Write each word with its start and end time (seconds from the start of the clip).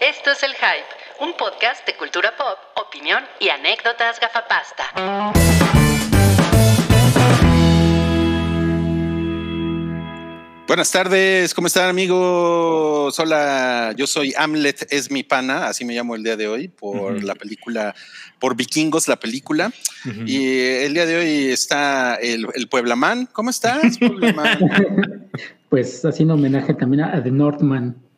Esto 0.00 0.30
es 0.30 0.42
El 0.42 0.52
Hype, 0.52 1.20
un 1.20 1.36
podcast 1.36 1.86
de 1.86 1.94
cultura 1.94 2.32
pop, 2.34 2.56
opinión 2.86 3.22
y 3.38 3.50
anécdotas 3.50 4.18
gafapasta. 4.18 4.84
Buenas 10.66 10.90
tardes, 10.90 11.52
¿cómo 11.52 11.66
están 11.66 11.90
amigos? 11.90 13.20
Hola, 13.20 13.92
yo 13.94 14.06
soy 14.06 14.32
Hamlet, 14.38 14.90
es 14.90 15.10
mi 15.10 15.22
pana, 15.22 15.66
así 15.66 15.84
me 15.84 15.92
llamo 15.92 16.14
el 16.14 16.22
día 16.22 16.38
de 16.38 16.48
hoy, 16.48 16.68
por 16.68 17.22
la 17.22 17.34
película, 17.34 17.94
por 18.38 18.56
Vikingos, 18.56 19.06
la 19.06 19.20
película. 19.20 19.70
Y 20.24 20.60
el 20.60 20.94
día 20.94 21.04
de 21.04 21.16
hoy 21.18 21.52
está 21.52 22.14
el, 22.14 22.46
el 22.54 22.68
Pueblaman. 22.70 23.26
¿Cómo 23.26 23.50
estás, 23.50 23.98
Pueblaman? 23.98 25.28
pues 25.68 26.02
haciendo 26.06 26.32
homenaje 26.32 26.72
también 26.72 27.02
a 27.02 27.22
The 27.22 27.30
Northman. 27.30 28.09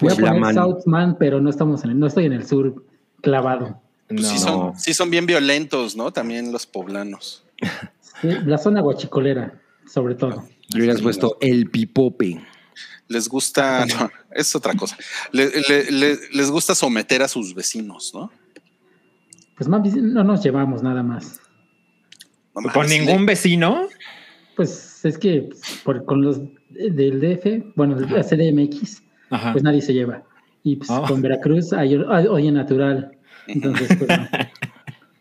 Voy 0.00 0.12
a 0.12 0.16
poner 0.16 0.54
Southman, 0.54 1.16
pero 1.18 1.40
no 1.40 1.50
estamos 1.50 1.84
en 1.84 1.90
el, 1.90 1.98
no 1.98 2.06
estoy 2.06 2.26
en 2.26 2.32
el 2.32 2.46
sur 2.46 2.84
clavado. 3.20 3.80
Pues 4.08 4.26
sí, 4.26 4.38
son, 4.38 4.78
sí 4.78 4.94
son 4.94 5.10
bien 5.10 5.26
violentos, 5.26 5.96
¿no? 5.96 6.12
También 6.12 6.52
los 6.52 6.66
poblanos. 6.66 7.44
Sí, 8.20 8.28
la 8.44 8.58
zona 8.58 8.80
guachicolera, 8.80 9.60
sobre 9.86 10.14
todo. 10.14 10.46
Le 10.68 10.80
hubieras 10.80 11.02
puesto 11.02 11.36
el 11.40 11.70
pipope. 11.70 12.40
Les 13.08 13.28
gusta, 13.28 13.84
no, 13.86 14.10
es 14.30 14.54
otra 14.54 14.74
cosa. 14.74 14.96
Le, 15.32 15.50
le, 15.68 15.90
le, 15.90 16.18
les 16.32 16.50
gusta 16.50 16.74
someter 16.74 17.22
a 17.22 17.28
sus 17.28 17.54
vecinos, 17.54 18.12
¿no? 18.14 18.30
Pues 19.56 19.68
más 19.68 19.94
no 19.94 20.24
nos 20.24 20.42
llevamos 20.42 20.82
nada 20.82 21.02
más. 21.02 21.40
No 22.54 22.72
¿Con 22.72 22.88
ningún 22.88 23.26
vecino? 23.26 23.88
Pues 24.56 25.04
es 25.04 25.18
que 25.18 25.48
por, 25.84 26.04
con 26.04 26.22
los 26.22 26.40
del 26.70 27.20
DF, 27.20 27.74
bueno, 27.76 27.96
de 27.96 28.08
la 28.08 28.22
CDMX, 28.22 29.02
Ajá. 29.30 29.52
pues 29.52 29.64
nadie 29.64 29.80
se 29.82 29.92
lleva. 29.92 30.22
Y 30.62 30.76
pues, 30.76 30.90
oh. 30.90 31.02
con 31.02 31.20
Veracruz 31.22 31.72
hay 31.72 31.94
odio 31.96 32.52
natural. 32.52 33.16
Entonces, 33.46 33.88
pues, 33.98 34.08
no. 34.08 34.28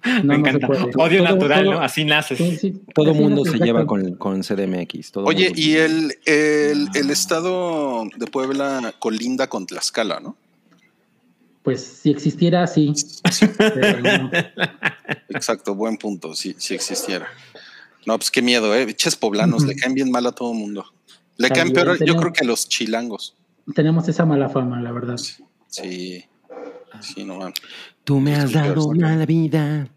No, 0.06 0.24
Me 0.24 0.36
encanta. 0.36 0.68
No 0.68 0.76
Odio 0.76 1.24
todo, 1.24 1.34
natural, 1.34 1.64
todo, 1.64 1.74
¿no? 1.76 1.80
Así 1.80 2.04
naces. 2.04 2.38
Sí, 2.38 2.58
sí. 2.58 2.82
Todo 2.94 3.14
mundo 3.14 3.46
se 3.46 3.58
lleva 3.58 3.86
con, 3.86 4.16
con 4.16 4.42
CDMX. 4.42 5.12
Todo 5.14 5.26
Oye, 5.26 5.46
mundo. 5.46 5.62
y 5.62 5.76
el, 5.76 6.18
el, 6.26 6.88
el, 6.94 7.10
estado 7.10 8.04
de 8.18 8.28
Puebla 8.28 8.94
colinda 9.00 9.48
con 9.48 9.66
Tlaxcala, 9.66 10.20
¿no? 10.20 10.36
Pues 11.64 11.82
si 11.82 12.12
existiera, 12.12 12.68
sí. 12.68 12.94
sí. 12.96 13.46
No. 14.04 14.30
Exacto, 15.30 15.74
buen 15.74 15.96
punto, 15.96 16.36
si, 16.36 16.54
si 16.58 16.74
existiera. 16.76 17.28
No, 18.06 18.18
pues 18.18 18.30
qué 18.30 18.42
miedo, 18.42 18.76
¿eh? 18.76 18.94
Ches 18.94 19.16
poblanos, 19.16 19.64
uh 19.64 19.66
-huh. 19.66 19.70
le 19.70 19.76
caen 19.78 19.94
bien 19.94 20.12
mal 20.12 20.28
a 20.28 20.34
todo 20.34 20.54
mundo. 20.54 20.86
Le 21.38 21.50
caen 21.50 21.72
peor, 21.72 22.04
yo 22.04 22.16
creo 22.18 22.34
que 22.34 22.44
a 22.44 22.48
los 22.48 22.68
chilangos. 22.68 23.36
Tenemos 23.76 24.08
esa 24.08 24.26
mala 24.26 24.50
fama, 24.50 24.82
la 24.82 24.92
verdad. 24.92 25.18
Sí, 25.68 26.24
sí, 27.02 27.24
no 27.24 27.38
man. 27.38 27.54
Tú 28.04 28.20
me 28.20 28.36
has 28.36 28.52
dado 28.52 28.88
una 28.88 29.26
vida. 29.26 29.88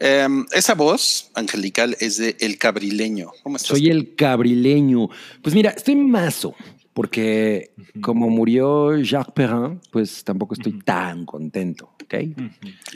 Eh, 0.00 0.26
esa 0.52 0.74
voz 0.74 1.30
angelical 1.34 1.96
es 2.00 2.18
de 2.18 2.36
El 2.40 2.58
Cabrileño. 2.58 3.30
¿Cómo 3.42 3.56
estás? 3.56 3.68
Soy 3.68 3.88
el 3.88 4.14
Cabrileño. 4.14 5.08
Pues 5.42 5.54
mira, 5.54 5.70
estoy 5.70 5.94
mazo, 5.96 6.54
porque 6.92 7.72
uh 7.76 7.82
-huh. 7.82 8.00
como 8.00 8.28
murió 8.30 8.96
Jacques 8.98 9.34
Perrin, 9.34 9.80
pues 9.90 10.24
tampoco 10.24 10.54
estoy 10.54 10.72
uh 10.72 10.76
-huh. 10.76 10.84
tan 10.84 11.26
contento. 11.26 11.90
¿okay? 12.02 12.34
Uh 12.36 12.42
-huh. 12.42 12.50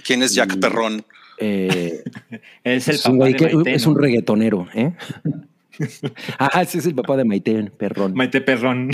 ¿Quién 0.05 0.23
es 0.23 0.35
Jacques 0.35 0.57
y, 0.57 0.61
Perrón? 0.61 1.05
Eh, 1.39 2.03
es 2.65 2.89
el 2.89 2.95
es 2.97 3.07
un, 3.07 3.13
que, 3.19 3.19
Maite, 3.19 3.75
es 3.75 3.87
un 3.87 3.99
reggaetonero, 3.99 4.67
¿eh? 4.75 4.95
Ah, 6.39 6.63
ese 6.63 6.79
es 6.79 6.87
el 6.87 6.95
papá 6.95 7.17
de 7.17 7.25
Maite 7.25 7.71
Perrón. 7.71 8.15
Maite 8.15 8.41
Perrón. 8.41 8.91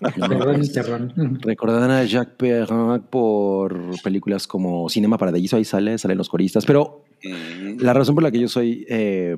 Perrón 0.00 0.64
y 0.64 0.68
Perrón. 0.68 1.40
Recordarán 1.42 1.90
a 1.90 2.04
Jacques 2.04 2.36
Perrin 2.36 3.02
por 3.10 4.00
películas 4.02 4.46
como 4.46 4.88
Cinema 4.88 5.18
Paradiso, 5.18 5.56
ahí 5.56 5.64
sale, 5.64 5.98
salen 5.98 6.18
los 6.18 6.28
coristas, 6.28 6.66
pero 6.66 7.04
mm. 7.22 7.80
la 7.80 7.92
razón 7.92 8.14
por 8.14 8.24
la 8.24 8.30
que 8.30 8.40
yo 8.40 8.48
soy, 8.48 8.86
eh, 8.88 9.36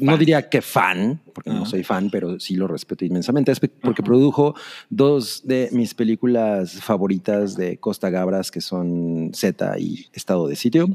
no 0.00 0.16
diría 0.16 0.48
que 0.48 0.62
fan, 0.62 1.20
porque 1.34 1.50
uh 1.50 1.54
-huh. 1.54 1.58
no 1.60 1.66
soy 1.66 1.82
fan, 1.82 2.10
pero 2.10 2.38
sí 2.38 2.54
lo 2.54 2.66
respeto 2.66 3.04
inmensamente, 3.04 3.52
es 3.52 3.60
porque 3.60 3.78
uh 3.84 3.90
-huh. 3.90 4.04
produjo 4.04 4.54
dos 4.88 5.42
de 5.44 5.68
mis 5.72 5.94
películas 5.94 6.80
favoritas 6.82 7.56
de 7.56 7.78
Costa 7.78 8.10
Gabras, 8.10 8.50
que 8.50 8.60
son 8.60 9.30
Z 9.34 9.78
y 9.78 10.06
Estado 10.12 10.46
de 10.46 10.56
Sitio, 10.56 10.86
uh 10.86 10.90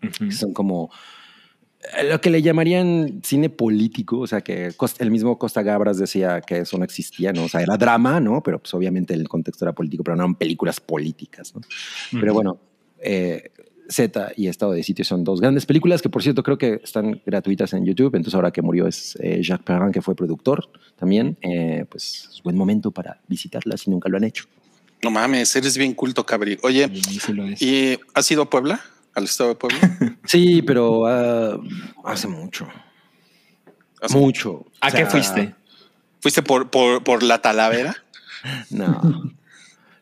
-huh. 0.00 0.28
que 0.28 0.32
son 0.32 0.52
como 0.52 0.90
lo 2.08 2.20
que 2.20 2.30
le 2.30 2.42
llamarían 2.42 3.20
cine 3.24 3.48
político, 3.48 4.20
o 4.20 4.26
sea, 4.26 4.40
que 4.40 4.72
el 4.98 5.10
mismo 5.10 5.38
Costa 5.38 5.62
Gabras 5.62 5.98
decía 5.98 6.40
que 6.40 6.58
eso 6.58 6.78
no 6.78 6.84
existía, 6.84 7.32
¿no? 7.32 7.44
O 7.44 7.48
sea, 7.48 7.62
era 7.62 7.76
drama, 7.76 8.20
¿no? 8.20 8.42
Pero 8.42 8.58
pues 8.58 8.72
obviamente 8.74 9.14
el 9.14 9.28
contexto 9.28 9.64
era 9.64 9.72
político, 9.72 10.02
pero 10.04 10.16
no 10.16 10.24
eran 10.24 10.34
películas 10.34 10.80
políticas, 10.80 11.54
¿no? 11.54 11.60
Uh 11.60 11.62
-huh. 11.62 12.20
Pero 12.20 12.34
bueno, 12.34 12.58
eh, 13.00 13.50
Z 13.88 14.32
y 14.36 14.48
Estado 14.48 14.72
de 14.72 14.82
Sitio 14.82 15.04
son 15.04 15.24
dos 15.24 15.40
grandes 15.40 15.66
películas 15.66 16.02
que, 16.02 16.08
por 16.08 16.22
cierto, 16.22 16.42
creo 16.42 16.58
que 16.58 16.80
están 16.82 17.22
gratuitas 17.24 17.72
en 17.72 17.84
YouTube. 17.84 18.14
Entonces, 18.14 18.34
ahora 18.34 18.50
que 18.50 18.62
murió 18.62 18.86
es 18.86 19.16
eh, 19.20 19.40
Jacques 19.42 19.64
Perrin, 19.64 19.92
que 19.92 20.02
fue 20.02 20.14
productor 20.14 20.68
también, 20.96 21.38
eh, 21.42 21.84
pues 21.88 22.28
es 22.32 22.42
buen 22.42 22.56
momento 22.56 22.90
para 22.90 23.20
visitarlas 23.28 23.82
si 23.82 23.90
nunca 23.90 24.08
lo 24.08 24.16
han 24.16 24.24
hecho. 24.24 24.44
No 25.02 25.10
mames, 25.10 25.54
eres 25.54 25.76
bien 25.76 25.94
culto, 25.94 26.24
Cabri. 26.24 26.58
Oye, 26.62 26.90
sí, 26.94 27.20
sí 27.20 27.64
¿y 27.64 27.98
has 28.14 28.30
ido 28.30 28.42
a 28.42 28.50
Puebla? 28.50 28.80
Al 29.16 29.24
estado 29.24 29.50
de 29.50 29.56
Puebla? 29.56 29.98
sí, 30.24 30.62
pero 30.62 31.00
uh, 31.00 31.62
hace 32.04 32.28
mucho. 32.28 32.68
¿Hace 34.00 34.16
mucho. 34.16 34.66
¿A 34.80 34.88
o 34.88 34.90
sea, 34.90 35.00
qué 35.00 35.06
fuiste? 35.06 35.54
¿Fuiste 36.20 36.42
por, 36.42 36.70
por, 36.70 37.02
por 37.02 37.22
la 37.22 37.40
Talavera? 37.40 37.96
no. 38.70 39.32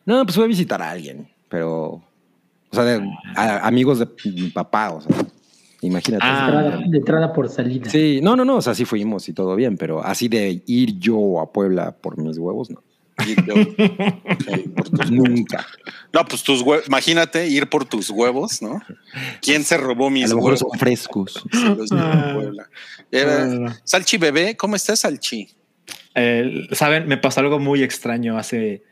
No, 0.05 0.23
pues 0.23 0.35
fui 0.35 0.43
a 0.43 0.47
visitar 0.47 0.81
a 0.81 0.91
alguien, 0.91 1.27
pero. 1.49 2.03
O 2.69 2.73
sea, 2.73 2.83
de, 2.83 3.09
a, 3.35 3.65
amigos 3.65 3.99
de 3.99 4.07
mi 4.25 4.49
papá, 4.49 4.91
o 4.91 5.01
sea. 5.01 5.15
Imagínate. 5.81 6.23
Ah, 6.25 6.51
de, 6.51 6.57
entrada, 6.57 6.83
de 6.87 6.97
entrada 6.97 7.33
por 7.33 7.49
salida. 7.49 7.89
Sí, 7.89 8.19
no, 8.21 8.35
no, 8.35 8.43
no, 8.43 8.57
o 8.57 8.61
sea, 8.61 8.75
sí 8.75 8.85
fuimos 8.85 9.29
y 9.29 9.33
todo 9.33 9.55
bien, 9.55 9.77
pero 9.77 10.03
así 10.03 10.27
de 10.27 10.63
ir 10.65 10.99
yo 10.99 11.39
a 11.39 11.51
Puebla 11.51 11.95
por 11.95 12.17
mis 12.17 12.37
huevos, 12.37 12.69
no. 12.69 12.83
Por 14.75 14.89
tus, 14.89 15.11
nunca. 15.11 15.65
No, 16.13 16.25
pues 16.25 16.43
tus 16.43 16.61
huevos, 16.61 16.87
imagínate 16.87 17.47
ir 17.47 17.67
por 17.69 17.85
tus 17.85 18.09
huevos, 18.09 18.61
¿no? 18.61 18.81
¿Quién 19.41 19.63
se 19.63 19.77
robó 19.77 20.09
mis 20.09 20.31
a 20.31 20.35
lo 20.35 20.41
huevos? 20.41 20.59
Son 20.59 20.79
frescos. 20.79 21.43
Ah. 21.91 22.37
Era, 23.11 23.81
Salchi 23.83 24.17
bebé, 24.17 24.57
¿cómo 24.57 24.75
estás, 24.75 24.99
Salchi? 25.01 25.49
Eh, 26.13 26.67
Saben, 26.71 27.07
me 27.07 27.17
pasó 27.17 27.39
algo 27.41 27.59
muy 27.59 27.83
extraño 27.83 28.37
hace 28.37 28.83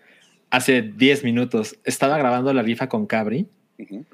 hace 0.54 0.84
10 0.84 1.24
minutos. 1.24 1.80
Estaba 1.84 2.18
grabando 2.18 2.54
la 2.54 2.62
rifa 2.62 2.88
con 2.88 3.08
Cabri 3.08 3.48
uh 3.80 3.84
-huh. 3.84 4.06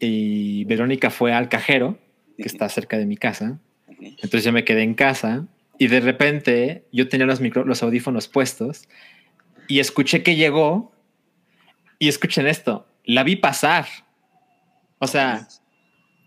y 0.00 0.64
Verónica 0.64 1.08
fue 1.08 1.32
al 1.32 1.48
cajero, 1.48 1.98
que 2.36 2.42
uh 2.42 2.46
-huh. 2.46 2.46
está 2.46 2.68
cerca 2.68 2.98
de 2.98 3.06
mi 3.06 3.16
casa. 3.16 3.60
Uh 3.86 3.92
-huh. 3.92 4.16
Entonces 4.22 4.44
yo 4.44 4.52
me 4.52 4.64
quedé 4.64 4.82
en 4.82 4.94
casa 4.94 5.46
y 5.78 5.86
de 5.86 6.00
repente 6.00 6.84
yo 6.92 7.08
tenía 7.08 7.26
los, 7.26 7.40
micro, 7.40 7.64
los 7.64 7.82
audífonos 7.84 8.26
puestos 8.26 8.88
y 9.68 9.80
escuché 9.80 10.22
que 10.22 10.36
llegó 10.36 10.92
y 11.98 12.08
escuchen 12.08 12.46
esto, 12.46 12.86
la 13.04 13.22
vi 13.22 13.36
pasar. 13.36 13.86
O 14.98 15.06
sea, 15.06 15.48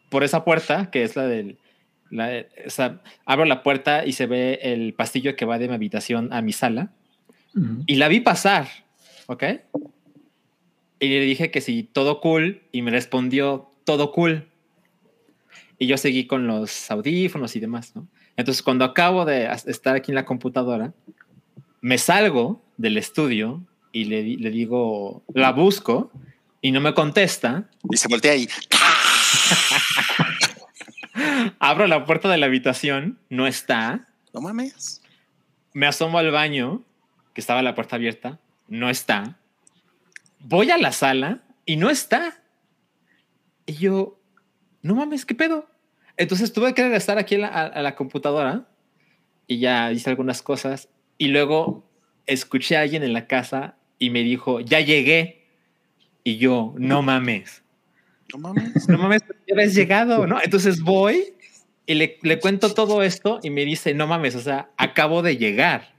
por 0.10 0.24
esa 0.24 0.44
puerta, 0.44 0.90
que 0.92 1.04
es 1.04 1.16
la 1.16 1.28
del... 1.28 1.58
La, 2.10 2.46
o 2.66 2.70
sea, 2.70 3.02
abro 3.26 3.44
la 3.44 3.64
puerta 3.64 4.06
y 4.06 4.14
se 4.14 4.28
ve 4.28 4.60
el 4.62 4.94
pastillo 4.94 5.36
que 5.36 5.44
va 5.44 5.60
de 5.60 5.68
mi 5.68 5.74
habitación 5.74 6.32
a 6.32 6.42
mi 6.42 6.54
sala. 6.54 6.94
Uh 7.54 7.60
-huh. 7.60 7.84
Y 7.86 7.96
la 7.96 8.08
vi 8.08 8.22
pasar, 8.22 8.68
¿ok? 9.26 9.44
Y 11.00 11.08
le 11.10 11.20
dije 11.22 11.52
que 11.52 11.60
sí, 11.60 11.84
todo 11.84 12.22
cool, 12.22 12.64
y 12.72 12.82
me 12.82 12.92
respondió, 12.92 13.72
todo 13.84 14.14
cool. 14.14 14.48
Y 15.78 15.88
yo 15.88 15.98
seguí 15.98 16.28
con 16.28 16.48
los 16.48 16.90
audífonos 16.90 17.56
y 17.56 17.60
demás, 17.60 17.94
¿no? 17.94 18.08
Entonces, 18.38 18.64
cuando 18.64 18.86
acabo 18.86 19.26
de 19.26 19.50
estar 19.66 19.96
aquí 19.96 20.12
en 20.12 20.16
la 20.16 20.26
computadora, 20.26 20.94
me 21.88 21.98
salgo 21.98 22.62
del 22.76 22.98
estudio 22.98 23.66
y 23.94 24.04
le, 24.04 24.22
le, 24.22 24.52
digo, 24.52 25.24
la 25.34 25.54
busco 25.54 26.12
y 26.60 26.74
no 26.74 26.82
me 26.82 26.94
contesta. 26.94 27.70
Y 27.90 27.96
se 27.96 28.10
voltea 28.10 28.34
ahí. 28.34 28.50
Abro 31.60 31.88
la 31.88 32.04
puerta 32.04 32.28
de 32.28 32.36
la 32.36 32.48
habitación, 32.48 33.18
no 33.30 33.48
está. 33.48 34.06
No 34.34 34.42
mames. 34.42 35.02
Me 35.72 35.88
asomo 35.88 36.18
al 36.20 36.30
baño, 36.30 36.84
que 37.34 37.40
estaba 37.40 37.62
la 37.62 37.74
puerta 37.74 37.96
abierta, 37.96 38.38
no 38.68 38.90
está. 38.90 39.38
Voy 40.40 40.72
a 40.72 40.78
la 40.78 40.92
sala 40.92 41.40
y 41.66 41.78
no 41.78 41.90
está. 41.90 42.38
Y 43.66 43.76
yo, 43.76 44.20
no 44.82 44.96
mames, 44.96 45.26
¿qué 45.26 45.36
pedo? 45.36 45.70
Entonces 46.18 46.52
tuve 46.52 46.74
que 46.74 46.84
regresar 46.84 47.18
aquí 47.18 47.36
a 47.36 47.38
la, 47.38 47.48
a 47.48 47.82
la 47.82 47.96
computadora 47.96 48.68
y 49.48 49.60
ya 49.60 49.94
hice 49.94 50.10
algunas 50.10 50.42
cosas 50.42 50.90
y 51.18 51.28
luego 51.30 51.84
escuché 52.26 52.78
a 52.78 52.82
alguien 52.82 53.04
en 53.04 53.14
la 53.14 53.28
casa 53.28 53.76
y 54.00 54.10
me 54.10 54.24
dijo, 54.24 54.60
ya 54.60 54.80
llegué. 54.80 55.46
Y 56.24 56.38
yo, 56.38 56.76
no 56.78 57.02
mames. 57.02 57.64
No 58.34 58.40
mames. 58.40 58.88
No 58.90 58.98
mames, 58.98 59.24
ya 59.48 59.54
habías 59.54 59.74
llegado, 59.74 60.28
¿no? 60.28 60.40
Entonces 60.44 60.82
voy 60.82 61.34
y 61.86 61.94
le, 61.94 62.18
le, 62.22 62.40
cuento 62.40 62.74
todo 62.74 63.02
esto 63.02 63.40
y 63.42 63.50
me 63.50 63.64
dice, 63.64 63.94
no 63.94 64.08
mames, 64.08 64.36
o 64.36 64.42
sea, 64.42 64.70
acabo 64.78 65.22
de 65.22 65.38
llegar. 65.38 65.96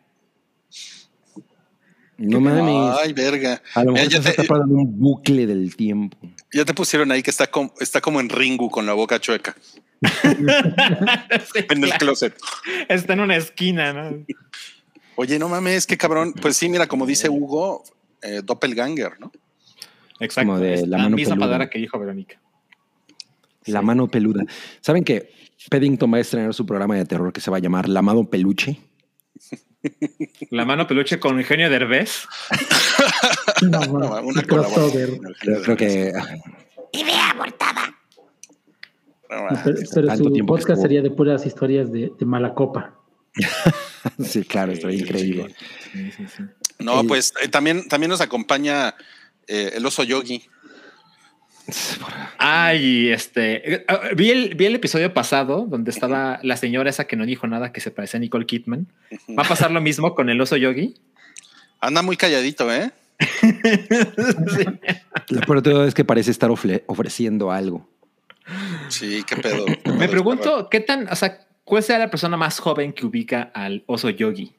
No 2.19 2.41
mames. 2.41 2.99
Ay, 3.01 3.13
verga. 3.13 3.63
A 3.75 3.85
lo 3.85 3.93
mejor 3.93 4.09
ya 4.09 4.21
te, 4.21 4.31
está 4.31 4.55
un 4.55 4.99
bucle 4.99 5.47
del 5.47 5.77
tiempo. 5.77 6.19
Ya 6.53 6.65
te 6.65 6.75
pusieron 6.75 7.13
ahí 7.13 7.23
que 7.23 7.31
está 7.31 7.47
como, 7.47 7.73
está 7.81 8.01
como 8.01 8.21
en 8.21 8.29
Ringu 8.29 8.71
con 8.71 8.87
la 8.87 8.93
boca 8.93 9.21
chueca. 9.21 9.55
en 10.25 11.85
el 11.85 11.91
closet. 11.93 12.37
Está 12.89 13.13
en 13.13 13.21
una 13.21 13.37
esquina, 13.37 13.93
¿no? 13.93 14.25
Oye, 15.21 15.37
no 15.37 15.49
mames, 15.49 15.85
qué 15.85 15.97
cabrón. 15.97 16.33
Pues 16.41 16.57
sí, 16.57 16.69
mira, 16.69 16.87
como 16.87 17.05
dice 17.05 17.29
Hugo, 17.29 17.83
eh, 18.23 18.41
doppelganger, 18.45 19.19
¿no? 19.19 19.33
Exacto. 20.21 20.53
Como 20.53 20.61
de 20.61 20.87
la, 20.87 21.09
misma 21.09 21.35
palabra 21.35 21.69
que 21.69 21.81
dijo 21.81 21.99
Verónica. 21.99 22.41
La 23.67 23.83
mano 23.83 24.07
peluda. 24.07 24.45
¿Saben 24.81 25.03
que 25.03 25.33
Peddington 25.69 26.13
va 26.13 26.19
a 26.19 26.21
estrenar 26.21 26.55
su 26.55 26.65
programa 26.65 26.95
de 26.95 27.05
terror 27.05 27.33
que 27.33 27.41
se 27.41 27.51
va 27.51 27.57
a 27.57 27.61
llamar 27.61 27.89
La 27.89 28.01
mano 28.01 28.31
peluche? 28.31 28.79
La 30.51 30.65
mano 30.65 30.87
peluche 30.87 31.19
con 31.19 31.37
Eugenio 31.37 31.69
Derbez. 31.69 32.29
no, 33.63 33.81
no, 33.87 34.23
una 34.23 34.43
crossover. 34.45 35.19
Creo, 35.41 35.77
que. 35.77 36.13
Idea 36.93 37.31
abortada. 37.31 37.93
pero, 39.65 40.17
su 40.17 40.47
podcast 40.47 40.81
sería 40.81 41.03
de 41.03 41.11
puras 41.11 41.45
historias 41.45 41.91
de, 41.91 42.13
mala 42.21 42.55
copa. 42.55 42.95
sí, 44.25 44.45
claro, 44.45 44.73
esto 44.73 44.91
increíble. 44.91 45.55
No, 46.79 47.05
pues 47.05 47.33
eh, 47.43 47.49
también, 47.49 47.89
también 47.89 48.11
nos 48.11 48.21
acompaña 48.21 48.95
eh, 49.47 49.73
el 49.75 49.87
oso 49.87 50.05
yogi. 50.05 50.45
Ay, 52.39 53.11
este. 53.11 53.75
Eh, 53.75 53.87
vi 54.17 54.31
el, 54.31 54.55
vi 54.55 54.67
el 54.67 54.77
episodio 54.77 55.13
pasado 55.13 55.67
donde 55.69 55.91
estaba 55.91 56.41
la 56.43 56.57
señora 56.57 56.89
esa 56.89 57.07
que 57.07 57.17
no 57.17 57.27
dijo 57.27 57.47
nada 57.47 57.73
que 57.73 57.81
se 57.81 57.91
parece 57.91 58.17
a 58.17 58.21
Nicole 58.21 58.47
Kidman. 58.47 58.87
¿Va 59.39 59.43
a 59.43 59.49
pasar 59.49 59.71
lo 59.71 59.81
mismo 59.81 60.15
con 60.15 60.31
el 60.31 60.41
oso 60.41 60.57
yogi? 60.57 60.95
Anda 61.81 62.03
muy 62.03 62.17
calladito, 62.17 62.73
¿eh? 62.73 62.91
sí. 63.21 64.65
Lo 65.35 65.41
peor 65.43 65.63
de 65.63 65.71
todo 65.71 65.85
es 65.85 65.95
que 65.95 66.05
parece 66.05 66.31
estar 66.31 66.51
ofreciendo 66.51 67.51
algo. 67.51 67.87
Sí, 68.89 69.23
qué 69.27 69.37
pedo. 69.37 69.67
Me 69.99 70.09
pregunto, 70.09 70.69
¿qué 70.71 70.81
tan, 70.81 71.09
o 71.09 71.17
sea, 71.17 71.47
cuál 71.69 71.83
sea 71.83 71.99
la 71.99 72.11
persona 72.11 72.37
más 72.37 72.59
joven 72.59 72.93
que 72.93 73.07
ubica 73.07 73.51
al 73.55 73.85
oso 73.87 74.11
yogi? 74.11 74.53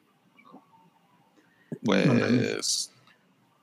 Pues 1.83 2.91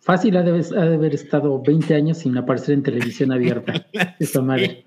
Fácil 0.00 0.36
ha 0.36 0.42
de, 0.42 0.64
haber 0.78 1.14
estado 1.14 1.60
20 1.60 1.92
años 1.94 2.18
sin 2.18 2.36
aparecer 2.38 2.74
en 2.74 2.82
televisión 2.84 3.32
abierta. 3.32 3.88
Esa 4.20 4.40
madre. 4.40 4.84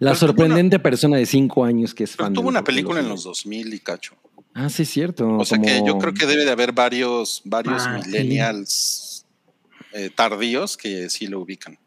La 0.00 0.16
sorprendente 0.16 0.80
persona 0.80 1.18
de 1.18 1.26
5 1.26 1.64
años 1.64 1.94
que 1.94 2.02
es 2.02 2.16
fan. 2.16 2.32
Tuvo 2.32 2.48
una 2.48 2.64
película 2.64 2.98
en 2.98 3.08
los 3.08 3.22
2000 3.22 3.74
y 3.74 3.78
cacho. 3.78 4.16
Ah, 4.52 4.68
sí, 4.68 4.82
es 4.82 4.90
cierto. 4.90 5.36
O 5.36 5.44
sea 5.44 5.58
que 5.58 5.82
yo 5.86 5.98
creo 5.98 6.14
que 6.14 6.26
debe 6.26 6.44
de 6.44 6.50
haber 6.50 6.72
varios, 6.72 7.42
varios 7.44 7.84
ah, 7.86 8.00
millennials 8.04 9.24
eh, 9.92 10.10
tardíos 10.12 10.76
que 10.76 11.08
sí 11.10 11.28
lo 11.28 11.40
ubican. 11.40 11.78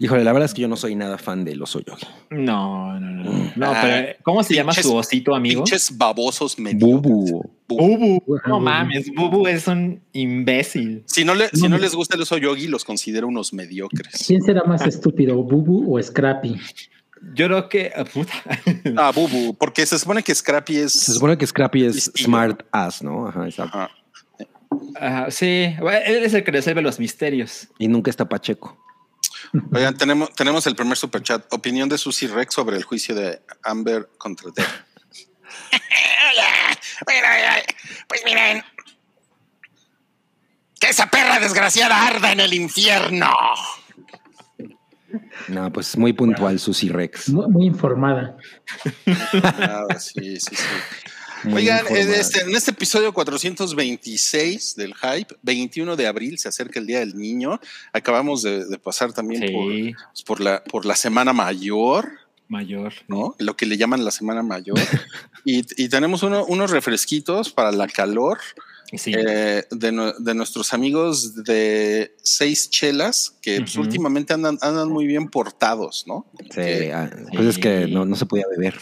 Híjole, 0.00 0.24
la 0.24 0.32
verdad 0.32 0.46
es 0.46 0.54
que 0.54 0.62
yo 0.62 0.68
no 0.68 0.76
soy 0.76 0.94
nada 0.94 1.18
fan 1.18 1.44
del 1.44 1.62
oso 1.62 1.80
yogi. 1.80 2.06
No, 2.30 2.98
no, 2.98 3.24
no. 3.24 3.32
Mm. 3.32 3.52
no 3.56 3.72
pero, 3.80 4.16
¿Cómo 4.22 4.42
se 4.42 4.54
llama 4.54 4.72
su 4.74 4.94
osito, 4.94 5.34
amigo? 5.34 5.64
Pinches 5.64 5.96
babosos 5.96 6.56
Bubu. 6.56 7.42
Bubu. 7.68 8.22
No 8.46 8.60
mames, 8.60 9.10
Bubu 9.14 9.46
es 9.46 9.66
un 9.66 10.00
imbécil. 10.12 11.02
Si 11.06 11.24
no, 11.24 11.34
le, 11.34 11.48
si 11.48 11.68
no 11.68 11.78
les 11.78 11.94
gusta 11.94 12.16
el 12.16 12.22
oso 12.22 12.36
yogi, 12.38 12.66
los 12.66 12.84
considero 12.84 13.28
unos 13.28 13.52
mediocres. 13.52 14.24
¿Quién 14.26 14.42
será 14.42 14.64
más 14.64 14.86
estúpido, 14.86 15.42
Bubu 15.42 15.96
o 15.96 16.02
Scrappy? 16.02 16.56
Yo 17.34 17.46
creo 17.46 17.68
que. 17.68 17.92
Ah, 17.94 18.04
puta. 18.04 18.32
Ah, 18.96 19.12
Bubu, 19.14 19.54
porque 19.54 19.84
se 19.86 19.98
supone 19.98 20.22
que 20.22 20.34
Scrappy 20.34 20.76
es. 20.76 20.92
Se 20.92 21.12
supone 21.12 21.36
que 21.36 21.46
Scrappy 21.46 21.84
es 21.84 22.12
smart 22.16 22.62
ass, 22.70 23.02
¿no? 23.02 23.26
Ajá, 23.26 23.46
exacto. 23.46 23.78
sí, 25.30 25.74
él 26.06 26.24
es 26.24 26.34
el 26.34 26.44
que 26.44 26.50
resuelve 26.50 26.82
los 26.82 26.98
misterios. 26.98 27.68
Y 27.78 27.88
nunca 27.88 28.10
está 28.10 28.28
Pacheco. 28.28 28.76
Oigan, 29.72 29.96
tenemos, 29.96 30.34
tenemos 30.34 30.66
el 30.66 30.76
primer 30.76 30.96
superchat. 30.96 31.52
Opinión 31.52 31.88
de 31.88 31.98
Susy 31.98 32.26
Rex 32.26 32.54
sobre 32.54 32.76
el 32.76 32.82
juicio 32.82 33.14
de 33.14 33.42
Amber 33.62 34.08
contra 34.18 34.50
Depp. 34.50 34.66
pues 38.08 38.22
miren. 38.24 38.64
Que 40.80 40.88
esa 40.88 41.06
perra 41.06 41.40
desgraciada 41.40 42.06
arda 42.06 42.32
en 42.32 42.40
el 42.40 42.54
infierno. 42.54 43.34
No, 45.48 45.72
pues 45.72 45.96
muy 45.96 46.12
puntual, 46.12 46.58
Susy 46.58 46.88
Rex. 46.88 47.30
Muy, 47.30 47.66
informada. 47.66 48.36
Ah, 49.42 49.86
sí, 49.98 50.38
sí, 50.38 50.54
sí. 50.54 50.64
Oigan, 51.54 51.86
este, 51.90 52.42
en 52.42 52.54
este 52.54 52.70
episodio 52.70 53.12
426 53.12 54.76
del 54.76 54.94
Hype, 54.94 55.34
21 55.42 55.96
de 55.96 56.06
abril, 56.06 56.38
se 56.38 56.48
acerca 56.48 56.78
el 56.78 56.86
Día 56.86 57.00
del 57.00 57.16
Niño. 57.16 57.60
Acabamos 57.92 58.42
de, 58.42 58.78
pasar 58.82 59.12
también 59.12 59.52
pues, 59.52 60.22
por, 60.22 60.40
la, 60.40 60.62
por 60.64 60.84
la 60.84 60.96
Semana 60.96 61.32
Mayor. 61.32 62.10
Mayor. 62.48 62.94
¿No? 63.08 63.34
Lo 63.38 63.56
que 63.56 63.66
le 63.66 63.76
llaman 63.76 64.04
la 64.04 64.10
Semana 64.10 64.42
Mayor. 64.42 64.78
y, 65.44 65.62
tenemos 65.88 66.22
unos 66.22 66.70
refresquitos 66.70 67.50
para 67.50 67.72
la 67.72 67.86
calor. 67.88 68.38
Eh, 68.90 69.64
de, 69.70 70.34
nuestros 70.34 70.72
amigos 70.72 71.44
de 71.44 72.16
Seis 72.22 72.70
Chelas, 72.70 73.36
que 73.42 73.58
pues, 73.60 73.76
últimamente 73.76 74.32
andan, 74.32 74.56
andan 74.62 74.88
muy 74.88 75.06
bien 75.06 75.28
portados, 75.28 76.04
¿no? 76.06 76.26
Sí, 76.50 76.90
ah, 76.90 77.10
pues 77.34 77.46
es 77.48 77.58
que 77.58 77.86
no, 77.86 78.06
no 78.06 78.16
se 78.16 78.24
podía 78.24 78.46
beber. 78.50 78.78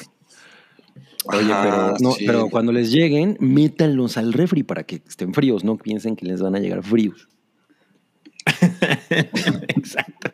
Oye, 1.28 1.54
pero, 1.62 1.94
no, 2.00 2.14
pero 2.24 2.48
cuando 2.48 2.72
les 2.72 2.90
lleguen, 2.90 3.36
métanlos 3.40 4.16
al 4.16 4.32
refri 4.32 4.62
para 4.62 4.84
que 4.84 5.02
estén 5.06 5.34
fríos, 5.34 5.64
no 5.64 5.76
piensen 5.76 6.16
que 6.16 6.26
les 6.26 6.40
van 6.40 6.54
a 6.54 6.60
llegar 6.60 6.82
fríos. 6.82 7.28
Exacto. 9.10 10.30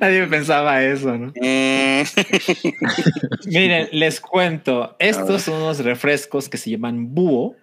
Nadie 0.00 0.26
pensaba 0.26 0.82
eso, 0.84 1.16
¿no? 1.16 1.28
Mm. 1.28 2.02
Miren, 3.46 3.88
les 3.92 4.20
cuento. 4.20 4.96
Estos 4.98 5.42
son 5.42 5.62
unos 5.62 5.80
refrescos 5.80 6.48
que 6.48 6.58
se 6.58 6.70
llaman 6.70 7.14
búho. 7.14 7.56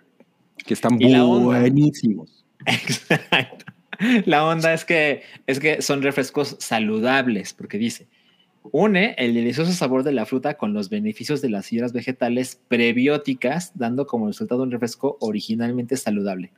Que 0.65 0.73
están 0.73 0.97
buenísimos. 0.97 2.45
Exacto. 2.65 3.65
La 4.25 4.45
onda 4.45 4.73
es 4.73 4.85
que, 4.85 5.23
es 5.47 5.59
que 5.59 5.81
son 5.81 6.01
refrescos 6.01 6.55
saludables, 6.59 7.53
porque 7.53 7.77
dice, 7.77 8.07
Une 8.63 9.15
el 9.17 9.33
delicioso 9.33 9.71
sabor 9.71 10.03
de 10.03 10.11
la 10.11 10.25
fruta 10.25 10.55
con 10.55 10.73
los 10.73 10.89
beneficios 10.89 11.41
de 11.41 11.49
las 11.49 11.67
fibras 11.67 11.93
vegetales 11.93 12.59
prebióticas, 12.67 13.71
dando 13.73 14.05
como 14.05 14.27
resultado 14.27 14.63
un 14.63 14.71
refresco 14.71 15.17
originalmente 15.19 15.97
saludable, 15.97 16.51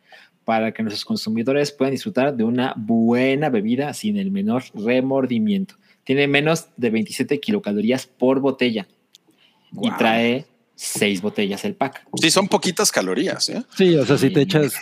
para 0.44 0.74
que 0.74 0.84
nuestros 0.84 1.06
consumidores 1.06 1.72
puedan 1.72 1.94
disfrutar 1.94 2.36
de 2.36 2.44
una 2.44 2.74
buena 2.76 3.50
bebida 3.50 3.94
sin 3.94 4.18
el 4.18 4.32
menor 4.32 4.64
remordimiento. 4.74 5.76
Tiene 6.04 6.28
menos 6.28 6.68
de 6.76 6.90
27 6.90 7.40
kilocalorías 7.40 8.06
por 8.06 8.42
botella 8.42 8.88
y 9.82 9.90
trae 9.92 10.46
seis 10.76 11.22
botellas 11.22 11.64
el 11.64 11.76
pack. 11.76 12.06
Sí, 12.22 12.30
son 12.30 12.48
poquitas 12.48 12.92
calorías. 12.92 13.48
¿eh? 13.50 13.64
Sí, 13.76 13.96
o 13.96 14.06
sea, 14.06 14.18
si 14.18 14.30
te 14.30 14.42
echas, 14.42 14.76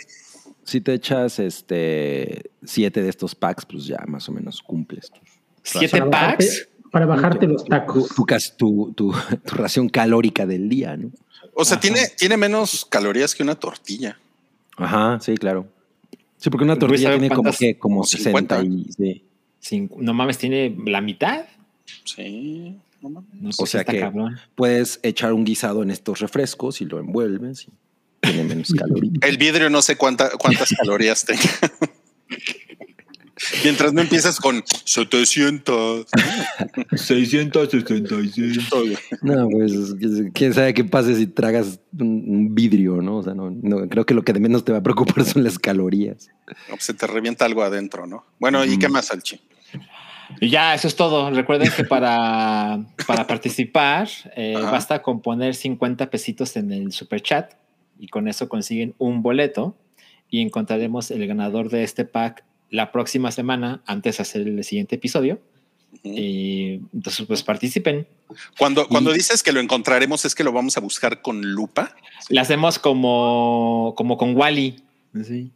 si 0.64 0.80
te 0.80 0.94
echas 0.94 1.38
este 1.38 2.50
siete 2.64 3.02
de 3.02 3.08
estos 3.08 3.34
packs, 3.34 3.64
pues 3.64 3.86
ya 3.86 4.02
más 4.06 4.28
o 4.28 4.32
menos 4.32 4.60
cumples. 4.60 5.12
¿Siete 5.62 6.02
packs? 6.02 6.68
Para 6.92 7.06
bajarte 7.06 7.46
los 7.46 7.64
tacos. 7.64 8.10
Tu, 8.56 8.92
tu, 8.96 9.12
ración 9.46 9.88
calórica 9.88 10.46
del 10.46 10.68
día, 10.68 10.96
¿no? 10.96 11.10
O 11.54 11.64
sea, 11.64 11.80
tiene, 11.80 12.00
tiene 12.16 12.36
menos 12.36 12.84
calorías 12.84 13.34
que 13.34 13.42
una 13.42 13.54
tortilla. 13.54 14.18
Ajá, 14.76 15.18
sí, 15.20 15.34
claro. 15.36 15.66
Sí, 16.36 16.50
porque 16.50 16.64
una 16.64 16.78
tortilla 16.78 17.10
tiene 17.10 17.30
como 17.30 17.50
que 17.52 17.78
como 17.78 18.04
60 18.04 18.62
y, 18.62 19.24
no 19.96 20.12
mames, 20.12 20.38
tiene 20.38 20.76
la 20.86 21.00
mitad. 21.00 21.46
Sí, 22.04 22.76
no 23.00 23.08
mames. 23.10 23.56
o 23.58 23.66
sea 23.66 23.84
que 23.84 24.10
puedes 24.54 25.00
echar 25.02 25.32
un 25.32 25.44
guisado 25.44 25.82
en 25.82 25.90
estos 25.90 26.20
refrescos 26.20 26.80
y 26.80 26.84
lo 26.84 26.98
envuelves 26.98 27.68
y 27.68 27.72
tiene 28.20 28.44
menos 28.44 28.72
calorías. 28.78 29.14
El 29.22 29.38
vidrio 29.38 29.70
no 29.70 29.80
sé 29.80 29.96
cuántas 29.96 30.36
calorías 30.76 31.24
tenga. 31.24 31.42
Mientras 33.64 33.92
no 33.92 34.02
empiezas 34.02 34.38
con 34.38 34.62
700. 34.84 36.06
665. 36.94 38.84
No, 39.22 39.48
pues 39.48 39.72
quién 40.32 40.54
sabe 40.54 40.74
qué 40.74 40.84
pase 40.84 41.16
si 41.16 41.26
tragas 41.26 41.80
un 41.98 42.54
vidrio, 42.54 43.00
¿no? 43.00 43.18
O 43.18 43.22
sea, 43.22 43.34
no, 43.34 43.88
creo 43.88 44.06
que 44.06 44.14
lo 44.14 44.22
que 44.22 44.32
de 44.32 44.40
menos 44.40 44.64
te 44.64 44.72
va 44.72 44.78
a 44.78 44.82
preocupar 44.82 45.24
son 45.24 45.44
las 45.44 45.58
calorías. 45.58 46.28
Pues 46.68 46.84
se 46.84 46.94
te 46.94 47.06
revienta 47.06 47.44
algo 47.44 47.62
adentro, 47.62 48.06
¿no? 48.06 48.24
Bueno, 48.38 48.64
¿y 48.64 48.78
qué 48.78 48.88
más, 48.88 49.10
Alchi? 49.10 49.40
Y 50.40 50.50
ya, 50.50 50.74
eso 50.74 50.88
es 50.88 50.96
todo. 50.96 51.30
Recuerden 51.30 51.70
que 51.74 51.84
para, 51.84 52.84
para 53.06 53.26
participar 53.26 54.08
eh, 54.36 54.58
basta 54.60 55.02
con 55.02 55.20
poner 55.20 55.54
50 55.54 56.10
pesitos 56.10 56.56
en 56.56 56.72
el 56.72 56.92
super 56.92 57.20
chat 57.22 57.52
y 57.98 58.08
con 58.08 58.28
eso 58.28 58.48
consiguen 58.48 58.94
un 58.98 59.22
boleto 59.22 59.76
y 60.28 60.40
encontraremos 60.40 61.10
el 61.10 61.26
ganador 61.26 61.68
de 61.68 61.84
este 61.84 62.04
pack 62.04 62.44
la 62.72 62.90
próxima 62.90 63.30
semana 63.30 63.82
antes 63.86 64.16
de 64.16 64.22
hacer 64.22 64.48
el 64.48 64.64
siguiente 64.64 64.96
episodio. 64.96 65.38
Y 66.02 66.80
entonces, 66.92 67.26
pues 67.26 67.42
participen. 67.42 68.08
Cuando, 68.58 68.88
cuando 68.88 69.12
dices 69.12 69.42
que 69.42 69.52
lo 69.52 69.60
encontraremos, 69.60 70.24
es 70.24 70.34
que 70.34 70.42
lo 70.42 70.52
vamos 70.52 70.76
a 70.78 70.80
buscar 70.80 71.20
con 71.20 71.52
lupa. 71.52 71.94
La 72.30 72.40
hacemos 72.40 72.78
como, 72.78 73.92
como 73.96 74.16
con 74.16 74.34
Wally. 74.34 74.82
Sí. 75.22 75.52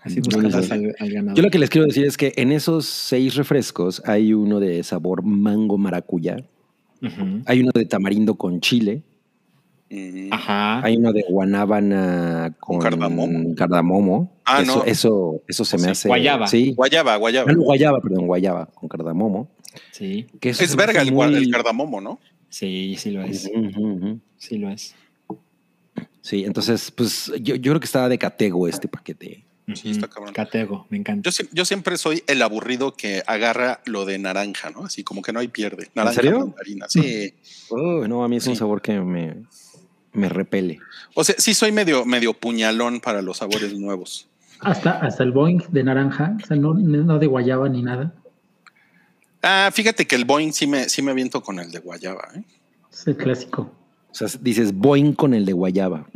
Así 0.00 0.20
buscas 0.20 0.70
al, 0.70 0.94
ganador. 0.98 1.34
Yo 1.34 1.42
lo 1.42 1.50
que 1.50 1.58
les 1.58 1.68
quiero 1.68 1.86
decir 1.86 2.06
es 2.06 2.16
que 2.16 2.32
en 2.36 2.52
esos 2.52 2.86
seis 2.86 3.34
refrescos 3.34 4.00
hay 4.06 4.32
uno 4.32 4.60
de 4.60 4.82
sabor 4.82 5.22
mango 5.22 5.76
maracuyá, 5.76 6.36
hay 7.44 7.60
uno 7.60 7.72
de 7.74 7.84
tamarindo 7.84 8.36
con 8.36 8.60
chile, 8.60 9.02
Ajá. 10.30 10.84
Hay 10.84 10.96
uno 10.96 11.12
de 11.12 11.24
guanábana 11.28 12.54
con, 12.60 12.78
cardamomo. 12.78 14.32
Ah, 14.44 14.62
eso, 14.62 14.76
no. 14.76 14.84
Eso, 14.84 15.42
eso 15.48 15.64
se 15.64 15.78
me 15.78 15.90
hace. 15.90 16.08
Guayaba. 16.08 16.46
Sí. 16.46 16.74
Guayaba, 16.76 17.16
guayaba. 17.16 17.52
guayaba, 17.52 18.00
perdón, 18.00 18.26
guayaba 18.26 18.66
con 18.66 18.88
cardamomo. 18.88 19.50
Sí. 19.90 20.26
Que 20.40 20.50
es 20.50 20.76
verga 20.76 21.02
el, 21.02 21.08
el, 21.34 21.50
cardamomo, 21.50 22.00
¿no? 22.00 22.20
Sí, 22.48 22.96
sí 22.98 23.10
lo 23.10 23.22
es. 23.22 23.50
Sí 24.36 24.58
lo 24.58 24.70
es. 24.70 24.94
Sí, 26.22 26.44
entonces, 26.44 26.90
pues 26.90 27.32
yo, 27.40 27.56
yo 27.56 27.72
creo 27.72 27.80
que 27.80 27.86
estaba 27.86 28.08
de 28.08 28.18
catego 28.18 28.68
este 28.68 28.86
paquete. 28.86 29.44
Sí, 29.74 29.90
está 29.90 30.08
cabrón. 30.08 30.32
Catego, 30.32 30.86
me 30.90 30.98
encanta. 30.98 31.30
Yo, 31.30 31.44
yo, 31.52 31.64
siempre 31.64 31.96
soy 31.96 32.22
el 32.26 32.42
aburrido 32.42 32.94
que 32.94 33.22
agarra 33.26 33.80
lo 33.86 34.04
de 34.04 34.18
naranja, 34.18 34.70
¿no? 34.70 34.84
Así 34.84 35.04
como 35.04 35.22
que 35.22 35.32
no 35.32 35.40
hay 35.40 35.48
pierde. 35.48 35.90
Naranja, 35.94 36.20
¿En 36.20 36.24
serio? 36.24 36.38
mandarina. 36.40 36.86
Sí. 36.88 37.34
Oh, 37.70 38.06
no, 38.08 38.24
a 38.24 38.28
mí 38.28 38.36
es 38.36 38.46
un 38.48 38.56
sabor 38.56 38.82
que 38.82 38.98
me, 39.00 39.36
me 40.12 40.28
repele. 40.28 40.78
O 41.14 41.24
sea, 41.24 41.34
sí 41.38 41.54
soy 41.54 41.72
medio, 41.72 42.04
medio 42.04 42.34
puñalón 42.34 43.00
para 43.00 43.22
los 43.22 43.38
sabores 43.38 43.78
nuevos. 43.78 44.28
Hasta, 44.60 44.90
hasta 44.92 45.22
el 45.22 45.32
Boeing 45.32 45.62
de 45.70 45.84
naranja, 45.84 46.36
o 46.42 46.46
sea, 46.46 46.56
no, 46.56 46.74
no 46.74 47.18
de 47.18 47.26
guayaba 47.26 47.68
ni 47.68 47.82
nada. 47.82 48.14
Ah, 49.42 49.70
fíjate 49.72 50.06
que 50.06 50.16
el 50.16 50.24
Boeing 50.24 50.52
sí 50.52 50.66
me, 50.66 50.88
sí 50.88 51.00
me 51.00 51.12
aviento 51.12 51.42
con 51.42 51.58
el 51.58 51.70
de 51.70 51.78
guayaba. 51.78 52.28
¿eh? 52.34 52.42
Es 52.92 53.06
el 53.06 53.16
clásico. 53.16 53.72
O 54.10 54.14
sea, 54.14 54.28
dices 54.40 54.74
Boeing 54.74 55.14
con 55.14 55.34
el 55.34 55.46
de 55.46 55.52
guayaba. 55.52 56.06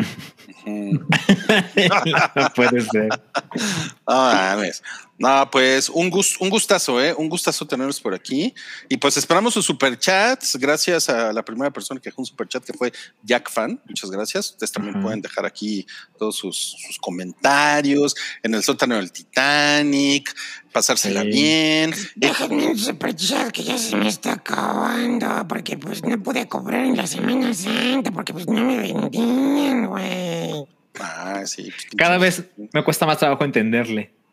no 0.66 1.06
puede 2.54 2.80
ser. 2.80 3.08
Ah, 4.06 4.60
no, 5.16 5.49
pues 5.50 5.88
un, 5.90 6.11
gust, 6.11 6.40
un 6.40 6.50
gustazo, 6.50 7.02
¿eh? 7.02 7.14
Un 7.16 7.28
gustazo 7.28 7.64
tenerlos 7.66 8.00
por 8.00 8.14
aquí. 8.14 8.52
Y 8.88 8.97
pues 8.97 9.16
esperamos 9.16 9.54
sus 9.54 9.64
superchats. 9.64 10.56
Gracias 10.56 11.09
a 11.09 11.33
la 11.33 11.44
primera 11.44 11.71
persona 11.71 12.00
que 12.00 12.11
dejó 12.11 12.23
un 12.23 12.26
superchat, 12.26 12.64
que 12.64 12.73
fue 12.73 12.92
Jack 13.23 13.50
Fan. 13.50 13.80
Muchas 13.87 14.11
gracias. 14.11 14.50
Ustedes 14.50 14.73
también 14.73 14.97
uh 14.97 14.99
-huh. 14.99 15.02
pueden 15.02 15.23
dejar 15.23 15.47
aquí 15.47 15.87
todos 16.18 16.37
sus, 16.37 16.76
sus, 16.85 16.99
comentarios 16.99 18.14
en 18.42 18.54
el 18.54 18.62
sótano 18.62 18.97
del 18.97 19.12
Titanic, 19.12 20.35
pasársela 20.73 21.23
sí. 21.23 21.28
bien. 21.28 21.94
Déjenme 22.16 22.66
un 22.68 22.78
superchat 22.78 23.52
que 23.52 23.62
ya 23.62 23.78
se 23.78 23.94
me 23.94 24.09
está 24.09 24.33
acabando, 24.33 25.47
porque 25.47 25.78
pues 25.78 26.02
no 26.02 26.21
pude 26.21 26.49
cobrar 26.49 26.87
en 26.87 26.97
la 26.97 27.06
Semana 27.06 27.54
Santa, 27.54 28.11
porque 28.11 28.33
pues 28.33 28.49
no 28.49 28.64
me 28.64 28.78
vendían, 28.78 29.87
güey. 29.87 30.66
Ah, 30.99 31.42
sí. 31.44 31.71
Pues, 31.71 31.87
Cada 31.97 32.18
vez 32.18 32.44
me 32.73 32.83
cuesta 32.83 33.06
más 33.06 33.18
trabajo 33.18 33.44
entenderle. 33.44 34.24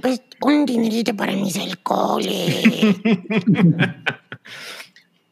Pues 0.00 0.22
un 0.42 0.66
dinerito 0.66 1.14
para 1.14 1.32
mis 1.32 1.56
alcoholes. 1.56 2.64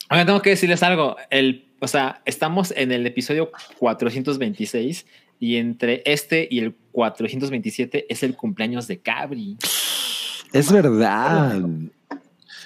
Ahora 0.08 0.24
tengo 0.26 0.40
que 0.42 0.50
decirles 0.50 0.82
algo. 0.82 1.16
El, 1.30 1.68
o 1.80 1.88
sea, 1.88 2.22
estamos 2.24 2.72
en 2.76 2.92
el 2.92 3.06
episodio 3.06 3.50
426 3.78 5.06
y 5.40 5.56
entre 5.56 6.02
este 6.06 6.48
y 6.50 6.60
el 6.60 6.74
427 6.92 8.06
es 8.08 8.22
el 8.22 8.34
cumpleaños 8.36 8.86
de 8.86 9.00
Cabri. 9.00 9.56
Es 10.52 10.72
verdad. 10.72 11.60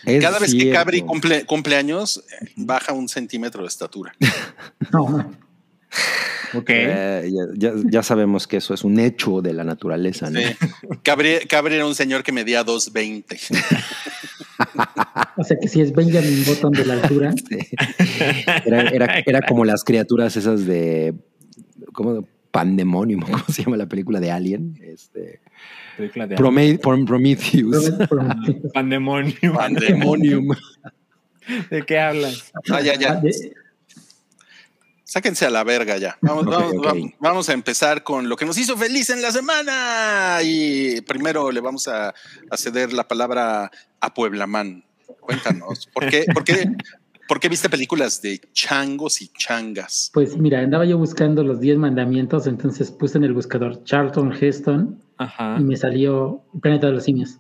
Es 0.05 0.23
Cada 0.23 0.39
vez 0.39 0.51
cierto. 0.51 0.69
que 0.69 0.73
Cabri 0.73 1.03
cumple, 1.03 1.45
cumpleaños, 1.45 2.23
baja 2.57 2.93
un 2.93 3.09
centímetro 3.09 3.63
de 3.63 3.69
estatura. 3.69 4.15
No. 4.93 5.33
Ok. 6.55 6.71
Eh, 6.71 7.31
ya, 7.33 7.73
ya, 7.73 7.73
ya, 7.85 8.03
sabemos 8.03 8.47
que 8.47 8.59
eso 8.59 8.75
es 8.75 8.85
un 8.85 8.99
hecho 8.99 9.41
de 9.41 9.53
la 9.53 9.65
naturaleza, 9.65 10.31
¿no? 10.31 10.41
Sí. 10.41 10.47
Era 11.05 11.87
un 11.87 11.95
señor 11.95 12.23
que 12.23 12.33
medía 12.33 12.65
2.20. 12.65 13.65
o 15.37 15.45
sea 15.45 15.57
que 15.61 15.69
si 15.69 15.81
es 15.81 15.93
Benjamin 15.93 16.45
Button 16.45 16.73
de 16.73 16.85
la 16.85 16.95
altura. 16.95 17.35
Sí. 17.49 17.59
Era, 18.67 18.89
era, 18.91 19.23
era, 19.25 19.43
como 19.43 19.65
las 19.65 19.85
criaturas 19.85 20.37
esas 20.37 20.67
de. 20.67 21.15
¿Cómo? 21.93 22.27
Pandemonium, 22.53 23.23
¿cómo 23.23 23.45
se 23.49 23.65
llama 23.65 23.77
la 23.77 23.87
película 23.87 24.21
de 24.21 24.31
Alien? 24.31 24.79
Este, 24.83 25.41
película 25.97 26.27
de 26.27 26.37
Prometheus. 26.37 27.93
Pandemonium. 28.75 29.55
Pandemonium. 29.55 30.49
¿De 31.71 31.83
qué 31.83 31.99
hablas? 31.99 32.53
Ah, 32.71 32.81
ya, 32.81 32.95
ya. 32.95 33.21
Sáquense 35.13 35.45
a 35.45 35.51
la 35.51 35.63
verga 35.63 35.99
ya. 35.99 36.17
Vamos, 36.23 36.47
okay, 36.47 36.59
vamos, 36.59 36.87
okay. 36.87 37.15
vamos, 37.21 37.49
a 37.51 37.53
empezar 37.53 38.03
con 38.03 38.31
lo 38.31 38.37
que 38.37 38.47
nos 38.47 38.57
hizo 38.57 38.79
feliz 38.79 39.11
en 39.11 39.21
la 39.21 39.31
semana. 39.31 40.39
Y 40.43 41.03
primero 41.03 41.53
le 41.53 41.61
vamos 41.61 41.87
a, 41.87 42.15
a 42.49 42.57
ceder 42.57 42.95
la 42.95 43.07
palabra 43.07 43.71
a 44.01 44.15
Pueblamán. 44.15 44.87
Cuéntanos, 45.21 45.87
¿por 45.93 46.09
qué, 46.09 46.25
por, 46.33 46.45
qué, 46.45 46.65
¿por 47.29 47.41
qué 47.41 47.51
viste 47.51 47.69
películas 47.69 48.23
de 48.23 48.41
changos 48.55 49.21
y 49.21 49.29
changas? 49.29 50.11
Pues 50.15 50.39
mira, 50.39 50.61
andaba 50.61 50.87
yo 50.87 50.97
buscando 50.97 51.45
los 51.45 51.61
10 51.61 51.77
mandamientos, 51.77 52.47
entonces 52.47 52.91
puse 52.91 53.19
en 53.19 53.25
el 53.25 53.35
buscador 53.35 53.85
Charlton 53.85 54.33
Heston 54.33 54.99
Ajá. 55.19 55.57
y 55.61 55.63
me 55.63 55.77
salió 55.77 56.43
Planeta 56.63 56.87
de 56.87 56.95
los 56.95 57.05
Simios. 57.05 57.39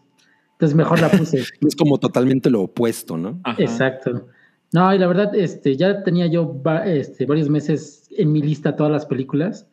Entonces 0.52 0.76
mejor 0.76 1.00
la 1.00 1.10
puse. 1.10 1.38
es 1.66 1.74
como 1.74 1.96
totalmente 1.96 2.50
lo 2.50 2.60
opuesto, 2.60 3.16
¿no? 3.16 3.40
Ajá. 3.44 3.62
Exacto. 3.62 4.28
No, 4.72 4.94
y 4.94 4.98
la 4.98 5.06
verdad, 5.06 5.34
este, 5.34 5.76
ya 5.76 6.02
tenía 6.02 6.26
yo 6.26 6.60
este, 6.84 7.26
varios 7.26 7.50
meses 7.50 8.08
en 8.10 8.32
mi 8.32 8.40
lista 8.40 8.74
todas 8.74 8.90
las 8.90 9.06
películas 9.06 9.66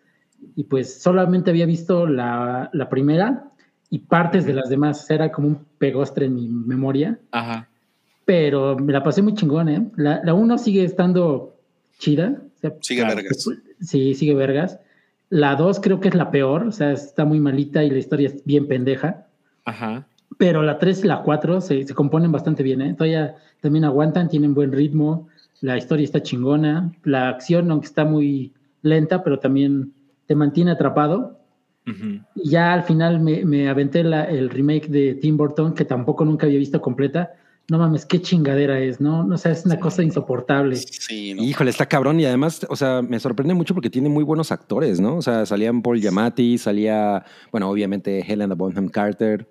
y 0.55 0.65
pues 0.65 1.01
solamente 1.01 1.49
había 1.49 1.65
visto 1.65 2.05
la, 2.05 2.69
la 2.73 2.89
primera 2.89 3.51
y 3.89 3.99
partes 3.99 4.45
de 4.45 4.53
las 4.53 4.69
demás. 4.69 5.09
Era 5.09 5.31
como 5.31 5.47
un 5.47 5.65
pegostre 5.77 6.25
en 6.25 6.35
mi 6.35 6.47
memoria. 6.47 7.17
Ajá. 7.31 7.69
Pero 8.25 8.77
me 8.77 8.93
la 8.93 9.01
pasé 9.01 9.21
muy 9.21 9.33
chingón, 9.33 9.69
¿eh? 9.69 9.87
La, 9.95 10.21
la 10.23 10.33
uno 10.33 10.57
sigue 10.57 10.83
estando 10.83 11.55
chida. 11.97 12.41
O 12.57 12.59
sea, 12.59 12.73
sigue 12.81 13.03
vergas. 13.03 13.49
Sí, 13.79 14.13
sigue 14.13 14.35
vergas. 14.35 14.79
La 15.29 15.55
dos 15.55 15.79
creo 15.79 15.99
que 15.99 16.09
es 16.09 16.15
la 16.15 16.31
peor, 16.31 16.67
o 16.67 16.71
sea, 16.71 16.91
está 16.91 17.23
muy 17.23 17.39
malita 17.39 17.83
y 17.83 17.89
la 17.89 17.99
historia 17.99 18.27
es 18.27 18.43
bien 18.45 18.67
pendeja. 18.67 19.27
Ajá. 19.63 20.07
Pero 20.37 20.63
la 20.63 20.77
3 20.77 21.03
y 21.03 21.07
la 21.07 21.23
4 21.23 21.61
se, 21.61 21.87
se, 21.87 21.93
componen 21.93 22.31
bastante 22.31 22.63
bien, 22.63 22.81
¿eh? 22.81 22.93
Todavía 22.93 23.35
también 23.61 23.83
aguantan, 23.83 24.29
tienen 24.29 24.53
buen 24.53 24.71
ritmo, 24.71 25.27
la 25.61 25.77
historia 25.77 26.03
está 26.03 26.21
chingona, 26.21 26.93
la 27.03 27.29
acción, 27.29 27.69
aunque 27.71 27.87
está 27.87 28.05
muy 28.05 28.53
lenta, 28.81 29.23
pero 29.23 29.39
también 29.39 29.93
te 30.25 30.35
mantiene 30.35 30.71
atrapado. 30.71 31.39
Uh 31.85 31.91
-huh. 31.91 32.25
Y 32.35 32.49
ya 32.51 32.73
al 32.73 32.83
final 32.83 33.19
me, 33.19 33.43
me 33.45 33.67
aventé 33.67 34.03
la, 34.03 34.23
el 34.25 34.49
remake 34.49 34.87
de 34.87 35.15
Tim 35.15 35.37
Burton, 35.37 35.73
que 35.73 35.85
tampoco 35.85 36.23
nunca 36.23 36.45
había 36.45 36.59
visto 36.59 36.79
completa. 36.79 37.33
No 37.69 37.77
mames, 37.77 38.05
qué 38.05 38.19
chingadera 38.19 38.79
es, 38.79 38.99
¿no? 38.99 39.27
O 39.27 39.37
sea, 39.37 39.51
es 39.51 39.63
una 39.65 39.75
sí. 39.75 39.81
cosa 39.81 40.01
insoportable. 40.01 40.75
Sí, 40.75 41.35
no. 41.35 41.43
Híjole, 41.43 41.69
está 41.69 41.85
cabrón 41.85 42.19
y 42.19 42.25
además, 42.25 42.65
o 42.67 42.75
sea, 42.75 43.03
me 43.03 43.19
sorprende 43.19 43.53
mucho 43.53 43.75
porque 43.75 43.91
tiene 43.91 44.09
muy 44.09 44.23
buenos 44.23 44.51
actores, 44.51 44.99
¿no? 44.99 45.17
O 45.17 45.21
sea, 45.21 45.45
salían 45.45 45.83
Paul 45.83 45.99
Giamatti, 45.99 46.57
salía, 46.57 47.23
bueno, 47.51 47.69
obviamente 47.69 48.25
Helena 48.27 48.55
Bonham 48.55 48.87
Carter. 48.87 49.47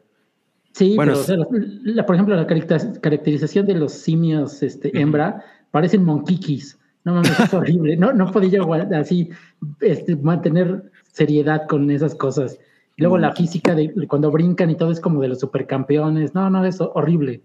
Sí, 0.73 0.97
bueno, 0.97 1.13
pero, 1.13 1.23
o 1.23 1.25
sea, 1.25 1.37
la, 1.37 1.47
la, 1.95 2.07
por 2.07 2.15
ejemplo, 2.15 2.37
la 2.37 2.47
caracterización 2.47 3.67
de 3.67 3.75
los 3.75 3.93
simios 3.93 4.63
este, 4.63 4.97
hembra 4.99 5.45
parecen 5.71 6.05
monquiquis. 6.05 6.79
No 7.05 7.15
mames, 7.15 7.39
es 7.41 7.55
horrible. 7.55 7.97
No, 7.97 8.13
no 8.13 8.31
podía 8.31 8.61
así 8.99 9.31
este, 9.81 10.17
mantener 10.17 10.91
seriedad 11.13 11.67
con 11.67 11.91
esas 11.91 12.15
cosas. 12.15 12.59
Y 12.97 13.03
luego 13.03 13.17
la 13.17 13.35
física 13.35 13.75
de 13.75 13.95
cuando 14.09 14.31
brincan 14.31 14.71
y 14.71 14.77
todo 14.77 14.91
es 14.91 15.01
como 15.01 15.21
de 15.21 15.29
los 15.29 15.41
supercampeones. 15.41 16.35
No, 16.35 16.51
no, 16.51 16.65
es 16.65 16.81
horrible. 16.81 17.41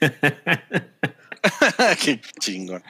Qué 2.04 2.20
chingón. 2.40 2.82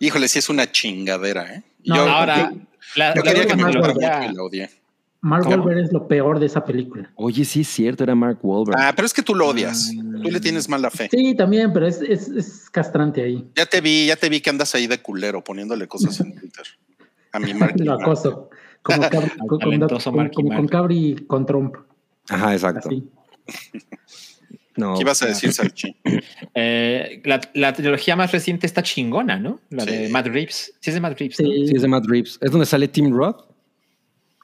Híjole, 0.00 0.28
sí 0.28 0.40
es 0.40 0.48
una 0.48 0.70
chingadera, 0.70 1.54
¿eh? 1.54 1.62
No, 1.84 1.96
yo, 1.96 2.02
ahora, 2.02 2.50
yo, 2.50 2.58
la, 2.96 3.14
yo 3.14 3.22
quería 3.22 3.46
que 3.46 3.56
me 3.56 3.72
lo 3.72 4.44
odié. 4.44 4.68
Mark 5.22 5.44
claro. 5.44 5.62
Wahlberg 5.62 5.84
es 5.84 5.92
lo 5.92 6.08
peor 6.08 6.38
de 6.38 6.46
esa 6.46 6.64
película. 6.64 7.10
Oye, 7.16 7.44
sí 7.44 7.60
es 7.60 7.68
cierto, 7.68 8.04
era 8.04 8.14
Mark 8.14 8.38
Wahlberg. 8.42 8.78
Ah, 8.80 8.92
pero 8.96 9.04
es 9.04 9.12
que 9.12 9.22
tú 9.22 9.34
lo 9.34 9.48
odias. 9.48 9.92
Mm. 9.94 10.22
Tú 10.22 10.30
le 10.30 10.40
tienes 10.40 10.68
mala 10.68 10.90
fe. 10.90 11.08
Sí, 11.10 11.34
también, 11.34 11.72
pero 11.72 11.86
es, 11.86 12.00
es, 12.00 12.28
es, 12.28 12.70
castrante 12.70 13.22
ahí. 13.22 13.46
Ya 13.54 13.66
te 13.66 13.80
vi, 13.80 14.06
ya 14.06 14.16
te 14.16 14.28
vi 14.28 14.40
que 14.40 14.48
andas 14.48 14.74
ahí 14.74 14.86
de 14.86 15.00
culero 15.02 15.44
poniéndole 15.44 15.86
cosas 15.86 16.20
en 16.20 16.34
Twitter. 16.34 16.64
A 17.32 17.38
mi 17.38 17.52
Mark. 17.52 17.74
lo 17.78 17.94
acoso. 17.94 18.48
Como, 18.82 19.02
Cabri, 19.10 19.30
con, 19.46 19.58
como 20.34 20.56
con 20.56 20.68
Cabri 20.68 21.24
con 21.26 21.44
Trump. 21.44 21.76
Ajá, 22.28 22.54
exacto. 22.54 22.88
Así. 22.88 23.08
No, 24.76 24.94
¿Qué 24.94 25.02
ibas 25.02 25.22
a 25.22 25.26
decir, 25.26 25.52
Salchi? 25.52 25.96
Eh, 26.54 27.22
la, 27.24 27.40
la, 27.54 27.72
trilogía 27.72 28.16
más 28.16 28.32
reciente 28.32 28.66
está 28.66 28.82
chingona, 28.82 29.38
¿no? 29.38 29.60
La 29.70 29.84
sí. 29.84 29.90
de 29.90 30.08
Matt 30.08 30.26
Reeves. 30.26 30.72
Sí, 30.80 30.90
es 30.90 30.94
de 30.94 31.00
Matt 31.00 31.18
Reeves. 31.18 31.36
Sí. 31.36 31.44
¿no? 31.44 31.50
sí, 31.50 31.76
es 31.76 31.82
de 31.82 31.88
Matt 31.88 32.06
Reeves. 32.06 32.38
¿Es 32.40 32.50
donde 32.50 32.66
sale 32.66 32.88
Tim 32.88 33.12
Roth? 33.12 33.49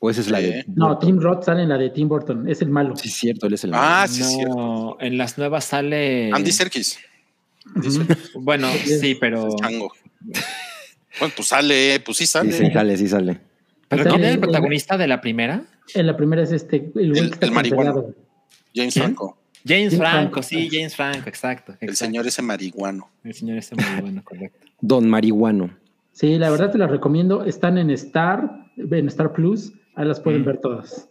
¿O 0.07 0.11
esa 0.11 0.21
es 0.21 0.31
la 0.31 0.39
de.? 0.41 0.65
No, 0.69 0.99
Tim 0.99 1.19
Roth 1.19 1.43
sale 1.43 1.65
en 1.65 1.69
la 1.69 1.77
de 1.79 1.91
Tim 1.91 2.09
Burton. 2.09 2.49
Es 2.49 2.63
el 2.63 2.69
malo. 2.69 2.95
Sí, 2.97 3.09
es 3.09 3.15
cierto, 3.15 3.49
él 3.49 3.55
es 3.55 3.65
el 3.65 3.73
malo. 3.73 3.83
Ah, 3.85 4.07
sí, 4.09 4.21
no, 4.21 4.27
es 4.29 4.35
cierto. 4.35 4.97
En 5.01 5.19
las 5.19 5.37
nuevas 5.37 5.65
sale. 5.65 6.31
Andy 6.33 6.53
Serkis. 6.53 6.99
Uh 7.75 7.81
-huh. 7.81 8.17
Bueno, 8.41 8.69
sí, 8.85 9.17
pero. 9.19 9.49
Chango. 9.61 9.91
Bueno, 11.19 11.35
pues 11.35 11.49
sale, 11.49 12.01
pues 12.05 12.19
sí 12.19 12.27
sale. 12.27 12.53
Sí, 12.53 12.67
sí 12.67 12.73
sale, 12.73 12.97
sí 12.97 13.09
sale. 13.09 13.41
¿Pero 13.89 14.05
quién 14.05 14.21
era 14.21 14.31
el 14.31 14.39
protagonista 14.39 14.97
de 14.97 15.09
la 15.09 15.21
primera? 15.21 15.65
En 15.95 16.07
la 16.07 16.17
primera 16.17 16.43
es 16.43 16.53
este, 16.53 16.93
el, 16.95 17.17
El- 17.17 17.35
el 17.41 17.51
marihuano. 17.51 18.07
James 18.75 18.95
¿Quién? 18.95 19.05
Franco. 19.07 19.39
James 19.67 19.93
James 19.93 19.97
Franco, 19.97 20.19
Franco. 20.19 20.43
sí, 20.45 20.69
James 20.71 20.95
Franco, 20.95 21.29
exacto. 21.29 21.73
El 21.81 21.89
exacto. 21.91 22.05
señor 22.05 22.27
ese 22.29 22.43
marihuano. 22.43 23.11
El 23.25 23.35
señor 23.35 23.61
muy 23.75 24.01
bueno, 24.01 24.23
correcto. 24.23 24.67
Don 24.81 25.09
Marihuano. 25.09 25.71
Sí, 26.13 26.39
la 26.39 26.51
verdad 26.51 26.71
te 26.71 26.79
las 26.79 26.91
recomiendo. 26.91 27.45
Están 27.45 27.77
en 27.77 27.91
Star, 27.91 28.71
en 28.77 29.07
Star 29.09 29.33
Plus. 29.33 29.73
Ahí 29.97 30.07
las 30.07 30.21
pueden 30.21 30.43
Mm. 30.43 30.45
ver 30.45 30.59
todas. 30.61 31.09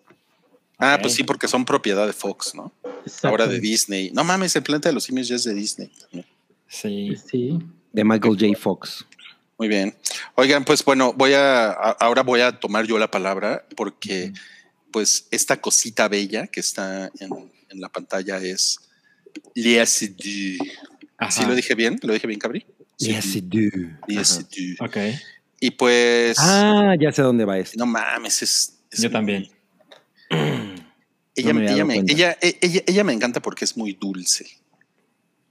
Ah, 0.77 0.97
pues 1.01 1.13
sí, 1.13 1.23
porque 1.23 1.47
son 1.47 1.65
propiedad 1.65 2.05
de 2.05 2.13
Fox, 2.13 2.53
¿no? 2.55 2.71
Exacto. 3.05 3.27
Ahora 3.29 3.47
de 3.47 3.59
Disney. 3.59 4.11
No 4.11 4.23
mames, 4.23 4.55
el 4.55 4.63
planeta 4.63 4.89
de 4.89 4.93
los 4.93 5.03
simios 5.05 5.27
ya 5.27 5.35
es 5.35 5.43
de 5.43 5.53
Disney. 5.53 5.89
también. 6.01 6.25
Sí. 6.67 7.15
Sí. 7.29 7.59
De 7.93 8.03
Michael 8.03 8.37
J. 8.39 8.59
Fox. 8.59 9.05
Muy 9.57 9.69
bien. 9.69 9.95
Oigan, 10.35 10.65
pues 10.65 10.83
bueno, 10.83 11.13
voy 11.13 11.31
a, 11.33 11.67
a- 11.69 11.97
ahora 12.01 12.23
voy 12.23 12.41
a 12.41 12.59
tomar 12.59 12.85
yo 12.85 12.97
la 12.99 13.09
palabra 13.09 13.65
porque 13.77 14.33
pues 14.91 15.27
esta 15.31 15.61
cosita 15.61 16.07
bella 16.09 16.47
que 16.47 16.59
está 16.59 17.09
en, 17.19 17.29
en 17.69 17.79
la 17.81 17.87
pantalla 17.89 18.37
es 18.39 18.79
Lia 19.53 19.85
Seydoux. 19.85 20.57
Ajá. 21.17 21.31
¿Sí 21.31 21.45
lo 21.45 21.55
dije 21.55 21.73
bien? 21.75 21.97
¿Lo 22.03 22.11
dije 22.13 22.27
bien, 22.27 22.39
Cabri? 22.39 22.65
Yes, 22.97 23.35
it 23.37 23.45
do. 23.45 23.59
Lia 24.07 24.21
Ajá. 24.21 24.25
Seydoux. 24.25 24.81
Ok. 24.81 24.97
Y 25.61 25.71
pues 25.71 26.35
Ah, 26.39 26.95
ya 26.99 27.13
sé 27.13 27.21
dónde 27.21 27.45
va 27.45 27.57
esto. 27.57 27.77
no 27.77 27.85
mames, 27.85 28.41
es, 28.41 28.51
es 28.51 28.74
Yo 29.01 29.09
muy- 29.09 29.13
también. 29.13 29.49
Ella, 30.29 31.53
No 31.53 31.59
me 31.59 31.71
ella, 31.71 31.85
me, 31.85 31.95
ella, 32.07 32.37
ella, 32.41 32.81
ella 32.87 33.03
me 33.03 33.13
encanta 33.13 33.41
porque 33.41 33.65
es 33.65 33.75
muy 33.77 33.93
dulce. 33.93 34.45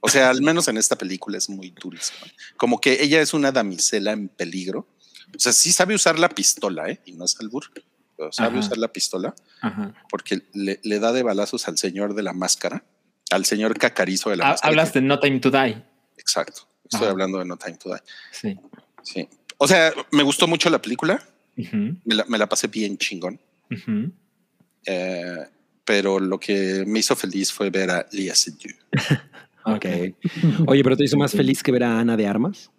O 0.01 0.09
sea, 0.09 0.31
al 0.31 0.43
menos 0.43 0.69
en 0.69 0.77
esta 0.77 0.97
película 0.97 1.39
es 1.39 1.49
muy 1.49 1.71
dulce. 1.71 2.13
¿no? 2.21 2.27
Como 2.57 2.81
que 2.81 3.03
ella 3.03 3.21
es 3.23 3.33
una 3.35 3.53
damisela 3.53 4.13
en 4.13 4.29
peligro. 4.29 4.87
O 5.35 5.39
sea, 5.39 5.53
sí 5.53 5.73
sabe 5.73 5.95
usar 5.95 6.19
la 6.19 6.29
pistola, 6.29 6.89
¿eh? 6.91 7.01
Y 7.07 7.13
no 7.13 7.25
es 7.25 7.39
albur. 7.41 7.65
Pero 8.17 8.31
sabe 8.31 8.51
Ajá. 8.59 8.67
usar 8.67 8.79
la 8.79 8.93
pistola 8.93 9.35
Ajá. 9.63 9.95
porque 10.11 10.43
le, 10.53 10.79
le 10.85 10.99
da 11.01 11.11
de 11.13 11.23
balazos 11.23 11.67
al 11.69 11.79
señor 11.79 12.15
de 12.15 12.23
la 12.23 12.33
máscara, 12.33 12.85
al 13.31 13.45
señor 13.45 13.77
cacarizo 13.79 14.31
de 14.31 14.37
la 14.37 14.45
Ha- 14.45 14.51
máscara. 14.51 14.69
Hablas 14.69 14.93
de 14.93 15.01
No 15.01 15.19
Time 15.19 15.41
to 15.41 15.51
Die. 15.51 15.83
Exacto. 16.19 16.69
Estoy 16.85 17.01
Ajá. 17.01 17.11
hablando 17.11 17.39
de 17.39 17.47
No 17.47 17.57
Time 17.57 17.77
to 17.79 17.89
Die. 17.91 18.01
Sí. 18.31 18.57
Sí. 19.03 19.29
O 19.59 19.67
sea, 19.67 19.93
me 20.13 20.23
gustó 20.23 20.47
mucho 20.47 20.69
la 20.71 20.81
película. 20.83 21.27
Me 21.57 22.15
la, 22.15 22.25
me 22.27 22.39
la 22.39 22.49
pasé 22.49 22.67
bien 22.69 22.97
chingón. 22.99 23.41
Eh, 24.87 25.37
pero 25.85 26.19
lo 26.19 26.39
que 26.41 26.85
me 26.87 26.99
hizo 27.01 27.15
feliz 27.17 27.53
fue 27.53 27.71
ver 27.71 27.91
a 27.91 28.07
Lia 28.13 28.35
Seydoux. 28.35 28.75
Ok. 29.67 29.87
Oye, 30.67 30.85
pero 30.85 30.95
te 30.95 31.05
hizo 31.05 31.17
más 31.17 31.33
feliz 31.33 31.63
que 31.63 31.73
ver 31.73 31.85
a 31.85 31.99
Ana 31.99 32.19
de 32.19 32.27
Armas. 32.27 32.71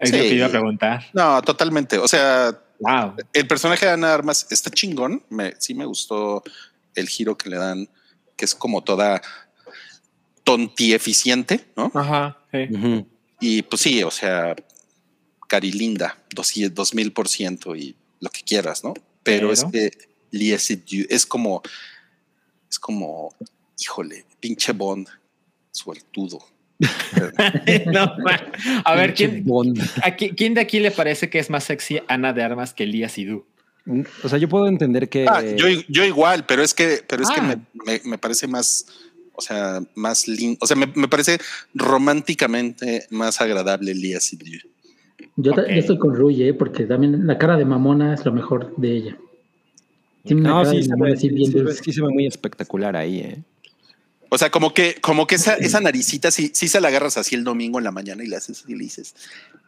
Es 0.00 0.10
Sí. 0.10 0.16
lo 0.16 0.22
que 0.24 0.34
iba 0.34 0.46
a 0.46 0.50
preguntar. 0.50 1.04
No, 1.14 1.40
totalmente. 1.40 1.98
O 1.98 2.08
sea, 2.08 2.60
Wow. 2.80 3.14
el 3.32 3.46
personaje 3.46 3.86
de 3.86 3.92
Ana 3.92 4.12
Armas 4.12 4.44
está 4.50 4.68
chingón. 4.70 5.22
Me, 5.30 5.54
sí 5.58 5.72
me 5.72 5.84
gustó 5.84 6.42
el 6.96 7.08
giro 7.08 7.38
que 7.38 7.48
le 7.48 7.56
dan, 7.58 7.88
que 8.36 8.44
es 8.44 8.56
como 8.56 8.82
toda 8.82 9.22
tontieficiente, 10.42 11.64
¿no? 11.76 11.90
Ajá. 11.94 12.38
sí. 12.52 12.68
Y 13.38 13.62
pues 13.62 13.82
sí, 13.82 14.02
o 14.02 14.10
sea, 14.10 14.56
cari 15.48 15.70
linda, 15.70 16.18
dos, 16.34 16.52
dos 16.72 16.92
mil 16.94 17.12
por 17.12 17.28
ciento 17.28 17.76
y 17.76 17.94
lo 18.20 18.30
que 18.30 18.40
quieras, 18.42 18.82
¿no? 18.84 18.94
Pero, 19.22 19.48
Pero- 19.48 19.52
es 19.52 19.64
que 19.64 19.90
es 21.08 21.26
como, 21.26 21.62
es 22.70 22.78
como, 22.78 23.34
híjole, 23.78 24.24
pinche 24.40 24.72
Bond, 24.72 25.08
suertudo. 25.72 26.38
No, 27.86 28.14
a 28.84 28.94
ver, 28.94 29.14
¿quién, 29.14 29.44
Bond. 29.44 29.80
a 30.02 30.16
qui- 30.16 30.34
¿quién 30.36 30.54
de 30.54 30.60
aquí 30.60 30.78
le 30.80 30.90
parece 30.90 31.30
que 31.30 31.38
es 31.38 31.48
más 31.50 31.64
sexy 31.64 32.00
Ana 32.08 32.32
de 32.32 32.42
Armas 32.42 32.74
que 32.74 32.84
Lía 32.86 33.08
Sidú? 33.08 33.46
O 34.24 34.28
sea, 34.28 34.38
yo 34.38 34.48
puedo 34.48 34.66
entender 34.68 35.08
que. 35.08 35.26
Ah, 35.28 35.42
yo, 35.42 35.66
yo 35.88 36.04
igual, 36.04 36.44
pero 36.44 36.62
es 36.62 36.74
que, 36.74 37.02
pero 37.06 37.22
es 37.22 37.30
que 37.30 37.40
Ah. 37.40 37.42
me, 37.42 37.56
me- 37.84 38.00
me 38.04 38.18
parece 38.18 38.46
más, 38.48 38.86
o 39.32 39.40
sea, 39.40 39.80
más 39.94 40.26
lindo, 40.28 40.58
o 40.60 40.66
sea, 40.66 40.76
me, 40.76 40.86
me 40.94 41.08
parece 41.08 41.38
románticamente 41.72 43.06
más 43.10 43.40
agradable 43.40 43.94
Lia 43.94 44.20
Seydoux. 44.20 44.66
Yo, 45.36 45.52
estoy 45.52 45.98
con 45.98 46.14
Rui, 46.14 46.42
¿eh? 46.42 46.54
porque 46.54 46.84
también 46.84 47.26
la 47.26 47.36
cara 47.36 47.56
de 47.56 47.64
mamona 47.64 48.14
es 48.14 48.24
lo 48.24 48.32
mejor 48.32 48.74
de 48.76 48.92
ella. 48.92 49.18
Tiene 50.24 50.40
una 50.40 50.50
No, 50.50 50.56
cara 50.62 50.70
sí, 50.70 50.82
de 50.82 50.88
mamona 50.88 51.16
sí, 51.16 51.30
sí 51.82 51.92
se 51.92 52.02
ve 52.02 52.08
muy 52.08 52.26
espectacular 52.26 52.96
ahí, 52.96 53.18
¿eh? 53.18 53.42
O 54.28 54.38
sea, 54.38 54.50
como 54.50 54.74
que, 54.74 54.96
como 55.00 55.26
que 55.26 55.36
esa, 55.36 55.54
esa 55.54 55.80
naricita, 55.80 56.30
sí, 56.30 56.50
sí 56.52 56.68
se 56.68 56.80
la 56.80 56.88
agarras 56.88 57.16
así 57.16 57.34
el 57.34 57.44
domingo 57.44 57.78
en 57.78 57.84
la 57.84 57.92
mañana 57.92 58.24
y 58.24 58.26
le 58.26 58.36
haces 58.36 58.64
y 58.66 58.74
le 58.74 58.84
dices, 58.84 59.14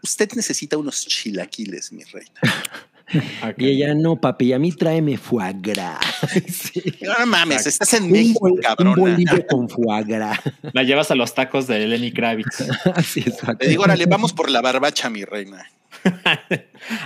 usted 0.02 0.28
necesita 0.34 0.76
unos 0.76 1.06
chilaquiles, 1.06 1.92
mi 1.92 2.02
reina. 2.04 2.40
Ok. 3.42 3.54
Y 3.58 3.68
ella, 3.70 3.94
no, 3.94 4.16
papi, 4.16 4.52
a 4.52 4.58
mí 4.58 4.72
tráeme 4.72 5.16
foie 5.16 5.54
gras. 5.58 5.98
Sí. 6.48 6.82
No 7.00 7.26
mames, 7.26 7.66
Exacto. 7.66 7.84
estás 7.84 7.94
en 7.94 8.04
Un, 8.04 8.12
México, 8.12 8.40
bol- 8.40 8.60
un 8.86 8.94
bolillo 8.94 9.46
con 9.46 9.68
foie 9.68 10.04
gras. 10.04 10.38
La 10.72 10.82
llevas 10.82 11.10
a 11.10 11.14
los 11.14 11.34
tacos 11.34 11.66
de 11.66 11.86
Lenny 11.86 12.12
Kravitz. 12.12 12.64
sí, 13.04 13.20
exacto. 13.20 13.64
Le 13.64 13.68
digo, 13.70 13.84
órale, 13.84 14.06
vamos 14.06 14.32
por 14.32 14.50
la 14.50 14.60
barbacha, 14.60 15.08
mi 15.10 15.24
reina. 15.24 15.64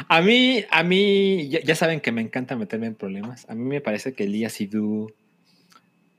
a 0.09 0.21
mí, 0.21 0.65
a 0.71 0.83
mí, 0.83 1.49
ya, 1.49 1.61
ya 1.63 1.75
saben 1.75 2.01
que 2.01 2.13
me 2.13 2.21
encanta 2.21 2.57
meterme 2.57 2.87
en 2.87 2.95
problemas. 2.95 3.47
A 3.49 3.55
mí 3.55 3.63
me 3.65 3.81
parece 3.81 4.13
que 4.15 4.27
Lía 4.27 4.49
Sidhu 4.51 5.13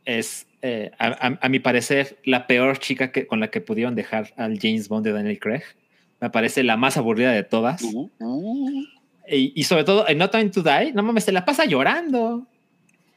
es, 0.05 0.47
eh, 0.61 0.91
a, 0.99 1.07
a- 1.07 1.39
a 1.41 1.49
mi 1.49 1.59
parecer, 1.59 2.17
la 2.23 2.47
peor 2.47 2.77
chica 2.79 3.11
que, 3.11 3.27
con 3.27 3.39
la 3.39 3.49
que 3.49 3.61
pudieron 3.61 3.95
dejar 3.95 4.33
al 4.37 4.59
James 4.59 4.87
Bond 4.87 5.05
de 5.05 5.11
Daniel 5.13 5.39
Craig. 5.39 5.63
Me 6.21 6.29
parece 6.29 6.63
la 6.63 6.77
más 6.77 6.95
aburrida 6.97 7.31
de 7.31 7.43
todas. 7.43 7.81
Uh, 7.81 8.09
uh. 8.19 8.83
Y, 9.29 9.53
y 9.55 9.63
sobre 9.63 9.83
todo 9.83 10.07
en 10.07 10.17
No 10.17 10.29
Time 10.29 10.49
to 10.49 10.61
Die, 10.61 10.91
no 10.93 11.03
mames, 11.03 11.23
se 11.23 11.31
la 11.31 11.45
pasa 11.45 11.65
llorando. 11.65 12.45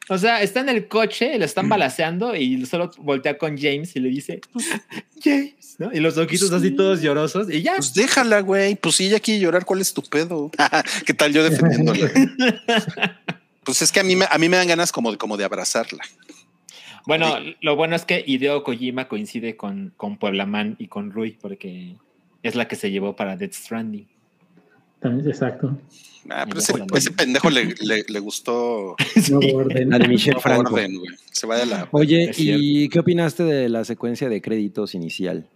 O 0.09 0.19
sea, 0.19 0.41
está 0.41 0.61
en 0.61 0.69
el 0.69 0.87
coche, 0.87 1.37
lo 1.37 1.45
están 1.45 1.69
balaceando 1.69 2.37
y 2.37 2.65
solo 2.65 2.93
voltea 2.99 3.39
con 3.39 3.59
James 3.59 3.97
y 3.97 4.01
le 4.01 4.09
dice, 4.09 4.41
James, 5.25 5.75
¿no? 5.79 5.93
Y 5.93 5.99
los 5.99 6.17
ojitos 6.17 6.53
así 6.53 6.71
todos 6.71 7.03
llorosos 7.03 7.51
y 7.51 7.63
ya. 7.63 7.75
Pues 7.75 7.93
déjala, 7.93 8.39
güey. 8.41 8.77
Pues 8.77 8.95
si 8.95 9.07
ella 9.07 9.19
quiere 9.19 9.41
llorar, 9.41 9.65
¿cuál 9.65 9.81
es 9.81 9.93
tu 9.93 10.03
pedo? 10.03 10.53
¿Qué 11.07 11.13
tal 11.13 11.33
yo 11.33 11.43
defendiéndola? 11.43 12.09
pues 13.65 13.83
es 13.83 13.91
que 13.91 13.99
a 13.99 14.05
mí, 14.05 14.15
me, 14.15 14.27
a 14.31 14.39
mí 14.39 14.49
me 14.49 14.57
dan 14.57 14.69
ganas 14.69 14.93
como, 14.93 15.11
de- 15.11 15.19
como 15.19 15.37
de 15.37 15.45
abrazarla. 15.45 16.05
Bueno, 17.07 17.37
lo 17.61 17.77
bueno 17.77 17.95
es 17.97 18.05
que 18.05 18.23
Hideo 18.27 18.63
Kojima 18.65 19.09
coincide 19.09 19.57
con, 19.57 19.93
con 19.97 20.19
Pueblaman 20.19 20.77
y 20.79 20.87
con 20.89 21.11
Rui 21.13 21.33
porque 21.41 21.95
es 22.43 22.55
la 22.55 22.67
que 22.69 22.77
se 22.77 22.91
llevó 22.91 23.15
para 23.17 23.37
Death 23.37 23.53
Stranding. 23.55 24.07
También, 25.01 25.29
exacto. 25.29 25.77
Ah, 26.29 26.45
pero 26.49 26.59
ese, 26.97 27.11
pendejo 27.13 27.51
le, 27.51 27.75
le, 27.83 28.05
le 28.09 28.19
gustó 28.21 28.97
Nuevo 29.31 29.59
orden. 29.59 29.91
La 29.91 29.99
de 29.99 30.09
Michelle 30.09 30.35
no 30.35 30.41
Franco. 30.41 30.75
orden. 30.75 31.01
Se 31.31 31.47
vaya 31.47 31.63
a 31.63 31.67
la. 31.67 31.89
Oye, 31.93 32.33
¿y 32.37 32.89
qué 32.89 32.99
opinaste 32.99 33.45
de 33.45 33.69
la 33.69 33.85
secuencia 33.85 34.29
de 34.29 34.41
créditos 34.43 34.95
inicial? 34.95 35.47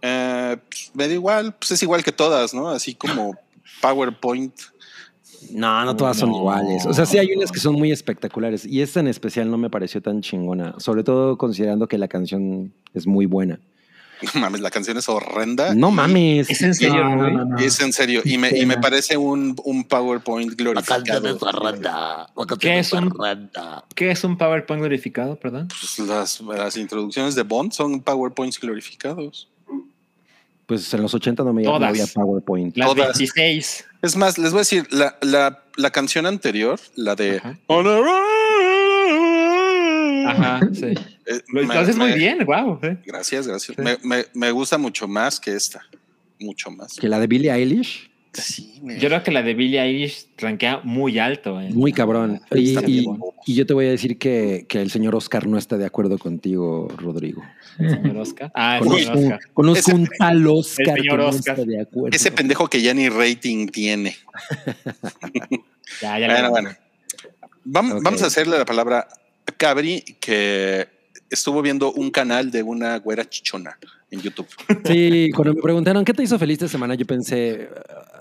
Eh, 0.00 0.56
pues, 0.68 0.90
me 0.94 1.06
da 1.06 1.14
igual, 1.14 1.54
pues 1.56 1.70
es 1.72 1.82
igual 1.82 2.02
que 2.02 2.12
todas, 2.12 2.52
¿no? 2.54 2.68
Así 2.68 2.94
como 2.94 3.36
PowerPoint. 3.80 4.54
No, 5.50 5.84
no 5.84 5.96
todas 5.96 6.16
son 6.16 6.30
No. 6.30 6.38
iguales. 6.38 6.86
O 6.86 6.94
sea, 6.94 7.04
sí 7.06 7.18
hay 7.18 7.32
unas 7.36 7.50
que 7.52 7.58
son 7.60 7.74
muy 7.74 7.90
espectaculares. 7.92 8.64
Y 8.64 8.80
esta 8.80 9.00
en 9.00 9.08
especial 9.08 9.50
no 9.50 9.58
me 9.58 9.70
pareció 9.70 10.00
tan 10.00 10.20
chingona. 10.22 10.74
Sobre 10.78 11.02
todo 11.04 11.36
considerando 11.36 11.88
que 11.88 11.98
la 11.98 12.08
canción 12.08 12.72
es 12.94 13.06
muy 13.06 13.26
buena. 13.26 13.60
No 14.34 14.40
mames, 14.40 14.60
la 14.60 14.70
canción 14.70 14.96
es 14.96 15.08
horrenda. 15.08 15.74
No 15.74 15.90
mames. 15.90 16.48
¿Es 16.50 16.62
en 16.62 16.74
serio, 16.74 17.02
No, 17.04 17.16
no, 17.16 17.22
Rui? 17.22 17.36
no, 17.36 17.44
no. 17.44 17.58
Es 17.58 17.80
en 17.80 17.92
serio. 17.92 18.22
Y 18.24 18.38
me, 18.38 18.50
y 18.56 18.64
me 18.66 18.76
parece 18.78 19.16
un, 19.16 19.56
un 19.64 19.84
PowerPoint 19.84 20.54
glorificado. 20.54 21.02
¿Qué 22.58 22.78
es 22.78 22.92
un, 22.92 23.12
¿Qué 23.94 24.10
es 24.10 24.24
un 24.24 24.38
PowerPoint 24.38 24.80
glorificado? 24.80 25.36
Perdón. 25.36 25.68
Pues 25.68 25.98
las, 26.08 26.40
las 26.40 26.76
introducciones 26.76 27.34
de 27.34 27.42
Bond 27.42 27.72
son 27.72 28.00
PowerPoints 28.00 28.58
glorificados. 28.60 29.48
Pues 30.66 30.94
en 30.94 31.02
los 31.02 31.12
80 31.12 31.42
no 31.42 31.52
me 31.52 31.64
Todas. 31.64 31.88
había 31.88 32.06
PowerPoint. 32.06 32.76
Las 32.76 32.88
Todas. 32.88 33.18
26. 33.18 33.84
Es 34.02 34.16
más, 34.16 34.38
les 34.38 34.52
voy 34.52 34.58
a 34.58 34.62
decir, 34.62 34.86
la, 34.90 35.16
la, 35.20 35.62
la 35.76 35.90
canción 35.90 36.24
anterior, 36.26 36.78
la 36.94 37.14
de... 37.14 37.38
Ajá. 37.38 37.58
Ajá. 40.26 40.60
Sí. 40.72 40.94
Lo 41.52 41.64
me- 41.66 41.74
haces 41.74 41.96
muy 41.96 42.12
bien, 42.12 42.44
wow. 42.44 42.78
Gracias, 43.06 43.46
gracias. 43.46 43.76
Sí. 43.76 43.82
Me, 43.82 43.96
me, 44.02 44.24
me 44.34 44.50
gusta 44.50 44.76
mucho 44.78 45.06
más 45.08 45.38
que 45.40 45.54
esta. 45.54 45.80
Mucho 46.40 46.70
más. 46.70 46.96
Que 46.96 47.08
la 47.08 47.18
de 47.20 47.26
Billie 47.26 47.52
Eilish, 47.52 48.10
Sí, 48.34 48.80
me- 48.82 48.98
Yo 48.98 49.08
creo 49.10 49.22
que 49.22 49.30
la 49.30 49.42
de 49.42 49.52
Billie 49.52 49.78
Eilish 49.78 50.26
rankea 50.38 50.80
muy 50.84 51.18
alto. 51.18 51.60
en- 51.60 51.76
muy 51.76 51.92
cabrón. 51.92 52.40
Y, 52.50 52.74
Está 52.74 52.88
y- 52.88 53.06
y 53.44 53.54
yo 53.54 53.66
te 53.66 53.74
voy 53.74 53.84
a 53.84 53.90
decir 53.90 54.16
que, 54.16 54.64
que 54.70 54.80
el 54.80 54.90
señor 54.90 55.14
Oscar 55.14 55.46
no 55.46 55.58
está 55.58 55.76
de 55.76 55.84
acuerdo 55.84 56.16
contigo, 56.18 56.88
Rodrigo. 56.96 57.42
el 57.78 57.90
señor 57.90 58.16
Oscar. 58.16 58.50
Ah, 58.54 58.78
el 58.78 58.84
señor 58.84 58.98
Conozco, 59.04 59.18
Oscar. 59.20 59.40
conozco 59.52 59.90
Ese- 59.90 59.94
un 59.94 60.06
tal 60.18 60.46
Oscar 60.46 60.86
señor 60.98 61.00
que 61.18 61.22
no 61.24 61.28
está 61.28 61.54
de 61.56 61.80
acuerdo. 61.82 62.16
Ese 62.16 62.32
pendejo 62.32 62.68
que 62.68 62.80
ya 62.80 62.94
ni 62.94 63.08
rating 63.10 63.66
tiene. 63.68 64.16
Ya, 66.00 66.18
ya 66.18 66.26
Bueno, 66.26 66.42
lo- 66.44 66.50
bueno. 66.50 66.70
Vamos, 67.64 68.02
vamos 68.02 68.22
a 68.22 68.26
hacerle 68.26 68.58
la 68.58 68.64
palabra 68.64 69.06
Cabri, 69.56 70.02
que 70.20 70.88
estuvo 71.30 71.62
viendo 71.62 71.92
un 71.92 72.10
canal 72.10 72.50
de 72.50 72.62
una 72.62 72.98
güera 72.98 73.24
chichona 73.28 73.78
en 74.10 74.20
YouTube. 74.20 74.46
Sí, 74.84 75.30
cuando 75.34 75.54
me 75.54 75.62
preguntaron 75.62 76.04
qué 76.04 76.12
te 76.12 76.22
hizo 76.22 76.38
feliz 76.38 76.56
esta 76.56 76.68
semana, 76.68 76.94
yo 76.94 77.06
pensé, 77.06 77.70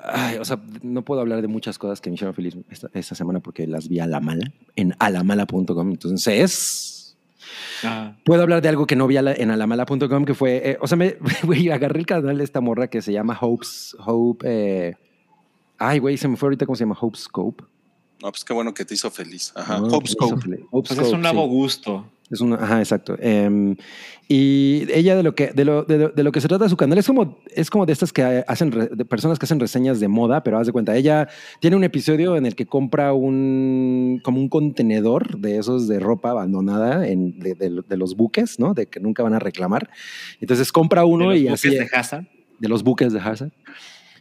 ay, 0.04 0.38
o 0.38 0.46
sea, 0.46 0.60
no 0.82 1.02
puedo 1.04 1.20
hablar 1.22 1.42
de 1.42 1.48
muchas 1.48 1.78
cosas 1.78 2.00
que 2.00 2.10
me 2.10 2.16
hicieron 2.16 2.34
feliz 2.34 2.56
esta, 2.70 2.90
esta 2.94 3.16
semana 3.16 3.40
porque 3.42 3.68
las 3.68 3.90
vi 3.90 4.00
a 4.00 4.08
la 4.08 4.20
mala, 4.22 4.52
en 4.76 4.96
alamala.com. 5.00 5.90
Entonces, 5.92 6.98
Ah, 7.84 8.16
puedo 8.24 8.44
hablar 8.44 8.62
de 8.62 8.70
algo 8.70 8.86
que 8.86 8.96
no 8.96 9.08
vi 9.08 9.18
a 9.18 9.24
la- 9.24 9.34
en 9.34 9.50
alamala.com, 9.50 10.24
que 10.24 10.36
fue, 10.36 10.72
eh, 10.72 10.78
o 10.82 10.88
sea, 10.88 10.98
me 10.98 11.18
güey, 11.44 11.70
agarré 11.72 12.00
el 12.00 12.06
canal 12.06 12.38
de 12.38 12.44
esta 12.44 12.62
morra 12.62 12.88
que 12.88 13.02
se 13.02 13.12
llama 13.12 13.36
Hope's, 13.42 13.96
Hope, 14.06 14.46
eh, 14.48 14.96
ay, 15.80 15.98
güey, 15.98 16.16
se 16.18 16.28
me 16.28 16.38
fue 16.38 16.48
ahorita 16.48 16.66
cómo 16.68 16.76
se 16.76 16.84
llama, 16.84 16.96
Hope 17.00 17.18
Scope. 17.18 17.64
No, 18.22 18.30
pues 18.32 18.46
qué 18.46 18.54
bueno 18.54 18.74
que 18.74 18.86
te 18.86 18.94
hizo 18.94 19.10
feliz. 19.12 19.52
Ajá. 19.56 19.80
No, 19.80 19.88
Hope. 19.88 20.10
Hope 20.20 20.88
pues 20.88 21.00
es 21.00 21.12
un 21.14 21.22
nuevo 21.22 21.44
sí. 21.44 21.50
gusto. 21.50 22.06
Es 22.30 22.40
una, 22.40 22.56
ajá, 22.56 22.80
exacto. 22.80 23.18
Em, 23.20 23.76
y 24.30 24.86
ella 24.94 25.18
de 25.18 25.24
lo 25.24 25.36
que 25.36 25.48
de 25.48 25.66
lo, 25.66 25.84
de, 25.84 25.98
lo- 25.98 26.10
de 26.10 26.24
lo 26.24 26.32
que 26.32 26.40
se 26.40 26.48
trata 26.48 26.70
su 26.70 26.78
canal 26.78 26.98
es 26.98 27.06
como 27.08 27.40
es 27.54 27.70
como 27.70 27.86
de 27.86 27.92
estas 27.92 28.14
que 28.14 28.24
hacen 28.48 28.72
re- 28.72 28.88
de 28.88 29.04
personas 29.04 29.38
que 29.38 29.44
hacen 29.46 29.60
reseñas 29.60 30.00
de 30.00 30.08
moda, 30.08 30.42
pero 30.42 30.58
haz 30.58 30.66
de 30.68 30.72
cuenta, 30.72 30.96
ella 30.96 31.28
tiene 31.60 31.76
un 31.76 31.84
episodio 31.84 32.38
en 32.38 32.46
el 32.46 32.56
que 32.56 32.66
compra 32.66 33.12
un 33.12 34.22
como 34.24 34.40
un 34.40 34.48
contenedor 34.48 35.40
de 35.40 35.58
esos 35.58 35.90
de 35.90 36.00
ropa 36.00 36.30
abandonada 36.32 37.06
en, 37.06 37.38
de, 37.40 37.54
de- 37.56 37.84
de 37.86 37.98
los 37.98 38.16
buques, 38.16 38.60
¿no? 38.60 38.74
De 38.74 38.86
que 38.88 39.02
nunca 39.02 39.24
van 39.24 39.34
a 39.34 39.40
reclamar. 39.40 39.90
Entonces 40.40 40.72
compra 40.72 41.04
uno 41.04 41.32
De 41.32 41.36
los 41.36 41.40
y 41.40 41.44
buques 41.48 41.54
así 41.66 41.70
de 41.76 41.90
Hazard. 41.98 42.26
de 42.60 42.70
los 42.70 42.84
buques 42.84 43.12
de 43.12 43.20
Hazard. 43.20 43.52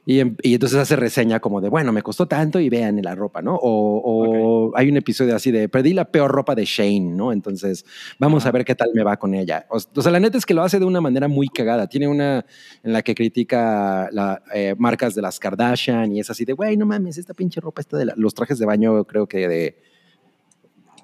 Y, 0.07 0.19
em- 0.21 0.35
y 0.43 0.55
entonces 0.55 0.79
hace 0.79 0.97
reseña 0.97 1.41
como 1.41 1.61
de, 1.61 1.69
bueno, 1.69 1.93
me 1.93 2.03
costó 2.03 2.27
tanto 2.27 2.59
y 2.59 2.69
vean 2.71 3.01
la 3.03 3.15
ropa, 3.15 3.43
¿no? 3.43 3.55
O, 3.55 4.71
o 4.73 4.77
hay 4.77 4.89
un 4.89 4.97
episodio 4.97 5.37
así 5.37 5.51
de, 5.51 5.69
perdí 5.69 5.93
la 5.93 6.07
peor 6.11 6.31
ropa 6.33 6.55
de 6.55 6.65
Shane, 6.65 7.01
¿no? 7.15 7.33
Entonces, 7.33 7.85
vamos 8.19 8.47
a 8.47 8.51
ver 8.51 8.65
qué 8.65 8.75
tal 8.75 8.91
me 8.95 9.03
va 9.05 9.19
con 9.19 9.35
ella. 9.35 9.67
O, 9.69 9.77
o 9.77 10.03
sea, 10.03 10.11
la 10.11 10.19
neta 10.19 10.39
es 10.39 10.47
que 10.47 10.55
lo 10.55 10.63
hace 10.63 10.79
de 10.79 10.87
una 10.87 11.01
manera 11.01 11.29
muy 11.29 11.49
cagada. 11.49 11.87
Tiene 11.87 12.09
una 12.09 12.45
en 12.83 12.93
la 12.93 13.03
que 13.03 13.15
critica 13.15 14.09
las 14.11 14.41
marcas 14.79 15.15
de 15.15 15.23
las 15.23 15.39
Kardashian 15.39 16.11
y 16.13 16.21
es 16.21 16.31
así 16.31 16.45
de, 16.45 16.55
güey, 16.55 16.77
no 16.77 16.87
mames, 16.87 17.19
esta 17.19 17.35
pinche 17.35 17.61
ropa 17.61 17.81
está 17.83 17.97
de 17.99 18.07
la- 18.07 18.15
los 18.17 18.35
trajes 18.35 18.59
de 18.59 18.67
baño, 18.67 19.05
creo 19.05 19.27
que 19.29 19.47
de... 19.49 19.83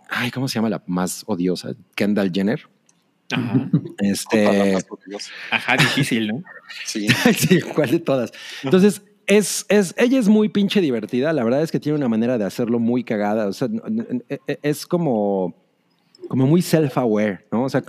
Ay, 0.08 0.30
¿cómo 0.30 0.48
se 0.48 0.54
llama 0.54 0.70
la 0.70 0.82
más 0.86 1.22
odiosa? 1.26 1.74
Kendall 1.94 2.30
Jenner. 2.32 2.60
Ajá. 3.32 3.70
Este. 3.98 4.76
Ajá, 5.50 5.76
difícil, 5.76 6.28
¿no? 6.28 6.42
Sí. 6.84 7.06
sí, 7.38 7.60
¿cuál 7.60 7.90
de 7.90 7.98
todas? 8.00 8.32
Entonces, 8.62 9.02
es, 9.26 9.66
es, 9.68 9.94
ella 9.98 10.18
es 10.18 10.28
muy 10.28 10.48
pinche 10.48 10.80
divertida. 10.80 11.32
La 11.32 11.42
verdad 11.44 11.62
es 11.62 11.70
que 11.72 11.80
tiene 11.80 11.96
una 11.98 12.08
manera 12.08 12.38
de 12.38 12.44
hacerlo 12.44 12.78
muy 12.78 13.02
cagada. 13.04 13.46
O 13.48 13.52
sea, 13.52 13.68
e- 14.28 14.38
e- 14.46 14.58
es 14.62 14.86
como, 14.86 15.54
como 16.28 16.46
muy 16.46 16.60
self-aware, 16.62 17.40
¿no? 17.50 17.64
O 17.64 17.68
sea, 17.68 17.82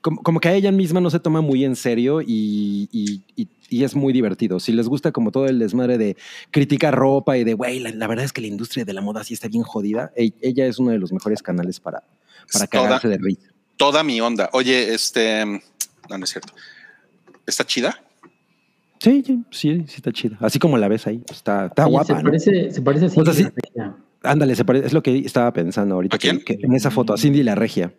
como, 0.00 0.22
como 0.22 0.40
que 0.40 0.48
a 0.48 0.54
ella 0.54 0.72
misma 0.72 1.00
no 1.00 1.08
se 1.10 1.20
toma 1.20 1.40
muy 1.40 1.64
en 1.64 1.76
serio 1.76 2.20
y, 2.20 2.88
y- 2.92 3.22
y- 3.36 3.48
y 3.70 3.84
es 3.84 3.94
muy 3.96 4.12
divertido. 4.12 4.60
Si 4.60 4.72
les 4.72 4.86
gusta 4.88 5.12
como 5.12 5.30
todo 5.30 5.46
el 5.46 5.58
desmadre 5.58 5.96
de 5.96 6.16
criticar 6.50 6.94
ropa 6.94 7.38
y 7.38 7.44
de, 7.44 7.54
güey, 7.54 7.78
la, 7.80 7.90
la 7.90 8.06
verdad 8.06 8.24
es 8.26 8.32
que 8.34 8.42
la 8.42 8.48
industria 8.48 8.84
de 8.84 8.92
la 8.92 9.00
moda 9.00 9.24
sí 9.24 9.32
está 9.32 9.48
bien 9.48 9.62
jodida, 9.62 10.12
ella 10.16 10.66
es 10.66 10.78
uno 10.78 10.90
de 10.90 10.98
los 10.98 11.10
mejores 11.12 11.42
canales 11.42 11.80
para, 11.80 12.00
para 12.52 12.64
Es 12.64 12.70
toda- 12.70 12.82
cagarse 12.84 13.08
de 13.08 13.18
risa. 13.18 13.48
Toda 13.82 14.04
mi 14.04 14.20
onda. 14.20 14.48
Oye, 14.52 14.94
este. 14.94 15.44
No, 15.44 16.16
no 16.16 16.22
es 16.22 16.30
cierto. 16.30 16.52
¿Está 17.44 17.64
chida? 17.64 18.00
Sí, 19.00 19.24
sí, 19.26 19.42
sí, 19.50 19.84
sí 19.88 19.94
está 19.96 20.12
chida. 20.12 20.36
Así 20.38 20.60
como 20.60 20.78
la 20.78 20.86
ves 20.86 21.04
ahí, 21.08 21.18
pues 21.18 21.38
está, 21.38 21.66
está 21.66 21.82
Oye, 21.86 21.90
guapa, 21.90 22.06
se, 22.06 22.14
¿no? 22.14 22.22
parece, 22.22 22.70
se 22.70 22.80
parece 22.82 23.04
a 23.06 23.08
O 23.08 23.24
sea, 23.24 23.34
Cindy 23.34 23.42
sí. 23.42 23.42
la 23.42 23.84
Regia. 23.84 23.96
Ándale, 24.22 24.54
se 24.54 24.64
parece, 24.64 24.86
es 24.86 24.92
lo 24.92 25.02
que 25.02 25.18
estaba 25.18 25.52
pensando 25.52 25.96
ahorita. 25.96 26.14
¿A 26.14 26.18
quién? 26.20 26.38
que- 26.44 26.58
que 26.58 26.64
en 26.66 26.74
esa 26.74 26.92
foto, 26.92 27.12
a 27.12 27.18
Cindy 27.18 27.42
la 27.42 27.56
regia. 27.56 27.92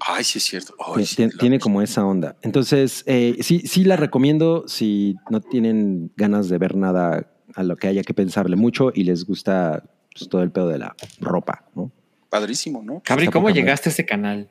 Ay, 0.00 0.24
sí 0.24 0.38
es 0.38 0.44
cierto. 0.44 0.72
Ay, 0.78 1.02
Tien- 1.02 1.06
sí, 1.06 1.16
tien- 1.16 1.32
la- 1.34 1.38
tiene 1.40 1.58
como 1.58 1.82
esa 1.82 2.06
onda. 2.06 2.36
Entonces, 2.40 3.04
eh, 3.06 3.36
sí, 3.40 3.60
sí 3.66 3.84
la 3.84 3.96
recomiendo 3.96 4.64
si 4.66 5.16
no 5.28 5.42
tienen 5.42 6.10
ganas 6.16 6.48
de 6.48 6.56
ver 6.56 6.74
nada 6.74 7.26
a 7.54 7.62
lo 7.64 7.76
que 7.76 7.88
haya 7.88 8.02
que 8.02 8.14
pensarle 8.14 8.56
mucho 8.56 8.92
y 8.94 9.04
les 9.04 9.26
gusta 9.26 9.82
pues, 10.16 10.30
todo 10.30 10.42
el 10.42 10.50
pedo 10.50 10.68
de 10.68 10.78
la 10.78 10.96
ropa, 11.20 11.64
¿no? 11.74 11.92
Padrísimo, 12.28 12.82
¿no? 12.82 13.00
Cabri, 13.04 13.28
¿cómo 13.28 13.50
llegaste 13.50 13.88
a 13.88 13.92
ese 13.92 14.04
canal? 14.06 14.48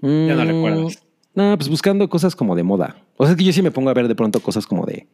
Ya 0.00 0.08
no 0.08 0.44
Mm, 0.44 0.46
recuerdas. 0.48 1.02
No, 1.34 1.56
pues 1.56 1.68
buscando 1.68 2.08
cosas 2.08 2.34
como 2.36 2.54
de 2.56 2.62
moda. 2.62 2.96
O 3.16 3.24
sea, 3.24 3.32
es 3.32 3.38
que 3.38 3.44
yo 3.44 3.52
sí 3.52 3.62
me 3.62 3.70
pongo 3.70 3.90
a 3.90 3.94
ver 3.94 4.08
de 4.08 4.14
pronto 4.14 4.40
cosas 4.40 4.66
como 4.66 4.86
de. 4.86 5.06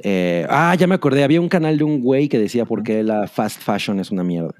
eh, 0.00 0.46
ah, 0.48 0.74
ya 0.76 0.86
me 0.86 0.94
acordé. 0.94 1.24
Había 1.24 1.40
un 1.40 1.48
canal 1.48 1.78
de 1.78 1.84
un 1.84 2.00
güey 2.00 2.28
que 2.28 2.38
decía 2.38 2.64
por 2.64 2.82
qué 2.82 3.02
la 3.02 3.26
fast 3.28 3.60
fashion 3.62 3.98
es 4.00 4.10
una 4.10 4.22
mierda. 4.24 4.54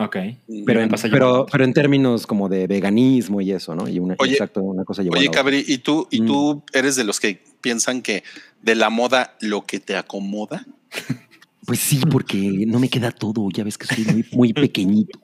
Ok. 0.00 0.16
Pero 0.64 0.80
Me 0.80 0.84
en, 0.86 0.90
pero, 1.10 1.46
pero 1.50 1.64
en 1.64 1.72
términos 1.72 2.26
como 2.26 2.48
de 2.48 2.66
veganismo 2.66 3.40
y 3.40 3.50
eso, 3.52 3.74
¿no? 3.74 3.88
Y 3.88 3.98
una, 3.98 4.14
Oye, 4.18 4.32
exacto, 4.32 4.62
una 4.62 4.84
cosa 4.84 5.02
llevó 5.02 5.16
a 5.16 5.18
Oye. 5.18 5.30
Cabri, 5.30 5.64
¿y 5.66 5.78
tú, 5.78 6.06
¿y 6.10 6.20
Mm. 6.20 6.26
tú 6.26 6.62
eres 6.72 6.94
de 6.96 7.04
los 7.04 7.18
que 7.20 7.42
piensan 7.60 8.00
que 8.02 8.22
de 8.62 8.74
la 8.76 8.90
moda 8.90 9.36
lo 9.40 9.62
que 9.66 9.80
te 9.80 9.96
acomoda? 9.96 10.66
Pues 11.68 11.80
sí, 11.80 12.00
porque 12.10 12.64
no 12.66 12.78
me 12.80 12.88
queda 12.88 13.10
todo. 13.12 13.46
Ya 13.52 13.62
ves 13.62 13.76
que 13.76 13.86
soy 13.94 14.04
muy, 14.06 14.24
muy 14.32 14.52
pequeñito. 14.54 15.20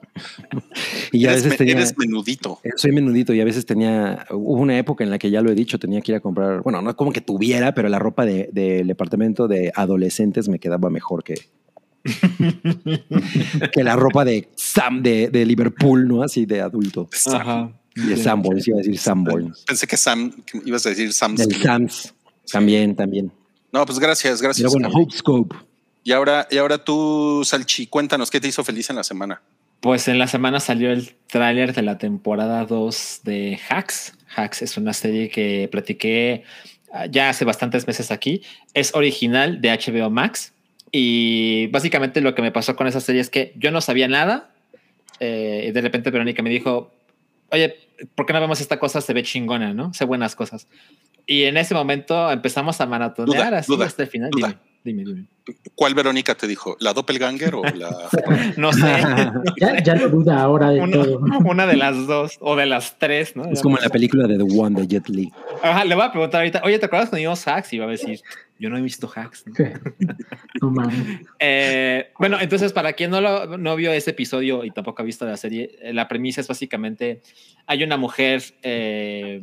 y 1.11 1.25
a 1.25 1.31
eres, 1.31 1.43
veces 1.43 1.57
tenía, 1.57 1.73
eres 1.73 1.97
menudito. 1.97 2.59
soy 2.77 2.91
menudito 2.91 3.33
y 3.33 3.41
a 3.41 3.45
veces 3.45 3.65
tenía, 3.65 4.27
hubo 4.29 4.53
una 4.61 4.77
época 4.77 5.03
en 5.03 5.09
la 5.09 5.17
que 5.17 5.31
ya 5.31 5.41
lo 5.41 5.51
he 5.51 5.55
dicho, 5.55 5.79
tenía 5.79 6.01
que 6.01 6.11
ir 6.11 6.17
a 6.17 6.19
comprar, 6.19 6.61
bueno, 6.61 6.83
no 6.83 6.95
como 6.95 7.11
que 7.11 7.19
tuviera, 7.21 7.73
pero 7.73 7.89
la 7.89 7.97
ropa 7.97 8.25
de- 8.27 8.49
del 8.53 8.85
departamento 8.85 9.47
de 9.47 9.71
adolescentes 9.75 10.47
me 10.47 10.59
quedaba 10.59 10.91
mejor 10.91 11.23
que, 11.23 11.33
que 13.73 13.83
la 13.83 13.95
ropa 13.95 14.23
de 14.25 14.49
Sam 14.55 15.01
de, 15.01 15.29
de 15.29 15.45
Liverpool, 15.45 16.07
¿no? 16.07 16.21
Así 16.23 16.45
de 16.45 16.61
adulto. 16.61 17.09
Ajá. 17.33 17.71
De 17.95 18.17
Sanborns, 18.17 18.67
iba 18.67 18.75
a 18.77 18.79
decir 18.81 18.97
Sanborns. 18.99 19.63
Pensé 19.65 19.87
que 19.87 19.97
Sam, 19.97 20.31
que 20.45 20.61
ibas 20.65 20.85
a 20.85 20.89
decir 20.89 21.11
Sam. 21.13 21.35
Del 21.35 21.51
Sams. 21.55 22.13
También, 22.51 22.95
también. 22.95 23.31
No, 23.71 23.85
pues 23.85 23.97
gracias, 23.99 24.39
Pero 24.39 24.49
gracias. 24.49 24.71
bueno, 24.71 24.89
Cabri. 24.91 25.05
Y 26.05 26.11
ahora, 26.11 26.47
y 26.51 26.57
ahora 26.59 26.77
tú, 26.77 27.41
Salchi, 27.43 27.87
cuéntanos 27.87 28.29
qué 28.29 28.39
te 28.39 28.47
hizo 28.47 28.63
feliz 28.63 28.91
en 28.91 28.95
la 28.95 29.03
semana. 29.03 29.41
Pues 29.79 30.07
en 30.07 30.19
la 30.19 30.27
semana 30.27 30.59
salió 30.59 30.91
el 30.91 31.15
tráiler 31.25 31.73
de 31.73 31.81
la 31.81 31.97
temporada 31.97 32.63
2 32.63 33.21
de 33.23 33.59
Hacks. 33.69 34.13
Hacks 34.35 34.61
es 34.61 34.77
una 34.77 34.93
serie 34.93 35.29
que 35.29 35.67
platiqué 35.71 36.43
ah, 36.93 37.07
ya 37.07 37.29
hace 37.29 37.43
bastantes 37.43 37.87
meses 37.87 38.11
aquí. 38.11 38.43
Es 38.75 38.93
original 38.93 39.61
de 39.61 39.71
HBO 39.71 40.11
Max. 40.11 40.53
Y 40.91 41.67
básicamente 41.71 42.21
lo 42.21 42.35
que 42.35 42.43
me 42.43 42.51
pasó 42.51 42.75
con 42.75 42.85
esa 42.85 43.01
serie 43.01 43.21
es 43.21 43.31
que 43.31 43.53
yo 43.57 43.71
no 43.71 43.81
sabía 43.81 44.07
nada. 44.07 44.51
eh, 45.19 45.65
y 45.69 45.71
de 45.71 45.81
repente 45.81 46.11
Verónica 46.11 46.43
me 46.43 46.51
dijo, 46.51 46.93
oye, 47.49 47.77
¿por 48.13 48.27
qué 48.27 48.33
no 48.33 48.41
vemos 48.41 48.61
esta 48.61 48.77
cosa? 48.77 49.01
Se 49.01 49.13
ve 49.13 49.23
chingona, 49.23 49.73
¿no? 49.73 49.91
Se 49.95 50.05
buenas 50.05 50.35
cosas. 50.35 50.67
Y 51.25 51.45
en 51.45 51.57
ese 51.57 51.73
momento 51.73 52.31
empezamos 52.31 52.79
a 52.79 52.85
maratonear 52.85 53.47
Duda, 53.47 53.57
así 53.57 53.71
duda, 53.71 53.85
hasta 53.87 54.03
el 54.03 54.09
final. 54.09 54.29
duda. 54.29 54.49
Dime, 54.49 54.59
dime, 54.85 55.03
dime. 55.03 55.25
¿Cuál 55.75 55.93
Verónica 55.93 56.33
te 56.35 56.47
dijo? 56.47 56.77
¿La 56.79 56.93
doppelganger 56.93 57.53
o 57.55 57.63
la.? 57.63 57.89
No 58.57 58.71
sé. 58.71 58.81
Ya, 59.59 59.83
ya 59.83 59.95
lo 59.95 60.09
duda 60.09 60.41
ahora 60.41 60.69
de 60.69 60.79
una, 60.81 60.93
todo. 61.03 61.19
una 61.45 61.67
de 61.67 61.75
las 61.75 62.07
dos 62.07 62.37
o 62.39 62.55
de 62.55 62.65
las 62.65 62.97
tres, 62.97 63.35
¿no? 63.35 63.43
Es 63.45 63.59
Ya 63.59 63.61
como 63.61 63.75
no 63.75 63.79
en 63.79 63.83
la 63.83 63.87
sé. 63.89 63.93
película 63.93 64.27
de 64.27 64.37
The 64.37 64.43
One 64.57 64.79
de 64.81 64.87
Jet 64.87 65.09
Li. 65.09 65.31
Ajá, 65.61 65.83
le 65.83 65.95
voy 65.95 66.03
a 66.05 66.11
preguntar 66.11 66.41
ahorita, 66.41 66.61
oye, 66.63 66.79
¿te 66.79 66.85
acuerdas 66.85 67.09
cuando 67.09 67.21
vimos 67.23 67.47
Hacks? 67.47 67.73
Y 67.73 67.79
va 67.79 67.85
a 67.85 67.89
decir, 67.89 68.21
yo 68.59 68.69
no 68.69 68.77
he 68.77 68.81
visto 68.81 69.11
Hacks. 69.13 69.45
¿no? 69.47 69.53
No 70.61 70.71
mames. 70.71 71.19
Eh, 71.39 72.11
bueno, 72.17 72.37
entonces, 72.39 72.71
para 72.73 72.93
quien 72.93 73.11
no, 73.11 73.21
lo, 73.21 73.57
no 73.57 73.75
vio 73.75 73.91
ese 73.91 74.11
episodio 74.11 74.63
y 74.63 74.71
tampoco 74.71 75.01
ha 75.01 75.05
visto 75.05 75.25
la 75.25 75.37
serie, 75.37 75.75
eh, 75.81 75.93
la 75.93 76.07
premisa 76.07 76.41
es 76.41 76.47
básicamente, 76.47 77.21
hay 77.67 77.83
una 77.83 77.97
mujer 77.97 78.41
eh, 78.63 79.41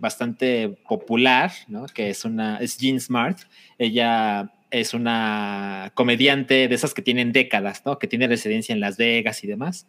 bastante 0.00 0.76
popular, 0.88 1.52
¿no? 1.68 1.86
Que 1.86 2.10
es 2.10 2.24
una, 2.24 2.58
es 2.58 2.78
Jean 2.78 3.00
Smart. 3.00 3.38
Ella 3.78 4.50
es 4.80 4.94
una 4.94 5.90
comediante 5.94 6.68
de 6.68 6.74
esas 6.74 6.94
que 6.94 7.02
tienen 7.02 7.32
décadas, 7.32 7.82
¿no? 7.84 7.98
Que 7.98 8.06
tiene 8.06 8.26
residencia 8.28 8.72
en 8.72 8.80
Las 8.80 8.96
Vegas 8.96 9.42
y 9.44 9.46
demás. 9.46 9.86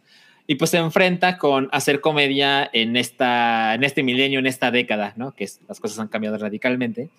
Y 0.47 0.55
pues 0.55 0.71
se 0.71 0.77
enfrenta 0.77 1.37
con 1.37 1.67
hacer 1.71 1.99
comedia 1.99 2.69
en, 2.71 2.95
esta, 2.95 3.75
en 3.75 3.83
este 3.83 4.01
milenio, 4.03 4.39
en 4.39 4.47
esta 4.47 4.71
década, 4.71 5.13
¿no? 5.17 5.33
Que 5.33 5.43
es- 5.43 5.59
las 5.67 5.79
cosas 5.79 5.99
han 5.99 6.07
cambiado 6.07 6.37
radicalmente. 6.37 7.09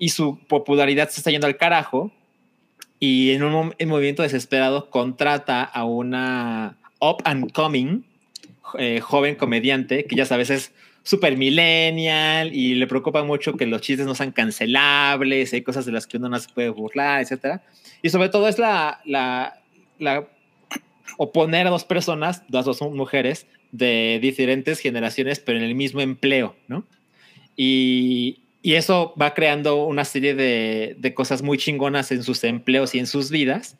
Y 0.00 0.08
su 0.08 0.38
popularidad 0.48 1.08
se 1.08 1.20
está 1.20 1.30
yendo 1.30 1.46
al 1.46 1.56
carajo. 1.56 2.10
Y 3.00 3.30
en 3.30 3.44
un 3.44 3.72
movimiento 3.86 4.22
desesperado 4.22 4.90
contrata 4.90 5.62
a 5.62 5.84
una 5.84 6.76
up 7.00 7.18
and 7.24 7.52
coming 7.52 8.02
eh, 8.78 9.00
joven 9.00 9.36
comediante 9.36 10.04
que 10.04 10.16
ya 10.16 10.26
sabes 10.26 10.50
es 10.50 10.72
super 11.08 11.38
millennial 11.38 12.54
y 12.54 12.74
le 12.74 12.86
preocupa 12.86 13.24
mucho 13.24 13.56
que 13.56 13.64
los 13.64 13.80
chistes 13.80 14.04
no 14.04 14.14
sean 14.14 14.30
cancelables, 14.30 15.54
hay 15.54 15.62
cosas 15.62 15.86
de 15.86 15.92
las 15.92 16.06
que 16.06 16.18
uno 16.18 16.28
no 16.28 16.38
se 16.38 16.50
puede 16.50 16.68
burlar, 16.68 17.22
etcétera. 17.22 17.62
Y 18.02 18.10
sobre 18.10 18.28
todo 18.28 18.46
es 18.46 18.58
la, 18.58 19.00
la, 19.06 19.62
la 19.98 20.28
oponer 21.16 21.66
a 21.66 21.70
dos 21.70 21.84
personas, 21.84 22.42
las 22.50 22.66
dos 22.66 22.76
son 22.76 22.94
mujeres 22.94 23.46
de 23.72 24.18
diferentes 24.20 24.80
generaciones, 24.80 25.40
pero 25.40 25.56
en 25.56 25.64
el 25.64 25.74
mismo 25.74 26.02
empleo, 26.02 26.56
¿no? 26.66 26.84
Y, 27.56 28.42
y 28.60 28.74
eso 28.74 29.14
va 29.18 29.32
creando 29.32 29.86
una 29.86 30.04
serie 30.04 30.34
de, 30.34 30.94
de 30.98 31.14
cosas 31.14 31.40
muy 31.40 31.56
chingonas 31.56 32.12
en 32.12 32.22
sus 32.22 32.44
empleos 32.44 32.94
y 32.94 32.98
en 32.98 33.06
sus 33.06 33.30
vidas. 33.30 33.78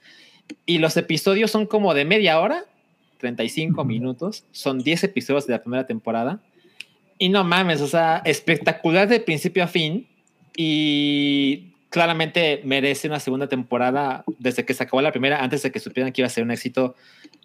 Y 0.64 0.78
los 0.78 0.96
episodios 0.96 1.50
son 1.50 1.66
como 1.66 1.92
de 1.92 2.06
media 2.06 2.40
hora, 2.40 2.64
35 3.18 3.84
minutos. 3.84 4.44
Son 4.50 4.78
10 4.78 5.04
episodios 5.04 5.46
de 5.46 5.52
la 5.52 5.62
primera 5.62 5.86
temporada. 5.86 6.40
Y 7.18 7.28
no 7.28 7.44
mames, 7.44 7.80
o 7.80 7.88
sea, 7.88 8.22
espectacular 8.24 9.08
de 9.08 9.20
principio 9.20 9.64
a 9.64 9.66
fin. 9.66 10.06
Y 10.56 11.74
claramente 11.90 12.60
merece 12.64 13.08
una 13.08 13.20
segunda 13.20 13.48
temporada 13.48 14.24
desde 14.38 14.64
que 14.64 14.74
se 14.74 14.82
acabó 14.82 15.02
la 15.02 15.12
primera, 15.12 15.42
antes 15.42 15.62
de 15.62 15.70
que 15.70 15.80
supieran 15.80 16.12
que 16.12 16.20
iba 16.20 16.26
a 16.26 16.30
ser 16.30 16.44
un 16.44 16.50
éxito. 16.50 16.94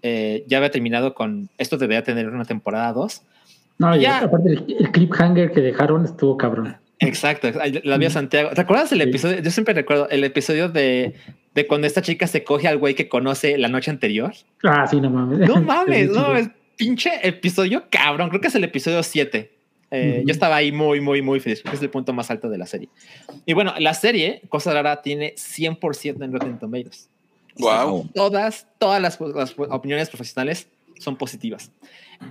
Eh, 0.01 0.43
ya 0.47 0.57
había 0.57 0.71
terminado 0.71 1.13
con 1.13 1.49
esto, 1.57 1.77
debería 1.77 2.03
tener 2.03 2.27
una 2.29 2.45
temporada 2.45 2.91
2. 2.93 3.21
No, 3.79 3.95
ya. 3.95 4.19
aparte 4.19 4.49
el, 4.49 4.65
el 4.79 4.91
cliffhanger 4.91 5.51
que 5.51 5.61
dejaron 5.61 6.05
estuvo 6.05 6.37
cabrón. 6.37 6.77
Exacto, 6.99 7.49
la 7.83 7.97
vio 7.97 8.09
Santiago. 8.09 8.51
¿Te 8.51 8.61
acuerdas 8.61 8.91
el 8.91 9.01
episodio? 9.01 9.39
Yo 9.41 9.51
siempre 9.51 9.73
recuerdo 9.73 10.07
el 10.09 10.23
episodio 10.23 10.69
de, 10.69 11.15
de 11.53 11.67
cuando 11.67 11.87
esta 11.87 12.01
chica 12.01 12.27
se 12.27 12.43
coge 12.43 12.67
al 12.67 12.77
güey 12.77 12.95
que 12.95 13.09
conoce 13.09 13.57
la 13.57 13.67
noche 13.67 13.91
anterior. 13.91 14.33
Ah, 14.63 14.87
sí, 14.87 15.01
no 15.01 15.09
mames. 15.09 15.39
No 15.39 15.61
mames, 15.61 16.11
no 16.11 16.35
es 16.35 16.49
pinche 16.77 17.11
episodio 17.27 17.83
cabrón. 17.89 18.29
Creo 18.29 18.41
que 18.41 18.47
es 18.47 18.55
el 18.55 18.63
episodio 18.63 19.03
7. 19.03 19.51
Eh, 19.95 20.23
yo 20.25 20.31
estaba 20.31 20.55
ahí 20.55 20.71
muy, 20.71 21.01
muy, 21.01 21.21
muy 21.21 21.39
feliz. 21.39 21.61
Es 21.71 21.81
el 21.81 21.89
punto 21.91 22.13
más 22.13 22.31
alto 22.31 22.49
de 22.49 22.57
la 22.57 22.65
serie. 22.65 22.89
Y 23.45 23.53
bueno, 23.53 23.75
la 23.77 23.93
serie, 23.93 24.41
cosa 24.49 24.73
rara, 24.73 25.03
tiene 25.03 25.35
100% 25.35 26.23
en 26.23 26.33
Rotten 26.33 26.57
Tomatoes. 26.57 27.09
Wow. 27.59 28.09
todas, 28.15 28.65
todas 28.79 28.99
las, 28.99 29.21
las, 29.21 29.53
opiniones 29.55 30.09
profesionales 30.09 30.67
son 30.97 31.15
positivas. 31.15 31.71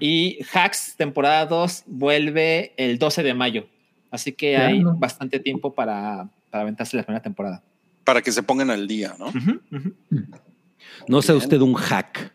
Y 0.01 0.41
Hacks, 0.53 0.97
temporada 0.97 1.47
2, 1.47 1.85
vuelve 1.87 2.73
el 2.77 2.99
12 2.99 3.23
de 3.23 3.35
mayo. 3.35 3.69
Así 4.11 4.33
que 4.33 4.57
hay 4.57 4.83
bastante 4.83 5.39
tiempo 5.39 5.73
para, 5.73 6.29
para 6.51 6.63
aventarse 6.63 6.97
la 6.97 7.05
primera 7.05 7.23
temporada. 7.23 7.63
Para 8.03 8.21
que 8.23 8.33
se 8.33 8.43
pongan 8.43 8.71
al 8.71 8.89
día, 8.89 9.15
¿no? 9.21 9.33
No 11.07 11.23
sea 11.23 11.37
usted 11.37 11.61
un 11.61 11.75
hack. 11.75 12.33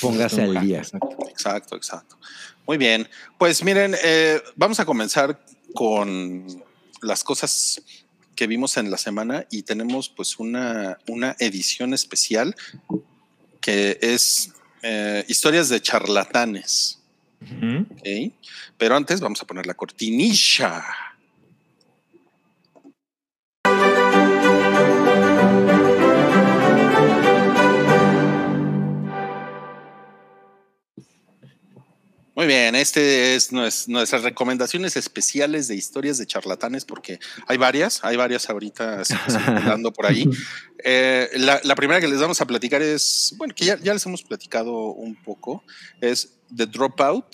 Póngase 0.00 0.42
al 0.42 0.60
día. 0.60 0.78
Exacto. 0.78 1.76
exacto, 1.76 2.18
Muy 2.66 2.76
bien. 2.78 3.08
Pues 3.38 3.62
miren, 3.62 3.94
eh, 4.02 4.42
vamos 4.54 4.80
a 4.80 4.84
comenzar 4.84 5.40
con 5.74 6.46
las 7.02 7.22
cosas 7.22 7.82
que 8.34 8.46
vimos 8.46 8.76
en 8.76 8.90
la 8.90 8.98
semana 8.98 9.46
y 9.50 9.62
tenemos 9.62 10.08
pues 10.08 10.38
una, 10.38 10.98
una 11.08 11.34
edición 11.38 11.94
especial 11.94 12.54
que 13.60 13.98
es 14.00 14.52
eh, 14.82 15.24
historias 15.28 15.68
de 15.68 15.80
charlatanes. 15.80 17.00
Pero 18.78 18.96
antes 18.96 19.20
vamos 19.20 19.42
a 19.42 19.46
poner 19.46 19.66
la 19.66 19.74
cortinilla. 19.74 20.84
Muy 32.36 32.46
bien, 32.46 32.74
este 32.74 33.34
es 33.34 33.50
nuestras 33.50 34.22
recomendaciones 34.22 34.94
especiales 34.98 35.68
de 35.68 35.74
historias 35.74 36.18
de 36.18 36.26
charlatanes, 36.26 36.84
porque 36.84 37.18
hay 37.46 37.56
varias, 37.56 38.04
hay 38.04 38.18
varias 38.18 38.50
ahorita 38.50 39.02
circulando 39.06 39.92
por 39.92 40.06
ahí. 40.06 40.28
Eh, 40.88 41.30
la, 41.38 41.74
primera 41.74 42.00
que 42.00 42.06
les 42.06 42.20
vamos 42.20 42.40
a 42.40 42.46
platicar 42.46 42.80
es, 42.80 43.34
bueno, 43.38 43.54
que 43.56 43.64
ya, 43.64 43.76
ya 43.78 43.92
les 43.92 44.06
hemos 44.06 44.22
platicado 44.22 44.92
un 44.92 45.16
poco, 45.16 45.64
es 46.00 46.34
The 46.54 46.66
Dropout, 46.66 47.24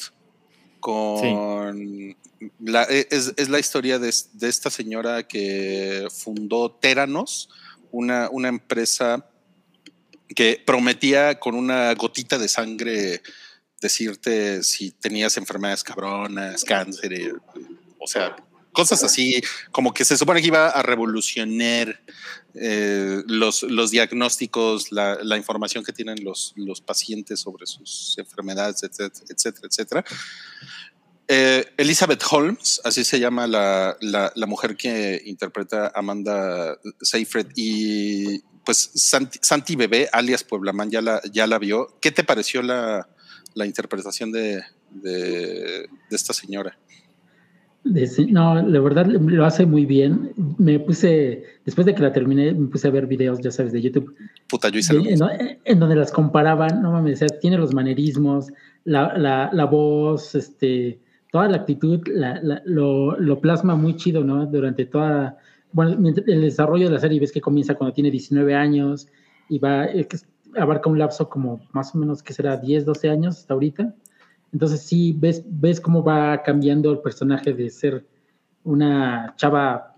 con 0.80 2.16
la, 2.60 2.84
e, 2.84 3.08
es, 3.10 3.48
la 3.50 3.58
historia 3.58 3.98
de, 3.98 4.08
esta 4.08 4.70
señora 4.70 5.24
que 5.24 6.06
fundó 6.16 6.70
Teranos, 6.70 7.50
una, 7.90 8.30
una 8.30 8.48
empresa 8.48 9.26
que 10.34 10.62
prometía 10.64 11.38
con 11.38 11.54
una 11.54 11.92
gotita 11.94 12.38
de 12.38 12.48
sangre 12.48 13.22
decirte 13.82 14.62
si 14.62 14.92
tenías 14.92 15.36
enfermedades 15.36 15.84
cabronas, 15.84 16.64
cáncer, 16.64 17.12
eh, 17.12 17.34
o 17.98 18.06
sea, 18.06 18.34
cosas 18.72 19.04
así, 19.04 19.42
como 19.70 19.92
que 19.92 20.04
se 20.04 20.16
supone 20.16 20.40
que 20.40 20.46
iba 20.46 20.68
a 20.68 20.82
revolucionar 20.82 22.00
eh, 22.54 23.22
los, 23.26 23.62
los 23.64 23.90
diagnósticos, 23.90 24.90
la, 24.92 25.36
información 25.36 25.84
que 25.84 25.92
tienen 25.92 26.24
los, 26.24 26.54
los 26.56 26.80
pacientes 26.80 27.40
sobre 27.40 27.66
sus 27.66 28.16
enfermedades, 28.18 28.82
etcétera, 28.82 29.26
etcétera, 29.28 29.68
etcétera. 29.68 30.04
Eh, 31.28 31.64
Elizabeth 31.76 32.22
Holmes, 32.30 32.80
así 32.84 33.04
se 33.04 33.20
llama 33.20 33.46
la, 33.46 33.96
la, 34.00 34.46
mujer 34.46 34.76
que 34.76 35.22
interpreta 35.24 35.92
Amanda 35.94 36.76
Seyfried 37.00 37.46
y 37.54 38.40
pues 38.64 38.90
Santi, 38.94 39.38
Santi 39.40 39.76
Bebé, 39.76 40.08
alias 40.12 40.44
Pueblaman, 40.44 40.90
ya 40.90 41.00
la, 41.00 41.20
ya 41.32 41.46
la 41.46 41.58
vio. 41.58 41.98
¿Qué 42.00 42.10
te 42.10 42.24
pareció 42.24 42.62
la, 42.62 43.08
la 43.54 43.66
interpretación 43.66 44.32
de, 44.32 44.62
de, 44.90 45.88
esta 46.10 46.32
señora. 46.32 46.76
no, 47.84 48.62
la 48.62 48.80
verdad 48.80 49.06
lo 49.06 49.44
hace 49.44 49.66
muy 49.66 49.86
bien. 49.86 50.32
Me 50.58 50.78
puse, 50.80 51.44
después 51.64 51.86
de 51.86 51.94
que 51.94 52.02
la 52.02 52.12
terminé, 52.12 52.52
me 52.52 52.68
puse 52.68 52.88
a 52.88 52.90
ver 52.90 53.06
videos, 53.06 53.40
ya 53.40 53.50
sabes, 53.50 53.72
de 53.72 53.82
YouTube. 53.82 54.14
Puta, 54.48 54.68
yo 54.68 54.78
hice 54.78 54.94
en, 55.64 55.78
donde 55.78 55.96
las 55.96 56.12
comparaban, 56.12 56.82
no 56.82 56.92
mames, 56.92 57.24
tiene 57.40 57.58
los 57.58 57.74
manerismos, 57.74 58.48
la, 58.84 59.16
la, 59.16 59.50
la 59.52 59.64
voz, 59.64 60.34
este, 60.34 61.00
toda 61.32 61.48
la 61.48 61.56
actitud, 61.56 62.00
lo, 62.64 63.18
lo, 63.18 63.40
plasma 63.40 63.74
muy 63.74 63.96
chido, 63.96 64.22
¿no? 64.22 64.46
Durante 64.46 64.84
toda, 64.84 65.38
bueno, 65.72 65.96
el 66.26 66.40
desarrollo 66.42 66.86
de 66.86 66.92
la 66.92 67.00
serie, 67.00 67.18
ves 67.18 67.32
que 67.32 67.40
comienza 67.40 67.74
cuando 67.74 67.94
tiene 67.94 68.10
19 68.10 68.54
años 68.54 69.08
y 69.48 69.58
va, 69.58 69.86
abarca 70.56 70.90
un 70.90 70.98
lapso 70.98 71.28
como 71.28 71.60
más 71.72 71.94
o 71.94 71.98
menos 71.98 72.22
que 72.22 72.32
será 72.32 72.56
10, 72.56 72.84
12 72.84 73.10
años 73.10 73.38
hasta 73.38 73.54
ahorita. 73.54 73.94
Entonces 74.52 74.82
sí, 74.82 75.14
ves, 75.18 75.42
ves 75.46 75.80
cómo 75.80 76.02
va 76.02 76.42
cambiando 76.42 76.90
el 76.90 76.98
personaje 76.98 77.52
de 77.52 77.70
ser 77.70 78.06
una 78.64 79.34
chava 79.36 79.96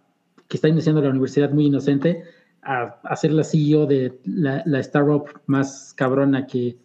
que 0.48 0.56
está 0.56 0.68
iniciando 0.68 1.02
la 1.02 1.10
universidad 1.10 1.50
muy 1.50 1.66
inocente 1.66 2.24
a, 2.62 3.00
a 3.02 3.16
ser 3.16 3.32
la 3.32 3.44
CEO 3.44 3.86
de 3.86 4.18
la, 4.24 4.62
la 4.64 4.80
startup 4.80 5.26
más 5.46 5.92
cabrona 5.94 6.46
que, 6.46 6.78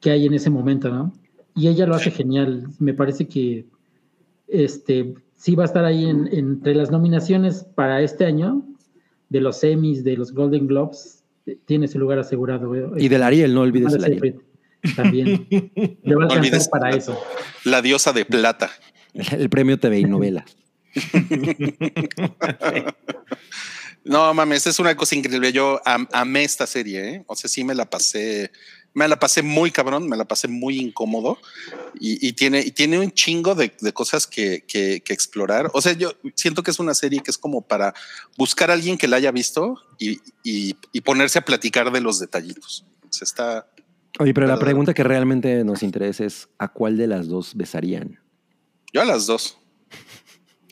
que, 0.00 0.10
hay 0.10 0.26
en 0.26 0.34
ese 0.34 0.50
momento, 0.50 0.90
¿no? 0.90 1.12
Y 1.54 1.68
ella 1.68 1.86
lo 1.86 1.94
hace 1.94 2.10
genial. 2.10 2.68
Me 2.78 2.92
parece 2.92 3.26
que 3.28 3.66
este, 4.48 5.14
sí 5.34 5.54
va 5.54 5.62
a 5.62 5.66
estar 5.66 5.84
ahí 5.84 6.06
en, 6.06 6.28
entre 6.32 6.74
las 6.74 6.90
nominaciones 6.90 7.64
para 7.64 8.02
este 8.02 8.26
año 8.26 8.62
de 9.30 9.40
los 9.40 9.62
Emmys, 9.64 10.04
de 10.04 10.16
los 10.16 10.32
Golden 10.32 10.66
Globes 10.66 11.15
tiene 11.66 11.88
su 11.88 11.98
lugar 11.98 12.18
asegurado. 12.18 12.96
Y 12.96 13.08
del 13.08 13.22
Ariel, 13.22 13.54
no 13.54 13.62
olvides 13.62 13.94
el 13.94 14.04
Ariel. 14.04 14.40
También. 14.94 15.46
Le 15.50 16.14
va 16.14 16.24
a 16.24 16.26
alcanzar 16.26 16.70
para 16.70 16.90
eso. 16.90 17.18
La 17.64 17.82
diosa 17.82 18.12
de 18.12 18.24
plata. 18.24 18.70
El 19.14 19.48
premio 19.48 19.78
TV 19.78 20.00
y 20.00 20.04
novela. 20.04 20.44
no 24.04 24.34
mames, 24.34 24.66
es 24.66 24.78
una 24.78 24.96
cosa 24.96 25.14
increíble. 25.14 25.52
Yo 25.52 25.80
amé 25.84 26.44
esta 26.44 26.66
serie, 26.66 27.08
¿eh? 27.08 27.24
O 27.26 27.34
sea, 27.34 27.48
sí 27.48 27.64
me 27.64 27.74
la 27.74 27.88
pasé 27.88 28.50
me 28.96 29.06
la 29.08 29.18
pasé 29.18 29.42
muy 29.42 29.70
cabrón, 29.70 30.08
me 30.08 30.16
la 30.16 30.24
pasé 30.24 30.48
muy 30.48 30.78
incómodo 30.78 31.36
y, 32.00 32.32
tiene, 32.32 32.60
y 32.60 32.70
tiene 32.70 32.98
un 32.98 33.10
chingo 33.10 33.54
de, 33.54 33.70
cosas 33.92 34.26
que, 34.26 34.64
explorar. 35.06 35.70
O 35.74 35.82
sea, 35.82 35.92
yo 35.92 36.14
siento 36.34 36.62
que 36.62 36.70
es 36.70 36.78
una 36.78 36.94
serie 36.94 37.20
que 37.22 37.30
es 37.30 37.36
como 37.36 37.60
para 37.60 37.92
buscar 38.38 38.70
a 38.70 38.72
alguien 38.72 38.96
que 38.96 39.06
la 39.06 39.18
haya 39.18 39.30
visto 39.32 39.78
y, 39.98 40.72
ponerse 41.02 41.38
a 41.38 41.42
platicar 41.42 41.92
de 41.92 42.00
los 42.00 42.18
detallitos. 42.18 42.86
Se 43.10 43.24
está. 43.24 43.66
Oye, 44.18 44.32
pero 44.32 44.46
la 44.46 44.58
pregunta 44.58 44.94
que 44.94 45.04
realmente 45.04 45.62
nos 45.62 45.82
interesa 45.82 46.24
es: 46.24 46.48
¿a 46.56 46.68
cuál 46.68 46.96
de 46.96 47.06
las 47.06 47.28
dos 47.28 47.54
besarían? 47.54 48.18
Yo 48.94 49.02
a 49.02 49.04
las 49.04 49.26
dos. 49.26 49.58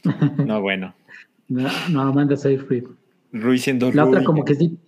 no, 0.39 0.63
bueno. 0.63 0.95
No, 1.49 1.69
no 1.91 2.01
Amanda 2.01 2.39
Seyfried. 2.39 2.85
Rui 3.33 3.59
siendo 3.59 3.93
La 3.93 4.07
otra, 4.07 4.25
como 4.25 4.47
que 4.47 4.55
sí 4.55 4.79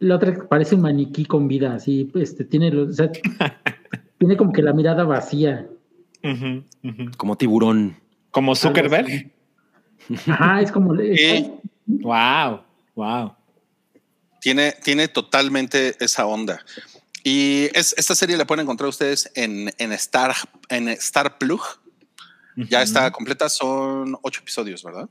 la 0.00 0.16
otra 0.16 0.48
parece 0.48 0.74
un 0.74 0.80
maniquí 0.80 1.26
con 1.26 1.46
vida, 1.46 1.74
así, 1.74 2.10
este, 2.14 2.44
tiene, 2.44 2.74
o 2.74 2.92
sea, 2.92 3.12
tiene 4.18 4.36
como 4.36 4.52
que 4.52 4.62
la 4.62 4.72
mirada 4.72 5.04
vacía. 5.04 5.68
Como 7.16 7.36
tiburón. 7.36 7.96
Como 8.30 8.54
Zuckerberg. 8.54 9.32
Ajá, 10.26 10.60
es 10.60 10.72
como. 10.72 10.94
Wow, 11.86 12.60
wow. 12.94 13.34
Tiene, 14.40 14.74
tiene 14.82 15.08
totalmente 15.08 15.94
esa 16.00 16.26
onda. 16.26 16.64
Y 17.22 17.68
es, 17.74 17.94
esta 17.98 18.14
serie 18.14 18.36
la 18.36 18.46
pueden 18.46 18.62
encontrar 18.62 18.88
ustedes 18.88 19.30
en, 19.34 19.70
en 19.76 19.92
Star, 19.92 20.34
en 20.68 20.88
Star 20.88 21.38
Plug. 21.38 21.60
Ya 22.56 22.82
está 22.82 23.10
completa, 23.10 23.48
son 23.48 24.18
ocho 24.22 24.40
episodios, 24.40 24.82
¿verdad? 24.82 25.08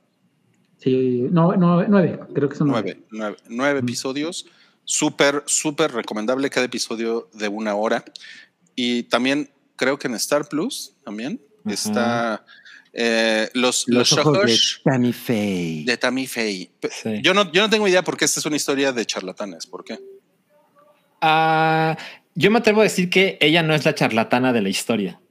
Sí, 0.78 1.28
no, 1.32 1.56
nueve, 1.56 2.20
creo 2.34 2.50
que 2.50 2.56
son 2.56 2.68
nueve. 2.68 3.02
Nueve, 3.12 3.38
nueve, 3.48 3.80
episodios. 3.80 4.46
Súper, 4.92 5.44
súper 5.46 5.92
recomendable 5.92 6.50
cada 6.50 6.66
episodio 6.66 7.30
de 7.34 7.48
una 7.48 7.76
hora. 7.76 8.04
Y 8.76 9.04
también 9.04 9.52
creo 9.76 10.00
que 10.00 10.08
en 10.08 10.16
Star 10.16 10.50
Plus 10.50 10.96
también 11.06 11.40
está 11.68 12.44
eh, 12.92 13.52
los, 13.54 13.88
los, 13.88 14.12
ojos 14.14 14.48
de 14.48 14.58
Tammy 14.84 15.14
Faye. 15.14 15.84
De 15.86 15.96
Tammy 15.96 16.26
Faye. 16.26 16.72
Yo, 17.22 17.36
no, 17.36 17.52
yo 17.52 17.62
no 17.62 17.70
tengo 17.70 17.88
idea 17.88 18.04
por 18.04 18.18
qué 18.18 18.26
esta 18.26 18.40
es 18.40 18.48
una 18.48 18.56
historia 18.56 18.92
de 18.92 19.06
charlatanes. 19.06 19.68
¿Por 19.68 19.84
qué? 19.84 20.00
Ah, 21.22 21.96
yo 22.34 22.50
me 22.50 22.58
atrevo 22.58 22.82
a 22.82 22.86
decir 22.86 23.12
que 23.12 23.38
ella 23.42 23.62
no 23.62 23.76
es 23.76 23.86
la 23.86 23.94
charlatana 23.94 24.54
de 24.54 24.62
la 24.64 24.70
historia. 24.70 25.22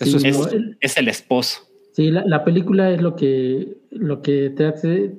Eso 0.00 0.18
es, 0.18 0.36
es, 0.80 0.96
el 0.98 1.08
esposo. 1.08 1.66
Sí, 1.94 2.10
la, 2.10 2.24
la, 2.26 2.44
película 2.44 2.90
es 2.90 3.00
lo 3.00 3.16
que, 3.16 3.78
lo 3.90 4.20
que 4.20 4.50
te 4.50 4.66
hace 4.66 5.14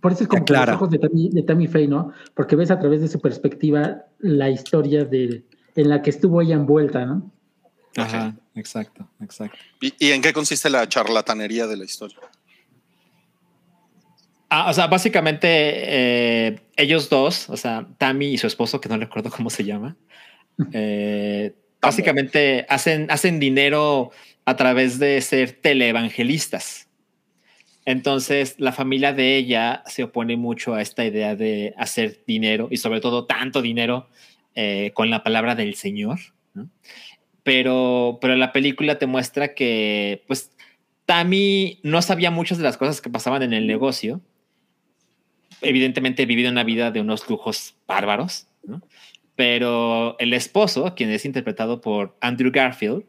por 0.00 0.12
eso 0.12 0.24
es 0.24 0.28
como 0.28 0.44
los 0.46 0.68
ojos 0.68 0.90
de 0.90 0.98
Tammy, 0.98 1.30
de 1.30 1.42
Tammy 1.42 1.66
Faye, 1.66 1.88
¿no? 1.88 2.12
Porque 2.34 2.56
ves 2.56 2.70
a 2.70 2.78
través 2.78 3.00
de 3.00 3.08
su 3.08 3.20
perspectiva 3.20 4.04
la 4.18 4.50
historia 4.50 5.04
de, 5.04 5.44
en 5.76 5.88
la 5.88 6.02
que 6.02 6.10
estuvo 6.10 6.40
ella 6.40 6.54
envuelta, 6.54 7.04
¿no? 7.06 7.30
Ajá, 7.96 8.36
exacto, 8.54 9.08
exacto. 9.20 9.58
¿Y, 9.80 10.10
en 10.10 10.22
qué 10.22 10.32
consiste 10.32 10.70
la 10.70 10.88
charlatanería 10.88 11.66
de 11.66 11.76
la 11.76 11.84
historia? 11.84 12.18
Ah, 14.50 14.70
o 14.70 14.72
sea, 14.72 14.86
básicamente 14.86 15.48
eh, 15.48 16.60
ellos 16.76 17.10
dos, 17.10 17.50
o 17.50 17.56
sea, 17.56 17.86
Tammy 17.98 18.26
y 18.34 18.38
su 18.38 18.46
esposo, 18.46 18.80
que 18.80 18.88
no 18.88 18.96
recuerdo 18.96 19.30
cómo 19.30 19.50
se 19.50 19.64
llama, 19.64 19.96
eh, 20.72 21.54
básicamente 21.80 22.66
hacen, 22.68 23.10
hacen 23.10 23.40
dinero 23.40 24.10
a 24.44 24.56
través 24.56 24.98
de 24.98 25.20
ser 25.20 25.52
televangelistas. 25.52 26.87
Entonces, 27.88 28.56
la 28.58 28.72
familia 28.72 29.14
de 29.14 29.38
ella 29.38 29.82
se 29.86 30.02
opone 30.02 30.36
mucho 30.36 30.74
a 30.74 30.82
esta 30.82 31.06
idea 31.06 31.34
de 31.36 31.72
hacer 31.78 32.22
dinero 32.26 32.68
y 32.70 32.76
sobre 32.76 33.00
todo 33.00 33.24
tanto 33.24 33.62
dinero 33.62 34.10
eh, 34.54 34.90
con 34.92 35.08
la 35.08 35.22
palabra 35.22 35.54
del 35.54 35.74
Señor. 35.74 36.18
Pero, 37.44 38.18
pero 38.20 38.36
la 38.36 38.52
película 38.52 38.98
te 38.98 39.06
muestra 39.06 39.54
que, 39.54 40.22
pues, 40.26 40.52
Tammy 41.06 41.80
no 41.82 42.02
sabía 42.02 42.30
muchas 42.30 42.58
de 42.58 42.64
las 42.64 42.76
cosas 42.76 43.00
que 43.00 43.08
pasaban 43.08 43.42
en 43.42 43.54
el 43.54 43.66
negocio. 43.66 44.20
Evidentemente, 45.62 46.26
vivido 46.26 46.50
una 46.50 46.64
vida 46.64 46.90
de 46.90 47.00
unos 47.00 47.26
lujos 47.30 47.74
bárbaros, 47.86 48.48
Pero 49.34 50.14
el 50.18 50.34
esposo, 50.34 50.94
quien 50.94 51.08
es 51.08 51.24
interpretado 51.24 51.80
por 51.80 52.18
Andrew 52.20 52.52
Garfield, 52.52 53.06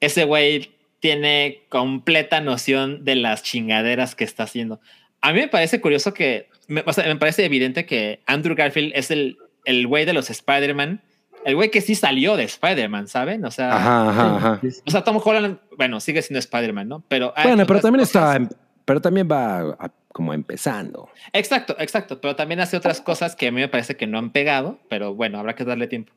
ese 0.00 0.24
güey 0.24 0.70
tiene 1.02 1.64
completa 1.68 2.40
noción 2.40 3.04
de 3.04 3.16
las 3.16 3.42
chingaderas 3.42 4.14
que 4.14 4.22
está 4.22 4.44
haciendo. 4.44 4.80
A 5.20 5.32
mí 5.32 5.40
me 5.40 5.48
parece 5.48 5.80
curioso 5.80 6.14
que, 6.14 6.48
me, 6.68 6.84
me 6.84 7.16
parece 7.16 7.44
evidente 7.44 7.86
que 7.86 8.20
Andrew 8.24 8.54
Garfield 8.54 8.92
es 8.94 9.10
el, 9.10 9.36
el 9.64 9.88
güey 9.88 10.04
de 10.04 10.12
los 10.12 10.30
Spider-Man, 10.30 11.02
el 11.44 11.56
güey 11.56 11.72
que 11.72 11.80
sí 11.80 11.96
salió 11.96 12.36
de 12.36 12.44
Spider-Man, 12.44 13.08
¿saben? 13.08 13.44
O 13.44 13.50
sea, 13.50 13.74
ajá, 13.74 14.60
o 14.86 14.90
sea, 14.92 15.02
Tom 15.02 15.20
Holland, 15.22 15.58
bueno, 15.76 15.98
sigue 15.98 16.22
siendo 16.22 16.38
Spider-Man, 16.38 16.88
¿no? 16.88 17.02
Pero 17.08 17.34
bueno, 17.42 17.66
pero 17.66 17.80
también 17.80 18.02
está, 18.02 18.38
pero 18.84 19.00
también 19.00 19.28
va 19.28 19.76
como 20.12 20.32
empezando. 20.32 21.10
Exacto, 21.32 21.74
exacto, 21.80 22.20
pero 22.20 22.36
también 22.36 22.60
hace 22.60 22.76
otras 22.76 23.00
cosas 23.00 23.34
que 23.34 23.48
a 23.48 23.50
mí 23.50 23.60
me 23.60 23.68
parece 23.68 23.96
que 23.96 24.06
no 24.06 24.18
han 24.18 24.30
pegado, 24.30 24.78
pero 24.88 25.16
bueno, 25.16 25.40
habrá 25.40 25.56
que 25.56 25.64
darle 25.64 25.88
tiempo. 25.88 26.12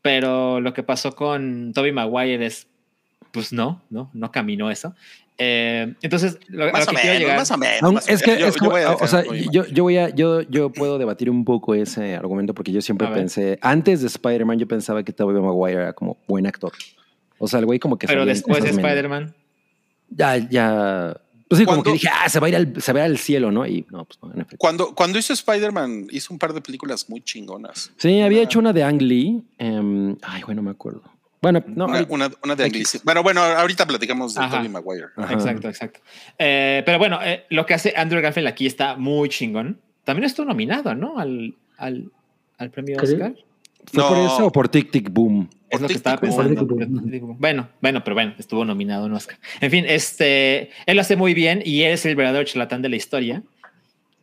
Pero 0.00 0.60
lo 0.60 0.74
que 0.74 0.84
pasó 0.84 1.16
con 1.16 1.72
Toby 1.72 1.90
Maguire 1.90 2.46
es 2.46 2.68
pues 3.32 3.52
no, 3.52 3.82
no, 3.90 4.10
no 4.12 4.30
caminó 4.30 4.70
eso. 4.70 4.94
Eh, 5.40 5.94
entonces, 6.02 6.36
lo, 6.48 6.70
más, 6.72 6.88
o 6.88 6.92
menos, 6.92 7.36
más, 7.36 7.50
o 7.52 7.58
menos, 7.58 8.08
Es 8.08 8.22
que, 8.22 8.40
yo, 8.40 8.50
voy 8.60 8.82
a 8.82 8.92
o 8.94 9.06
sea, 9.06 9.22
yo, 9.22 9.84
voy 9.84 9.96
a, 9.96 10.08
yo, 10.08 10.42
yo 10.42 10.72
puedo 10.72 10.98
debatir 10.98 11.30
un 11.30 11.44
poco 11.44 11.76
ese 11.76 12.16
argumento 12.16 12.54
porque 12.54 12.72
yo 12.72 12.82
siempre 12.82 13.06
pensé, 13.08 13.56
antes 13.62 14.00
de 14.00 14.08
Spider-Man, 14.08 14.58
yo 14.58 14.66
pensaba 14.66 15.04
que 15.04 15.12
Tobey 15.12 15.40
Maguire 15.40 15.82
era 15.82 15.92
como 15.92 16.18
buen 16.26 16.46
actor. 16.46 16.72
O 17.38 17.46
sea, 17.46 17.60
el 17.60 17.66
güey 17.66 17.78
como 17.78 17.96
que. 17.96 18.08
Pero 18.08 18.26
después 18.26 18.64
de 18.64 18.70
Spider-Man. 18.70 19.34
Ya, 20.10 20.36
ya. 20.36 21.20
Pues 21.48 21.60
sí, 21.60 21.64
como 21.64 21.82
que 21.82 21.92
dije, 21.92 22.08
ah, 22.12 22.28
se 22.28 22.40
va 22.40 22.46
a 22.48 22.50
ir 22.50 22.56
al, 22.56 22.82
se 22.82 22.92
va 22.92 23.04
al 23.04 23.16
cielo, 23.16 23.50
¿no? 23.50 23.66
Y 23.66 23.86
no, 23.90 24.04
pues 24.04 24.18
no, 24.22 24.32
en 24.34 24.40
efecto. 24.40 24.56
Cuando, 24.58 24.94
cuando 24.94 25.18
hizo 25.18 25.32
Spider-Man, 25.32 26.08
hizo 26.10 26.34
un 26.34 26.38
par 26.38 26.52
de 26.52 26.60
películas 26.60 27.08
muy 27.08 27.22
chingonas. 27.22 27.90
Sí, 27.96 28.20
había 28.20 28.42
hecho 28.42 28.58
una 28.58 28.74
de 28.74 28.82
Ang 28.82 29.00
Lee. 29.00 29.42
Em, 29.56 30.16
ay, 30.22 30.42
güey, 30.42 30.54
no 30.56 30.62
me 30.62 30.72
acuerdo. 30.72 31.02
Bueno, 31.40 31.62
no. 31.68 31.86
Una, 32.08 32.30
una, 32.42 32.56
de 32.56 32.64
anglicismo. 32.64 33.02
Bueno, 33.04 33.22
bueno, 33.22 33.42
ahorita 33.42 33.86
platicamos 33.86 34.34
de 34.34 34.46
Tobey 34.48 34.68
Maguire. 34.68 35.06
Exacto, 35.30 35.68
exacto. 35.68 36.00
Eh, 36.38 36.82
pero 36.84 36.98
bueno, 36.98 37.20
eh, 37.22 37.44
lo 37.50 37.64
que 37.64 37.74
hace 37.74 37.94
Andrew 37.96 38.20
Garfield 38.20 38.48
aquí 38.48 38.66
está 38.66 38.96
muy 38.96 39.28
chingón. 39.28 39.80
También 40.04 40.24
estuvo 40.24 40.46
nominado, 40.46 40.94
¿no? 40.94 41.18
Al, 41.18 41.54
al, 41.76 42.10
al 42.56 42.70
premio 42.70 42.96
Oscar. 43.00 43.34
¿Fue 43.92 44.02
por 44.02 44.18
eso 44.18 44.46
o 44.46 44.52
por 44.52 44.68
Tic 44.68 44.90
Tic 44.90 45.10
Boom? 45.10 45.48
Es 45.70 45.80
lo 45.80 45.86
que 45.86 45.94
estaba 45.94 46.18
pensando. 46.18 46.66
Bueno, 47.38 47.68
bueno, 47.80 48.02
pero 48.02 48.14
bueno, 48.14 48.34
estuvo 48.38 48.64
nominado 48.64 49.06
en 49.06 49.12
Oscar. 49.12 49.38
En 49.60 49.70
fin, 49.70 49.84
este, 49.86 50.70
él 50.86 50.96
lo 50.96 51.02
hace 51.02 51.16
muy 51.16 51.34
bien 51.34 51.62
y 51.64 51.82
él 51.82 51.92
es 51.92 52.04
el 52.04 52.16
verdadero 52.16 52.44
charlatán 52.44 52.82
de 52.82 52.88
la 52.88 52.96
historia. 52.96 53.42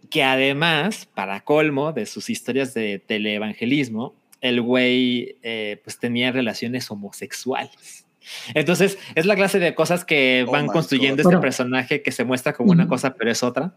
Que 0.10 0.23
además, 0.23 1.08
para 1.13 1.41
colmo 1.41 1.93
de 1.93 2.06
sus 2.06 2.30
historias 2.30 2.73
de 2.73 2.99
teleevangelismo, 2.99 4.13
el 4.45 4.62
güey 4.62 5.38
eh, 5.41 5.81
pues 5.84 5.97
tenía 5.97 6.31
relaciones 6.31 6.89
homosexuales. 6.91 8.05
Entonces, 8.53 8.97
es 9.15 9.25
la 9.25 9.36
clase 9.36 9.60
de 9.60 9.73
cosas 9.73 10.05
que 10.05 10.45
oh 10.47 10.51
van 10.51 10.67
construyendo 10.67 11.21
este 11.21 11.38
personaje 11.38 12.01
que 12.01 12.12
se 12.12 12.23
muestra 12.25 12.53
como 12.53 12.71
una 12.71 12.88
cosa, 12.88 13.15
pero 13.15 13.31
es 13.31 13.41
otra. 13.43 13.73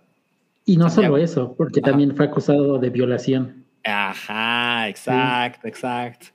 Y 0.65 0.77
no 0.77 0.91
solo 0.91 1.17
eso, 1.17 1.55
porque 1.57 1.81
también 1.81 2.15
fue 2.15 2.27
acusado 2.27 2.79
de 2.79 2.91
violación. 2.91 3.65
Ajá, 3.85 4.89
exacto, 4.89 5.67
exacto. 5.67 6.27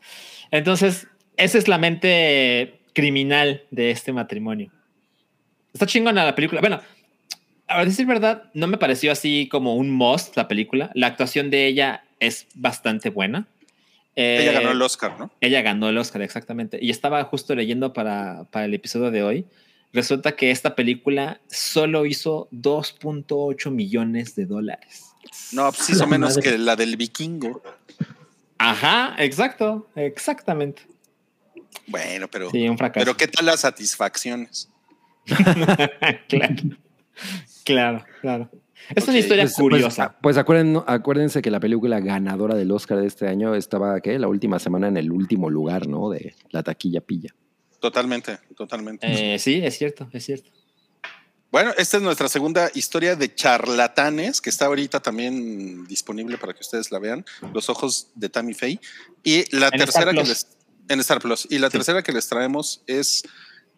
Entonces, 0.50 1.08
esa 1.38 1.58
es 1.58 1.68
la 1.68 1.78
mente 1.78 2.80
criminal 2.94 3.64
de 3.70 3.92
este 3.92 4.14
matrimonio. 4.14 4.72
Está 5.74 5.86
chingona 5.86 6.26
la 6.26 6.34
película. 6.34 6.62
Bueno, 6.62 6.80
a 7.68 7.86
decir 7.86 8.08
verdad, 8.08 8.44
no 8.56 8.66
me 8.68 8.78
pareció 8.78 9.12
así 9.12 9.48
como 9.52 9.76
un 9.76 9.92
must 9.92 10.36
la 10.38 10.48
película. 10.48 10.92
La 10.96 11.08
actuación 11.08 11.52
de 11.52 11.68
ella 11.68 12.04
es 12.20 12.48
bastante 12.56 13.10
buena 13.10 13.48
ella 14.16 14.52
ganó 14.52 14.72
el 14.72 14.82
eh, 14.82 14.86
Oscar, 14.86 15.20
¿no? 15.20 15.32
Ella 15.42 15.62
ganó 15.62 15.90
el 15.90 15.98
Oscar, 15.98 16.22
exactamente. 16.22 16.78
Y 16.82 16.90
estaba 16.90 17.24
justo 17.24 17.56
leyendo 17.56 17.94
para, 17.94 18.46
para 18.52 18.66
el 18.66 18.74
episodio 18.74 19.12
de 19.12 19.24
hoy. 19.24 19.46
Resulta 19.92 20.36
que 20.36 20.52
esta 20.52 20.76
película 20.76 21.40
solo 21.48 22.06
hizo 22.06 22.48
2.8 22.52 23.70
millones 23.72 24.36
de 24.36 24.46
dólares. 24.46 25.14
No, 25.52 25.72
pues 25.72 25.90
hizo 25.92 26.08
menos 26.08 26.38
que 26.38 26.58
la 26.58 26.76
del 26.76 26.98
vikingo. 26.98 27.62
Ajá, 28.58 29.16
exacto, 29.20 29.88
exactamente. 29.96 30.84
Bueno, 31.88 32.28
pero, 32.28 32.50
sí, 32.50 32.68
un 32.68 32.78
fracaso. 32.78 33.06
pero 33.06 33.18
¿qué 33.18 33.28
tal 33.28 33.46
las 33.46 33.62
satisfacciones? 33.62 34.70
claro, 36.28 36.56
claro, 37.64 38.06
claro. 38.22 38.50
Es 38.96 39.08
una 39.08 39.18
historia 39.18 39.44
pues, 39.44 39.56
pues, 39.56 39.62
curiosa. 39.62 40.16
Pues, 40.22 40.38
acuérdense 40.38 41.42
que 41.42 41.52
la 41.52 41.60
película 41.60 42.00
ganadora 42.00 42.56
del 42.56 42.72
Oscar 42.72 43.00
de 43.00 43.08
este 43.08 43.28
año 43.28 43.56
estaba 43.56 44.00
¿qué? 44.02 44.20
la 44.20 44.28
última 44.28 44.60
semana 44.60 44.88
en 44.88 44.98
el 44.98 45.12
último 45.12 45.50
lugar, 45.50 45.88
¿no? 45.88 46.10
De 46.10 46.36
la 46.52 46.64
taquilla 46.64 47.02
pilla. 47.02 47.34
Totalmente, 47.80 48.40
totalmente. 48.56 49.36
Eh, 49.36 49.40
sí, 49.40 49.62
es 49.64 49.78
cierto, 49.78 50.08
es 50.12 50.26
cierto. 50.26 50.52
Bueno, 51.52 51.72
esta 51.78 51.98
es 51.98 52.04
nuestra 52.04 52.28
segunda 52.30 52.72
historia 52.74 53.16
de 53.16 53.36
charlatanes, 53.36 54.42
que 54.42 54.50
está 54.50 54.66
ahorita 54.66 55.02
también 55.02 55.86
disponible 55.86 56.40
para 56.40 56.54
que 56.54 56.62
ustedes 56.62 56.92
la 56.92 56.98
vean, 56.98 57.24
Los 57.54 57.70
ojos 57.70 58.08
de 58.16 58.28
Tammy 58.28 58.56
Faye. 58.56 58.80
Y 59.24 59.56
la 59.56 59.70
tercera 59.70 60.12
que 60.14 60.24
les... 60.24 60.48
En 60.90 61.00
Star 61.00 61.20
Plus. 61.20 61.48
Y 61.50 61.60
la 61.60 61.70
tercera 61.70 62.02
que 62.02 62.12
les 62.12 62.28
traemos 62.28 62.82
es 62.88 63.22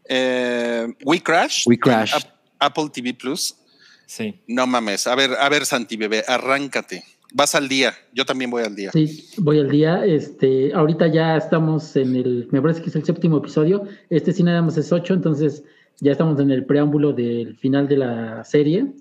eh, 0.06 0.88
We 1.04 1.22
Crash. 1.22 1.68
We 1.68 1.78
Crash. 1.78 2.14
Apple 2.60 2.90
TV 2.94 3.14
Plus. 3.14 3.58
Sí. 4.06 4.42
No 4.48 4.68
mames. 4.68 5.08
A 5.08 5.16
ver, 5.16 5.32
a 5.40 5.50
ver, 5.50 5.66
Santi, 5.66 5.98
bebé, 5.98 6.24
arráncate. 6.28 7.04
Vas 7.34 7.56
al 7.56 7.68
día. 7.68 7.94
Yo 8.14 8.26
también 8.26 8.50
voy 8.50 8.64
al 8.64 8.76
día. 8.76 8.92
Sí, 8.92 9.28
voy 9.38 9.60
al 9.60 9.70
día. 9.70 10.06
Este, 10.06 10.74
ahorita 10.74 11.08
ya 11.08 11.36
estamos 11.38 11.96
en 11.96 12.16
el, 12.16 12.48
me 12.52 12.62
parece 12.62 12.82
que 12.82 12.90
es 12.90 12.96
el 12.96 13.04
séptimo 13.04 13.38
episodio. 13.38 13.84
Este 14.10 14.32
sí 14.32 14.44
nada 14.44 14.62
más 14.62 14.78
es 14.78 14.92
ocho, 14.92 15.14
entonces 15.14 15.64
ya 16.00 16.12
estamos 16.12 16.40
en 16.40 16.52
el 16.52 16.66
preámbulo 16.66 17.14
del 17.14 17.58
final 17.58 17.88
de 17.88 17.98
la 17.98 18.44
serie. 18.44 18.94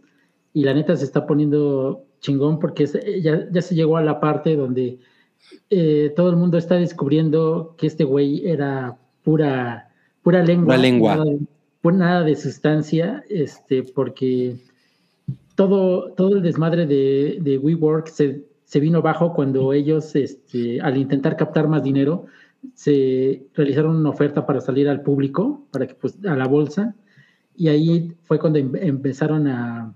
Y 0.52 0.64
la 0.64 0.74
neta 0.74 0.96
se 0.96 1.04
está 1.04 1.26
poniendo 1.26 2.06
chingón 2.20 2.58
porque 2.58 2.86
ya, 3.20 3.46
ya 3.50 3.62
se 3.62 3.74
llegó 3.74 3.98
a 3.98 4.02
la 4.02 4.18
parte 4.18 4.56
donde 4.56 4.98
eh, 5.70 6.12
todo 6.16 6.30
el 6.30 6.36
mundo 6.36 6.58
está 6.58 6.76
descubriendo 6.76 7.74
que 7.76 7.86
este 7.86 8.04
güey 8.04 8.46
era 8.46 8.96
pura, 9.22 9.90
pura 10.22 10.42
lengua. 10.42 10.66
Pura 10.66 10.78
lengua. 10.78 11.16
Nada, 11.16 11.92
nada 11.92 12.22
de 12.22 12.36
sustancia, 12.36 13.24
este, 13.28 13.82
porque 13.82 14.56
todo, 15.54 16.12
todo 16.12 16.36
el 16.36 16.42
desmadre 16.42 16.86
de, 16.86 17.38
de 17.40 17.58
WeWork 17.58 18.08
se, 18.08 18.44
se, 18.64 18.80
vino 18.80 18.98
abajo 18.98 19.34
cuando 19.34 19.72
ellos, 19.72 20.14
este, 20.16 20.80
al 20.80 20.96
intentar 20.96 21.36
captar 21.36 21.68
más 21.68 21.82
dinero, 21.82 22.26
se 22.74 23.46
realizaron 23.54 23.96
una 23.96 24.10
oferta 24.10 24.46
para 24.46 24.60
salir 24.60 24.88
al 24.88 25.02
público, 25.02 25.66
para 25.70 25.86
que, 25.86 25.94
pues, 25.94 26.16
a 26.24 26.34
la 26.34 26.46
bolsa, 26.46 26.94
y 27.56 27.68
ahí 27.68 28.12
fue 28.22 28.38
cuando 28.38 28.58
em, 28.58 28.74
empezaron 28.76 29.46
a, 29.46 29.94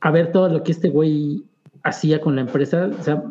a 0.00 0.10
ver 0.10 0.32
todo 0.32 0.48
lo 0.48 0.62
que 0.62 0.72
este 0.72 0.88
güey 0.88 1.44
hacía 1.82 2.20
con 2.20 2.36
la 2.36 2.42
empresa, 2.42 2.90
o 2.98 3.02
sea, 3.02 3.22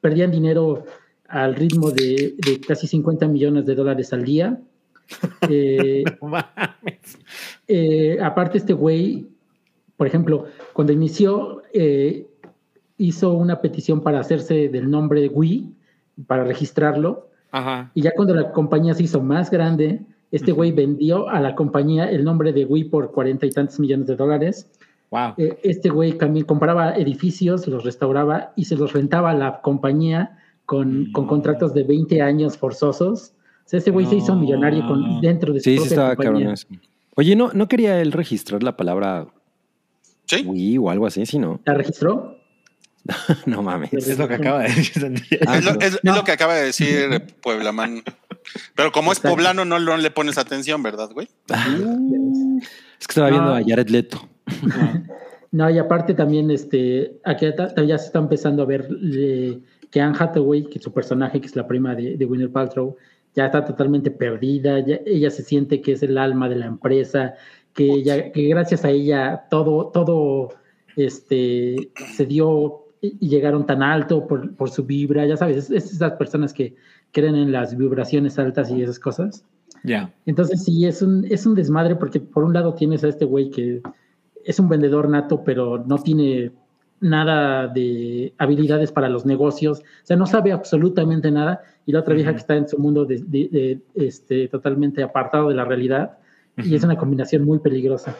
perdían 0.00 0.30
dinero 0.30 0.84
al 1.28 1.54
ritmo 1.54 1.90
de, 1.90 2.34
de 2.38 2.60
casi 2.60 2.86
50 2.86 3.28
millones 3.28 3.66
de 3.66 3.74
dólares 3.74 4.12
al 4.12 4.24
día. 4.24 4.60
Eh, 5.48 6.04
eh, 7.66 8.18
aparte, 8.20 8.58
este 8.58 8.74
güey 8.74 9.26
por 9.98 10.06
ejemplo, 10.06 10.46
cuando 10.72 10.94
inició, 10.94 11.62
eh, 11.74 12.26
hizo 12.96 13.32
una 13.32 13.60
petición 13.60 14.00
para 14.00 14.20
hacerse 14.20 14.68
del 14.70 14.90
nombre 14.90 15.20
de 15.20 15.28
Wii, 15.28 15.74
para 16.26 16.44
registrarlo. 16.44 17.28
Y 17.94 18.02
ya 18.02 18.12
cuando 18.14 18.34
la 18.34 18.52
compañía 18.52 18.94
se 18.94 19.02
hizo 19.02 19.20
más 19.20 19.50
grande, 19.50 20.00
este 20.30 20.52
güey 20.52 20.70
vendió 20.72 21.28
a 21.28 21.40
la 21.40 21.54
compañía 21.56 22.08
el 22.10 22.24
nombre 22.24 22.52
de 22.52 22.64
Wii 22.64 22.84
por 22.84 23.10
cuarenta 23.10 23.44
y 23.44 23.50
tantos 23.50 23.80
millones 23.80 24.06
de 24.06 24.16
dólares. 24.16 24.70
Wow. 25.10 25.32
Eh, 25.36 25.58
este 25.64 25.88
güey 25.88 26.12
también 26.12 26.46
compraba 26.46 26.94
edificios, 26.96 27.66
los 27.66 27.82
restauraba 27.84 28.52
y 28.54 28.66
se 28.66 28.76
los 28.76 28.92
rentaba 28.92 29.30
a 29.30 29.34
la 29.34 29.60
compañía 29.62 30.38
con, 30.66 31.10
con 31.12 31.26
contratos 31.26 31.74
de 31.74 31.82
20 31.82 32.22
años 32.22 32.56
forzosos. 32.56 33.32
O 33.64 33.68
sea, 33.68 33.78
ese 33.78 33.90
güey 33.90 34.06
se 34.06 34.16
hizo 34.16 34.36
millonario 34.36 34.86
con, 34.86 35.20
dentro 35.20 35.52
de 35.52 35.60
su 35.60 35.64
Sí, 35.64 35.70
sí 35.72 35.76
propia 35.78 35.94
estaba 35.94 36.16
compañía. 36.16 36.54
cabrón. 36.54 36.80
Oye, 37.16 37.34
¿no, 37.34 37.50
¿no 37.52 37.66
quería 37.68 38.00
él 38.00 38.12
registrar 38.12 38.62
la 38.62 38.76
palabra 38.76 39.26
Sí. 40.28 40.42
Wii 40.46 40.78
o 40.78 40.90
algo 40.90 41.06
así? 41.06 41.24
Sí, 41.26 41.38
no. 41.38 41.60
¿La 41.64 41.74
registró? 41.74 42.36
no 43.46 43.62
mames. 43.62 43.92
Es 43.92 44.18
lo 44.18 44.28
que 44.28 44.34
acaba 44.34 44.62
de 44.62 44.68
decir. 44.74 45.14
Ah, 45.46 45.56
es, 45.58 45.64
lo, 45.64 45.72
no. 45.74 45.80
es- 45.80 45.94
es 45.94 46.00
No. 46.04 46.14
lo 46.16 46.24
que 46.24 46.32
acaba 46.32 46.54
de 46.54 46.64
decir 46.66 47.08
Pueblaman. 47.42 48.02
Pero 48.74 48.92
como 48.92 49.12
es 49.12 49.20
poblano, 49.20 49.64
no, 49.64 49.78
no 49.78 49.96
le 49.96 50.10
pones 50.10 50.36
atención, 50.38 50.82
¿verdad, 50.82 51.10
güey? 51.12 51.28
Es 53.00 53.06
que 53.06 53.12
estaba 53.12 53.30
viendo 53.30 53.50
No. 53.50 53.54
a 53.56 53.62
Jared 53.64 53.88
Leto. 53.90 54.28
No, 55.52 55.70
y 55.70 55.78
aparte 55.78 56.14
también, 56.14 56.50
este, 56.50 57.12
aquí 57.24 57.46
ya 57.86 57.96
se 57.98 58.06
está 58.06 58.18
empezando 58.18 58.62
a 58.62 58.66
ver 58.66 58.88
eh, 59.16 59.58
que 59.90 60.00
Anne 60.00 60.16
Hathaway, 60.18 60.64
que 60.68 60.78
su 60.80 60.92
personaje, 60.92 61.40
que 61.40 61.46
es 61.46 61.56
la 61.56 61.66
prima 61.66 61.94
de, 61.94 62.16
de 62.16 62.24
Gwyneth 62.24 62.52
Paltrow, 62.52 62.96
ya 63.34 63.46
está 63.46 63.64
totalmente 63.64 64.10
perdida, 64.10 64.80
ya- 64.84 65.00
ella 65.06 65.30
se 65.30 65.42
siente 65.42 65.80
que 65.80 65.92
es 65.92 66.02
el 66.02 66.18
alma 66.18 66.48
de 66.48 66.56
la 66.56 66.66
empresa, 66.66 67.34
que, 67.78 67.92
ella, 67.92 68.32
que 68.32 68.42
gracias 68.48 68.84
a 68.84 68.90
ella 68.90 69.44
todo, 69.48 69.86
todo 69.86 70.48
este, 70.96 71.90
se 72.16 72.26
dio 72.26 72.86
y 73.00 73.28
llegaron 73.28 73.66
tan 73.66 73.84
alto 73.84 74.26
por, 74.26 74.56
por 74.56 74.68
su 74.70 74.84
vibra, 74.84 75.24
ya 75.26 75.36
sabes, 75.36 75.56
es, 75.56 75.70
es 75.70 75.92
esas 75.92 76.14
personas 76.14 76.52
que 76.52 76.74
creen 77.12 77.36
en 77.36 77.52
las 77.52 77.76
vibraciones 77.76 78.36
altas 78.36 78.68
y 78.72 78.82
esas 78.82 78.98
cosas. 78.98 79.44
Ya. 79.84 80.12
Entonces 80.26 80.64
sí, 80.64 80.86
es 80.86 81.02
un, 81.02 81.24
es 81.30 81.46
un 81.46 81.54
desmadre 81.54 81.94
porque 81.94 82.18
por 82.18 82.42
un 82.42 82.52
lado 82.52 82.74
tienes 82.74 83.04
a 83.04 83.08
este 83.08 83.24
güey 83.24 83.50
que 83.50 83.80
es 84.44 84.58
un 84.58 84.68
vendedor 84.68 85.08
nato, 85.08 85.44
pero 85.44 85.84
no 85.86 85.98
tiene 85.98 86.50
nada 87.00 87.68
de 87.68 88.34
habilidades 88.38 88.90
para 88.90 89.08
los 89.08 89.24
negocios, 89.24 89.78
o 89.78 90.06
sea, 90.06 90.16
no 90.16 90.26
sabe 90.26 90.50
absolutamente 90.50 91.30
nada, 91.30 91.62
y 91.86 91.92
la 91.92 92.00
otra 92.00 92.14
vieja 92.14 92.32
que 92.32 92.38
está 92.38 92.56
en 92.56 92.66
su 92.66 92.76
mundo 92.76 93.04
de, 93.04 93.18
de- 93.24 93.48
de, 93.52 93.78
este, 93.94 94.48
totalmente 94.48 95.00
apartado 95.04 95.48
de 95.50 95.54
la 95.54 95.64
realidad, 95.64 96.17
y 96.64 96.74
es 96.74 96.82
una 96.82 96.96
combinación 96.96 97.44
muy 97.44 97.58
peligrosa. 97.58 98.16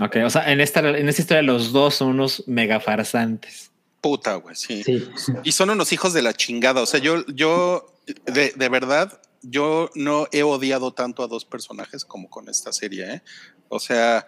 Ok, 0.00 0.16
o 0.24 0.30
sea, 0.30 0.50
en 0.52 0.60
esta, 0.60 0.80
en 0.80 1.08
esta 1.08 1.22
historia 1.22 1.42
los 1.42 1.72
dos 1.72 1.94
son 1.94 2.08
unos 2.08 2.44
mega 2.46 2.80
farsantes. 2.80 3.70
Puta, 4.00 4.34
güey, 4.36 4.54
sí. 4.54 4.82
Sí. 4.84 5.08
Y 5.42 5.52
son 5.52 5.70
unos 5.70 5.92
hijos 5.92 6.12
de 6.12 6.22
la 6.22 6.34
chingada. 6.34 6.82
O 6.82 6.86
sea, 6.86 7.00
yo, 7.00 7.24
yo, 7.26 7.94
de, 8.26 8.52
de 8.54 8.68
verdad, 8.68 9.20
yo 9.42 9.90
no 9.94 10.28
he 10.32 10.42
odiado 10.42 10.92
tanto 10.92 11.22
a 11.22 11.28
dos 11.28 11.44
personajes 11.44 12.04
como 12.04 12.28
con 12.28 12.48
esta 12.48 12.72
serie. 12.72 13.14
¿eh? 13.14 13.22
O 13.68 13.80
sea, 13.80 14.26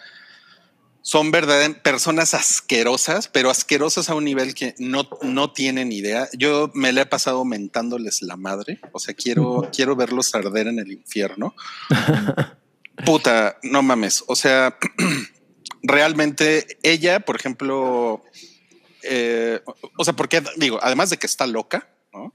son 1.02 1.30
verdaderamente 1.30 1.80
personas 1.80 2.34
asquerosas, 2.34 3.28
pero 3.28 3.50
asquerosas 3.50 4.10
a 4.10 4.14
un 4.14 4.24
nivel 4.24 4.54
que 4.54 4.74
no, 4.78 5.08
no 5.22 5.52
tienen 5.52 5.92
idea. 5.92 6.28
Yo 6.36 6.70
me 6.74 6.92
la 6.92 7.02
he 7.02 7.06
pasado 7.06 7.44
mentándoles 7.44 8.22
la 8.22 8.36
madre. 8.36 8.80
O 8.92 8.98
sea, 8.98 9.14
quiero, 9.14 9.68
quiero 9.74 9.96
verlos 9.96 10.34
arder 10.34 10.68
en 10.68 10.78
el 10.78 10.92
infierno. 10.92 11.54
Puta, 13.04 13.58
no 13.62 13.82
mames. 13.82 14.24
O 14.26 14.34
sea, 14.36 14.76
realmente 15.82 16.78
ella, 16.82 17.20
por 17.20 17.36
ejemplo, 17.36 18.22
eh, 19.02 19.60
o 19.96 20.04
sea, 20.04 20.14
porque 20.14 20.42
digo, 20.56 20.78
además 20.82 21.10
de 21.10 21.16
que 21.16 21.26
está 21.26 21.46
loca, 21.46 21.88
¿no? 22.12 22.34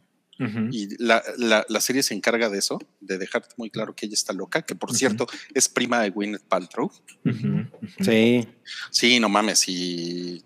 Y 0.72 1.02
la, 1.04 1.24
la- 1.38 1.66
la 1.70 1.82
serie 1.82 2.04
se 2.04 2.14
encarga 2.14 2.50
de 2.50 2.60
eso, 2.60 2.80
de 3.00 3.18
dejar 3.18 3.48
muy 3.58 3.70
claro 3.70 3.96
que 3.96 4.06
ella 4.08 4.16
está 4.16 4.34
loca, 4.34 4.62
que 4.64 4.76
por 4.76 4.94
cierto 4.96 5.28
es 5.54 5.70
prima 5.70 6.02
de 6.02 6.10
Gwyneth 6.10 6.44
Paltrow. 6.44 6.92
Ujú, 7.26 7.48
ujú. 7.82 8.04
Sí. 8.04 8.48
Sí, 8.92 9.20
no 9.20 9.30
mames, 9.30 9.68
y 9.70 10.44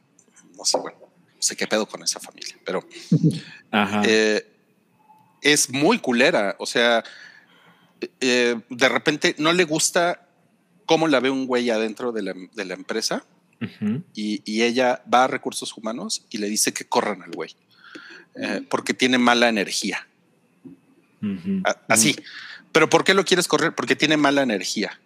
no 0.57 0.65
sé, 0.65 0.77
bueno, 0.77 0.97
no 1.01 1.41
sé 1.41 1.55
qué 1.55 1.67
pedo 1.67 1.85
con 1.87 2.03
esa 2.03 2.19
familia, 2.19 2.55
pero 2.65 2.87
Ajá. 3.71 4.01
eh, 4.05 4.45
es 5.41 5.69
muy 5.69 5.99
culera. 5.99 6.55
O 6.59 6.65
sea, 6.65 7.03
eh, 8.21 8.55
de 8.69 8.89
repente 8.89 9.35
no 9.37 9.53
le 9.53 9.63
gusta 9.63 10.27
cómo 10.85 11.07
la 11.07 11.19
ve 11.19 11.29
un 11.29 11.47
güey 11.47 11.69
adentro 11.69 12.11
de 12.11 12.21
la, 12.23 12.33
de 12.53 12.65
la 12.65 12.73
empresa 12.73 13.25
y, 14.13 14.41
y 14.45 14.61
ella 14.61 15.01
va 15.11 15.23
a 15.23 15.27
recursos 15.27 15.75
humanos 15.75 16.25
y 16.29 16.37
le 16.37 16.47
dice 16.47 16.73
que 16.73 16.85
corran 16.85 17.23
al 17.23 17.31
güey 17.31 17.55
eh, 18.39 18.61
porque 18.69 18.93
tiene 18.93 19.17
mala 19.17 19.49
energía. 19.49 20.07
Así. 21.87 22.15
Pero 22.71 22.89
¿por 22.89 23.03
qué 23.03 23.13
lo 23.13 23.25
quieres 23.25 23.47
correr? 23.47 23.73
Porque 23.73 23.95
tiene 23.95 24.17
mala 24.17 24.43
energía. 24.43 24.99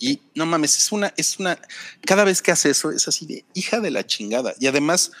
Y 0.00 0.20
no 0.34 0.46
mames, 0.46 0.76
es 0.78 0.90
una, 0.90 1.12
es 1.16 1.38
una, 1.38 1.58
cada 2.04 2.24
vez 2.24 2.42
que 2.42 2.50
hace 2.50 2.70
eso 2.70 2.90
es 2.90 3.06
así 3.06 3.24
de 3.26 3.44
hija 3.54 3.78
de 3.78 3.90
la 3.92 4.04
chingada. 4.04 4.54
Y 4.58 4.66
además 4.66 5.12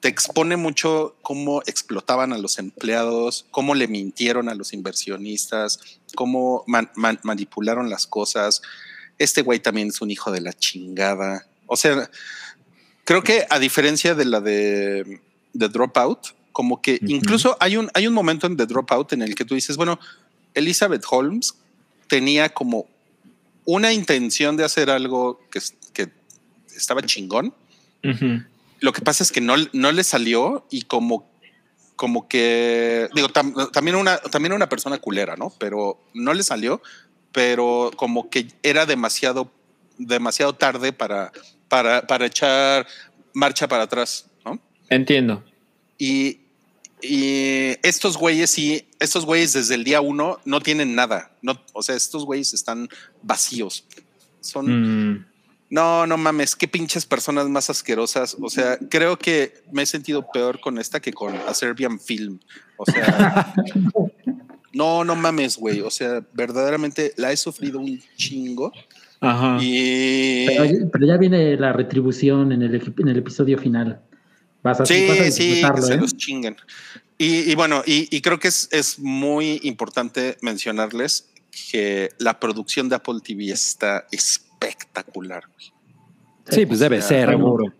te 0.00 0.08
expone 0.08 0.56
mucho 0.56 1.16
cómo 1.22 1.62
explotaban 1.66 2.32
a 2.32 2.38
los 2.38 2.58
empleados, 2.58 3.46
cómo 3.50 3.74
le 3.74 3.88
mintieron 3.88 4.48
a 4.48 4.54
los 4.54 4.72
inversionistas, 4.74 5.78
cómo 6.14 6.64
man- 6.66 6.90
man- 6.96 7.20
manipularon 7.22 7.88
las 7.88 8.06
cosas. 8.06 8.60
Este 9.18 9.42
güey 9.42 9.60
también 9.60 9.88
es 9.88 10.00
un 10.02 10.10
hijo 10.10 10.30
de 10.32 10.40
la 10.40 10.52
chingada. 10.52 11.46
O 11.66 11.76
sea, 11.76 12.10
creo 13.04 13.22
que 13.22 13.46
a 13.48 13.58
diferencia 13.58 14.14
de 14.14 14.24
la 14.26 14.40
de, 14.40 15.20
de 15.54 15.68
Dropout, 15.68 16.34
como 16.52 16.82
que 16.82 16.98
incluso 17.06 17.56
hay 17.60 17.78
un, 17.78 17.90
hay 17.94 18.06
un 18.06 18.12
momento 18.12 18.46
en 18.46 18.56
The 18.58 18.66
Dropout 18.66 19.12
en 19.14 19.22
el 19.22 19.34
que 19.34 19.44
tú 19.46 19.54
dices, 19.54 19.76
bueno, 19.78 19.98
Elizabeth 20.52 21.04
Holmes 21.08 21.54
tenía 22.08 22.50
como 22.50 22.86
una 23.64 23.92
intención 23.92 24.56
de 24.56 24.64
hacer 24.64 24.90
algo 24.90 25.40
que, 25.50 25.60
que 25.92 26.10
estaba 26.76 27.02
chingón. 27.02 27.54
Lo 28.80 28.92
que 28.92 29.00
pasa 29.00 29.22
es 29.22 29.30
que 29.30 29.40
no, 29.40 29.54
no 29.72 29.92
le 29.92 30.02
salió 30.02 30.66
y 30.70 30.82
como, 30.82 31.30
como 31.94 32.26
que, 32.28 33.08
digo, 33.14 33.28
tam- 33.28 33.70
también, 33.70 33.96
una, 33.96 34.18
también 34.18 34.52
una 34.52 34.68
persona 34.68 34.98
culera, 34.98 35.36
¿no? 35.36 35.52
Pero 35.58 36.00
no 36.14 36.34
le 36.34 36.42
salió, 36.42 36.82
pero 37.30 37.92
como 37.96 38.28
que 38.28 38.48
era 38.64 38.84
demasiado, 38.86 39.52
demasiado 39.98 40.54
tarde 40.54 40.92
para, 40.92 41.30
para, 41.68 42.06
para 42.06 42.26
echar 42.26 42.86
marcha 43.32 43.68
para 43.68 43.84
atrás, 43.84 44.26
¿no? 44.44 44.58
Entiendo. 44.90 45.44
Y, 45.96 46.40
y 47.02 47.76
estos 47.82 48.16
güeyes 48.16 48.50
sí, 48.50 48.86
estos 49.00 49.26
güeyes 49.26 49.52
desde 49.52 49.74
el 49.74 49.84
día 49.84 50.00
uno 50.00 50.38
no 50.44 50.60
tienen 50.60 50.94
nada. 50.94 51.32
No, 51.42 51.60
o 51.72 51.82
sea, 51.82 51.96
estos 51.96 52.24
güeyes 52.24 52.54
están 52.54 52.88
vacíos. 53.22 53.84
Son, 54.40 54.66
Mm. 55.14 55.26
no, 55.70 56.06
no 56.06 56.16
mames, 56.16 56.56
qué 56.56 56.66
pinches 56.68 57.04
personas 57.06 57.48
más 57.48 57.70
asquerosas. 57.70 58.36
O 58.40 58.48
sea, 58.50 58.78
creo 58.90 59.18
que 59.18 59.54
me 59.72 59.82
he 59.82 59.86
sentido 59.86 60.26
peor 60.32 60.60
con 60.60 60.78
esta 60.78 61.00
que 61.00 61.12
con 61.12 61.34
A 61.36 61.54
Serbian 61.54 61.98
Film. 62.00 62.38
O 62.76 62.84
sea, 62.86 63.54
no, 64.72 65.04
no 65.04 65.14
mames, 65.16 65.56
güey. 65.56 65.80
O 65.80 65.90
sea, 65.90 66.24
verdaderamente 66.32 67.12
la 67.16 67.32
he 67.32 67.36
sufrido 67.36 67.78
un 67.80 68.00
chingo. 68.16 68.72
Ajá. 69.20 69.58
Y 69.60 70.46
Pero, 70.46 70.90
pero 70.92 71.06
ya 71.06 71.16
viene 71.16 71.56
la 71.56 71.72
retribución 71.72 72.50
en 72.52 72.62
el, 72.62 72.74
en 72.98 73.08
el 73.08 73.18
episodio 73.18 73.56
final. 73.58 74.00
Vas 74.62 74.80
a, 74.80 74.82
vas 74.82 74.90
a 74.90 74.94
Sí, 74.94 75.32
sí, 75.32 75.62
que 75.74 75.82
se 75.82 75.94
¿eh? 75.94 75.96
los 75.96 76.16
chinguen. 76.16 76.56
Y, 77.18 77.50
y 77.50 77.54
bueno, 77.54 77.82
y, 77.86 78.08
y 78.14 78.20
creo 78.20 78.38
que 78.38 78.48
es, 78.48 78.68
es 78.72 78.98
muy 78.98 79.60
importante 79.62 80.36
mencionarles 80.40 81.28
que 81.70 82.10
la 82.18 82.40
producción 82.40 82.88
de 82.88 82.96
Apple 82.96 83.20
TV 83.22 83.50
está 83.50 84.06
espectacular. 84.10 85.44
Sí, 86.48 86.66
pues 86.66 86.80
debe 86.80 87.00
ser. 87.02 87.28
Seguro. 87.28 87.72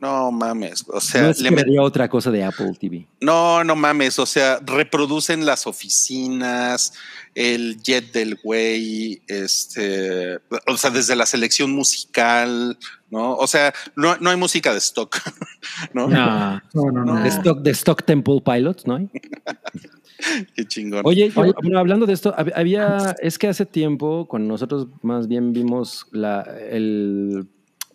No 0.00 0.32
mames, 0.32 0.84
o 0.88 0.98
sea, 1.00 1.22
No 1.22 1.28
le 1.28 1.34
que 1.34 1.50
met- 1.50 1.56
vería 1.56 1.82
otra 1.82 2.08
cosa 2.08 2.30
de 2.30 2.42
Apple 2.42 2.72
TV. 2.80 3.06
no, 3.20 3.62
no 3.64 3.76
mames, 3.76 4.18
o 4.18 4.24
sea, 4.24 4.58
reproducen 4.64 5.44
las 5.44 5.66
oficinas, 5.66 6.94
el 7.34 7.82
jet 7.82 8.10
del 8.12 8.36
güey, 8.42 9.20
este, 9.28 10.36
o 10.66 10.76
sea, 10.78 10.90
desde 10.90 11.14
la 11.16 11.26
selección 11.26 11.72
musical, 11.72 12.78
¿no? 13.10 13.34
O 13.36 13.46
sea, 13.46 13.74
no, 13.94 14.16
no 14.16 14.30
hay 14.30 14.36
música 14.36 14.72
de 14.72 14.78
stock, 14.78 15.16
¿no? 15.92 16.08
No. 16.08 16.60
No, 16.72 16.90
no, 16.92 17.04
no. 17.04 17.22
De 17.22 17.28
Stock, 17.28 17.60
de 17.60 17.70
Stock 17.72 18.02
Temple 18.04 18.40
Pilots, 18.44 18.86
¿no? 18.86 18.96
hay? 18.96 19.08
Qué 20.54 20.66
chingón. 20.66 21.02
Oye, 21.04 21.30
yo- 21.30 21.52
bueno, 21.62 21.78
hablando 21.78 22.06
de 22.06 22.12
esto, 22.12 22.34
hab- 22.36 22.52
había, 22.54 23.16
es 23.20 23.38
que 23.38 23.48
hace 23.48 23.66
tiempo, 23.66 24.26
cuando 24.28 24.48
nosotros 24.48 24.86
más 25.02 25.28
bien 25.28 25.52
vimos 25.52 26.06
la, 26.10 26.42
el 26.70 27.46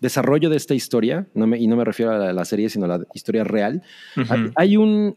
desarrollo 0.06 0.50
de 0.50 0.58
esta 0.58 0.74
historia, 0.74 1.28
no 1.34 1.46
me, 1.48 1.58
y 1.60 1.68
no 1.68 1.76
me 1.76 1.84
refiero 1.84 2.12
a 2.12 2.18
la, 2.18 2.32
la 2.32 2.46
serie, 2.46 2.70
sino 2.70 2.86
a 2.86 2.88
la 2.88 3.00
historia 3.14 3.44
real, 3.44 3.82
hay, 4.30 4.52
hay 4.56 4.78
un, 4.78 5.16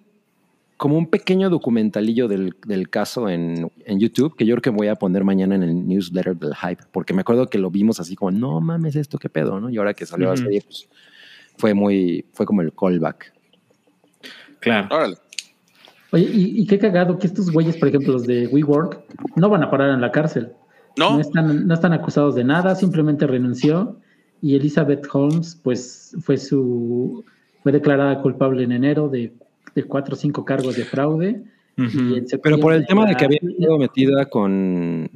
como 0.76 0.96
un 0.96 1.06
pequeño 1.06 1.50
documentalillo 1.50 2.28
del, 2.28 2.54
del 2.66 2.88
caso 2.88 3.28
en, 3.28 3.70
en 3.84 4.00
YouTube 4.00 4.36
que 4.36 4.46
yo 4.46 4.54
creo 4.54 4.62
que 4.62 4.70
voy 4.70 4.88
a 4.88 4.96
poner 4.96 5.24
mañana 5.24 5.54
en 5.54 5.62
el 5.62 5.86
newsletter 5.86 6.36
del 6.36 6.54
Hype, 6.54 6.84
porque 6.92 7.14
me 7.14 7.20
acuerdo 7.20 7.46
que 7.46 7.58
lo 7.58 7.70
vimos 7.70 8.00
así 8.00 8.16
como, 8.16 8.30
no 8.30 8.60
mames, 8.60 8.96
esto 8.96 9.18
qué 9.18 9.28
pedo, 9.28 9.60
¿no? 9.60 9.70
Y 9.70 9.76
ahora 9.76 9.94
que 9.94 10.06
salió 10.06 10.26
Ujú. 10.26 10.36
la 10.36 10.42
serie, 10.42 10.62
pues 10.62 10.88
fue 11.56 11.74
muy, 11.74 12.24
fue 12.32 12.46
como 12.46 12.62
el 12.62 12.72
callback. 12.72 13.32
Claro. 14.60 14.88
Órale. 14.90 15.16
Oye, 16.10 16.24
y, 16.32 16.62
y 16.62 16.66
qué 16.66 16.78
cagado 16.78 17.18
que 17.18 17.26
estos 17.26 17.50
güeyes, 17.50 17.76
por 17.76 17.88
ejemplo, 17.88 18.12
los 18.14 18.26
de 18.26 18.46
WeWork, 18.46 19.04
no 19.36 19.50
van 19.50 19.62
a 19.62 19.70
parar 19.70 19.90
en 19.90 20.00
la 20.00 20.10
cárcel. 20.10 20.52
No, 20.96 21.14
No 21.14 21.20
están, 21.20 21.66
no 21.66 21.74
están 21.74 21.92
acusados 21.92 22.34
de 22.34 22.44
nada, 22.44 22.74
simplemente 22.74 23.26
renunció 23.26 24.00
y 24.40 24.56
Elizabeth 24.56 25.06
Holmes, 25.12 25.58
pues 25.62 26.16
fue 26.20 26.36
su 26.36 27.24
fue 27.62 27.72
declarada 27.72 28.20
culpable 28.22 28.64
en 28.64 28.72
enero 28.72 29.08
de, 29.08 29.32
de 29.74 29.84
cuatro 29.84 30.14
o 30.14 30.18
cinco 30.18 30.44
cargos 30.44 30.76
de 30.76 30.84
fraude. 30.84 31.42
Pero 32.42 32.58
por 32.58 32.72
el 32.72 32.86
tema 32.86 33.06
de 33.06 33.14
que 33.14 33.24
había 33.24 33.40
sido 33.40 33.78
metida 33.78 34.26
con, 34.26 35.08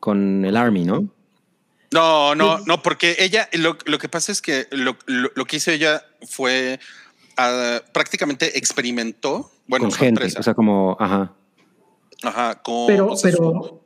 con 0.00 0.44
el 0.44 0.56
Army, 0.56 0.84
¿no? 0.84 1.08
No, 1.92 2.34
no, 2.34 2.58
no, 2.66 2.82
porque 2.82 3.16
ella, 3.18 3.48
lo, 3.52 3.78
lo 3.86 3.98
que 3.98 4.08
pasa 4.08 4.32
es 4.32 4.42
que 4.42 4.66
lo, 4.70 4.96
lo, 5.06 5.44
que 5.46 5.56
hizo 5.56 5.70
ella 5.70 6.02
fue 6.28 6.78
uh, 7.38 7.92
prácticamente 7.92 8.58
experimentó, 8.58 9.50
bueno, 9.66 9.84
con 9.84 9.92
gente, 9.92 10.26
o 10.38 10.42
sea, 10.42 10.52
como, 10.52 10.96
ajá. 11.00 11.32
Ajá, 12.22 12.60
con, 12.62 12.86
pero, 12.86 13.14
pero, 13.22 13.82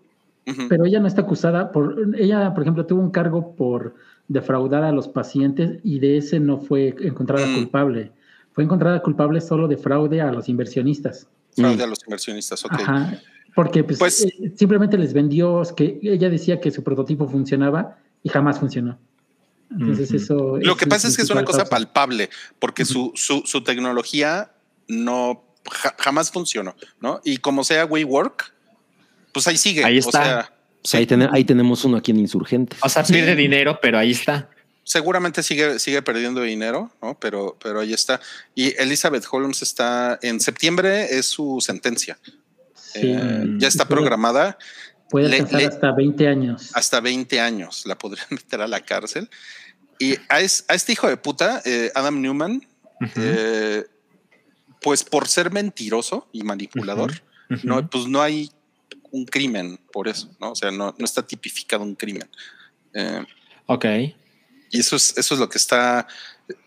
pero 0.69 0.85
ella 0.87 0.99
no 0.99 1.07
está 1.07 1.23
acusada 1.23 1.71
por, 1.71 2.15
ella, 2.17 2.53
por 2.55 2.63
ejemplo, 2.63 2.87
tuvo 2.87 3.01
un 3.01 3.11
cargo 3.11 3.55
por 3.55 3.95
defraudar 4.31 4.85
a 4.85 4.93
los 4.93 5.09
pacientes 5.09 5.81
y 5.83 5.99
de 5.99 6.17
ese 6.17 6.39
no 6.39 6.59
fue 6.59 6.95
encontrada 7.01 7.47
mm. 7.47 7.55
culpable. 7.57 8.13
Fue 8.53 8.63
encontrada 8.63 9.03
culpable 9.03 9.41
solo 9.41 9.67
de 9.67 9.77
fraude 9.77 10.21
a 10.21 10.31
los 10.31 10.49
inversionistas. 10.49 11.27
Fraude 11.57 11.79
mm. 11.79 11.83
a 11.83 11.87
los 11.87 11.99
inversionistas, 12.07 12.65
ok. 12.65 12.73
Ajá, 12.75 13.21
porque 13.57 13.83
pues, 13.83 13.99
pues 13.99 14.23
eh, 14.23 14.55
simplemente 14.57 14.97
les 14.97 15.13
vendió, 15.13 15.63
que 15.77 15.99
ella 16.01 16.31
decía 16.31 16.61
que 16.61 16.71
su 16.71 16.85
prototipo 16.85 17.29
funcionaba 17.29 17.99
y 18.23 18.29
jamás 18.29 18.61
funcionó. 18.61 18.99
Entonces 19.69 20.13
eso... 20.13 20.59
Lo 20.63 20.77
que 20.77 20.87
pasa 20.87 21.09
es 21.09 21.17
que 21.17 21.23
es 21.23 21.31
una 21.31 21.45
cosa 21.45 21.65
palpable, 21.65 22.31
porque 22.61 22.85
su, 22.85 23.13
su, 23.17 23.43
su, 23.45 23.63
tecnología 23.65 24.53
no 24.87 25.45
jamás 25.99 26.31
funcionó, 26.31 26.77
¿no? 27.01 27.21
Y 27.25 27.39
como 27.39 27.65
sea 27.65 27.85
WeWork, 27.85 28.53
pues 29.33 29.49
ahí 29.49 29.57
sigue. 29.57 29.85
Ahí 29.85 29.99
está. 29.99 30.09
O 30.09 30.25
sea, 30.25 30.53
ahí, 31.33 31.45
tenemos 31.45 31.85
uno 31.85 31.97
aquí 31.97 32.11
en 32.11 32.21
Insurgente. 32.21 32.77
O 32.83 32.89
sea, 32.89 33.05
pierde 33.05 33.35
dinero, 33.35 33.79
pero 33.81 33.99
ahí 33.99 34.11
está. 34.13 34.49
Seguramente 34.83 35.43
sigue, 35.43 35.79
sigue 35.79 36.03
perdiendo 36.03 36.41
dinero, 36.43 36.91
¿no? 37.03 37.19
Pero, 37.21 37.57
pero 37.63 37.81
ahí 37.81 37.93
está. 37.93 38.21
Y 38.55 38.75
Elizabeth 38.81 39.25
Holmes 39.31 39.63
está 39.63 40.19
en 40.23 40.41
septiembre, 40.41 41.17
es 41.17 41.27
su 41.27 41.59
sentencia. 41.61 42.19
Eh, 42.95 43.45
ya 43.59 43.69
está 43.69 43.87
programada. 43.87 44.59
Puede 45.11 45.27
alcanzar 45.27 45.63
hasta 45.63 45.93
20 45.93 46.29
años. 46.29 46.71
Hasta 46.75 47.01
20 47.01 47.41
años 47.41 47.85
la 47.85 47.99
podrían 47.99 48.27
meter 48.31 48.63
a 48.63 48.69
la 48.69 48.81
cárcel. 48.81 49.29
Y 49.99 50.17
a, 50.29 50.41
este 50.41 50.93
hijo 50.93 51.09
de 51.09 51.17
puta, 51.19 51.61
eh, 51.65 51.93
Adam 51.95 52.23
Newman, 52.23 52.67
eh, 53.17 53.85
pues 54.81 55.05
por 55.05 55.29
ser 55.29 55.53
mentiroso 55.53 56.27
y 56.33 56.43
manipulador, 56.43 57.23
no, 57.65 57.87
pues 57.89 58.07
no 58.07 58.23
hay 58.23 58.51
un 59.11 59.25
crimen 59.25 59.79
por 59.93 60.09
eso, 60.09 60.31
¿no? 60.41 60.53
O 60.53 60.55
sea, 60.55 60.71
no, 60.71 60.95
no 60.97 61.05
está 61.05 61.27
tipificado 61.27 61.83
un 61.83 61.95
crimen. 61.95 62.29
ok. 63.67 63.85
Y 64.71 64.81
eso 64.81 64.97
es, 64.97 65.17
eso 65.17 65.35
es 65.35 65.41
lo 65.41 65.49
que 65.49 65.59
está. 65.59 66.07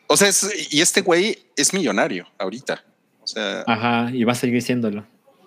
O 0.08 0.18
sea, 0.18 0.30
y 0.70 0.82
este 0.82 1.02
güey 1.02 1.40
es 1.56 1.74
millonario 1.74 2.28
ahorita. 2.38 2.84
O 3.22 3.28
sea. 3.28 3.64
Ajá, 3.66 4.12
y 4.14 4.24
va 4.24 4.34
a 4.34 4.36
seguir 4.36 4.62
siéndolo. 4.62 5.06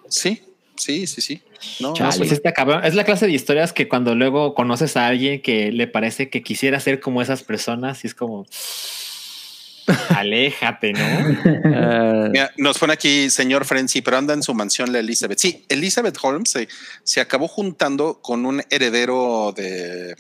Sí, 0.09 0.42
Sí, 0.76 1.07
sí, 1.07 1.20
sí. 1.20 1.42
No, 1.80 1.94
pues 1.94 2.32
este 2.32 2.53
Es 2.84 2.94
la 2.94 3.05
clase 3.05 3.26
de 3.26 3.32
historias 3.32 3.72
que 3.72 3.88
cuando 3.88 4.14
luego 4.14 4.55
conoces 4.55 4.97
a 4.97 5.07
alguien 5.07 5.40
que 5.40 5.72
le 5.72 5.86
parece 5.86 6.28
que 6.28 6.42
quisiera 6.42 6.78
ser 6.80 7.01
como 7.01 7.22
esas 7.22 7.42
personas 7.42 8.05
y 8.05 8.09
es 8.09 8.14
como. 8.14 8.47
Aléjate, 10.11 10.93
¿no? 10.93 11.07
Ah. 11.76 12.51
nos 12.57 12.78
pone 12.78 12.93
aquí 12.93 13.30
señor 13.30 13.64
Frenzy, 13.64 14.01
pero 14.01 14.16
anda 14.16 14.34
en 14.34 14.43
su 14.43 14.55
mansión 14.55 14.93
la 14.93 14.99
Elizabeth. 14.99 15.39
Sí, 15.39 15.64
Elizabeth 15.68 16.16
Holmes 16.22 16.51
se, 16.51 16.68
se 17.03 17.20
acabó 17.20 17.49
juntando 17.49 18.20
con 18.22 18.47
un 18.47 18.62
heredero 18.70 19.53
de, 19.57 20.14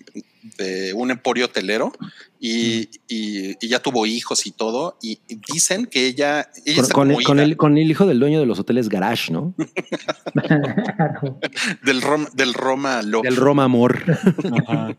de 0.58 0.92
un 0.94 1.10
emporio 1.10 1.46
hotelero 1.46 1.92
y, 2.38 2.88
y, 3.08 3.66
ya 3.66 3.80
tuvo 3.80 4.06
hijos 4.06 4.46
y 4.46 4.52
todo. 4.52 4.98
Y 5.02 5.20
dicen 5.52 5.86
que 5.86 6.06
ella. 6.06 6.48
con, 6.92 7.14
con, 7.22 7.40
el, 7.40 7.56
con, 7.56 7.78
el, 7.78 7.90
hijo 7.90 8.06
del 8.06 8.20
dueño 8.20 8.40
de 8.40 8.46
los 8.46 8.58
hoteles 8.58 8.88
Garage, 8.88 9.32
¿no? 9.32 9.54
del, 11.82 12.02
Rom, 12.02 12.26
del 12.34 12.54
Roma 12.54 13.02
Love. 13.02 13.24
Del 13.24 13.36
Roma 13.36 13.64
Amor. 13.64 14.04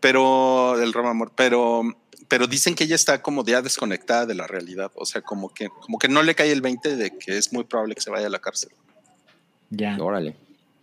Pero, 0.00 0.74
del 0.78 0.92
Roma 0.92 1.10
Amor. 1.10 1.32
Pero, 1.34 1.82
pero 2.28 2.46
dicen 2.46 2.74
que 2.74 2.84
ella 2.84 2.94
está 2.94 3.22
como 3.22 3.44
ya 3.44 3.62
desconectada 3.62 4.26
de 4.26 4.34
la 4.34 4.46
realidad. 4.46 4.90
O 4.94 5.04
sea, 5.06 5.22
como 5.22 5.52
que, 5.52 5.68
como 5.68 5.98
que 5.98 6.08
no 6.08 6.22
le 6.22 6.34
cae 6.34 6.52
el 6.52 6.60
20 6.60 6.96
de 6.96 7.16
que 7.16 7.36
es 7.36 7.52
muy 7.52 7.64
probable 7.64 7.94
que 7.94 8.00
se 8.00 8.10
vaya 8.10 8.26
a 8.26 8.30
la 8.30 8.38
cárcel. 8.38 8.70
Ya. 9.70 9.96
Órale. 10.00 10.36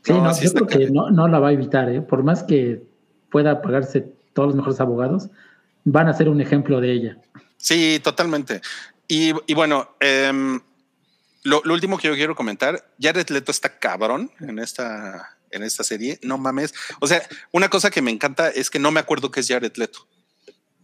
Sí, 0.03 0.13
no, 0.13 0.39
yo 0.39 0.53
creo 0.53 0.67
que 0.67 0.89
no, 0.89 1.11
no 1.11 1.27
la 1.27 1.39
va 1.39 1.49
a 1.49 1.51
evitar, 1.51 1.89
¿eh? 1.89 2.01
Por 2.01 2.23
más 2.23 2.43
que 2.43 2.81
pueda 3.29 3.61
pagarse 3.61 4.07
todos 4.33 4.47
los 4.47 4.55
mejores 4.55 4.79
abogados, 4.79 5.29
van 5.83 6.07
a 6.07 6.13
ser 6.13 6.29
un 6.29 6.41
ejemplo 6.41 6.81
de 6.81 6.91
ella. 6.91 7.17
Sí, 7.57 7.99
totalmente. 8.03 8.61
Y, 9.07 9.33
bueno, 9.53 9.89
em, 9.99 10.59
lo, 11.43 11.61
último 11.65 11.97
que 11.97 12.07
yo 12.07 12.15
quiero 12.15 12.35
comentar, 12.35 12.83
Jared 12.99 13.27
Leto 13.29 13.51
está 13.51 13.77
cabrón 13.77 14.31
en 14.39 14.57
esta, 14.57 15.37
en 15.51 15.63
esta 15.63 15.83
serie, 15.83 16.17
no 16.23 16.37
mames. 16.37 16.73
O 17.01 17.07
sea, 17.07 17.21
una 17.51 17.69
cosa 17.69 17.91
que 17.91 18.01
me 18.01 18.11
encanta 18.11 18.49
es 18.49 18.69
que 18.69 18.79
no 18.79 18.89
me 18.91 19.01
acuerdo 19.01 19.29
que 19.29 19.41
es 19.41 19.47
Jared 19.47 19.75
Leto. 19.75 20.07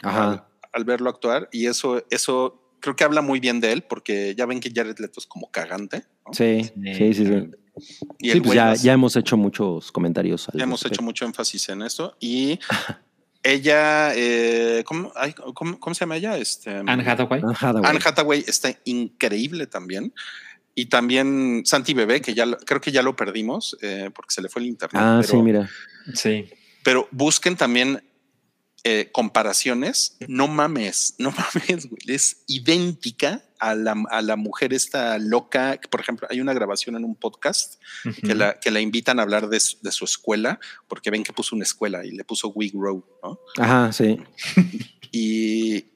Ajá. 0.03 0.47
Al, 0.73 0.83
verlo 0.83 1.09
actuar 1.09 1.49
y 1.51 1.65
eso, 1.65 2.03
eso 2.09 2.75
creo 2.79 2.95
que 2.95 3.03
habla 3.03 3.21
muy 3.21 3.39
bien 3.39 3.59
de 3.59 3.71
él 3.71 3.83
porque 3.83 4.35
ya 4.35 4.45
ven 4.45 4.59
que 4.59 4.71
Jared 4.73 4.97
Leto 4.99 5.19
es 5.19 5.25
como 5.25 5.49
cagante. 5.49 6.05
Sí, 6.31 6.71
sí, 6.95 7.13
sí, 7.13 7.25
sí. 7.25 7.51
Y 8.19 8.39
pues 8.41 8.55
ya, 8.55 8.73
ya, 8.75 8.93
hemos 8.93 9.15
hecho 9.15 9.37
muchos 9.37 9.91
comentarios. 9.91 10.47
Ya 10.53 10.63
hemos 10.63 10.85
hecho 10.85 11.01
mucho 11.01 11.25
énfasis 11.25 11.69
en 11.69 11.81
esto 11.83 12.15
y 12.19 12.59
ella, 13.43 14.13
eh, 14.15 14.83
¿cómo, 14.85 15.11
¿cómo, 15.53 15.93
se 15.93 16.01
llama 16.01 16.17
ella? 16.17 16.37
Este, 16.37 16.71
Anne 16.71 17.03
Hathaway. 17.07 17.41
Anne 17.43 17.99
Hathaway. 18.03 18.43
está 18.47 18.69
increíble 18.85 19.67
también. 19.67 20.13
Y 20.75 20.87
también 20.87 21.63
Santi 21.65 21.95
Bebé, 21.95 22.21
que 22.21 22.35
ya 22.35 22.45
creo 22.57 22.79
que 22.79 22.91
ya 22.91 23.01
lo 23.01 23.15
perdimos 23.15 23.75
eh, 23.81 24.11
porque 24.13 24.31
se 24.31 24.41
le 24.41 24.49
fue 24.49 24.61
el 24.61 24.67
internet. 24.67 25.01
Ah, 25.03 25.21
sí, 25.23 25.35
mira. 25.37 25.67
Sí. 26.13 26.45
Pero 26.83 27.07
busquen 27.11 27.55
también 27.55 28.03
eh, 28.89 29.11
comparaciones. 29.11 30.15
No 30.29 30.47
mames, 30.47 31.15
no 31.17 31.31
mames, 31.55 31.89
güey. 31.89 31.99
Es 32.07 32.43
idéntica 32.47 33.43
a 33.59 33.75
la, 33.75 34.01
a 34.09 34.21
la, 34.21 34.37
mujer 34.37 34.73
esta 34.73 35.17
loca. 35.17 35.77
Por 35.89 35.99
ejemplo, 35.99 36.25
hay 36.31 36.39
una 36.39 36.53
grabación 36.53 36.95
en 36.95 37.03
un 37.03 37.13
podcast 37.13 37.81
que, 38.23 38.33
la, 38.33 38.57
que 38.61 38.71
la 38.71 38.79
invitan 38.79 39.19
a 39.19 39.23
hablar 39.23 39.49
de 39.49 39.59
su, 39.59 39.77
de 39.81 39.91
su, 39.91 40.05
escuela, 40.05 40.57
porque 40.87 41.11
ven 41.11 41.25
que 41.25 41.33
puso 41.33 41.53
una 41.53 41.65
escuela 41.65 42.05
y 42.05 42.11
le 42.11 42.23
puso 42.23 42.47
Wig 42.47 42.71
Row, 42.75 43.03
¿no? 43.21 43.39
Ajá, 43.57 43.91
sí. 43.91 44.17
y 45.11 45.87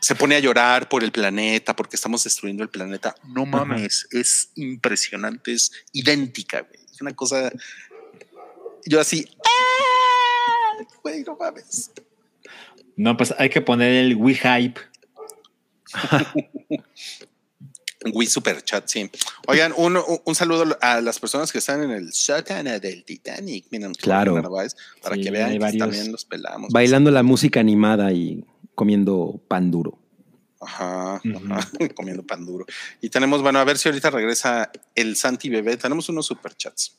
se 0.00 0.16
pone 0.16 0.34
a 0.34 0.40
llorar 0.40 0.88
por 0.88 1.04
el 1.04 1.12
planeta, 1.12 1.76
porque 1.76 1.94
estamos 1.94 2.24
destruyendo 2.24 2.64
el 2.64 2.70
planeta. 2.70 3.14
No 3.22 3.46
mames, 3.46 4.08
es 4.10 4.50
impresionante, 4.56 5.52
es 5.52 5.70
idéntica, 5.92 6.62
güey. 6.62 6.80
Es 6.90 7.00
una 7.00 7.14
cosa. 7.14 7.52
Yo 8.84 9.00
así, 9.00 9.28
¡ah! 9.44 10.84
Güey, 11.04 11.22
no 11.22 11.36
mames. 11.36 11.92
No, 13.02 13.16
pues 13.16 13.34
hay 13.36 13.50
que 13.50 13.60
poner 13.60 13.92
el 13.94 14.14
We 14.14 14.34
Hype 14.34 14.80
Wii 18.12 18.26
Super 18.28 18.62
Chat, 18.62 18.86
sí. 18.86 19.10
Oigan, 19.48 19.72
un, 19.76 19.98
un, 20.24 20.34
saludo 20.36 20.78
a 20.80 21.00
las 21.00 21.18
personas 21.18 21.50
que 21.50 21.58
están 21.58 21.82
en 21.82 21.90
el 21.90 22.12
sótano 22.12 22.78
del 22.78 23.04
Titanic. 23.04 23.66
Miren, 23.70 23.92
claro. 23.94 24.40
Para 25.02 25.16
que 25.16 25.30
vean 25.32 25.58
que 25.58 25.78
también 25.78 26.12
los 26.12 26.24
pelamos. 26.24 26.72
Bailando 26.72 27.10
la 27.10 27.24
música 27.24 27.58
animada 27.58 28.12
y 28.12 28.44
comiendo 28.76 29.42
pan 29.48 29.72
duro. 29.72 29.98
Ajá, 30.60 31.20
comiendo 31.96 32.24
pan 32.24 32.46
duro. 32.46 32.66
Y 33.00 33.08
tenemos, 33.08 33.42
bueno, 33.42 33.58
a 33.58 33.64
ver 33.64 33.78
si 33.78 33.88
ahorita 33.88 34.10
regresa 34.10 34.70
el 34.94 35.16
Santi 35.16 35.48
Bebé. 35.48 35.76
Tenemos 35.76 36.08
unos 36.08 36.26
superchats. 36.26 36.96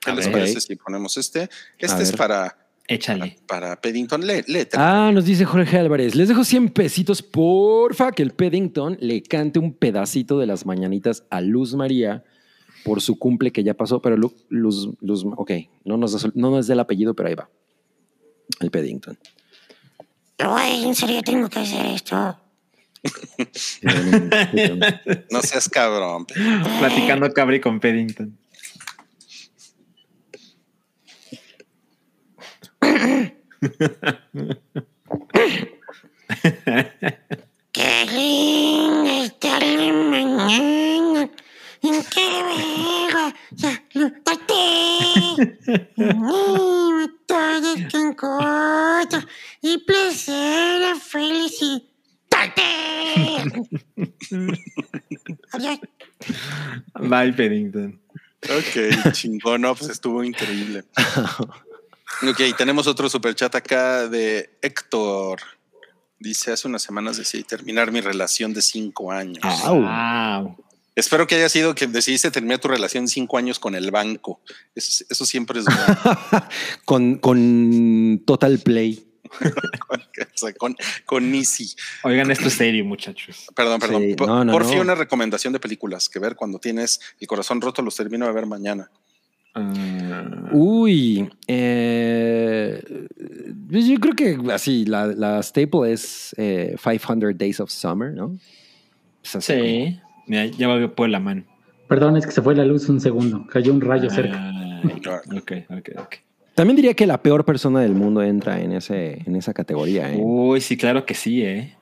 ¿Qué 0.00 0.12
les 0.12 0.28
parece 0.28 0.60
si 0.60 0.76
ponemos 0.76 1.18
este? 1.18 1.50
Este 1.78 2.02
es 2.02 2.12
para 2.12 2.67
Échale. 2.90 3.36
Para, 3.46 3.78
Peddington, 3.78 4.26
le, 4.26 4.42
Ah, 4.72 5.10
nos 5.12 5.26
dice 5.26 5.44
Jorge 5.44 5.78
Álvarez. 5.78 6.14
Les 6.14 6.26
dejo 6.26 6.42
100 6.42 6.70
pesitos, 6.70 7.22
porfa, 7.22 8.12
que 8.12 8.22
el 8.22 8.32
Peddington 8.32 8.96
le 9.00 9.22
cante 9.22 9.58
un 9.58 9.74
pedacito 9.74 10.38
de 10.38 10.46
las 10.46 10.64
mañanitas 10.64 11.24
a 11.28 11.42
Luz 11.42 11.74
María 11.74 12.24
por 12.84 13.02
su 13.02 13.18
cumple 13.18 13.52
que 13.52 13.62
ya 13.62 13.74
pasó. 13.74 14.00
Pero 14.00 14.16
Luz, 14.16 14.32
Luz 14.48 14.88
ok, 15.36 15.50
no 15.84 15.98
nos, 15.98 16.34
no 16.34 16.50
nos 16.50 16.66
da 16.66 16.72
el 16.72 16.80
apellido, 16.80 17.14
pero 17.14 17.28
ahí 17.28 17.34
va. 17.34 17.50
El 18.60 18.70
Peddington. 18.70 19.18
Ay, 20.38 20.84
en 20.84 20.94
serio 20.94 21.20
tengo 21.22 21.50
que 21.50 21.58
hacer 21.58 21.84
esto. 21.84 22.40
no 25.30 25.42
seas 25.42 25.68
cabrón. 25.68 26.24
Platicando 26.78 27.30
cabri 27.34 27.60
con 27.60 27.80
Peddington. 27.80 28.38
Qué 37.72 38.06
lindo 38.12 39.10
estar 39.24 39.62
en 39.62 40.10
mañana 40.10 41.30
en 41.82 42.04
que 42.04 42.26
vengo 42.48 43.32
saludarte. 43.56 44.62
Todos 47.26 47.78
con 47.92 48.14
coto 48.14 49.18
y 49.62 49.74
y 49.74 49.78
placer, 49.78 50.96
felicidad. 50.96 51.82
Adiós. 55.52 55.78
Bye, 57.00 57.32
Pennington. 57.32 58.00
Ok, 58.44 59.12
chingón, 59.12 59.62
no, 59.62 59.74
pues 59.74 59.90
estuvo 59.90 60.22
increíble. 60.24 60.84
Ok, 62.28 62.56
tenemos 62.56 62.86
otro 62.86 63.08
superchat 63.08 63.54
acá 63.54 64.08
de 64.08 64.58
Héctor. 64.62 65.40
Dice, 66.18 66.52
hace 66.52 66.66
unas 66.66 66.82
semanas 66.82 67.16
decidí 67.16 67.44
terminar 67.44 67.92
mi 67.92 68.00
relación 68.00 68.52
de 68.52 68.62
cinco 68.62 69.12
años. 69.12 69.44
Wow. 69.64 70.56
Espero 70.96 71.28
que 71.28 71.36
haya 71.36 71.48
sido 71.48 71.76
que 71.76 71.86
decidiste 71.86 72.32
terminar 72.32 72.58
tu 72.58 72.66
relación 72.66 73.04
de 73.04 73.10
cinco 73.12 73.38
años 73.38 73.60
con 73.60 73.76
el 73.76 73.92
banco. 73.92 74.40
Eso, 74.74 75.04
eso 75.08 75.24
siempre 75.24 75.60
es 75.60 75.66
bueno. 75.66 76.00
con, 76.84 77.18
con 77.18 78.22
Total 78.26 78.58
Play. 78.58 79.04
O 80.34 80.38
sea, 80.38 80.52
con, 80.54 80.76
con 81.04 81.34
Easy. 81.34 81.74
Oigan, 82.02 82.30
esto 82.30 82.48
es 82.48 82.54
serio, 82.54 82.84
muchachos. 82.84 83.46
Perdón, 83.54 83.80
perdón. 83.80 84.02
Sí, 84.02 84.14
Por, 84.14 84.28
no, 84.28 84.44
no, 84.44 84.52
por 84.52 84.64
fin 84.64 84.80
una 84.80 84.94
recomendación 84.94 85.52
de 85.52 85.60
películas 85.60 86.08
que 86.08 86.18
ver 86.18 86.36
cuando 86.36 86.58
tienes 86.58 87.00
el 87.20 87.26
corazón 87.26 87.60
roto, 87.60 87.82
los 87.82 87.96
termino 87.96 88.26
de 88.26 88.32
ver 88.32 88.46
mañana. 88.46 88.90
Ah, 89.60 90.48
Uy, 90.52 91.28
eh, 91.46 92.82
pues 93.70 93.86
yo 93.86 93.98
creo 94.00 94.14
que 94.14 94.38
así, 94.52 94.84
la, 94.86 95.06
la 95.06 95.42
staple 95.42 95.92
es 95.92 96.34
eh, 96.38 96.76
500 96.82 97.36
Days 97.36 97.60
of 97.60 97.70
Summer, 97.70 98.12
¿no? 98.12 98.36
Pues 99.22 99.36
así 99.36 99.52
sí. 99.52 100.00
Mira, 100.26 100.46
ya 100.46 100.68
volvió 100.68 100.94
por 100.94 101.08
la 101.08 101.20
mano. 101.20 101.44
Perdón, 101.88 102.16
es 102.16 102.26
que 102.26 102.32
se 102.32 102.42
fue 102.42 102.54
la 102.54 102.64
luz 102.64 102.88
un 102.88 103.00
segundo. 103.00 103.46
Cayó 103.46 103.72
un 103.72 103.80
rayo 103.80 104.10
cerca. 104.10 104.50
Ay, 104.82 105.00
ok, 105.06 105.08
ok, 105.38 105.50
ok. 105.78 105.88
como- 105.94 106.08
También 106.54 106.76
diría 106.76 106.94
que 106.94 107.06
la 107.06 107.22
peor 107.22 107.44
persona 107.44 107.80
del 107.80 107.94
mundo 107.94 108.22
entra 108.22 108.60
en, 108.60 108.72
ese, 108.72 109.22
en 109.26 109.36
esa 109.36 109.54
categoría. 109.54 110.12
¿eh? 110.12 110.18
Uy, 110.20 110.60
sí, 110.60 110.76
claro 110.76 111.06
que 111.06 111.14
sí, 111.14 111.42
¿eh? 111.42 111.74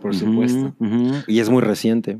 Por 0.00 0.14
supuesto. 0.14 0.74
Y 1.26 1.40
es 1.40 1.48
muy 1.50 1.62
reciente. 1.62 2.18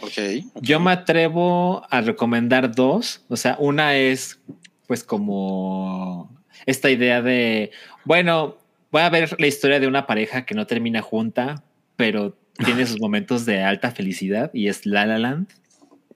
Ujú. 0.00 0.06
Ok. 0.06 0.62
Yo 0.62 0.80
me 0.80 0.90
atrevo 0.92 1.82
a 1.90 2.00
recomendar 2.00 2.74
dos. 2.74 3.24
O 3.28 3.36
sea, 3.36 3.56
una 3.58 3.96
es 3.96 4.40
pues 4.86 5.04
como 5.04 6.34
esta 6.66 6.90
idea 6.90 7.22
de, 7.22 7.70
bueno, 8.04 8.56
voy 8.90 9.02
a 9.02 9.10
ver 9.10 9.36
la 9.38 9.46
historia 9.46 9.78
de 9.78 9.86
una 9.86 10.06
pareja 10.06 10.44
que 10.44 10.54
no 10.54 10.66
termina 10.66 11.00
junta, 11.00 11.62
pero 11.96 12.36
tiene 12.64 12.86
sus 12.86 12.98
momentos 13.00 13.46
de 13.46 13.62
alta 13.62 13.90
felicidad 13.92 14.50
y 14.52 14.68
es 14.68 14.86
La 14.86 15.06
La 15.06 15.18
Land. 15.18 15.48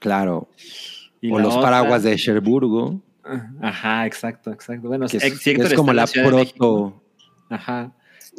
Claro. 0.00 0.48
Y 1.20 1.30
o 1.30 1.38
los 1.38 1.54
otra- 1.54 1.70
paraguas 1.70 2.02
de 2.02 2.16
Cherburgo, 2.16 3.00
Ajá, 3.62 4.04
exacto, 4.06 4.52
exacto. 4.52 4.88
Bueno, 4.88 5.06
que 5.08 5.16
es, 5.16 5.74
como 5.74 5.92
la 5.94 6.06
proto. 6.06 7.02
Ajá. 7.48 7.92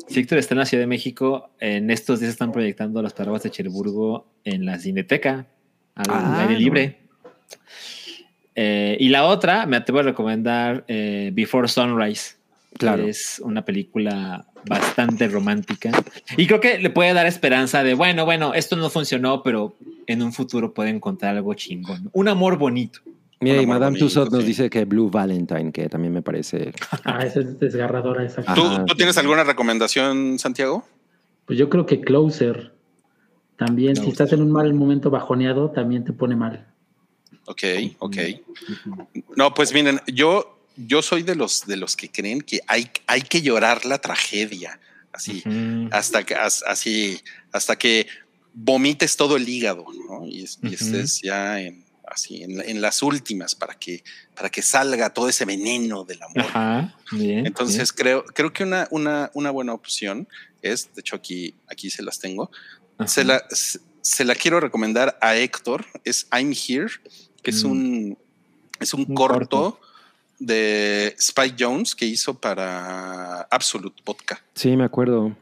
Si 0.08 0.20
Héctor 0.20 0.38
está 0.38 0.54
en 0.54 0.60
la 0.60 0.66
Ciudad 0.66 0.84
de 0.84 0.88
México, 0.88 1.50
en 1.60 1.90
estos 1.90 2.20
días 2.20 2.32
están 2.32 2.52
proyectando 2.52 3.02
las 3.02 3.14
paraguas 3.14 3.44
de 3.44 3.52
Cherburgo 3.52 4.28
en 4.44 4.66
la 4.66 4.78
Cineteca, 4.80 5.48
al 5.96 6.06
Ah, 6.10 6.42
aire 6.42 6.54
no. 6.54 6.60
libre. 6.60 7.00
Eh, 8.56 8.98
y 9.00 9.10
la 9.10 9.26
otra, 9.26 9.66
me 9.66 9.78
atrevo 9.78 10.00
a 10.00 10.04
recomendar 10.04 10.86
eh, 10.88 11.32
Before 11.34 11.68
Sunrise. 11.68 12.36
que 12.72 12.80
Claro. 12.80 13.08
Es 13.08 13.40
una 13.44 13.64
película 13.66 14.46
bastante 14.68 15.28
romántica. 15.28 15.92
Y 16.38 16.48
creo 16.48 16.60
que 16.60 16.78
le 16.80 16.90
puede 16.90 17.14
dar 17.14 17.26
esperanza 17.26 17.84
de, 17.84 17.94
bueno, 17.94 18.26
bueno, 18.26 18.54
esto 18.54 18.76
no 18.76 18.90
funcionó, 18.90 19.44
pero 19.44 19.76
en 20.08 20.22
un 20.22 20.34
futuro 20.34 20.74
puede 20.74 20.90
encontrar 20.90 21.36
algo 21.36 21.54
chingón. 21.54 22.10
Un 22.14 22.28
amor 22.28 22.58
bonito. 22.58 23.00
Mira, 23.52 23.62
y 23.62 23.66
Madame 23.66 23.98
Tussauds 23.98 24.32
nos 24.32 24.42
sí. 24.42 24.48
dice 24.48 24.70
que 24.70 24.86
Blue 24.86 25.10
Valentine, 25.10 25.72
que 25.72 25.88
también 25.90 26.14
me 26.14 26.22
parece. 26.22 26.74
Ah, 27.04 27.26
esa 27.26 27.40
es 27.42 27.60
desgarradora 27.60 28.24
esa. 28.26 28.42
¿Tú, 28.56 28.64
tú 28.86 28.96
tienes 28.96 29.18
alguna 29.18 29.44
recomendación, 29.44 30.38
Santiago? 30.40 30.86
Pues 31.46 31.58
yo 31.60 31.70
creo 31.70 31.86
que 31.86 32.02
Closer. 32.02 32.74
También, 33.58 33.96
si 33.96 34.10
estás 34.10 34.34
en 34.34 34.42
un 34.42 34.52
mal 34.52 34.74
momento 34.74 35.10
bajoneado, 35.10 35.72
también 35.72 36.04
te 36.04 36.12
pone 36.12 36.36
mal. 36.36 36.68
Ok, 37.46 37.64
ok. 38.00 38.18
No, 39.38 39.54
pues 39.54 39.74
miren, 39.74 40.02
yo, 40.08 40.60
yo 40.76 41.02
soy 41.02 41.24
de 41.24 41.36
los, 41.36 41.66
de 41.66 41.78
los 41.78 41.96
que 41.96 42.10
creen 42.12 42.42
que 42.42 42.60
hay, 42.68 42.90
hay 43.08 43.22
que 43.22 43.42
llorar 43.42 43.86
la 43.86 44.00
tragedia. 44.00 44.80
Así. 45.14 45.42
Hasta 45.92 46.24
que 46.26 46.36
as- 46.36 46.64
así 46.68 47.20
hasta 47.54 47.78
que 47.78 48.08
vomites 48.54 49.16
todo 49.16 49.38
el 49.38 49.48
hígado 49.48 49.86
¿no? 50.10 50.26
y, 50.28 50.46
y 50.64 50.74
estés 50.74 51.22
ya 51.22 51.62
en 51.62 51.85
así 52.16 52.42
en, 52.44 52.58
la- 52.58 52.64
en 52.64 52.82
las 52.82 53.04
últimas 53.04 53.54
para 53.54 53.76
que 53.76 54.04
para 54.36 54.50
que 54.50 54.62
salga 54.64 55.12
todo 55.12 55.30
ese 55.30 55.46
veneno 55.46 56.04
del 56.04 56.22
amor 56.24 56.40
Ajá, 56.48 56.96
bien. 57.12 57.46
entonces 57.46 57.94
creo 57.94 58.26
creo 58.26 58.52
que 58.52 58.64
una, 58.64 58.88
una 58.92 59.30
una 59.36 59.52
buena 59.52 59.74
opción 59.74 60.28
es 60.64 60.90
de 60.96 61.02
hecho 61.02 61.16
aquí 61.16 61.54
aquí 61.68 61.90
se 61.92 62.02
las 62.02 62.18
tengo 62.20 62.50
se 63.06 63.24
la 63.24 63.44
se, 63.52 63.80
se 64.02 64.26
la 64.26 64.34
quiero 64.36 64.60
recomendar 64.60 65.18
a 65.22 65.36
Héctor 65.36 65.86
es 66.04 66.28
I'm 66.34 66.52
Here 66.54 66.92
que 67.44 67.52
es 67.52 67.64
Mm. 67.64 67.72
un 67.72 68.18
es 68.80 68.94
un, 68.94 69.02
Un 69.08 69.16
corto, 69.16 69.38
corto. 69.38 69.80
de 70.40 71.16
Spike 71.18 71.56
Jones 71.58 71.96
que 71.96 72.06
hizo 72.06 72.34
para 72.34 73.42
Absolute 73.52 74.02
Vodka 74.06 74.42
Sí, 74.56 74.76
me 74.76 74.84
acuerdo. 74.86 75.36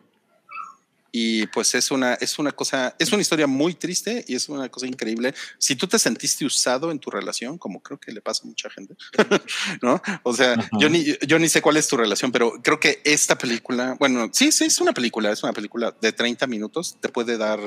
Y 1.15 1.45
pues 1.45 1.75
es 1.75 1.91
una, 1.91 2.15
es 2.15 2.39
una 2.39 2.51
cosa, 2.51 2.95
es 2.97 3.11
una 3.11 3.21
historia 3.21 3.45
muy 3.45 3.75
triste 3.75 4.25
y 4.27 4.33
es 4.33 4.49
una 4.49 4.67
cosa 4.69 4.87
increíble. 4.87 5.35
Si 5.59 5.75
tú 5.75 5.85
te 5.85 5.99
sentiste 5.99 6.43
usado 6.43 6.89
en 6.89 6.97
tu 6.97 7.11
relación, 7.11 7.59
como 7.59 7.83
creo 7.83 7.99
que 7.99 8.11
le 8.11 8.19
pasa 8.19 8.41
a 8.43 8.47
mucha 8.47 8.67
gente, 8.71 8.95
¿no? 9.83 10.01
O 10.23 10.33
sea, 10.33 10.53
Ajá. 10.53 10.69
yo 10.79 10.89
ni, 10.89 11.05
yo 11.27 11.37
ni 11.37 11.49
sé 11.49 11.61
cuál 11.61 11.77
es 11.77 11.87
tu 11.87 11.97
relación, 11.97 12.31
pero 12.31 12.53
creo 12.63 12.79
que 12.79 12.99
esta 13.05 13.37
película, 13.37 13.95
bueno, 13.99 14.27
sí, 14.33 14.51
sí, 14.51 14.65
es 14.65 14.81
una 14.81 14.91
película, 14.91 15.31
es 15.31 15.43
una 15.43 15.53
película 15.53 15.95
de 16.01 16.11
30 16.11 16.47
minutos, 16.47 16.97
te 16.99 17.09
puede 17.09 17.37
dar, 17.37 17.59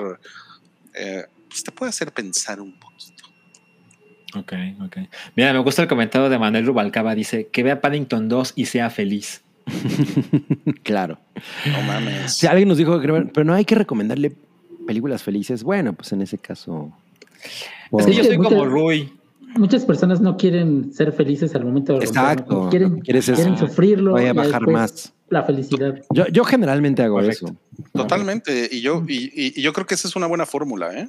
eh, 0.95 1.27
pues 1.49 1.63
te 1.63 1.71
puede 1.71 1.91
hacer 1.91 2.11
pensar 2.11 2.61
un 2.61 2.77
poquito. 2.81 3.27
Ok, 4.35 4.53
ok. 4.85 4.97
Mira, 5.37 5.53
me 5.53 5.61
gusta 5.61 5.83
el 5.83 5.89
comentario 5.89 6.29
de 6.29 6.37
Manuel 6.37 6.67
Rubalcaba. 6.67 7.15
Dice 7.15 7.47
que 7.47 7.63
vea 7.63 7.81
Paddington 7.81 8.29
2 8.29 8.55
y 8.57 8.67
sea 8.67 8.91
feliz. 8.91 9.43
claro. 10.83 11.19
No 11.67 11.83
mames. 11.83 12.35
Si 12.35 12.47
alguien 12.47 12.69
nos 12.69 12.79
dijo, 12.79 13.01
que- 13.01 13.09
pero 13.33 13.45
no 13.45 13.55
hay 13.55 13.65
que 13.65 13.75
recomendarle 13.75 14.33
películas 14.87 15.23
felices. 15.23 15.63
Bueno, 15.63 15.93
pues 15.93 16.13
en 16.13 16.23
ese 16.23 16.39
caso. 16.39 16.93
Es 17.99 18.07
que 18.07 18.15
yo 18.15 18.25
soy 18.25 18.37
muchas- 18.39 18.53
como 18.53 18.65
Rui. 18.67 19.13
Muchas 19.57 19.85
personas 19.87 20.21
no 20.21 20.37
quieren 20.37 20.93
ser 20.93 21.13
felices 21.13 21.55
al 21.55 21.65
momento 21.65 21.95
de 21.95 22.01
romper, 22.05 22.15
¿no? 22.15 22.23
Exacto. 22.31 22.69
Quieren, 22.71 23.01
Quieres 23.01 23.29
es- 23.29 23.37
quieren 23.37 23.57
sufrirlo. 23.57 24.13
voy 24.13 24.27
a 24.27 24.33
bajar 24.35 24.67
más. 24.69 25.13
La 25.31 25.43
felicidad. 25.45 26.03
Yo, 26.11 26.27
yo 26.29 26.45
generalmente 26.45 27.03
hago 27.03 27.21
eso. 27.21 27.57
Totalmente. 27.93 28.69
Y 28.71 28.81
yo, 28.83 29.03
y, 29.09 29.25
y- 29.35 29.53
y 29.57 29.63
yo 29.63 29.73
creo 29.73 29.87
que 29.87 29.95
esa 29.95 30.07
es 30.09 30.15
una 30.15 30.27
buena 30.27 30.45
fórmula, 30.47 30.93
¿eh? 30.99 31.09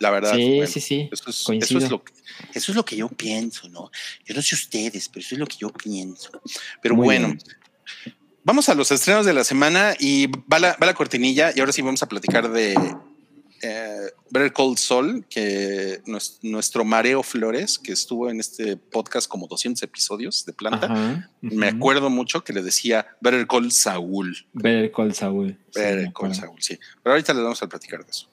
La 0.00 0.10
verdad. 0.10 0.34
Sí, 0.34 0.56
bueno, 0.56 0.66
sí, 0.66 0.80
sí. 0.80 1.08
Eso 1.12 1.30
es, 1.30 1.40
eso, 1.62 1.78
es 1.78 1.90
lo 1.90 2.02
que, 2.02 2.12
eso 2.54 2.72
es 2.72 2.76
lo 2.76 2.84
que 2.84 2.96
yo 2.96 3.08
pienso, 3.08 3.68
¿no? 3.68 3.90
Yo 4.24 4.34
no 4.34 4.42
sé 4.42 4.54
ustedes, 4.56 5.08
pero 5.08 5.20
eso 5.20 5.34
es 5.34 5.38
lo 5.38 5.46
que 5.46 5.56
yo 5.58 5.70
pienso. 5.70 6.30
Pero 6.82 6.96
Muy 6.96 7.04
bueno, 7.04 7.28
bien. 7.28 7.38
vamos 8.42 8.68
a 8.68 8.74
los 8.74 8.90
estrenos 8.90 9.26
de 9.26 9.34
la 9.34 9.44
semana 9.44 9.94
y 10.00 10.26
va 10.50 10.58
la, 10.58 10.76
va 10.82 10.86
la 10.86 10.94
cortinilla 10.94 11.52
y 11.54 11.60
ahora 11.60 11.72
sí 11.72 11.82
vamos 11.82 12.02
a 12.02 12.08
platicar 12.08 12.50
de 12.50 12.72
eh, 13.62 14.10
Better 14.30 14.54
Cold 14.54 14.78
Soul, 14.78 15.26
que 15.28 16.00
nues- 16.06 16.38
nuestro 16.40 16.82
Mareo 16.82 17.22
Flores, 17.22 17.78
que 17.78 17.92
estuvo 17.92 18.30
en 18.30 18.40
este 18.40 18.78
podcast 18.78 19.28
como 19.28 19.46
200 19.48 19.82
episodios 19.82 20.46
de 20.46 20.54
planta, 20.54 20.86
Ajá. 20.86 21.30
me 21.42 21.68
acuerdo 21.68 22.08
mucho 22.08 22.42
que 22.42 22.54
le 22.54 22.62
decía 22.62 23.06
Better 23.20 23.46
Call 23.46 23.70
Saúl. 23.70 24.46
Better 24.54 24.90
Call 24.92 25.14
Saul. 25.14 25.58
Sí, 25.74 25.78
Better 25.78 26.06
me 26.06 26.12
Call. 26.14 26.34
Saul, 26.34 26.62
sí. 26.62 26.78
Pero 27.02 27.12
ahorita 27.12 27.34
les 27.34 27.42
vamos 27.42 27.62
a 27.62 27.68
platicar 27.68 28.02
de 28.02 28.10
eso. 28.10 28.26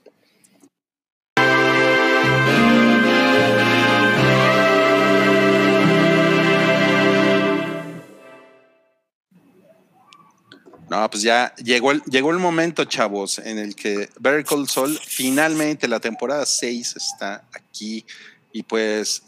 No, 10.90 11.10
pues 11.10 11.22
ya 11.22 11.54
llegó 11.56 11.92
el, 11.92 12.02
llegó 12.04 12.32
el 12.32 12.40
momento, 12.40 12.86
chavos, 12.86 13.40
en 13.40 13.58
el 13.58 13.76
que 13.76 14.10
Better 14.20 14.46
Call 14.46 14.68
Saul, 14.70 14.98
finalmente 14.98 15.88
la 15.88 16.00
temporada 16.00 16.46
6 16.46 16.96
está 16.96 17.44
aquí. 17.54 18.06
Y 18.54 18.64
pues 18.64 19.24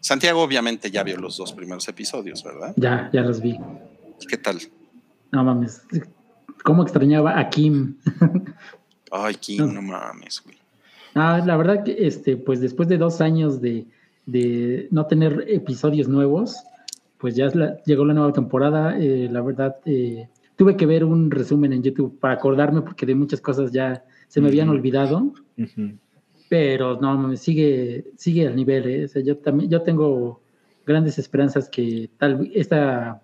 Santiago 0.00 0.42
obviamente 0.42 0.90
ya 0.90 1.02
vio 1.02 1.16
los 1.16 1.38
dos 1.38 1.52
primeros 1.54 1.88
episodios, 1.88 2.44
¿verdad? 2.44 2.74
Ya, 2.76 3.08
ya 3.12 3.22
los 3.22 3.40
vi. 3.40 3.58
¿Qué 4.28 4.36
tal? 4.36 4.60
No 5.32 5.44
mames. 5.44 5.82
¿Cómo 6.62 6.82
extrañaba 6.82 7.38
a 7.38 7.48
Kim? 7.48 7.96
Ay, 9.10 9.34
Kim, 9.36 9.72
no 9.72 9.80
mames, 9.80 10.42
güey. 10.44 10.57
Ah, 11.18 11.42
la 11.44 11.56
verdad 11.56 11.82
que 11.82 12.06
este, 12.06 12.36
pues 12.36 12.60
después 12.60 12.88
de 12.88 12.96
dos 12.96 13.20
años 13.20 13.60
de, 13.60 13.86
de 14.26 14.86
no 14.92 15.06
tener 15.06 15.44
episodios 15.48 16.06
nuevos, 16.08 16.62
pues 17.18 17.34
ya 17.34 17.46
la- 17.54 17.82
llegó 17.82 18.04
la 18.04 18.14
nueva 18.14 18.32
temporada. 18.32 18.96
eh, 18.98 19.28
la 19.30 19.42
verdad, 19.42 19.76
eh, 19.84 20.28
tuve 20.54 20.76
que 20.76 20.86
ver 20.86 21.04
un 21.04 21.30
resumen 21.30 21.72
en 21.72 21.82
YouTube 21.82 22.18
para 22.20 22.34
acordarme 22.34 22.82
porque 22.82 23.04
de 23.04 23.14
muchas 23.16 23.40
cosas 23.40 23.72
ya 23.72 24.04
se 24.28 24.40
me 24.40 24.48
habían 24.48 24.68
olvidado. 24.68 25.32
Pero 26.48 27.00
no, 27.00 27.18
me 27.18 27.36
sigue, 27.36 28.12
sigue 28.16 28.46
al 28.46 28.54
nivel, 28.54 28.86
¿eh? 28.86 29.04
O 29.04 29.08
sea, 29.08 29.22
yo 29.22 29.36
también, 29.38 29.68
yo 29.70 29.82
tengo 29.82 30.40
grandes 30.86 31.18
esperanzas 31.18 31.68
que 31.68 32.08
tal 32.16 32.50
esta 32.54 33.20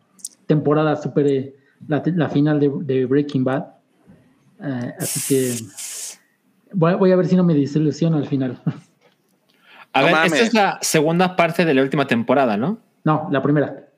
temporada 0.46 0.96
supere 0.96 1.54
la, 1.88 2.28
final 2.28 2.58
de, 2.60 3.06
Breaking 3.06 3.44
Bad. 3.44 3.64
Eh, 4.60 4.92
así 4.98 5.20
que 5.28 5.54
voy, 6.74 7.12
a 7.12 7.16
ver 7.16 7.26
si 7.26 7.36
no 7.36 7.44
me 7.44 7.54
desilusiono 7.54 8.16
al 8.16 8.26
final. 8.26 8.60
A 9.92 10.02
ver, 10.02 10.14
esta 10.26 10.40
es 10.40 10.54
la 10.54 10.78
segunda 10.82 11.36
parte 11.36 11.64
de 11.64 11.72
la 11.72 11.82
última 11.82 12.06
temporada, 12.06 12.56
¿no? 12.56 12.78
No, 13.04 13.28
la 13.30 13.42
primera. 13.42 13.88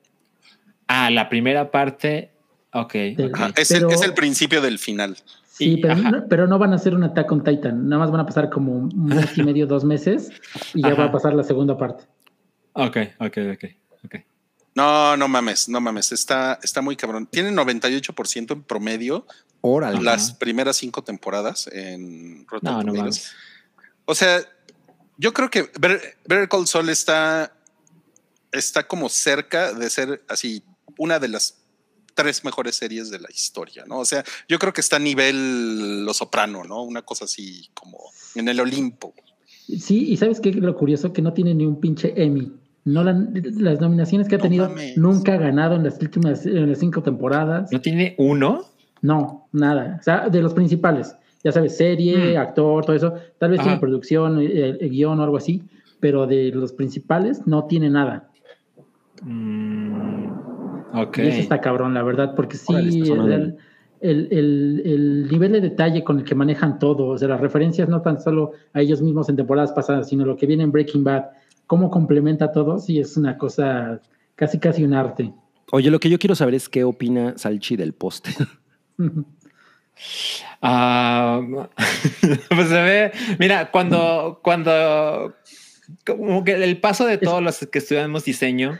Ah, 0.87 1.11
la 1.11 1.29
primera 1.29 1.70
parte. 1.70 2.33
Ok. 2.72 2.95
es, 2.95 3.70
el, 3.70 4.14
principio 4.14 4.61
del 4.61 4.79
final. 4.79 5.16
Sí, 5.49 5.81
pero 6.29 6.47
no, 6.47 6.59
van 6.59 6.72
a 6.72 6.77
hacer 6.77 6.95
un 6.95 7.05
Attack 7.05 7.33
on 7.33 7.43
Titan. 7.43 7.89
Nada 7.89 8.01
más 8.01 8.11
van 8.11 8.20
a 8.20 8.27
pasar 8.27 8.51
como 8.51 8.72
un 8.72 9.07
mes 9.07 9.39
y 9.39 9.43
medio, 9.43 9.66
dos 9.66 9.85
meses 9.85 10.31
y 10.74 10.83
ya 10.83 10.95
va 10.95 11.05
a 11.05 11.12
pasar 11.12 11.33
la 11.33 11.43
segunda 11.43 11.79
parte. 11.79 12.05
Ok, 12.74 12.99
ok, 13.18 13.39
ok. 13.55 13.64
No, 14.77 15.16
no 15.16 15.27
mames, 15.27 15.70
no 15.70 15.81
mames. 15.81 16.12
Está, 16.12 16.59
está 16.62 16.83
muy 16.83 16.97
cabrón. 16.97 17.27
Tiene 17.27 17.51
98% 17.51 18.53
en 18.53 18.62
promedio 18.62 19.27
Órale. 19.61 20.03
las 20.03 20.33
primeras 20.33 20.77
cinco 20.77 21.03
temporadas 21.03 21.69
en 21.73 22.47
Rotten 22.47 22.71
no, 22.71 22.83
no 22.83 23.11
O 24.05 24.15
sea, 24.15 24.41
yo 25.19 25.33
creo 25.33 25.51
que 25.51 25.71
Better 25.79 26.49
Call 26.49 26.67
Saul 26.67 26.89
está, 26.89 27.53
está 28.53 28.87
como 28.87 29.09
cerca 29.09 29.73
de 29.73 29.91
ser 29.91 30.23
así 30.29 30.63
una 30.99 31.19
de 31.19 31.29
las 31.29 31.59
tres 32.15 32.45
mejores 32.45 32.77
series 32.77 33.11
de 33.11 33.19
la 33.19 33.31
historia, 33.31 33.85
¿no? 33.87 33.99
O 33.99 34.05
sea, 34.05 34.25
yo 34.49 34.59
creo 34.59 34.73
que 34.73 34.81
está 34.81 34.97
a 34.97 35.01
nivel 35.01 36.05
Lo 36.05 36.15
Soprano, 36.15 36.65
¿no? 36.65 36.83
Una 36.83 37.03
cosa 37.03 37.27
así 37.27 37.69
como 37.75 37.99
en 38.35 38.49
el 38.49 38.59
Olimpo. 38.59 39.15
Sí, 39.69 40.11
y 40.11 40.17
¿sabes 40.17 40.41
qué? 40.41 40.53
Lo 40.53 40.77
curioso 40.77 41.13
que 41.13 41.23
no 41.23 41.33
tiene 41.33 41.55
ni 41.55 41.67
un 41.67 41.81
pinche 41.81 42.15
Emmy. 42.17 42.53
No 42.85 43.03
las 43.03 43.81
nominaciones 43.81 44.29
que 44.29 44.37
ha 44.37 44.39
tenido 44.39 44.73
nunca 44.97 45.35
ha 45.35 45.39
ganado 45.39 45.75
en 45.75 45.83
las 45.83 46.01
últimas 46.01 46.47
en 46.47 46.71
las 46.71 46.79
cinco 46.79 47.03
temporadas. 47.03 47.71
¿No 47.73 47.81
tiene 47.81 48.15
uno? 48.17 48.65
No, 49.07 49.49
nada. 49.53 49.97
O 50.01 50.03
sea, 50.03 50.29
de 50.29 50.43
los 50.43 50.55
principales. 50.55 51.17
Ya 51.45 51.53
sabes, 51.53 51.77
serie, 51.77 52.35
mm. 52.35 52.41
actor, 52.41 52.85
todo 52.85 52.97
eso. 52.97 53.15
Tal 53.39 53.53
vez 53.53 53.61
tiene 53.61 53.79
producción, 53.79 54.41
eh, 54.41 54.77
eh, 54.81 54.89
guion 54.89 55.21
o 55.21 55.23
algo 55.23 55.37
así. 55.37 55.63
Pero 56.01 56.27
de 56.27 56.51
los 56.51 56.73
principales 56.73 57.47
no 57.47 57.65
tiene 57.65 57.89
nada. 57.89 58.29
Mm, 59.23 60.31
ok. 60.95 61.19
Y 61.19 61.29
eso 61.29 61.41
está 61.41 61.61
cabrón, 61.61 61.95
la 61.95 62.03
verdad, 62.03 62.35
porque 62.35 62.57
sí, 62.57 62.75
el, 62.75 63.57
el, 64.01 64.29
el, 64.85 65.29
nivel 65.31 65.53
de 65.53 65.61
detalle 65.61 66.05
con 66.05 66.19
el 66.19 66.25
que 66.25 66.35
manejan 66.35 66.79
todo, 66.79 67.07
o 67.07 67.19
sea, 67.19 67.29
las 67.29 67.41
referencias 67.41 67.89
no 67.89 68.03
tan 68.03 68.21
solo 68.21 68.53
a 68.75 68.83
ellos 68.83 69.01
mismos 69.01 69.29
en 69.31 69.37
temporadas 69.37 69.73
pasadas, 69.73 70.09
sino 70.11 70.27
lo 70.27 70.37
que 70.37 70.47
viene 70.47 70.65
en 70.65 70.73
Breaking 70.73 71.03
Bad 71.03 71.25
cómo 71.67 71.91
complementa 71.91 72.53
todo, 72.53 72.79
sí 72.79 72.99
es 72.99 73.17
una 73.17 73.37
cosa 73.39 74.01
casi 74.35 74.59
casi 74.59 74.85
un 74.85 74.95
arte. 74.95 75.33
Oye, 75.73 75.91
lo 75.91 75.99
que 75.99 76.09
yo 76.09 76.19
quiero 76.19 76.35
saber 76.35 76.55
es 76.55 76.69
qué 76.69 76.85
opina 76.85 77.37
Salchi 77.37 77.77
del 77.77 77.93
póster. 77.93 78.35
Ah, 80.63 81.41
pues 82.49 82.69
se 82.69 82.83
ve, 82.83 83.13
mira, 83.39 83.71
cuando, 83.71 84.41
cuando, 84.43 85.35
como 86.05 86.45
que 86.45 86.53
el 86.53 86.81
paso 86.81 87.07
de 87.07 87.19
todos 87.19 87.43
los 87.43 87.59
que 87.71 87.79
estudiamos 87.79 88.25
diseño 88.25 88.79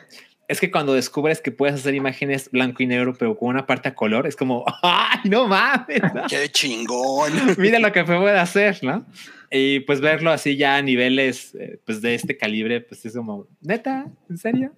es 0.49 0.61
que 0.61 0.71
cuando 0.71 0.95
descubres 0.95 1.41
que 1.41 1.51
puedes 1.51 1.75
hacer 1.75 1.95
imágenes 1.95 2.51
blanco 2.51 2.83
y 2.83 2.87
negro, 2.87 3.15
pero 3.19 3.37
con 3.37 3.49
una 3.49 3.67
parte 3.67 3.89
a 3.89 3.95
color, 3.95 4.27
es 4.27 4.37
como, 4.37 4.65
¡ay, 4.83 5.21
no 5.25 5.47
mames! 5.47 6.01
¡Qué 6.29 6.49
chingón! 6.51 7.33
Mira 7.59 7.79
lo 7.79 7.93
que 7.93 8.05
puede 8.05 8.39
hacer, 8.39 8.79
¿no? 8.83 9.05
Y 9.51 9.81
pues 9.81 10.01
verlo 10.01 10.31
así 10.31 10.57
ya 10.57 10.77
a 10.77 10.83
niveles 10.83 11.55
eh, 11.55 11.81
pues 11.85 12.03
de 12.03 12.15
este 12.15 12.37
calibre, 12.37 12.81
pues 12.81 13.05
es 13.07 13.15
como, 13.15 13.47
neta, 13.61 14.11
¿en 14.29 14.39
serio? 14.39 14.73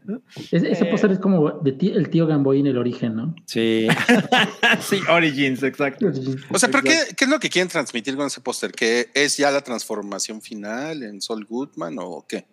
ese 0.50 0.84
eh, 0.84 0.90
póster 0.90 1.12
es 1.12 1.18
como 1.18 1.50
de 1.50 1.76
el 1.80 2.10
tío 2.10 2.26
Gamboy 2.26 2.60
en 2.60 2.66
el 2.66 2.78
origen, 2.78 3.16
¿no? 3.16 3.34
Sí. 3.46 3.88
sí, 4.80 5.00
Origins, 5.08 5.62
exacto. 5.62 6.10
O 6.50 6.58
sea, 6.58 6.68
pero 6.68 6.82
qué, 6.82 6.96
qué, 7.16 7.24
es 7.24 7.30
lo 7.30 7.38
que 7.38 7.48
quieren 7.48 7.68
transmitir 7.68 8.16
con 8.16 8.26
ese 8.26 8.40
póster? 8.40 8.72
¿Que 8.72 9.08
es 9.14 9.36
ya 9.36 9.50
la 9.50 9.60
transformación 9.60 10.42
final 10.42 11.02
en 11.02 11.20
Sol 11.20 11.44
Goodman 11.44 11.96
o 11.98 12.24
qué? 12.28 12.44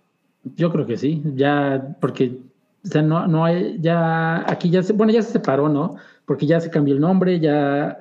Yo 0.56 0.72
creo 0.72 0.86
que 0.86 0.98
sí, 0.98 1.22
ya, 1.36 1.96
porque, 2.00 2.38
o 2.84 2.88
sea, 2.88 3.02
no, 3.02 3.28
no 3.28 3.46
hay, 3.46 3.78
ya, 3.80 4.50
aquí 4.50 4.70
ya 4.70 4.84
se, 4.84 4.94
bueno, 4.94 5.12
ya 5.12 5.22
se 5.22 5.32
separó, 5.32 5.70
¿no? 5.70 5.96
Porque 6.26 6.46
ya 6.46 6.60
se 6.62 6.70
cambió 6.70 6.94
el 6.94 7.02
nombre, 7.02 7.40
ya 7.40 7.98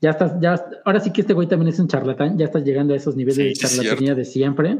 ya 0.00 0.10
estás, 0.10 0.32
ya, 0.40 0.64
ahora 0.84 1.00
sí 1.00 1.12
que 1.12 1.22
este 1.22 1.34
güey 1.34 1.48
también 1.48 1.68
es 1.72 1.78
un 1.80 1.88
charlatán, 1.88 2.38
ya 2.38 2.44
estás 2.44 2.64
llegando 2.64 2.94
a 2.94 2.96
esos 2.96 3.16
niveles 3.16 3.36
de 3.36 3.52
charlatanería 3.54 4.14
de 4.14 4.24
siempre. 4.24 4.78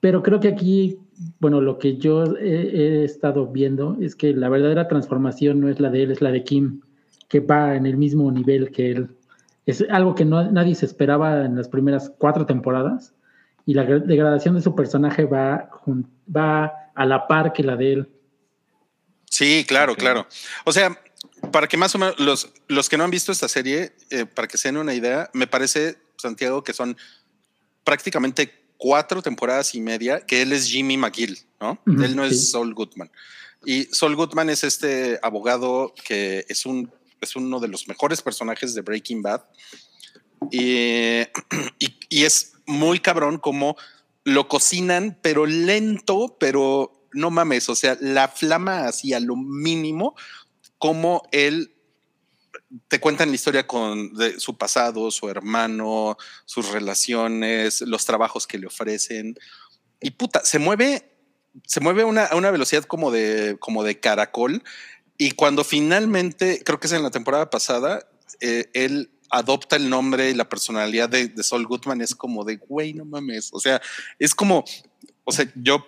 Pero 0.00 0.22
creo 0.22 0.38
que 0.40 0.48
aquí, 0.48 0.98
bueno, 1.40 1.60
lo 1.60 1.78
que 1.78 1.96
yo 1.96 2.24
he, 2.36 3.04
estado 3.04 3.46
viendo 3.46 3.96
es 4.00 4.14
que 4.14 4.32
la 4.32 4.48
verdadera 4.48 4.88
transformación 4.88 5.60
no 5.60 5.68
es 5.68 5.80
la 5.80 5.90
de 5.90 6.04
él, 6.04 6.10
es 6.10 6.20
la 6.20 6.30
de 6.30 6.44
Kim, 6.44 6.80
que 7.28 7.40
va 7.40 7.74
en 7.74 7.86
el 7.86 7.96
mismo 7.96 8.30
nivel 8.30 8.70
que 8.70 8.92
él. 8.92 9.08
Es 9.64 9.84
algo 9.90 10.14
que 10.14 10.24
no, 10.24 10.48
nadie 10.52 10.76
se 10.76 10.86
esperaba 10.86 11.44
en 11.44 11.56
las 11.56 11.68
primeras 11.68 12.12
cuatro 12.18 12.46
temporadas 12.46 13.14
y 13.64 13.74
la 13.74 13.84
degradación 13.84 14.54
de 14.54 14.62
su 14.62 14.76
personaje 14.76 15.24
va, 15.24 15.68
va 16.34 16.72
a 16.94 17.04
la 17.04 17.26
par 17.26 17.52
que 17.52 17.64
la 17.64 17.74
de 17.74 17.92
él. 17.92 18.08
Sí, 19.28 19.64
claro, 19.66 19.96
claro. 19.96 20.26
O 20.64 20.72
sea, 20.72 20.96
para 21.52 21.68
que 21.68 21.76
más 21.76 21.94
o 21.94 21.98
menos 21.98 22.18
los, 22.18 22.48
los 22.68 22.88
que 22.88 22.96
no 22.96 23.04
han 23.04 23.10
visto 23.10 23.32
esta 23.32 23.48
serie, 23.48 23.94
eh, 24.10 24.26
para 24.26 24.48
que 24.48 24.58
se 24.58 24.68
den 24.68 24.76
una 24.76 24.94
idea, 24.94 25.30
me 25.32 25.46
parece, 25.46 25.98
Santiago, 26.16 26.62
que 26.62 26.72
son 26.72 26.96
prácticamente 27.84 28.66
cuatro 28.76 29.22
temporadas 29.22 29.74
y 29.74 29.80
media 29.80 30.20
que 30.20 30.42
él 30.42 30.52
es 30.52 30.66
Jimmy 30.68 30.96
McGill, 30.96 31.38
¿no? 31.60 31.80
él 31.86 32.14
no 32.14 32.24
es 32.24 32.50
Saul 32.50 32.74
Goodman. 32.74 33.10
Y 33.64 33.84
Saul 33.92 34.16
Goodman 34.16 34.50
es 34.50 34.64
este 34.64 35.18
abogado 35.22 35.94
que 36.04 36.44
es, 36.48 36.66
un, 36.66 36.92
es 37.20 37.36
uno 37.36 37.58
de 37.58 37.68
los 37.68 37.88
mejores 37.88 38.22
personajes 38.22 38.74
de 38.74 38.82
Breaking 38.82 39.22
Bad. 39.22 39.42
Y, 40.50 41.22
y, 41.78 41.96
y 42.08 42.24
es 42.24 42.52
muy 42.66 43.00
cabrón 43.00 43.38
como 43.38 43.76
lo 44.24 44.48
cocinan, 44.48 45.18
pero 45.22 45.46
lento, 45.46 46.36
pero 46.38 46.96
no 47.12 47.30
mames, 47.30 47.68
o 47.68 47.74
sea, 47.74 47.96
la 48.00 48.28
flama 48.28 48.86
así 48.86 49.14
a 49.14 49.20
lo 49.20 49.36
mínimo 49.36 50.14
cómo 50.78 51.22
él 51.32 51.72
te 52.88 53.00
cuentan 53.00 53.28
la 53.28 53.34
historia 53.34 53.66
con 53.66 54.14
de 54.14 54.40
su 54.40 54.56
pasado, 54.56 55.10
su 55.10 55.28
hermano, 55.28 56.16
sus 56.44 56.70
relaciones, 56.70 57.80
los 57.82 58.04
trabajos 58.04 58.46
que 58.46 58.58
le 58.58 58.66
ofrecen. 58.66 59.38
Y 60.00 60.10
puta, 60.12 60.44
se 60.44 60.58
mueve, 60.58 61.10
se 61.64 61.80
mueve 61.80 62.04
una, 62.04 62.24
a 62.26 62.36
una 62.36 62.50
velocidad 62.50 62.84
como 62.84 63.10
de, 63.10 63.56
como 63.60 63.84
de 63.84 64.00
caracol. 64.00 64.62
Y 65.18 65.32
cuando 65.32 65.64
finalmente, 65.64 66.62
creo 66.64 66.78
que 66.80 66.86
es 66.86 66.92
en 66.92 67.02
la 67.02 67.10
temporada 67.10 67.50
pasada, 67.50 68.08
eh, 68.40 68.66
él 68.74 69.10
adopta 69.30 69.76
el 69.76 69.88
nombre 69.88 70.30
y 70.30 70.34
la 70.34 70.48
personalidad 70.48 71.08
de, 71.08 71.28
de 71.28 71.42
Saul 71.42 71.66
Goodman, 71.66 72.00
es 72.00 72.14
como 72.14 72.44
de, 72.44 72.56
güey, 72.56 72.94
no 72.94 73.04
mames. 73.04 73.50
O 73.52 73.60
sea, 73.60 73.80
es 74.18 74.34
como, 74.34 74.64
o 75.24 75.32
sea, 75.32 75.50
yo 75.56 75.84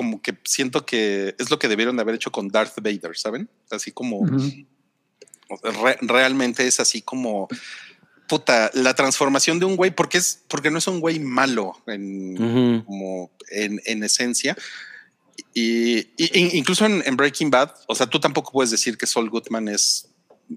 como 0.00 0.22
que 0.22 0.34
siento 0.44 0.86
que 0.86 1.34
es 1.38 1.50
lo 1.50 1.58
que 1.58 1.68
debieron 1.68 1.94
de 1.94 2.00
haber 2.00 2.14
hecho 2.14 2.32
con 2.32 2.48
Darth 2.48 2.76
Vader, 2.76 3.18
¿saben? 3.18 3.50
Así 3.70 3.92
como 3.92 4.26
realmente 6.00 6.66
es 6.66 6.80
así 6.80 7.02
como 7.02 7.48
puta, 8.26 8.70
la 8.72 8.94
transformación 8.94 9.58
de 9.58 9.66
un 9.66 9.76
güey, 9.76 9.90
porque 9.90 10.16
es, 10.16 10.42
porque 10.48 10.70
no 10.70 10.78
es 10.78 10.86
un 10.86 11.00
güey 11.00 11.20
malo 11.20 11.76
en, 11.86 12.82
como 12.86 13.30
en, 13.50 14.02
esencia. 14.02 14.56
Y, 15.52 16.06
incluso 16.56 16.86
en, 16.86 17.14
Breaking 17.14 17.50
Bad, 17.50 17.74
o 17.88 17.94
sea, 17.94 18.06
tú 18.06 18.18
tampoco 18.18 18.52
puedes 18.52 18.70
decir 18.70 18.96
que 18.96 19.06
Saul 19.06 19.28
Goodman 19.28 19.68
es, 19.68 20.08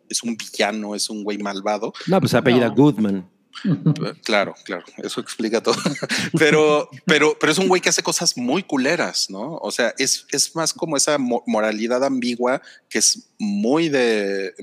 es 0.08 0.24
un 0.24 0.38
villano, 0.38 0.96
es 0.96 1.10
un 1.10 1.22
güey 1.26 1.38
malvado. 1.38 1.94
No, 2.08 2.18
pues 2.22 2.34
apellida 2.34 2.70
Goodman. 2.70 3.30
Claro, 4.24 4.56
claro, 4.64 4.84
eso 4.98 5.22
explica 5.22 5.62
todo. 5.62 5.76
pero, 6.38 6.90
pero, 7.06 7.38
pero 7.40 7.52
es 7.52 7.58
un 7.58 7.68
güey 7.68 7.82
que 7.82 7.90
hace 7.90 8.04
cosas 8.04 8.38
muy 8.38 8.64
culeras, 8.64 9.30
¿no? 9.30 9.58
O 9.58 9.72
sea, 9.72 9.94
es, 9.98 10.26
es 10.32 10.56
más 10.56 10.74
como 10.74 10.98
esa 10.98 11.18
moralidad 11.18 12.04
ambigua 12.04 12.62
que 12.90 13.00
es 13.00 13.30
muy 13.40 13.90
de, 13.90 14.54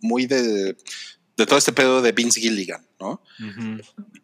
muy 0.00 0.26
de, 0.26 0.76
de 1.36 1.46
todo 1.46 1.58
este 1.58 1.72
pedo 1.72 2.02
de 2.02 2.12
Vince 2.12 2.40
Gilligan, 2.40 2.86
¿no? 3.00 3.22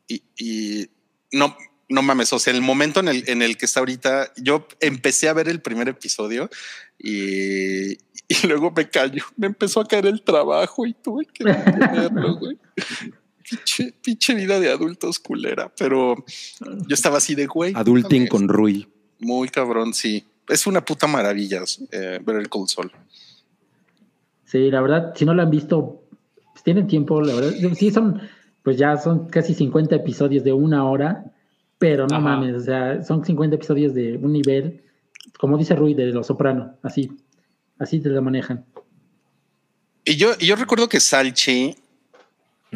y, 0.08 0.90
no, 1.32 1.56
no 1.88 2.02
mames, 2.02 2.32
o 2.32 2.38
sea, 2.38 2.52
el 2.52 2.60
momento 2.60 3.00
en 3.00 3.08
el, 3.08 3.24
en 3.26 3.40
el 3.40 3.56
que 3.56 3.64
está 3.64 3.80
ahorita, 3.80 4.32
yo 4.36 4.66
empecé 4.80 5.28
a 5.28 5.32
ver 5.32 5.48
el 5.48 5.62
primer 5.62 5.88
episodio 5.88 6.50
y, 6.98 7.92
y 7.92 8.46
luego 8.46 8.70
me 8.70 8.90
cayó, 8.90 9.24
me 9.36 9.46
empezó 9.46 9.80
a 9.80 9.88
caer 9.88 10.06
el 10.06 10.22
trabajo 10.22 10.84
y 10.84 10.92
tuve 10.92 11.26
que 11.26 11.44
verlo, 11.44 12.36
güey 12.38 12.58
pinche, 14.02 14.34
vida 14.34 14.60
de 14.60 14.70
adultos 14.70 15.18
culera, 15.18 15.72
pero 15.76 16.24
yo 16.86 16.94
estaba 16.94 17.18
así 17.18 17.34
de 17.34 17.46
güey. 17.46 17.72
Adulting 17.74 18.26
con 18.26 18.48
Rui. 18.48 18.86
Muy 19.18 19.48
cabrón, 19.48 19.94
sí. 19.94 20.24
Es 20.48 20.66
una 20.66 20.84
puta 20.84 21.06
maravilla 21.06 21.62
eh, 21.90 22.20
ver 22.24 22.36
el 22.36 22.48
Cold 22.48 22.68
Sol. 22.68 22.92
Sí, 24.44 24.70
la 24.70 24.80
verdad, 24.80 25.14
si 25.16 25.24
no 25.24 25.32
lo 25.32 25.42
han 25.42 25.50
visto, 25.50 26.02
pues 26.52 26.62
tienen 26.62 26.86
tiempo, 26.86 27.22
la 27.22 27.34
verdad. 27.34 27.52
Sí, 27.74 27.90
son, 27.90 28.20
pues 28.62 28.76
ya 28.76 28.96
son 28.96 29.28
casi 29.28 29.54
50 29.54 29.96
episodios 29.96 30.44
de 30.44 30.52
una 30.52 30.84
hora, 30.84 31.24
pero 31.78 32.06
no 32.06 32.20
mames, 32.20 32.54
o 32.56 32.60
sea, 32.60 33.02
son 33.02 33.24
50 33.24 33.56
episodios 33.56 33.94
de 33.94 34.16
un 34.16 34.32
nivel, 34.32 34.82
como 35.38 35.56
dice 35.56 35.74
Rui, 35.74 35.94
de 35.94 36.06
Los 36.06 36.26
Soprano, 36.26 36.76
así, 36.82 37.10
así 37.78 38.00
te 38.00 38.08
lo 38.08 38.20
manejan. 38.22 38.64
Y 40.04 40.16
yo, 40.16 40.36
yo 40.38 40.56
recuerdo 40.56 40.88
que 40.88 41.00
Salchi, 41.00 41.74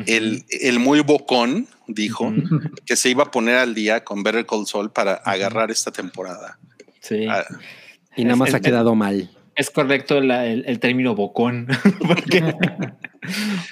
el, 0.07 0.45
el, 0.49 0.79
muy 0.79 1.01
bocón, 1.01 1.67
dijo 1.87 2.33
que 2.87 2.97
se 2.97 3.09
iba 3.11 3.25
a 3.25 3.31
poner 3.31 3.57
al 3.57 3.75
día 3.75 4.05
con 4.05 4.23
Better 4.23 4.45
Call 4.47 4.67
Saul 4.67 4.91
para 4.91 5.15
agarrar 5.15 5.71
esta 5.71 5.91
temporada. 5.91 6.59
Sí. 7.01 7.27
Ah, 7.29 7.45
y 8.17 8.25
nada 8.25 8.37
más 8.37 8.49
Es- 8.49 8.55
ha 8.55 8.59
es- 8.59 8.63
quedado 8.65 8.95
mal. 8.95 9.31
Es 9.55 9.71
correcto 9.71 10.21
la- 10.21 10.45
el, 10.47 10.65
el 10.67 10.79
término 10.81 11.15
bocón. 11.15 11.67
porque, 12.07 12.55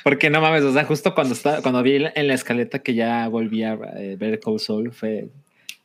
porque 0.03 0.31
no 0.31 0.41
mames, 0.41 0.63
o 0.65 0.73
sea, 0.73 0.85
justo 0.85 1.15
cuando 1.15 1.35
está, 1.35 1.61
cuando 1.61 1.83
vi 1.83 1.97
en 2.15 2.27
la 2.27 2.35
escaleta 2.35 2.79
que 2.79 2.95
ya 2.95 3.29
volvía 3.29 3.73
a 3.73 4.01
eh, 4.01 4.17
ver 4.17 4.41
Cold 4.41 4.61
Soul, 4.61 4.93
fue. 4.93 5.29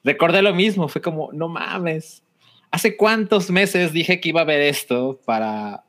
Recordé 0.03 0.41
lo 0.41 0.53
mismo, 0.55 0.87
fue 0.87 1.01
como, 1.01 1.31
no 1.33 1.49
mames. 1.49 2.23
¿Hace 2.71 2.95
cuántos 2.95 3.49
meses 3.51 3.91
dije 3.91 4.21
que 4.21 4.29
iba 4.29 4.41
a 4.41 4.45
ver 4.45 4.61
esto 4.61 5.19
para, 5.25 5.83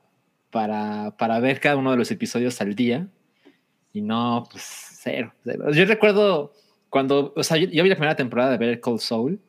para, 0.49 1.15
para 1.17 1.39
ver 1.39 1.59
cada 1.61 1.77
uno 1.77 1.91
de 1.91 1.97
los 1.97 2.11
episodios 2.11 2.59
al 2.59 2.75
día? 2.75 3.07
Y 3.93 4.01
no, 4.01 4.47
pues 4.51 4.63
cero. 5.01 5.33
cero. 5.43 5.71
Yo 5.71 5.85
recuerdo 5.85 6.53
cuando, 6.89 7.33
o 7.35 7.43
sea, 7.43 7.57
yo, 7.57 7.67
yo 7.69 7.83
vi 7.83 7.89
la 7.89 7.95
primera 7.95 8.15
temporada 8.15 8.51
de 8.51 8.57
ver 8.57 8.79
Cold 8.79 8.99
Soul 8.99 9.39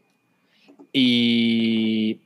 y 0.93 2.19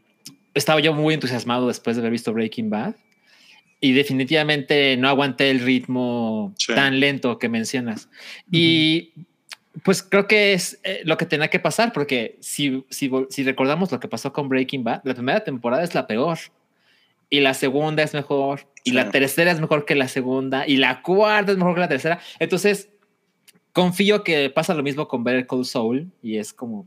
estaba 0.54 0.80
yo 0.80 0.92
muy 0.92 1.14
entusiasmado 1.14 1.68
después 1.68 1.96
de 1.96 2.00
haber 2.00 2.12
visto 2.12 2.32
Breaking 2.32 2.70
Bad 2.70 2.94
y 3.80 3.92
definitivamente 3.92 4.96
no 4.96 5.08
aguanté 5.08 5.50
el 5.50 5.60
ritmo 5.60 6.54
Sí. 6.58 6.74
tan 6.74 6.98
lento 6.98 7.38
que 7.38 7.48
mencionas. 7.48 8.08
Y 8.50 9.12
pues 9.84 10.02
creo 10.02 10.26
que 10.26 10.54
es 10.54 10.80
eh, 10.82 11.02
lo 11.04 11.18
que 11.18 11.26
tenía 11.26 11.48
que 11.48 11.60
pasar, 11.60 11.92
porque 11.92 12.38
si, 12.40 12.84
si, 12.88 13.10
si 13.28 13.42
recordamos 13.44 13.92
lo 13.92 14.00
que 14.00 14.08
pasó 14.08 14.32
con 14.32 14.48
Breaking 14.48 14.82
Bad, 14.82 15.02
la 15.04 15.12
primera 15.14 15.44
temporada 15.44 15.84
es 15.84 15.94
la 15.94 16.06
peor. 16.06 16.38
Y 17.30 17.40
la 17.40 17.54
segunda 17.54 18.02
es 18.02 18.14
mejor. 18.14 18.68
Y 18.84 18.92
la 18.92 19.10
tercera 19.10 19.50
es 19.50 19.60
mejor 19.60 19.84
que 19.84 19.94
la 19.96 20.06
segunda. 20.08 20.66
Y 20.66 20.76
la 20.76 21.02
cuarta 21.02 21.50
es 21.52 21.58
mejor 21.58 21.74
que 21.74 21.80
la 21.80 21.88
tercera. 21.88 22.20
Entonces, 22.38 22.88
confío 23.72 24.22
que 24.22 24.48
pasa 24.50 24.74
lo 24.74 24.82
mismo 24.84 25.08
con 25.08 25.24
Better 25.24 25.46
Call 25.46 25.64
Soul. 25.64 26.12
Y 26.22 26.36
es 26.38 26.52
como, 26.52 26.86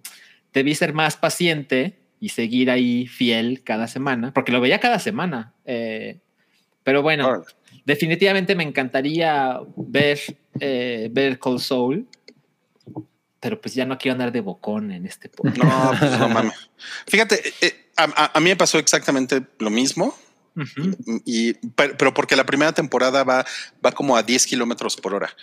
debí 0.54 0.76
ser 0.76 0.94
más 0.94 1.18
paciente 1.18 2.00
y 2.22 2.30
seguir 2.30 2.72
ahí 2.72 3.06
fiel 3.08 3.64
cada 3.64 3.88
semana, 3.88 4.34
porque 4.34 4.52
lo 4.54 4.62
veía 4.62 4.80
cada 4.80 5.00
semana. 5.00 5.54
Eh, 5.66 6.20
pero 6.84 7.02
bueno, 7.02 7.44
definitivamente 7.86 8.56
me 8.56 8.64
encantaría 8.64 9.60
ver 9.76 10.20
eh, 10.62 11.10
Better 11.12 11.38
Call 11.38 11.60
Soul. 11.60 12.08
Pero 13.42 13.60
pues 13.62 13.74
ya 13.74 13.86
no 13.86 13.98
quiero 13.98 14.14
andar 14.14 14.32
de 14.34 14.42
bocón 14.42 14.92
en 14.92 15.06
este 15.06 15.30
podcast. 15.30 15.58
No, 15.64 15.92
pues 16.00 16.18
no 16.20 16.28
mames. 16.30 16.70
Fíjate, 17.08 17.42
eh, 17.62 17.90
a, 17.96 18.04
a- 18.04 18.32
a 18.38 18.40
mí 18.42 18.50
me 18.50 18.56
pasó 18.58 18.80
exactamente 18.80 19.42
lo 19.60 19.70
mismo. 19.70 20.14
Y, 21.26 21.54
pero, 21.76 21.98
pero 21.98 22.14
porque 22.14 22.36
la 22.36 22.46
primera 22.46 22.74
temporada 22.74 23.24
va, 23.24 23.46
va 23.86 23.92
como 23.92 24.18
a 24.18 24.24
10 24.24 24.48
kilómetros 24.48 24.98
por 24.98 25.14
hora. 25.14 25.36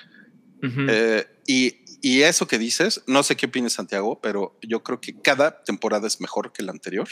Eh, 0.63 1.25
y, 1.47 1.77
y 2.03 2.23
eso 2.23 2.47
que 2.47 2.59
dices, 2.59 3.03
no 3.07 3.23
sé 3.23 3.37
qué 3.37 3.47
opinas, 3.47 3.75
Santiago, 3.75 4.21
pero 4.21 4.59
yo 4.63 4.83
creo 4.83 5.01
que 5.01 5.21
cada 5.21 5.63
temporada 5.63 6.07
es 6.07 6.21
mejor 6.21 6.53
que 6.53 6.63
la 6.63 6.73
anterior. 6.73 7.09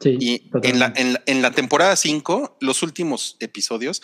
Sí, 0.00 0.16
Y 0.20 0.50
en 0.62 0.78
la, 0.78 0.92
en, 0.96 1.12
la, 1.12 1.22
en 1.26 1.42
la 1.42 1.52
temporada 1.52 1.94
5, 1.94 2.58
los 2.60 2.82
últimos 2.82 3.36
episodios, 3.40 4.02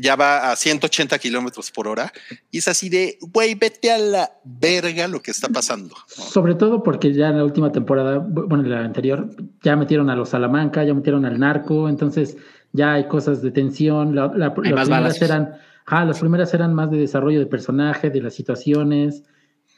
ya 0.00 0.14
va 0.16 0.50
a 0.52 0.56
180 0.56 1.18
kilómetros 1.18 1.70
por 1.70 1.88
hora. 1.88 2.12
Y 2.50 2.58
es 2.58 2.68
así 2.68 2.88
de, 2.88 3.18
güey, 3.20 3.54
vete 3.54 3.90
a 3.90 3.98
la 3.98 4.30
verga 4.44 5.08
lo 5.08 5.20
que 5.22 5.30
está 5.30 5.48
pasando. 5.48 5.94
¿no? 6.18 6.24
Sobre 6.24 6.54
todo 6.54 6.82
porque 6.82 7.12
ya 7.12 7.28
en 7.28 7.38
la 7.38 7.44
última 7.44 7.72
temporada, 7.72 8.18
bu- 8.18 8.46
bueno, 8.48 8.64
en 8.64 8.70
la 8.70 8.80
anterior, 8.84 9.28
ya 9.62 9.74
metieron 9.76 10.10
a 10.10 10.16
los 10.16 10.28
Salamanca, 10.30 10.84
ya 10.84 10.94
metieron 10.94 11.24
al 11.24 11.38
narco, 11.38 11.88
entonces 11.88 12.36
ya 12.72 12.92
hay 12.94 13.08
cosas 13.08 13.42
de 13.42 13.50
tensión. 13.50 14.14
La, 14.14 14.26
la- 14.26 14.30
Hay 14.32 14.34
las 14.36 14.46
más 14.46 14.54
primeras 14.54 14.88
balazos. 14.88 15.22
eran, 15.22 15.54
ah, 15.86 16.04
las 16.04 16.18
primeras 16.18 16.52
eran 16.54 16.74
más 16.74 16.90
de 16.90 16.98
desarrollo 16.98 17.38
de 17.40 17.46
personaje, 17.46 18.10
de 18.10 18.20
las 18.22 18.34
situaciones, 18.34 19.22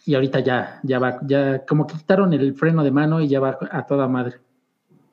y 0.05 0.15
ahorita 0.15 0.41
ya, 0.41 0.81
ya 0.83 0.99
va, 0.99 1.19
ya 1.27 1.65
como 1.67 1.87
que 1.87 1.95
quitaron 1.97 2.33
el 2.33 2.55
freno 2.55 2.83
de 2.83 2.91
mano 2.91 3.21
y 3.21 3.29
ya 3.29 3.41
va 3.41 3.59
a 3.71 3.87
toda 3.87 4.09
madre. 4.09 4.37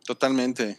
Totalmente. 0.05 0.77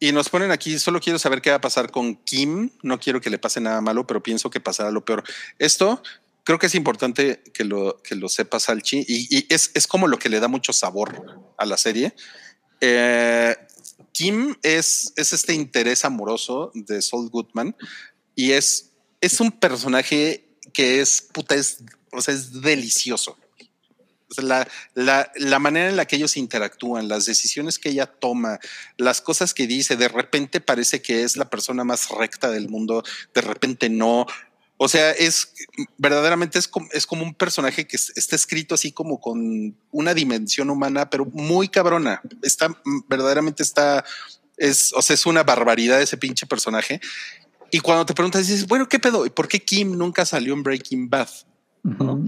Y 0.00 0.12
nos 0.12 0.30
ponen 0.30 0.50
aquí, 0.50 0.78
solo 0.78 0.98
quiero 0.98 1.18
saber 1.18 1.42
qué 1.42 1.50
va 1.50 1.56
a 1.56 1.60
pasar 1.60 1.90
con 1.90 2.16
Kim. 2.16 2.70
No 2.82 2.98
quiero 2.98 3.20
que 3.20 3.28
le 3.28 3.38
pase 3.38 3.60
nada 3.60 3.82
malo, 3.82 4.06
pero 4.06 4.22
pienso 4.22 4.48
que 4.48 4.58
pasará 4.58 4.90
lo 4.90 5.04
peor. 5.04 5.22
Esto 5.58 6.02
creo 6.42 6.58
que 6.58 6.66
es 6.66 6.74
importante 6.74 7.42
que 7.52 7.64
lo, 7.64 8.00
que 8.02 8.14
lo 8.14 8.28
sepa 8.28 8.58
Salchi 8.58 9.04
y, 9.06 9.36
y 9.36 9.46
es, 9.50 9.70
es 9.74 9.86
como 9.86 10.08
lo 10.08 10.18
que 10.18 10.30
le 10.30 10.40
da 10.40 10.48
mucho 10.48 10.72
sabor 10.72 11.22
a 11.58 11.66
la 11.66 11.76
serie. 11.76 12.14
Eh, 12.80 13.54
Kim 14.12 14.56
es, 14.62 15.12
es 15.16 15.32
este 15.32 15.54
interés 15.54 16.04
amoroso 16.04 16.72
de 16.74 17.02
Saul 17.02 17.28
Goodman 17.28 17.76
y 18.34 18.52
es, 18.52 18.92
es 19.20 19.38
un 19.40 19.52
personaje 19.52 20.48
que 20.72 21.00
es 21.00 21.22
puta, 21.22 21.54
es, 21.54 21.84
o 22.10 22.20
sea, 22.22 22.34
es 22.34 22.62
delicioso. 22.62 23.36
La, 24.38 24.66
la, 24.94 25.32
la 25.36 25.58
manera 25.58 25.88
en 25.88 25.96
la 25.96 26.04
que 26.06 26.16
ellos 26.16 26.36
interactúan, 26.36 27.08
las 27.08 27.26
decisiones 27.26 27.78
que 27.78 27.88
ella 27.88 28.06
toma, 28.06 28.60
las 28.96 29.20
cosas 29.20 29.54
que 29.54 29.66
dice, 29.66 29.96
de 29.96 30.08
repente 30.08 30.60
parece 30.60 31.02
que 31.02 31.24
es 31.24 31.36
la 31.36 31.50
persona 31.50 31.82
más 31.84 32.08
recta 32.10 32.50
del 32.50 32.68
mundo, 32.68 33.02
de 33.34 33.40
repente 33.40 33.88
no. 33.90 34.26
O 34.76 34.88
sea, 34.88 35.10
es 35.10 35.52
verdaderamente 35.98 36.58
es 36.58 36.68
como, 36.68 36.88
es 36.92 37.06
como 37.06 37.22
un 37.24 37.34
personaje 37.34 37.86
que 37.86 37.96
es- 37.96 38.12
está 38.16 38.36
escrito 38.36 38.74
así 38.74 38.92
como 38.92 39.20
con 39.20 39.76
una 39.90 40.14
dimensión 40.14 40.70
humana, 40.70 41.10
pero 41.10 41.26
muy 41.26 41.68
cabrona. 41.68 42.22
Está 42.42 42.74
verdaderamente 43.08 43.62
está, 43.62 44.04
es, 44.56 44.92
o 44.94 45.02
sea, 45.02 45.14
es 45.14 45.26
una 45.26 45.42
barbaridad 45.42 46.00
ese 46.00 46.16
pinche 46.16 46.46
personaje. 46.46 47.00
Y 47.72 47.80
cuando 47.80 48.06
te 48.06 48.14
preguntas, 48.14 48.46
dices, 48.46 48.66
bueno, 48.66 48.88
¿qué 48.88 48.98
pedo? 48.98 49.26
¿Y 49.26 49.30
por 49.30 49.48
qué 49.48 49.60
Kim 49.60 49.98
nunca 49.98 50.24
salió 50.24 50.54
en 50.54 50.62
Breaking 50.62 51.10
Bad? 51.10 51.28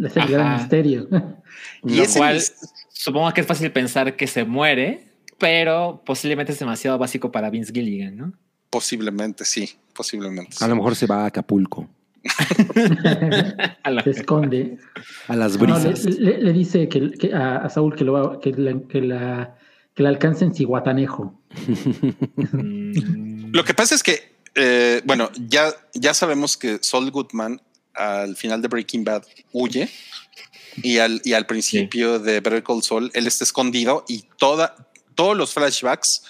Es 0.04 0.16
el 0.16 0.26
gran 0.28 0.58
misterio. 0.58 1.08
Y 1.84 1.96
Lo 1.96 2.06
cual 2.06 2.34
mis- 2.36 2.54
supongo 2.92 3.32
que 3.34 3.40
es 3.42 3.46
fácil 3.46 3.70
pensar 3.72 4.16
que 4.16 4.26
se 4.26 4.44
muere, 4.44 5.08
pero 5.38 6.02
posiblemente 6.06 6.52
es 6.52 6.58
demasiado 6.58 6.96
básico 6.98 7.30
para 7.32 7.50
Vince 7.50 7.72
Gilligan, 7.72 8.16
¿no? 8.16 8.32
Posiblemente, 8.70 9.44
sí, 9.44 9.70
posiblemente. 9.92 10.52
sí. 10.56 10.64
A 10.64 10.68
lo 10.68 10.76
mejor 10.76 10.94
se 10.96 11.06
va 11.06 11.24
a 11.24 11.26
Acapulco, 11.26 11.88
Se 14.04 14.10
esconde. 14.10 14.78
a 15.28 15.36
las 15.36 15.58
No, 15.58 15.66
le, 15.66 15.72
brisas. 15.72 16.04
le- 16.18 16.38
le 16.38 16.52
dice 16.52 16.88
que, 16.88 17.10
que 17.12 17.34
a, 17.34 17.56
a 17.58 17.68
Saúl 17.68 17.94
que, 17.96 18.04
lo 18.04 18.12
va- 18.12 18.40
que, 18.40 18.52
la, 18.52 18.80
que, 18.88 19.00
la, 19.02 19.56
que 19.94 20.02
la 20.02 20.08
alcance 20.08 20.44
en 20.44 20.54
Cihuatanejo. 20.54 21.38
Mm, 22.52 23.52
Lo 23.52 23.64
que 23.64 23.74
pasa 23.74 23.94
es 23.94 24.02
que, 24.02 24.32
eh, 24.54 25.02
bueno, 25.04 25.30
ya, 25.48 25.66
ya 25.94 26.14
sabemos 26.14 26.56
que 26.56 26.78
Saul 26.80 27.10
Goodman 27.10 27.60
al 27.94 28.36
final 28.36 28.62
de 28.62 28.68
Breaking 28.68 29.04
Bad 29.04 29.24
huye 29.52 29.88
y 30.82 30.98
al, 30.98 31.20
y 31.24 31.34
al 31.34 31.46
principio 31.46 32.18
de 32.18 32.40
Better 32.40 32.62
Call 32.62 32.82
Saul 32.82 33.10
él 33.14 33.26
está 33.26 33.44
escondido 33.44 34.04
y 34.08 34.24
toda, 34.38 34.74
todos 35.14 35.36
los 35.36 35.52
flashbacks 35.52 36.22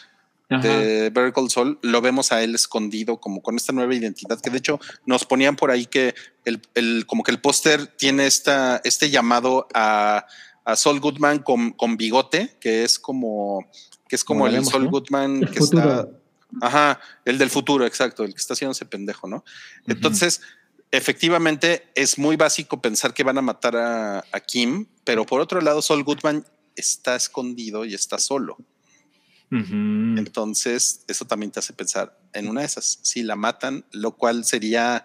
ajá. 0.50 0.60
de 0.66 1.10
Better 1.10 1.32
Call 1.32 1.50
Saul 1.50 1.78
lo 1.82 2.00
vemos 2.00 2.32
a 2.32 2.42
él 2.42 2.54
escondido 2.54 3.20
como 3.20 3.40
con 3.42 3.56
esta 3.56 3.72
nueva 3.72 3.94
identidad 3.94 4.40
que 4.40 4.50
de 4.50 4.58
hecho 4.58 4.80
nos 5.06 5.24
ponían 5.24 5.54
por 5.56 5.70
ahí 5.70 5.86
que 5.86 6.14
el, 6.44 6.60
el- 6.74 7.06
como 7.06 7.22
que 7.22 7.30
el 7.30 7.40
póster 7.40 7.86
tiene 7.86 8.26
esta, 8.26 8.80
este 8.84 9.10
llamado 9.10 9.68
a, 9.74 10.26
a 10.64 10.76
Saul 10.76 10.98
Goodman 11.00 11.38
con, 11.38 11.70
con 11.72 11.96
bigote 11.96 12.56
que 12.60 12.82
es 12.84 12.98
como 12.98 13.68
que 14.08 14.16
es 14.16 14.24
como 14.24 14.40
Como 14.40 14.46
el 14.48 14.54
vemos, 14.54 14.68
Saul 14.70 14.84
¿no? 14.84 14.90
Goodman 14.90 15.42
El 15.42 15.50
que 15.50 15.58
está 15.60 15.82
futuro. 15.82 16.18
Ajá, 16.60 17.00
el 17.24 17.38
del 17.38 17.48
futuro, 17.48 17.86
exacto, 17.86 18.24
el 18.24 18.34
que 18.34 18.40
está 18.40 18.52
haciendo 18.52 18.72
ese 18.72 18.84
pendejo, 18.84 19.26
¿no? 19.26 19.42
Entonces, 19.86 20.42
efectivamente, 20.92 21.88
es 21.96 22.18
muy 22.18 22.36
básico 22.36 22.80
pensar 22.80 23.12
que 23.12 23.24
van 23.24 23.38
a 23.38 23.42
matar 23.42 23.76
a, 23.76 24.18
a 24.18 24.40
Kim, 24.40 24.86
pero 25.04 25.26
por 25.26 25.40
otro 25.40 25.60
lado, 25.60 25.82
Sol 25.82 26.04
Goodman 26.04 26.44
está 26.76 27.16
escondido 27.16 27.84
y 27.84 27.94
está 27.94 28.18
solo. 28.18 28.56
Entonces, 29.50 31.04
eso 31.08 31.26
también 31.26 31.52
te 31.52 31.58
hace 31.58 31.74
pensar 31.74 32.18
en 32.32 32.48
una 32.48 32.60
de 32.60 32.66
esas. 32.66 33.00
Si 33.02 33.22
la 33.22 33.36
matan, 33.36 33.84
lo 33.92 34.12
cual 34.12 34.46
sería. 34.46 35.04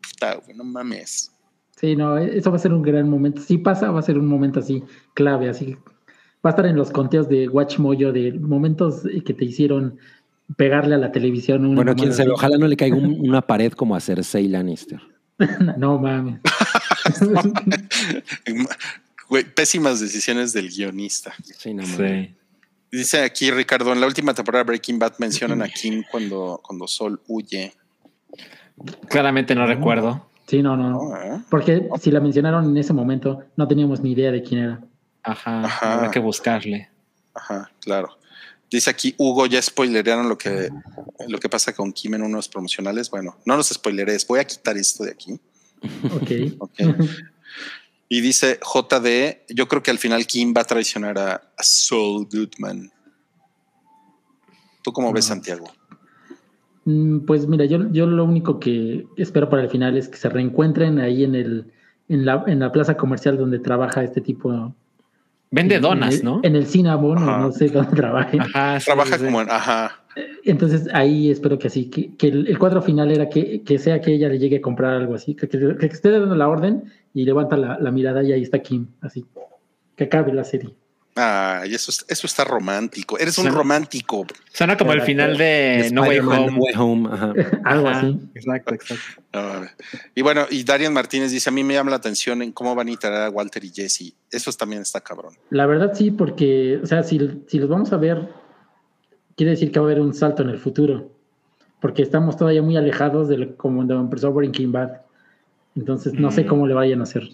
Puta, 0.00 0.40
no 0.54 0.64
mames. 0.64 1.32
Sí, 1.76 1.94
no, 1.94 2.16
eso 2.16 2.50
va 2.50 2.56
a 2.56 2.60
ser 2.60 2.72
un 2.72 2.80
gran 2.80 3.10
momento. 3.10 3.42
Si 3.42 3.58
pasa, 3.58 3.90
va 3.90 4.00
a 4.00 4.02
ser 4.02 4.18
un 4.18 4.26
momento 4.26 4.60
así 4.60 4.82
clave, 5.12 5.50
así. 5.50 5.76
Va 6.44 6.48
a 6.48 6.48
estar 6.50 6.64
en 6.64 6.76
los 6.76 6.90
conteos 6.90 7.28
de 7.28 7.46
Watch 7.48 7.78
Mojo 7.78 8.10
de 8.10 8.32
momentos 8.40 9.02
que 9.26 9.34
te 9.34 9.44
hicieron 9.44 9.98
pegarle 10.56 10.94
a 10.94 10.98
la 10.98 11.12
televisión. 11.12 11.64
una 11.66 11.76
Bueno, 11.76 11.94
quién 11.94 12.12
sabe, 12.12 12.30
ojalá 12.30 12.56
no 12.58 12.66
le 12.66 12.76
caiga 12.76 12.96
un- 12.96 13.20
una 13.28 13.42
pared 13.42 13.72
como 13.72 13.94
a 13.96 14.00
Cersei 14.00 14.48
Lannister. 14.48 15.00
no 15.78 15.98
mames. 15.98 16.40
Güey, 19.28 19.44
pésimas 19.44 20.00
decisiones 20.00 20.54
del 20.54 20.68
guionista. 20.70 21.34
Sí, 21.42 21.74
no, 21.74 21.82
mames. 21.82 22.28
Sí. 22.28 22.34
Dice 22.90 23.22
aquí 23.22 23.50
Ricardo, 23.50 23.92
en 23.92 24.00
la 24.00 24.06
última 24.06 24.32
temporada 24.32 24.64
de 24.64 24.68
Breaking 24.68 24.98
Bad 24.98 25.14
mencionan 25.18 25.60
a 25.62 25.68
Kim 25.68 26.02
cuando, 26.10 26.60
cuando 26.64 26.86
Sol 26.88 27.20
huye. 27.28 27.74
Claramente 29.08 29.54
no 29.54 29.66
recuerdo. 29.66 30.30
Sí, 30.46 30.62
no, 30.62 30.76
no. 30.78 30.90
¿no? 30.90 31.16
¿Eh? 31.20 31.42
Porque 31.50 31.88
si 32.00 32.10
la 32.10 32.20
mencionaron 32.20 32.64
en 32.64 32.76
ese 32.78 32.94
momento, 32.94 33.44
no 33.56 33.68
teníamos 33.68 34.00
ni 34.00 34.12
idea 34.12 34.30
de 34.32 34.42
quién 34.42 34.62
era. 34.62 34.80
Ajá. 35.22 35.64
Ajá. 35.64 35.94
Habrá 35.94 36.10
que 36.10 36.20
buscarle. 36.20 36.88
Ajá, 37.34 37.70
claro. 37.80 38.17
Dice 38.70 38.90
aquí 38.90 39.14
Hugo, 39.16 39.46
ya 39.46 39.62
spoilerearon 39.62 40.28
lo 40.28 40.36
que, 40.36 40.68
lo 41.26 41.38
que 41.38 41.48
pasa 41.48 41.72
con 41.72 41.92
Kim 41.92 42.14
en 42.14 42.22
unos 42.22 42.48
promocionales. 42.48 43.10
Bueno, 43.10 43.36
no 43.44 43.56
los 43.56 43.68
spoileres, 43.68 44.26
voy 44.26 44.40
a 44.40 44.44
quitar 44.44 44.76
esto 44.76 45.04
de 45.04 45.10
aquí. 45.12 45.40
Ok. 46.12 46.78
Y 48.10 48.22
dice 48.22 48.58
JD, 48.62 49.52
yo 49.54 49.68
creo 49.68 49.82
que 49.82 49.90
al 49.90 49.98
final 49.98 50.26
Kim 50.26 50.54
va 50.56 50.62
a 50.62 50.64
traicionar 50.64 51.18
a, 51.18 51.34
a 51.34 51.62
Saul 51.62 52.26
Goodman. 52.32 52.90
¿Tú 54.82 54.92
cómo 54.94 55.12
ves, 55.12 55.26
Santiago? 55.26 55.70
Mm, 56.86 57.26
Pues 57.26 57.46
mira, 57.46 57.66
yo, 57.66 57.90
yo 57.92 58.06
lo 58.06 58.24
único 58.24 58.58
que 58.58 59.06
espero 59.18 59.50
para 59.50 59.62
el 59.62 59.68
final 59.68 59.98
es 59.98 60.08
que 60.08 60.16
se 60.16 60.30
reencuentren 60.30 60.98
ahí 61.00 61.22
en 61.22 61.34
el 61.34 61.70
en 62.08 62.24
la, 62.24 62.42
en 62.46 62.60
la 62.60 62.72
plaza 62.72 62.96
comercial 62.96 63.36
donde 63.36 63.58
trabaja 63.58 64.02
este 64.02 64.20
tipo. 64.22 64.74
Vende 65.50 65.76
en 65.76 65.82
donas, 65.82 66.18
el- 66.18 66.24
¿no? 66.24 66.40
En 66.42 66.56
el 66.56 66.66
Cinnabon, 66.66 67.24
no 67.24 67.52
sé 67.52 67.68
dónde 67.68 67.96
trabaje. 67.96 68.38
Ajá, 68.40 68.78
sí, 68.80 68.86
Trabaja 68.86 69.18
sí. 69.18 69.24
como 69.24 69.40
en, 69.40 69.50
ajá, 69.50 70.02
Entonces 70.44 70.88
ahí 70.92 71.30
espero 71.30 71.58
que 71.58 71.68
así, 71.68 71.88
que, 71.90 72.14
que 72.16 72.28
el, 72.28 72.48
el 72.48 72.58
cuadro 72.58 72.82
final 72.82 73.10
era 73.10 73.28
que, 73.28 73.62
que 73.62 73.78
sea 73.78 74.00
que 74.00 74.12
ella 74.14 74.28
le 74.28 74.38
llegue 74.38 74.56
a 74.58 74.60
comprar 74.60 74.94
algo 74.94 75.14
así, 75.14 75.34
que, 75.34 75.48
que- 75.48 75.76
que 75.78 75.86
esté 75.86 76.10
dando 76.10 76.34
la 76.34 76.48
orden 76.48 76.84
y 77.14 77.24
levanta 77.24 77.56
la, 77.56 77.78
la 77.78 77.90
mirada 77.90 78.22
y 78.22 78.32
ahí 78.32 78.42
está 78.42 78.58
Kim, 78.60 78.88
así. 79.00 79.24
Que 79.96 80.04
acabe 80.04 80.32
la 80.34 80.44
serie. 80.44 80.70
Ay, 81.20 81.74
eso, 81.74 81.90
es- 81.90 82.04
eso 82.08 82.26
está 82.26 82.44
romántico. 82.44 83.18
Eres 83.18 83.36
un 83.38 83.48
romántico. 83.52 84.24
Suena 84.52 84.76
como 84.76 84.92
el 84.92 85.02
final 85.02 85.36
de 85.36 85.90
No 85.92 86.02
Way 86.02 86.18
Home. 86.20 86.50
No 86.52 86.58
Way 86.58 86.74
Home, 86.76 87.08
ajá. 87.12 87.32
algo 87.64 87.88
así. 87.88 88.20
Exacto, 88.34 88.74
exacto. 88.74 89.66
Y 90.14 90.22
bueno, 90.22 90.46
y 90.50 90.62
Darian 90.64 90.92
Martínez 90.92 91.30
dice: 91.32 91.50
A 91.50 91.52
mí 91.52 91.64
me 91.64 91.74
llama 91.74 91.90
la 91.90 91.96
atención 91.96 92.40
en 92.42 92.52
cómo 92.52 92.74
van 92.74 92.88
a 92.88 92.90
iterar 92.92 93.22
a 93.22 93.30
Walter 93.30 93.64
y 93.64 93.70
Jesse. 93.70 94.14
Eso 94.30 94.52
también 94.52 94.82
está 94.82 95.00
cabrón. 95.00 95.34
La 95.50 95.66
verdad 95.66 95.92
sí, 95.94 96.10
porque, 96.10 96.78
o 96.82 96.86
sea, 96.86 97.02
si, 97.02 97.18
si 97.48 97.58
los 97.58 97.68
vamos 97.68 97.92
a 97.92 97.96
ver, 97.96 98.28
quiere 99.36 99.50
decir 99.50 99.72
que 99.72 99.80
va 99.80 99.86
a 99.86 99.90
haber 99.90 100.00
un 100.00 100.14
salto 100.14 100.42
en 100.42 100.50
el 100.50 100.58
futuro, 100.58 101.10
porque 101.80 102.02
estamos 102.02 102.36
todavía 102.36 102.62
muy 102.62 102.76
alejados 102.76 103.28
de 103.28 103.38
lo- 103.38 103.56
como 103.56 103.76
cuando 103.76 103.98
empezó 104.00 104.32
Breaking 104.32 104.72
Bad. 104.72 104.90
Entonces 105.76 106.12
no 106.14 106.30
sé 106.30 106.44
Mm. 106.44 106.46
cómo 106.48 106.66
le 106.66 106.74
vayan 106.74 107.00
a 107.00 107.04
hacer. 107.04 107.28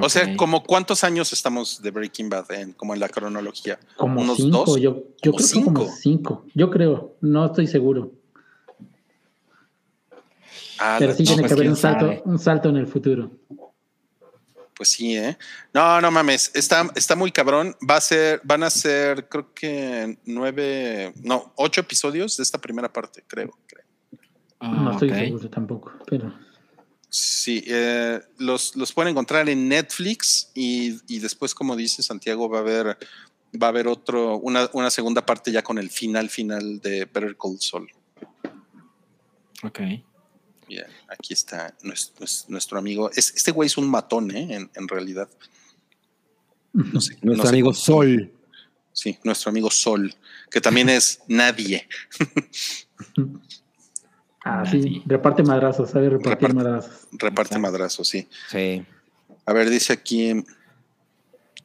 O 0.00 0.08
sea, 0.08 0.36
como 0.36 0.64
cuántos 0.64 1.04
años 1.04 1.32
estamos 1.32 1.80
de 1.80 1.90
Breaking 1.92 2.28
Bad 2.28 2.50
en, 2.52 2.72
como 2.72 2.92
en 2.94 3.00
la 3.00 3.08
cronología? 3.08 3.78
Como 3.96 4.20
¿Unos 4.20 4.36
cinco, 4.36 4.64
dos? 4.66 4.80
yo, 4.80 5.04
yo 5.22 5.32
¿Como 5.32 5.36
creo 5.36 5.48
que 5.48 5.64
como 5.64 5.80
cinco? 5.80 5.94
cinco. 6.00 6.46
Yo 6.54 6.70
creo, 6.70 7.16
no 7.20 7.46
estoy 7.46 7.68
seguro. 7.68 8.12
Ah, 10.78 10.96
Pero 10.98 11.14
sí 11.14 11.24
tiene 11.24 11.42
pues, 11.42 11.50
que 11.50 11.54
haber 11.54 11.70
un 11.70 11.76
salto, 11.76 12.06
sabe. 12.06 12.22
un 12.24 12.38
salto 12.38 12.68
en 12.68 12.76
el 12.76 12.86
futuro. 12.86 13.30
Pues 14.76 14.90
sí, 14.90 15.16
¿eh? 15.16 15.38
No, 15.72 16.00
no 16.02 16.10
mames, 16.10 16.50
está, 16.54 16.90
está 16.94 17.16
muy 17.16 17.32
cabrón. 17.32 17.74
Va 17.88 17.96
a 17.96 18.00
ser, 18.00 18.42
van 18.44 18.62
a 18.62 18.70
ser, 18.70 19.26
creo 19.28 19.54
que 19.54 20.18
nueve, 20.26 21.14
no, 21.22 21.52
ocho 21.56 21.80
episodios 21.80 22.36
de 22.36 22.42
esta 22.42 22.58
primera 22.60 22.92
parte, 22.92 23.24
creo. 23.26 23.56
creo. 23.66 23.84
Ah, 24.60 24.68
no 24.68 24.90
estoy 24.92 25.10
ok. 25.10 25.16
seguro 25.16 25.48
tampoco, 25.48 25.92
pero 26.06 26.34
Sí, 27.46 27.62
eh, 27.68 28.20
los, 28.38 28.74
los 28.74 28.92
pueden 28.92 29.12
encontrar 29.12 29.48
en 29.48 29.68
Netflix 29.68 30.50
y, 30.52 30.96
y 31.06 31.20
después, 31.20 31.54
como 31.54 31.76
dice 31.76 32.02
Santiago, 32.02 32.48
va 32.48 32.58
a 32.58 32.60
haber, 32.62 32.86
va 33.62 33.66
a 33.66 33.70
haber 33.70 33.86
otro, 33.86 34.36
una, 34.38 34.68
una 34.72 34.90
segunda 34.90 35.24
parte 35.24 35.52
ya 35.52 35.62
con 35.62 35.78
el 35.78 35.88
final 35.90 36.28
final 36.28 36.80
de 36.80 37.04
Better 37.04 37.36
Call 37.36 37.56
Saul. 37.60 37.88
Ok. 39.62 39.78
Bien, 40.66 40.86
aquí 41.08 41.34
está 41.34 41.72
nuestro, 41.84 42.26
nuestro 42.48 42.78
amigo. 42.80 43.12
Es- 43.12 43.32
este 43.36 43.52
güey 43.52 43.68
es 43.68 43.76
un 43.78 43.88
matón, 43.88 44.32
¿eh? 44.34 44.48
En, 44.56 44.68
en 44.74 44.88
realidad. 44.88 45.28
No 46.72 47.00
sé, 47.00 47.12
Nuestro 47.22 47.36
no 47.36 47.42
sé 47.44 47.48
amigo 47.50 47.66
cómo- 47.68 47.74
Sol. 47.80 48.32
Sí, 48.92 49.18
nuestro 49.22 49.50
amigo 49.50 49.70
Sol, 49.70 50.12
que 50.50 50.60
también 50.60 50.88
es 50.88 51.20
nadie. 51.28 51.86
ah, 54.46 54.64
sí, 54.70 54.82
sí. 54.82 55.02
reparte 55.06 55.42
madrazos, 55.42 55.90
sabe 55.90 56.08
repartir 56.10 56.48
Reparte- 56.48 56.54
madrazos. 56.54 57.08
Reparte 57.12 57.54
Exacto. 57.54 57.60
madrazos, 57.60 58.08
sí. 58.08 58.28
Sí. 58.50 58.84
A 59.44 59.52
ver, 59.52 59.70
dice 59.70 59.92
aquí 59.92 60.44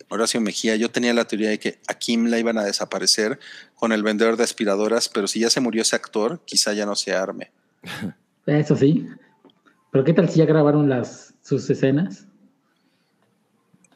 Horacio 0.09 0.41
Mejía, 0.41 0.75
yo 0.75 0.91
tenía 0.91 1.13
la 1.13 1.25
teoría 1.25 1.49
de 1.49 1.59
que 1.59 1.79
a 1.87 1.93
Kim 1.93 2.25
la 2.27 2.37
iban 2.37 2.57
a 2.57 2.63
desaparecer 2.63 3.39
con 3.75 3.91
el 3.93 4.03
vendedor 4.03 4.35
de 4.37 4.43
aspiradoras, 4.43 5.07
pero 5.09 5.27
si 5.27 5.39
ya 5.39 5.49
se 5.49 5.61
murió 5.61 5.81
ese 5.81 5.95
actor, 5.95 6.41
quizá 6.45 6.73
ya 6.73 6.85
no 6.85 6.95
se 6.95 7.13
arme. 7.13 7.51
Eso 8.45 8.75
sí. 8.75 9.07
Pero 9.91 10.03
qué 10.03 10.13
tal 10.13 10.29
si 10.29 10.39
ya 10.39 10.45
grabaron 10.45 10.89
las 10.89 11.33
sus 11.43 11.69
escenas? 11.69 12.25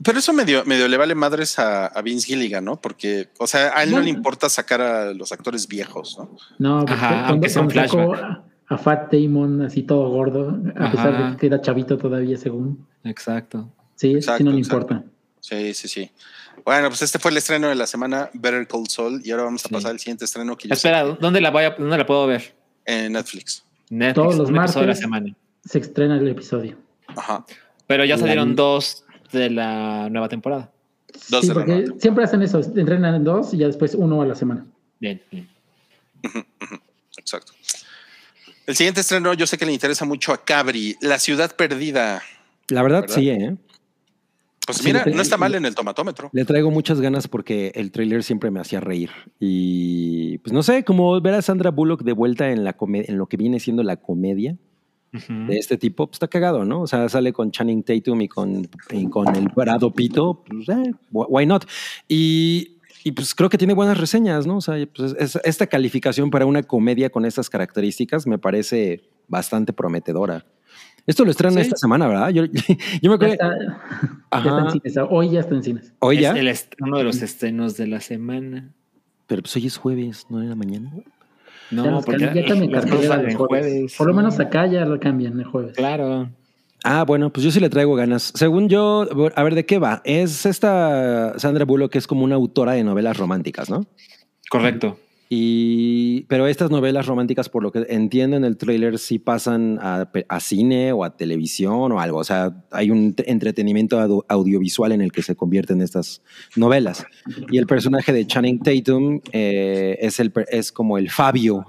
Pero 0.03 0.19
eso 0.19 0.33
medio, 0.33 0.65
medio 0.65 0.87
le 0.89 0.97
vale 0.97 1.15
madres 1.15 1.57
a, 1.57 1.87
a 1.87 2.01
Vince 2.01 2.27
Gilligan, 2.27 2.65
¿no? 2.65 2.81
Porque, 2.81 3.29
o 3.39 3.47
sea, 3.47 3.71
a 3.77 3.83
él 3.83 3.91
no 3.91 4.01
le 4.01 4.09
importa 4.09 4.49
sacar 4.49 4.81
a 4.81 5.13
los 5.13 5.31
actores 5.31 5.67
viejos, 5.69 6.17
¿no? 6.19 6.35
No, 6.59 6.79
porque 6.79 6.93
Ajá, 6.93 7.09
cuando, 7.09 7.27
aunque 7.31 7.49
sea 7.49 7.61
un 7.61 7.71
sacó. 7.71 8.13
A, 8.67 8.77
Fat 8.77 9.11
Damon 9.13 9.61
así 9.63 9.83
todo 9.83 10.09
gordo, 10.09 10.59
a 10.75 10.91
pesar 10.91 11.31
de 11.31 11.37
que 11.37 11.47
era 11.47 11.61
chavito 11.61 11.97
todavía 11.97 12.37
según. 12.37 12.87
Exacto. 13.03 13.71
Sí, 13.95 14.09
sí 14.11 14.15
Exacto, 14.17 14.43
no 14.43 14.51
le 14.51 14.57
exacto. 14.59 14.93
importa. 14.93 15.09
Sí, 15.39 15.73
sí, 15.73 15.87
sí. 15.87 16.11
Bueno, 16.65 16.87
pues 16.89 17.01
este 17.03 17.19
fue 17.19 17.31
el 17.31 17.37
estreno 17.37 17.67
de 17.69 17.75
la 17.75 17.85
semana, 17.85 18.29
Better 18.33 18.67
Call 18.67 18.87
Saul, 18.87 19.21
y 19.23 19.31
ahora 19.31 19.43
vamos 19.43 19.63
a 19.65 19.67
Sí. 19.67 19.73
pasar 19.73 19.91
al 19.91 19.99
siguiente 19.99 20.25
estreno 20.25 20.57
que 20.57 20.67
yo 20.67 20.73
Espera, 20.73 21.05
sé 21.05 21.17
¿dónde 21.21 21.39
la, 21.41 21.51
voy 21.51 21.63
a, 21.65 21.71
¿dónde 21.71 21.97
la 21.97 22.05
puedo 22.05 22.25
ver? 22.27 22.55
en 22.85 23.13
Netflix. 23.13 23.63
Netflix, 23.89 24.13
Todos 24.15 24.35
los 24.37 24.49
episodio 24.49 24.51
de 24.51 24.53
la 24.53 24.61
martes. 24.87 24.99
semana. 24.99 25.35
Se 25.63 25.79
estrena 25.79 26.17
el 26.17 26.27
episodio. 26.27 26.77
Ajá. 27.07 27.45
Pero 27.87 28.03
ya 28.05 28.15
La- 28.15 28.19
salieron 28.21 28.55
dos 28.55 29.05
de 29.31 29.49
la 29.51 30.09
nueva 30.09 30.27
temporada. 30.29 30.71
Dos 31.29 31.41
sí, 31.41 31.47
de 31.47 31.53
la 31.53 31.53
porque 31.53 31.75
nueva 31.81 31.99
siempre 31.99 32.23
hacen 32.23 32.41
eso, 32.41 32.59
entrenan 32.75 33.15
en 33.15 33.23
dos 33.23 33.53
y 33.53 33.57
ya 33.57 33.67
después 33.67 33.93
uno 33.95 34.21
a 34.21 34.25
la 34.25 34.35
semana. 34.35 34.65
Bien, 34.99 35.21
bien. 35.31 35.47
Exacto. 37.17 37.53
El 38.67 38.75
siguiente 38.75 39.01
estreno, 39.01 39.33
yo 39.33 39.45
sé 39.47 39.57
que 39.57 39.65
le 39.65 39.73
interesa 39.73 40.05
mucho 40.05 40.33
a 40.33 40.43
Cabri, 40.43 40.95
La 41.01 41.19
Ciudad 41.19 41.55
Perdida. 41.55 42.21
La 42.69 42.81
verdad, 42.81 43.01
¿Verdad? 43.01 43.15
sí, 43.15 43.29
¿eh? 43.29 43.55
Pues 44.65 44.79
Sí, 44.79 44.85
mira, 44.85 45.05
no 45.05 45.21
está 45.21 45.37
mal 45.37 45.53
en 45.53 45.65
el 45.65 45.75
tomatómetro. 45.75 46.31
Le 46.33 46.43
traigo 46.43 46.71
muchas 46.71 46.99
ganas 46.99 47.27
porque 47.27 47.71
el 47.75 47.91
tráiler 47.91 48.23
siempre 48.23 48.49
me 48.49 48.59
hacía 48.59 48.79
reír. 48.79 49.11
Y 49.39 50.39
pues 50.39 50.51
no 50.53 50.63
sé, 50.63 50.83
como 50.83 51.21
ver 51.21 51.35
a 51.35 51.41
Sandra 51.43 51.69
Bullock 51.69 52.01
de 52.01 52.13
vuelta 52.13 52.49
en, 52.51 52.63
la 52.63 52.75
en 52.81 53.17
lo 53.19 53.27
que 53.27 53.37
viene 53.37 53.59
siendo 53.59 53.83
la 53.83 53.97
comedia 53.97 54.57
Ujú. 55.13 55.45
de 55.47 55.57
este 55.59 55.77
tipo, 55.77 56.07
pues 56.07 56.15
está 56.15 56.27
cagado, 56.27 56.65
¿no? 56.65 56.81
O 56.81 56.87
sea, 56.87 57.07
sale 57.09 57.31
con 57.31 57.51
Channing 57.51 57.83
Tatum 57.83 58.21
y 58.23 58.27
con, 58.27 58.67
y 58.89 59.07
con 59.07 59.35
el 59.35 59.49
Brado 59.49 59.91
Pito, 59.93 60.43
pues 60.43 60.67
eh, 60.69 60.91
wh- 61.13 61.27
why 61.29 61.45
not? 61.45 61.65
Y, 62.07 62.74
y, 63.05 63.11
pues 63.13 63.33
creo 63.35 63.49
que 63.49 63.57
tiene 63.57 63.73
buenas 63.73 63.97
reseñas, 63.97 64.45
¿no? 64.45 64.57
O 64.57 64.61
sea, 64.61 64.75
pues 64.93 65.15
es- 65.17 65.39
esta 65.43 65.67
calificación 65.67 66.29
para 66.31 66.45
una 66.45 66.63
comedia 66.63 67.09
con 67.09 67.23
estas 67.25 67.49
características 67.49 68.27
me 68.27 68.37
parece 68.37 69.03
bastante 69.27 69.71
prometedora. 69.73 70.45
Esto 71.07 71.23
lo 71.23 71.29
estrenan 71.31 71.53
Sí. 71.55 71.61
esta 71.61 71.77
semana, 71.77 72.07
¿verdad? 72.07 72.29
Yo, 72.29 72.43
yo 73.01 73.09
me 73.09 73.09
Ya 73.09 73.13
acuerdo. 73.13 73.33
está, 73.33 73.49
ya 74.31 74.49
está 74.49 74.59
en 74.59 74.71
cines. 74.71 74.97
Hoy 75.09 75.29
ya 75.29 75.39
está 75.39 75.55
en 75.55 75.63
cines. 75.63 75.93
Hoy 75.99 76.15
Es 76.17 76.21
ya, 76.23 76.31
el 76.31 76.47
est- 76.47 76.73
uno 76.81 76.97
de 76.97 77.03
los 77.03 77.21
estrenos 77.21 77.77
de 77.77 77.87
la 77.87 78.01
semana. 78.01 78.73
pero 79.27 79.41
pues 79.43 79.55
hoy 79.55 79.67
es 79.67 79.77
jueves, 79.77 80.25
no 80.29 80.41
en 80.41 80.49
la 80.49 80.55
mañana. 80.55 80.91
No, 81.71 81.83
ya, 81.85 82.05
porque 82.05 82.19
ya 82.19 82.47
salen 82.47 82.71
los 82.71 82.83
en 82.85 82.89
jueves. 82.91 83.37
jueves. 83.37 83.95
Por 83.97 84.07
lo 84.07 84.13
menos 84.13 84.39
acá 84.39 84.67
ya 84.67 84.85
lo 84.85 84.99
cambian 84.99 85.39
el 85.39 85.45
jueves. 85.45 85.75
Claro. 85.75 86.29
Ah, 86.87 87.03
bueno, 87.03 87.33
pues 87.33 87.43
yo 87.43 87.49
sí 87.49 87.59
le 87.59 87.69
traigo 87.71 87.95
ganas. 87.95 88.31
Según 88.35 88.69
yo, 88.69 89.07
a 89.35 89.43
ver, 89.43 89.55
¿de 89.55 89.65
qué 89.65 89.79
va? 89.79 90.03
Es 90.05 90.45
esta 90.45 91.33
Sandra 91.39 91.65
Bullock 91.65 91.91
que 91.91 91.97
es 91.97 92.05
como 92.05 92.23
una 92.23 92.35
autora 92.35 92.73
de 92.73 92.83
novelas 92.83 93.17
románticas, 93.17 93.71
¿no? 93.71 93.87
Correcto. 94.51 94.99
Y, 95.27 96.21
pero 96.29 96.45
estas 96.45 96.69
novelas 96.69 97.07
románticas, 97.07 97.49
por 97.49 97.63
lo 97.63 97.71
que 97.71 97.87
entiendo 97.89 98.37
en 98.37 98.43
el 98.45 98.57
tráiler, 98.57 98.99
sí 98.99 99.17
pasan 99.17 99.79
a, 99.81 100.07
cine 100.39 100.91
o 100.91 101.03
a 101.03 101.17
televisión 101.17 101.91
o 101.91 101.99
algo. 101.99 102.19
O 102.19 102.23
sea, 102.23 102.63
hay 102.69 102.91
un 102.91 103.15
te- 103.15 103.31
entretenimiento 103.31 103.99
audio- 103.99 104.23
audiovisual 104.29 104.91
en 104.91 105.01
el 105.01 105.11
que 105.11 105.23
se 105.23 105.35
convierten 105.35 105.81
estas 105.81 106.21
novelas. 106.55 107.03
Y 107.49 107.57
el 107.57 107.65
personaje 107.65 108.13
de 108.13 108.27
Channing 108.27 108.59
Tatum 108.59 109.21
eh, 109.31 109.97
es, 109.99 110.19
el, 110.19 110.31
es 110.49 110.71
como 110.71 110.99
el 110.99 111.09
Fabio 111.09 111.65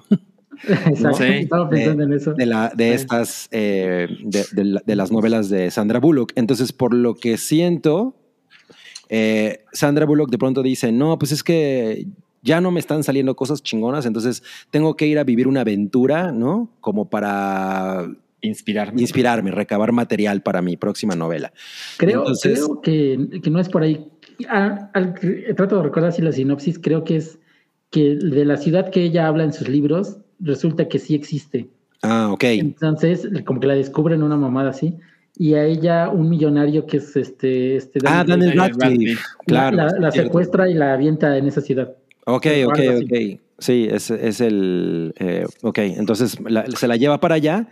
Exacto. 0.68 1.18
Sí. 1.18 1.24
Estaba 1.24 1.68
pensando 1.68 2.02
en 2.04 2.12
eso. 2.12 2.34
de, 2.34 2.46
la, 2.46 2.72
de 2.74 2.94
estas, 2.94 3.48
eh, 3.50 4.08
de, 4.24 4.44
de 4.52 4.64
la- 4.64 4.82
de 4.84 4.96
las 4.96 5.10
novelas 5.12 5.48
de 5.50 5.70
Sandra 5.70 5.98
Bullock. 6.00 6.32
Entonces, 6.36 6.72
por 6.72 6.94
lo 6.94 7.14
que 7.14 7.36
siento, 7.36 8.16
eh, 9.08 9.60
Sandra 9.72 10.06
Bullock 10.06 10.30
de 10.30 10.38
pronto 10.38 10.62
dice, 10.62 10.92
no, 10.92 11.18
pues 11.18 11.32
es 11.32 11.42
que 11.42 12.06
ya 12.42 12.60
no 12.60 12.70
me 12.70 12.80
están 12.80 13.02
saliendo 13.02 13.34
cosas 13.36 13.62
chingonas, 13.62 14.06
entonces 14.06 14.42
tengo 14.70 14.96
que 14.96 15.06
ir 15.06 15.18
a 15.18 15.24
vivir 15.24 15.48
una 15.48 15.62
aventura, 15.62 16.30
¿no? 16.32 16.70
Como 16.80 17.08
para 17.10 18.06
Inspirarme. 18.40 19.00
inspirarme, 19.00 19.50
recabar 19.50 19.90
material 19.92 20.42
para 20.42 20.62
mi 20.62 20.76
próxima 20.76 21.14
novela. 21.16 21.52
Creo, 21.96 22.20
Entonces- 22.20 22.54
creo 22.60 22.80
que, 22.80 23.40
que 23.42 23.50
no 23.50 23.58
es 23.60 23.68
por 23.68 23.82
ahí. 23.82 24.06
Ah, 24.48 24.90
al- 24.94 25.14
trato 25.56 25.76
de 25.78 25.82
recordar 25.82 26.12
si 26.12 26.22
la 26.22 26.30
sinopsis, 26.30 26.78
creo 26.78 27.02
que 27.04 27.16
es 27.16 27.38
que 27.90 28.16
de 28.16 28.44
la 28.44 28.56
ciudad 28.58 28.90
que 28.90 29.02
ella 29.02 29.26
habla 29.26 29.44
en 29.44 29.52
sus 29.52 29.68
libros, 29.68 30.18
resulta 30.40 30.88
que 30.88 30.98
sí 30.98 31.14
existe. 31.14 31.68
Ah, 32.02 32.30
ok. 32.32 32.44
Entonces, 32.44 33.28
como 33.44 33.60
que 33.60 33.66
la 33.66 33.74
descubren 33.74 34.22
una 34.22 34.36
mamada 34.36 34.70
así. 34.70 34.96
Y 35.38 35.54
a 35.54 35.64
ella, 35.64 36.08
un 36.08 36.28
millonario 36.30 36.86
que 36.86 36.96
es 36.98 37.14
este. 37.16 37.76
este 37.76 38.00
Ah, 38.06 38.24
Daniel 38.26 38.52
Radcliffe. 38.56 38.84
Radcliffe. 38.88 39.22
Claro. 39.46 39.76
la, 39.98 40.10
secuestra 40.10 40.68
y 40.70 40.74
la 40.74 40.94
avienta 40.94 41.36
en 41.36 41.46
esa 41.48 41.60
ciudad. 41.60 41.92
Ok, 42.24 42.46
ok, 42.66 42.78
así. 42.78 43.04
ok. 43.36 43.40
Sí, 43.58 43.88
es, 43.90 44.10
es 44.10 44.40
el. 44.40 45.14
eh, 45.18 45.46
ok, 45.62 45.78
entonces 45.78 46.38
la- 46.40 46.66
se 46.66 46.86
la 46.88 46.96
lleva 46.96 47.20
para 47.20 47.36
allá, 47.36 47.68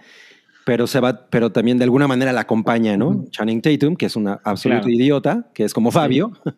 pero 0.65 0.87
se 0.87 1.01
va, 1.01 1.27
pero 1.29 1.53
también 1.53 1.77
de 1.79 1.85
alguna 1.85 2.07
manera 2.09 2.33
la 2.33 2.41
acompaña, 2.43 2.97
¿no? 2.97 3.27
Channing 3.31 3.61
Tatum, 3.61 3.95
que 3.97 4.07
es 4.07 4.17
una 4.17 4.41
absoluta 4.45 4.81
Claro. 4.83 4.95
idiota, 4.95 5.51
que 5.55 5.65
es 5.65 5.75
como 5.75 5.91
Fabio. 5.91 6.33
Sí. 6.45 6.51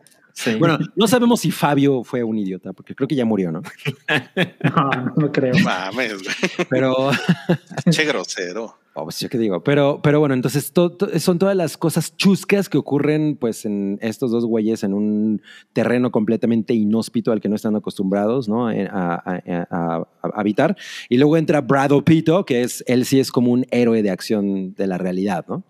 Bueno, 0.58 0.78
no 0.94 1.06
sabemos 1.08 1.40
si 1.40 1.50
Fabio 1.50 2.04
fue 2.04 2.22
un 2.22 2.36
idiota, 2.38 2.72
porque 2.72 2.94
creo 2.94 3.08
que 3.08 3.14
ya 3.14 3.24
murió, 3.24 3.50
¿no? 3.50 3.62
No, 3.62 4.90
no, 5.04 5.14
no 5.16 5.32
creo. 5.32 5.54
Mames, 5.64 6.22
güey. 6.22 6.66
Pero. 6.68 7.10
che 7.90 8.04
grosero. 8.04 8.76
Oh, 8.98 9.04
pues 9.04 9.20
yo 9.20 9.28
qué 9.28 9.36
digo, 9.36 9.62
pero, 9.62 10.00
pero 10.02 10.20
bueno, 10.20 10.34
entonces 10.34 10.72
to- 10.72 10.90
to- 10.92 11.18
son 11.20 11.38
todas 11.38 11.54
las 11.54 11.76
cosas 11.76 12.16
chuscas 12.16 12.70
que 12.70 12.78
ocurren 12.78 13.36
pues 13.36 13.66
en 13.66 13.98
estos 14.00 14.30
dos 14.30 14.46
güeyes 14.46 14.84
en 14.84 14.94
un 14.94 15.42
terreno 15.74 16.10
completamente 16.10 16.72
inhóspito 16.72 17.30
al 17.30 17.42
que 17.42 17.50
no 17.50 17.56
están 17.56 17.76
acostumbrados 17.76 18.48
¿no? 18.48 18.70
Eh, 18.70 18.88
a, 18.90 19.14
a- 19.16 19.42
a- 19.52 19.66
a- 19.70 20.08
a 20.22 20.40
habitar. 20.40 20.76
Y 21.10 21.18
luego 21.18 21.36
entra 21.36 21.60
Brad 21.60 21.90
Pito, 22.04 22.46
que 22.46 22.62
es, 22.62 22.82
él 22.86 23.04
sí 23.04 23.20
es 23.20 23.30
como 23.30 23.52
un 23.52 23.66
héroe 23.70 24.02
de 24.02 24.08
acción 24.10 24.74
de 24.74 24.86
la 24.86 24.96
realidad, 24.96 25.44
¿no? 25.46 25.62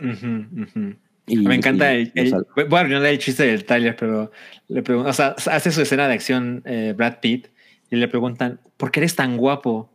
Ujú, 0.00 0.62
ujú. 0.62 0.96
Y- 1.26 1.36
Me 1.38 1.54
encanta 1.54 1.94
y- 1.94 2.10
el, 2.14 2.26
el- 2.26 2.66
voy 2.68 2.76
a 2.78 2.80
arruinar 2.80 3.04
el 3.06 3.18
chiste 3.18 3.44
del 3.46 3.64
Tyler, 3.64 3.94
pero 3.96 4.30
le 4.68 4.82
pregunto, 4.82 5.10
o 5.10 5.12
sea, 5.12 5.34
hace 5.50 5.70
su 5.70 5.82
escena 5.82 6.08
de 6.08 6.14
acción 6.14 6.62
eh, 6.66 6.94
Brad 6.96 7.20
Pitt 7.20 7.48
y 7.90 7.96
le 7.96 8.08
preguntan, 8.08 8.60
¿por 8.76 8.90
qué 8.90 9.00
eres 9.00 9.14
tan 9.14 9.36
guapo? 9.36 9.90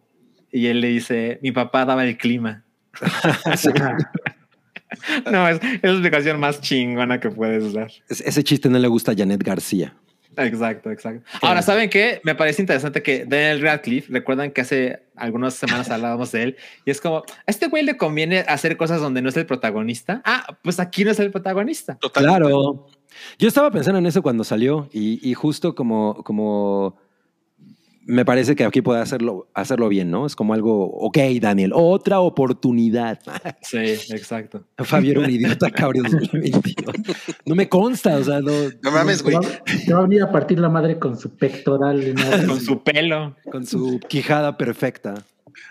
Y 0.51 0.67
él 0.67 0.79
le 0.81 0.87
dice, 0.89 1.39
mi 1.41 1.51
papá 1.51 1.83
daba 1.85 2.05
el 2.05 2.17
clima. 2.17 2.63
No, 5.29 5.47
es, 5.49 5.59
es 5.61 5.83
la 5.83 5.89
explicación 5.91 6.39
más 6.39 6.61
chingona 6.61 7.19
que 7.19 7.29
puedes 7.29 7.73
dar. 7.73 7.91
Es- 8.09 8.21
Ese 8.21 8.43
chiste 8.43 8.69
no 8.69 8.79
le 8.79 8.87
gusta 8.87 9.11
a 9.11 9.15
Janet 9.15 9.43
García. 9.43 9.93
Exacto, 10.37 10.91
exacto. 10.91 11.23
Ahora, 11.41 11.61
¿saben 11.61 11.89
qué? 11.89 12.21
Me 12.23 12.35
parece 12.35 12.61
interesante 12.61 13.01
que 13.01 13.25
Daniel 13.25 13.61
Radcliffe, 13.61 14.11
recuerdan 14.11 14.51
que 14.51 14.61
hace 14.61 15.01
algunas 15.15 15.55
semanas 15.55 15.89
hablábamos 15.89 16.31
de 16.31 16.43
él, 16.43 16.57
y 16.85 16.91
es 16.91 17.01
como, 17.01 17.17
a 17.17 17.23
este 17.47 17.67
güey 17.67 17.83
le 17.83 17.97
conviene 17.97 18.39
hacer 18.47 18.77
cosas 18.77 19.01
donde 19.01 19.21
no 19.21 19.29
es 19.29 19.37
el 19.37 19.45
protagonista. 19.45 20.21
Ah, 20.25 20.57
pues 20.61 20.79
aquí 20.79 21.03
no 21.03 21.11
es 21.11 21.19
el 21.19 21.31
protagonista. 21.31 21.95
Totalmente. 21.95 22.39
Claro. 22.39 22.87
Yo 23.39 23.47
estaba 23.47 23.71
pensando 23.71 23.99
en 23.99 24.05
eso 24.05 24.21
cuando 24.21 24.43
salió 24.43 24.89
y, 24.91 25.19
y 25.27 25.33
justo 25.33 25.73
como, 25.73 26.23
como 26.23 26.97
me 28.07 28.23
parece 28.23 28.55
que 28.55 28.63
aquí 28.63 28.81
puede 28.81 29.01
hacerlo, 29.01 29.49
hacerlo 29.53 29.89
bien, 29.89 30.09
¿no? 30.09 30.25
Es 30.25 30.35
como 30.35 30.53
algo, 30.53 30.85
ok, 30.85 31.17
Daniel, 31.41 31.71
otra 31.75 32.19
oportunidad. 32.21 33.19
Sí, 33.61 33.77
exacto. 33.77 34.63
Fabio 34.77 35.11
era 35.11 35.19
un 35.21 35.29
idiota, 35.29 35.69
cabrón. 35.69 36.03
2022. 36.11 36.95
No 37.45 37.55
me 37.55 37.67
consta, 37.67 38.15
o 38.15 38.23
sea, 38.23 38.39
no, 38.39 38.51
No 38.81 38.91
mames, 38.91 39.21
güey. 39.21 39.35
te 39.85 39.93
va 39.93 39.99
a 39.99 40.03
venir 40.03 40.23
a 40.23 40.31
partir 40.31 40.57
la 40.59 40.69
madre 40.69 40.97
con 40.99 41.17
su 41.17 41.35
pectoral. 41.35 42.15
Con 42.47 42.61
su 42.61 42.81
pelo. 42.81 43.35
con 43.51 43.65
su 43.65 43.99
quijada 44.07 44.57
perfecta. 44.57 45.15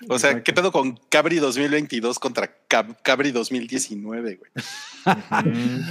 O 0.08 0.18
sea, 0.18 0.42
¿qué 0.42 0.52
pedo 0.52 0.72
con 0.72 0.98
Cabri 1.08 1.36
2022 1.38 2.18
contra 2.18 2.50
Cab- 2.68 2.96
Cabri 3.02 3.30
2019, 3.30 4.36
güey? 4.36 4.50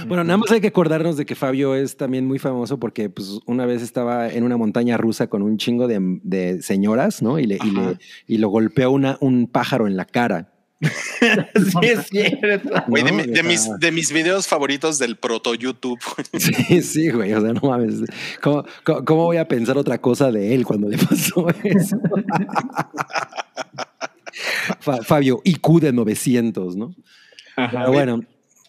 Bueno, 0.06 0.24
nada 0.24 0.36
más 0.36 0.50
hay 0.50 0.60
que 0.60 0.68
acordarnos 0.68 1.16
de 1.16 1.26
que 1.26 1.34
Fabio 1.34 1.74
es 1.74 1.96
también 1.96 2.26
muy 2.26 2.38
famoso 2.38 2.78
porque 2.78 3.08
pues, 3.10 3.40
una 3.46 3.66
vez 3.66 3.82
estaba 3.82 4.28
en 4.28 4.44
una 4.44 4.56
montaña 4.56 4.96
rusa 4.96 5.26
con 5.28 5.42
un 5.42 5.56
chingo 5.58 5.88
de, 5.88 5.98
de 6.22 6.62
señoras, 6.62 7.22
¿no? 7.22 7.38
Y, 7.38 7.46
le, 7.46 7.56
y, 7.64 7.70
le- 7.70 7.98
y 8.26 8.38
lo 8.38 8.48
golpeó 8.48 8.90
una, 8.90 9.16
un 9.20 9.46
pájaro 9.46 9.86
en 9.86 9.96
la 9.96 10.04
cara. 10.04 10.52
Sí, 11.20 11.78
es 11.88 12.06
cierto. 12.08 12.68
Güey, 12.86 13.02
de, 13.02 13.10
mi- 13.12 13.22
de 13.26 13.42
mis, 13.42 13.66
de 13.80 13.90
mis 13.90 14.12
videos 14.12 14.46
favoritos 14.46 14.98
del 14.98 15.16
proto 15.16 15.54
YouTube. 15.54 15.98
Sí, 16.38 16.82
sí, 16.82 17.08
güey. 17.10 17.32
O 17.32 17.40
sea, 17.40 17.54
no 17.54 17.62
mames. 17.62 17.94
¿Cómo, 18.42 18.64
cómo, 18.84 19.04
cómo 19.04 19.24
voy 19.24 19.38
a 19.38 19.48
pensar 19.48 19.78
otra 19.78 19.98
cosa 19.98 20.30
de 20.30 20.54
él 20.54 20.66
cuando 20.66 20.88
le 20.90 20.98
pasó 20.98 21.46
eso? 21.64 21.98
Fa- 24.80 25.02
Fabio, 25.02 25.40
IQ 25.44 25.80
de 25.80 25.92
900, 25.92 26.76
¿no? 26.76 26.94
Ajá. 27.56 27.78
Pero 27.80 27.92
bueno, 27.92 28.20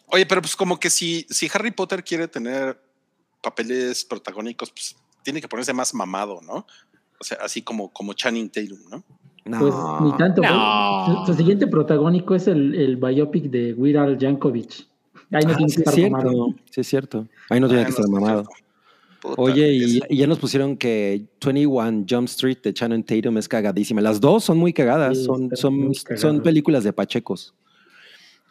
Oye, 0.10 0.26
pero 0.26 0.42
pues 0.42 0.56
como 0.56 0.80
que 0.80 0.90
si, 0.90 1.26
si 1.30 1.50
Harry 1.54 1.72
Potter 1.72 2.02
quiere 2.02 2.30
tener 2.30 2.80
papeles 3.44 4.06
protagónicos, 4.06 4.72
pues 4.72 4.96
tiene 5.22 5.42
que 5.42 5.50
ponerse 5.50 5.74
más 5.74 5.94
mamado, 5.94 6.40
¿no? 6.42 6.66
O 7.20 7.24
sea, 7.24 7.40
así 7.44 7.62
como, 7.62 7.92
como 7.92 8.14
Channing 8.14 8.50
Tatum, 8.50 8.80
¿no? 8.90 9.04
no. 9.46 9.60
Pues 9.60 9.74
ni 10.12 10.18
tanto. 10.18 10.42
No. 10.42 11.26
Su, 11.26 11.34
su 11.34 11.38
siguiente 11.38 11.68
protagónico 11.68 12.36
es 12.36 12.48
el, 12.48 12.74
el 12.76 12.96
biopic 12.96 13.46
de 13.52 13.74
Weird 13.74 13.98
Al 13.98 14.18
Yankovic. 14.18 14.88
Ahí 15.34 15.44
no 15.46 15.52
Ah, 15.52 15.58
tiene 15.58 15.58
que 15.58 15.66
es 15.66 15.78
estar 15.80 15.94
cierto. 15.94 16.18
mamado. 16.18 16.48
Sí, 16.72 16.82
es 16.82 16.88
cierto. 16.88 17.28
Ahí 17.50 17.60
no 17.60 17.68
tiene 17.68 17.84
que 17.86 17.92
Bueno, 17.92 18.06
estar 18.06 18.08
mamado. 18.10 18.46
cierto. 18.46 18.67
Puta, 19.36 19.42
Oye, 19.42 19.74
y, 20.10 20.16
ya 20.18 20.28
nos 20.28 20.40
pusieron 20.40 20.78
que 20.78 21.26
21 21.44 22.06
Jump 22.10 22.28
Street 22.28 22.58
de 22.64 22.74
Channing 22.74 23.04
Tatum 23.04 23.38
es 23.38 23.48
cagadísima. 23.48 24.02
Las 24.02 24.20
dos 24.22 24.44
son 24.44 24.58
muy 24.58 24.74
cagadas, 24.74 25.18
Sí, 25.18 25.26
son, 25.26 25.50
son, 25.56 25.74
muy 25.78 25.96
cagadas. 25.96 26.22
son 26.22 26.42
películas 26.42 26.84
de 26.84 26.94
pachecos. 26.94 27.54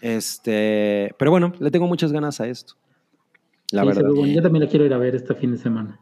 Este, 0.00 1.14
pero 1.18 1.30
bueno, 1.30 1.52
le 1.58 1.70
tengo 1.70 1.86
muchas 1.86 2.12
ganas 2.12 2.40
a 2.40 2.48
esto. 2.48 2.74
La 3.72 3.82
Sí, 3.82 3.88
verdad. 3.88 4.10
bueno. 4.14 4.32
Yo 4.32 4.42
también 4.42 4.64
la 4.64 4.70
quiero 4.70 4.84
ir 4.86 4.92
a 4.92 4.98
ver 4.98 5.14
este 5.14 5.34
fin 5.34 5.52
de 5.52 5.58
semana. 5.58 5.98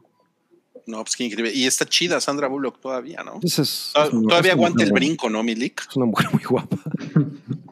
No, 0.87 1.03
pues 1.03 1.17
qué 1.17 1.25
increíble. 1.25 1.53
Y 1.55 1.65
está 1.65 1.87
chida 1.87 2.21
Sandra 2.21 2.47
Bullock 2.49 2.79
todavía, 2.81 3.23
¿no? 3.25 3.41
Pues 3.41 3.59
es- 3.59 3.93
una- 4.13 4.29
Todavía 4.29 4.51
es 4.53 4.57
aguanta 4.57 4.85
el 4.85 4.93
brinco, 4.93 5.31
¿no, 5.31 5.43
Milik? 5.43 5.81
Es 5.89 5.97
una 5.97 6.07
mujer 6.07 6.29
muy 6.33 6.43
guapa. 6.43 6.77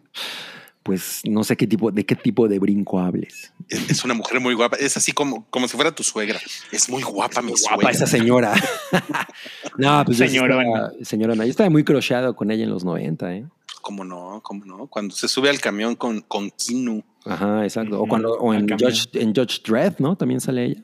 Pues 0.83 1.21
no 1.25 1.45
sé 1.45 1.57
qué 1.57 1.67
tipo, 1.69 1.93
de 1.93 2.05
qué 2.05 2.17
tipo 2.17 2.49
de 2.49 2.59
brinco 2.59 2.99
hables. 2.99 3.53
Es 3.69 3.89
es 3.91 4.05
una 4.05 4.15
mujer 4.15 4.41
muy 4.41 4.55
guapa. 4.55 4.77
Es 4.79 4.97
así 4.97 5.13
como, 5.13 5.47
como 5.49 5.69
si 5.69 5.77
fuera 5.77 5.95
tu 5.95 6.03
suegra. 6.03 6.41
Es 6.73 6.89
muy 6.91 7.03
guapa, 7.05 7.41
mi 7.41 7.53
Guapa 7.53 7.77
suegra. 7.77 7.91
esa 7.93 8.07
señora. 8.09 8.53
no, 9.79 10.03
pues 10.05 10.19
Señorona. 10.19 10.63
estaba- 10.63 10.93
señorona. 11.05 11.45
Yo 11.45 11.51
estaba 11.51 11.71
muy 11.71 11.85
crocheado 11.85 12.35
con 12.35 12.51
ella 12.51 12.65
en 12.65 12.71
los 12.71 12.85
90, 12.85 13.35
¿eh? 13.35 13.47
¿Cómo 13.81 14.05
no? 14.05 14.41
¿Cómo 14.43 14.65
no? 14.65 14.87
Cuando 14.89 15.15
se 15.15 15.29
sube 15.29 15.49
al 15.51 15.61
camión 15.61 15.95
con, 15.97 16.21
con 16.23 16.51
Kinu. 16.51 17.03
Ajá, 17.25 17.63
exacto. 17.65 18.01
O 18.01 18.07
cuando, 18.07 18.33
o 18.35 18.53
en. 18.55 18.69
Judge, 18.69 19.07
en 19.15 19.35
Judge 19.35 19.61
Dredd, 19.65 19.95
¿no? 19.99 20.17
También 20.17 20.41
sale 20.41 20.65
ella. 20.67 20.83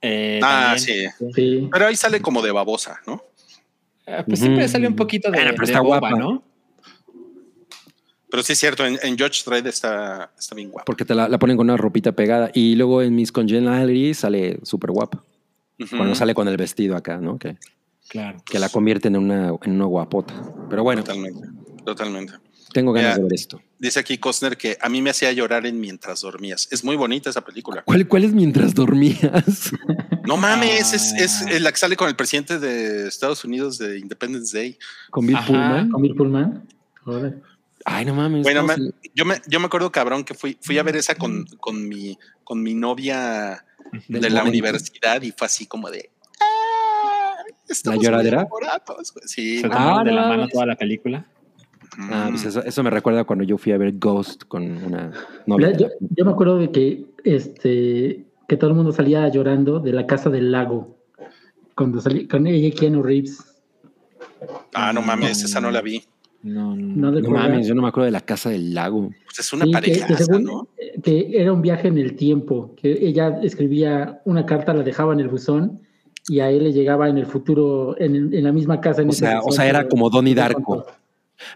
Eh, 0.00 0.40
Ah, 0.42 0.76
sí. 0.78 1.06
Sí. 1.34 1.68
Pero 1.72 1.86
ahí 1.86 1.96
sale 1.96 2.20
como 2.20 2.42
de 2.42 2.52
babosa, 2.52 3.00
¿no? 3.06 3.22
Eh, 4.06 4.22
Pues 4.26 4.38
siempre 4.40 4.68
sale 4.68 4.86
un 4.86 4.96
poquito 4.96 5.30
de, 5.30 5.38
Bueno, 5.38 5.50
pero 5.54 5.66
de 5.66 5.72
está 5.72 5.80
boba, 5.80 5.98
guapa. 5.98 6.18
¿no? 6.18 6.42
Pero 8.34 8.42
sí 8.42 8.52
es 8.54 8.58
cierto, 8.58 8.84
en, 8.84 8.98
en 9.00 9.16
Judge 9.16 9.44
Dredd 9.46 9.64
está, 9.68 10.32
está 10.36 10.56
bien 10.56 10.68
guapa. 10.70 10.84
Porque 10.86 11.04
te 11.04 11.14
la, 11.14 11.28
la 11.28 11.38
ponen 11.38 11.56
con 11.56 11.66
una 11.68 11.76
ropita 11.76 12.10
pegada. 12.10 12.50
Y 12.52 12.74
luego 12.74 13.00
en 13.00 13.14
Miss 13.14 13.30
Congeniality 13.30 14.12
sale 14.12 14.58
súper 14.64 14.90
guapa. 14.90 15.22
Ujú. 15.78 15.96
Cuando 15.96 16.16
sale 16.16 16.34
con 16.34 16.48
el 16.48 16.56
vestido 16.56 16.96
acá, 16.96 17.18
¿no? 17.18 17.38
Que, 17.38 17.56
Claro. 18.08 18.38
que 18.44 18.58
la 18.58 18.68
convierten 18.70 19.14
en 19.14 19.22
una, 19.22 19.52
en 19.62 19.70
una 19.72 19.84
guapota. 19.84 20.34
Pero 20.68 20.82
bueno, 20.82 21.04
Totalmente. 21.04 21.46
Totalmente. 21.84 22.32
tengo 22.72 22.92
ganas 22.92 23.10
Mira. 23.12 23.16
de 23.18 23.22
ver 23.22 23.32
esto. 23.34 23.62
Dice 23.78 24.00
aquí 24.00 24.18
Costner 24.18 24.56
que 24.56 24.76
a 24.80 24.88
mí 24.88 25.00
me 25.00 25.10
hacía 25.10 25.30
llorar 25.30 25.64
en 25.66 25.78
Mientras 25.78 26.20
dormías. 26.22 26.66
Es 26.72 26.82
muy 26.82 26.96
bonita 26.96 27.30
esa 27.30 27.42
película. 27.44 27.82
¿Cuál, 27.84 28.08
cuál 28.08 28.24
es 28.24 28.32
mientras 28.32 28.74
dormías? 28.74 29.70
No 30.26 30.38
mames, 30.38 30.92
es, 30.94 31.12
es 31.12 31.42
Ah. 31.42 31.58
la 31.60 31.70
que 31.70 31.76
sale 31.78 31.96
con 31.96 32.08
el 32.08 32.16
presidente 32.16 32.58
de 32.58 33.06
Estados 33.06 33.44
Unidos 33.44 33.76
de 33.78 33.98
Independence 34.00 34.56
Day. 34.56 34.76
¿Con 35.10 35.26
Bill 35.26 35.36
Ajá. 35.36 35.46
Pullman? 35.46 35.90
Con 35.90 36.02
Bill 36.02 36.14
Pullman. 36.14 36.66
Joder. 37.04 37.42
Ay, 37.84 38.04
no 38.04 38.14
mames. 38.14 38.42
Bueno, 38.42 38.62
no, 38.62 38.68
me- 38.76 38.90
yo, 39.14 39.24
me, 39.24 39.34
yo 39.46 39.60
me 39.60 39.66
acuerdo, 39.66 39.92
cabrón, 39.92 40.24
que 40.24 40.34
fui, 40.34 40.56
fui 40.60 40.78
a 40.78 40.82
ver 40.82 40.96
esa 40.96 41.14
con, 41.14 41.44
con, 41.60 41.86
mi, 41.88 42.18
con 42.42 42.62
mi 42.62 42.74
novia 42.74 43.64
de 44.08 44.20
la 44.22 44.28
momento. 44.40 44.48
universidad 44.48 45.20
y 45.22 45.32
fue 45.32 45.46
así 45.46 45.66
como 45.66 45.90
de. 45.90 46.10
"Ah, 46.40 47.34
¿La 47.84 47.96
lloradera? 47.96 48.40
enamorados", 48.40 49.12
güey. 49.12 49.26
Sí. 49.28 49.58
Se 49.58 49.66
Ah, 49.66 49.70
tomaron 49.70 50.04
de 50.04 50.12
la 50.12 50.22
no. 50.22 50.28
mano 50.28 50.48
toda 50.48 50.66
la 50.66 50.76
película. 50.76 51.26
Ah, 51.98 52.26
pues 52.30 52.44
eso, 52.46 52.64
eso 52.64 52.82
me 52.82 52.90
recuerda 52.90 53.22
cuando 53.24 53.44
yo 53.44 53.56
fui 53.56 53.70
a 53.72 53.78
ver 53.78 53.92
Ghost 53.98 54.44
con 54.48 54.62
una 54.82 55.12
novia. 55.46 55.72
Yo 56.00 56.24
me 56.24 56.32
acuerdo 56.32 56.58
de 56.58 56.72
que 56.72 57.04
este 57.22 58.24
que 58.48 58.56
todo 58.56 58.70
el 58.70 58.76
mundo 58.76 58.92
salía 58.92 59.28
llorando 59.28 59.78
de 59.78 59.92
la 59.92 60.06
casa 60.06 60.28
del 60.30 60.50
lago. 60.50 60.98
Cuando 61.76 62.00
salí 62.00 62.26
con 62.28 62.46
ella 62.46 62.68
y 62.68 62.72
Keanu 62.72 63.02
Reeves. 63.02 63.38
Ah, 64.74 64.92
no 64.92 65.02
mames, 65.02 65.42
esa 65.44 65.60
no 65.60 65.70
la 65.70 65.80
vi. 65.82 66.04
No, 66.44 66.76
No, 66.76 67.10
no. 67.10 67.20
No 67.20 67.30
mames, 67.30 67.66
yo 67.66 67.74
no 67.74 67.80
me 67.82 67.88
acuerdo 67.88 68.04
de 68.04 68.10
la 68.12 68.20
casa 68.20 68.50
del 68.50 68.74
lago. 68.74 69.10
Pues 69.24 69.38
es 69.38 69.52
una 69.54 69.64
Sí, 69.64 69.72
pareja, 69.72 70.06
¿no? 70.40 70.68
que 71.02 71.30
era 71.32 71.52
un 71.52 71.62
viaje 71.62 71.88
en 71.88 71.96
el 71.98 72.14
tiempo, 72.16 72.74
que 72.80 72.92
ella 73.00 73.40
escribía 73.42 74.20
una 74.26 74.44
carta, 74.44 74.74
la 74.74 74.82
dejaba 74.82 75.14
en 75.14 75.20
el 75.20 75.28
buzón 75.28 75.80
y 76.28 76.40
a 76.40 76.50
él 76.50 76.64
le 76.64 76.72
llegaba 76.72 77.08
en 77.08 77.16
el 77.18 77.26
futuro, 77.26 77.96
en, 77.98 78.32
en 78.34 78.44
la 78.44 78.52
misma 78.52 78.80
casa. 78.80 79.00
En 79.02 79.08
O 79.08 79.12
sea, 79.12 79.40
o 79.40 79.50
sea, 79.52 79.66
era 79.68 79.88
como 79.88 80.10
Donnie 80.10 80.34
Darko. 80.34 80.86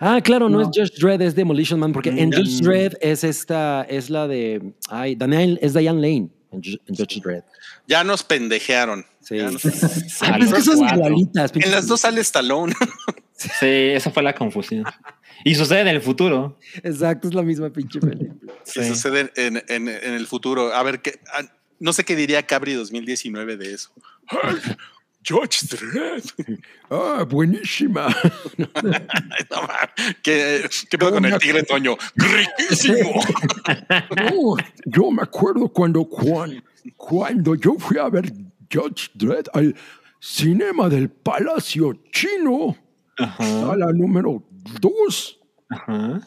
Ah, 0.01 0.20
claro, 0.23 0.48
no, 0.48 0.59
No. 0.60 0.62
es 0.62 0.69
Judge 0.69 0.98
Dredd, 1.01 1.20
es 1.23 1.35
Demolition 1.35 1.78
Man, 1.78 1.93
porque 1.93 2.09
en 2.10 2.31
Mm. 2.31 2.32
Judge 2.32 2.62
Dredd 2.62 2.94
es 3.01 3.24
esta, 3.24 3.82
es 3.82 4.09
la 4.10 4.27
de, 4.27 4.73
ay, 4.89 5.15
Daniel, 5.16 5.59
es 5.62 5.74
Diane 5.74 6.01
Lane 6.01 6.28
en, 6.51 6.62
Ju- 6.62 6.81
en 6.86 6.94
Judge 6.97 7.20
Dredd. 7.23 7.43
Ya 7.86 8.02
nos 8.05 8.23
pendejearon. 8.24 9.05
Sí. 9.20 9.36
Ya 9.36 9.51
nos- 9.51 9.65
Ah, 10.23 10.36
pero 10.40 10.56
es 10.56 10.69
que 10.69 10.94
igualitas. 10.94 11.52
En 11.55 11.70
las 11.70 11.86
dos 11.86 12.01
sale 12.01 12.20
Stallone. 12.23 12.73
Sí, 13.39 13.66
esa 13.94 14.10
fue 14.10 14.23
la 14.23 14.35
confusión. 14.35 14.85
Y 15.44 15.55
sucede 15.55 15.81
en 15.82 15.89
el 15.89 16.01
futuro. 16.02 16.59
Exacto, 16.82 17.28
es 17.28 17.35
la 17.35 17.43
misma 17.43 17.70
pinche 17.70 18.01
película. 18.01 18.52
Sí. 18.65 18.85
Sucede 18.85 19.31
en, 19.36 19.62
en- 19.69 19.89
en 19.89 20.15
el 20.15 20.27
futuro. 20.27 20.74
A 20.74 20.82
ver, 20.82 21.01
qué, 21.01 21.20
ah, 21.32 21.43
no 21.78 21.93
sé 21.93 22.05
qué 22.05 22.16
diría 22.16 22.44
Cabri 22.44 22.73
2019 22.74 23.56
de 23.56 23.74
eso. 23.74 23.90
George 25.23 25.66
Dredd. 25.69 26.24
Ah, 26.90 27.24
buenísima. 27.28 28.09
No. 29.51 29.60
¿Qué, 30.23 30.65
qué 30.90 30.98
pedo 30.98 31.12
con 31.12 31.24
el 31.24 31.39
tigre 31.39 31.62
Toño? 31.62 31.97
¡Riquísimo! 32.16 33.20
No, 34.16 34.56
yo 34.86 35.10
me 35.10 35.23
acuerdo 35.23 35.69
cuando, 35.69 36.05
cuan- 36.05 36.62
cuando 36.97 37.55
yo 37.55 37.74
fui 37.78 37.98
a 37.98 38.09
ver 38.09 38.32
Judge 38.73 39.10
Dredd 39.15 39.47
al 39.52 39.74
cinema 40.20 40.89
del 40.89 41.10
Palacio 41.10 42.02
Chino, 42.12 42.77
Ajá. 43.19 43.73
a 43.73 43.77
la 43.77 43.93
número 43.93 44.43
dos. 44.81 45.40
Ajá. 45.69 46.20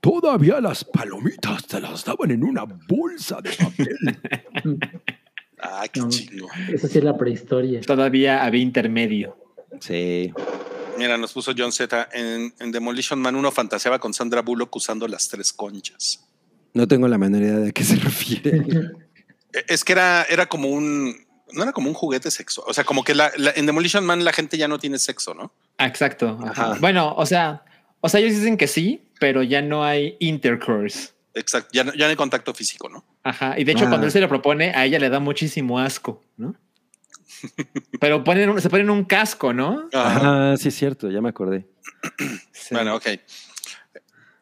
Todavía 0.00 0.60
las 0.60 0.82
palomitas 0.84 1.66
te 1.66 1.80
las 1.80 2.04
daban 2.04 2.30
en 2.30 2.42
una 2.44 2.64
bolsa 2.64 3.40
de 3.40 3.50
papel. 3.50 4.80
Ah, 5.62 5.84
qué 5.92 6.00
No. 6.00 6.08
chingo. 6.08 6.48
Esa 6.72 6.88
sí 6.88 6.96
es 6.96 7.04
la 7.04 7.18
prehistoria. 7.18 7.82
Todavía 7.82 8.42
había 8.46 8.62
intermedio. 8.62 9.36
Sí. 9.80 10.32
Mira, 10.96 11.18
nos 11.18 11.34
puso 11.34 11.52
John 11.54 11.70
Z. 11.70 12.08
En, 12.14 12.54
en 12.58 12.72
Demolition 12.72 13.20
Man 13.20 13.36
uno 13.36 13.50
fantaseaba 13.50 13.98
con 13.98 14.14
Sandra 14.14 14.40
Bullock 14.40 14.74
usando 14.74 15.06
las 15.06 15.28
tres 15.28 15.52
conchas. 15.52 16.26
No 16.72 16.88
tengo 16.88 17.08
la 17.08 17.18
menor 17.18 17.42
idea 17.42 17.58
de 17.58 17.68
a 17.68 17.72
qué 17.72 17.84
se 17.84 17.96
refiere. 17.96 18.64
Eh, 19.52 19.64
Es 19.68 19.84
que 19.84 19.92
era, 19.92 20.24
era 20.30 20.46
como 20.46 20.68
un. 20.68 21.12
No 21.52 21.62
era 21.62 21.72
como 21.72 21.88
un 21.88 21.94
juguete 21.94 22.30
sexual. 22.30 22.66
O 22.68 22.74
sea, 22.74 22.84
como 22.84 23.04
que 23.04 23.14
la, 23.14 23.30
la- 23.36 23.52
en 23.54 23.66
Demolition 23.66 24.04
Man 24.04 24.24
la 24.24 24.32
gente 24.32 24.56
ya 24.58 24.68
no 24.68 24.78
tiene 24.78 24.98
sexo, 24.98 25.34
¿no? 25.34 25.52
Ah, 25.78 25.86
Exacto. 25.86 26.38
ajá. 26.42 26.70
Ajá. 26.72 26.76
Bueno, 26.80 27.14
o 27.16 27.26
sea, 27.26 27.64
o 28.00 28.08
sea, 28.08 28.20
ellos 28.20 28.34
dicen 28.36 28.56
que 28.56 28.66
sí, 28.66 29.02
pero 29.18 29.42
ya 29.42 29.62
no 29.62 29.84
hay 29.84 30.16
intercourse. 30.20 31.10
Exacto. 31.34 31.68
Ya, 31.72 31.84
no- 31.84 31.92
ya 31.94 32.06
no 32.06 32.10
hay 32.10 32.16
contacto 32.16 32.52
físico, 32.54 32.88
¿no? 32.88 33.04
Ajá. 33.22 33.54
Y 33.58 33.64
de 33.64 33.72
hecho, 33.72 33.84
Ah. 33.84 33.88
cuando 33.88 34.06
él 34.06 34.12
se 34.12 34.20
lo 34.20 34.28
propone, 34.28 34.70
a 34.74 34.84
ella 34.84 34.98
le 34.98 35.08
da 35.10 35.20
muchísimo 35.20 35.78
asco, 35.78 36.22
¿no? 36.36 36.54
Pero 38.00 38.24
ponen 38.24 38.60
se 38.60 38.68
ponen 38.68 38.90
un 38.90 39.04
casco, 39.04 39.52
¿no? 39.52 39.88
Ajá. 39.92 40.52
Ah, 40.52 40.56
sí, 40.56 40.68
es 40.68 40.74
cierto, 40.74 41.10
ya 41.10 41.20
me 41.20 41.28
acordé. 41.30 41.66
Sí. 42.52 42.74
Bueno, 42.74 42.96
ok. 42.96 43.06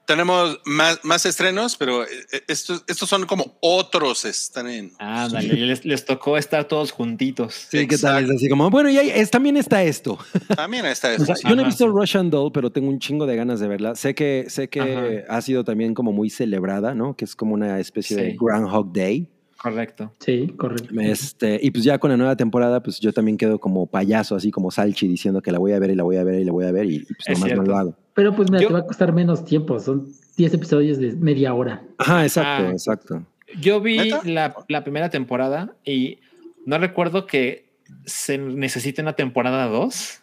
Tenemos 0.09 0.59
más, 0.65 1.01
más 1.05 1.27
estrenos, 1.27 1.77
pero 1.77 2.03
eh, 2.03 2.07
eh, 2.33 2.41
estos, 2.49 2.83
estos 2.89 3.07
son 3.11 3.27
como 3.27 3.59
otros 3.61 4.25
estrenos. 4.25 4.93
Ah, 4.99 5.29
dale, 5.31 5.53
les, 5.55 5.85
les 5.85 6.03
tocó 6.07 6.39
estar 6.39 6.65
todos 6.65 6.93
juntitos. 6.93 7.67
Sí, 7.71 7.87
¿qué 7.87 7.99
tal? 7.99 8.25
Es 8.25 8.31
así 8.31 8.49
como, 8.49 8.71
bueno, 8.71 8.89
y 8.89 8.97
ahí 8.97 9.11
es, 9.15 9.31
también 9.31 9.59
está 9.59 9.83
esto. 9.83 10.19
También 10.57 10.87
está 10.87 11.09
O 11.09 11.13
eso. 11.13 11.27
sea, 11.27 11.37
sí. 11.37 11.43
yo 11.47 11.55
no 11.55 11.61
he 11.61 11.67
visto. 11.67 11.87
Russian 11.89 12.31
Doll, 12.31 12.51
pero 12.53 12.73
tengo 12.73 12.89
un 12.89 12.99
chingo 12.99 13.27
de 13.27 13.37
ganas 13.37 13.61
de 13.61 13.69
verla. 13.69 13.95
Sé 13.97 14.15
que, 14.15 14.47
sé 14.49 14.69
que 14.69 14.81
Ajá. 14.81 15.37
ha 15.37 15.43
sido 15.43 15.63
también 15.63 15.93
como 15.93 16.11
muy 16.11 16.31
celebrada, 16.31 16.95
¿no? 16.95 17.15
Que 17.15 17.27
es 17.27 17.37
como 17.37 17.53
una 17.53 17.79
especie 17.79 18.17
de 18.17 18.31
Sí. 18.31 18.37
Groundhog 18.41 18.91
Day. 18.95 19.29
Correcto. 19.61 20.15
Sí, 20.21 20.55
correcto. 20.57 20.89
Este, 21.01 21.59
y 21.61 21.71
pues 21.73 21.83
ya 21.85 21.99
con 21.99 22.11
la 22.11 22.17
nueva 22.17 22.37
temporada, 22.37 22.81
pues 22.83 23.01
yo 23.01 23.13
también 23.13 23.37
quedo 23.37 23.59
como 23.59 23.87
payaso, 23.87 24.37
así 24.37 24.51
como 24.53 24.71
Salchi, 24.71 25.07
diciendo 25.09 25.43
que 25.43 25.51
la 25.51 25.59
voy 25.59 25.73
a 25.73 25.79
ver 25.81 25.91
y 25.91 25.97
la 25.97 26.05
voy 26.05 26.17
a 26.17 26.23
ver 26.25 26.41
y 26.41 26.45
la 26.45 26.53
voy 26.53 26.65
a 26.65 26.71
ver 26.73 26.87
y, 26.87 26.95
y 26.97 27.01
pues 27.05 27.19
Es 27.27 27.39
nomás 27.41 27.57
no 27.57 27.63
lo 27.65 27.77
hago. 27.77 27.97
Pero 28.19 28.35
pues 28.35 28.51
mira, 28.51 28.63
Yo- 28.63 28.67
te 28.69 28.75
va 28.75 28.81
a 28.81 28.85
costar 28.87 29.13
menos 29.13 29.45
tiempo. 29.45 29.79
Son 29.79 30.09
10 30.37 30.53
episodios 30.55 30.99
de 30.99 31.13
media 31.13 31.55
hora. 31.55 31.85
Ajá, 31.99 32.25
exacto, 32.25 32.65
Ah. 32.67 32.71
exacto. 32.73 33.23
Yo 33.61 33.81
vi 33.81 34.11
la, 34.25 34.57
la 34.69 34.83
primera 34.83 35.09
temporada 35.09 35.77
y 35.85 36.19
no 36.67 36.79
recuerdo 36.79 37.27
que 37.27 37.71
se 38.07 38.37
necesite 38.37 39.01
una 39.03 39.13
temporada 39.13 39.67
2. 39.69 40.21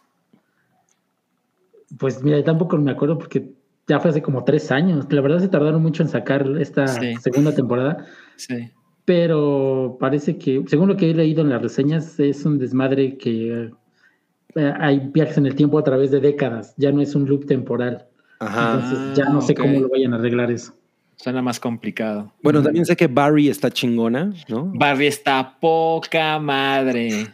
Pues 1.97 2.21
mira, 2.21 2.43
tampoco 2.43 2.77
me 2.77 2.91
acuerdo 2.91 3.17
porque 3.17 3.53
ya 3.87 4.01
fue 4.01 4.09
hace 4.11 4.21
como 4.21 4.43
tres 4.43 4.71
años. 4.71 5.05
La 5.09 5.21
verdad 5.21 5.39
se 5.39 5.47
tardaron 5.47 5.81
mucho 5.81 6.03
en 6.03 6.09
sacar 6.09 6.45
esta 6.59 6.87
Sí. 6.87 7.15
segunda 7.21 7.55
temporada. 7.55 8.05
Sí. 8.35 8.71
Pero 9.05 9.97
parece 10.01 10.37
que, 10.37 10.63
según 10.67 10.89
lo 10.89 10.97
que 10.97 11.11
he 11.11 11.13
leído 11.13 11.41
en 11.43 11.49
las 11.49 11.61
reseñas, 11.61 12.19
es 12.19 12.43
un 12.45 12.57
desmadre 12.57 13.17
que 13.17 13.71
hay 14.55 14.99
viajes 15.13 15.37
en 15.37 15.45
el 15.45 15.55
tiempo 15.55 15.77
a 15.77 15.83
través 15.83 16.11
de 16.11 16.19
décadas. 16.19 16.73
Ya 16.77 16.91
no 16.91 17.01
es 17.01 17.13
un 17.15 17.27
loop 17.27 17.45
temporal. 17.45 18.07
Ajá. 18.39 18.73
Entonces 18.75 19.17
ya 19.17 19.25
no 19.29 19.41
sé 19.41 19.55
cómo 19.55 19.79
lo 19.79 19.89
vayan 19.89 20.13
a 20.13 20.17
arreglar 20.17 20.51
eso. 20.51 20.73
Suena 21.17 21.41
más 21.41 21.59
complicado. 21.59 22.31
Bueno, 22.43 22.61
también 22.61 22.85
sé 22.85 22.95
que 22.95 23.07
Barry 23.07 23.47
está 23.49 23.71
chingona, 23.71 24.33
¿no? 24.49 24.71
Barry 24.75 25.07
está 25.07 25.57
poca 25.61 26.37
madre. 26.39 27.27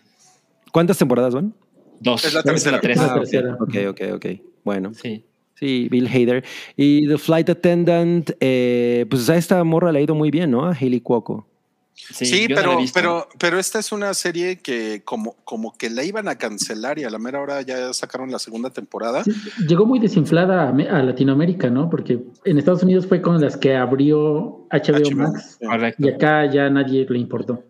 ¿Cuántas 0.72 0.98
temporadas 0.99 1.34
van? 1.34 1.53
Dos. 1.99 2.23
Es 2.26 2.34
la 2.34 2.43
tercera. 2.43 2.80
tres. 2.80 2.98
Es 2.98 3.03
la 3.03 3.11
Ah, 3.11 3.15
ok, 3.15 3.19
tercera. 3.22 3.57
ok, 3.60 3.76
ok, 3.89 4.02
ok. 4.15 4.26
Bueno, 4.64 4.93
Sí. 4.93 5.26
sí, 5.56 5.88
Bill 5.89 6.07
Hader. 6.07 6.43
Y 6.77 7.07
The 7.07 7.18
Flight 7.18 7.49
Attendant, 7.49 8.31
eh, 8.39 9.06
pues 9.10 9.27
a 9.30 9.35
esta 9.35 9.64
morra 9.64 9.91
le 9.91 9.99
ha 9.99 10.02
ido 10.03 10.14
muy 10.15 10.30
bien, 10.30 10.52
¿no? 10.52 10.65
A 10.65 10.72
Haley 10.73 11.02
Cuoco. 11.02 11.48
Sí, 11.94 12.48
no 12.48 12.56
pero, 12.94 13.28
pero, 13.38 13.60
esta 13.60 13.80
es 13.80 13.92
una 13.92 14.14
serie 14.14 14.60
que 14.60 15.02
como, 15.06 15.36
como 15.44 15.78
que 15.78 15.90
la 15.90 16.04
iban 16.04 16.28
a 16.28 16.38
cancelar 16.38 16.98
y 17.00 17.04
a 17.04 17.10
la 17.10 17.20
mera 17.20 17.42
hora 17.42 17.62
ya 17.62 17.94
sacaron 17.94 18.32
la 18.32 18.40
segunda 18.40 18.70
temporada. 18.70 19.24
Sí, 19.24 19.32
Llegó 19.68 19.86
muy 19.86 20.00
desinflada 20.00 20.70
a, 20.70 21.04
Latinoamérica, 21.04 21.70
¿no? 21.70 21.90
Porque 21.90 22.20
en 22.44 22.58
Estados 22.58 22.84
Unidos 22.84 23.06
fue 23.08 23.22
con 23.22 23.40
las 23.40 23.56
que 23.58 23.76
abrió 23.76 24.68
HBO, 24.72 24.98
HBO, 25.00 25.16
Max. 25.16 25.58
Correcto. 25.66 26.06
y 26.06 26.10
acá 26.10 26.52
ya 26.52 26.70
nadie 26.70 27.06
le 27.08 27.20
importó. 27.20 27.64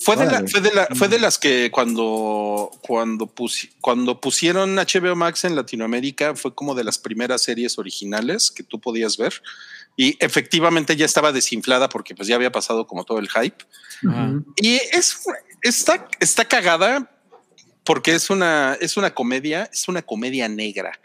Fue 0.00 0.16
de, 0.16 0.24
la- 0.26 0.30
Órale. 0.30 0.48
fue, 0.48 0.60
de 0.60 0.72
la- 0.72 0.88
fue 0.94 1.08
de 1.08 1.18
las 1.18 1.38
que 1.38 1.70
cuando, 1.72 2.70
cuando, 2.82 3.26
pusi- 3.26 3.70
cuando 3.80 4.20
pusieron 4.20 4.76
HBO 4.76 5.16
Max 5.16 5.44
en 5.44 5.56
Latinoamérica 5.56 6.34
fue 6.36 6.54
como 6.54 6.74
de 6.74 6.84
las 6.84 6.98
primeras 6.98 7.42
series 7.42 7.78
originales 7.78 8.50
que 8.50 8.62
tú 8.62 8.80
podías 8.80 9.16
ver. 9.16 9.34
Y 10.00 10.16
efectivamente 10.24 10.94
ya 10.96 11.04
estaba 11.04 11.32
desinflada 11.32 11.88
porque 11.88 12.14
pues 12.14 12.28
ya 12.28 12.36
había 12.36 12.52
pasado 12.52 12.86
como 12.86 13.04
todo 13.04 13.18
el 13.18 13.28
hype. 13.28 13.64
Y 14.56 14.76
es 14.92 15.18
está, 15.60 16.06
está 16.20 16.44
cagada 16.44 17.10
porque 17.84 18.14
es 18.14 18.30
una, 18.30 18.76
es 18.80 18.96
una 18.96 19.12
comedia, 19.12 19.68
es 19.72 19.88
una 19.88 20.02
comedia 20.02 20.48
negra. 20.48 20.98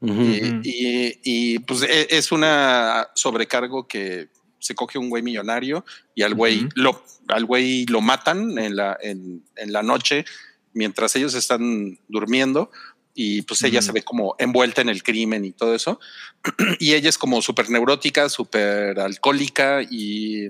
Y, 0.00 0.60
y- 0.62 1.20
y, 1.24 1.58
pues 1.60 1.82
e- 1.82 2.06
es 2.10 2.30
una 2.30 3.08
sobrecargo 3.14 3.88
que 3.88 4.28
se 4.60 4.74
coge 4.74 4.98
un 4.98 5.08
güey 5.10 5.22
millonario 5.24 5.84
y 6.14 6.22
al 6.22 6.34
güey 6.34 6.68
lo, 6.76 7.02
al 7.28 7.44
güey 7.46 7.84
lo 7.86 8.00
matan 8.00 8.58
en 8.58 8.76
la, 8.76 8.96
en, 9.02 9.42
en 9.56 9.72
la 9.72 9.82
noche 9.82 10.24
mientras 10.72 11.16
ellos 11.16 11.34
están 11.34 11.98
durmiendo 12.08 12.70
y 13.18 13.42
pues 13.42 13.62
ella 13.64 13.80
se 13.80 13.92
ve 13.92 14.02
como 14.02 14.36
envuelta 14.38 14.82
en 14.82 14.90
el 14.90 15.02
crimen 15.02 15.44
y 15.44 15.52
todo 15.52 15.74
eso. 15.74 15.98
y 16.78 16.92
ella 16.94 17.08
es 17.08 17.16
como 17.18 17.40
súper 17.40 17.70
neurótica, 17.70 18.28
súper 18.28 19.00
alcohólica 19.00 19.80
y, 19.82 20.48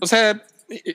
o 0.00 0.06
sea, 0.06 0.40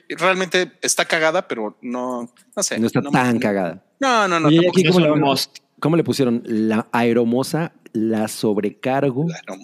realmente 0.08 0.72
está 0.82 1.04
cagada, 1.04 1.46
pero 1.46 1.78
no, 1.82 2.32
no 2.56 2.62
sé. 2.62 2.78
No 2.78 2.86
está 2.86 3.00
no- 3.02 3.10
tan 3.10 3.38
cagada. 3.38 3.84
No, 4.00 4.26
no, 4.26 4.40
no. 4.40 4.48
Oye, 4.48 4.66
aquí 4.68 4.84
cómo 4.84 5.00
le, 5.00 5.14
must. 5.16 5.58
cómo 5.80 5.96
le 5.96 6.02
pusieron? 6.04 6.42
La 6.46 6.88
aeromosa, 6.92 7.72
la 7.92 8.26
sobrecargo. 8.28 9.26
No, 9.46 9.56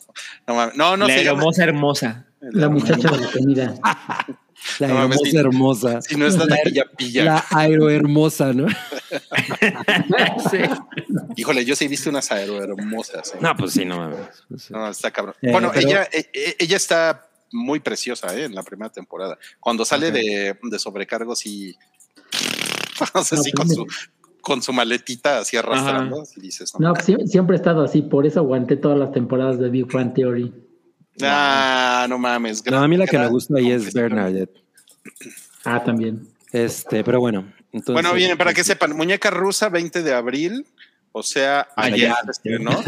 no, 0.47 0.73
no, 0.75 0.97
no 0.99 1.09
la 1.09 1.17
llama- 1.17 1.39
hermosa 1.39 1.65
hermosa. 1.65 2.27
La 2.41 2.69
muchacha 2.69 3.11
de 3.11 3.19
la 3.21 3.31
comida. 3.33 3.75
La 4.79 4.89
No 4.89 4.95
aeromosa 4.99 5.31
sí. 5.31 5.37
hermosa. 5.37 6.03
Si 6.03 6.17
no 6.17 6.27
es 6.27 6.37
la 6.37 6.47
taquilla 6.47 6.85
pilla. 6.97 7.25
La 7.25 7.45
aerohermosa, 7.51 8.53
¿no? 8.53 8.67
Sí. 10.51 10.59
Híjole, 11.37 11.65
yo 11.65 11.77
sí 11.77 11.85
he 11.85 11.89
visto 11.89 12.11
unas 12.11 12.31
aerohermosas. 12.33 13.35
¿eh? 13.35 13.39
No, 13.41 13.55
pues 13.57 13.73
sí, 13.73 13.85
no 13.85 13.99
mames. 13.99 14.19
Pues 14.49 14.63
sí. 14.65 14.73
No, 14.73 14.89
está 14.89 15.11
cabrón. 15.11 15.35
Eh, 15.43 15.51
bueno, 15.53 15.71
pero- 15.73 15.89
ella, 15.89 16.05
eh, 16.13 16.27
eh, 16.33 16.57
ella 16.59 16.77
está 16.77 17.29
muy 17.53 17.81
preciosa 17.81 18.35
¿eh? 18.37 18.45
en 18.45 18.55
la 18.55 18.63
primera 18.63 18.91
temporada. 18.91 19.39
Cuando 19.61 19.85
sale 19.85 20.11
de, 20.11 20.59
de 20.63 20.79
sobrecargos 20.79 21.47
y 21.47 21.77
No, 23.15 23.21
así 23.21 23.37
pues 23.37 23.53
con 23.55 23.69
su, 23.69 23.87
con 24.41 24.63
su 24.63 24.73
maletita 24.73 25.39
así 25.39 25.57
arrastrando, 25.57 26.25
y 26.37 26.41
dices, 26.41 26.73
no, 26.79 26.89
No, 26.89 26.95
sie- 26.95 27.27
siempre 27.27 27.57
he 27.57 27.59
estado 27.59 27.83
así, 27.85 28.03
por 28.03 28.27
eso 28.27 28.41
aguanté 28.41 28.77
todas 28.77 28.99
las 28.99 29.13
temporadas 29.13 29.59
de 29.59 29.69
Big 29.71 29.87
Bang 29.93 30.15
Theory. 30.15 30.53
Ah, 31.23 32.07
no 32.09 32.19
mames. 32.19 32.65
No, 32.67 32.79
a 32.83 32.89
mí 32.89 32.97
la 32.97 33.07
que 33.07 33.19
me 33.19 33.29
gusta 33.29 33.55
ahí 33.59 33.71
es. 33.71 33.93
Bernadette. 33.93 34.57
Ah, 35.65 35.83
también. 35.83 36.27
Este, 36.53 37.03
pero 37.05 37.21
bueno. 37.21 37.53
Entonces, 37.73 37.95
Bueno, 37.95 38.15
bien, 38.15 38.39
para 38.39 38.55
que 38.55 38.63
sepan, 38.63 38.97
Muñeca 38.97 39.31
Rusa, 39.31 39.69
20 39.69 40.03
de 40.03 40.15
abril, 40.15 40.67
o 41.13 41.23
sea, 41.23 41.67
ayer 41.77 42.11
Ayer. 42.13 42.15
se 42.27 42.31
estrenó. 42.31 42.83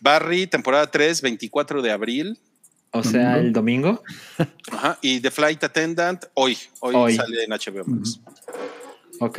Barry, 0.00 0.46
temporada 0.46 0.90
3, 0.90 1.22
24 1.22 1.80
de 1.82 1.90
abril. 1.90 2.38
O 2.90 3.02
sea, 3.02 3.38
el 3.38 3.52
domingo. 3.52 4.02
Ajá, 4.72 4.98
y 5.02 5.20
The 5.20 5.30
Flight 5.30 5.62
Attendant, 5.64 6.24
hoy, 6.34 6.56
hoy, 6.80 6.94
Hoy. 6.94 7.14
sale 7.16 7.44
en 7.44 7.50
HBO 7.50 7.84
Max. 7.86 8.20
Ok. 9.20 9.38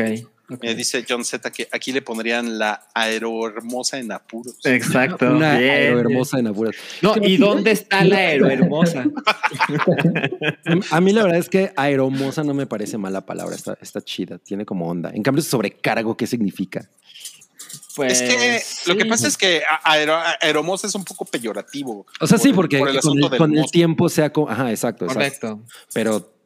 Me 0.62 0.74
dice 0.76 1.06
John 1.08 1.24
Z 1.24 1.52
que 1.52 1.68
aquí 1.72 1.92
le 1.92 2.02
pondrían 2.02 2.58
la 2.58 2.88
aerohermosa 2.94 4.00
en 4.00 4.12
apuros. 4.12 4.56
Exacto. 4.64 5.28
Una 5.32 5.52
aerohermosa 5.54 6.40
en 6.40 6.48
apuras. 6.48 6.76
bien. 6.76 7.14
No, 7.22 7.28
¿y 7.28 7.38
dónde 7.38 7.72
está 7.72 8.04
la 8.04 8.18
aerohermosa? 8.30 9.06
A 10.92 11.02
mí 11.02 11.14
la 11.14 11.24
verdad 11.24 11.40
es 11.40 11.50
que 11.50 11.72
aeromosa 11.76 12.44
no 12.44 12.54
me 12.54 12.66
parece 12.66 12.98
mala 12.98 13.26
palabra, 13.26 13.56
está, 13.56 13.78
está 13.82 14.02
chida, 14.02 14.38
tiene 14.40 14.66
como 14.66 14.88
onda. 14.90 15.12
En 15.14 15.24
cambio, 15.24 15.44
sobrecargo, 15.44 16.16
¿qué 16.18 16.28
significa? 16.28 16.90
Pues, 17.96 18.22
es 18.22 18.30
que 18.86 18.92
lo 18.92 18.98
que 18.98 19.06
pasa 19.06 19.28
es 19.28 19.38
que 19.38 19.62
aero- 19.84 20.20
aeromosa 20.42 20.88
es 20.88 20.96
un 20.96 21.04
poco 21.04 21.26
peyorativo. 21.26 22.06
O 22.22 22.28
sea, 22.28 22.38
sí, 22.38 22.50
Por- 22.50 22.56
porque 22.66 22.80
por 22.80 22.90
el 22.90 23.00
con, 23.02 23.18
el, 23.24 23.38
con 23.38 23.66
tiempo 23.72 24.08
sea 24.10 24.32
como... 24.32 24.50
Ajá, 24.50 24.70
exacto, 24.72 25.06
exacto. 25.06 25.58
Correcto. 25.58 25.64
Pero 25.94 26.39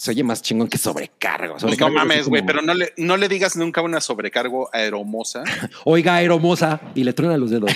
se 0.00 0.12
oye 0.12 0.24
más 0.24 0.40
chingón 0.40 0.66
que 0.66 0.78
sobrecargo. 0.78 1.58
Pues 1.60 1.78
no 1.78 1.90
mames, 1.90 2.26
güey, 2.26 2.42
pero 2.46 2.62
no 2.62 2.72
le, 2.72 2.94
no 2.96 3.18
le 3.18 3.28
digas 3.28 3.54
nunca 3.54 3.82
una 3.82 4.00
sobrecargo 4.00 4.70
aeromosa. 4.72 5.44
Oiga, 5.84 6.14
aeromosa, 6.14 6.80
y 6.94 7.04
le 7.04 7.12
truenan 7.12 7.38
los 7.38 7.50
dedos, 7.50 7.70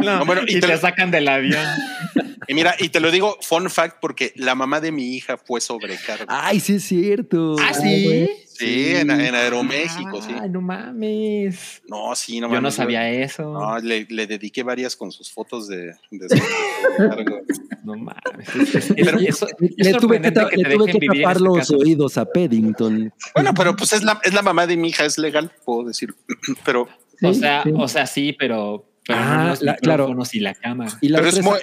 ¿no? 0.00 0.26
bueno, 0.26 0.42
y, 0.46 0.60
te, 0.60 0.76
sacan 0.76 1.10
del 1.10 1.28
avión. 1.28 1.64
Y 2.48 2.54
mira, 2.54 2.74
y 2.78 2.88
te 2.88 2.98
lo 2.98 3.12
digo, 3.12 3.38
fun 3.40 3.70
fact, 3.70 3.98
porque 4.00 4.32
la 4.34 4.56
mamá 4.56 4.80
de 4.80 4.90
mi 4.90 5.14
hija 5.14 5.38
fue 5.38 5.60
sobrecargo. 5.60 6.26
Ay, 6.26 6.58
sí 6.58 6.74
es 6.74 6.82
cierto. 6.82 7.54
Ah, 7.60 7.72
sí. 7.72 8.28
Sí, 8.62 8.94
en, 8.94 9.10
Aeroméxico, 9.10 10.22
sí. 10.22 10.32
Ay, 10.40 10.48
no 10.48 10.60
mames. 10.60 11.82
No, 11.88 12.14
sí, 12.14 12.40
no 12.40 12.52
Yo 12.52 12.60
no 12.60 12.70
sabía 12.70 13.08
eso. 13.10 13.42
No, 13.44 13.78
le, 13.78 14.06
le, 14.08 14.26
dediqué 14.26 14.62
varias 14.62 14.96
con 14.96 15.10
sus 15.10 15.30
fotos 15.32 15.68
de. 15.68 15.94
de 16.10 16.26
no 17.84 17.96
mames. 17.96 18.92
pero, 18.96 19.18
eso, 19.18 19.46
le 19.58 19.94
tuve 19.94 20.20
que, 20.20 20.32
que, 20.32 20.56
le 20.56 20.76
tuve 20.76 20.92
que 20.92 21.06
tapar 21.06 21.40
los 21.40 21.70
oídos 21.70 22.18
a 22.18 22.24
Paddington. 22.24 23.12
Bueno, 23.34 23.52
pero 23.54 23.76
pues 23.76 23.92
es 23.92 24.02
la, 24.02 24.20
es 24.22 24.32
la 24.32 24.42
mamá 24.42 24.66
de 24.66 24.76
mi 24.76 24.88
hija, 24.88 25.04
es 25.04 25.18
legal, 25.18 25.52
puedo 25.64 25.84
decir. 25.88 26.14
Pero. 26.64 26.88
o 27.22 27.34
sea, 27.34 27.62
sí. 27.62 27.72
o 27.74 27.88
sea, 27.88 28.06
sí, 28.06 28.32
pero. 28.32 28.84
pero 29.06 29.18
ah, 29.20 29.54
no 29.58 29.64
la, 29.64 29.76
claro. 29.76 30.16
y 30.32 30.40
la 30.40 30.54
cámara. 30.54 30.98
Y 31.00 31.08
la 31.08 31.18
pero 31.18 31.30
es 31.30 31.42
muy. 31.42 31.58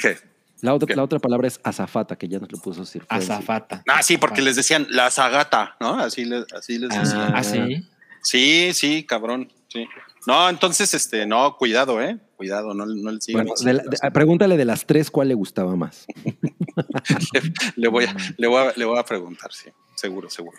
¿Qué? 0.00 0.27
La 0.60 0.74
otra, 0.74 0.94
la 0.94 1.02
otra 1.04 1.18
palabra 1.18 1.48
es 1.48 1.60
azafata, 1.62 2.16
que 2.16 2.28
ya 2.28 2.38
nos 2.38 2.50
lo 2.50 2.58
puso 2.58 2.80
decir. 2.80 3.04
Azafata. 3.08 3.82
Ah, 3.88 4.02
sí, 4.02 4.18
porque 4.18 4.42
les 4.42 4.56
decían 4.56 4.86
la 4.90 5.06
azagata, 5.06 5.76
¿no? 5.80 5.98
Así 5.98 6.24
les, 6.24 6.44
así 6.52 6.78
les 6.78 6.90
decían. 6.90 7.32
Ah, 7.34 7.44
sí. 7.44 7.86
Sí, 8.22 8.70
sí, 8.72 9.04
cabrón. 9.04 9.52
Sí. 9.68 9.86
No, 10.26 10.48
entonces, 10.48 10.92
este, 10.94 11.26
no, 11.26 11.56
cuidado, 11.56 12.02
eh. 12.02 12.18
Cuidado, 12.36 12.74
no, 12.74 12.86
no 12.86 13.10
le 13.10 13.20
sigan. 13.20 13.46
Bueno, 13.46 13.60
de 13.64 13.72
la, 13.72 13.82
de, 13.82 14.10
pregúntale 14.10 14.56
de 14.56 14.64
las 14.64 14.84
tres 14.84 15.10
cuál 15.10 15.28
le 15.28 15.34
gustaba 15.34 15.74
más. 15.76 16.06
le, 16.24 17.42
le, 17.76 17.88
voy 17.88 18.04
a, 18.04 18.16
le, 18.36 18.46
voy 18.46 18.66
a, 18.66 18.72
le 18.76 18.84
voy 18.84 18.98
a 18.98 19.04
preguntar, 19.04 19.52
sí, 19.52 19.70
seguro, 19.94 20.28
seguro. 20.28 20.58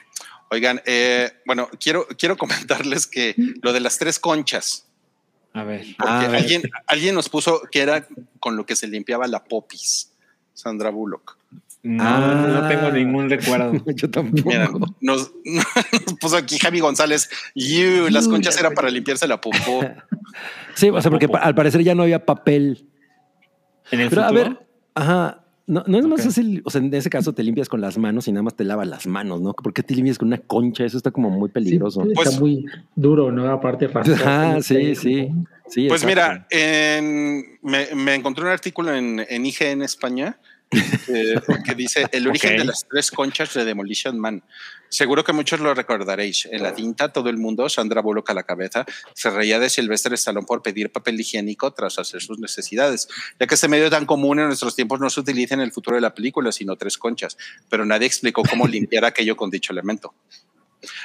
Oigan, 0.51 0.81
eh, 0.85 1.31
bueno, 1.45 1.69
quiero, 1.79 2.07
quiero 2.17 2.37
comentarles 2.37 3.07
que 3.07 3.35
lo 3.61 3.73
de 3.73 3.79
las 3.79 3.97
tres 3.97 4.19
conchas. 4.19 4.88
A 5.53 5.63
ver. 5.63 5.85
Porque 5.97 6.11
a 6.11 6.37
alguien, 6.37 6.61
ver. 6.61 6.71
alguien 6.87 7.15
nos 7.15 7.29
puso 7.29 7.61
que 7.71 7.81
era 7.81 8.07
con 8.39 8.55
lo 8.55 8.65
que 8.65 8.75
se 8.75 8.87
limpiaba 8.87 9.27
la 9.27 9.43
popis, 9.43 10.11
Sandra 10.53 10.89
Bullock. 10.89 11.37
No, 11.81 12.03
ah, 12.03 12.45
no 12.47 12.67
tengo 12.67 12.91
ningún 12.91 13.29
recuerdo. 13.29 13.71
Yo 13.95 14.09
tampoco. 14.09 14.49
Mira, 14.49 14.69
nos, 14.99 15.31
nos, 15.45 16.13
puso 16.19 16.35
aquí 16.35 16.59
Javi 16.59 16.81
González. 16.81 17.29
You, 17.55 18.09
las 18.09 18.27
conchas 18.27 18.59
era 18.59 18.71
para 18.71 18.89
limpiarse 18.89 19.27
la 19.27 19.39
popó. 19.39 19.81
Sí, 20.75 20.89
o 20.89 21.01
sea, 21.01 21.09
porque 21.09 21.29
al 21.41 21.55
parecer 21.55 21.83
ya 21.83 21.95
no 21.95 22.03
había 22.03 22.25
papel. 22.25 22.85
En 23.91 24.01
el 24.01 24.09
Pero 24.09 24.23
futuro? 24.23 24.41
a 24.41 24.49
ver, 24.49 24.67
ajá. 24.93 25.45
No, 25.69 25.83
no 25.85 25.99
es 25.99 26.07
más 26.07 26.23
fácil, 26.23 26.63
o 26.65 26.71
sea, 26.71 26.81
en 26.81 26.91
ese 26.91 27.11
caso 27.11 27.31
te 27.31 27.43
limpias 27.43 27.69
con 27.69 27.79
las 27.79 27.95
manos 27.99 28.27
y 28.27 28.31
nada 28.31 28.41
más 28.41 28.55
te 28.55 28.63
lavas 28.63 28.87
las 28.87 29.05
manos, 29.05 29.39
¿no? 29.39 29.53
¿Por 29.53 29.71
qué 29.71 29.83
te 29.83 29.93
limpias 29.93 30.17
con 30.17 30.29
una 30.29 30.39
concha? 30.39 30.83
Eso 30.83 30.97
está 30.97 31.11
como 31.11 31.29
muy 31.29 31.49
peligroso. 31.49 32.01
Sí, 32.01 32.09
está 32.09 32.23
pues, 32.23 32.39
muy 32.39 32.65
duro, 32.95 33.31
¿no? 33.31 33.47
Aparte, 33.51 33.87
ah, 34.25 34.57
sí, 34.63 34.95
sí, 34.95 35.29
sí. 35.67 35.87
Pues 35.87 36.03
exacto. 36.03 36.07
mira, 36.07 36.47
en, 36.49 37.59
me, 37.61 37.85
me, 37.93 38.15
encontré 38.15 38.45
un 38.45 38.49
artículo 38.49 38.95
en, 38.95 39.23
en 39.29 39.45
IGN 39.45 39.83
España 39.83 40.39
eh, 40.71 41.35
que 41.63 41.75
dice 41.75 42.07
el 42.13 42.27
origen 42.27 42.53
okay. 42.53 42.59
de 42.61 42.65
las 42.65 42.87
tres 42.89 43.11
conchas 43.11 43.53
de 43.53 43.63
Demolition 43.63 44.17
Man. 44.17 44.41
Seguro 44.89 45.23
que 45.23 45.33
muchos 45.33 45.59
lo 45.59 45.73
recordaréis. 45.73 46.47
En 46.51 46.63
la 46.63 46.73
tinta, 46.73 47.13
todo 47.13 47.29
el 47.29 47.37
mundo, 47.37 47.69
Sandra 47.69 48.01
Bullock 48.01 48.31
a 48.31 48.33
la 48.33 48.43
cabeza, 48.43 48.85
se 49.13 49.29
reía 49.29 49.59
de 49.59 49.69
Silvestre 49.69 50.15
Stallone 50.15 50.47
por 50.47 50.63
pedir 50.63 50.91
papel 50.91 51.19
higiénico 51.19 51.71
tras 51.71 51.99
hacer 51.99 52.21
sus 52.21 52.39
necesidades, 52.39 53.07
ya 53.39 53.45
que 53.45 53.55
este 53.55 53.67
medio 53.67 53.89
tan 53.89 54.05
común 54.05 54.39
en 54.39 54.47
nuestros 54.47 54.75
tiempos 54.75 54.99
no 54.99 55.09
se 55.09 55.19
utiliza 55.19 55.53
en 55.53 55.61
el 55.61 55.71
futuro 55.71 55.95
de 55.95 56.01
la 56.01 56.13
película, 56.13 56.51
sino 56.51 56.75
tres 56.75 56.97
conchas, 56.97 57.37
pero 57.69 57.85
nadie 57.85 58.07
explicó 58.07 58.41
cómo 58.49 58.67
limpiar 58.67 59.05
aquello 59.05 59.37
con 59.37 59.51
dicho 59.51 59.71
elemento. 59.71 60.15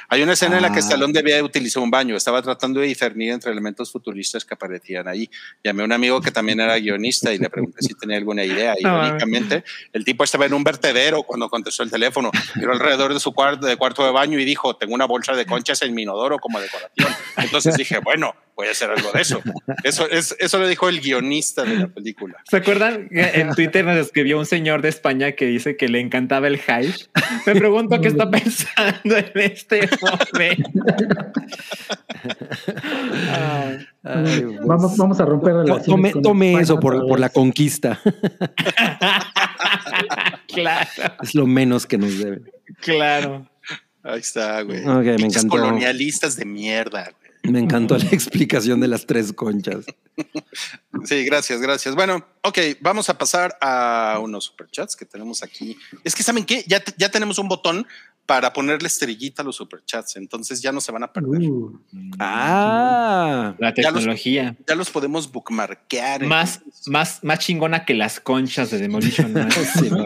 Hay 0.09 0.21
una 0.21 0.33
escena 0.33 0.55
ah. 0.55 0.57
en 0.57 0.63
la 0.63 0.71
que 0.71 0.79
Stallone 0.79 1.13
debía 1.13 1.43
utilizar 1.43 1.81
un 1.81 1.91
baño. 1.91 2.15
Estaba 2.15 2.41
tratando 2.41 2.79
de 2.79 2.87
discernir 2.87 3.31
entre 3.31 3.51
elementos 3.51 3.91
futuristas 3.91 4.45
que 4.45 4.53
aparecían 4.53 5.07
ahí. 5.07 5.29
Llamé 5.63 5.83
a 5.83 5.85
un 5.85 5.91
amigo 5.91 6.21
que 6.21 6.31
también 6.31 6.59
era 6.59 6.77
guionista 6.77 7.33
y 7.33 7.37
le 7.37 7.49
pregunté 7.49 7.81
si 7.81 7.93
tenía 7.93 8.17
alguna 8.17 8.43
idea. 8.43 8.75
Y 8.77 8.81
irónicamente, 8.85 9.63
el 9.93 10.05
tipo 10.05 10.23
estaba 10.23 10.45
en 10.45 10.53
un 10.53 10.63
vertedero 10.63 11.23
cuando 11.23 11.49
contestó 11.49 11.83
el 11.83 11.91
teléfono. 11.91 12.31
Miró 12.55 12.73
alrededor 12.73 13.13
de 13.13 13.19
su 13.19 13.33
cuarto 13.33 13.65
de, 13.65 13.77
cuarto 13.77 14.05
de 14.05 14.11
baño 14.11 14.39
y 14.39 14.45
dijo, 14.45 14.75
tengo 14.75 14.93
una 14.93 15.05
bolsa 15.05 15.33
de 15.33 15.45
conchas 15.45 15.81
en 15.81 15.93
mi 15.93 16.03
inodoro 16.03 16.39
como 16.39 16.59
decoración. 16.59 17.09
Entonces 17.37 17.75
dije, 17.75 17.99
bueno, 17.99 18.35
voy 18.55 18.67
a 18.67 18.71
hacer 18.71 18.89
algo 18.89 19.11
de 19.11 19.21
eso. 19.21 19.41
Eso, 19.83 20.09
es, 20.09 20.35
eso 20.39 20.59
lo 20.59 20.67
dijo 20.67 20.87
el 20.89 21.01
guionista 21.01 21.63
de 21.63 21.75
la 21.75 21.87
película. 21.87 22.35
¿Se 22.49 22.57
acuerdan? 22.57 23.07
En 23.11 23.53
Twitter 23.53 23.85
nos 23.85 23.97
escribió 23.97 24.39
un 24.39 24.45
señor 24.45 24.81
de 24.81 24.89
España 24.89 25.33
que 25.33 25.45
dice 25.45 25.75
que 25.75 25.87
le 25.87 25.99
encantaba 25.99 26.47
el 26.47 26.57
hype. 26.57 26.93
Me 27.45 27.55
pregunto 27.55 27.99
qué 28.01 28.07
está 28.07 28.29
pensando 28.31 29.17
en 29.17 29.31
este 29.69 29.89
momento. 30.33 30.69
Ay, 33.31 33.87
Ay, 34.03 34.57
vamos, 34.65 34.97
vamos 34.97 35.19
a 35.19 35.25
romper 35.25 35.53
relaciones. 35.53 35.85
Tome, 35.85 36.13
tome 36.21 36.59
eso 36.59 36.79
por, 36.79 37.07
por, 37.07 37.19
la 37.19 37.29
conquista. 37.29 37.99
claro. 40.47 40.89
Es 41.21 41.35
lo 41.35 41.47
menos 41.47 41.85
que 41.85 41.97
nos 41.97 42.17
deben. 42.17 42.49
Claro. 42.81 43.49
Ahí 44.03 44.19
está, 44.19 44.61
güey. 44.61 44.87
Okay, 44.87 45.17
me 45.17 45.27
encantó. 45.27 45.49
colonialistas 45.49 46.35
de 46.35 46.45
mierda, 46.45 47.03
güey. 47.03 47.51
Me 47.51 47.59
encantó 47.59 47.97
la 47.97 48.09
explicación 48.09 48.79
de 48.79 48.87
las 48.87 49.05
tres 49.05 49.33
conchas. 49.33 49.85
Sí, 51.03 51.25
gracias, 51.25 51.59
gracias. 51.59 51.93
Bueno, 51.93 52.25
ok, 52.41 52.57
vamos 52.79 53.09
a 53.09 53.17
pasar 53.17 53.57
a 53.59 54.17
unos 54.23 54.45
superchats 54.45 54.95
que 54.95 55.05
tenemos 55.05 55.43
aquí. 55.43 55.77
Es 56.05 56.15
que, 56.15 56.23
¿saben 56.23 56.45
qué? 56.45 56.63
Ya, 56.67 56.81
ya 56.97 57.09
tenemos 57.09 57.37
un 57.37 57.49
botón 57.49 57.85
para 58.25 58.51
ponerle 58.53 58.87
estrellita 58.87 59.41
a 59.41 59.45
los 59.45 59.55
superchats, 59.55 60.15
entonces 60.15 60.61
ya 60.61 60.71
no 60.71 60.81
se 60.81 60.91
van 60.91 61.03
a 61.03 61.13
perder. 61.13 61.41
Uh, 61.49 61.79
ah, 62.19 63.55
la 63.59 63.73
tecnología. 63.73 64.43
Ya 64.43 64.49
los, 64.49 64.65
ya 64.67 64.75
los 64.75 64.89
podemos 64.89 65.31
bookmarkear. 65.31 66.25
Más, 66.25 66.61
más, 66.87 67.23
más 67.23 67.39
chingona 67.39 67.85
que 67.85 67.93
las 67.93 68.19
conchas 68.19 68.71
de 68.71 68.79
Demolition 68.79 69.33
Man. 69.33 69.49
sí, 69.79 69.89
¿no? 69.89 70.05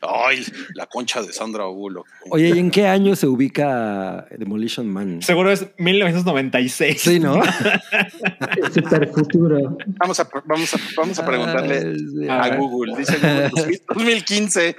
Ay, 0.00 0.44
la 0.74 0.86
concha 0.86 1.22
de 1.22 1.32
Sandra 1.32 1.64
Bullock. 1.64 2.06
Oye, 2.30 2.48
¿y 2.54 2.58
en 2.58 2.70
qué 2.70 2.86
año 2.86 3.14
se 3.16 3.26
ubica 3.26 4.26
Demolition 4.30 4.88
Man? 4.88 5.22
Seguro 5.22 5.50
es 5.50 5.66
1996. 5.78 7.00
Sí, 7.00 7.20
¿no? 7.20 7.42
Super 8.74 9.08
futuro. 9.12 9.76
Vamos 9.98 10.20
a, 10.20 10.28
vamos 10.46 10.74
a, 10.74 10.78
vamos 10.96 11.18
a 11.18 11.26
preguntarle 11.26 12.28
a, 12.30 12.42
a 12.42 12.56
Google. 12.56 12.96
Dice 12.96 13.16
Google, 13.16 13.80
2015. 13.88 14.76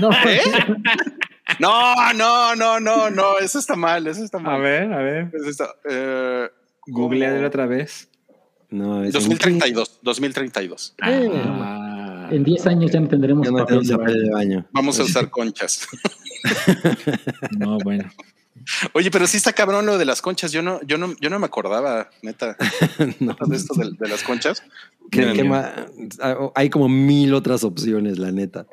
No, 0.00 0.10
¿Eh? 0.10 0.40
No, 1.58 2.12
no, 2.12 2.54
no, 2.54 2.78
no, 2.78 3.10
no, 3.10 3.38
eso 3.38 3.58
está 3.58 3.74
mal, 3.74 4.06
eso 4.06 4.22
está 4.22 4.38
mal. 4.38 4.56
A 4.56 4.58
ver, 4.58 4.92
a 4.92 4.98
ver. 4.98 5.30
Eso 5.32 5.48
está, 5.48 5.74
eh, 5.88 6.48
Google 6.86 7.44
otra 7.46 7.66
vez. 7.66 8.08
No, 8.70 9.02
es 9.02 9.12
2032, 9.12 10.00
2032. 10.02 10.94
Ah. 11.00 12.28
En 12.30 12.44
10 12.44 12.66
años 12.66 12.90
ya 12.90 13.00
no 13.00 13.08
tendremos 13.08 13.46
ya 13.46 13.52
no 13.52 13.58
papel, 13.58 13.86
de 13.86 14.30
baño. 14.30 14.66
Vamos 14.72 15.00
a 15.00 15.04
usar 15.04 15.30
conchas. 15.30 15.88
no, 17.58 17.78
bueno. 17.78 18.10
Oye, 18.92 19.10
pero 19.10 19.26
sí 19.26 19.38
está 19.38 19.54
cabrón 19.54 19.86
lo 19.86 19.96
de 19.96 20.04
las 20.04 20.20
conchas. 20.20 20.52
Yo 20.52 20.60
no, 20.60 20.80
yo 20.82 20.98
no, 20.98 21.14
yo 21.20 21.30
no 21.30 21.38
me 21.38 21.46
acordaba, 21.46 22.10
neta, 22.20 22.56
no. 23.20 23.34
de 23.46 23.56
esto 23.56 23.74
de, 23.74 23.92
de 23.98 24.08
las 24.08 24.22
conchas. 24.22 24.62
¿Qué, 25.10 25.32
qué 25.32 25.50
hay 26.54 26.68
como 26.68 26.88
mil 26.90 27.32
otras 27.32 27.64
opciones, 27.64 28.18
la 28.18 28.30
neta. 28.30 28.66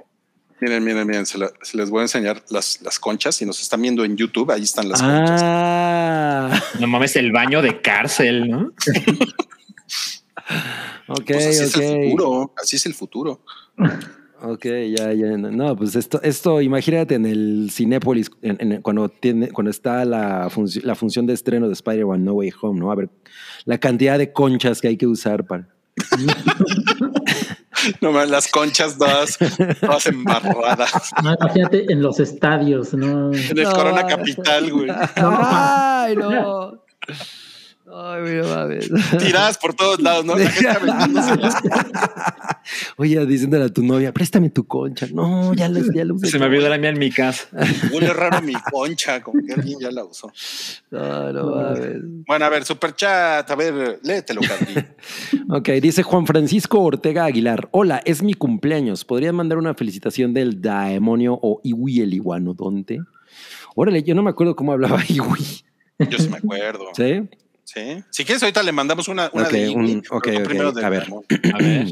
Miren, 0.61 0.83
miren, 0.83 1.05
miren, 1.05 1.25
se, 1.25 1.37
la, 1.37 1.51
se, 1.61 1.77
les 1.77 1.89
voy 1.89 1.99
a 1.99 2.03
enseñar 2.03 2.41
las, 2.49 2.81
las 2.81 2.97
conchas. 2.97 3.35
Si 3.35 3.45
nos 3.45 3.61
están 3.61 3.81
viendo 3.81 4.05
en 4.05 4.15
YouTube, 4.15 4.51
ahí 4.51 4.63
están 4.63 4.87
las 4.87 5.01
conchas. 5.01 5.41
Ah. 5.43 6.61
No 6.79 6.87
mames, 6.87 7.15
el 7.17 7.31
baño 7.31 7.61
de 7.61 7.81
cárcel, 7.81 8.49
¿no? 8.49 8.59
ok, 11.07 11.25
pues 11.27 11.61
así 11.61 11.63
ok. 11.63 11.65
es 11.65 11.77
el 11.77 12.03
futuro. 12.09 12.53
Así 12.61 12.75
es 12.77 12.85
el 12.85 12.93
futuro. 12.93 13.41
Ok, 14.41 14.65
ya, 14.95 15.11
ya. 15.13 15.37
No, 15.37 15.75
pues 15.75 15.95
esto, 15.95 16.21
esto 16.21 16.61
imagínate 16.61 17.15
en 17.15 17.25
el 17.25 17.69
Cinépolis, 17.71 18.29
en, 18.41 18.57
en, 18.59 18.81
cuando, 18.81 19.09
tiene, 19.09 19.49
cuando 19.49 19.71
está 19.71 20.05
la, 20.05 20.49
func 20.49 20.83
la 20.83 20.95
función 20.95 21.25
de 21.25 21.33
estreno 21.33 21.67
de 21.67 21.73
Spider-Man 21.73 22.23
No 22.23 22.33
Way 22.33 22.53
Home, 22.61 22.79
¿no? 22.79 22.91
A 22.91 22.95
ver, 22.95 23.09
la 23.65 23.77
cantidad 23.77 24.17
de 24.17 24.31
conchas 24.31 24.81
que 24.81 24.87
hay 24.89 24.97
que 24.97 25.07
usar 25.07 25.45
para. 25.45 25.67
No 28.01 28.25
las 28.25 28.47
conchas 28.47 28.97
todas, 28.97 29.37
todas 29.79 30.05
embarradas. 30.07 31.11
No, 31.23 31.33
imagínate 31.33 31.85
en 31.91 32.01
los 32.01 32.19
estadios, 32.19 32.93
¿no? 32.93 33.33
En 33.33 33.57
el 33.57 33.63
no, 33.63 33.71
Corona 33.73 34.05
Capital, 34.05 34.71
güey. 34.71 34.89
Ay, 35.15 36.15
no. 36.15 36.83
Ay, 37.87 38.21
mira, 38.23 38.43
mames. 38.47 38.89
Tiradas 39.19 39.59
por 39.59 39.75
todos 39.75 40.01
lados, 40.01 40.25
¿no? 40.25 40.35
La 40.35 40.49
gente 40.49 40.69
Oye, 42.97 43.19
Oye, 43.19 43.25
diciéndole 43.27 43.65
a 43.65 43.69
tu 43.69 43.83
novia, 43.83 44.11
préstame 44.11 44.49
tu 44.49 44.65
concha. 44.65 45.05
No, 45.13 45.53
ya 45.53 45.69
lo, 45.69 45.79
ya 45.93 46.03
usé. 46.11 46.27
Se 46.27 46.39
me 46.39 46.45
olvidó 46.45 46.67
la 46.67 46.79
mía 46.79 46.89
en 46.89 46.97
mi 46.97 47.11
casa. 47.11 47.47
Huele 47.93 48.11
raro 48.11 48.41
mi 48.41 48.53
concha, 48.71 49.21
como 49.21 49.39
que 49.45 49.53
alguien 49.53 49.79
ya 49.79 49.91
la 49.91 50.03
usó. 50.03 50.31
No, 50.89 51.31
no, 51.31 51.55
a 51.55 51.73
ver. 51.73 52.01
Bueno, 52.27 52.45
a 52.45 52.49
ver, 52.49 52.65
superchat, 52.65 53.49
a 53.49 53.55
ver, 53.55 53.99
léetelo, 54.03 54.41
Cabri. 54.41 54.85
Ok, 55.49 55.69
dice 55.81 56.01
Juan 56.01 56.25
Francisco 56.25 56.81
Ortega 56.81 57.25
Aguilar. 57.25 57.69
Hola, 57.71 58.01
es 58.03 58.23
mi 58.23 58.33
cumpleaños. 58.33 59.05
¿Podrían 59.05 59.35
mandar 59.35 59.59
una 59.59 59.75
felicitación 59.75 60.33
del 60.33 60.59
Daemonio 60.59 61.37
o 61.39 61.61
Iwi 61.63 62.01
el 62.01 62.15
iguanodonte? 62.15 62.99
Órale, 63.75 64.01
yo 64.01 64.15
no 64.15 64.23
me 64.23 64.31
acuerdo 64.31 64.55
cómo 64.55 64.71
hablaba 64.71 65.03
Iwi. 65.07 65.63
Yo 66.09 66.17
sí 66.17 66.29
me 66.29 66.37
acuerdo. 66.37 66.85
¿Sí? 66.93 67.29
Sí. 67.65 68.03
Si 68.11 68.23
quieres, 68.23 68.41
ahorita 68.43 68.63
le 68.63 68.71
mandamos 68.71 69.07
una, 69.09 69.29
una 69.33 69.45
Ok, 69.45 69.51
de 69.51 69.69
un- 69.69 69.85
Iggy, 69.87 70.01
ok, 70.09 70.23
pero 70.23 70.37
ok, 70.39 70.45
primero 70.45 70.71
de 70.71 70.85
a 70.85 70.89
ver. 70.89 71.07
A 71.53 71.57
ver. 71.57 71.87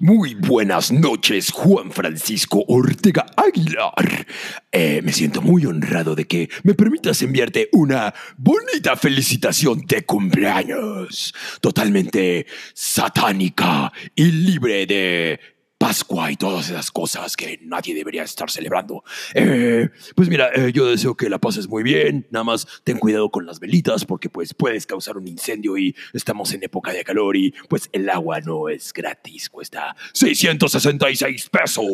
Muy 0.00 0.34
buenas 0.34 0.92
noches, 0.92 1.50
Juan 1.50 1.90
Francisco 1.90 2.64
Ortega 2.68 3.26
Aguilar. 3.36 4.26
Eh, 4.70 5.00
me 5.02 5.12
siento 5.12 5.42
muy 5.42 5.66
honrado 5.66 6.14
de 6.14 6.24
que 6.24 6.48
me 6.62 6.74
permitas 6.74 7.20
enviarte 7.22 7.68
una 7.72 8.14
bonita 8.36 8.94
felicitación 8.96 9.80
de 9.86 10.04
cumpleaños. 10.04 11.34
Totalmente 11.60 12.46
satánica 12.74 13.92
y 14.14 14.24
libre 14.30 14.86
de 14.86 15.40
Pascua 15.78 16.32
y 16.32 16.36
todas 16.36 16.68
esas 16.70 16.90
cosas 16.90 17.36
que 17.36 17.60
nadie 17.62 17.94
debería 17.94 18.24
estar 18.24 18.50
celebrando. 18.50 19.04
Eh, 19.32 19.88
pues 20.16 20.28
mira, 20.28 20.50
eh, 20.52 20.72
yo 20.72 20.86
deseo 20.86 21.16
que 21.16 21.30
la 21.30 21.38
pases 21.38 21.68
muy 21.68 21.84
bien. 21.84 22.26
Nada 22.30 22.42
más 22.42 22.66
ten 22.82 22.98
cuidado 22.98 23.30
con 23.30 23.46
las 23.46 23.60
velitas 23.60 24.04
porque 24.04 24.28
pues 24.28 24.54
puedes 24.54 24.86
causar 24.86 25.16
un 25.16 25.28
incendio 25.28 25.78
y 25.78 25.94
estamos 26.12 26.52
en 26.52 26.64
época 26.64 26.92
de 26.92 27.04
calor 27.04 27.36
y 27.36 27.54
pues 27.68 27.88
el 27.92 28.10
agua 28.10 28.40
no 28.40 28.68
es 28.68 28.92
gratis, 28.92 29.48
cuesta 29.48 29.94
666 30.14 31.48
pesos. 31.48 31.86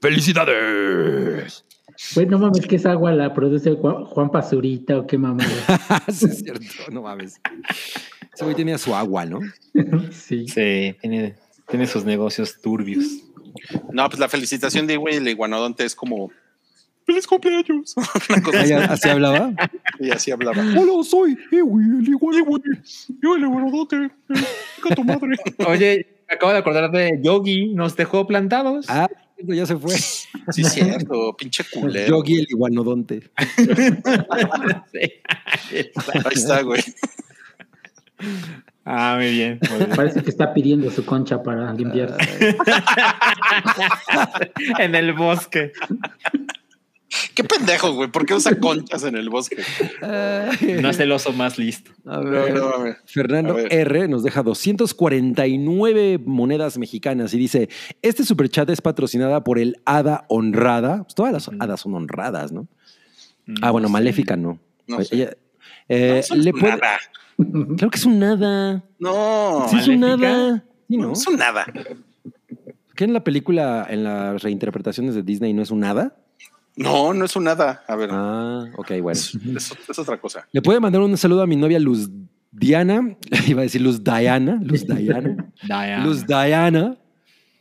¡Felicidades! 0.00 1.64
Pues 2.14 2.26
no 2.26 2.38
mames, 2.38 2.66
que 2.66 2.76
esa 2.76 2.92
agua 2.92 3.12
la 3.12 3.34
produce 3.34 3.72
Juan 3.74 4.04
Juan 4.04 4.30
Pazurita 4.30 4.98
o 4.98 5.06
qué 5.06 5.18
mamada. 5.18 5.48
sí, 6.12 6.26
es 6.26 6.38
cierto, 6.38 6.90
no 6.90 7.02
mames. 7.02 7.40
Ese 8.32 8.44
güey 8.44 8.56
tenía 8.56 8.78
su 8.78 8.94
agua, 8.94 9.26
¿no? 9.26 9.40
sí. 10.10 10.46
Sí, 10.48 10.96
tiene, 11.00 11.36
tiene 11.72 11.86
sus 11.86 12.04
negocios 12.04 12.60
turbios. 12.60 13.22
No, 13.92 14.06
pues 14.08 14.20
la 14.20 14.28
felicitación 14.28 14.86
de 14.86 14.94
Iggy 14.94 15.16
el 15.16 15.28
iguanodonte 15.28 15.84
es 15.86 15.94
como 15.94 16.30
¡Feliz 17.06 17.26
cumpleaños! 17.26 17.94
Así. 17.96 18.68
ya, 18.68 18.84
¿Así 18.84 19.08
hablaba? 19.08 19.54
Y 19.98 20.10
así 20.10 20.30
hablaba. 20.30 20.62
Hola, 20.78 21.02
soy 21.02 21.36
Iwi, 21.50 22.00
el 22.00 22.08
igual. 22.08 22.62
Yo 23.22 23.36
el 23.36 23.42
iguanodonte. 23.42 24.10
Chica 24.76 24.94
tu 24.94 25.02
madre. 25.02 25.36
Oye, 25.66 26.06
me 26.28 26.34
acabo 26.34 26.52
de 26.52 26.58
acordar 26.58 26.90
de 26.90 27.18
Yogi, 27.22 27.72
nos 27.74 27.96
dejó 27.96 28.26
plantados. 28.26 28.84
Ah, 28.88 29.08
ya 29.38 29.64
se 29.64 29.76
fue. 29.76 29.96
Sí, 29.96 30.64
cierto. 30.64 31.34
Pinche 31.38 31.64
culero. 31.72 32.18
Yogi 32.18 32.40
el 32.40 32.46
iguanodonte. 32.50 33.30
Ahí 33.36 33.46
está, 36.34 36.60
güey. 36.62 36.82
Ah, 38.84 39.14
muy 39.18 39.30
bien. 39.30 39.58
muy 39.70 39.78
bien. 39.78 39.90
Parece 39.96 40.22
que 40.22 40.30
está 40.30 40.52
pidiendo 40.52 40.90
su 40.90 41.04
concha 41.04 41.42
para 41.42 41.72
limpiar. 41.72 42.16
en 44.78 44.94
el 44.94 45.12
bosque. 45.12 45.72
Qué 47.34 47.44
pendejo, 47.44 47.92
güey. 47.92 48.10
¿Por 48.10 48.24
qué 48.24 48.34
usa 48.34 48.58
conchas 48.58 49.04
en 49.04 49.16
el 49.16 49.28
bosque? 49.28 49.56
No 50.80 50.88
es 50.90 50.98
el 50.98 51.12
oso 51.12 51.32
más 51.32 51.58
listo. 51.58 51.90
A 52.06 52.16
No, 52.18 52.30
ver. 52.30 52.54
no, 52.54 52.68
a 52.70 52.82
ver. 52.82 52.96
Fernando 53.04 53.52
A 53.52 53.56
ver. 53.56 53.72
R 53.72 54.08
nos 54.08 54.22
deja 54.24 54.42
249 54.42 56.18
monedas 56.24 56.78
mexicanas 56.78 57.34
y 57.34 57.38
dice, 57.38 57.68
este 58.00 58.24
superchat 58.24 58.68
es 58.70 58.80
patrocinada 58.80 59.44
por 59.44 59.58
el 59.58 59.76
Hada 59.84 60.24
Honrada. 60.28 61.02
Pues 61.04 61.14
todas 61.14 61.32
las 61.32 61.50
hadas 61.60 61.80
son 61.80 61.94
honradas, 61.94 62.50
¿no? 62.50 62.66
ah, 63.60 63.70
bueno, 63.70 63.88
Maléfica 63.90 64.36
no. 64.36 64.58
No 64.86 65.02
sé. 65.02 65.14
ella- 65.16 65.36
eh, 65.88 66.22
No, 66.30 66.36
no 66.36 66.42
le 66.42 66.50
es 66.50 66.56
puede- 66.58 66.76
nada. 66.76 66.98
Creo 67.36 67.90
que 67.90 67.96
es 67.98 68.04
un 68.04 68.18
nada. 68.18 68.82
No, 68.98 69.66
Sí, 69.70 69.76
es 69.78 69.88
un 69.88 70.00
nada. 70.00 70.64
Sí, 70.88 70.96
¿no? 70.96 71.06
no 71.08 71.12
es 71.14 71.26
un 71.26 71.36
nada. 71.36 71.64
¿Qué 72.94 73.04
en 73.04 73.12
la 73.12 73.24
película, 73.24 73.86
en 73.88 74.04
las 74.04 74.42
reinterpretaciones 74.42 75.14
de 75.14 75.22
Disney, 75.22 75.52
no 75.54 75.62
es 75.62 75.70
un 75.70 75.80
nada? 75.80 76.14
No, 76.76 77.12
no 77.14 77.24
es 77.24 77.34
un 77.36 77.44
nada. 77.44 77.82
A 77.88 77.96
ver, 77.96 78.10
Ah, 78.12 78.64
ok, 78.76 78.88
bueno. 79.00 79.10
es, 79.12 79.34
es- 79.56 79.74
es 79.88 79.98
otra 79.98 80.18
cosa. 80.20 80.46
Le 80.52 80.62
puede 80.62 80.80
mandar 80.80 81.00
un 81.02 81.16
saludo 81.16 81.42
a 81.42 81.46
mi 81.46 81.56
novia 81.56 81.78
Luz 81.78 82.10
Diana. 82.50 83.16
Iba 83.46 83.60
a 83.60 83.64
decir 83.64 83.80
Luz 83.80 84.02
Diana. 84.04 84.58
Luz 84.62 84.86
Diana. 84.86 85.52
Diana. 85.62 86.04
Luz 86.04 86.26
Diana. 86.26 86.96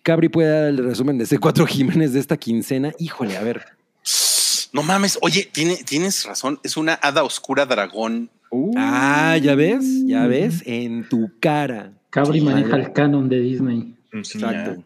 Cabri 0.04 0.30
puede 0.30 0.50
dar 0.50 0.70
el 0.70 0.78
resumen 0.84 1.18
de 1.18 1.26
C4 1.26 1.66
Jiménez 1.68 2.14
de 2.14 2.20
esta 2.20 2.36
quincena. 2.38 2.92
Híjole, 3.00 3.38
a 3.38 3.44
ver. 3.44 3.66
No 4.74 4.82
mames. 4.84 5.20
Oye, 5.22 5.48
tiene, 5.52 5.76
tienes 5.86 6.26
razón. 6.26 6.60
Es 6.64 6.76
una 6.78 6.94
hada 6.96 7.24
oscura 7.24 7.66
dragón. 7.66 8.30
Uh, 8.52 8.72
Ah, 8.78 9.38
ya 9.38 9.56
ves, 9.56 10.06
ya 10.06 10.28
ves, 10.28 10.62
en 10.66 11.08
tu 11.08 11.32
cara. 11.40 11.94
Cabri 12.10 12.40
Sí, 12.40 12.46
maneja 12.46 12.70
vale. 12.70 12.84
el 12.84 12.94
canon 12.94 13.30
de 13.30 13.40
Disney. 13.40 13.96
Exacto. 14.12 14.84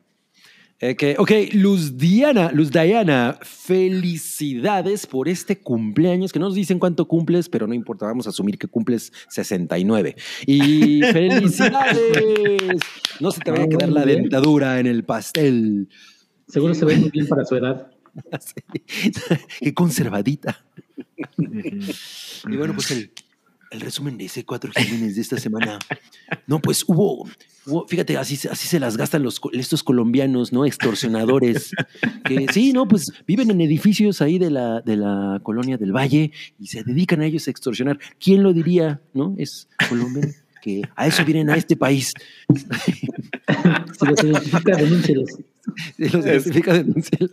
Eh, 0.79 0.95
que- 0.95 1.15
ok, 1.17 1.31
Luz 1.53 1.97
Diana, 1.97 2.51
Luz 2.51 2.69
Diana, 2.69 3.39
felicidades 3.41 5.07
por 5.07 5.27
este 5.29 5.57
cumpleaños, 5.57 6.31
que 6.31 6.37
no 6.37 6.45
nos 6.45 6.53
dicen 6.55 6.77
cuánto 6.79 7.07
cumples, 7.07 7.47
pero 7.49 7.65
no 7.65 7.73
importa, 7.73 8.05
vamos 8.05 8.27
a 8.27 8.29
asumir 8.29 8.57
que 8.59 8.67
cumples 8.67 9.11
69. 9.29 10.15
Y 10.45 11.01
felicidades. 11.11 12.81
No 13.19 13.31
se 13.31 13.39
te 13.39 13.51
vaya 13.51 13.63
a 13.63 13.69
quedar 13.69 13.89
la 13.89 14.05
dentadura 14.05 14.79
en 14.79 14.85
el 14.85 15.03
pastel. 15.05 15.87
Seguro 16.47 16.75
se 16.75 16.85
ve 16.85 16.97
muy 16.97 17.09
bien 17.09 17.25
para 17.27 17.45
su 17.45 17.55
edad. 17.55 17.89
Qué 19.59 19.73
conservadita. 19.73 20.63
Y 21.37 22.55
bueno, 22.57 22.73
pues 22.73 22.91
el, 22.91 23.11
el 23.75 23.81
resumen 23.81 24.17
de 24.17 24.25
C4 24.25 24.71
Jiménez 24.75 25.15
de 25.15 25.21
esta 25.21 25.37
semana. 25.37 25.77
No, 26.47 26.59
pues 26.59 26.83
hubo, 26.87 27.27
hubo- 27.67 27.87
fíjate, 27.87 28.17
así, 28.17 28.35
así 28.49 28.67
se 28.67 28.79
las 28.79 28.97
gastan 28.97 29.25
estos 29.53 29.83
colombianos, 29.83 30.51
¿no? 30.51 30.65
Extorsionadores. 30.65 31.71
Que 32.23 32.47
sí, 32.51 32.73
no, 32.73 32.87
pues 32.87 33.11
viven 33.27 33.51
en 33.51 33.61
edificios 33.61 34.21
ahí 34.21 34.39
de 34.39 34.49
la, 34.49 34.81
de 34.81 34.97
la 34.97 35.39
colonia 35.43 35.77
del 35.77 35.91
Valle 35.95 36.31
y 36.59 36.67
se 36.67 36.83
dedican 36.83 37.21
a 37.21 37.25
ellos 37.27 37.47
a 37.47 37.51
extorsionar. 37.51 37.99
¿Quién 38.19 38.41
lo 38.43 38.53
diría, 38.53 39.01
no? 39.13 39.35
Es 39.37 39.67
Colombia. 39.89 40.27
Que 40.61 40.81
a 40.95 41.05
eso 41.05 41.23
vienen 41.23 41.49
a 41.51 41.55
este 41.57 41.75
país. 41.75 42.11
Si 43.97 44.05
los 44.05 44.23
identifica, 44.23 44.75
denúncielos. 44.75 45.29
Y 45.97 46.09
los. 46.09 46.25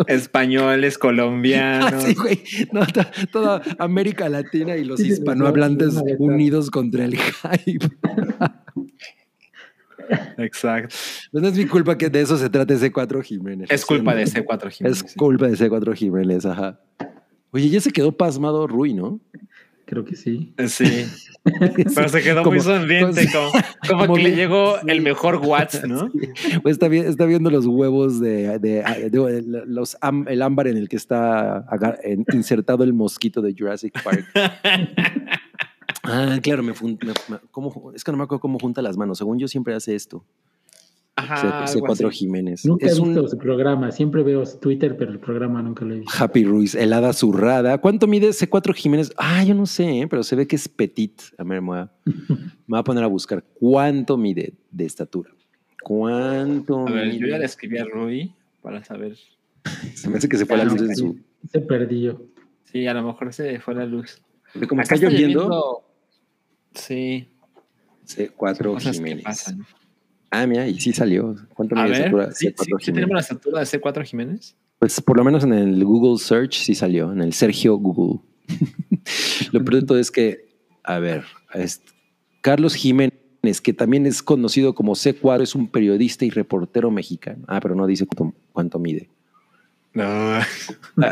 Españoles, 0.06 0.98
colombianos. 0.98 2.02
Sí, 2.06 2.14
güey. 2.14 2.42
No, 2.72 2.86
to- 2.86 3.04
toda 3.30 3.62
América 3.78 4.28
Latina 4.28 4.76
y 4.76 4.84
los 4.84 5.00
hispanohablantes 5.00 5.94
unidos 6.18 6.70
contra 6.70 7.04
el 7.04 7.16
hype. 7.16 7.88
Exacto. 10.38 10.94
Pues 11.30 11.42
no 11.42 11.48
es 11.48 11.56
mi 11.56 11.66
culpa 11.66 11.96
que 11.96 12.10
de 12.10 12.20
eso 12.20 12.36
se 12.36 12.50
trate 12.50 12.76
C4 12.76 13.22
Jiménez. 13.22 13.70
Es 13.70 13.84
culpa 13.84 14.14
de 14.14 14.24
C4 14.24 14.70
Jiménez. 14.70 15.04
Es 15.04 15.14
culpa 15.14 15.46
de 15.48 15.56
C4 15.56 15.94
Jiménez, 15.94 16.44
ajá. 16.44 16.80
Oye, 17.50 17.68
ya 17.68 17.80
se 17.80 17.92
quedó 17.92 18.12
pasmado 18.16 18.66
Rui, 18.66 18.94
¿no? 18.94 19.20
Creo 19.92 20.06
que 20.06 20.16
sí. 20.16 20.54
Sí. 20.68 21.04
Pero 21.94 22.08
se 22.08 22.22
quedó 22.22 22.42
muy 22.44 22.60
sonriente, 22.60 23.28
como, 23.30 23.50
como 23.86 24.00
como 24.04 24.14
que 24.14 24.22
le 24.22 24.34
llegó 24.34 24.78
el 24.86 25.02
mejor 25.02 25.36
Watts, 25.36 25.86
¿no? 25.86 26.10
Pues 26.62 26.72
está, 26.76 26.88
vi- 26.88 27.00
está 27.00 27.26
viendo 27.26 27.50
los 27.50 27.66
huevos 27.66 28.18
de, 28.18 28.58
de- 28.58 28.82
de- 29.10 29.10
de 29.10 29.64
los 29.66 29.98
am- 30.00 30.26
el 30.28 30.40
ámbar 30.40 30.68
en 30.68 30.78
el 30.78 30.88
que 30.88 30.96
está 30.96 31.66
insertado 32.32 32.84
el 32.84 32.94
mosquito 32.94 33.42
de 33.42 33.54
Jurassic 33.54 34.02
Park. 34.02 34.24
Ah, 36.04 36.38
claro, 36.42 36.62
me, 36.64 36.74
fun- 36.74 36.98
me- 37.02 37.12
me- 37.28 37.40
¿cómo- 37.50 37.92
es 37.94 38.02
que 38.02 38.10
no 38.10 38.18
me 38.18 38.24
acuerdo 38.24 38.40
cómo 38.40 38.58
junta 38.58 38.82
las 38.82 38.96
manos. 38.96 39.18
Según 39.18 39.38
yo 39.38 39.46
siempre 39.46 39.74
hace 39.74 39.94
esto. 39.94 40.24
Ajá, 41.14 41.66
C- 41.66 41.78
algo 41.78 41.86
C4 41.88 42.08
así. 42.08 42.18
Jiménez. 42.18 42.64
Nunca 42.64 42.86
es 42.86 42.96
he 42.98 43.02
visto 43.02 43.22
un 43.22 43.28
su 43.28 43.36
programa. 43.38 43.92
Siempre 43.92 44.22
veo 44.22 44.44
su 44.46 44.58
Twitter, 44.58 44.96
pero 44.96 45.12
el 45.12 45.18
programa 45.20 45.60
nunca 45.62 45.84
lo 45.84 45.94
he 45.94 45.98
visto. 46.00 46.12
Happy 46.18 46.44
Ruiz, 46.44 46.74
helada 46.74 47.12
zurrada. 47.12 47.78
¿Cuánto 47.78 48.06
mide 48.06 48.30
C4 48.30 48.74
Jiménez? 48.74 49.12
Ah, 49.18 49.44
yo 49.44 49.54
no 49.54 49.66
sé, 49.66 50.00
¿eh? 50.00 50.08
pero 50.08 50.22
se 50.22 50.36
ve 50.36 50.46
que 50.46 50.56
es 50.56 50.68
petit. 50.68 51.20
A 51.36 51.44
ver, 51.44 51.60
me 51.60 51.68
voy 51.68 51.78
a, 51.78 51.92
me 52.06 52.36
voy 52.66 52.78
a 52.78 52.84
poner 52.84 53.04
a 53.04 53.08
buscar 53.08 53.44
cuánto 53.54 54.16
mide 54.16 54.54
de 54.70 54.84
estatura. 54.86 55.30
¿Cuánto 55.82 56.86
A 56.88 56.90
ver, 56.92 57.06
yo 57.12 57.20
mide? 57.20 57.30
ya 57.30 57.38
le 57.38 57.44
escribí 57.44 57.76
a 57.78 57.84
Rui 57.84 58.32
para 58.62 58.82
saber. 58.84 59.16
Se 59.94 60.08
me 60.08 60.16
hace 60.16 60.28
que 60.28 60.38
se 60.38 60.46
fue 60.46 60.56
la 60.56 60.64
luz 60.64 60.80
en 60.80 60.96
su. 60.96 61.18
Se 61.50 61.60
perdió. 61.60 62.24
Sí, 62.64 62.86
a 62.86 62.94
lo 62.94 63.02
mejor 63.02 63.32
se 63.34 63.60
fue 63.60 63.74
la 63.74 63.84
luz. 63.84 64.22
Como 64.68 64.80
Acá 64.80 64.94
está 64.94 65.08
lloviendo, 65.08 65.84
Sí, 66.74 67.28
C4 68.06 68.72
cosas 68.74 68.92
que 68.92 68.92
Jiménez. 68.98 69.24
pasan. 69.24 69.66
Ah, 70.34 70.46
mira, 70.46 70.66
y 70.66 70.80
sí 70.80 70.92
salió. 70.94 71.36
¿Cuánto 71.54 71.76
mide 71.76 71.92
estatura 71.92 72.32
¿sí, 72.32 72.46
C4 72.48 72.76
sí, 72.80 72.92
tenemos 72.92 73.14
la 73.14 73.20
estatura 73.20 73.60
de 73.60 73.66
C4 73.66 74.02
Jiménez? 74.04 74.56
Pues 74.78 74.98
por 75.02 75.18
lo 75.18 75.24
menos 75.24 75.44
en 75.44 75.52
el 75.52 75.84
Google 75.84 76.18
Search 76.18 76.54
sí 76.54 76.74
salió, 76.74 77.12
en 77.12 77.20
el 77.20 77.34
Sergio 77.34 77.76
Google. 77.76 78.20
lo 79.52 79.62
pronto 79.62 79.96
es 79.98 80.10
que, 80.10 80.48
a 80.84 80.98
ver, 80.98 81.24
es- 81.52 81.82
Carlos 82.40 82.74
Jiménez 82.74 83.12
que 83.62 83.72
también 83.74 84.06
es 84.06 84.22
conocido 84.22 84.74
como 84.74 84.94
C4, 84.94 85.42
es 85.42 85.54
un 85.54 85.68
periodista 85.68 86.24
y 86.24 86.30
reportero 86.30 86.90
mexicano. 86.90 87.44
Ah, 87.46 87.60
pero 87.60 87.74
no 87.74 87.86
dice 87.86 88.06
cuánto, 88.06 88.34
cuánto 88.52 88.78
mide. 88.78 89.08
No. 89.92 90.04
Ah, 90.06 90.46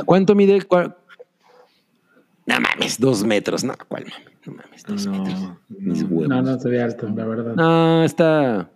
¿Cuánto 0.07 0.35
mide? 0.35 0.61
No 0.71 2.59
mames, 2.61 2.99
dos 2.99 3.23
metros. 3.25 3.63
No, 3.65 3.75
¿cuál 3.87 4.05
mames? 4.05 4.39
No 4.47 4.53
mames, 4.55 4.85
dos 4.85 5.07
No, 5.07 5.13
metros. 5.13 5.41
no. 5.43 5.59
Mis 5.79 6.03
huevos. 6.05 6.29
No, 6.29 6.41
no 6.43 6.59
se 6.59 6.69
ve 6.71 6.81
alto, 6.83 7.09
la 7.15 7.25
verdad. 7.27 7.55
No, 7.55 8.03
está. 8.05 8.71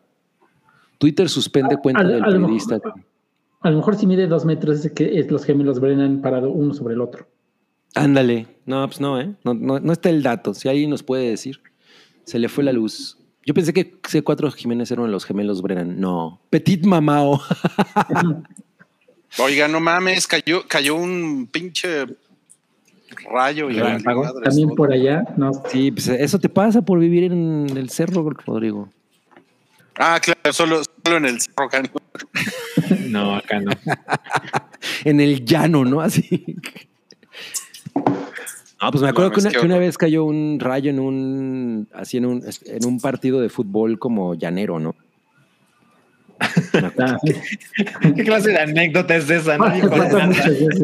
Twitter 0.99 1.29
suspende 1.29 1.75
A- 1.75 1.79
cuenta 1.79 2.03
a- 2.03 2.05
del 2.05 2.23
a 2.23 2.27
lo 2.29 2.33
periodista. 2.41 2.75
mejor- 2.77 2.95
A 3.61 3.71
lo 3.71 3.77
mejor 3.79 3.97
si 3.97 4.07
mide 4.07 4.27
dos 4.27 4.45
metros 4.45 4.85
es 4.85 4.93
que 4.93 5.19
es 5.19 5.31
los 5.31 5.45
gemelos 5.45 5.81
Brennan 5.81 6.21
parado 6.21 6.51
uno 6.51 6.75
sobre 6.75 6.95
el 6.95 7.01
otro. 7.01 7.27
Ándale. 7.95 8.47
No, 8.67 8.87
pues 8.87 9.01
no, 9.01 9.19
¿eh? 9.21 9.35
No, 9.45 9.55
no, 9.55 9.79
no 9.81 9.93
está 9.93 10.11
el 10.11 10.23
dato. 10.23 10.53
Si 10.53 10.69
alguien 10.69 10.91
nos 10.91 11.03
puede 11.03 11.29
decir. 11.31 11.61
Se 12.25 12.39
le 12.39 12.49
fue 12.49 12.65
la 12.65 12.73
luz. 12.73 13.19
Yo 13.47 13.53
pensé 13.55 13.73
que 13.75 14.01
C4 14.03 14.51
Jiménez 14.53 14.91
era 14.91 15.01
uno 15.03 15.09
de 15.09 15.13
los 15.13 15.25
gemelos 15.27 15.61
Brennan. 15.63 16.01
No. 16.01 16.41
Petit 16.51 16.85
Mamao. 16.85 17.41
Oiga, 19.39 19.67
no 19.69 19.81
mames, 19.81 20.27
cayó, 20.27 20.63
cayó 20.69 20.95
un 20.95 21.49
pinche 21.51 22.07
rayo 23.33 23.71
y 23.71 23.77
También 24.45 24.71
por 24.77 24.93
allá, 24.93 25.25
no. 25.37 25.51
Sí, 25.69 25.91
pues 25.91 26.09
eso 26.09 26.39
te 26.39 26.49
pasa 26.49 26.83
por 26.83 26.99
vivir 26.99 27.25
en 27.25 27.77
el 27.77 27.91
cerro, 27.91 28.29
Rodrigo. 28.47 28.89
Ah, 29.99 30.21
claro, 30.21 30.53
solo, 30.53 30.83
solo 31.05 31.17
en 31.19 31.27
el 31.27 31.41
cerro, 31.41 31.69
¿no? 33.09 33.37
Acá 33.37 33.61
no. 33.61 33.73
En 35.05 35.21
el 35.21 35.45
llano, 35.45 35.85
¿no? 35.85 36.01
Así. 36.01 36.45
No, 38.83 38.91
pues 38.91 39.03
me 39.03 39.09
acuerdo 39.09 39.31
que, 39.31 39.41
una, 39.41 39.51
que 39.51 39.61
una 39.61 39.79
vez 39.79 39.97
cayó 39.97 40.25
un 40.25 40.59
rayo 40.61 40.91
en 40.91 40.99
un 40.99 41.89
así 41.95 42.19
en 42.19 42.27
un 42.27 42.43
en 42.67 42.85
un 42.85 43.01
partido 43.01 43.41
de 43.41 43.49
fútbol 43.49 43.99
como 43.99 44.35
llanero, 44.35 44.79
¿no? 44.79 44.95
Ah. 46.99 47.17
¿Qué 48.15 48.25
clase 48.25 48.51
de 48.51 48.59
anécdota 48.59 49.17
es 49.17 49.31
esa? 49.31 49.57
No 49.57 49.71
veces. 49.71 50.83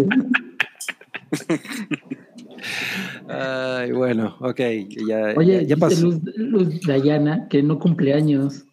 Ay, 3.28 3.93
bueno, 3.93 4.37
ok. 4.41 4.61
Ya, 5.07 5.35
Oye, 5.37 5.66
ya, 5.66 5.77
pasó. 5.77 6.01
Luz, 6.03 6.20
Luz 6.37 6.81
Dayana 6.82 7.49
que 7.49 7.62
no 7.62 7.78
cumple 7.78 8.15
años. 8.15 8.65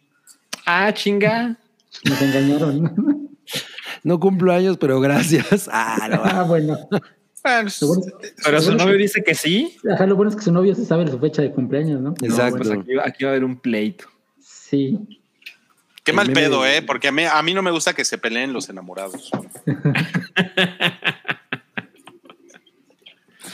Ah, 0.69 0.93
chinga. 0.93 1.55
Nos 2.03 2.21
engañaron. 2.21 3.29
No 4.03 4.19
cumplo 4.19 4.51
años, 4.53 4.77
pero 4.77 4.99
gracias. 4.99 5.69
Ah, 5.71 6.07
no. 6.11 6.21
ah, 6.23 6.43
bueno. 6.43 6.77
Pero 7.41 7.69
su 8.61 8.73
novio 8.75 8.93
que- 8.93 8.97
dice 8.97 9.23
que 9.23 9.33
sí. 9.33 9.77
ajá, 9.89 10.05
lo 10.05 10.17
bueno 10.17 10.29
es 10.29 10.35
que 10.35 10.41
su 10.43 10.51
novio 10.51 10.75
se 10.75 10.85
sabe 10.85 11.07
su 11.09 11.17
fecha 11.19 11.41
de 11.41 11.51
cumpleaños, 11.51 12.01
¿no? 12.01 12.13
Exacto. 12.21 12.57
Pues 12.57 12.69
aquí, 12.71 12.91
aquí 13.01 13.23
va 13.23 13.29
a 13.29 13.33
haber 13.33 13.45
un 13.45 13.57
pleito. 13.57 14.05
Sí. 14.41 14.99
Qué 16.03 16.11
el 16.11 16.17
mal 16.17 16.27
meme 16.27 16.41
pedo, 16.41 16.63
de- 16.63 16.77
¿eh? 16.77 16.81
Porque 16.81 17.07
a 17.07 17.11
mí, 17.13 17.23
a 17.23 17.41
mí 17.41 17.53
no 17.53 17.61
me 17.61 17.71
gusta 17.71 17.93
que 17.93 18.03
se 18.03 18.17
peleen 18.17 18.51
los 18.51 18.67
enamorados. 18.69 19.31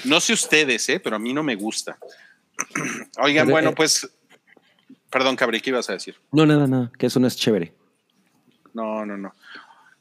No 0.06 0.20
sé 0.20 0.34
ustedes, 0.34 0.90
¿eh? 0.90 1.00
Pero 1.00 1.16
a 1.16 1.20
mí 1.20 1.32
no 1.34 1.44
me 1.44 1.56
gusta. 1.56 1.98
Oigan, 3.22 3.46
Pero, 3.46 3.52
bueno, 3.56 3.70
eh, 3.70 3.74
pues... 3.76 4.10
Perdón, 5.14 5.36
Cabri, 5.36 5.62
¿qué 5.62 5.70
ibas 5.70 5.90
a 5.90 5.94
decir? 5.94 6.16
No, 6.32 6.46
nada, 6.46 6.66
nada, 6.68 6.92
que 6.98 7.06
eso 7.06 7.20
no 7.20 7.28
es 7.28 7.38
chévere. 7.38 7.72
No, 8.74 9.06
no, 9.06 9.16
no. 9.16 9.34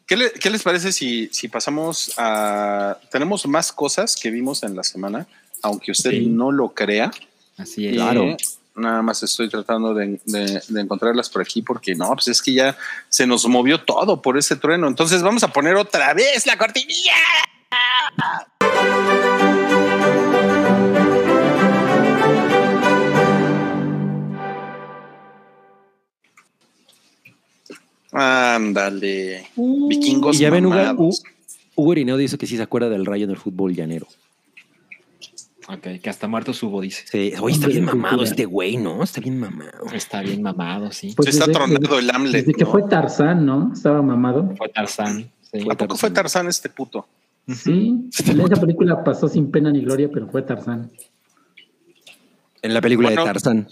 ¿Qué, 0.06 0.16
le- 0.16 0.32
qué 0.32 0.48
les 0.50 0.62
parece 0.62 0.90
si, 0.90 1.28
si 1.32 1.48
pasamos 1.48 2.14
a... 2.16 2.96
Tenemos 3.10 3.46
más 3.46 3.70
cosas 3.72 4.16
que 4.16 4.30
vimos 4.30 4.62
en 4.62 4.74
la 4.74 4.82
semana, 4.82 5.26
aunque 5.62 5.92
usted 5.92 6.10
Sí. 6.10 6.26
no 6.26 6.50
lo 6.50 6.70
crea. 6.70 7.10
Así 7.58 7.86
es. 7.86 7.94
Claro. 7.94 8.36
Nada 8.74 9.02
más 9.02 9.22
estoy 9.22 9.50
tratando 9.50 9.92
de, 9.92 10.18
de- 10.24 10.62
de 10.66 10.80
encontrarlas 10.80 11.28
por 11.28 11.42
aquí 11.42 11.60
porque 11.60 11.94
no, 11.94 12.08
pues 12.14 12.28
es 12.28 12.40
que 12.40 12.54
ya 12.54 12.76
se 13.10 13.26
nos 13.26 13.46
movió 13.46 13.82
todo 13.84 14.22
por 14.22 14.38
ese 14.38 14.56
trueno. 14.56 14.88
Entonces 14.88 15.22
vamos 15.22 15.42
a 15.44 15.48
poner 15.48 15.76
otra 15.76 16.14
vez 16.14 16.46
la 16.46 16.56
cortinilla. 16.56 17.12
Ándale. 28.12 29.46
Vikingos. 29.56 30.36
Y 30.36 30.40
ya 30.40 30.50
ven, 30.50 30.66
Hugo. 30.66 31.10
Hugo 31.74 31.92
Irineo 31.92 32.16
dice 32.16 32.36
que 32.38 32.46
sí 32.46 32.56
se 32.56 32.62
acuerda 32.62 32.88
del 32.90 33.06
rayo 33.06 33.24
en 33.24 33.30
el 33.30 33.36
fútbol 33.38 33.74
llanero. 33.74 34.06
Ok, 35.68 36.00
que 36.02 36.10
hasta 36.10 36.26
muerto 36.28 36.52
subo, 36.52 36.80
dice. 36.82 37.04
Sí, 37.10 37.32
oye, 37.40 37.54
está 37.54 37.68
bien 37.68 37.84
mamado 37.84 38.24
este 38.24 38.44
güey, 38.44 38.76
¿no? 38.76 39.02
Está 39.02 39.20
bien 39.20 39.38
mamado. 39.38 39.86
Está 39.94 40.20
bien 40.20 40.42
mamado, 40.42 40.90
sí. 40.90 41.14
Pues 41.16 41.26
Se 41.26 41.30
está 41.30 41.46
desde- 41.46 41.98
el 41.98 42.10
Hamlet. 42.10 42.32
Desde 42.32 42.52
que 42.52 42.64
¿no? 42.64 42.70
fue 42.70 42.82
Tarzán, 42.88 43.46
¿no? 43.46 43.70
Estaba 43.72 44.02
mamado. 44.02 44.52
Fue 44.56 44.68
Tarzán. 44.68 45.30
Sí. 45.50 45.60
¿A 45.70 45.74
poco 45.76 45.96
fue 45.96 46.10
Tarzán 46.10 46.48
este 46.48 46.68
puto? 46.68 47.06
Sí. 47.48 47.94
En 48.26 48.40
esa 48.40 48.60
película 48.60 49.02
pasó 49.04 49.28
sin 49.28 49.50
pena 49.50 49.70
ni 49.70 49.80
gloria, 49.82 50.10
pero 50.12 50.26
fue 50.28 50.42
Tarzán. 50.42 50.90
En 52.60 52.74
la 52.74 52.80
película 52.80 53.08
Bueno. 53.08 53.22
de 53.22 53.26
Tarzán. 53.28 53.68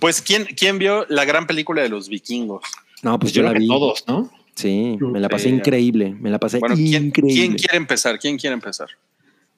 Pues, 0.00 0.22
¿quién, 0.22 0.44
¿quién 0.56 0.78
vio 0.78 1.06
la 1.08 1.24
gran 1.24 1.46
película 1.46 1.82
de 1.82 1.88
los 1.88 2.08
vikingos? 2.08 2.62
No, 3.02 3.18
pues 3.18 3.32
Yo 3.32 3.42
yo 3.42 3.52
la 3.52 3.58
vi. 3.58 3.66
todos, 3.66 4.04
¿no? 4.08 4.30
Sí, 4.54 4.96
me 5.00 5.20
la 5.20 5.28
pasé 5.28 5.50
Sí. 5.50 5.54
increíble. 5.54 6.16
Me 6.18 6.30
la 6.30 6.38
pasé 6.38 6.58
Bueno, 6.58 6.74
¿quién, 6.76 7.06
increíble. 7.06 7.34
¿quién 7.34 7.54
quiere 7.54 7.76
empezar? 7.76 8.18
¿Quién 8.18 8.38
quiere 8.38 8.54
empezar? 8.54 8.88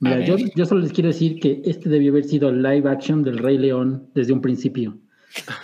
Mira, 0.01 0.25
yo, 0.25 0.37
solo 0.67 0.81
les 0.81 0.93
quiero 0.93 1.09
decir 1.09 1.41
que 1.41 1.61
este 1.65 1.89
debió 1.89 2.13
haber 2.13 2.25
sido 2.25 2.51
live 2.53 2.89
action 2.89 3.23
del 3.23 3.39
Rey 3.39 3.59
León 3.59 4.09
desde 4.15 4.33
un 4.33 4.41
principio. 4.41 4.97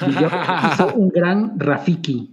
Y 0.06 0.12
yo- 0.12 0.28
hizo 0.72 0.94
un 0.94 1.08
gran 1.10 1.58
Rafiki. 1.58 2.30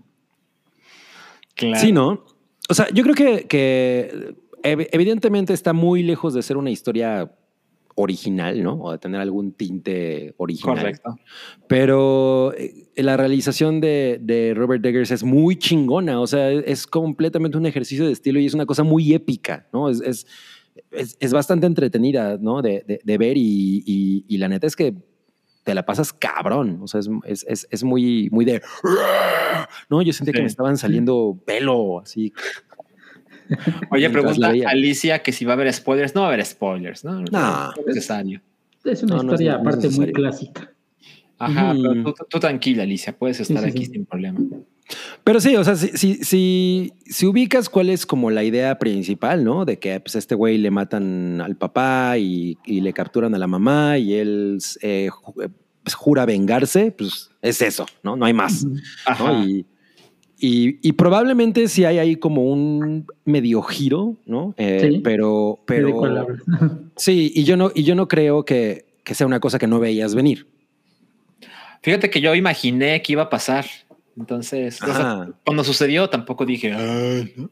Claro. 1.56 1.80
Sí, 1.80 1.92
¿no? 1.92 2.26
O 2.70 2.74
sea, 2.74 2.88
yo 2.94 3.04
creo 3.04 3.16
que, 3.16 3.48
que 3.48 4.36
ev- 4.64 4.90
evidentemente 4.92 5.54
está 5.54 5.74
muy 5.74 6.04
lejos 6.04 6.34
de 6.34 6.42
ser 6.42 6.58
una 6.58 6.72
historia 6.72 7.32
original, 7.96 8.62
¿no? 8.64 8.74
O 8.82 8.92
de 8.92 8.98
tener 8.98 9.20
algún 9.22 9.52
tinte 9.54 10.34
original. 10.38 10.78
Correcto. 10.78 11.16
Pero 11.68 12.54
eh, 12.58 12.88
la 12.96 13.18
realización 13.18 13.82
de, 13.82 14.20
de 14.22 14.54
Robert 14.56 14.86
Eggers 14.86 15.12
es 15.12 15.24
muy 15.24 15.58
chingona. 15.58 16.20
O 16.20 16.28
sea, 16.28 16.52
es 16.52 16.88
completamente 16.88 17.58
un 17.58 17.66
ejercicio 17.66 18.06
de 18.06 18.12
estilo 18.14 18.40
y 18.40 18.46
es 18.46 18.54
una 18.54 18.66
cosa 18.66 18.84
muy 18.84 19.14
épica, 19.14 19.68
¿no? 19.74 19.90
Es, 19.90 20.02
es, 20.02 20.28
es- 20.92 21.18
es 21.20 21.34
bastante 21.34 21.68
entretenida, 21.68 22.38
¿no? 22.40 22.62
De, 22.62 22.84
de- 22.88 23.02
de 23.04 23.18
ver 23.18 23.38
y, 23.38 23.84
y- 23.86 24.26
y 24.28 24.38
la 24.38 24.48
neta 24.48 24.68
es 24.68 24.76
que 24.76 24.94
te 25.64 25.76
la 25.76 25.86
pasas 25.86 26.12
cabrón. 26.12 26.80
O 26.82 26.88
sea, 26.88 27.00
es, 27.02 27.10
es- 27.26 27.46
es- 27.48 27.68
es 27.70 27.84
muy, 27.84 28.30
muy 28.32 28.46
de... 28.46 28.62
No, 29.90 30.02
yo 30.02 30.12
sentía 30.14 30.34
que 30.34 30.42
me 30.42 30.48
estaban 30.48 30.78
saliendo 30.78 31.40
pelo, 31.46 32.00
así. 32.00 32.34
Oye, 33.92 34.10
pregunta. 34.10 34.52
Alicia 34.68 35.20
que 35.24 35.32
si 35.32 35.46
va 35.46 35.54
a 35.54 35.56
haber 35.56 35.72
spoilers. 35.74 36.16
No 36.16 36.22
va 36.22 36.28
a 36.28 36.34
haber 36.34 36.46
spoilers, 36.46 37.04
¿no? 37.04 37.22
No. 37.22 37.72
es 37.72 37.86
necesario. 37.86 38.42
Es 38.84 39.04
una 39.04 39.18
No, 39.18 39.24
historia 39.24 39.54
no 39.54 39.58
es 39.58 39.62
aparte 39.62 39.90
muy 39.90 40.12
clásica. 40.12 40.72
Ajá, 41.38 41.74
pero 41.74 42.04
tú, 42.04 42.14
tú 42.30 42.40
tranquila, 42.40 42.84
Alicia, 42.84 43.18
puedes 43.18 43.40
estar 43.40 43.64
sí, 43.64 43.70
aquí 43.70 43.86
sí. 43.86 43.94
sin 43.94 44.06
problema. 44.06 44.40
Pero 45.24 45.40
sí, 45.40 45.56
o 45.56 45.64
sea, 45.64 45.76
si, 45.76 45.90
si, 45.98 46.16
si, 46.24 46.94
si 47.06 47.26
ubicas 47.26 47.70
cuál 47.70 47.90
es 47.90 48.06
como 48.06 48.30
la 48.30 48.44
idea 48.44 48.78
principal, 48.78 49.44
¿no? 49.44 49.66
De 49.66 49.80
que 49.80 50.00
pues, 50.00 50.16
este 50.16 50.36
güey 50.36 50.58
le 50.58 50.70
matan 50.70 51.42
al 51.42 51.56
papá 51.56 52.18
y, 52.18 52.58
y 52.66 52.82
le 52.82 52.94
capturan 52.94 53.34
a 53.34 53.40
la 53.40 53.48
mamá 53.48 53.98
y 53.98 54.14
él 54.14 54.60
eh, 54.82 55.10
eh, 55.42 55.50
pues, 55.84 55.96
jura 55.96 56.26
vengarse, 56.26 56.92
pues 56.92 57.32
es 57.42 57.62
eso, 57.62 57.86
¿no? 58.04 58.16
No 58.16 58.26
hay 58.26 58.34
más. 58.34 58.66
¿no? 58.66 58.76
Ajá. 59.06 59.34
Y, 59.44 59.66
y, 60.42 60.80
y 60.82 60.94
probablemente 60.94 61.68
sí 61.68 61.86
hay 61.86 62.00
ahí 62.00 62.16
como 62.16 62.44
un 62.44 63.06
medio 63.26 63.62
giro, 63.62 64.16
¿no? 64.26 64.54
Eh, 64.58 64.90
Sí. 64.92 65.02
Pero, 65.04 65.60
pero 65.66 66.28
sí, 66.96 67.32
y 67.36 67.44
yo 67.44 67.56
no, 67.58 67.72
y 67.76 67.84
yo 67.84 67.94
no 67.96 68.08
creo 68.08 68.44
que, 68.44 68.86
que 69.04 69.14
sea 69.14 69.28
una 69.28 69.40
cosa 69.40 69.60
que 69.60 69.68
no 69.68 69.80
veías 69.80 70.16
venir. 70.16 70.48
Fíjate 71.84 72.10
que 72.10 72.22
yo 72.22 72.34
imaginé 72.36 73.02
que 73.02 73.14
iba 73.14 73.24
a 73.24 73.30
pasar. 73.30 73.66
Entonces, 74.18 74.82
o 74.82 74.86
sea, 74.86 74.96
Ajá. 74.96 75.30
cuando 75.46 75.64
sucedió, 75.64 76.10
tampoco 76.10 76.46
dije, 76.46 76.74
"Ay", 76.74 77.34
¿no? 77.38 77.50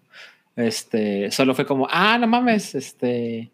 este, 0.55 1.31
solo 1.31 1.55
fue 1.55 1.65
como, 1.65 1.87
ah, 1.89 2.17
no 2.17 2.27
mames, 2.27 2.75
este, 2.75 3.49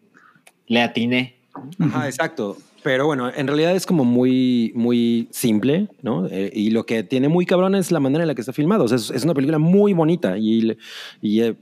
le 0.66 0.82
atiné. 0.82 1.36
Ajá, 1.78 2.06
exacto. 2.06 2.56
Pero 2.86 3.04
bueno, 3.06 3.32
en 3.34 3.48
realidad 3.48 3.74
es 3.74 3.84
como 3.84 4.04
muy, 4.04 4.70
muy 4.76 5.26
simple, 5.32 5.88
¿no? 6.02 6.28
Eh, 6.30 6.52
y 6.54 6.70
lo 6.70 6.86
que 6.86 7.02
tiene 7.02 7.28
muy 7.28 7.44
cabrón 7.44 7.74
es 7.74 7.90
la 7.90 7.98
manera 7.98 8.22
en 8.22 8.28
la 8.28 8.36
que 8.36 8.42
está 8.42 8.52
filmado. 8.52 8.84
O 8.84 8.88
sea, 8.88 8.96
es, 8.96 9.10
es 9.10 9.24
una 9.24 9.34
película 9.34 9.58
muy 9.58 9.92
bonita 9.92 10.38
y, 10.38 10.78
y, 11.20 11.40
eh, 11.40 11.56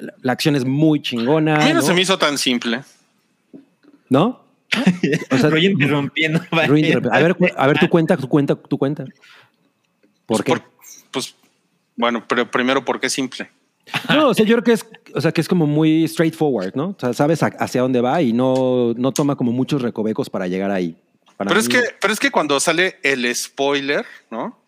la- 0.00 0.14
la 0.22 0.32
acción 0.32 0.56
es 0.56 0.64
muy 0.64 1.02
chingona. 1.02 1.56
A 1.56 1.66
mí 1.66 1.68
no, 1.74 1.80
¿no? 1.80 1.82
se 1.82 1.92
me 1.92 2.00
hizo 2.00 2.16
tan 2.16 2.38
simple. 2.38 2.80
¿No? 4.08 4.40
O 5.30 5.36
sea, 5.36 5.50
Roy 5.50 5.66
interrumpiendo. 5.66 6.40
Ruin 6.68 6.86
de- 6.86 6.94
a 7.12 7.20
ver, 7.20 7.36
a 7.54 7.66
ver, 7.66 7.78
tu 7.78 7.90
cuenta, 7.90 8.16
tu 8.16 8.26
cuenta, 8.26 8.54
tu 8.56 8.78
cuenta. 8.78 9.04
¿Por 10.24 10.42
qué? 10.42 10.52
Por- 10.52 10.62
pues, 11.10 11.34
bueno, 11.96 12.24
pero 12.26 12.50
primero, 12.50 12.82
¿por 12.82 12.98
qué 12.98 13.10
simple? 13.10 13.50
No, 14.08 14.28
o 14.30 14.32
sea, 14.34 14.46
yo 14.46 14.54
creo 14.54 14.64
que 14.64 14.72
es, 14.72 14.86
o 15.14 15.20
sea, 15.20 15.32
que 15.32 15.40
es 15.40 15.48
como 15.48 15.66
muy 15.66 16.06
straightforward, 16.08 16.74
¿no? 16.74 16.88
O 16.88 16.96
sea, 16.98 17.12
sabes 17.12 17.42
a- 17.42 17.46
hacia 17.58 17.80
dónde 17.82 18.00
va 18.00 18.20
y 18.22 18.32
no, 18.32 18.92
no 18.96 19.12
toma 19.12 19.36
como 19.36 19.52
muchos 19.52 19.80
recovecos 19.82 20.28
para 20.28 20.46
llegar 20.48 20.70
ahí. 20.70 20.96
Para 21.36 21.48
Pero 21.48 21.60
es 21.60 21.68
que, 21.68 21.80
pero 22.00 22.12
es 22.12 22.20
que 22.20 22.30
cuando 22.30 22.58
sale 22.60 22.96
el 23.02 23.32
spoiler, 23.34 24.04
¿no? 24.30 24.58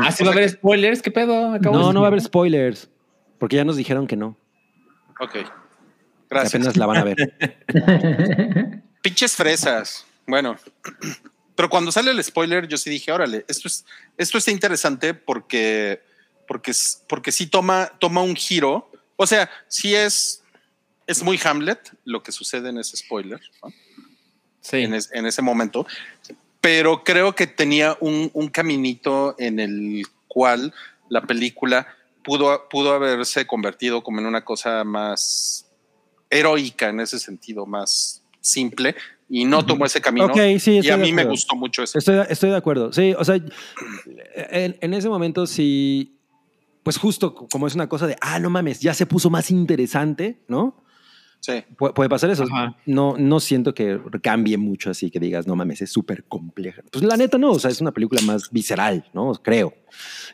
Ah, 0.00 0.10
sí 0.12 0.24
va 0.24 0.30
a 0.30 0.32
haber 0.32 0.48
spoilers, 0.48 1.02
¿qué 1.02 1.10
pedo? 1.10 1.52
Acabo 1.52 1.76
no, 1.78 1.88
de- 1.88 1.94
no 1.94 2.00
va 2.00 2.06
a 2.06 2.08
haber 2.08 2.20
spoilers. 2.22 2.88
Porque 3.38 3.56
ya 3.56 3.64
nos 3.64 3.76
dijeron 3.76 4.06
que 4.06 4.16
no. 4.16 4.36
Ok. 5.20 5.32
que 5.32 5.44
Gracias. 6.30 6.54
apenas 6.54 6.76
la 6.78 6.86
van 6.86 6.96
a 6.98 7.04
ver. 7.04 7.16
Pinches 9.02 9.36
fresas. 9.36 10.06
Bueno, 10.26 10.56
pero 11.54 11.68
cuando 11.68 11.92
sale 11.92 12.10
el 12.10 12.22
spoiler, 12.24 12.66
yo 12.66 12.76
sí 12.78 12.88
dije, 12.90 13.12
órale, 13.12 13.44
esto 13.48 13.68
es, 13.68 13.84
esto 14.16 14.38
está 14.38 14.50
interesante 14.50 15.12
porque, 15.14 16.00
porque, 16.48 16.72
porque 17.08 17.30
sí 17.32 17.46
toma, 17.46 17.90
toma 17.98 18.22
un 18.22 18.34
giro. 18.34 18.90
O 19.16 19.26
sea, 19.26 19.48
sí 19.68 19.94
es, 19.94 20.42
es 21.06 21.22
muy 21.22 21.38
Hamlet 21.44 21.78
lo 22.04 22.22
que 22.22 22.32
sucede 22.32 22.70
en 22.70 22.78
ese 22.78 22.96
spoiler, 22.96 23.40
¿no? 23.62 23.72
Sí. 24.60 24.78
en, 24.78 24.94
es- 24.94 25.10
en 25.12 25.26
ese 25.26 25.42
momento, 25.42 25.86
pero 26.60 27.04
creo 27.04 27.34
que 27.34 27.46
tenía 27.46 27.96
un, 28.00 28.30
un 28.32 28.48
caminito 28.48 29.34
en 29.38 29.60
el 29.60 30.06
cual 30.26 30.72
la 31.10 31.20
película 31.22 31.86
pudo, 32.22 32.68
pudo 32.70 32.94
haberse 32.94 33.46
convertido 33.46 34.02
como 34.02 34.20
en 34.20 34.26
una 34.26 34.42
cosa 34.44 34.82
más 34.84 35.66
heroica 36.30 36.88
en 36.88 37.00
ese 37.00 37.18
sentido, 37.18 37.66
más 37.66 38.22
simple, 38.40 38.96
y 39.28 39.44
no 39.44 39.64
tomó 39.64 39.84
ese 39.86 40.00
camino. 40.00 40.26
Ok, 40.26 40.38
sí, 40.58 40.80
y 40.82 40.88
a 40.90 40.96
mí 40.96 41.12
me 41.12 41.24
gustó 41.24 41.54
mucho 41.54 41.82
eso. 41.82 41.98
Estoy, 41.98 42.24
estoy 42.28 42.50
de 42.50 42.56
acuerdo. 42.56 42.92
Sí, 42.92 43.14
o 43.16 43.24
sea, 43.24 43.36
en, 43.36 44.76
en 44.80 44.94
ese 44.94 45.08
momento 45.08 45.46
sí, 45.46 46.13
pues 46.84 46.96
justo 46.98 47.34
como 47.34 47.66
es 47.66 47.74
una 47.74 47.88
cosa 47.88 48.06
de, 48.06 48.16
ah, 48.20 48.38
no 48.38 48.48
mames, 48.50 48.78
ya 48.80 48.94
se 48.94 49.06
puso 49.06 49.28
más 49.30 49.50
interesante, 49.50 50.44
¿no? 50.46 50.84
Sí. 51.40 51.52
Pu- 51.76 51.92
puede 51.92 52.08
pasar 52.08 52.30
eso. 52.30 52.44
Ajá. 52.44 52.76
No, 52.86 53.16
no 53.18 53.38
siento 53.40 53.74
que 53.74 54.00
cambie 54.22 54.56
mucho 54.56 54.88
así 54.90 55.10
que 55.10 55.20
digas, 55.20 55.46
no 55.46 55.56
mames, 55.56 55.82
es 55.82 55.90
súper 55.92 56.24
compleja. 56.24 56.82
Pues 56.90 57.04
la 57.04 57.16
neta 57.18 57.36
no, 57.36 57.50
o 57.50 57.58
sea, 57.58 57.70
es 57.70 57.80
una 57.82 57.92
película 57.92 58.22
más 58.22 58.50
visceral, 58.50 59.04
¿no? 59.12 59.32
Creo. 59.42 59.74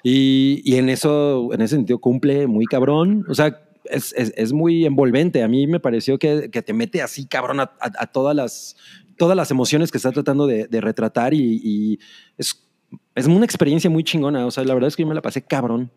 Y, 0.04 0.62
y 0.64 0.76
en 0.76 0.88
eso, 0.88 1.48
en 1.52 1.62
ese 1.62 1.76
sentido, 1.76 1.98
cumple 1.98 2.46
muy 2.46 2.64
cabrón. 2.66 3.24
O 3.28 3.34
sea, 3.34 3.60
es, 3.84 4.12
es- 4.16 4.32
es 4.36 4.52
muy 4.52 4.84
envolvente. 4.86 5.42
A 5.42 5.48
mí 5.48 5.66
me 5.66 5.80
pareció 5.80 6.18
que, 6.18 6.48
que 6.50 6.62
te 6.62 6.72
mete 6.72 7.02
así, 7.02 7.26
cabrón, 7.26 7.58
a, 7.60 7.64
a- 7.80 8.02
a 8.02 8.06
todas 8.06 8.36
las 8.36 8.76
todas 9.18 9.36
las 9.36 9.50
emociones 9.50 9.90
que 9.90 9.98
está 9.98 10.12
tratando 10.12 10.46
de, 10.46 10.66
de 10.66 10.80
retratar 10.80 11.34
y, 11.34 11.60
y 11.62 11.98
es, 12.38 12.66
es 13.14 13.26
una 13.26 13.44
experiencia 13.44 13.90
muy 13.90 14.02
chingona. 14.02 14.46
O 14.46 14.50
sea, 14.50 14.64
la 14.64 14.72
verdad 14.72 14.88
es 14.88 14.96
que 14.96 15.02
yo 15.02 15.08
me 15.08 15.14
la 15.14 15.20
pasé 15.22 15.42
cabrón. 15.42 15.90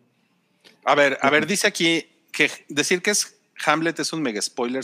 A 0.84 0.94
ver, 0.94 1.18
a 1.20 1.30
ver, 1.30 1.46
dice 1.46 1.66
aquí 1.66 2.06
que 2.32 2.50
decir 2.68 3.00
que 3.02 3.10
es 3.10 3.38
Hamlet 3.66 3.98
es 4.00 4.12
un 4.12 4.22
mega 4.22 4.40
spoiler. 4.42 4.82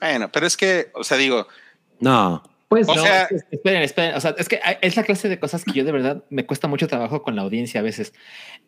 Bueno, 0.00 0.30
pero 0.32 0.46
es 0.46 0.56
que, 0.56 0.90
o 0.94 1.04
sea, 1.04 1.16
digo, 1.16 1.46
No. 2.00 2.42
Pues 2.68 2.86
O 2.86 2.94
No, 2.94 3.02
sea- 3.02 3.24
es- 3.24 3.44
esperen, 3.50 3.82
esperen. 3.82 4.14
O 4.14 4.20
sea, 4.20 4.34
es 4.38 4.46
que 4.48 4.60
es 4.82 4.94
la 4.96 5.02
clase 5.02 5.28
de 5.28 5.40
cosas 5.40 5.64
que 5.64 5.72
yo 5.72 5.84
de 5.84 5.92
verdad 5.92 6.22
me 6.28 6.44
cuesta 6.44 6.68
mucho 6.68 6.86
trabajo 6.86 7.22
con 7.22 7.34
la 7.34 7.42
audiencia 7.42 7.80
a 7.80 7.82
veces. 7.82 8.12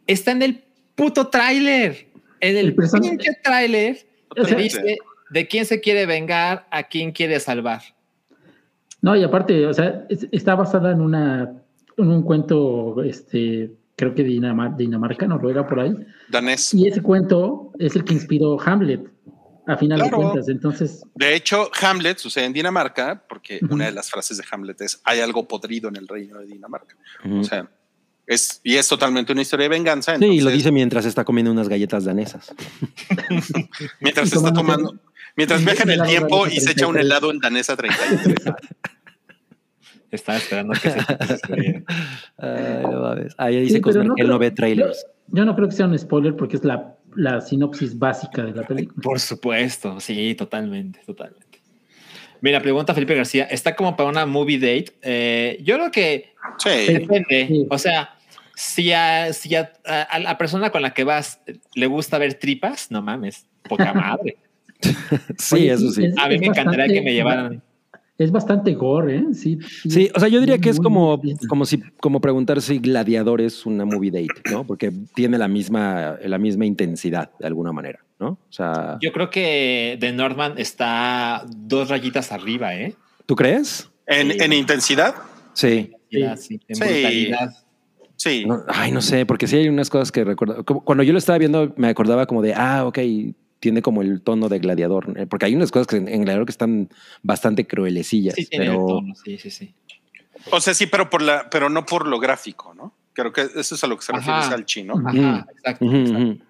Está 0.07 0.31
en 0.33 0.41
el 0.43 0.65
puto 0.95 1.29
tráiler. 1.29 2.09
En 2.41 2.57
el 2.57 2.67
El 2.69 2.75
pinche 2.75 3.33
tráiler 3.45 4.07
te 4.35 4.55
dice 4.57 4.97
de 5.31 5.47
quién 5.49 5.67
se 5.67 5.81
quiere 5.83 6.07
vengar, 6.07 6.67
a 6.71 6.85
quién 6.85 7.13
quiere 7.13 7.39
salvar. 7.41 7.83
No, 9.03 9.15
y 9.17 9.23
aparte, 9.23 9.67
o 9.67 9.75
sea, 9.75 10.07
es- 10.09 10.27
está 10.33 10.55
basada 10.55 10.93
en 10.93 11.01
una 11.03 11.53
en 11.99 12.09
un 12.11 12.23
cuento, 12.23 13.03
este, 13.05 13.71
creo 14.01 14.15
que 14.15 14.25
Dinamar- 14.25 14.77
Dinamarca, 14.77 15.27
Noruega, 15.27 15.67
por 15.67 15.79
ahí. 15.81 15.95
danés. 16.29 16.73
Y 16.75 16.89
ese 16.89 17.03
cuento 17.03 17.71
es 17.79 17.95
el 17.95 18.03
que 18.05 18.15
inspiró 18.15 18.59
Hamlet, 18.61 19.03
a 19.67 19.77
final 19.77 20.01
Claro. 20.01 20.17
de 20.17 20.23
cuentas. 20.25 20.49
Entonces, 20.49 21.03
De 21.15 21.35
hecho, 21.37 21.71
Hamlet 21.83 22.19
sucede 22.19 22.47
en 22.47 22.53
Dinamarca 22.55 23.23
porque 23.29 23.61
una 23.71 23.85
de 23.85 23.93
las 23.93 24.11
frases 24.11 24.39
de 24.39 24.45
Hamlet 24.51 24.81
es 24.81 25.01
hay 25.05 25.21
algo 25.21 25.47
podrido 25.47 25.89
en 25.91 25.97
el 25.97 26.09
reino 26.09 26.39
de 26.41 26.47
Dinamarca. 26.47 26.97
O 27.31 27.45
sea, 27.45 27.69
es, 28.27 28.61
y 28.65 28.77
es 28.77 28.89
totalmente 28.89 29.33
una 29.33 29.43
historia 29.43 29.65
de 29.65 29.69
venganza. 29.71 30.17
Sí, 30.17 30.25
y 30.25 30.41
lo 30.41 30.51
dice 30.51 30.73
mientras 30.73 31.05
está 31.05 31.25
comiendo 31.25 31.53
unas 31.53 31.69
galletas 31.69 32.05
danesas. 32.05 32.53
mientras 34.01 34.33
está 34.33 34.53
tomando- 34.53 34.99
mientras 35.37 35.65
viaja 35.65 35.83
en 35.85 35.91
el 35.91 36.03
tiempo 36.05 36.47
y 36.47 36.59
se 36.61 36.73
echa 36.73 36.87
un 36.87 36.95
33. 36.95 37.05
helado 37.05 37.31
en 37.31 37.39
danesa 37.39 37.77
33. 37.77 38.35
Estaba 40.11 40.39
esperando 40.39 40.73
que 40.75 40.91
se. 40.91 40.99
Ay, 42.39 42.83
no 42.83 43.01
mames. 43.01 43.35
Ahí 43.39 43.61
dice 43.61 43.75
Sí, 43.77 43.81
pero 43.81 43.83
Cosmer 43.83 44.07
no 44.07 44.15
que 44.15 44.23
él 44.23 44.29
no 44.29 44.39
ve 44.39 44.51
trailers. 44.51 45.07
yo 45.29 45.45
no 45.45 45.55
creo 45.55 45.69
que 45.69 45.75
sea 45.77 45.87
un 45.87 45.99
spoiler 45.99 46.35
porque 46.37 46.57
es 46.57 46.65
la, 46.65 46.95
la 47.17 47.41
sinopsis 47.41 47.99
básica 47.99 48.43
de 48.43 48.53
la 48.53 48.67
película. 48.67 49.01
Por 49.03 49.21
supuesto, 49.21 50.01
sí, 50.01 50.35
totalmente, 50.35 51.01
totalmente. 51.07 51.47
Mira, 52.41 52.61
pregunta 52.61 52.95
Felipe 52.95 53.15
García, 53.15 53.45
¿está 53.45 53.77
como 53.77 53.97
para 53.97 54.09
una 54.09 54.25
movie 54.27 54.59
date? 54.59 54.93
Eh, 55.03 55.59
yo 55.63 55.77
creo 55.77 55.91
que 55.91 56.33
Sí. 56.59 56.93
depende. 56.93 57.47
Sí. 57.47 57.67
O 57.69 57.79
sea, 57.79 58.15
si, 58.57 58.93
a, 58.93 59.33
si 59.33 59.55
a, 59.55 59.73
a- 59.87 60.03
a 60.03 60.19
la 60.19 60.39
persona 60.39 60.71
con 60.71 60.81
la 60.83 60.93
que 60.95 61.05
vas 61.05 61.41
le 61.75 61.87
gusta 61.87 62.17
ver 62.19 62.35
tripas, 62.35 62.91
no 62.91 63.03
mames, 63.03 63.47
poca 63.69 63.93
madre. 63.95 64.37
Sí, 65.39 65.57
Oye, 65.57 65.73
eso 65.73 65.91
sí. 65.93 66.07
es- 66.07 66.17
A 66.19 66.27
mí 66.29 66.37
es 66.37 66.41
me 66.41 66.47
encantaría 66.47 66.87
que 66.89 67.03
me 67.03 67.13
llevaran. 67.13 67.63
Es 68.21 68.31
bastante 68.31 68.75
gore, 68.75 69.17
¿eh? 69.17 69.25
Sí, 69.33 69.59
Sí, 69.89 70.11
o 70.15 70.21
sea, 70.21 70.29
yo 70.29 70.41
diría 70.41 70.59
que 70.59 70.69
es 70.69 70.79
como, 70.79 71.19
como 71.49 71.65
si, 71.65 71.81
como 72.01 72.21
preguntar 72.21 72.61
si 72.61 72.79
Gladiador 72.79 73.41
es 73.41 73.65
una 73.65 73.87
movie 73.87 74.11
date, 74.11 74.43
¿no? 74.53 74.67
Porque 74.67 74.93
tiene 75.15 75.39
la 75.39 75.49
misma, 75.49 76.19
la 76.23 76.37
misma 76.37 76.67
intensidad 76.67 77.31
de 77.39 77.47
alguna 77.47 77.73
manera, 77.73 78.01
¿no? 78.19 78.29
O 78.33 78.39
sea, 78.53 78.99
Yo 79.01 79.11
creo 79.13 79.31
que 79.31 79.97
The 80.01 80.13
Northman 80.13 80.53
está 80.59 81.47
dos 81.49 81.89
rayitas 81.89 82.31
arriba, 82.31 82.75
¿eh? 82.77 82.95
¿tú 83.25 83.35
crees? 83.35 83.89
En, 84.07 84.33
Sí. 84.33 84.39
en 84.41 84.53
intensidad, 84.53 85.15
Sí. 85.55 85.91
Ya, 86.11 86.37
sí, 86.37 86.61
en 86.69 86.75
Sí. 86.77 86.83
brutalidad. 86.83 87.51
sí. 88.17 88.45
No, 88.47 88.65
ay, 88.69 88.93
no 88.93 89.01
sé, 89.01 89.25
porque 89.25 89.47
sí 89.47 89.57
hay 89.57 89.69
unas 89.71 89.89
cosas 89.89 90.13
que 90.13 90.25
recuerdo. 90.25 90.63
como 90.67 90.85
Cuando 90.85 91.05
yo 91.05 91.13
lo 91.15 91.19
estaba 91.19 91.39
viendo, 91.39 91.73
me 91.79 91.89
acordaba 91.89 92.27
como 92.27 92.43
de, 92.43 92.53
ah, 92.55 92.85
ok, 92.85 92.99
tiene 93.61 93.83
como 93.83 94.03
el 94.03 94.23
tono 94.23 94.49
de 94.49 94.59
Gladiador. 94.59 95.15
eh, 95.17 95.27
Porque 95.27 95.47
hay 95.47 95.55
unas 95.55 95.71
cosas 95.71 95.87
que 95.87 95.97
en, 95.97 96.09
en 96.09 96.23
Gladiador 96.23 96.47
que 96.47 96.53
están 96.53 96.89
bastante 97.23 97.67
cruelecillas. 97.67 98.35
Sí, 98.35 98.47
tiene 98.47 98.67
el 98.67 98.71
pero 98.73 98.87
tono, 98.87 99.15
sí, 99.15 99.39
sí, 99.39 99.51
sí. 99.51 99.75
O 100.51 100.61
sea, 100.61 100.75
sí, 100.75 100.87
pero 100.87 101.11
por 101.11 101.23
la, 101.23 101.49
pero 101.51 101.69
no 101.69 101.85
por 101.85 102.07
lo 102.09 102.19
gráfico, 102.19 102.75
¿no? 102.75 102.95
Creo 103.13 103.33
que 103.33 103.43
eso 103.43 103.75
es 103.75 103.85
a 103.85 103.87
lo 103.87 103.97
que 103.97 104.03
se 104.03 104.13
refiere 104.13 104.39
Ajá. 104.39 104.51
Salchi, 104.51 104.83
¿no? 104.83 104.95
Ajá. 105.07 105.47
Exacto, 105.53 105.85
exacto. 105.85 106.45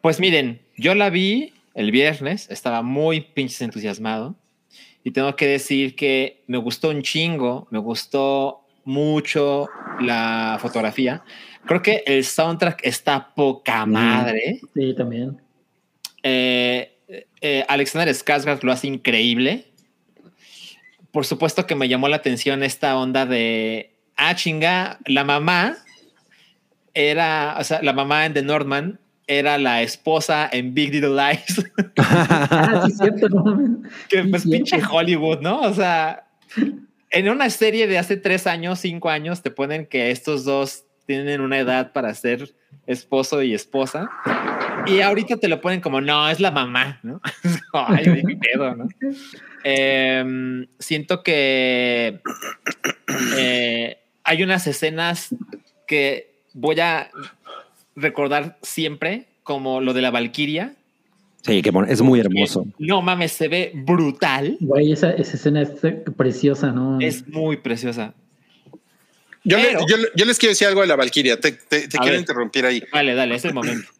Pues 0.00 0.20
miren, 0.20 0.60
yo 0.76 0.94
la 0.94 1.10
vi 1.10 1.52
el 1.74 1.90
viernes, 1.90 2.48
estaba 2.50 2.82
muy 2.82 3.20
pinches 3.20 3.60
entusiasmado 3.62 4.36
y 5.02 5.10
tengo 5.10 5.34
que 5.34 5.46
decir 5.46 5.96
que 5.96 6.44
me 6.46 6.58
gustó 6.58 6.90
un 6.90 7.02
chingo, 7.02 7.66
me 7.70 7.78
gustó 7.80 8.64
mucho 8.84 9.68
la 10.00 10.58
fotografía. 10.60 11.22
Creo 11.66 11.82
que 11.82 12.04
el 12.06 12.24
soundtrack 12.24 12.80
está 12.84 13.34
poca 13.34 13.84
madre. 13.84 14.60
Sí, 14.74 14.94
también. 14.96 15.40
Eh, 16.28 17.24
eh, 17.40 17.64
Alexander 17.68 18.08
Skarsgård 18.14 18.62
lo 18.62 18.72
hace 18.72 18.86
increíble. 18.86 19.64
Por 21.10 21.24
supuesto 21.24 21.66
que 21.66 21.74
me 21.74 21.88
llamó 21.88 22.08
la 22.08 22.16
atención 22.16 22.62
esta 22.62 22.96
onda 22.96 23.24
de, 23.24 23.94
ah, 24.16 24.34
chinga, 24.34 24.98
la 25.06 25.24
mamá 25.24 25.76
era, 26.92 27.56
o 27.58 27.64
sea, 27.64 27.80
la 27.82 27.92
mamá 27.92 28.26
en 28.26 28.34
The 28.34 28.42
Northman 28.42 29.00
era 29.26 29.58
la 29.58 29.82
esposa 29.82 30.48
en 30.50 30.74
Big 30.74 30.92
Little 30.92 31.10
Lies, 31.10 31.70
Ah, 31.98 32.84
sí, 32.86 32.92
cierto, 32.92 33.28
que 34.08 34.22
Sí, 34.22 34.28
pues 34.28 34.42
cierto. 34.42 34.50
pinche 34.50 34.80
Hollywood, 34.90 35.40
¿no? 35.40 35.60
O 35.60 35.72
sea, 35.72 36.26
en 37.10 37.28
una 37.28 37.48
serie 37.50 37.86
de 37.86 37.98
hace 37.98 38.16
tres 38.16 38.46
años, 38.46 38.80
cinco 38.80 39.08
años, 39.08 39.42
te 39.42 39.50
ponen 39.50 39.86
que 39.86 40.10
estos 40.10 40.44
dos 40.44 40.84
tienen 41.06 41.40
una 41.40 41.58
edad 41.58 41.92
para 41.92 42.14
ser 42.14 42.54
esposo 42.88 43.42
y 43.42 43.54
esposa. 43.54 44.10
Y 44.86 45.00
ahorita 45.00 45.36
te 45.36 45.48
lo 45.48 45.60
ponen 45.60 45.80
como, 45.80 46.00
no, 46.00 46.28
es 46.28 46.40
la 46.40 46.50
mamá, 46.50 46.98
¿no? 47.02 47.20
Ay, 47.74 48.04
qué 48.04 48.36
pedo, 48.36 48.74
¿no? 48.74 48.88
Em, 49.62 50.66
siento 50.78 51.22
que 51.22 52.20
eh, 53.36 53.98
hay 54.24 54.42
unas 54.42 54.66
escenas 54.66 55.34
que 55.86 56.32
voy 56.54 56.80
a 56.80 57.10
recordar 57.94 58.58
siempre, 58.62 59.26
como 59.42 59.80
lo 59.80 59.92
de 59.92 60.02
la 60.02 60.10
Valquiria. 60.10 60.74
Sí, 61.42 61.60
que 61.60 61.70
bueno, 61.70 61.88
es 61.90 62.00
muy 62.00 62.20
hermoso. 62.20 62.66
No 62.78 63.02
mames, 63.02 63.32
se 63.32 63.48
ve 63.48 63.72
brutal. 63.74 64.56
Güey, 64.60 64.92
esa, 64.92 65.10
esa 65.10 65.36
escena 65.36 65.62
es 65.62 65.70
preciosa, 66.16 66.72
¿no? 66.72 66.98
Es 67.00 67.28
muy 67.28 67.58
preciosa. 67.58 68.14
Yo, 69.44 69.56
le- 69.58 69.64
Pero- 69.68 69.86
yo, 69.88 69.96
le- 69.96 70.08
yo 70.16 70.24
les 70.24 70.38
quiero 70.38 70.50
decir 70.52 70.66
algo 70.66 70.80
de 70.82 70.86
la 70.88 70.96
Valquiria. 70.96 71.38
Te, 71.40 71.52
te- 71.52 71.88
te 71.88 71.96
A 71.96 72.00
quiero 72.00 72.12
ver. 72.12 72.20
interrumpir 72.20 72.66
ahí. 72.66 72.82
Dale, 72.92 73.14
dale, 73.14 73.34
es 73.36 73.44
el 73.44 73.54
momento. 73.54 73.88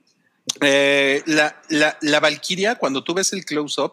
Eh, 0.62 1.22
la, 1.26 1.60
la, 1.68 1.98
la 2.00 2.20
Valquiria, 2.20 2.76
cuando 2.76 3.04
tú 3.04 3.12
ves 3.12 3.34
el 3.34 3.44
close-up, 3.44 3.92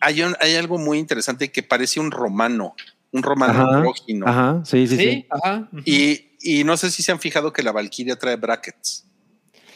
hay, 0.00 0.22
un- 0.22 0.36
hay 0.40 0.54
algo 0.54 0.78
muy 0.78 0.96
interesante 0.98 1.50
que 1.50 1.64
parece 1.64 1.98
un 1.98 2.12
romano, 2.12 2.74
un 3.10 3.22
romano 3.24 3.52
Ajá, 3.54 3.76
andrógino. 3.76 4.26
Ajá, 4.28 4.62
sí, 4.64 4.86
sí, 4.86 4.96
Sí, 4.96 5.02
sí. 5.02 5.26
ajá. 5.28 5.68
ujú. 5.72 5.82
Y, 5.84 6.30
y 6.40 6.62
no 6.62 6.76
sé 6.76 6.90
si 6.92 7.02
se 7.02 7.10
han 7.10 7.18
fijado 7.18 7.52
que 7.52 7.64
la 7.64 7.72
Valquiria 7.72 8.14
trae 8.16 8.36
brackets. 8.36 9.04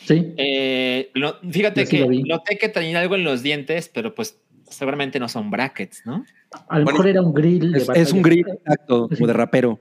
Sí. 0.07 0.33
Eh, 0.37 1.11
lo- 1.15 1.41
fíjate 1.51 1.87
sí 1.87 1.97
que 1.99 2.07
noté 2.25 2.57
que 2.57 2.69
tenía 2.69 3.01
algo 3.01 3.17
en 3.17 3.25
los 3.25 3.43
dientes, 3.43 3.91
pero 3.93 4.15
pues 4.15 4.37
seguramente 4.71 5.19
no 5.19 5.29
son 5.29 5.51
brackets, 5.51 6.03
¿no? 6.07 6.25
A 6.69 6.79
lo 6.79 6.85
Bueno, 6.85 6.99
mejor 6.99 7.09
era 7.09 7.21
un 7.21 7.35
grill 7.35 7.73
de 7.73 7.85
Es, 8.01 8.13
un 8.13 8.23
grill, 8.23 8.47
exacto, 8.49 9.09
como 9.09 9.27
de 9.27 9.33
rapero. 9.33 9.81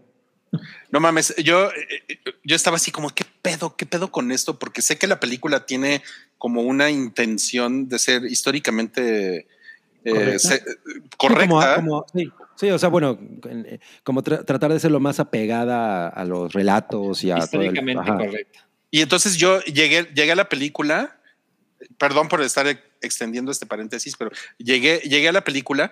No 0.91 0.99
mames, 0.99 1.35
yo, 1.37 1.69
eh, 1.71 2.19
yo 2.43 2.55
estaba 2.55 2.77
así 2.77 2.91
como, 2.91 3.09
¿qué 3.09 3.25
pedo? 3.41 3.75
¿Qué 3.75 3.85
pedo 3.85 4.11
con 4.11 4.31
esto? 4.31 4.59
Porque 4.59 4.81
sé 4.81 4.97
que 4.97 5.07
la 5.07 5.19
película 5.19 5.65
tiene 5.65 6.01
como 6.37 6.61
una 6.61 6.89
intención 6.89 7.87
de 7.89 7.99
ser 7.99 8.25
históricamente 8.25 9.47
eh, 10.05 10.37
correcta. 11.17 11.83
sí, 12.55 12.69
o 12.69 12.77
sea, 12.77 12.89
bueno, 12.89 13.17
eh, 13.49 13.79
como 14.03 14.21
tratar 14.21 14.71
de 14.73 14.79
ser 14.79 14.91
lo 14.91 14.99
más 14.99 15.19
apegada 15.19 16.09
a, 16.09 16.25
los 16.25 16.53
relatos 16.53 17.23
y 17.23 17.31
a 17.31 17.37
históricamente 17.37 18.03
correcta. 18.05 18.67
Y 18.91 19.01
entonces 19.01 19.37
yo 19.37 19.61
llegué, 19.61 20.03
llegué 20.13 20.33
a 20.33 20.35
la 20.35 20.49
película, 20.49 21.17
perdón 21.97 22.27
por 22.27 22.41
estar 22.41 22.67
extendiendo 23.01 23.51
este 23.51 23.65
paréntesis, 23.65 24.15
pero 24.15 24.31
llegué, 24.57 24.99
llegué 24.99 25.29
a 25.29 25.31
la 25.31 25.43
película 25.43 25.91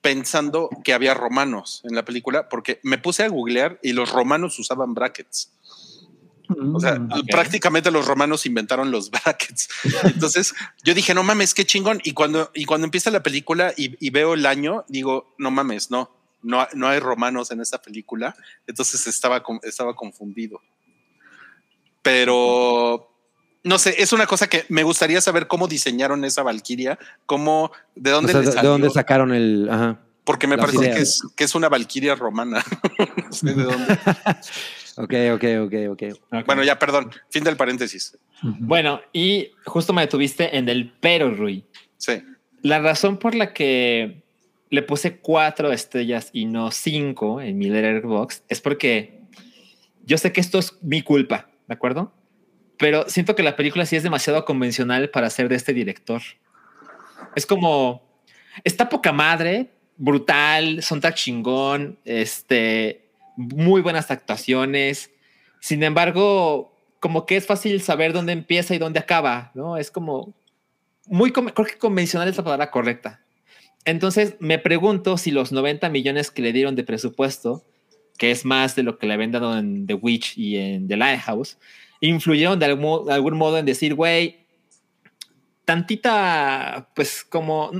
pensando 0.00 0.70
que 0.84 0.92
había 0.92 1.14
romanos 1.14 1.82
en 1.84 1.94
la 1.94 2.04
película, 2.04 2.48
porque 2.48 2.80
me 2.82 2.98
puse 2.98 3.22
a 3.22 3.28
googlear 3.28 3.78
y 3.82 3.92
los 3.92 4.10
romanos 4.10 4.58
usaban 4.58 4.94
brackets. 4.94 5.52
O 6.74 6.80
sea, 6.80 6.98
mm, 6.98 7.26
prácticamente 7.30 7.90
los 7.90 8.06
romanos 8.06 8.46
inventaron 8.46 8.90
los 8.90 9.10
brackets. 9.24 9.68
Entonces 10.04 10.54
yo 10.82 10.94
dije, 10.94 11.14
no 11.14 11.22
mames, 11.22 11.54
qué 11.54 11.64
chingón. 11.64 12.00
Y 12.02 12.12
cuando, 12.12 12.50
y 12.54 12.64
cuando 12.64 12.86
empieza 12.86 13.10
la 13.10 13.22
película 13.22 13.72
y, 13.76 14.10
veo 14.10 14.34
el 14.34 14.46
año, 14.46 14.84
digo, 14.88 15.34
no 15.38 15.50
mames, 15.50 15.90
no, 15.90 16.10
no, 16.42 16.66
no 16.74 16.88
hay 16.88 16.98
romanos 16.98 17.50
en 17.50 17.60
esta 17.60 17.80
película. 17.80 18.34
Entonces 18.66 19.06
estaba, 19.06 19.42
estaba 19.62 19.94
confundido. 19.94 20.60
Pero 22.02 23.09
no 23.62 23.78
sé, 23.78 23.94
es 23.98 24.12
una 24.12 24.26
cosa 24.26 24.48
que 24.48 24.64
me 24.68 24.82
gustaría 24.82 25.20
saber 25.20 25.46
cómo 25.46 25.68
diseñaron 25.68 26.24
esa 26.24 26.42
Valquiria, 26.42 26.98
cómo, 27.26 27.72
de 27.94 28.10
dónde, 28.10 28.32
de 28.32 28.62
dónde 28.62 28.90
sacaron 28.90 29.32
el. 29.32 29.68
Ajá, 29.70 29.98
Porque 30.24 30.46
me 30.46 30.56
parece 30.56 30.90
que 30.90 31.00
es, 31.00 31.22
que 31.36 31.44
es, 31.44 31.54
una 31.54 31.68
Valquiria 31.68 32.14
romana. 32.14 32.64
no 33.24 33.32
sé 33.32 33.54
de 33.54 33.62
dónde. 33.62 33.92
ok, 34.96 35.14
ok, 35.34 35.44
ok, 35.66 35.74
ok. 35.90 36.44
Bueno, 36.46 36.64
ya, 36.64 36.78
perdón. 36.78 37.10
Fin 37.28 37.44
del 37.44 37.56
paréntesis. 37.56 38.16
Bueno, 38.42 39.00
y 39.12 39.50
justo 39.66 39.92
me 39.92 40.02
detuviste 40.02 40.56
en 40.56 40.68
el 40.68 40.92
pero, 41.00 41.34
Rui. 41.34 41.64
Sí. 41.98 42.22
La 42.62 42.78
razón 42.78 43.18
por 43.18 43.34
la 43.34 43.52
que 43.52 44.22
le 44.70 44.82
puse 44.82 45.18
cuatro 45.18 45.72
estrellas 45.72 46.30
y 46.32 46.46
no 46.46 46.70
cinco 46.70 47.40
en 47.40 47.58
mi 47.58 47.68
letterbox 47.68 48.44
es 48.48 48.60
porque 48.60 49.20
yo 50.04 50.16
sé 50.16 50.32
que 50.32 50.40
esto 50.40 50.58
es 50.58 50.78
mi 50.82 51.02
culpa, 51.02 51.50
¿de 51.66 51.74
acuerdo? 51.74 52.12
Pero 52.80 53.06
siento 53.10 53.36
que 53.36 53.42
la 53.42 53.56
película 53.56 53.84
sí 53.84 53.96
es 53.96 54.02
demasiado 54.02 54.46
convencional 54.46 55.10
para 55.10 55.28
ser 55.28 55.50
de 55.50 55.56
este 55.56 55.74
director. 55.74 56.22
Es 57.36 57.44
como, 57.44 58.02
está 58.64 58.88
poca 58.88 59.12
madre, 59.12 59.68
brutal, 59.98 60.82
son 60.82 61.02
tan 61.02 61.12
chingón, 61.12 61.98
este, 62.06 63.10
muy 63.36 63.82
buenas 63.82 64.10
actuaciones. 64.10 65.10
Sin 65.60 65.82
embargo, 65.82 66.74
como 67.00 67.26
que 67.26 67.36
es 67.36 67.46
fácil 67.46 67.82
saber 67.82 68.14
dónde 68.14 68.32
empieza 68.32 68.74
y 68.74 68.78
dónde 68.78 68.98
acaba, 68.98 69.50
¿no? 69.54 69.76
Es 69.76 69.90
como 69.90 70.32
muy, 71.04 71.32
creo 71.32 71.52
que 71.52 71.76
convencional 71.76 72.28
es 72.28 72.38
la 72.38 72.44
palabra 72.44 72.70
correcta. 72.70 73.20
Entonces 73.84 74.36
me 74.40 74.58
pregunto 74.58 75.18
si 75.18 75.32
los 75.32 75.52
90 75.52 75.90
millones 75.90 76.30
que 76.30 76.40
le 76.40 76.54
dieron 76.54 76.76
de 76.76 76.84
presupuesto, 76.84 77.62
que 78.16 78.30
es 78.30 78.46
más 78.46 78.74
de 78.74 78.84
lo 78.84 78.96
que 78.96 79.06
le 79.06 79.12
habían 79.12 79.32
dado 79.32 79.58
en 79.58 79.86
The 79.86 79.94
Witch 79.94 80.38
y 80.38 80.56
en 80.56 80.88
The 80.88 80.96
Lighthouse, 80.96 81.58
influyeron 82.00 82.58
de 82.58 82.66
algún, 82.66 83.36
modo 83.36 83.58
en 83.58 83.66
decir, 83.66 83.94
güey, 83.94 84.46
tantita, 85.64 86.90
pues 86.94 87.24
como, 87.24 87.70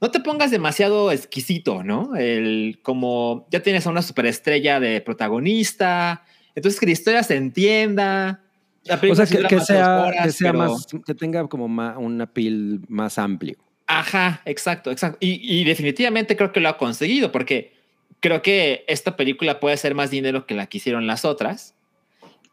no 0.00 0.10
te 0.10 0.20
pongas 0.20 0.50
demasiado 0.50 1.10
exquisito, 1.10 1.82
¿no? 1.82 2.14
El, 2.16 2.80
como 2.82 3.46
ya 3.50 3.62
tienes 3.62 3.86
a 3.86 3.90
una 3.90 4.02
superestrella 4.02 4.80
de 4.80 5.00
protagonista, 5.00 6.24
entonces 6.54 6.78
que 6.78 6.86
la 6.86 6.92
historia 6.92 7.22
se 7.22 7.36
entienda. 7.36 8.42
O 8.84 9.14
sea, 9.14 9.26
que, 9.26 9.60
sea, 9.60 10.12
que 10.22 10.30
sea 10.32 10.52
más, 10.52 10.86
que 11.06 11.14
tenga 11.14 11.46
como 11.46 11.66
una 11.66 12.26
piel 12.32 12.80
más 12.88 13.18
amplio. 13.18 13.56
Ajá, 13.86 14.42
exacto, 14.44 14.90
exacto. 14.90 15.18
Y, 15.20 15.38
y, 15.42 15.64
definitivamente 15.64 16.36
creo 16.36 16.52
que 16.52 16.60
lo 16.60 16.68
ha 16.68 16.78
conseguido, 16.78 17.30
porque 17.30 17.74
creo 18.20 18.42
que 18.42 18.84
esta 18.88 19.16
película 19.16 19.60
puede 19.60 19.76
ser 19.76 19.94
más 19.94 20.10
dinero 20.10 20.46
que 20.46 20.54
la 20.54 20.66
que 20.66 20.78
hicieron 20.78 21.06
las 21.06 21.24
otras. 21.24 21.74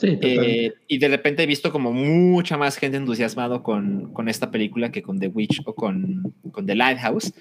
Eh, 0.02 0.74
y 0.88 0.98
de 0.98 1.08
repente 1.10 1.44
he 1.44 1.46
visto 1.46 1.72
como 1.72 1.92
mucha 1.92 2.58
más 2.58 2.78
gente 2.78 2.98
entusiasmado 2.98 3.64
con, 3.64 4.14
con 4.14 4.30
esta 4.30 4.50
película 4.50 4.92
que 4.92 5.04
con 5.04 5.20
The 5.20 5.28
Witch 5.28 5.62
o 5.66 5.76
con, 5.76 6.34
con 6.52 6.66
The 6.66 6.76
Lighthouse. 6.76 7.34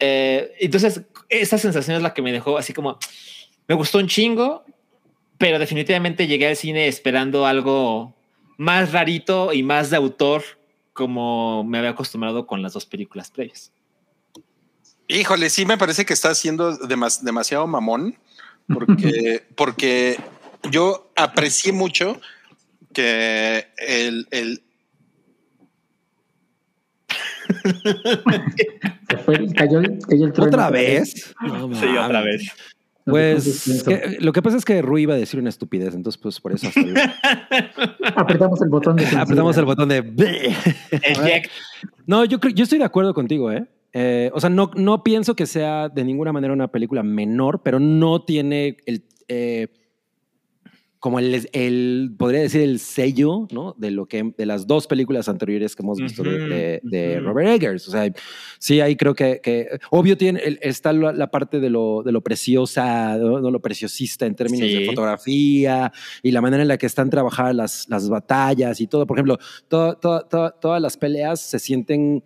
Eh, 0.00 0.52
entonces, 0.60 1.02
esa 1.28 1.56
sensación 1.58 1.96
es 1.96 2.02
la 2.02 2.12
que 2.12 2.22
me 2.22 2.32
dejó 2.32 2.58
así 2.58 2.72
como, 2.72 2.98
me 3.68 3.74
gustó 3.76 3.98
un 3.98 4.08
chingo, 4.08 4.64
pero 5.38 5.58
definitivamente 5.58 6.26
llegué 6.26 6.48
al 6.48 6.56
cine 6.56 6.88
esperando 6.88 7.46
algo 7.46 8.14
más 8.56 8.92
rarito 8.92 9.52
y 9.52 9.62
más 9.62 9.90
de 9.90 9.96
autor 9.96 10.42
como 10.92 11.64
me 11.64 11.78
había 11.78 11.90
acostumbrado 11.90 12.46
con 12.46 12.62
las 12.62 12.72
dos 12.72 12.86
películas 12.86 13.30
previas. 13.30 13.72
Híjole, 15.06 15.50
sí 15.50 15.66
me 15.66 15.76
parece 15.76 16.06
que 16.06 16.12
está 16.14 16.34
siendo 16.34 16.76
demasiado 16.76 17.66
mamón, 17.66 18.16
porque, 18.72 19.44
porque 19.56 20.18
yo 20.70 21.12
aprecié 21.16 21.72
mucho 21.72 22.20
que 22.92 23.66
el, 23.78 24.26
el 24.30 24.62
Se 29.08 29.16
fue, 29.18 29.46
cayó, 29.54 29.82
cayó 30.08 30.26
el 30.26 30.32
trueno. 30.32 30.48
¿Otra 30.48 30.70
vez? 30.70 31.12
sí, 31.12 31.96
otra 31.96 32.22
vez. 32.22 32.50
Pues 33.04 33.84
lo 34.20 34.32
que 34.32 34.40
pasa 34.40 34.56
es 34.56 34.64
que 34.64 34.80
Rui 34.80 35.02
iba 35.02 35.12
a 35.12 35.18
decir 35.18 35.38
una 35.38 35.50
estupidez, 35.50 35.94
entonces 35.94 36.18
pues 36.20 36.40
por 36.40 36.52
eso 36.52 36.68
apretamos 38.16 38.62
el 38.62 38.70
botón 38.70 38.96
de 38.96 39.06
apretamos 39.18 39.56
el 39.58 39.66
botón 39.66 39.90
de 39.90 40.54
no 42.06 42.24
yo 42.24 42.40
creo 42.40 42.54
yo 42.54 42.64
estoy 42.64 42.78
de 42.78 42.86
acuerdo 42.86 43.12
contigo 43.12 43.52
eh, 43.52 43.66
eh 43.92 44.30
o 44.32 44.40
sea 44.40 44.48
no 44.48 44.70
no 44.74 45.02
pienso 45.02 45.36
que 45.36 45.44
sea 45.44 45.90
de 45.90 46.02
ninguna 46.02 46.32
manera 46.32 46.54
una 46.54 46.68
película 46.68 47.02
menor 47.02 47.62
pero 47.62 47.78
no 47.78 48.24
tiene 48.24 48.78
el 48.86 49.04
eh, 49.28 49.68
como 51.04 51.18
el, 51.18 51.46
el, 51.52 52.14
podría 52.16 52.40
decir, 52.40 52.62
el 52.62 52.78
sello, 52.78 53.46
¿no? 53.50 53.74
De 53.76 53.90
lo 53.90 54.06
que, 54.06 54.32
de 54.38 54.46
las 54.46 54.66
dos 54.66 54.86
películas 54.86 55.28
anteriores 55.28 55.76
que 55.76 55.82
hemos 55.82 55.98
visto 55.98 56.22
de, 56.22 57.20
Robert 57.22 57.46
Eggers. 57.46 57.86
O 57.88 57.90
sea, 57.90 58.10
sí, 58.58 58.80
ahí 58.80 58.96
creo 58.96 59.14
que, 59.14 59.38
que 59.42 59.68
obvio 59.90 60.16
tiene, 60.16 60.40
está 60.62 60.94
la, 60.94 61.30
parte 61.30 61.60
de 61.60 61.68
lo, 61.68 62.02
de 62.02 62.10
lo 62.10 62.22
preciosa, 62.22 63.18
¿no? 63.18 63.50
lo 63.50 63.60
preciosista 63.60 64.24
en 64.24 64.34
términos 64.34 64.66
de 64.66 64.86
fotografía 64.86 65.92
y 66.22 66.30
la 66.30 66.40
manera 66.40 66.62
en 66.62 66.68
la 66.68 66.78
que 66.78 66.86
están 66.86 67.10
trabajadas 67.10 67.54
las, 67.54 67.86
las 67.90 68.08
batallas 68.08 68.80
y 68.80 68.86
todo. 68.86 69.06
Por 69.06 69.18
ejemplo, 69.18 69.38
todas 69.68 70.80
las 70.80 70.96
peleas 70.96 71.38
se 71.38 71.58
sienten 71.58 72.22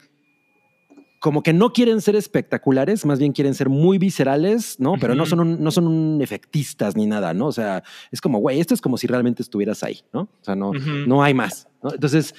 como 1.20 1.42
que 1.42 1.52
no 1.52 1.72
quieren 1.72 2.00
ser 2.00 2.16
espectaculares, 2.16 3.04
más 3.04 3.18
bien 3.18 3.32
quieren 3.32 3.54
ser 3.54 3.68
muy 3.68 3.98
viscerales, 3.98 4.78
¿no? 4.78 4.94
Pero 5.00 5.14
no 5.14 5.26
son 5.26 5.62
no 5.62 5.70
son 5.70 6.20
efectistas 6.22 6.96
ni 6.96 7.06
nada, 7.06 7.34
¿no? 7.34 7.46
O 7.46 7.52
sea, 7.52 7.82
es 8.12 8.20
como, 8.20 8.38
güey, 8.38 8.60
esto 8.60 8.74
es 8.74 8.80
como 8.80 8.96
si 8.96 9.06
realmente 9.06 9.42
estuvieras 9.42 9.82
ahí, 9.82 10.00
¿no? 10.12 10.22
O 10.22 10.44
sea, 10.44 10.54
no, 10.54 10.72
no 10.72 11.22
hay 11.22 11.34
más, 11.34 11.68
¿no? 11.82 11.92
Entonces, 11.92 12.34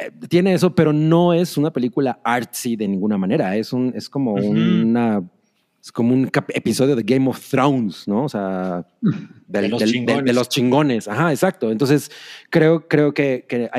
eh, 0.00 0.10
tiene 0.28 0.52
eso, 0.52 0.74
pero 0.74 0.92
no 0.92 1.32
es 1.32 1.56
una 1.56 1.72
película 1.72 2.20
artsy 2.24 2.76
de 2.76 2.88
ninguna 2.88 3.16
manera. 3.16 3.56
Es, 3.56 3.72
un, 3.72 3.92
es 3.94 4.08
como 4.08 4.34
una 4.34 5.22
es 5.86 5.92
como 5.92 6.12
un 6.12 6.28
episodio 6.48 6.96
de 6.96 7.04
Game 7.04 7.28
of 7.28 7.48
Thrones, 7.48 8.08
¿no? 8.08 8.24
O 8.24 8.28
sea, 8.28 8.84
de, 9.46 9.68
los 9.68 10.48
chingones. 10.48 11.06
Ajá, 11.06 11.30
exacto. 11.30 11.70
Entonces, 11.70 12.10
creo, 12.50 12.88
creo 12.88 13.14
que, 13.14 13.46
que 13.48 13.70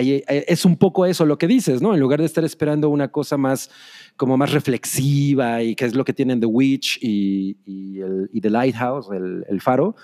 es 0.47 0.63
un 0.63 0.77
poco 0.77 1.05
eso 1.05 1.25
lo 1.25 1.37
que 1.37 1.47
dices, 1.47 1.81
¿no? 1.81 1.93
En 1.93 1.99
lugar 1.99 2.21
de 2.21 2.25
estar 2.25 2.45
esperando 2.45 2.89
una 2.89 3.09
cosa 3.09 3.35
más, 3.35 3.69
como 4.15 4.37
más 4.37 4.53
reflexiva 4.53 5.61
y 5.61 5.75
que 5.75 5.83
es 5.83 5.95
lo 5.95 6.05
que 6.05 6.13
tienen 6.13 6.39
The 6.39 6.45
Witch 6.45 6.97
y, 7.01 7.57
y, 7.65 7.99
el, 7.99 8.29
y 8.31 8.39
The 8.39 8.51
Lighthouse, 8.51 9.09
el, 9.11 9.43
el, 9.49 9.59
faro, 9.59 9.97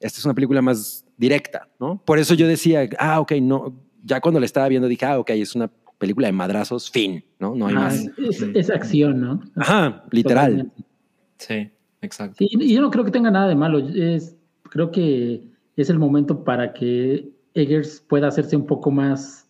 esta 0.00 0.18
es 0.18 0.24
una 0.26 0.34
película 0.34 0.60
más 0.60 1.06
directa, 1.16 1.66
¿no? 1.80 2.02
Por 2.04 2.18
eso 2.18 2.34
yo 2.34 2.46
decía, 2.46 2.86
ah, 2.98 3.20
ok, 3.20 3.32
no, 3.40 3.74
ya 4.04 4.20
cuando 4.20 4.38
la 4.38 4.44
estaba 4.44 4.68
viendo 4.68 4.86
dije, 4.86 5.06
ah, 5.06 5.18
ok, 5.18 5.30
es 5.30 5.54
una 5.54 5.70
película 5.96 6.26
de 6.26 6.32
madrazos, 6.32 6.90
fin, 6.90 7.24
¿no? 7.38 7.54
No 7.54 7.68
hay 7.68 7.74
más. 7.74 8.06
Es, 8.54 8.68
acción, 8.68 9.18
¿no? 9.18 9.40
Ajá, 9.56 10.04
literal. 10.10 10.70
Sí, 11.38 11.70
exacto. 12.02 12.36
y 12.40 12.74
yo 12.74 12.80
no 12.80 12.90
creo 12.90 13.04
que 13.04 13.10
tenga 13.10 13.30
nada 13.30 13.48
de 13.48 13.54
malo. 13.54 13.78
Es, 13.78 14.36
creo 14.64 14.90
que 14.90 15.48
es 15.76 15.90
el 15.90 15.98
momento 15.98 16.44
para 16.44 16.72
que 16.72 17.30
Eggers 17.54 18.00
pueda 18.08 18.28
hacerse 18.28 18.56
un 18.56 18.66
poco 18.66 18.90
más, 18.90 19.48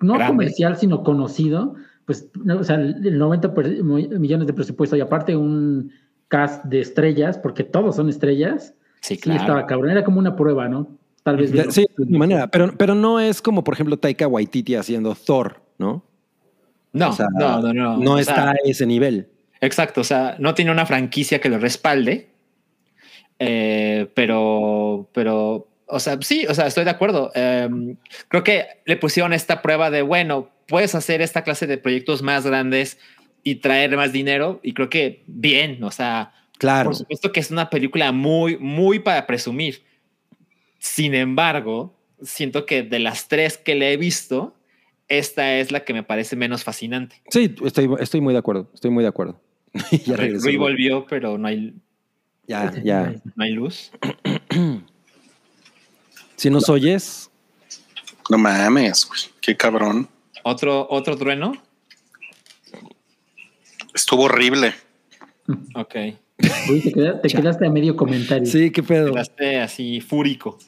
no 0.00 0.26
comercial, 0.26 0.76
sino 0.76 1.02
conocido. 1.02 1.74
Pues, 2.04 2.28
o 2.48 2.64
sea, 2.64 2.76
el 2.76 3.18
90 3.18 3.54
millones 4.18 4.46
de 4.46 4.52
presupuesto 4.52 4.96
y 4.96 5.00
aparte 5.00 5.36
un 5.36 5.92
cast 6.28 6.64
de 6.64 6.80
estrellas, 6.80 7.38
porque 7.38 7.64
todos 7.64 7.96
son 7.96 8.08
estrellas. 8.08 8.74
Sí, 9.00 9.16
claro. 9.16 9.40
estaba 9.40 9.66
cabrón. 9.66 9.90
Era 9.90 10.04
como 10.04 10.18
una 10.18 10.36
prueba, 10.36 10.68
¿no? 10.68 10.88
Tal 11.22 11.36
vez. 11.36 11.52
sí, 11.70 11.86
de 11.96 12.18
manera. 12.18 12.48
Pero, 12.48 12.72
pero 12.76 12.94
no 12.94 13.20
es 13.20 13.40
como, 13.40 13.62
por 13.64 13.74
ejemplo, 13.74 13.96
Taika 13.98 14.26
Waititi 14.26 14.74
haciendo 14.74 15.14
Thor, 15.14 15.62
¿no? 15.78 16.04
No, 16.92 17.16
no, 17.38 17.62
no, 17.62 17.72
no. 17.72 17.96
No 17.98 18.18
está 18.18 18.50
a 18.50 18.54
ese 18.64 18.84
nivel. 18.84 19.28
Exacto, 19.60 20.00
o 20.00 20.04
sea, 20.04 20.36
no 20.38 20.54
tiene 20.54 20.70
una 20.70 20.86
franquicia 20.86 21.40
que 21.40 21.48
lo 21.48 21.58
respalde. 21.58 22.28
Eh, 23.38 24.08
pero, 24.14 25.08
pero, 25.12 25.68
o 25.86 26.00
sea, 26.00 26.18
sí, 26.20 26.46
o 26.48 26.54
sea, 26.54 26.66
estoy 26.66 26.84
de 26.84 26.90
acuerdo. 26.90 27.30
Em, 27.34 27.96
creo 28.28 28.44
que 28.44 28.66
le 28.84 28.96
pusieron 28.96 29.32
esta 29.32 29.62
prueba 29.62 29.90
de, 29.90 30.02
bueno, 30.02 30.50
puedes 30.66 30.94
hacer 30.94 31.22
esta 31.22 31.42
clase 31.42 31.66
de 31.66 31.78
proyectos 31.78 32.22
más 32.22 32.46
grandes 32.46 32.98
y 33.42 33.56
traer 33.56 33.96
más 33.96 34.12
dinero. 34.12 34.60
Y 34.62 34.72
creo 34.74 34.90
que 34.90 35.24
bien, 35.26 35.82
o 35.82 35.90
sea, 35.90 36.32
Claro. 36.58 36.90
por 36.90 36.96
supuesto 36.96 37.32
que 37.32 37.40
es 37.40 37.50
una 37.50 37.70
película 37.70 38.12
muy, 38.12 38.58
muy 38.58 38.98
para 38.98 39.26
presumir. 39.26 39.82
Sin 40.78 41.14
embargo, 41.14 41.98
siento 42.22 42.66
que 42.66 42.82
de 42.82 42.98
las 42.98 43.28
tres 43.28 43.56
que 43.56 43.74
le 43.74 43.92
he 43.92 43.96
visto, 43.96 44.54
esta 45.08 45.54
es 45.56 45.72
la 45.72 45.84
que 45.84 45.94
me 45.94 46.02
parece 46.02 46.36
menos 46.36 46.62
fascinante. 46.62 47.16
Sí, 47.30 47.54
estoy, 47.64 47.88
estoy 47.98 48.20
muy 48.20 48.34
de 48.34 48.38
acuerdo. 48.38 48.70
Estoy 48.74 48.90
muy 48.90 49.02
de 49.02 49.08
acuerdo. 49.08 49.40
ya 50.06 50.16
Rui 50.16 50.56
volvió, 50.56 51.06
pero 51.06 51.38
no 51.38 51.46
hay, 51.48 51.74
Ya, 52.46 52.72
ya. 52.82 53.14
no 53.36 53.44
hay 53.44 53.52
luz. 53.52 53.90
Si 56.36 56.48
nos 56.48 56.68
oyes, 56.70 57.30
No 58.30 58.38
mames, 58.38 59.06
güey. 59.06 59.20
Qué 59.42 59.54
cabrón. 59.56 60.08
Otro, 60.42 60.86
otro 60.88 61.14
trueno. 61.16 61.52
Estuvo 63.94 64.22
horrible. 64.24 64.72
Ok. 65.74 65.94
Uy, 66.70 66.80
te, 66.80 66.92
queda- 66.92 67.20
te 67.20 67.28
quedaste 67.34 67.66
a 67.66 67.70
medio 67.70 67.94
comentario. 67.96 68.46
sí, 68.46 68.70
qué 68.70 68.82
pedo. 68.82 69.12
Quedaste 69.12 69.60
así 69.60 70.00
fúrico. 70.00 70.58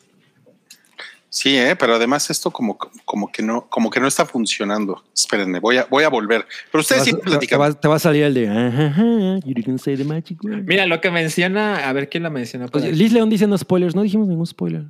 Sí, 1.35 1.57
¿eh? 1.57 1.75
pero 1.77 1.95
además 1.95 2.29
esto 2.29 2.51
como, 2.51 2.77
como 3.07 3.33
que 3.33 3.43
no, 3.43 3.67
como 3.71 3.89
que 3.89 3.99
no 4.01 4.07
está 4.07 4.27
funcionando. 4.27 5.03
Espérenme, 5.15 5.61
voy 5.61 5.79
a, 5.79 5.87
voy 5.89 6.05
a 6.05 6.11
volver. 6.11 6.45
Pero 6.71 6.83
ustedes 6.83 7.05
Te 7.05 7.11
sí 7.11 7.13
vas- 7.17 7.23
te, 7.25 7.31
platican. 7.31 7.59
va, 7.61 7.73
te 7.73 7.89
va 7.89 7.97
a 7.97 7.99
salir 7.99 8.25
el 8.25 8.35
de. 8.35 8.49
"Ajá, 8.51 8.87
ajá, 8.89 9.39
You 9.47 9.55
didn't 9.55 9.79
say 9.79 9.97
the 9.97 10.05
magic 10.05 10.45
word". 10.45 10.65
Mira, 10.67 10.85
lo 10.87 11.01
que 11.01 11.11
menciona, 11.11 11.89
a 11.89 11.93
ver 11.95 12.11
quién 12.11 12.23
lo 12.23 12.31
menciona. 12.31 12.67
Oye, 12.71 12.89
aquí? 12.89 12.97
Liz 12.97 13.13
León 13.15 13.31
diciendo 13.31 13.57
spoilers. 13.57 13.95
No 13.95 14.03
dijimos 14.03 14.29
ningún 14.29 14.47
spoiler. 14.47 14.83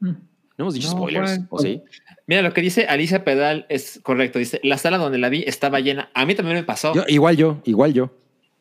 Mm. 0.00 0.06
No 0.08 0.16
hemos 0.56 0.72
dicho 0.72 0.88
No, 0.88 0.94
spoilers. 0.96 1.40
¿O 1.50 1.58
sí? 1.58 1.82
Mira, 2.26 2.40
lo 2.40 2.54
que 2.54 2.62
dice 2.62 2.86
Alicia 2.86 3.22
Pedal 3.22 3.66
es 3.68 4.00
correcto. 4.02 4.38
Dice, 4.38 4.58
la 4.64 4.78
sala 4.78 4.96
donde 4.96 5.18
la 5.18 5.28
vi 5.28 5.44
estaba 5.46 5.80
llena. 5.80 6.08
A 6.14 6.24
mí 6.24 6.34
también 6.34 6.56
me 6.56 6.64
pasó. 6.64 6.94
Yo- 6.94 7.04
igual 7.06 7.36
yo, 7.36 7.60
igual 7.66 7.92
yo. 7.92 8.10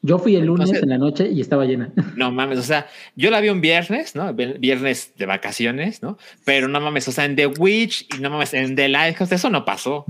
Yo 0.06 0.20
fui 0.20 0.36
el 0.36 0.46
lunes 0.46 0.72
en 0.72 0.88
la 0.88 1.00
noche 1.00 1.30
y 1.32 1.42
estaba 1.42 1.66
llena. 1.66 1.92
No 2.16 2.32
mames, 2.32 2.60
o 2.60 2.64
sea, 2.64 2.88
yo 3.16 3.32
la 3.32 3.42
vi 3.42 3.50
un 3.50 3.60
viernes, 3.60 4.16
¿no? 4.16 4.34
Viernes 4.34 5.12
de 5.18 5.26
vacaciones, 5.26 6.02
¿no? 6.02 6.18
Pero 6.44 6.68
no 6.68 6.80
mames, 6.80 7.08
o 7.08 7.12
sea, 7.12 7.26
en 7.26 7.36
The 7.36 7.48
Witch 7.48 8.08
y 8.16 8.22
no 8.22 8.30
mames, 8.30 8.54
en 8.54 8.76
The 8.76 8.88
Lighthouse, 8.88 9.32
eso 9.32 9.50
no 9.50 9.66
pasó. 9.66 10.06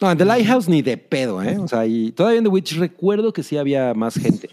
No, 0.00 0.10
en 0.10 0.18
The 0.18 0.24
Lighthouse 0.24 0.68
ni 0.68 0.82
de 0.82 0.96
pedo, 0.96 1.42
¿eh? 1.42 1.58
O 1.58 1.68
sea, 1.68 1.86
y 1.86 2.10
todavía 2.12 2.38
en 2.38 2.44
The 2.44 2.50
Witch 2.50 2.76
recuerdo 2.78 3.32
que 3.32 3.42
sí 3.42 3.56
había 3.56 3.92
más 3.94 4.14
gente. 4.14 4.48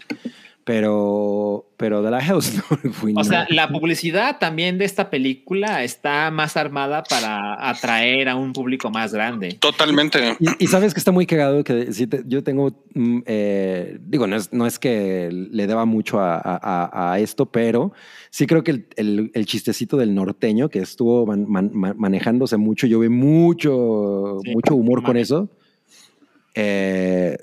Pero, 0.72 1.66
pero 1.76 2.00
The 2.00 2.10
Lighthouse 2.12 2.54
no 2.84 2.92
fui 2.92 3.12
O 3.16 3.24
sea, 3.24 3.40
no. 3.50 3.56
la 3.56 3.68
publicidad 3.68 4.38
también 4.38 4.78
de 4.78 4.84
esta 4.84 5.10
película 5.10 5.82
está 5.82 6.30
más 6.30 6.56
armada 6.56 7.02
para 7.02 7.68
atraer 7.68 8.28
a 8.28 8.36
un 8.36 8.52
público 8.52 8.88
más 8.88 9.12
grande. 9.12 9.54
Totalmente. 9.60 10.36
Y, 10.38 10.64
y 10.64 10.66
sabes 10.68 10.94
que 10.94 11.00
está 11.00 11.10
muy 11.10 11.26
cagado 11.26 11.64
que 11.64 11.92
sí 11.92 12.06
te- 12.06 12.22
yo 12.24 12.44
tengo, 12.44 12.70
mm, 12.94 13.18
eh, 13.26 13.98
digo, 14.00 14.28
no 14.28 14.36
es, 14.36 14.52
no 14.52 14.64
es 14.64 14.78
que 14.78 15.28
le 15.32 15.66
deba 15.66 15.86
mucho 15.86 16.20
a, 16.20 16.36
a- 16.38 17.12
a- 17.14 17.18
esto, 17.18 17.46
pero 17.46 17.92
sí 18.30 18.46
creo 18.46 18.62
que 18.62 18.70
el, 18.70 18.86
el- 18.94 19.30
el 19.34 19.46
chistecito 19.46 19.96
del 19.96 20.14
norteño 20.14 20.68
que 20.68 20.78
estuvo 20.78 21.26
man- 21.26 21.46
man- 21.48 21.70
man- 21.74 21.96
manejándose 21.98 22.56
mucho, 22.58 22.86
yo 22.86 23.00
vi 23.00 23.08
mucho, 23.08 24.38
Sí, 24.44 24.52
mucho 24.52 24.76
humor 24.76 25.02
con 25.02 25.16
eso. 25.16 25.48
Eh, 26.54 27.36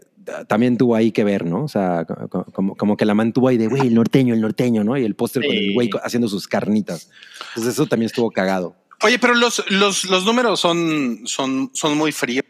también 0.47 0.77
tuvo 0.77 0.95
ahí 0.95 1.11
que 1.11 1.23
ver, 1.23 1.45
¿no? 1.45 1.63
O 1.63 1.67
sea, 1.67 2.05
co- 2.05 2.27
co- 2.29 2.45
como, 2.51 2.75
como 2.75 2.97
que 2.97 3.05
la 3.05 3.13
mantuvo 3.13 3.47
ahí 3.47 3.57
de, 3.57 3.67
güey, 3.67 3.83
el 3.87 3.93
norteño, 3.93 4.33
el 4.33 4.41
norteño, 4.41 4.83
¿no? 4.83 4.97
Y 4.97 5.03
el 5.05 5.15
póster 5.15 5.43
con 5.45 5.55
el 5.55 5.73
güey 5.73 5.89
haciendo 6.03 6.27
sus 6.27 6.47
carnitas. 6.47 7.09
Entonces 7.49 7.73
eso 7.73 7.85
también 7.85 8.07
estuvo 8.07 8.29
cagado. 8.31 8.75
Oye, 9.03 9.19
pero 9.19 9.35
los, 9.35 9.63
los, 9.71 10.05
los 10.05 10.25
números 10.25 10.59
son, 10.59 11.21
son, 11.25 11.69
son 11.73 11.97
muy 11.97 12.11
fríos 12.11 12.43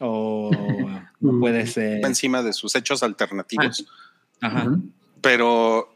O 0.00 0.50
no 1.20 1.40
puede 1.40 1.66
ser. 1.66 2.04
encima 2.04 2.42
de 2.42 2.52
sus 2.52 2.74
hechos 2.74 3.02
alternativos. 3.02 3.84
Ajá. 4.40 4.64
Ujú. 4.64 4.82
Pero 5.20 5.94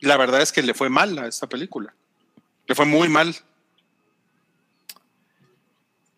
la 0.00 0.16
verdad 0.16 0.40
es 0.42 0.52
que 0.52 0.62
le 0.62 0.74
fue 0.74 0.88
mal 0.88 1.18
a 1.18 1.26
esta 1.26 1.48
película. 1.48 1.92
Le 2.66 2.74
fue 2.74 2.86
muy 2.86 3.08
mal. 3.08 3.34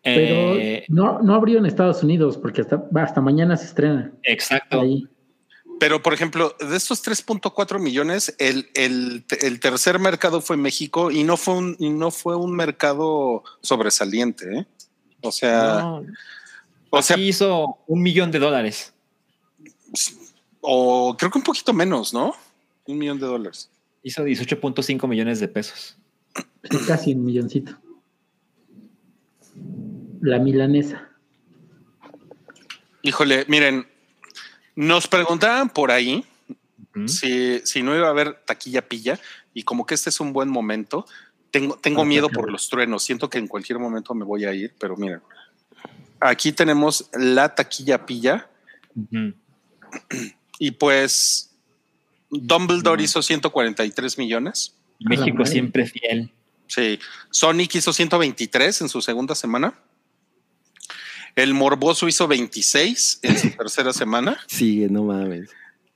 Pero 0.03 0.55
Eh, 0.59 0.85
no, 0.89 1.21
no 1.21 1.33
abrió 1.33 1.59
en 1.59 1.65
Estados 1.65 2.03
Unidos 2.03 2.37
porque 2.37 2.61
hasta, 2.61 2.83
hasta 2.95 3.21
mañana 3.21 3.55
se 3.57 3.65
estrena. 3.65 4.11
exacto. 4.23 4.81
Ahí. 4.81 5.07
Pero, 5.79 6.01
por 6.01 6.13
ejemplo, 6.13 6.55
de 6.59 6.77
estos 6.77 7.03
3.4 7.05 7.79
millones, 7.79 8.35
el, 8.37 8.69
el, 8.73 9.25
el 9.41 9.59
tercer 9.59 9.99
mercado 9.99 10.39
fue 10.39 10.55
México 10.55 11.09
y 11.11 11.23
no 11.23 11.35
fue 11.35 11.55
un, 11.55 11.75
y 11.79 11.89
no 11.89 12.11
fue 12.11 12.35
un 12.35 12.55
mercado 12.55 13.43
sobresaliente. 13.61 14.59
¿eh? 14.59 14.65
O 15.21 15.31
sea, 15.31 15.79
No, 15.79 16.03
o 16.89 17.01
sea, 17.01 17.17
hizo 17.17 17.79
un 17.87 18.01
millón 18.01 18.29
de 18.31 18.39
dólares. 18.39 18.93
o 20.61 21.15
creo 21.17 21.31
que 21.31 21.37
un 21.39 21.43
poquito 21.43 21.73
menos, 21.73 22.13
¿no? 22.13 22.33
Un 22.87 22.97
millón 22.97 23.19
de 23.19 23.25
dólares. 23.25 23.69
Hizo 24.03 24.23
18.5 24.25 25.07
millones 25.07 25.39
de 25.39 25.47
pesos. 25.47 25.97
Casi 26.87 27.13
un 27.13 27.25
milloncito. 27.25 27.73
La 30.23 30.39
milanesa. 30.39 31.09
Híjole, 33.01 33.43
miren, 33.49 33.85
nos 34.73 35.05
preguntaban 35.07 35.69
por 35.69 35.91
ahí 35.91 36.25
si, 37.07 37.59
si 37.65 37.83
no 37.83 37.93
iba 37.93 38.07
a 38.07 38.11
haber 38.11 38.35
taquilla 38.45 38.87
pilla 38.87 39.19
y 39.53 39.63
como 39.63 39.85
que 39.85 39.95
este 39.95 40.09
es 40.09 40.21
un 40.21 40.31
buen 40.31 40.47
momento. 40.47 41.05
Tengo, 41.51 41.75
tengo 41.77 42.03
Ah, 42.03 42.05
miedo 42.05 42.29
por 42.29 42.49
los 42.49 42.69
truenos. 42.69 43.03
Siento 43.03 43.29
que 43.29 43.37
en 43.37 43.47
cualquier 43.49 43.79
momento 43.79 44.13
me 44.13 44.23
voy 44.23 44.45
a 44.45 44.53
ir, 44.53 44.73
pero 44.79 44.95
miren, 44.95 45.19
aquí 46.21 46.53
tenemos 46.53 47.09
la 47.13 47.53
taquilla 47.53 48.05
pilla 48.05 48.47
y 50.57 50.71
pues 50.71 51.53
Dumbledore 52.29 52.97
No. 52.99 53.03
hizo 53.03 53.21
143 53.21 54.17
millones. 54.17 54.73
México 55.01 55.39
madre. 55.39 55.51
siempre 55.51 55.85
fiel. 55.85 56.31
Sí, 56.67 56.97
Sonic 57.29 57.75
hizo 57.75 57.91
123 57.91 58.79
en 58.81 58.87
su 58.87 59.01
segunda 59.01 59.35
semana. 59.35 59.73
El 61.35 61.53
Morboso 61.53 62.07
hizo 62.07 62.27
26 62.27 63.19
en 63.23 63.37
su 63.37 63.49
tercera 63.57 63.93
semana. 63.93 64.37
Sí, 64.47 64.85
no 64.89 65.03
mames. 65.03 65.49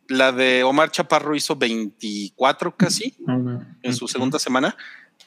La 0.07 0.31
de 0.31 0.63
Omar 0.63 0.89
Chaparro 0.91 1.35
hizo 1.35 1.55
24 1.55 2.75
casi 2.75 3.15
en 3.83 3.93
su 3.93 4.07
segunda 4.07 4.39
semana. 4.39 4.75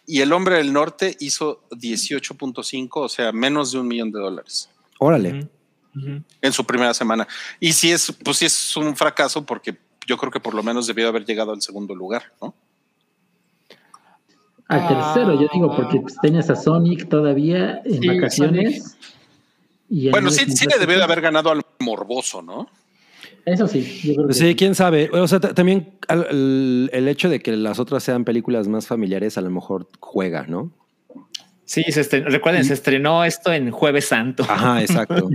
Y 0.07 0.23
El 0.23 0.33
Hombre 0.33 0.57
del 0.57 0.73
Norte 0.73 1.17
hizo 1.21 1.69
18.5, 1.71 2.89
o 2.93 3.09
sea, 3.09 3.31
menos 3.33 3.73
de 3.73 3.79
un 3.79 3.87
millón 3.87 4.11
de 4.11 4.19
dólares 4.19 4.71
Órale. 4.99 5.49
En 6.41 6.53
su 6.53 6.65
primera 6.65 6.95
semana. 6.95 7.29
Y 7.59 7.73
sí 7.73 7.91
es, 7.91 8.13
pues 8.25 8.39
sí 8.39 8.47
es 8.47 8.77
un 8.77 8.97
fracaso 8.97 9.45
porque 9.45 9.77
yo 10.07 10.17
creo 10.17 10.31
que 10.33 10.41
por 10.41 10.55
lo 10.55 10.63
menos 10.63 10.87
debió 10.87 11.09
haber 11.09 11.25
llegado 11.25 11.53
al 11.53 11.61
segundo 11.63 11.95
lugar, 11.95 12.33
¿no? 12.41 12.55
Al 14.69 14.87
tercero, 14.87 15.35
yo 15.41 15.49
digo, 15.53 15.75
porque 15.75 16.01
pues, 16.01 16.17
tenías 16.23 16.49
a 16.49 16.55
Sonic 16.55 17.09
todavía 17.09 17.81
en 17.85 18.01
Sí, 18.01 18.07
vacaciones. 18.09 18.97
Y 19.91 20.09
Bueno, 20.11 20.31
sí, 20.31 20.45
sí 20.53 20.67
le 20.67 20.79
debió 20.79 20.97
de 20.99 21.05
haber 21.05 21.21
ganado 21.21 21.51
al 21.51 21.63
Morboso, 21.81 22.41
¿no? 22.43 22.69
Eso 23.45 23.67
sí, 23.67 24.01
yo 24.05 24.15
creo 24.15 24.29
que 24.29 24.35
Sí, 24.35 24.55
quién 24.55 24.75
sabe. 24.75 25.11
O 25.13 25.27
sea, 25.27 25.41
ta- 25.41 25.53
también 25.55 25.95
al- 26.09 26.27
el, 26.31 26.91
el 26.93 27.09
hecho 27.09 27.29
de 27.29 27.41
que 27.41 27.57
las 27.57 27.79
otras 27.79 28.03
sean 28.05 28.25
películas 28.25 28.69
más 28.69 28.87
familiares 28.87 29.37
a 29.37 29.41
lo 29.41 29.51
mejor 29.51 29.89
juega, 29.99 30.47
¿no? 30.47 30.71
Sí, 31.65 31.83
se 31.89 32.01
estrenó- 32.03 32.29
recuerden, 32.31 32.65
se 32.65 32.75
estrenó 32.75 33.25
esto 33.25 33.53
en 33.53 33.71
Jueves 33.71 34.07
Santo. 34.07 34.45
Ajá, 34.49 34.81
exacto. 34.83 35.29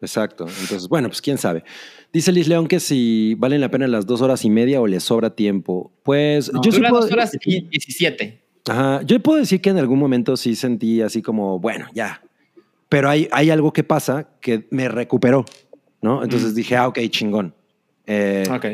exacto. 0.00 0.46
Entonces, 0.60 0.88
bueno, 0.88 1.08
pues 1.08 1.20
quién 1.20 1.38
sabe. 1.38 1.64
Dice 2.12 2.30
Liz 2.32 2.48
León 2.48 2.66
que 2.68 2.78
si 2.80 3.34
valen 3.38 3.60
la 3.60 3.70
pena 3.70 3.88
las 3.88 4.06
dos 4.06 4.20
horas 4.20 4.44
y 4.44 4.50
media 4.50 4.80
o 4.80 4.86
les 4.86 5.02
sobra 5.02 5.30
tiempo. 5.34 5.92
Pues 6.02 6.52
No, 6.52 6.60
yo 6.62 6.70
sí 6.72 6.80
puedo, 6.80 7.00
dos 7.00 7.10
horas 7.12 7.36
y 7.44 7.62
17. 7.62 8.42
Ajá, 8.68 9.02
yo 9.02 9.18
puedo 9.20 9.38
decir 9.40 9.60
que 9.60 9.70
en 9.70 9.78
algún 9.78 9.98
momento 9.98 10.36
sí 10.36 10.54
sentí 10.54 11.00
así 11.02 11.22
como, 11.22 11.58
bueno, 11.58 11.86
ya. 11.94 12.21
Pero 12.92 13.08
hay, 13.08 13.26
hay 13.32 13.48
algo 13.50 13.72
que 13.72 13.84
pasa 13.84 14.28
que 14.40 14.66
me 14.70 14.86
recuperó, 14.88 15.46
¿no? 16.02 16.22
Entonces 16.22 16.54
dije, 16.54 16.76
ah, 16.76 16.88
ok, 16.88 16.98
chingón. 17.08 17.54
Eh, 18.06 18.44
Ok. 18.50 18.66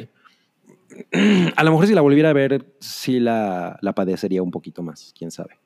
A 1.56 1.62
lo 1.62 1.70
mejor 1.70 1.86
si 1.86 1.94
la 1.94 2.00
volviera 2.00 2.30
a 2.30 2.32
ver, 2.32 2.66
sí 2.80 3.20
la, 3.20 3.78
la 3.82 3.94
padecería 3.94 4.42
un 4.42 4.50
poquito 4.50 4.82
más, 4.82 5.14
quién 5.16 5.30
sabe. 5.30 5.58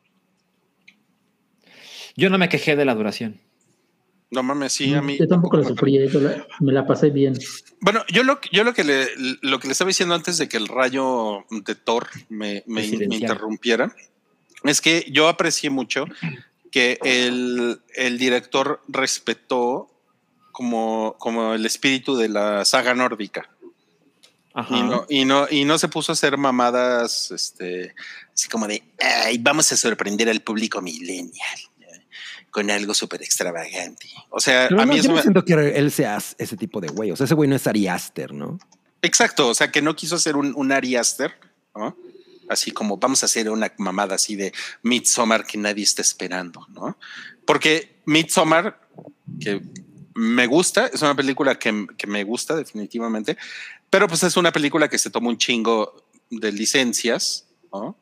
Yo 2.16 2.28
no 2.28 2.36
me 2.36 2.48
quejé 2.50 2.76
de 2.76 2.84
la 2.84 2.94
duración. 2.94 3.40
No 4.30 4.42
mames, 4.42 4.72
sí, 4.74 4.92
a 4.92 5.00
mí. 5.00 5.16
Yo 5.18 5.26
tampoco 5.26 5.56
lo 5.56 5.62
me 5.62 5.68
sufrí, 5.70 6.08
yo 6.10 6.20
la- 6.20 6.46
me 6.60 6.72
la 6.72 6.86
pasé 6.86 7.08
bien. 7.10 7.34
Bueno, 7.80 8.00
yo 8.12 8.22
lo, 8.22 8.38
yo 8.50 8.64
lo 8.64 8.74
que 8.74 8.84
le, 8.84 9.06
lo 9.42 9.58
que 9.58 9.68
le 9.68 9.72
estaba 9.72 9.88
diciendo 9.88 10.14
antes 10.14 10.36
de 10.38 10.48
que 10.48 10.56
el 10.58 10.68
rayo 10.68 11.44
de 11.50 11.74
Thor 11.74 12.08
me, 12.28 12.62
me 12.66 12.84
interrumpiera 12.84 13.94
es 14.64 14.80
que 14.82 15.06
yo 15.10 15.28
aprecié 15.28 15.70
mucho 15.70 16.04
que 16.72 16.98
el, 17.04 17.80
el 17.94 18.18
director 18.18 18.82
respetó 18.88 19.88
como, 20.50 21.14
como 21.18 21.54
el 21.54 21.64
espíritu 21.64 22.16
de 22.16 22.28
la 22.28 22.64
saga 22.64 22.94
nórdica. 22.94 23.48
Y 24.68 24.82
no, 24.82 25.06
y 25.08 25.24
no, 25.24 25.46
y 25.50 25.64
no 25.64 25.78
se 25.78 25.88
puso 25.88 26.12
a 26.12 26.14
hacer 26.14 26.36
mamadas, 26.36 27.30
este, 27.30 27.94
así 28.34 28.48
como 28.48 28.66
de, 28.66 28.82
ay, 29.00 29.38
vamos 29.38 29.70
a 29.72 29.76
sorprender 29.76 30.28
al 30.28 30.40
público 30.42 30.82
millennial 30.82 31.58
con 32.50 32.70
algo 32.70 32.92
súper 32.92 33.22
extravagante. 33.22 34.08
O 34.28 34.38
sea, 34.40 34.66
Pero 34.68 34.82
a 34.82 34.84
no, 34.84 34.92
mí 34.92 34.96
yo 34.96 35.00
eso 35.00 35.08
no 35.08 35.14
me- 35.16 35.22
siento 35.22 35.42
que 35.42 35.54
él 35.54 35.90
sea 35.90 36.18
ese 36.36 36.56
tipo 36.58 36.82
de 36.82 36.88
güey. 36.88 37.10
O 37.10 37.16
sea, 37.16 37.24
ese 37.24 37.34
güey 37.34 37.48
no 37.48 37.56
es 37.56 37.66
Ari 37.66 37.88
Aster, 37.88 38.34
¿no? 38.34 38.58
Exacto, 39.00 39.48
o 39.48 39.54
sea, 39.54 39.72
que 39.72 39.80
no 39.80 39.96
quiso 39.96 40.16
hacer 40.16 40.36
un, 40.36 40.52
un 40.54 40.70
Ari 40.70 40.96
Aster, 40.96 41.32
¿no? 41.74 41.96
Así 42.48 42.70
como 42.70 42.96
vamos 42.96 43.22
a 43.22 43.26
hacer 43.26 43.48
una 43.50 43.72
mamada 43.78 44.16
así 44.16 44.36
de 44.36 44.52
Midsommar 44.82 45.46
que 45.46 45.58
nadie 45.58 45.84
está 45.84 46.02
esperando, 46.02 46.66
¿no? 46.70 46.98
Porque 47.46 48.00
Midsommar, 48.06 48.80
que 49.40 49.62
me 50.14 50.46
gusta, 50.46 50.86
es 50.86 51.02
una 51.02 51.14
película 51.14 51.58
que, 51.58 51.86
que 51.96 52.06
me 52.06 52.24
gusta 52.24 52.54
definitivamente, 52.56 53.36
pero 53.90 54.08
pues 54.08 54.22
es 54.22 54.36
una 54.36 54.52
película 54.52 54.88
que 54.88 54.98
se 54.98 55.10
toma 55.10 55.28
un 55.28 55.38
chingo 55.38 56.06
de 56.30 56.52
licencias, 56.52 57.46
¿no? 57.72 57.96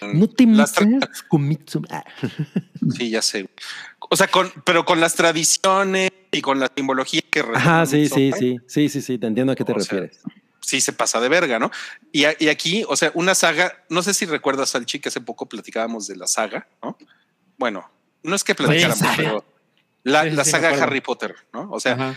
No 0.00 0.28
te 0.28 0.46
metas 0.46 1.22
con 1.28 1.46
Midsommar. 1.46 2.04
Sí, 2.96 3.10
ya 3.10 3.20
sé. 3.20 3.50
O 3.98 4.16
sea, 4.16 4.28
con, 4.28 4.50
pero 4.64 4.84
con 4.84 5.00
las 5.00 5.14
tradiciones 5.14 6.10
y 6.30 6.40
con 6.40 6.60
la 6.60 6.70
simbología 6.74 7.20
que 7.30 7.40
Ajá, 7.40 7.84
sí, 7.84 8.08
sí, 8.08 8.32
sí, 8.38 8.56
sí, 8.66 8.88
sí, 8.88 9.02
sí, 9.02 9.18
te 9.18 9.26
entiendo 9.26 9.52
a 9.52 9.56
qué 9.56 9.64
te 9.64 9.72
sea, 9.72 9.78
refieres. 9.78 10.20
Sí 10.68 10.82
se 10.82 10.92
pasa 10.92 11.18
de 11.18 11.30
verga, 11.30 11.58
¿no? 11.58 11.70
Y, 12.12 12.24
a- 12.26 12.36
y 12.38 12.48
aquí, 12.48 12.84
o 12.86 12.94
sea, 12.94 13.10
una 13.14 13.34
saga, 13.34 13.84
no 13.88 14.02
sé 14.02 14.12
si 14.12 14.26
recuerdas 14.26 14.74
al 14.74 14.84
que 14.84 15.00
hace 15.08 15.20
poco 15.22 15.46
platicábamos 15.48 16.06
de 16.06 16.16
la 16.16 16.26
saga, 16.26 16.68
¿no? 16.82 16.98
Bueno, 17.56 17.90
no 18.22 18.36
es 18.36 18.44
que 18.44 18.54
platicáramos, 18.54 19.02
pero 19.16 19.44
la, 20.02 20.24
Sí, 20.24 20.30
la 20.30 20.44
sí, 20.44 20.50
saga. 20.50 20.68
Harry 20.82 21.00
Potter, 21.00 21.34
¿no? 21.54 21.70
O 21.70 21.80
sea, 21.80 21.94
Ajá. 21.94 22.14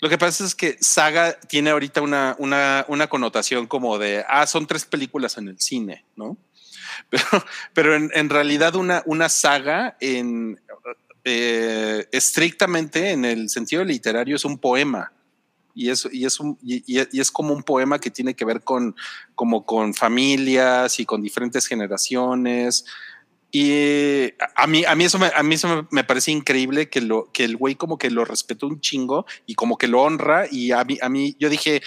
lo 0.00 0.08
que 0.08 0.16
pasa 0.16 0.42
es 0.42 0.54
que 0.54 0.78
saga 0.80 1.38
tiene 1.38 1.68
ahorita 1.68 2.00
una, 2.00 2.34
una, 2.38 2.86
una 2.88 3.08
connotación 3.08 3.66
como 3.66 3.98
de, 3.98 4.24
ah, 4.26 4.46
son 4.46 4.66
tres 4.66 4.86
películas 4.86 5.36
en 5.36 5.48
el 5.48 5.60
cine, 5.60 6.06
¿no? 6.16 6.38
Pero, 7.10 7.24
pero 7.74 7.94
en, 7.94 8.10
en 8.14 8.28
realidad 8.30 8.74
una, 8.74 9.02
una 9.06 9.28
saga 9.28 9.96
en, 10.00 10.58
eh, 11.24 12.08
estrictamente 12.12 13.10
en 13.10 13.24
el 13.24 13.48
sentido 13.50 13.84
literario 13.84 14.34
es 14.36 14.44
un 14.44 14.58
poema. 14.58 15.12
Y 15.78 15.90
es, 15.90 16.08
y, 16.10 16.24
es 16.24 16.40
un, 16.40 16.58
y, 16.60 16.98
es 16.98 17.30
como 17.30 17.54
un 17.54 17.62
poema 17.62 18.00
que 18.00 18.10
tiene 18.10 18.34
que 18.34 18.44
ver 18.44 18.62
con, 18.62 18.96
como 19.36 19.64
con 19.64 19.94
familias 19.94 20.98
y 20.98 21.06
con 21.06 21.22
diferentes 21.22 21.68
generaciones. 21.68 22.84
Y 23.52 24.32
a 24.56 24.66
mí, 24.66 24.84
a 24.84 24.96
mí 24.96 25.04
eso, 25.04 25.20
me, 25.20 25.28
a 25.28 25.40
mí 25.44 25.54
eso 25.54 25.86
me 25.92 26.02
parece 26.02 26.32
increíble 26.32 26.90
que, 26.90 27.00
lo, 27.00 27.30
que 27.30 27.44
el 27.44 27.56
güey 27.56 27.76
como 27.76 27.96
que 27.96 28.10
lo 28.10 28.24
respetó 28.24 28.66
un 28.66 28.80
chingo 28.80 29.24
y 29.46 29.54
como 29.54 29.78
que 29.78 29.86
lo 29.86 30.02
honra. 30.02 30.48
Y 30.50 30.72
a 30.72 30.82
mí, 30.82 30.98
a 31.00 31.08
mí 31.08 31.36
yo 31.38 31.48
dije, 31.48 31.80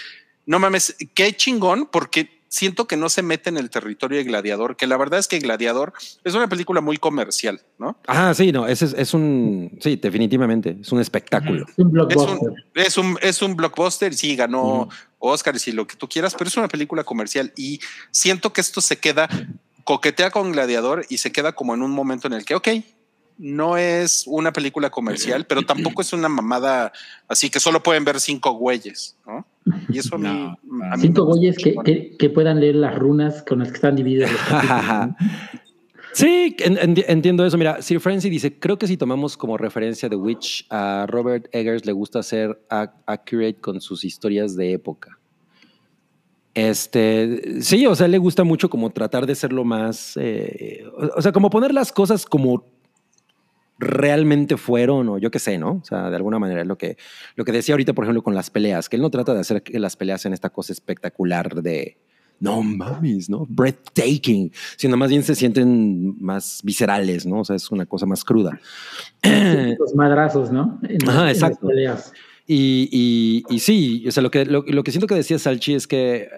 no 0.46 0.58
mames, 0.58 0.96
qué 1.12 1.36
chingón, 1.36 1.86
porque 1.92 2.41
siento 2.52 2.86
que 2.86 2.98
no 2.98 3.08
se 3.08 3.22
mete 3.22 3.48
en 3.48 3.56
el 3.56 3.70
territorio 3.70 4.18
de 4.18 4.24
Gladiador, 4.24 4.76
que 4.76 4.86
la 4.86 4.98
verdad 4.98 5.18
es 5.18 5.26
que 5.26 5.38
Gladiador 5.38 5.94
es 6.22 6.34
una 6.34 6.48
película 6.50 6.82
muy 6.82 6.98
comercial, 6.98 7.62
¿no? 7.78 7.96
Ah, 8.06 8.34
sí, 8.34 8.52
no, 8.52 8.66
ese 8.66 8.84
es, 8.84 8.92
es 8.92 9.14
un, 9.14 9.78
sí, 9.80 9.96
definitivamente, 9.96 10.76
es 10.82 10.92
un 10.92 11.00
espectáculo. 11.00 11.64
Es 11.66 11.78
un 11.78 11.86
Es 11.86 11.92
blockbuster. 11.92 12.50
un, 12.50 12.56
es 12.74 12.98
un, 12.98 13.18
es 13.22 13.40
un 13.42 13.56
blockbuster 13.56 14.12
y 14.12 14.16
sí 14.16 14.36
ganó 14.36 14.82
Ujú. 14.82 14.88
Oscars 15.18 15.66
y 15.66 15.72
lo 15.72 15.86
que 15.86 15.96
tú 15.96 16.06
quieras, 16.10 16.34
pero 16.36 16.48
es 16.48 16.56
una 16.58 16.68
película 16.68 17.04
comercial 17.04 17.54
y 17.56 17.80
siento 18.10 18.52
que 18.52 18.60
esto 18.60 18.82
se 18.82 18.98
queda, 18.98 19.30
coquetea 19.84 20.30
con 20.30 20.52
Gladiador 20.52 21.06
y 21.08 21.18
se 21.18 21.32
queda 21.32 21.52
como 21.52 21.72
en 21.74 21.82
un 21.82 21.90
momento 21.92 22.26
en 22.26 22.34
el 22.34 22.44
que, 22.44 22.54
ok, 22.54 22.68
no 23.38 23.78
es 23.78 24.24
una 24.26 24.52
película 24.52 24.90
comercial, 24.90 25.46
pero 25.46 25.64
tampoco 25.64 26.02
es 26.02 26.12
una 26.12 26.28
mamada 26.28 26.92
así 27.28 27.48
que 27.48 27.60
solo 27.60 27.82
pueden 27.82 28.04
ver 28.04 28.20
cinco 28.20 28.52
güeyes, 28.52 29.16
¿no? 29.26 29.46
Y 29.88 29.98
eso 29.98 30.16
a 30.16 30.18
mí, 30.18 30.24
No, 30.24 30.56
a 30.84 30.96
mí 30.96 31.02
Cinco 31.02 31.24
güeyes 31.24 31.56
que, 31.56 31.64
chingón. 31.70 31.84
que, 31.84 32.16
que 32.18 32.30
puedan 32.30 32.60
leer 32.60 32.74
las 32.76 32.98
runas 32.98 33.42
con 33.42 33.60
las 33.60 33.68
que 33.68 33.74
están 33.76 33.96
divididas 33.96 34.30
los 34.32 34.40
capítulos. 34.42 35.16
Sí, 36.14 36.54
en- 36.58 36.76
en- 36.76 37.04
entiendo 37.08 37.42
eso. 37.46 37.56
Mira, 37.56 37.80
Sir 37.80 37.98
Francis 37.98 38.30
dice, 38.30 38.58
creo 38.58 38.76
que 38.78 38.86
si 38.86 38.98
tomamos 38.98 39.34
como 39.34 39.56
referencia 39.56 40.10
The 40.10 40.16
Witch, 40.16 40.66
a 40.68 41.06
Robert 41.08 41.48
Eggers 41.52 41.86
le 41.86 41.92
gusta 41.92 42.22
ser 42.22 42.60
ac- 42.68 42.92
accurate 43.06 43.54
con 43.62 43.80
sus 43.80 44.04
historias 44.04 44.54
de 44.54 44.72
época. 44.74 45.18
Este, 46.54 47.62
sí, 47.62 47.86
o 47.86 47.94
sea, 47.94 48.08
le 48.08 48.18
gusta 48.18 48.44
mucho 48.44 48.68
como 48.68 48.90
tratar 48.90 49.24
de 49.26 49.34
ser 49.34 49.54
lo 49.54 49.64
más, 49.64 50.18
eh, 50.20 50.84
o, 50.94 51.18
o 51.18 51.22
sea, 51.22 51.32
como 51.32 51.48
poner 51.48 51.72
las 51.72 51.90
cosas 51.92 52.26
como 52.26 52.66
realmente 53.82 54.56
fueron 54.56 55.08
o 55.08 55.18
yo 55.18 55.30
qué 55.30 55.38
sé, 55.38 55.58
¿no? 55.58 55.80
O 55.82 55.84
sea, 55.84 56.08
de 56.08 56.16
alguna 56.16 56.38
manera 56.38 56.62
es 56.62 56.66
lo 56.66 56.78
que, 56.78 56.96
lo 57.36 57.44
que 57.44 57.52
decía 57.52 57.74
ahorita, 57.74 57.92
por 57.92 58.04
ejemplo, 58.04 58.22
con 58.22 58.34
las 58.34 58.50
peleas, 58.50 58.88
que 58.88 58.96
él 58.96 59.02
no 59.02 59.10
trata 59.10 59.34
de 59.34 59.40
hacer 59.40 59.62
que 59.62 59.78
las 59.78 59.96
peleas 59.96 60.22
sean 60.22 60.32
esta 60.32 60.50
cosa 60.50 60.72
espectacular 60.72 61.62
de, 61.62 61.96
no 62.42 62.62
mames, 62.62 63.30
¿no? 63.30 63.46
Breathtaking, 63.48 64.52
sino 64.76 64.96
más 64.96 65.10
bien 65.10 65.22
se 65.22 65.34
sienten 65.34 66.16
más 66.20 66.60
viscerales, 66.64 67.24
¿no? 67.24 67.40
O 67.40 67.44
sea, 67.44 67.56
es 67.56 67.70
una 67.70 67.86
cosa 67.86 68.06
más 68.06 68.24
cruda. 68.24 68.60
Los 69.78 69.94
madrazos, 69.94 70.50
¿no? 70.50 70.80
En, 70.82 71.08
Ajá, 71.08 71.30
exacto. 71.30 71.68
Y, 72.46 72.88
y, 72.90 73.44
y 73.48 73.58
sí, 73.60 74.04
o 74.08 74.10
sea, 74.10 74.22
lo 74.22 74.30
que, 74.30 74.44
lo, 74.44 74.64
lo 74.66 74.82
que 74.82 74.90
siento 74.90 75.06
que 75.06 75.14
decía 75.14 75.38
Salchi 75.38 75.74
es 75.74 75.86
que 75.86 76.28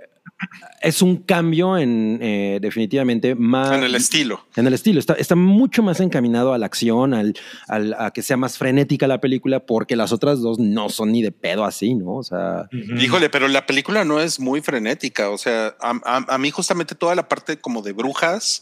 es 0.83 1.01
un 1.01 1.17
cambio 1.19 1.79
en 1.79 2.19
eh, 2.21 2.59
definitivamente 2.61 3.35
más 3.35 3.73
En 3.73 3.85
el 3.85 3.95
estilo. 3.95 4.45
en 4.57 4.67
el 4.67 4.75
estilo. 4.75 4.99
Está, 5.01 5.15
está 5.15 5.37
mucho 5.37 5.83
más 5.83 6.01
encaminado 6.01 6.53
a 6.53 6.59
la 6.59 6.67
acción, 6.67 7.15
al, 7.15 7.35
al- 7.69 7.95
a 7.99 8.11
que 8.11 8.23
sea 8.23 8.37
más 8.37 8.59
frenética 8.59 9.07
la 9.07 9.21
película, 9.21 9.61
porque 9.65 9.97
las 9.97 10.13
otras 10.13 10.41
dos 10.41 10.59
no 10.59 10.89
son 10.91 11.13
ni 11.13 11.23
de 11.23 11.33
pedo 11.33 11.65
así, 11.65 11.95
¿no? 11.95 12.17
O 12.17 12.23
sea, 12.25 12.69
Híjole, 13.01 13.31
pero 13.31 13.49
la 13.49 13.65
película 13.67 14.05
no 14.05 14.21
es 14.21 14.39
muy 14.41 14.61
frenética. 14.61 15.31
O 15.31 15.39
sea, 15.39 15.77
a, 15.81 15.93
a- 16.05 16.35
a 16.35 16.39
mí 16.39 16.51
justamente 16.51 16.95
toda 16.95 17.15
la 17.15 17.29
parte 17.29 17.59
como 17.59 17.81
de 17.81 17.93
brujas, 17.93 18.61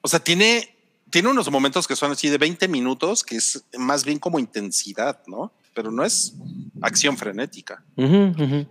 o 0.00 0.08
sea, 0.08 0.20
tiene, 0.20 0.76
tiene 1.10 1.28
unos 1.28 1.50
momentos 1.50 1.86
que 1.86 1.96
son 1.96 2.12
así 2.12 2.28
de 2.28 2.38
20 2.38 2.68
minutos, 2.68 3.22
que 3.24 3.36
es 3.36 3.64
más 3.76 4.04
bien 4.04 4.18
como 4.18 4.38
intensidad, 4.38 5.20
¿no? 5.26 5.52
Pero 5.74 5.90
no 5.90 6.04
es 6.04 6.34
acción 6.80 7.16
frenética. 7.18 7.82
ujú, 7.96 8.32
ujú. 8.42 8.66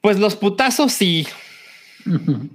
Pues 0.00 0.18
los 0.18 0.36
putazos 0.36 0.92
sí. 0.92 1.26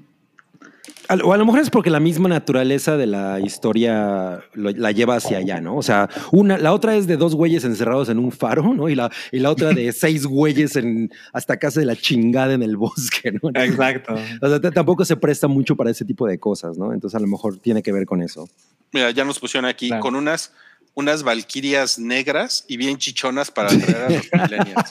O 1.24 1.34
a 1.34 1.38
lo 1.38 1.46
mejor 1.46 1.60
es 1.62 1.70
porque 1.70 1.92
la 1.92 2.00
misma 2.00 2.28
naturaleza 2.28 2.98
de 2.98 3.06
la 3.06 3.40
historia 3.40 4.44
lo- 4.56 4.72
la 4.72 4.92
lleva 4.92 5.18
hacia 5.18 5.38
allá, 5.38 5.62
¿no? 5.62 5.76
O 5.78 5.84
sea, 5.84 6.10
una, 6.32 6.58
la 6.58 6.74
otra 6.74 6.96
es 6.96 7.06
de 7.06 7.16
dos 7.16 7.36
güeyes 7.36 7.64
encerrados 7.64 8.10
en 8.10 8.18
un 8.18 8.32
faro, 8.32 8.74
¿no? 8.74 8.90
Y 8.90 8.96
la, 8.96 9.12
y 9.32 9.38
la 9.38 9.52
otra 9.52 9.70
de 9.72 9.92
seis 9.94 10.26
güeyes 10.26 10.76
en 10.78 11.12
hasta 11.32 11.58
casa 11.58 11.80
de 11.80 11.86
la 11.86 11.96
chingada 11.96 12.54
en 12.56 12.64
el 12.64 12.76
bosque, 12.76 13.32
¿no? 13.34 13.50
Exacto. 13.54 14.16
O 14.42 14.48
sea, 14.50 14.60
tampoco 14.72 15.06
se 15.06 15.16
presta 15.16 15.48
mucho 15.48 15.76
para 15.76 15.92
ese 15.92 16.06
tipo 16.06 16.26
de 16.26 16.40
cosas, 16.40 16.76
¿no? 16.76 16.92
Entonces 16.92 17.16
a 17.16 17.20
lo 17.22 17.28
mejor 17.28 17.58
tiene 17.60 17.84
que 17.84 17.92
ver 17.92 18.08
con 18.08 18.24
eso. 18.24 18.50
Mira, 18.92 19.12
ya 19.12 19.24
nos 19.26 19.38
pusieron 19.38 19.70
aquí 19.70 19.90
Claro. 19.90 20.02
con 20.02 20.16
unas, 20.16 20.54
unas 20.96 21.22
valquirias 21.22 22.00
negras 22.00 22.66
y 22.68 22.78
bien 22.78 22.98
chichonas 22.98 23.52
para 23.52 23.68
atraer 23.72 23.96
a 24.06 24.10
los 24.10 24.26
millennials. 24.50 24.90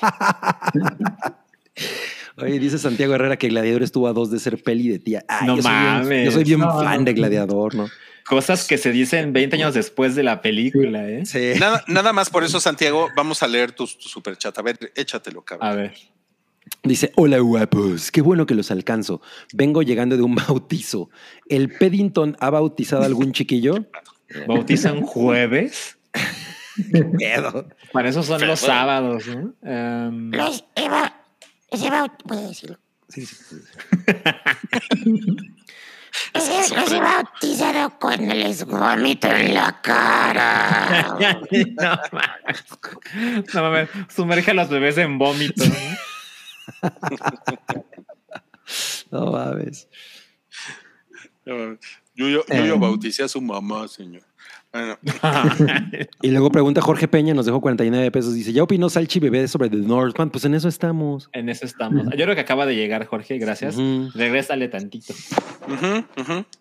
Oye, 2.37 2.59
dice 2.59 2.79
Santiago 2.79 3.15
Herrera 3.15 3.37
que 3.37 3.49
Gladiador 3.49 3.83
estuvo 3.83 4.09
a 4.09 4.13
dos 4.13 4.31
de 4.31 4.39
ser 4.41 4.63
peli 4.63 4.89
de 4.89 4.99
tía. 4.99 5.25
Ay, 5.29 5.47
No 5.47 5.57
yo 5.57 5.63
soy 5.63 5.71
bien- 5.73 5.85
mames. 5.85 6.25
yo 6.27 6.31
soy 6.33 6.45
bien 6.45 6.61
No, 6.61 6.81
fan 6.83 6.99
no. 7.01 7.05
de 7.05 7.13
Gladiador, 7.13 7.75
¿no? 7.75 7.89
Cosas 8.27 8.67
que 8.67 8.79
se 8.79 8.91
dicen 8.91 9.33
20 9.33 9.57
años 9.57 9.75
después 9.75 10.15
de 10.15 10.23
la 10.23 10.41
película, 10.41 11.09
¿eh? 11.09 11.27
Sí. 11.27 11.53
Nada, 11.61 11.85
nada 11.89 12.13
más 12.13 12.31
por 12.31 12.43
eso, 12.43 12.59
Santiago, 12.59 13.09
vamos 13.15 13.43
a 13.43 13.47
leer 13.49 13.73
tu, 13.73 13.85
tu 13.87 14.09
super 14.09 14.37
chat. 14.37 14.57
A 14.59 14.63
ver, 14.63 14.79
échatelo, 14.97 15.43
cabrón. 15.45 15.69
A 15.69 15.75
ver. 15.75 15.95
Dice, 16.83 17.13
hola 17.17 17.39
guapos, 17.39 18.11
qué 18.11 18.23
bueno 18.23 18.47
que 18.47 18.55
los 18.55 18.71
alcanzo. 18.71 19.21
Vengo 19.53 19.83
llegando 19.83 20.17
de 20.17 20.23
un 20.23 20.35
bautizo. 20.49 21.11
¿El 21.49 21.69
Peddington 21.69 22.37
ha 22.41 22.51
bautizado 22.51 23.03
a 23.03 23.07
algún 23.07 23.33
chiquillo? 23.33 23.87
Bautizan 24.49 25.03
jueves. 25.03 25.99
Pedo. 27.19 27.69
Para 27.93 28.09
eso 28.09 28.23
son 28.23 28.39
Pero 28.39 28.51
los 28.53 28.61
bueno. 28.63 28.75
sábados, 28.75 29.25
¿no? 29.29 29.55
Los 30.37 30.65
Eva. 30.75 31.21
Ese 31.71 31.89
baut- 31.91 32.23
puede 32.27 32.49
decirlo. 32.49 32.79
Ese 36.33 36.75
los 36.75 36.93
he 36.93 37.01
bautizado 37.01 37.99
cuando 37.99 38.35
les 38.35 38.65
vomito 38.65 39.27
en 39.29 39.55
la 39.55 39.81
cara. 39.83 41.17
no 41.19 42.01
mames. 42.13 42.65
No 43.55 43.63
mames. 43.63 43.89
Sumerge 44.15 44.51
a 44.53 44.55
los 44.55 44.69
bebés 44.69 44.97
en 44.99 45.19
vómito. 45.19 45.65
¿no? 45.65 45.75
No 49.11 49.31
mames. 49.33 49.89
Yo, 51.45 51.75
yo, 52.15 52.27
yo 52.27 52.45
Eh. 52.49 52.73
bauticé 52.79 53.23
a 53.23 53.29
su 53.29 53.41
mamá, 53.41 53.87
señor. 53.89 54.23
Bueno, 54.75 54.99
Y 56.23 56.29
luego 56.33 56.51
pregunta 56.51 56.81
Jorge 56.81 57.07
Peña, 57.07 57.33
nos 57.33 57.47
dejó 57.47 57.61
49 57.61 58.11
pesos. 58.11 58.35
Dice, 58.35 58.53
¿ya 58.53 58.65
opinó 58.65 58.91
Salchi 58.91 59.21
Bebé 59.21 59.47
sobre 59.47 59.71
The 59.71 59.77
Northman? 59.77 60.31
Pues 60.31 60.45
en 60.45 60.55
eso 60.55 60.67
estamos. 60.69 61.31
en 61.33 61.49
eso 61.49 61.65
estamos. 61.65 62.05
Yo 62.07 62.25
creo 62.25 62.35
que 62.35 62.41
acaba 62.41 62.67
de 62.67 62.75
llegar, 62.75 63.07
Jorge. 63.07 63.39
Gracias. 63.39 63.77
Ujú. 63.77 64.11
Regrésale 64.15 64.67
tantito. 64.69 65.15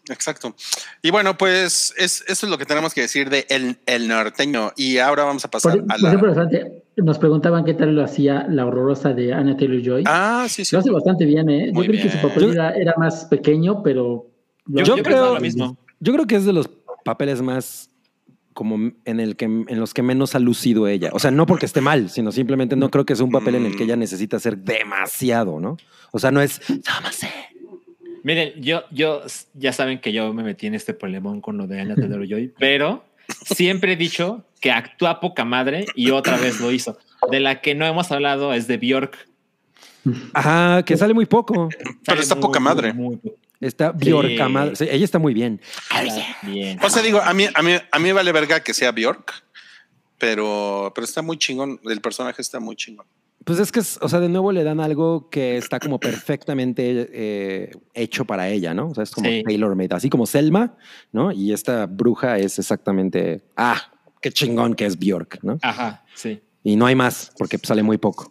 Exacto. 0.09 0.55
Y 1.01 1.11
bueno, 1.11 1.37
pues 1.37 1.93
es, 1.97 2.23
eso 2.27 2.45
es 2.45 2.49
lo 2.51 2.57
que 2.57 2.65
tenemos 2.65 2.93
que 2.93 3.01
decir 3.01 3.29
de 3.29 3.45
El, 3.49 3.77
el 3.85 4.07
Norteño. 4.07 4.71
Y 4.77 4.97
ahora 4.99 5.23
vamos 5.23 5.43
a 5.45 5.49
Por, 5.49 5.61
pasar 5.61 5.79
a 5.79 5.83
por 5.85 6.01
la... 6.01 6.07
ejemplo, 6.09 6.61
nos 6.97 7.17
preguntaban 7.17 7.65
qué 7.65 7.73
tal 7.73 7.95
lo 7.95 8.03
hacía 8.03 8.45
la 8.47 8.65
horrorosa 8.67 9.13
de 9.13 9.33
Anna 9.33 9.57
Taylor 9.57 9.81
Joy. 9.81 10.03
Ah, 10.05 10.45
sí, 10.47 10.63
sí. 10.65 10.75
Lo 10.75 10.79
hace 10.81 10.91
bastante 10.91 11.25
bien, 11.25 11.49
¿eh? 11.49 11.67
Yo 11.67 11.73
Muy 11.73 11.87
creo 11.87 12.01
que 12.03 12.09
su 12.09 12.17
bien. 12.17 12.29
papel 12.29 12.43
Yo- 12.43 12.51
era, 12.53 12.71
era 12.75 12.93
más 12.97 13.25
pequeño, 13.25 13.81
pero. 13.81 14.27
Yo, 14.67 14.83
Yo 14.83 14.97
yo 14.97 15.03
creo- 15.03 15.17
creo 15.17 15.33
lo 15.35 15.41
mismo. 15.41 15.77
Yo 15.99 16.13
creo 16.13 16.27
que 16.27 16.35
es 16.35 16.45
de 16.45 16.53
los 16.53 16.69
papeles 17.03 17.41
más 17.41 17.89
como 18.53 18.91
en 19.05 19.19
el 19.19 19.35
que 19.35 19.45
en 19.45 19.79
los 19.79 19.93
que 19.93 20.01
menos 20.01 20.35
ha 20.35 20.39
lucido 20.39 20.87
ella. 20.87 21.09
O 21.13 21.19
sea, 21.19 21.31
no 21.31 21.45
porque 21.45 21.65
esté 21.65 21.81
mal, 21.81 22.09
sino 22.09 22.31
simplemente 22.31 22.75
no 22.75 22.89
creo 22.89 23.05
que 23.05 23.15
sea 23.15 23.25
un 23.25 23.31
papel 23.31 23.55
en 23.55 23.65
el 23.65 23.75
que 23.75 23.83
ella 23.83 23.95
necesita 23.95 24.37
hacer 24.37 24.57
demasiado, 24.57 25.59
¿no? 25.59 25.77
O 26.11 26.19
sea, 26.19 26.31
no 26.31 26.41
es. 26.41 26.61
Miren, 28.23 28.53
yo, 28.61 28.83
yo, 28.91 29.21
ya 29.53 29.73
saben 29.73 29.99
que 29.99 30.13
yo 30.13 30.33
me 30.33 30.43
metí 30.43 30.67
en 30.67 30.75
este 30.75 30.93
problemón 30.93 31.41
con 31.41 31.57
lo 31.57 31.67
de 31.67 31.81
Anya 31.81 31.95
Taylor 31.97 32.25
Joy, 32.25 32.53
pero 32.57 33.03
siempre 33.27 33.93
he 33.93 33.95
dicho 33.97 34.45
que 34.61 34.71
actúa 34.71 35.19
poca 35.19 35.43
madre 35.43 35.85
y 35.95 36.11
otra 36.11 36.37
vez 36.37 36.61
lo 36.61 36.71
hizo. 36.71 36.97
De 37.31 37.39
la 37.39 37.61
que 37.61 37.75
no 37.75 37.85
hemos 37.85 38.11
hablado 38.11 38.53
es 38.53 38.67
de 38.67 38.77
Bjork. 38.77 39.27
Ajá, 40.33 40.83
que 40.83 40.97
sale 40.97 41.13
muy 41.13 41.25
poco. 41.25 41.69
Pero 41.69 41.95
Sale 42.05 42.21
está 42.21 42.35
muy, 42.35 42.41
poca 42.41 42.59
muy, 42.59 42.65
madre. 42.65 42.93
muy 42.93 43.15
poco. 43.17 43.37
Está 43.65 43.91
Bjork, 43.91 44.39
madre. 44.49 44.75
Sí, 44.75 44.85
ella 44.89 45.05
está 45.05 45.19
muy 45.19 45.33
bien. 45.33 45.61
Bien. 46.43 46.79
O 46.83 46.89
sea, 46.89 47.01
digo, 47.01 47.21
a 47.21 47.33
mí, 47.33 47.45
a 47.53 47.61
mí, 47.61 47.71
a 47.91 47.99
mí 47.99 48.11
vale 48.11 48.31
verga 48.31 48.61
que 48.61 48.73
sea 48.73 48.91
Bjork, 48.91 49.33
pero, 50.17 50.91
pero 50.95 51.05
está 51.05 51.21
muy 51.21 51.37
chingón. 51.37 51.79
El 51.85 52.01
personaje 52.01 52.41
está 52.41 52.59
muy 52.59 52.75
chingón. 52.75 53.05
Pues 53.45 53.59
es 53.59 53.71
que, 53.73 53.81
es- 53.81 53.99
o 54.01 54.07
sea, 54.07 54.19
de 54.21 54.29
nuevo 54.29 54.51
le 54.53 54.63
dan 54.63 54.79
algo 54.79 55.29
que 55.29 55.57
está 55.57 55.79
como 55.79 55.99
perfectamente 55.99 57.09
eh, 57.11 57.71
hecho 57.93 58.23
para 58.23 58.47
ella, 58.47 58.73
¿no? 58.73 58.87
O 58.89 58.95
sea, 58.95 59.03
es 59.03 59.11
como 59.11 59.29
Sí. 59.29 59.43
tailor 59.43 59.75
made, 59.75 59.93
así 59.95 60.09
como 60.09 60.25
Selma, 60.25 60.77
¿no? 61.11 61.31
Y 61.33 61.51
esta 61.51 61.85
bruja 61.87 62.37
es 62.37 62.57
exactamente, 62.57 63.43
ah, 63.57 63.91
qué 64.21 64.31
chingón 64.31 64.75
que 64.75 64.85
es 64.85 64.97
Bjork, 64.97 65.39
¿no? 65.43 65.57
Ajá, 65.61 66.05
sí. 66.15 66.41
Y 66.63 66.77
no 66.77 66.85
hay 66.85 66.95
más, 66.95 67.33
porque 67.37 67.57
sale 67.61 67.83
muy 67.83 67.97
poco. 67.97 68.29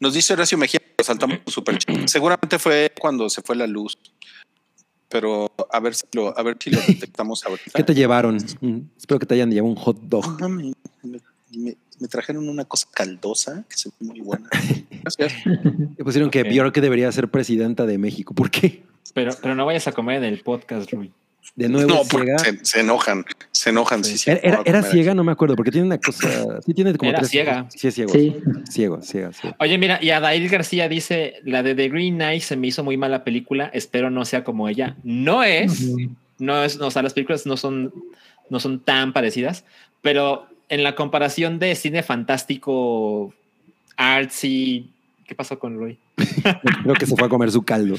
Nos 0.00 0.14
dice 0.14 0.32
Horacio 0.32 0.56
Mejía, 0.56 0.80
lo 0.96 1.04
saltamos 1.04 1.40
súper 1.46 1.76
chingón. 1.76 2.08
Seguramente 2.08 2.58
fue 2.58 2.90
cuando 2.98 3.28
se 3.28 3.42
fue 3.42 3.56
la 3.56 3.66
luz. 3.66 3.98
Pero 5.08 5.50
a 5.70 5.80
ver 5.80 5.94
si 5.94 6.04
lo, 6.12 6.36
a 6.36 6.42
ver 6.42 6.56
si 6.58 6.70
lo 6.70 6.80
detectamos 6.86 7.44
ahorita. 7.44 7.70
¿Qué 7.74 7.82
te 7.82 7.94
llevaron? 7.94 8.36
Mm, 8.60 8.78
espero 8.96 9.18
que 9.20 9.26
te 9.26 9.34
hayan 9.34 9.50
llevado 9.50 9.70
un 9.70 9.76
hot 9.76 9.98
dog. 10.02 10.40
No, 10.40 10.48
me, 10.48 10.72
me- 11.02 11.20
me- 11.52 11.76
me 12.00 12.08
trajeron 12.08 12.48
una 12.48 12.64
cosa 12.64 12.88
caldosa 12.92 13.64
que 13.68 13.76
se 13.76 13.88
ve 13.88 13.94
muy 14.08 14.20
buena. 14.20 14.48
Gracias. 15.02 15.32
Me 15.46 16.04
pusieron 16.04 16.28
que 16.28 16.42
Ok. 16.42 16.48
Bjork 16.48 16.74
debería 16.80 17.10
ser 17.12 17.28
presidenta 17.30 17.86
de 17.86 17.98
México. 17.98 18.34
¿Por 18.34 18.50
qué? 18.50 18.82
Pero, 19.14 19.30
pero 19.40 19.54
no 19.54 19.64
vayas 19.64 19.86
a 19.86 19.92
comer 19.92 20.16
en 20.16 20.24
el 20.24 20.40
podcast, 20.40 20.90
Rui. 20.92 21.12
De 21.56 21.68
nuevo 21.68 21.88
No, 21.88 22.02
es 22.02 22.08
porque 22.08 22.26
ciega. 22.38 22.58
se, 22.58 22.64
se 22.64 22.80
enojan, 22.80 23.24
se 23.52 23.70
enojan. 23.70 24.02
Sí, 24.02 24.18
sí, 24.18 24.30
Era, 24.30 24.62
era- 24.64 24.82
ciega, 24.82 25.14
no 25.14 25.22
me 25.24 25.32
acuerdo, 25.32 25.54
porque 25.56 25.70
tiene 25.70 25.86
una 25.86 25.98
cosa. 25.98 26.28
Sí, 26.64 26.74
tiene 26.74 26.94
como 26.94 27.10
Era 27.10 27.18
tres 27.20 27.30
ciega. 27.30 27.66
Sí, 27.70 27.88
es 27.88 27.94
ciego. 27.94 28.12
Sí. 28.12 28.36
Ciego, 28.70 29.00
ciega, 29.02 29.32
ciego. 29.32 29.56
Oye, 29.60 29.78
mira, 29.78 29.98
y 30.02 30.10
Adair 30.10 30.48
García 30.48 30.88
dice: 30.88 31.34
La 31.44 31.62
de 31.62 31.74
The 31.74 31.88
Green 31.88 32.16
Knight 32.16 32.42
se 32.42 32.56
me 32.56 32.66
hizo 32.68 32.82
muy 32.82 32.96
mala 32.96 33.22
película. 33.24 33.70
Espero 33.72 34.10
no 34.10 34.24
sea 34.24 34.42
como 34.44 34.68
ella. 34.68 34.96
No 35.04 35.42
es, 35.44 35.88
no 36.38 36.64
es, 36.64 36.78
no, 36.78 36.86
o 36.88 36.90
sea, 36.90 37.02
las 37.02 37.12
películas 37.14 37.46
no 37.46 37.56
son, 37.56 37.92
no 38.50 38.58
son 38.58 38.80
tan 38.80 39.12
parecidas, 39.12 39.64
pero 40.02 40.46
en 40.68 40.82
la 40.82 40.94
comparación 40.96 41.58
de 41.60 41.74
cine 41.76 42.02
fantástico, 42.02 43.32
artsy, 43.96 44.90
¿qué 45.26 45.34
pasó 45.34 45.58
con 45.58 45.76
Rui? 45.78 45.98
Creo 46.82 46.94
que 46.94 47.06
se 47.06 47.16
fue 47.16 47.26
a 47.26 47.30
comer 47.30 47.50
su 47.50 47.62
caldo. 47.62 47.96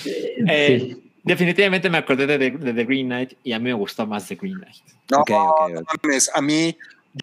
Eh, 0.48 0.80
Sí. 0.96 1.02
Definitivamente 1.26 1.90
me 1.90 1.98
acordé 1.98 2.28
de, 2.28 2.38
The- 2.38 2.58
de 2.58 2.74
The 2.74 2.86
Green 2.86 3.08
Knight 3.08 3.34
y 3.44 3.52
a 3.54 3.60
mí 3.60 3.66
me 3.66 3.74
gustó 3.74 4.06
más 4.06 4.28
The 4.28 4.36
Green 4.36 4.58
Knight. 4.60 4.76
No, 5.12 5.18
Ok, 5.20 5.32
ok, 5.32 5.70
no 5.74 5.80
ok. 5.82 6.04
mames, 6.04 6.32
a 6.34 6.42
mí, 6.42 6.78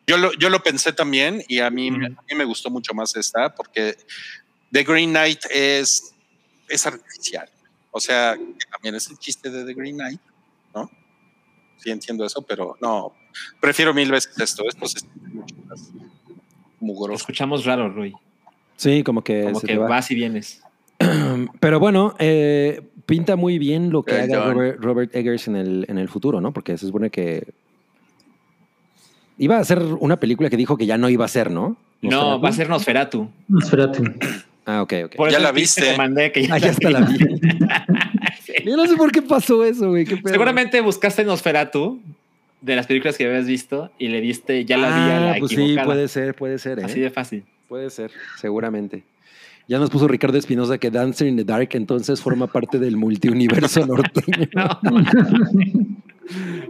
yo 0.06 0.16
lo, 0.16 0.32
yo 0.34 0.50
lo 0.50 0.62
pensé 0.62 0.92
también 0.92 1.42
y 1.48 1.60
a 1.60 1.70
mí, 1.70 1.88
a 1.88 1.92
mí 1.98 2.36
me 2.36 2.44
gustó 2.44 2.68
mucho 2.70 2.92
más 2.94 3.14
esta 3.16 3.54
porque 3.54 3.96
The 4.72 4.82
Green 4.84 5.10
Knight 5.10 5.40
es, 5.50 6.14
es 6.68 6.86
artificial. 6.86 7.48
O 7.92 8.00
sea, 8.00 8.34
que 8.36 8.66
también 8.70 8.94
es 8.94 9.08
el 9.08 9.18
chiste 9.18 9.50
de 9.50 9.64
The 9.64 9.74
Green 9.74 9.96
Knight, 9.96 10.20
¿no? 10.74 10.90
Sí 11.76 11.90
entiendo 11.90 12.24
eso, 12.24 12.42
pero 12.42 12.76
no, 12.80 13.12
prefiero 13.60 13.92
mil 13.94 14.10
veces 14.10 14.32
esto. 14.40 14.64
Esto 14.68 14.84
es 14.86 15.04
mucho 15.32 15.54
más 15.68 15.90
mugroso. 16.80 17.20
escuchamos 17.20 17.64
raro, 17.64 17.88
Rui. 17.88 18.14
Sí, 18.76 19.02
como 19.04 19.22
que 19.22 19.44
Como 19.44 19.60
se 19.60 19.66
que 19.66 19.72
te 19.74 19.78
va. 19.78 19.88
vas 19.88 20.10
y 20.10 20.14
vienes. 20.14 20.62
Pero 21.60 21.78
bueno, 21.80 22.14
eh, 22.18 22.80
pinta 23.06 23.36
muy 23.36 23.58
bien 23.58 23.90
lo 23.90 24.02
que 24.02 24.14
haga. 24.14 24.52
Robert, 24.52 24.80
Robert 24.82 25.14
Eggers 25.16 25.48
en 25.48 25.56
el, 25.56 25.84
en 25.88 25.98
el 25.98 26.08
futuro, 26.08 26.40
¿no? 26.40 26.52
Porque 26.52 26.76
se 26.78 26.86
supone 26.86 27.10
que 27.10 27.46
iba 29.38 29.58
a 29.58 29.64
ser 29.64 29.80
una 30.00 30.18
película 30.20 30.50
que 30.50 30.56
dijo 30.56 30.76
que 30.76 30.86
ya 30.86 30.98
no 30.98 31.08
iba 31.08 31.24
a 31.24 31.28
ser, 31.28 31.50
¿no? 31.50 31.76
No, 32.00 32.40
va 32.40 32.48
a 32.48 32.52
ser 32.52 32.68
Nosferatu. 32.68 33.28
Nosferatu. 33.48 34.02
Ah, 34.66 34.82
ok, 34.82 34.92
ok. 35.06 35.16
Por 35.16 35.30
Ya 35.30 35.38
la 35.38 35.52
viste. 35.52 35.82
te 35.82 35.96
mandé 35.96 36.32
que 36.32 36.46
ya 36.46 36.54
Ah, 36.54 36.58
ya 36.58 36.70
está 36.70 36.90
la 36.90 37.00
vi. 37.00 37.18
Yo 38.64 38.76
no 38.76 38.86
sé 38.86 38.96
por 38.96 39.10
qué 39.10 39.22
pasó 39.22 39.64
eso, 39.64 39.88
güey. 39.90 40.06
Seguramente 40.06 40.80
buscaste 40.80 41.24
Nosferatu 41.24 42.00
de 42.60 42.76
las 42.76 42.86
películas 42.86 43.16
que 43.18 43.26
habías 43.26 43.46
visto 43.46 43.90
y 43.98 44.08
le 44.08 44.20
diste 44.20 44.64
ya 44.64 44.76
la 44.76 44.88
vi 44.88 45.10
a 45.10 45.20
la 45.20 45.32
Ah, 45.32 45.36
pues 45.38 45.50
sí, 45.52 45.76
puede 45.84 46.06
ser, 46.08 46.34
puede 46.34 46.58
ser, 46.58 46.78
¿eh? 46.78 46.84
Así 46.84 47.00
de 47.00 47.10
fácil. 47.10 47.44
Puede 47.68 47.90
ser, 47.90 48.10
seguramente. 48.38 49.02
Ya 49.72 49.78
nos 49.78 49.88
puso 49.88 50.06
Ricardo 50.06 50.36
Espinosa 50.36 50.76
que 50.76 50.90
Dancer 50.90 51.26
in 51.28 51.36
the 51.38 51.44
Dark 51.44 51.70
entonces 51.72 52.20
forma 52.20 52.46
parte 52.46 52.78
del 52.78 52.98
multiuniverso 52.98 53.86
norteño. 53.86 54.46
No. 54.52 54.80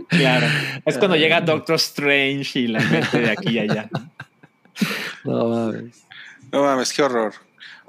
claro. 0.08 0.46
Es 0.84 0.98
cuando 0.98 1.16
llega 1.16 1.40
Doctor 1.40 1.74
Strange 1.76 2.60
y 2.60 2.66
la 2.68 2.78
mete 2.78 3.20
de 3.22 3.30
aquí 3.32 3.50
y 3.54 3.58
allá. 3.58 3.90
No 5.24 5.48
mames. 5.48 6.04
No 6.52 6.62
mames, 6.62 6.92
qué 6.92 7.02
horror. 7.02 7.32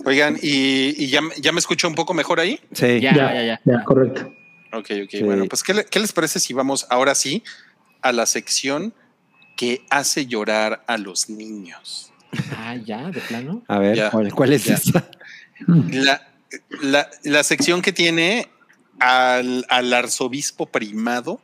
Oigan, 0.04 0.36
¿y, 0.42 0.96
y 1.04 1.08
ya, 1.10 1.22
me- 1.22 1.36
ya 1.40 1.52
me 1.52 1.60
escucho 1.60 1.88
un 1.88 1.94
poco 1.94 2.16
mejor 2.16 2.40
ahí? 2.40 2.60
Sí. 2.72 3.00
Ya, 3.00 3.14
ya, 3.16 3.44
ya. 3.44 3.62
Ya, 3.64 3.84
correcto. 3.84 4.34
Ok, 4.74 4.90
ok. 5.04 5.10
Sí. 5.12 5.22
Bueno, 5.24 5.46
pues 5.46 5.62
¿qué, 5.62 5.76
le- 5.76 5.86
qué 5.86 6.00
les 6.00 6.12
parece 6.12 6.40
si 6.40 6.54
vamos 6.56 6.88
ahora 6.90 7.14
sí 7.14 7.44
a 8.02 8.12
la 8.12 8.26
sección 8.26 8.96
que 9.56 9.84
hace 9.92 10.26
llorar 10.26 10.84
a 10.88 10.98
los 10.98 11.30
niños? 11.30 12.12
Ah, 12.58 12.76
ya, 12.76 13.10
de 13.12 13.20
plano. 13.22 13.64
A 13.68 13.80
ver, 13.80 13.96
Ya. 13.98 14.10
¿cuál, 14.12 14.34
cuál 14.34 14.54
es 14.54 14.64
Ya. 14.66 14.76
esa? 14.76 15.10
La, 15.68 16.28
la- 16.82 17.10
la 17.24 17.44
sección 17.44 17.82
que 17.82 17.94
tiene 17.94 18.48
al, 19.00 19.66
al 19.70 19.94
arzobispo 19.94 20.66
primado, 20.68 21.42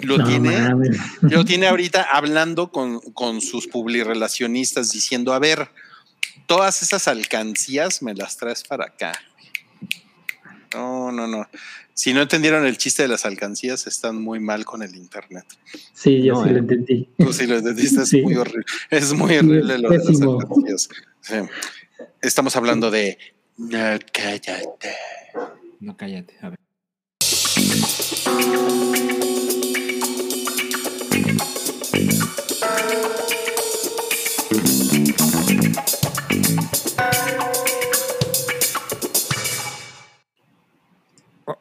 lo 0.00 0.18
No 0.18 0.26
tiene, 0.26 0.58
mames. 0.60 0.98
lo 1.22 1.44
tiene 1.44 1.66
ahorita 1.66 2.02
hablando 2.12 2.70
con, 2.70 3.00
con 3.12 3.40
sus 3.40 3.66
publirelacionistas 3.66 4.92
diciendo, 4.92 5.32
a 5.34 5.38
ver, 5.38 5.68
todas 6.46 6.82
esas 6.82 7.08
alcancías 7.08 8.02
me 8.02 8.14
las 8.14 8.36
traes 8.36 8.62
para 8.62 8.86
acá. 8.86 9.12
No, 10.74 11.10
no, 11.12 11.26
no. 11.26 11.48
Si 11.94 12.14
no 12.14 12.22
entendieron 12.22 12.64
el 12.64 12.78
chiste 12.78 13.02
de 13.02 13.08
las 13.08 13.24
alcancías, 13.26 13.86
están 13.86 14.20
muy 14.22 14.40
mal 14.40 14.64
con 14.64 14.82
el 14.82 14.94
internet. 14.96 15.44
Sí, 15.92 16.22
yo 16.22 16.34
No, 16.34 16.44
sí 16.44 16.50
eh. 16.50 16.52
lo 16.52 16.58
entendí. 16.60 17.08
Tú 17.18 17.32
si 17.32 17.46
lo 17.46 17.56
entendiste, 17.56 18.02
es 18.02 18.08
Sí. 18.08 18.22
muy 18.22 18.36
horrible. 18.36 18.64
Es 18.88 19.12
muy 19.12 19.36
horrible 19.36 19.78
lo 19.78 19.90
de 19.90 19.98
las 19.98 20.20
alcancías. 20.20 20.88
Sí. 21.22 21.34
Estamos 22.22 22.56
hablando 22.56 22.90
de 22.90 23.18
no 23.58 23.78
cállate. 24.12 24.94
No, 25.80 25.96
cállate. 25.96 26.36
A 26.40 26.50
ver. 26.50 26.58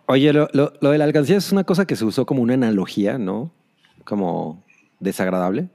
Oye, 0.08 0.34
lo, 0.34 0.48
lo- 0.54 0.74
lo 0.82 0.92
de 0.92 0.98
la 0.98 1.04
alcancía 1.06 1.38
es 1.38 1.52
una 1.52 1.64
cosa 1.64 1.86
que 1.86 1.96
se 1.96 2.06
usó 2.06 2.26
como 2.26 2.42
una 2.42 2.54
analogía, 2.56 3.18
¿no? 3.18 3.52
Como 4.04 4.64
desagradable. 5.00 5.70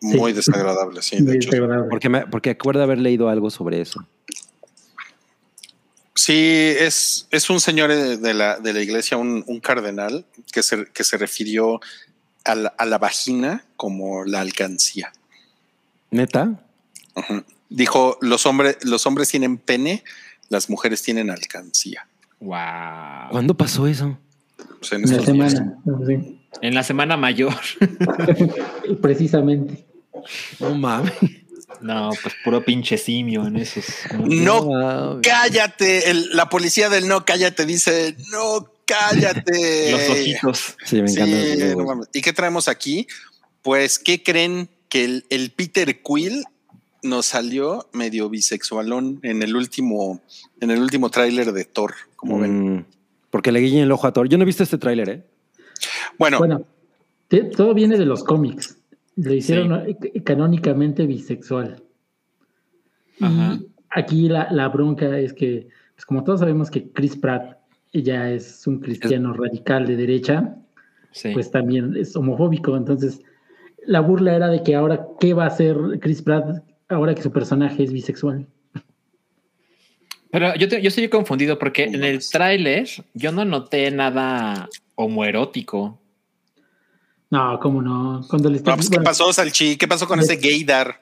Muy 0.00 0.32
desagradable, 0.32 1.00
sí, 1.02 1.22
de 1.22 1.36
hecho. 1.36 1.50
Porque, 1.88 2.08
me, 2.08 2.26
porque 2.26 2.50
acuerdo 2.50 2.82
haber 2.82 2.98
leído 2.98 3.28
algo 3.28 3.50
sobre 3.50 3.80
eso. 3.80 4.06
Sí, 6.14 6.34
es, 6.78 7.26
es 7.30 7.48
un 7.48 7.60
señor 7.60 7.90
de 7.90 8.16
de 8.16 8.34
la, 8.34 8.58
de 8.58 8.72
la 8.72 8.80
iglesia, 8.82 9.16
un, 9.16 9.44
un 9.46 9.60
cardenal, 9.60 10.26
que 10.52 10.62
se, 10.62 10.86
que 10.86 11.04
se 11.04 11.16
refirió 11.16 11.80
a 12.44 12.54
la, 12.54 12.68
a 12.76 12.84
la 12.86 12.98
vagina 12.98 13.64
como 13.76 14.24
la 14.24 14.40
alcancía. 14.40 15.12
¿Neta? 16.10 16.60
Dijo, 17.68 18.18
los, 18.20 18.46
hombres 18.46 18.78
los 18.82 19.06
hombres 19.06 19.28
tienen 19.28 19.58
pene, 19.58 20.02
las 20.48 20.68
mujeres 20.70 21.02
tienen 21.02 21.30
alcancía. 21.30 22.06
Wow. 22.40 23.30
¿Cuándo 23.30 23.54
pasó 23.56 23.86
eso? 23.86 24.18
Pues 24.78 24.92
en 24.92 25.02
En 25.04 25.16
la 25.16 25.22
semana. 25.24 25.78
sí. 26.06 26.34
En 26.62 26.74
la 26.74 26.82
semana 26.82 27.16
mayor. 27.16 27.54
Precisamente. 29.02 29.84
No 30.60 30.74
mames. 30.74 31.12
No, 31.80 32.10
pues 32.22 32.34
puro 32.44 32.64
pinche 32.64 32.98
simio 32.98 33.46
en 33.46 33.56
esos. 33.56 33.84
No 34.24 35.20
cállate. 35.22 36.10
El- 36.10 36.30
la 36.34 36.48
policía 36.48 36.88
del 36.88 37.06
no 37.06 37.24
cállate 37.24 37.66
dice, 37.66 38.16
no 38.32 38.72
cállate. 38.84 39.92
Los 39.92 40.08
ojitos. 40.08 40.76
Sí, 40.84 41.02
me 41.02 41.08
Sí, 41.08 41.20
encanta. 41.20 41.76
no 41.76 41.84
mames. 41.84 42.08
¿Y 42.12 42.20
qué 42.22 42.32
traemos 42.32 42.68
aquí? 42.68 43.06
Pues, 43.62 43.98
¿qué 43.98 44.22
creen 44.22 44.68
que 44.88 45.04
el, 45.04 45.26
el 45.30 45.50
Peter 45.52 46.00
Quill 46.02 46.44
nos 47.02 47.26
salió 47.26 47.88
medio 47.92 48.28
bisexualón 48.28 49.20
en 49.22 49.42
el 49.42 49.54
último, 49.56 50.20
en 50.60 50.70
el 50.70 50.80
último 50.80 51.10
tráiler 51.10 51.52
de 51.52 51.64
Thor, 51.64 51.94
como 52.16 52.38
ven. 52.40 52.74
Mm, 52.76 52.84
porque 53.30 53.52
le 53.52 53.60
guiñé 53.60 53.82
el 53.82 53.92
ojo 53.92 54.06
a 54.06 54.12
Thor. 54.12 54.28
Yo 54.28 54.36
no 54.38 54.42
he 54.42 54.46
visto 54.46 54.62
este 54.62 54.78
tráiler, 54.78 55.08
¿eh? 55.08 55.24
Bueno, 56.18 56.38
Bueno, 56.38 56.64
te- 57.28 57.44
todo 57.44 57.74
viene 57.74 57.96
de 57.98 58.06
los 58.06 58.24
cómics. 58.24 58.78
Lo 59.16 59.32
hicieron 59.34 59.72
eh, 59.88 60.22
canónicamente 60.24 61.06
bisexual. 61.06 61.82
Ajá. 63.20 63.54
Y 63.60 63.66
aquí 63.90 64.28
la, 64.28 64.48
la 64.50 64.68
bronca 64.68 65.18
es 65.18 65.32
que, 65.32 65.68
pues 65.94 66.04
como 66.06 66.24
todos 66.24 66.40
sabemos 66.40 66.70
que 66.70 66.90
Chris 66.90 67.16
Pratt 67.16 67.58
ya 67.92 68.30
es 68.30 68.66
un 68.66 68.80
cristiano 68.80 69.32
radical 69.32 69.86
de 69.86 69.96
derecha, 69.96 70.56
Sí. 71.10 71.30
pues 71.32 71.50
también 71.50 71.96
es 71.96 72.14
homofóbico. 72.16 72.76
Entonces, 72.76 73.20
la 73.86 74.00
burla 74.00 74.36
era 74.36 74.48
de 74.48 74.62
que 74.62 74.74
ahora, 74.76 75.06
¿qué 75.18 75.32
va 75.34 75.44
a 75.44 75.48
hacer 75.48 75.76
Chris 76.00 76.22
Pratt 76.22 76.62
ahora 76.88 77.14
que 77.14 77.22
su 77.22 77.30
personaje 77.32 77.82
es 77.82 77.92
bisexual? 77.92 78.46
Pero 80.30 80.54
yo, 80.56 80.68
te- 80.68 80.82
yo 80.82 80.88
estoy 80.88 81.08
confundido 81.08 81.58
porque 81.58 81.84
en 81.84 82.04
el 82.04 82.20
tráiler 82.28 82.86
yo 83.14 83.32
no 83.32 83.44
noté 83.44 83.90
nada 83.90 84.68
homoerótico. 84.94 85.98
No, 87.30 87.58
¿cómo 87.60 87.80
no? 87.82 88.22
Cuando 88.28 88.50
le 88.50 88.58
no, 88.58 88.64
pues, 88.74 88.88
¿qué 88.90 88.96
bueno, 88.96 89.04
pasó, 89.04 89.32
Salchi? 89.32 89.76
¿Qué 89.76 89.88
pasó 89.88 90.06
con 90.06 90.20
ese 90.20 90.36
gaydar? 90.36 91.00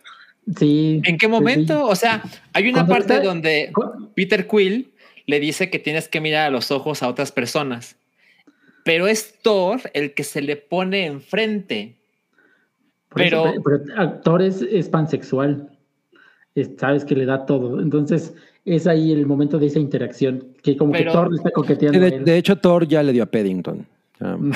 Sí. 0.56 1.00
¿En 1.04 1.18
qué 1.18 1.28
pues, 1.28 1.40
momento? 1.40 1.84
O 1.86 1.96
sea, 1.96 2.22
hay 2.52 2.64
una 2.68 2.84
Cuando 2.86 2.92
parte 2.94 3.14
está- 3.14 3.24
donde 3.26 3.72
Peter 4.14 4.46
Quill 4.46 4.92
le 5.26 5.40
dice 5.40 5.70
que 5.70 5.78
tienes 5.80 6.08
que 6.08 6.20
mirar 6.20 6.46
a 6.46 6.50
los 6.50 6.70
ojos 6.70 7.02
a 7.02 7.08
otras 7.08 7.32
personas. 7.32 7.96
Pero 8.84 9.08
es 9.08 9.40
Thor 9.42 9.80
el 9.92 10.14
que 10.14 10.22
se 10.22 10.40
le 10.42 10.56
pone 10.56 11.06
enfrente. 11.06 11.96
por 13.08 13.22
eso, 13.22 13.54
pero- 13.64 14.20
pero 14.22 14.40
es, 14.40 14.62
es 14.62 14.88
pansexual. 14.88 15.75
Es- 16.56 16.70
sabes 16.78 17.04
que 17.04 17.14
le 17.14 17.24
da 17.26 17.46
todo. 17.46 17.80
Entonces, 17.80 18.34
es 18.64 18.88
ahí 18.88 19.12
el 19.12 19.26
momento 19.26 19.58
de 19.60 19.66
esa 19.66 19.78
interacción, 19.78 20.48
que 20.62 20.76
como 20.76 20.90
Pero- 20.92 21.12
que 21.12 21.16
Thor 21.16 21.30
le 21.30 21.36
está 21.36 21.50
coqueteando. 21.52 22.00
De, 22.00 22.36
hecho, 22.36 22.56
Thor 22.58 22.88
ya 22.88 23.02
le 23.04 23.12
dio 23.12 23.22
a 23.22 23.26
Paddington. 23.26 23.86
Ah, 24.20 24.36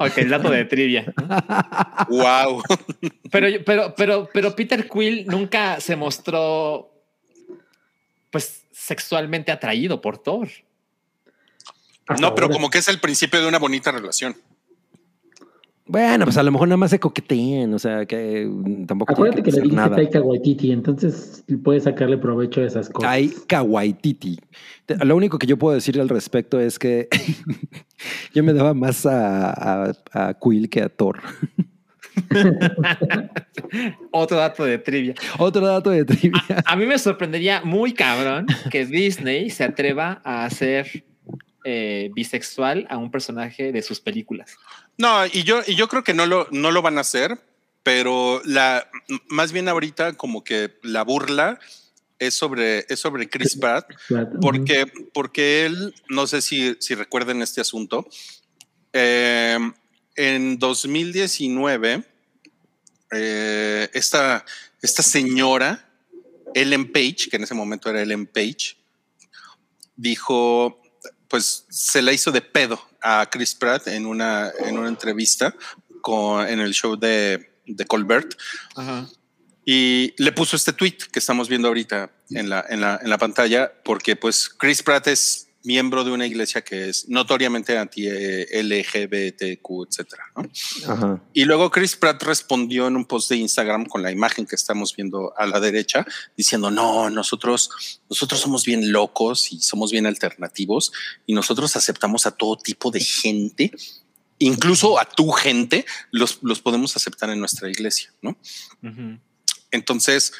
Ok, 0.00 0.18
el 0.18 0.28
dato 0.30 0.50
de 0.50 0.64
trivia. 0.64 1.14
Wow. 2.08 2.60
Pero, 3.30 3.46
pero, 3.64 3.94
pero, 3.96 4.28
pero 4.32 4.56
Peter 4.56 4.88
Quill 4.88 5.26
nunca 5.26 5.78
se 5.80 5.94
mostró 5.94 6.90
pues 8.30 8.64
sexualmente 8.72 9.52
atraído 9.52 10.00
por 10.00 10.18
Thor. 10.18 10.48
Hasta 12.08 12.20
No, 12.20 12.34
pero 12.34 12.48
como 12.50 12.68
que 12.68 12.78
es 12.78 12.88
el 12.88 12.98
principio 12.98 13.40
de 13.40 13.46
una 13.46 13.60
bonita 13.60 13.92
relación. 13.92 14.34
Bueno, 15.90 16.24
pues 16.24 16.36
a 16.36 16.44
lo 16.44 16.52
mejor 16.52 16.68
nada 16.68 16.76
más 16.76 16.90
se 16.90 17.00
coquetean, 17.00 17.74
o 17.74 17.78
sea, 17.80 18.06
que 18.06 18.46
mm, 18.48 18.86
tampoco 18.86 19.12
tiene 19.12 19.30
Acuérdate 19.30 19.42
que 19.42 19.50
le 19.50 19.56
dijiste 19.62 19.76
nada. 19.76 19.96
Taika 19.96 20.20
Waititi, 20.20 20.70
entonces 20.70 21.42
puedes 21.64 21.82
sacarle 21.82 22.16
provecho 22.16 22.60
a 22.60 22.64
esas 22.64 22.88
cosas. 22.88 23.10
Taika 23.10 23.62
Waititi. 23.62 24.38
Lo 25.04 25.16
único 25.16 25.36
que 25.36 25.48
yo 25.48 25.56
puedo 25.56 25.74
decir 25.74 26.00
al 26.00 26.08
respecto 26.08 26.60
es 26.60 26.78
que 26.78 27.08
yo 28.34 28.44
me 28.44 28.52
daba 28.52 28.72
más 28.72 29.04
a, 29.04 29.88
a, 29.88 29.92
a 30.12 30.34
Quill 30.34 30.70
que 30.70 30.82
a 30.82 30.88
Thor. 30.88 31.18
Otro 34.12 34.36
dato 34.36 34.64
de 34.64 34.78
trivia. 34.78 35.14
Otro 35.38 35.66
dato 35.66 35.90
de 35.90 36.04
trivia. 36.04 36.40
A 36.66 36.76
mí 36.76 36.86
me 36.86 37.00
sorprendería 37.00 37.62
muy 37.62 37.94
cabrón 37.94 38.46
que 38.70 38.86
Disney 38.86 39.50
se 39.50 39.64
atreva 39.64 40.20
a 40.22 40.44
hacer 40.44 41.04
eh, 41.62 42.10
bisexual 42.14 42.86
a 42.88 42.96
un 42.96 43.10
personaje 43.10 43.70
de 43.70 43.82
sus 43.82 44.00
películas. 44.00 44.56
No, 45.00 45.24
y 45.24 45.44
yo, 45.44 45.62
y 45.66 45.76
yo 45.76 45.88
creo 45.88 46.04
que 46.04 46.12
no 46.12 46.26
lo, 46.26 46.46
no 46.50 46.70
lo 46.70 46.82
van 46.82 46.98
a 46.98 47.00
hacer, 47.00 47.40
pero 47.82 48.42
la 48.44 48.86
más 49.28 49.50
bien 49.50 49.66
ahorita 49.66 50.12
como 50.12 50.44
que 50.44 50.78
la 50.82 51.04
burla 51.04 51.58
es 52.18 52.34
sobre, 52.34 52.84
es 52.86 53.00
sobre 53.00 53.30
Chris 53.30 53.56
Pratt, 53.56 53.90
Claro. 54.08 54.28
porque, 54.42 54.84
porque 55.14 55.64
él, 55.64 55.94
no 56.10 56.26
sé 56.26 56.42
si, 56.42 56.76
si 56.80 56.94
recuerden 56.94 57.40
este 57.40 57.62
asunto, 57.62 58.06
eh, 58.92 59.58
en 60.16 60.58
2019, 60.58 62.04
eh, 63.12 63.88
esta, 63.94 64.44
esta 64.82 65.02
señora, 65.02 65.88
Ellen 66.52 66.92
Page, 66.92 67.30
que 67.30 67.36
en 67.36 67.44
ese 67.44 67.54
momento 67.54 67.88
era 67.88 68.02
Ellen 68.02 68.26
Page, 68.26 68.76
dijo, 69.96 70.82
pues 71.26 71.64
se 71.70 72.02
la 72.02 72.12
hizo 72.12 72.30
de 72.32 72.42
pedo 72.42 72.89
a 73.02 73.28
Chris 73.30 73.54
Pratt 73.54 73.88
en 73.88 74.06
una, 74.06 74.50
en 74.58 74.78
una 74.78 74.88
entrevista 74.88 75.54
con, 76.00 76.46
en 76.46 76.60
el 76.60 76.72
show 76.72 76.96
de, 76.96 77.52
de 77.66 77.86
Colbert. 77.86 78.34
Y 79.64 80.14
le 80.16 80.32
puso 80.32 80.56
este 80.56 80.72
tweet 80.72 80.96
que 81.12 81.18
estamos 81.18 81.48
viendo 81.48 81.68
ahorita 81.68 82.10
en 82.30 82.48
la, 82.48 82.64
en 82.68 82.80
la, 82.80 82.98
en 83.02 83.10
la 83.10 83.18
pantalla, 83.18 83.72
porque 83.84 84.16
pues 84.16 84.48
Chris 84.48 84.82
Pratt 84.82 85.06
es 85.06 85.49
miembro 85.62 86.04
de 86.04 86.10
una 86.10 86.26
iglesia 86.26 86.62
que 86.62 86.88
es 86.88 87.08
notoriamente 87.08 87.76
anti-LGBTQ, 87.76 89.66
etcétera. 89.88 90.24
¿no? 90.36 90.48
Y 91.32 91.44
luego 91.44 91.70
Chris 91.70 91.96
Pratt 91.96 92.22
respondió 92.22 92.86
en 92.86 92.96
un 92.96 93.04
post 93.04 93.28
de 93.30 93.36
Instagram 93.36 93.84
con 93.84 94.02
la 94.02 94.10
imagen 94.10 94.46
que 94.46 94.56
estamos 94.56 94.96
viendo 94.96 95.34
a 95.36 95.46
la 95.46 95.60
derecha, 95.60 96.06
diciendo, 96.36 96.70
no, 96.70 97.10
nosotros, 97.10 98.00
nosotros 98.08 98.40
somos 98.40 98.64
bien 98.64 98.90
locos 98.92 99.52
y 99.52 99.60
somos 99.60 99.92
bien 99.92 100.06
alternativos 100.06 100.92
y 101.26 101.34
nosotros 101.34 101.76
aceptamos 101.76 102.24
a 102.26 102.30
todo 102.30 102.56
tipo 102.56 102.90
de 102.90 103.00
gente, 103.00 103.70
incluso 104.38 104.98
a 104.98 105.04
tu 105.04 105.30
gente, 105.30 105.84
los, 106.10 106.38
los 106.42 106.60
podemos 106.60 106.96
aceptar 106.96 107.28
en 107.30 107.38
nuestra 107.38 107.68
iglesia, 107.68 108.12
¿no? 108.22 108.38
Entonces, 109.70 110.32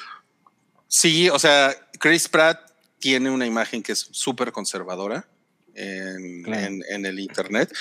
sí, 0.88 1.28
o 1.28 1.38
sea, 1.38 1.76
Chris 1.98 2.26
Pratt 2.28 2.69
tiene 3.00 3.30
una 3.30 3.46
imagen 3.46 3.82
que 3.82 3.92
es 3.92 4.08
súper 4.12 4.52
conservadora 4.52 5.26
en, 5.74 6.42
Claro. 6.44 6.66
en- 6.66 6.82
en 6.88 7.06
el 7.06 7.18
Internet. 7.18 7.72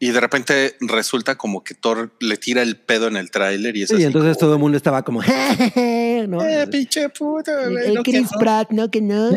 Y 0.00 0.10
de 0.10 0.20
repente 0.20 0.76
resulta 0.80 1.36
como 1.36 1.62
que 1.64 1.74
Thor 1.74 2.12
le 2.20 2.36
tira 2.36 2.62
el 2.62 2.76
pedo 2.76 3.06
en 3.08 3.16
el 3.16 3.30
tráiler 3.30 3.76
y 3.76 3.82
es 3.84 3.88
Sí, 3.88 3.94
así 3.94 4.04
entonces 4.04 4.32
como, 4.34 4.40
todo 4.40 4.54
el 4.54 4.58
mundo 4.60 4.76
estaba 4.76 5.02
como, 5.02 5.20
¿no? 6.28 6.44
Eh, 6.44 6.66
pinche 6.70 7.08
puta, 7.10 7.52
Eh, 7.70 7.92
no 7.94 8.02
Chris 8.02 8.28
que 8.28 8.34
no". 8.34 8.38
Pratt, 8.40 8.70
no, 8.70 8.90
que 8.90 9.00
no. 9.00 9.30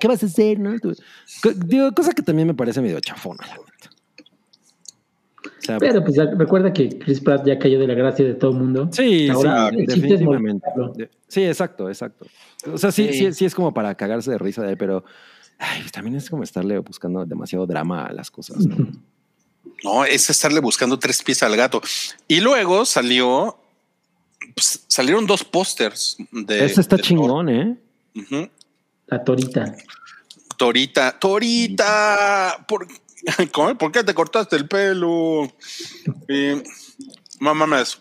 ¿Qué, 0.00 0.08
vas 0.08 0.22
a 0.22 0.26
hacer? 0.26 0.58
No? 0.58 0.72
Digo, 1.66 1.92
cosa 1.92 2.12
que 2.12 2.22
también 2.22 2.48
me 2.48 2.54
parece 2.54 2.80
medio 2.82 3.00
chafona, 3.00 3.46
la 3.46 3.54
neta. 3.54 3.90
O 5.60 5.62
sea, 5.62 5.78
Pero 5.78 6.02
pues 6.02 6.16
recuerda 6.16 6.72
que 6.72 6.88
Chris 6.98 7.20
Pratt 7.20 7.46
ya 7.46 7.58
cayó 7.58 7.78
de 7.78 7.86
la 7.86 7.94
gracia 7.94 8.24
de 8.24 8.34
todo 8.34 8.52
el 8.52 8.56
mundo. 8.58 8.88
sí, 8.92 9.28
Ahora, 9.28 9.68
sí, 9.70 9.76
el 9.80 9.86
chiste 9.86 10.14
es 10.14 10.20
definitivamente. 10.20 11.10
Sí, 11.28 11.44
exacto, 11.44 11.88
exacto. 11.88 12.26
O 12.72 12.78
sea, 12.78 12.90
sí, 12.90 13.08
Sí. 13.12 13.18
sí, 13.26 13.32
sí 13.32 13.44
es 13.44 13.54
como 13.54 13.72
para 13.74 13.94
cagarse 13.94 14.30
de 14.30 14.38
risa 14.38 14.62
de 14.62 14.70
él, 14.72 14.76
pero 14.78 15.04
ay, 15.58 15.80
pues 15.80 15.92
también 15.92 16.16
es 16.16 16.28
como 16.30 16.42
estarle 16.42 16.78
buscando 16.78 17.24
demasiado 17.26 17.66
drama 17.66 18.06
a 18.06 18.12
las 18.12 18.30
cosas. 18.30 18.58
¿no? 18.66 18.88
No, 19.84 20.04
es 20.04 20.28
estarle 20.30 20.60
buscando 20.60 20.98
tres 20.98 21.22
pies 21.22 21.42
al 21.42 21.56
gato. 21.56 21.80
Y 22.28 22.40
luego 22.40 22.84
salió, 22.84 23.56
pues, 24.54 24.84
salieron 24.88 25.26
dos 25.26 25.44
pósters 25.44 26.16
de. 26.32 26.64
Ese 26.64 26.80
está 26.80 26.96
de 26.96 27.02
Thor. 27.02 27.08
chingón, 27.08 27.48
¿eh? 27.48 27.76
Ujú. 28.16 28.48
La 29.06 29.22
torita. 29.24 29.74
Torita, 30.56 31.18
Torita, 31.18 32.64
¿por. 32.68 32.86
¿Por 33.78 33.92
qué 33.92 34.02
te 34.04 34.14
cortaste 34.14 34.56
el 34.56 34.66
pelo? 34.68 35.52
Y, 36.28 36.62
no 37.40 37.54
mames, 37.54 37.98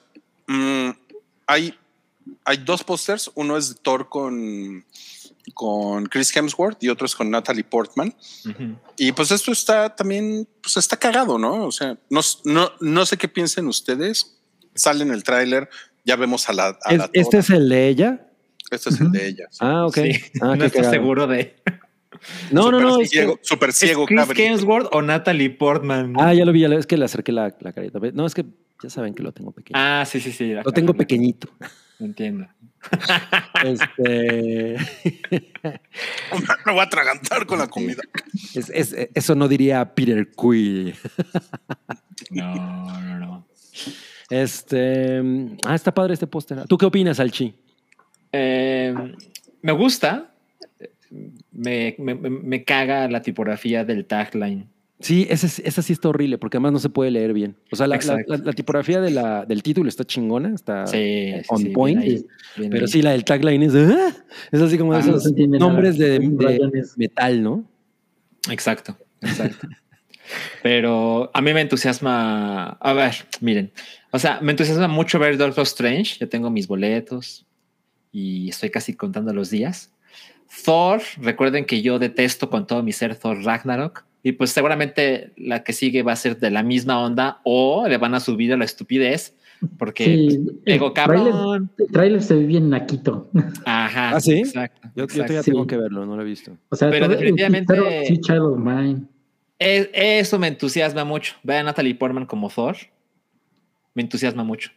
mm, 0.47 0.89
hay, 1.47 1.77
hay 2.45 2.57
dos 2.57 2.83
pósters, 2.83 3.31
uno 3.35 3.57
es 3.57 3.69
de 3.69 3.75
Thor 3.81 4.09
con, 4.09 4.85
con 5.53 6.05
Chris 6.07 6.35
Hemsworth 6.35 6.83
y 6.83 6.89
otro 6.89 7.05
es 7.05 7.15
con 7.15 7.29
Natalie 7.29 7.63
Portman. 7.63 8.13
Y 8.97 9.11
pues 9.13 9.31
esto 9.31 9.51
está 9.51 9.95
también, 9.95 10.47
pues 10.61 10.77
está 10.77 10.97
cagado, 10.97 11.37
¿no? 11.39 11.65
O 11.65 11.71
sea, 11.71 11.97
no, 12.09 12.21
no, 12.43 12.71
no 12.81 13.05
sé 13.05 13.17
qué 13.17 13.27
piensen 13.27 13.67
ustedes. 13.67 14.35
Sale 14.75 15.03
en 15.03 15.11
el 15.11 15.23
tráiler, 15.23 15.69
ya 16.05 16.15
vemos 16.15 16.47
a 16.49 16.53
la... 16.53 16.77
a 16.83 16.91
Es- 16.93 16.97
la 16.99 17.09
¿Este 17.13 17.21
Thor. 17.31 17.39
es 17.39 17.49
el 17.49 17.69
de 17.69 17.87
ella? 17.87 18.25
este 18.71 18.89
es 18.91 19.01
el 19.01 19.11
de 19.11 19.27
ella. 19.27 19.47
sí. 19.49 19.57
Ah, 19.61 19.85
ok. 19.87 19.95
Sí, 19.95 20.11
Ah, 20.41 20.55
no 20.55 20.63
estoy 20.65 20.83
seguro 20.83 21.25
de. 21.25 21.55
No, 22.51 22.71
no, 22.71 22.79
no. 22.79 22.99
es 23.01 23.09
que- 23.09 23.17
ciego, 23.17 23.39
súper 23.41 23.69
¿Es 23.69 23.77
ciego, 23.77 24.05
Chris 24.05 24.19
Cabri. 24.19 24.41
Hemsworth 24.43 24.87
o 24.91 25.01
Natalie 25.01 25.49
Portman? 25.49 26.13
Ah, 26.17 26.33
ya 26.33 26.45
lo 26.45 26.51
vi, 26.51 26.61
ya 26.61 26.67
lo- 26.69 26.77
es 26.79 26.87
que 26.87 26.97
le 26.97 27.05
acerqué 27.05 27.31
la, 27.31 27.55
la 27.59 27.73
carita. 27.73 27.99
No, 28.13 28.25
es 28.25 28.33
que 28.33 28.45
ya 28.81 28.89
saben 28.89 29.13
que 29.13 29.23
lo 29.23 29.31
tengo 29.31 29.51
pequeño. 29.51 29.77
Ah, 29.79 30.03
sí, 30.07 30.19
sí, 30.19 30.31
sí. 30.31 30.53
lo 30.53 30.71
tengo 30.71 30.93
pequeñito. 30.93 31.49
Entiendo. 31.99 32.47
Este, 33.65 34.77
Me 36.65 36.71
voy 36.71 36.79
a 36.79 36.83
atragantar 36.83 37.45
con 37.45 37.59
la 37.59 37.67
comida. 37.67 38.01
es- 38.55 38.69
es- 38.69 38.95
eso 39.13 39.35
no 39.35 39.47
diría 39.49 39.93
Peter 39.93 40.29
Quill. 40.31 40.95
No, 42.31 43.01
no, 43.01 43.19
no. 43.19 43.47
Este, 44.29 45.21
ah, 45.65 45.75
está 45.75 45.93
padre 45.93 46.13
este 46.13 46.27
póster. 46.27 46.65
¿Tú 46.67 46.77
qué 46.77 46.85
opinas, 46.85 47.19
Alchi? 47.19 47.53
Eh, 48.31 48.93
me 49.61 49.71
gusta. 49.73 50.31
Me, 51.51 51.95
me- 51.97 52.15
me- 52.15 52.29
me 52.29 52.63
caga 52.63 53.07
la 53.09 53.21
tipografía 53.21 53.83
del 53.83 54.05
tagline. 54.05 54.67
Sí, 55.01 55.25
esa, 55.29 55.47
es- 55.47 55.59
esa 55.59 55.81
sí 55.81 55.93
está 55.93 56.09
horrible 56.09 56.37
porque 56.37 56.57
además 56.57 56.73
no 56.73 56.79
se 56.79 56.89
puede 56.89 57.09
leer 57.09 57.33
bien. 57.33 57.55
O 57.71 57.75
sea, 57.75 57.87
la, 57.87 57.95
la- 57.95 58.01
Exacto. 58.01 58.23
la- 58.27 58.37
la 58.43 58.53
tipografía 58.53 58.99
de 59.01 59.11
la, 59.11 59.45
del 59.45 59.63
título 59.63 59.87
está 59.89 60.03
chingona, 60.03 60.53
está 60.53 60.85
Sí, 60.87 61.31
on 61.47 61.57
sí, 61.57 61.63
bien 61.65 61.73
point. 61.73 61.99
ahí, 62.01 62.25
bien 62.57 62.69
Pero 62.69 62.85
ahí. 62.85 62.91
sí, 62.91 63.01
la 63.01 63.11
del 63.11 63.23
tagline 63.23 63.63
es, 63.63 63.73
"Ah", 63.75 64.11
es 64.51 64.61
así 64.61 64.77
como 64.77 64.93
Ah, 64.93 64.99
esos 64.99 65.31
no 65.31 65.57
nombres 65.59 65.97
de, 65.97 66.19
metal, 66.97 67.41
¿no? 67.41 67.63
Exacto, 68.51 68.97
exacto. 69.21 69.67
Pero 70.61 71.31
a 71.33 71.41
mí 71.41 71.53
me 71.53 71.61
entusiasma. 71.61 72.71
A 72.79 72.93
ver, 72.93 73.15
miren. 73.41 73.71
O 74.11 74.19
sea, 74.19 74.39
me 74.41 74.51
entusiasma 74.51 74.87
mucho 74.87 75.17
ver 75.19 75.37
Doctor 75.37 75.63
Strange. 75.63 76.17
Yo 76.19 76.29
tengo 76.29 76.49
mis 76.49 76.67
boletos 76.67 77.45
y 78.11 78.49
estoy 78.49 78.69
casi 78.69 78.93
contando 78.95 79.33
los 79.33 79.49
días. 79.49 79.91
Thor, 80.65 81.01
recuerden 81.21 81.65
que 81.65 81.81
yo 81.81 81.99
detesto 81.99 82.49
con 82.49 82.65
todo 82.67 82.83
mi 82.83 82.91
ser 82.91 83.15
Thor 83.15 83.43
Ragnarok. 83.43 84.03
Y 84.23 84.33
pues 84.33 84.49
seguramente 84.51 85.31
la 85.37 85.63
que 85.63 85.71
sigue 85.73 86.03
va 86.03 86.11
a 86.11 86.15
ser 86.17 86.37
de 86.39 86.51
la 86.51 86.61
misma 86.63 86.99
onda 87.03 87.39
o 87.45 87.87
le 87.87 87.97
van 87.97 88.13
a 88.15 88.19
subir 88.19 88.51
a 88.51 88.57
la 88.57 88.65
estupidez 88.65 89.33
porque 89.77 90.03
Sí, 90.05 90.39
pues, 90.43 90.55
el 90.65 90.79
tráiler- 90.81 90.93
cabrón. 90.93 91.71
El 91.77 91.87
tráiler 91.87 92.21
se 92.23 92.33
ve 92.35 92.45
bien 92.45 92.69
naquito. 92.69 93.29
Ajá. 93.65 94.11
¿Ah, 94.15 94.19
sí? 94.19 94.39
Exacto. 94.39 94.89
Yo, 94.95 95.07
todavía 95.07 95.41
Sí. 95.43 95.51
tengo 95.51 95.65
que 95.67 95.77
verlo, 95.77 96.05
no 96.05 96.15
lo 96.17 96.21
he 96.21 96.25
visto. 96.25 96.57
O 96.69 96.75
sea, 96.75 96.89
Pero 96.89 97.07
definitivamente- 97.07 98.05
sí, 98.07 98.17
Child 98.19 98.39
of 98.41 98.59
Mine. 98.59 99.03
Es- 99.57 99.89
eso 99.93 100.39
me 100.39 100.47
entusiasma 100.47 101.03
mucho. 101.05 101.35
Ver 101.43 101.57
a 101.57 101.63
Natalie 101.63 101.95
Portman 101.95 102.25
como 102.25 102.49
Thor. 102.49 102.75
Me 103.93 104.01
entusiasma 104.01 104.43
mucho. 104.43 104.71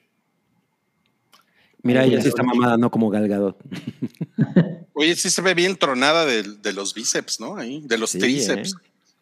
Mira, 1.82 2.04
ella 2.04 2.20
sí 2.20 2.28
está 2.28 2.42
mamada, 2.44 2.76
no 2.76 2.90
como 2.90 3.10
Galgadot. 3.10 3.56
Oye, 4.94 5.14
sí 5.16 5.30
se 5.30 5.42
ve 5.42 5.54
bien 5.54 5.76
tronada 5.76 6.24
de, 6.26 6.42
de 6.42 6.72
los 6.72 6.94
bíceps, 6.94 7.40
¿no? 7.40 7.56
Ahí, 7.56 7.80
de 7.86 7.98
los 7.98 8.10
Sí, 8.10 8.18
tríceps. 8.18 8.74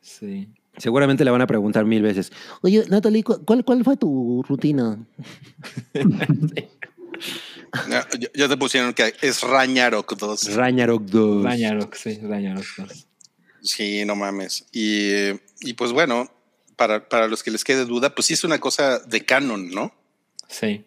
Sí. 0.03 0.49
Seguramente 0.79 1.25
le 1.25 1.31
van 1.31 1.43
a 1.43 1.47
preguntar 1.47 1.85
mil 1.85 2.03
veces. 2.03 2.33
Oye, 2.63 2.85
Natalie, 2.89 3.23
¿cu- 3.23 3.45
¿cuál, 3.45 3.65
cuál 3.65 3.85
fue 3.85 3.97
tu 3.97 4.43
rutina? 4.49 4.99
Ya, 7.89 8.07
ya- 8.35 8.49
te 8.49 8.57
pusieron 8.57 8.93
que 8.95 9.15
es 9.23 9.43
Ragnarok 9.43 10.17
2. 10.17 10.55
Ragnarok 10.57 11.03
2. 11.05 11.45
Ragnarok, 11.45 11.95
sí, 11.95 12.19
Ragnarok. 12.21 12.65
dos. 12.79 13.07
Sí, 13.63 14.05
no 14.05 14.17
mames. 14.17 14.65
Y, 14.73 15.11
eh, 15.11 15.41
y 15.61 15.75
pues 15.75 15.93
bueno, 15.93 16.33
para, 16.77 17.09
para 17.09 17.29
los 17.29 17.43
que 17.45 17.51
les 17.53 17.63
quede 17.63 17.85
duda, 17.85 18.15
pues 18.15 18.27
sí 18.27 18.35
es 18.35 18.43
una 18.43 18.59
cosa 18.59 18.99
de 19.01 19.25
canon, 19.25 19.71
¿no? 19.71 19.95
Sí. 20.49 20.85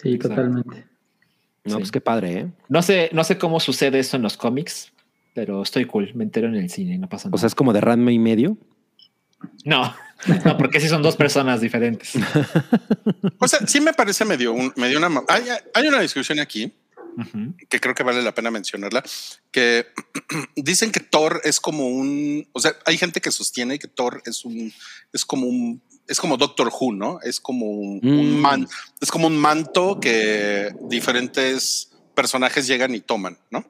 Sí, 0.00 0.14
Exacto. 0.14 0.28
totalmente. 0.36 0.86
No, 1.64 1.72
Sí. 1.74 1.78
pues 1.78 1.92
qué 1.92 2.00
padre, 2.00 2.32
¿eh? 2.40 2.46
No 2.68 2.82
sé, 2.82 3.08
no 3.12 3.22
sé 3.24 3.38
cómo 3.38 3.60
sucede 3.60 3.98
eso 4.00 4.16
en 4.16 4.22
los 4.22 4.36
cómics, 4.36 4.92
pero 5.34 5.62
estoy 5.62 5.84
cool. 5.84 6.10
Me 6.14 6.24
entero 6.24 6.48
en 6.48 6.56
el 6.56 6.70
cine, 6.70 6.98
no 6.98 7.08
pasa 7.08 7.28
nada. 7.28 7.36
O 7.36 7.38
sea, 7.38 7.46
es 7.46 7.54
como 7.54 7.72
de 7.72 7.80
Ranma 7.80 8.10
y 8.12 8.18
medio. 8.18 8.56
no, 9.64 9.94
no, 10.44 10.56
porque 10.58 10.80
sí 10.80 10.88
son 10.88 11.02
dos 11.02 11.16
personas 11.16 11.60
diferentes. 11.60 12.12
O 13.38 13.48
sea, 13.48 13.66
sí 13.66 13.80
me 13.80 13.92
parece 13.92 14.24
medio, 14.24 14.52
un, 14.52 14.72
medio 14.76 14.98
una... 14.98 15.08
Hay, 15.28 15.44
hay 15.74 15.86
una 15.88 16.00
discusión 16.00 16.38
aquí 16.38 16.72
que 17.68 17.80
creo 17.80 17.94
que 17.94 18.02
vale 18.04 18.22
la 18.22 18.34
pena 18.34 18.50
mencionarla, 18.50 19.02
que 19.50 19.86
dicen 20.56 20.92
que 20.92 21.00
Thor 21.00 21.40
es 21.44 21.60
como 21.60 21.88
un, 21.88 22.48
o 22.52 22.60
sea, 22.60 22.72
hay 22.86 22.96
gente 22.96 23.20
que 23.20 23.30
sostiene 23.30 23.78
que 23.78 23.88
Thor 23.88 24.22
es 24.24 24.44
un, 24.44 24.72
es 25.12 25.24
como 25.24 25.46
un, 25.46 25.82
es 26.12 26.20
como 26.20 26.36
Doctor 26.36 26.70
Who, 26.78 26.92
¿no? 26.92 27.18
Es 27.22 27.40
como 27.40 27.66
un, 27.70 28.00
un 28.02 28.38
Mm. 28.38 28.40
man, 28.40 28.68
es 29.00 29.10
como 29.10 29.26
un 29.26 29.36
manto 29.36 29.98
que 30.00 30.74
diferentes 30.88 31.90
personajes 32.14 32.66
llegan 32.66 32.94
y 32.94 33.00
toman, 33.00 33.38
¿no? 33.50 33.64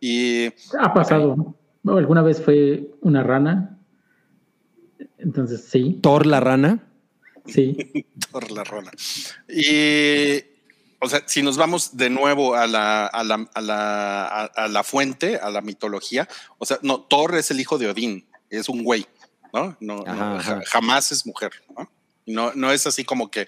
Y 0.00 0.46
Ha 0.78 0.92
pasado. 0.94 1.56
¿no? 1.82 1.96
Alguna 1.96 2.22
vez 2.22 2.40
fue 2.42 2.90
una 3.00 3.22
rana. 3.22 3.78
Entonces, 5.18 5.64
sí, 5.64 5.98
Thor 6.02 6.26
la 6.26 6.40
rana. 6.40 6.88
sí. 7.46 7.76
Thor 8.32 8.50
la 8.50 8.64
rona. 8.64 8.90
Y, 9.48 10.42
o 11.00 11.08
sea, 11.08 11.22
si 11.26 11.42
nos 11.42 11.56
vamos 11.56 11.96
de 11.96 12.10
nuevo 12.10 12.54
a 12.54 12.66
la, 12.66 13.06
a 13.06 13.24
la, 13.24 13.48
a 13.54 13.60
la, 13.60 14.24
a, 14.26 14.44
a 14.44 14.68
la 14.68 14.82
fuente, 14.84 15.36
a 15.36 15.50
la 15.50 15.60
mitología, 15.60 16.28
o 16.58 16.66
sea, 16.66 16.78
no, 16.82 17.00
Thor 17.02 17.36
es 17.36 17.50
el 17.50 17.60
hijo 17.60 17.78
de 17.78 17.88
Odín, 17.88 18.26
es 18.50 18.68
un 18.68 18.82
güey, 18.84 19.06
¿no? 19.52 19.76
No, 19.80 20.04
Ajá, 20.06 20.14
no, 20.16 20.36
ajá. 20.38 20.54
ja- 20.56 20.62
jamás 20.66 21.12
es 21.12 21.26
mujer, 21.26 21.50
¿no? 21.76 21.90
No, 22.24 22.52
no 22.54 22.70
es 22.70 22.86
así 22.86 23.04
como 23.04 23.30
que 23.32 23.46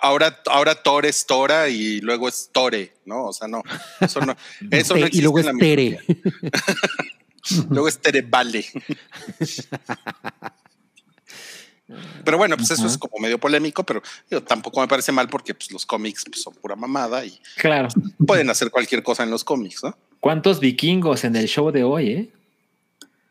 ahora, 0.00 0.40
ahora 0.46 0.80
Thor 0.80 1.06
es 1.06 1.26
Tora 1.26 1.68
y 1.68 2.00
luego 2.00 2.28
es 2.28 2.50
Tore, 2.52 2.94
¿no? 3.04 3.24
O 3.26 3.32
sea, 3.32 3.48
no, 3.48 3.62
eso 4.00 4.20
no, 4.20 4.36
eso 4.70 4.94
no 4.94 5.00
Te- 5.00 5.06
existe 5.06 5.18
y 5.18 5.22
luego 5.22 5.40
en 5.40 5.46
es 5.48 5.52
la 5.54 5.58
Tere. 5.58 6.00
Luego 7.70 7.86
es 7.86 7.98
Terebale. 8.00 8.64
Pero 12.24 12.36
bueno, 12.38 12.56
pues 12.56 12.68
eso 12.72 12.84
es 12.88 12.98
como 12.98 13.18
medio 13.20 13.38
polémico, 13.38 13.84
pero 13.84 14.02
digo, 14.28 14.42
tampoco 14.42 14.80
me 14.80 14.88
parece 14.88 15.12
mal 15.12 15.28
porque 15.28 15.54
pues, 15.54 15.70
los 15.70 15.86
cómics 15.86 16.24
pues, 16.26 16.42
son 16.42 16.52
pura 16.54 16.74
mamada 16.74 17.24
y 17.24 17.38
Claro. 17.56 17.86
pueden 18.26 18.50
hacer 18.50 18.72
cualquier 18.72 19.04
cosa 19.04 19.22
en 19.22 19.30
los 19.30 19.44
cómics, 19.44 19.84
¿no? 19.84 19.96
¿Cuántos 20.18 20.58
vikingos 20.58 21.22
en 21.22 21.36
el 21.36 21.46
show 21.46 21.70
de 21.70 21.84
hoy, 21.84 22.10
eh? 22.10 22.28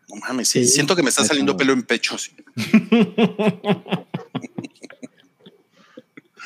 No 0.10 0.15
mames, 0.18 0.49
sí, 0.49 0.65
siento 0.65 0.95
que 0.95 1.03
me 1.03 1.10
está 1.10 1.23
saliendo 1.26 1.57
pelo 1.57 1.73
en 1.73 1.84
pecho. 1.84 2.18
sí. 2.18 2.32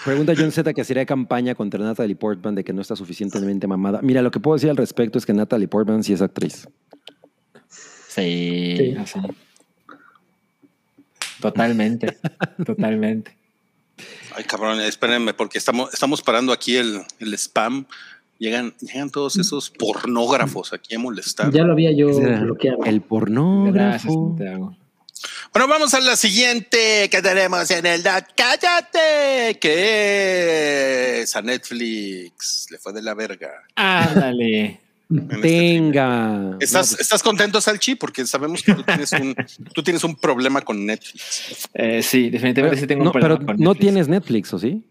Pregunta 0.06 0.34
John 0.38 0.52
Z 0.52 0.73
que 0.73 0.84
sería 0.86 1.06
campaña 1.06 1.56
contra 1.56 1.84
Natalie 1.84 2.15
Portman 2.15 2.56
de 2.56 2.64
que 2.64 2.72
no 2.72 2.81
está 2.81 2.95
suficientemente 2.95 3.68
mamada. 3.68 3.99
Mira, 4.02 4.22
lo 4.22 4.31
que 4.31 4.40
puedo 4.40 4.56
decir 4.56 4.69
al 4.69 4.77
respecto 4.77 5.18
es 5.18 5.26
que 5.26 5.34
Natalie 5.34 5.68
Portman 5.68 6.03
sí 6.03 6.14
es 6.14 6.22
actriz. 6.22 6.68
Sí, 8.07 8.76
Sí. 8.77 8.95
así. 8.98 9.19
Totalmente, 11.41 12.18
totalmente. 12.65 13.36
Ay, 14.36 14.44
cabrón, 14.45 14.80
espérenme, 14.81 15.34
porque 15.34 15.57
estamos, 15.57 15.94
estamos 15.94 16.22
parando 16.22 16.53
aquí 16.53 16.77
el, 16.77 17.02
el 17.19 17.34
spam. 17.34 17.86
Llegan, 18.40 18.74
llegan 18.80 19.10
todos 19.10 19.38
esos 19.38 19.70
pornógrafos 19.70 20.72
aquí 20.72 20.95
a 20.95 20.99
molestar. 20.99 21.52
Ya 21.52 21.64
lo 21.64 21.74
había 21.74 21.91
yo 21.91 22.07
bloqueado. 22.18 22.78
El 22.86 22.95
Gracias, 22.95 23.07
pornógrafo. 23.10 24.36
Santiago. 24.38 24.76
Bueno, 25.52 25.68
vamos 25.68 25.94
a 25.94 25.99
la 25.99 26.16
siguiente 26.16 27.10
que 27.11 27.22
tenemos 27.22 27.70
en 27.72 27.86
el 27.86 28.02
da- 28.02 28.26
Cállate, 28.36 29.57
que 29.60 31.22
es 31.22 31.36
a 31.36 31.41
Netflix. 31.41 32.68
Le 32.72 32.78
fue 32.78 32.94
de 32.94 33.02
la 33.02 33.14
verga. 33.14 33.49
Ándale. 33.76 34.80
este 35.10 35.38
Venga. 35.38 36.56
¿Estás, 36.61 36.91
No, 36.91 36.95
pues, 36.95 37.02
¿Estás 37.02 37.24
contento, 37.24 37.60
Salchi? 37.60 37.95
Porque 37.95 38.26
sabemos 38.26 38.64
que 38.64 38.74
tú 38.74 38.84
tienes 38.84 39.11
un, 39.11 39.36
tú 39.74 39.84
tienes 39.84 40.03
un 40.06 40.16
problema 40.16 40.61
con 40.61 40.86
Netflix. 40.86 41.68
Eh, 41.74 42.02
sí, 42.03 42.30
definitivamente 42.30 42.80
sí 42.80 42.88
tengo 42.88 43.03
no, 43.03 43.10
un 43.10 43.14
problema 43.14 43.36
pero 43.38 43.45
con 43.48 43.57
no 43.57 43.76
tienes 43.76 44.07
Netflix, 44.07 44.53
¿o 44.53 44.60
sí? 44.60 44.84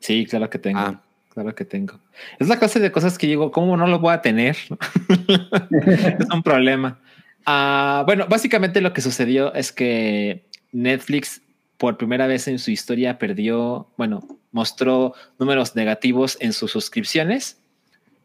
Sí, 0.00 0.26
claro 0.26 0.48
que 0.50 0.58
tengo. 0.58 0.78
Ah. 0.80 1.02
Claro 1.30 1.54
que 1.54 1.64
tengo. 1.64 1.98
Es 2.38 2.48
la 2.48 2.58
clase 2.58 2.80
de 2.80 2.90
cosas 2.90 3.16
que 3.16 3.26
digo, 3.26 3.52
¿cómo 3.52 3.76
no 3.76 3.86
lo 3.86 4.00
voy 4.00 4.12
a 4.12 4.20
tener? 4.20 4.56
es 6.18 6.30
un 6.32 6.42
problema. 6.42 6.98
Ah, 7.46 8.02
bueno, 8.04 8.26
básicamente 8.28 8.80
lo 8.80 8.92
que 8.92 9.00
sucedió 9.00 9.54
es 9.54 9.72
que 9.72 10.44
Netflix 10.72 11.40
por 11.78 11.96
primera 11.96 12.26
vez 12.26 12.46
en 12.48 12.58
su 12.58 12.70
historia 12.70 13.18
perdió, 13.18 13.88
bueno, 13.96 14.26
mostró 14.52 15.14
números 15.38 15.76
negativos 15.76 16.36
en 16.40 16.52
sus 16.52 16.72
suscripciones 16.72 17.58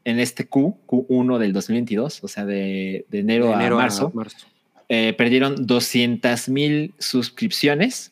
en 0.03 0.19
este 0.19 0.45
Q, 0.48 0.77
Q1 0.88 1.38
del 1.38 1.53
2022, 1.53 2.23
o 2.23 2.27
sea, 2.27 2.45
de, 2.45 3.06
de 3.10 3.19
enero, 3.19 3.48
De 3.48 3.53
enero 3.53 3.80
a 3.80 3.84
marzo. 3.84 4.14
Eh, 4.90 5.14
perdieron 5.18 5.65
200 5.65 6.49
mil 6.49 6.94
suscripciones 6.99 8.11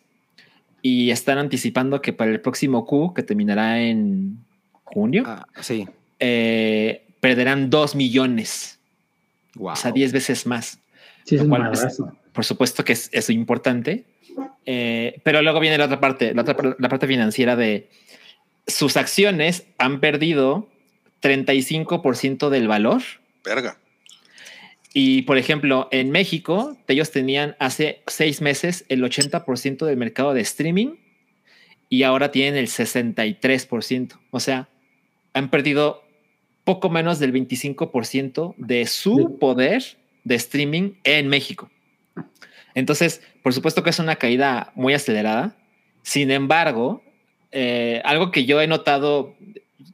y 0.81 1.11
están 1.11 1.37
anticipando 1.37 2.01
que 2.01 2.13
para 2.13 2.31
el 2.31 2.41
próximo 2.41 2.85
Q, 2.85 3.13
que 3.13 3.21
terminará 3.21 3.81
en 3.81 4.37
junio, 4.93 5.23
Ah, 5.25 5.45
sí. 5.61 5.87
eh, 6.19 7.03
perderán 7.19 7.69
2 7.69 7.95
millones, 7.95 8.79
Wow. 9.55 9.73
o 9.73 9.75
sea, 9.75 9.91
10 9.91 10.11
veces 10.13 10.45
más. 10.45 10.79
Sí, 11.25 11.35
es 11.35 11.41
lo 11.41 11.45
un 11.45 11.49
cual 11.49 11.61
es- 11.73 11.79
madrazo. 11.79 12.17
Por 12.33 12.45
supuesto 12.45 12.83
que 12.83 12.93
es, 12.93 13.09
es 13.11 13.29
importante, 13.29 14.05
eh, 14.65 15.21
pero 15.23 15.41
luego 15.41 15.59
viene 15.59 15.77
la 15.77 15.85
otra 15.85 15.99
parte, 15.99 16.33
la, 16.33 16.41
otra, 16.41 16.75
la 16.79 16.89
parte 16.89 17.05
financiera 17.07 17.55
de 17.55 17.89
sus 18.65 18.97
acciones 18.97 19.65
han 19.77 19.99
perdido 19.99 20.67
35% 21.21 22.49
del 22.49 22.67
valor. 22.67 23.01
Verga. 23.45 23.77
Y 24.93 25.23
por 25.23 25.37
ejemplo, 25.37 25.87
en 25.91 26.11
México, 26.11 26.77
ellos 26.87 27.11
tenían 27.11 27.55
hace 27.59 28.01
seis 28.07 28.41
meses 28.41 28.85
el 28.89 29.03
80% 29.03 29.85
del 29.85 29.97
mercado 29.97 30.33
de 30.33 30.41
streaming 30.41 30.95
y 31.89 32.03
ahora 32.03 32.31
tienen 32.31 32.55
el 32.55 32.67
63%. 32.67 34.19
O 34.31 34.39
sea, 34.39 34.67
han 35.33 35.49
perdido 35.49 36.03
poco 36.63 36.89
menos 36.89 37.19
del 37.19 37.33
25% 37.33 38.55
de 38.57 38.85
su 38.85 39.37
poder 39.39 39.83
de 40.23 40.35
streaming 40.35 40.93
en 41.03 41.27
México. 41.27 41.69
Entonces, 42.75 43.21
por 43.41 43.53
supuesto 43.53 43.83
que 43.83 43.89
es 43.89 43.99
una 43.99 44.15
caída 44.15 44.71
muy 44.75 44.93
acelerada. 44.93 45.55
Sin 46.01 46.31
embargo, 46.31 47.03
eh, 47.51 48.01
algo 48.05 48.31
que 48.31 48.45
yo 48.45 48.61
he 48.61 48.67
notado 48.67 49.35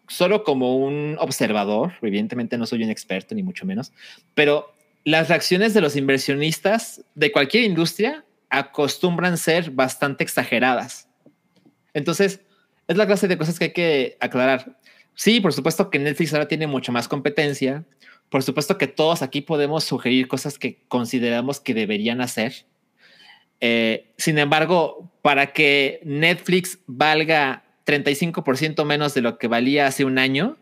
solo 0.08 0.44
como 0.44 0.78
un 0.78 1.18
observador, 1.20 1.94
evidentemente 2.02 2.58
no 2.58 2.66
soy 2.66 2.84
un 2.84 2.90
experto 2.90 3.36
ni 3.36 3.44
mucho 3.44 3.66
menos, 3.66 3.92
pero 4.34 4.74
las 5.04 5.30
reacciones 5.30 5.74
de 5.74 5.82
los 5.82 5.96
inversionistas 5.96 7.04
de 7.16 7.32
cualquier 7.32 7.64
industria 7.64 8.26
acostumbran 8.50 9.38
ser 9.38 9.72
bastante 9.72 10.24
exageradas. 10.24 11.08
Entonces, 11.94 12.42
es 12.88 12.98
la 12.98 13.06
clase 13.06 13.28
de 13.28 13.38
cosas 13.38 13.60
que 13.60 13.66
hay 13.66 13.74
que 13.74 14.18
aclarar. 14.20 14.79
Sí, 15.20 15.42
por 15.42 15.52
supuesto 15.52 15.90
que 15.90 16.00
Netflix 16.00 16.34
ahora 16.34 16.48
tiene 16.48 16.66
mucha 16.66 16.94
más 16.94 17.10
competencia. 17.10 17.84
Por 18.30 18.42
supuesto 18.42 18.78
que 18.78 18.88
todos 18.88 19.22
aquí 19.22 19.42
podemos 19.42 19.84
sugerir 19.84 20.30
cosas 20.30 20.58
que 20.58 20.82
consideramos 20.88 21.60
que 21.60 21.74
deberían 21.74 22.22
hacer. 22.22 22.66
Eh, 23.60 24.14
sin 24.18 24.38
embargo, 24.38 25.12
para 25.22 25.52
que 25.52 26.00
Netflix 26.06 26.80
valga 26.88 27.66
35% 27.86 28.86
menos 28.86 29.14
de 29.14 29.20
lo 29.20 29.38
que 29.38 29.50
valía 29.50 29.88
hace 29.88 30.06
un 30.06 30.20
año, 30.20 30.56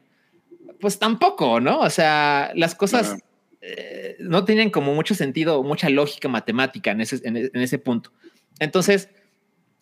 pues 0.82 0.98
tampoco, 0.98 1.60
¿no? 1.60 1.82
O 1.82 1.92
sea, 1.92 2.52
las 2.56 2.74
cosas 2.74 3.16
eh, 3.62 4.16
no 4.18 4.44
tienen 4.44 4.72
como 4.72 4.96
mucho 4.96 5.14
sentido, 5.14 5.62
mucha 5.62 5.88
lógica 5.90 6.30
matemática 6.30 6.90
en 6.90 7.02
ese, 7.02 7.22
en, 7.24 7.52
ese 7.54 7.78
punto. 7.78 8.12
Entonces, 8.58 9.08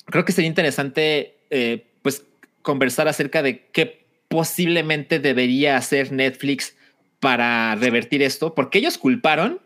creo 0.07 0.25
que 0.25 0.33
sería 0.33 0.49
interesante, 0.49 1.37
eh, 1.49 1.93
pues, 2.01 2.25
conversar 2.61 3.07
acerca 3.07 3.41
de 3.41 3.67
qué 3.67 4.04
posiblemente 4.35 5.19
debería 5.19 5.77
hacer 5.77 6.11
Netflix 6.11 6.75
para 7.21 7.73
revertir 7.75 8.21
esto, 8.21 8.53
porque 8.53 8.79
ellos 8.79 8.97
culparon 8.97 9.61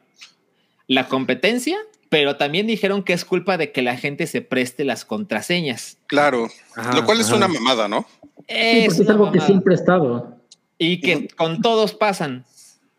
la 0.86 1.08
competencia, 1.08 1.76
pero 2.10 2.36
también 2.36 2.68
dijeron 2.68 3.02
que 3.02 3.14
es 3.14 3.26
culpa 3.26 3.58
de 3.58 3.72
que 3.72 3.82
la 3.82 3.98
gente 3.98 4.28
se 4.28 4.42
preste 4.44 4.86
las 4.86 5.06
contraseñas. 5.06 5.98
Claro, 6.06 6.50
lo 6.94 7.04
cual 7.04 7.20
es 7.20 7.32
una 7.32 7.48
mamada, 7.48 7.88
¿no? 7.88 8.06
Es, 8.46 9.00
algo 9.10 9.32
que 9.32 9.42
siempre 9.42 9.74
ha 9.74 9.78
estado. 9.78 10.38
Y 10.78 11.02
que 11.02 11.28
con 11.30 11.64
todos 11.64 11.96
pasan. 11.96 12.46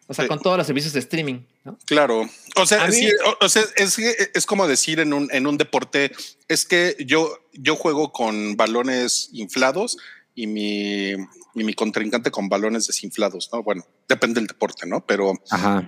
O 0.08 0.14
sea, 0.14 0.26
con 0.26 0.40
todos 0.40 0.58
los 0.58 0.66
servicios 0.66 0.92
de 0.92 0.98
streaming. 0.98 1.42
¿no? 1.62 1.78
Claro. 1.86 2.28
O 2.56 2.66
sea, 2.66 2.88
es, 2.88 4.46
como 4.46 4.66
decir 4.66 4.98
en 4.98 5.12
un, 5.12 5.28
en 5.30 5.46
un 5.46 5.56
deporte, 5.56 6.10
es 6.48 6.64
que 6.64 6.96
yo, 6.98 7.38
yo 7.52 7.76
juego 7.76 8.10
con 8.10 8.56
balones 8.56 9.30
inflados 9.32 9.98
y 10.40 10.46
mi, 10.46 11.10
y 11.10 11.64
mi 11.64 11.74
contrincante 11.74 12.30
con 12.30 12.48
balones 12.48 12.86
desinflados, 12.86 13.50
¿no? 13.52 13.62
Bueno, 13.62 13.84
depende 14.08 14.40
del 14.40 14.46
deporte, 14.46 14.86
¿no? 14.86 15.04
Pero, 15.04 15.34
Ajá. 15.50 15.86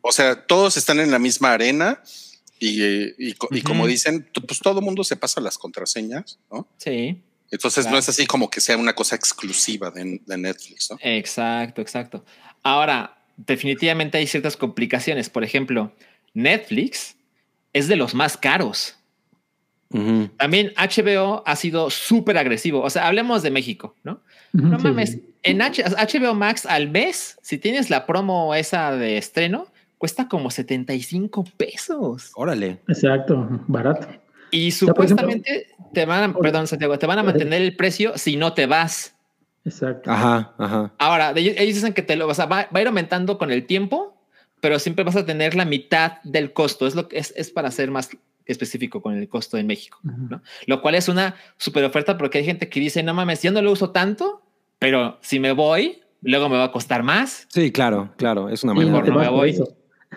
o 0.00 0.12
sea, 0.12 0.46
todos 0.46 0.76
están 0.76 1.00
en 1.00 1.10
la 1.10 1.18
misma 1.18 1.52
arena 1.52 2.00
y, 2.60 2.80
y, 3.30 3.62
como 3.62 3.88
dicen, 3.88 4.30
pues 4.46 4.60
todo 4.60 4.78
el 4.78 4.84
mundo 4.84 5.02
se 5.02 5.16
pasa 5.16 5.40
las 5.40 5.58
contraseñas, 5.58 6.38
¿no? 6.52 6.68
Sí. 6.78 7.20
Entonces 7.50 7.86
no 7.90 7.98
es 7.98 8.08
así 8.08 8.26
como 8.26 8.48
que 8.48 8.60
sea 8.60 8.76
una 8.76 8.94
cosa 8.94 9.16
exclusiva 9.16 9.90
de, 9.90 10.20
de 10.24 10.38
Netflix, 10.38 10.90
¿no? 10.90 10.98
Exacto, 11.00 11.82
exacto. 11.82 12.24
Ahora, 12.62 13.26
definitivamente 13.36 14.18
hay 14.18 14.28
ciertas 14.28 14.56
complicaciones. 14.56 15.30
Por 15.30 15.42
ejemplo, 15.42 15.92
Netflix 16.32 17.16
es 17.72 17.88
de 17.88 17.96
los 17.96 18.14
más 18.14 18.36
caros. 18.36 18.94
También 20.36 20.72
HBO 20.76 21.42
ha 21.46 21.56
sido 21.56 21.88
súper 21.88 22.36
agresivo. 22.36 22.80
O 22.80 22.90
sea, 22.90 23.06
hablemos 23.06 23.42
de 23.42 23.50
México, 23.50 23.94
¿no? 24.02 24.20
no 24.52 24.78
mames. 24.78 25.18
En 25.42 25.58
HBO 25.58 26.34
Max 26.34 26.66
al 26.66 26.90
mes, 26.90 27.38
si 27.42 27.58
tienes 27.58 27.90
la 27.90 28.06
promo 28.06 28.54
esa 28.54 28.92
de 28.92 29.18
estreno, 29.18 29.66
cuesta 29.98 30.28
como 30.28 30.50
75 30.50 31.44
pesos. 31.56 32.32
Órale. 32.34 32.80
Exacto, 32.88 33.48
barato. 33.68 34.08
Y 34.50 34.70
supuestamente 34.70 35.68
te 35.92 36.06
van 36.06 36.30
a, 36.30 36.34
perdón, 36.34 36.66
Santiago, 36.66 36.98
te 36.98 37.06
van 37.06 37.18
a 37.18 37.22
mantener 37.22 37.62
el 37.62 37.76
precio 37.76 38.16
si 38.16 38.36
no 38.36 38.52
te 38.52 38.66
vas. 38.66 39.14
Exacto. 39.64 40.10
Ajá, 40.10 40.54
ajá. 40.58 40.92
Ahora, 40.98 41.32
ellos 41.34 41.56
dicen 41.56 41.94
que 41.94 42.02
te 42.02 42.16
lo, 42.16 42.28
o 42.28 42.34
sea, 42.34 42.46
va, 42.46 42.68
a 42.72 42.80
ir 42.80 42.86
aumentando 42.86 43.38
con 43.38 43.50
el 43.50 43.66
tiempo, 43.66 44.16
pero 44.60 44.78
siempre 44.78 45.04
vas 45.04 45.16
a 45.16 45.26
tener 45.26 45.54
la 45.54 45.64
mitad 45.64 46.22
del 46.22 46.52
costo. 46.52 46.86
Es 46.86 46.94
lo 46.94 47.08
que 47.08 47.18
es, 47.18 47.32
es 47.36 47.50
para 47.50 47.70
ser 47.70 47.90
más 47.90 48.10
específico 48.46 49.00
con 49.00 49.16
el 49.16 49.28
costo 49.28 49.56
en 49.56 49.66
México, 49.66 49.98
¿no? 50.02 50.42
Lo 50.66 50.82
cual 50.82 50.94
es 50.94 51.08
una 51.08 51.34
super 51.56 51.84
oferta 51.84 52.18
porque 52.18 52.38
hay 52.38 52.44
gente 52.44 52.68
que 52.68 52.80
dice, 52.80 53.02
no 53.02 53.14
mames, 53.14 53.42
yo 53.42 53.52
no 53.52 53.62
lo 53.62 53.72
uso 53.72 53.90
tanto, 53.90 54.42
pero 54.78 55.18
si 55.22 55.40
me 55.40 55.52
voy, 55.52 56.02
luego 56.22 56.48
me 56.48 56.56
va 56.56 56.64
a 56.64 56.72
costar 56.72 57.02
más. 57.02 57.46
Sí, 57.48 57.72
claro, 57.72 58.10
claro, 58.16 58.48
es 58.48 58.64
una 58.64 58.74
manera. 58.74 58.92
Mejor 58.92 59.08
no 59.08 59.20
me 59.20 59.28
voy. 59.28 59.54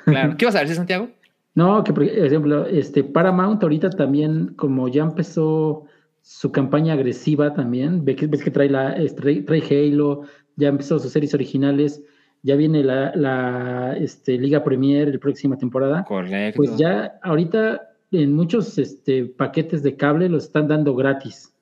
Claro. 0.05 0.35
¿Qué 0.37 0.45
vas 0.45 0.55
a 0.55 0.59
decir, 0.59 0.75
Santiago? 0.75 1.09
No, 1.55 1.83
que 1.83 1.91
por 1.91 2.03
ejemplo, 2.03 2.67
este 2.67 3.03
Paramount 3.03 3.63
ahorita 3.63 3.89
también, 3.89 4.53
como 4.55 4.89
ya 4.89 5.03
empezó 5.03 5.85
su 6.21 6.51
campaña 6.51 6.93
agresiva 6.93 7.53
también. 7.53 8.03
Ves 8.03 8.17
que, 8.17 8.27
ves 8.27 8.43
que 8.43 8.51
trae, 8.51 8.69
la, 8.69 8.95
trae, 9.15 9.63
Halo, 9.71 10.23
ya 10.55 10.67
empezó 10.67 10.99
sus 10.99 11.11
series 11.11 11.33
originales, 11.33 12.03
ya 12.43 12.55
viene 12.55 12.83
la, 12.83 13.11
la 13.15 13.95
este, 13.97 14.37
Liga 14.37 14.63
Premier 14.63 15.07
la 15.07 15.19
próxima 15.19 15.57
temporada. 15.57 16.03
Correcto. 16.03 16.57
Pues 16.57 16.77
ya 16.77 17.17
ahorita 17.23 17.86
en 18.11 18.33
muchos 18.33 18.77
este, 18.77 19.25
paquetes 19.25 19.83
de 19.83 19.95
cable 19.95 20.29
los 20.29 20.45
están 20.45 20.67
dando 20.67 20.95
gratis. 20.95 21.53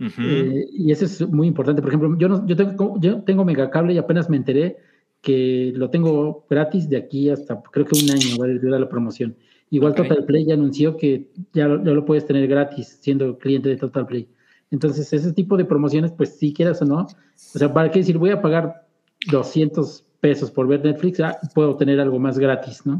Eh, 0.00 0.68
y 0.72 0.92
eso 0.92 1.06
es 1.06 1.28
muy 1.28 1.48
importante. 1.48 1.82
Por 1.82 1.90
ejemplo, 1.90 2.16
yo, 2.18 2.28
no, 2.28 2.46
yo, 2.46 2.54
tengo, 2.54 3.00
yo 3.00 3.22
tengo 3.22 3.44
Megacable 3.44 3.94
y 3.94 3.98
apenas 3.98 4.30
me 4.30 4.36
enteré 4.36 4.76
que 5.20 5.72
lo 5.74 5.90
tengo 5.90 6.46
gratis 6.48 6.88
de 6.88 6.96
aquí 6.96 7.30
hasta 7.30 7.60
creo 7.62 7.84
que 7.84 7.98
un 7.98 8.10
año 8.10 8.38
va 8.40 8.46
a 8.46 8.48
durar 8.48 8.80
la 8.80 8.88
promoción. 8.88 9.36
Igual 9.70 9.94
Total 9.94 10.24
Play 10.24 10.46
ya 10.46 10.54
anunció 10.54 10.96
que 10.96 11.30
ya, 11.52 11.66
lo 11.66 12.04
puedes 12.04 12.24
tener 12.24 12.46
gratis 12.46 12.98
siendo 13.00 13.38
cliente 13.38 13.68
de 13.68 13.76
Total 13.76 14.06
Play. 14.06 14.28
Entonces, 14.70 15.12
ese 15.12 15.32
tipo 15.32 15.56
de 15.56 15.64
promociones, 15.64 16.12
pues 16.12 16.36
si 16.36 16.52
quieras 16.52 16.80
o 16.82 16.84
no, 16.84 17.00
o 17.00 17.58
sea, 17.58 17.72
¿para 17.72 17.90
qué 17.90 18.00
decir 18.00 18.18
voy 18.18 18.30
a 18.30 18.40
pagar 18.40 18.86
200 19.30 20.04
pesos 20.20 20.50
por 20.50 20.66
ver 20.66 20.84
Netflix? 20.84 21.20
Ah, 21.20 21.38
puedo 21.54 21.76
tener 21.76 22.00
algo 22.00 22.18
más 22.18 22.38
gratis, 22.38 22.86
¿no? 22.86 22.98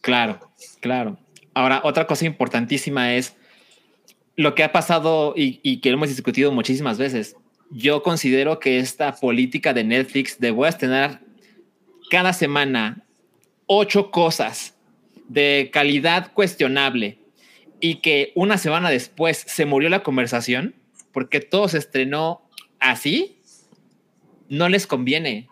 Claro, 0.00 0.38
claro. 0.80 1.18
Ahora, 1.54 1.80
otra 1.84 2.06
cosa 2.06 2.26
importantísima 2.26 3.14
es 3.14 3.36
lo 4.36 4.54
que 4.54 4.64
ha 4.64 4.72
pasado 4.72 5.34
y, 5.36 5.60
y 5.62 5.78
que 5.78 5.90
hemos 5.90 6.08
discutido 6.08 6.52
muchísimas 6.52 6.98
veces. 6.98 7.36
Yo 7.70 8.02
considero 8.02 8.58
que 8.58 8.78
esta 8.78 9.14
política 9.14 9.72
de 9.72 9.84
Netflix 9.84 10.38
de 10.38 10.50
voy 10.50 10.66
a 10.66 10.70
estrenar 10.70 11.20
cada 12.10 12.32
semana 12.32 13.04
ocho 13.66 14.10
cosas 14.10 14.74
de 15.28 15.70
calidad 15.72 16.32
cuestionable 16.32 17.18
y 17.80 17.96
que 17.96 18.32
una 18.34 18.58
semana 18.58 18.90
después 18.90 19.44
se 19.46 19.64
murió 19.64 19.88
la 19.88 20.02
conversación 20.02 20.74
porque 21.12 21.40
todo 21.40 21.68
se 21.68 21.78
estrenó 21.78 22.42
así, 22.80 23.38
no 24.48 24.68
les 24.68 24.86
conviene. 24.86 25.48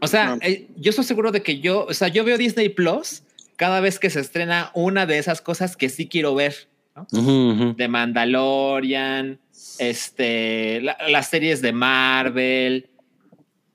O 0.00 0.08
sea, 0.08 0.36
eh, 0.42 0.68
yo 0.76 0.90
estoy 0.90 1.04
seguro 1.04 1.32
de 1.32 1.42
que 1.42 1.60
yo, 1.60 1.86
o 1.86 1.94
sea, 1.94 2.08
yo 2.08 2.24
veo 2.24 2.36
Disney 2.36 2.68
Plus 2.68 3.22
cada 3.56 3.80
vez 3.80 3.98
que 3.98 4.10
se 4.10 4.20
estrena 4.20 4.70
una 4.74 5.06
de 5.06 5.18
esas 5.18 5.40
cosas 5.40 5.76
que 5.76 5.88
sí 5.88 6.08
quiero 6.08 6.34
ver. 6.34 6.68
De 7.12 7.88
Mandalorian, 7.88 9.38
este, 9.78 10.80
las 10.80 11.28
series 11.28 11.60
de 11.60 11.72
Marvel, 11.72 12.88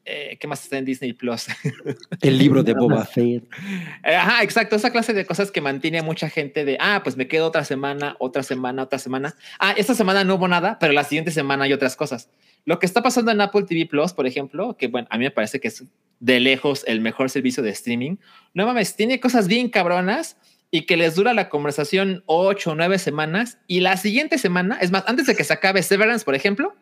eh, 0.03 0.37
¿qué 0.39 0.47
más 0.47 0.63
está 0.63 0.77
en 0.77 0.85
Disney 0.85 1.13
Plus? 1.13 1.45
El 2.21 2.37
libro 2.37 2.63
de 2.63 2.73
Boba 2.73 3.05
Fett. 3.05 3.43
Eh, 4.03 4.15
ajá, 4.15 4.41
exacto. 4.41 4.75
Esa 4.75 4.91
clase 4.91 5.13
de 5.13 5.25
cosas 5.25 5.51
que 5.51 5.61
mantiene 5.61 5.99
a 5.99 6.03
mucha 6.03 6.27
gente 6.27 6.65
de, 6.65 6.75
ah, 6.79 7.01
pues 7.03 7.17
me 7.17 7.27
quedo 7.27 7.45
otra 7.45 7.63
semana, 7.63 8.15
otra 8.17 8.41
semana, 8.41 8.83
otra 8.83 8.97
semana. 8.97 9.35
Ah, 9.59 9.75
esta 9.77 9.93
semana 9.93 10.23
no 10.23 10.35
hubo 10.35 10.47
nada, 10.47 10.79
pero 10.79 10.91
la 10.91 11.03
siguiente 11.03 11.29
semana 11.29 11.65
hay 11.65 11.73
otras 11.73 11.95
cosas. 11.95 12.29
Lo 12.65 12.79
que 12.79 12.87
está 12.87 13.03
pasando 13.03 13.31
en 13.31 13.41
Apple 13.41 13.63
TV 13.63 13.85
Plus, 13.85 14.13
por 14.13 14.25
ejemplo, 14.25 14.75
que 14.75 14.87
bueno, 14.87 15.07
a 15.11 15.17
mí 15.19 15.25
me 15.25 15.31
parece 15.31 15.59
que 15.59 15.67
es 15.67 15.83
de 16.21 16.39
lejos 16.39 16.85
el 16.87 17.01
mejor 17.01 17.29
servicio 17.29 17.61
de 17.61 17.71
streaming. 17.71 18.15
No 18.53 18.65
mames, 18.65 18.95
tiene 18.95 19.19
cosas 19.19 19.47
bien 19.47 19.69
cabronas 19.69 20.37
y 20.69 20.85
que 20.85 20.95
les 20.95 21.15
dura 21.15 21.33
la 21.33 21.49
conversación 21.49 22.23
ocho 22.27 22.71
o 22.71 22.75
nueve 22.75 22.97
semanas 22.97 23.57
y 23.67 23.81
la 23.81 23.97
siguiente 23.97 24.37
semana, 24.37 24.77
es 24.79 24.91
más, 24.91 25.03
antes 25.07 25.25
de 25.25 25.35
que 25.35 25.43
se 25.43 25.51
acabe 25.51 25.83
Severance, 25.83 26.23
por 26.23 26.35
ejemplo, 26.35 26.73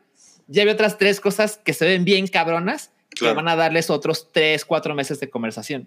ya 0.48 0.64
hay 0.64 0.70
otras 0.70 0.98
tres 0.98 1.20
cosas 1.20 1.58
que 1.58 1.74
se 1.74 1.86
ven 1.86 2.06
bien 2.06 2.28
cabronas 2.28 2.92
que 3.10 3.32
van 3.34 3.48
a 3.48 3.56
darles 3.56 3.90
otros 3.90 4.32
tres, 4.32 4.66
cuatro 4.66 4.94
meses 4.94 5.20
de 5.20 5.30
conversación. 5.30 5.86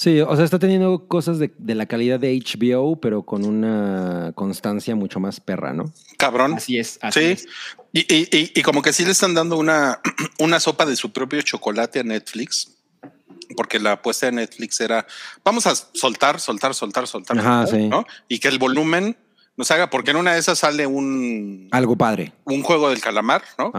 Sí, 0.00 0.18
o 0.22 0.34
sea, 0.34 0.46
está 0.46 0.58
teniendo 0.58 1.06
cosas 1.08 1.38
de, 1.38 1.52
la 1.58 1.84
calidad 1.84 2.18
de 2.18 2.34
HBO, 2.34 2.98
pero 2.98 3.22
con 3.24 3.44
una 3.44 4.32
constancia 4.34 4.96
mucho 4.96 5.20
más 5.20 5.40
perra, 5.40 5.74
¿no? 5.74 5.92
Cabrón. 6.16 6.54
Así 6.54 6.78
es. 6.78 6.98
sí. 7.12 7.36
Y, 7.92 8.62
como 8.62 8.80
que 8.80 8.94
sí 8.94 9.04
le 9.04 9.10
están 9.10 9.34
dando 9.34 9.58
una, 9.58 10.00
una 10.38 10.58
sopa 10.58 10.86
de 10.86 10.96
su 10.96 11.12
propio 11.12 11.42
chocolate 11.42 12.00
a 12.00 12.02
Netflix, 12.02 12.78
porque 13.54 13.78
la 13.78 13.92
apuesta 13.92 14.24
de 14.24 14.32
Netflix 14.32 14.80
era, 14.80 15.06
vamos 15.44 15.66
a 15.66 15.74
soltar, 15.74 16.40
soltar, 16.40 16.74
soltar, 16.74 17.06
soltar, 17.06 17.36
¿no? 17.36 18.06
Y 18.26 18.38
que 18.38 18.48
el 18.48 18.58
volumen 18.58 19.18
nos 19.58 19.70
haga, 19.70 19.90
porque 19.90 20.12
en 20.12 20.16
una 20.16 20.32
de 20.32 20.38
esas 20.38 20.60
sale 20.60 20.86
un... 20.86 21.68
Algo 21.72 21.94
padre. 21.94 22.32
Un 22.44 22.62
juego 22.62 22.88
del 22.88 23.02
calamar, 23.02 23.42
¿no? 23.58 23.70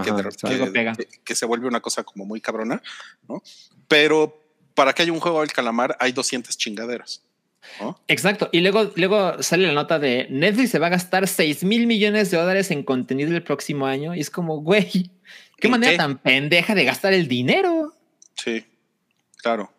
que, 1.23 1.35
se 1.35 1.45
vuelve 1.47 1.67
una 1.67 1.79
cosa 1.79 2.03
como 2.03 2.25
muy 2.25 2.41
cabrona, 2.41 2.79
¿no? 3.27 3.41
Pero 3.87 4.40
para 4.73 4.93
que 4.93 5.03
haya 5.03 5.11
un 5.11 5.19
juego 5.19 5.41
del 5.41 5.51
calamar 5.51 5.95
hay 5.99 6.11
200 6.11 6.57
chingaderas. 6.57 7.23
Exacto. 8.07 8.49
Y 8.51 8.61
luego, 8.61 8.91
luego 8.95 9.41
sale 9.41 9.67
la 9.67 9.73
nota 9.73 9.99
de 9.99 10.27
Netflix 10.29 10.71
se 10.71 10.79
va 10.79 10.87
a 10.87 10.91
gastar 10.91 11.27
6 11.27 11.63
mil 11.63 11.87
millones 11.87 12.31
de 12.31 12.37
dólares 12.37 12.71
en 12.71 12.83
contenido 12.83 13.35
el 13.35 13.43
próximo 13.43 13.85
año. 13.85 14.15
Y 14.15 14.19
es 14.19 14.29
como, 14.29 14.61
güey, 14.61 15.11
qué 15.57 15.67
manera 15.67 15.97
tan 15.97 16.17
pendeja 16.17 16.75
de 16.75 16.85
gastar 16.85 17.13
el 17.13 17.27
dinero. 17.27 17.93
Sí, 18.35 18.65
claro. 19.37 19.71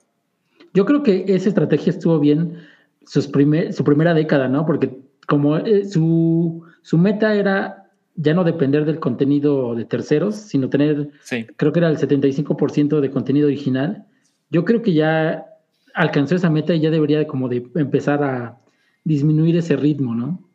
Yo 0.75 0.87
creo 0.87 1.03
que 1.03 1.25
esa 1.29 1.49
estrategia 1.49 1.91
estuvo 1.91 2.19
bien 2.19 2.67
sus 3.07 3.27
primer, 3.27 3.73
su 3.73 3.85
primera 3.85 4.15
década, 4.15 4.49
¿no? 4.49 4.65
Porque 4.65 4.91
como 5.27 5.59
eh, 5.59 5.85
su, 5.85 6.65
su 6.83 6.99
meta 6.99 7.35
era 7.35 7.91
ya 8.15 8.35
no 8.35 8.45
depender 8.45 8.85
del 8.85 9.01
contenido 9.01 9.75
de 9.75 9.85
terceros, 9.85 10.37
sino 10.37 10.69
tener, 10.69 11.11
creo 11.57 11.73
que 11.73 11.79
era 11.79 11.89
el 11.89 11.99
75% 11.99 13.01
de 13.01 13.11
contenido 13.11 13.47
original. 13.47 14.07
Yo 14.53 14.67
creo 14.67 14.83
que 14.83 14.93
ya 14.93 15.47
alcanzó 15.95 16.37
esa 16.37 16.51
meta 16.51 16.75
y 16.75 16.81
ya 16.81 16.91
debería 16.91 17.19
de 17.19 17.27
como 17.27 17.49
de 17.49 17.67
empezar 17.75 18.23
a 18.23 18.61
disminuir 19.03 19.57
ese 19.57 19.77
ritmo, 19.77 20.15
¿no? 20.15 20.47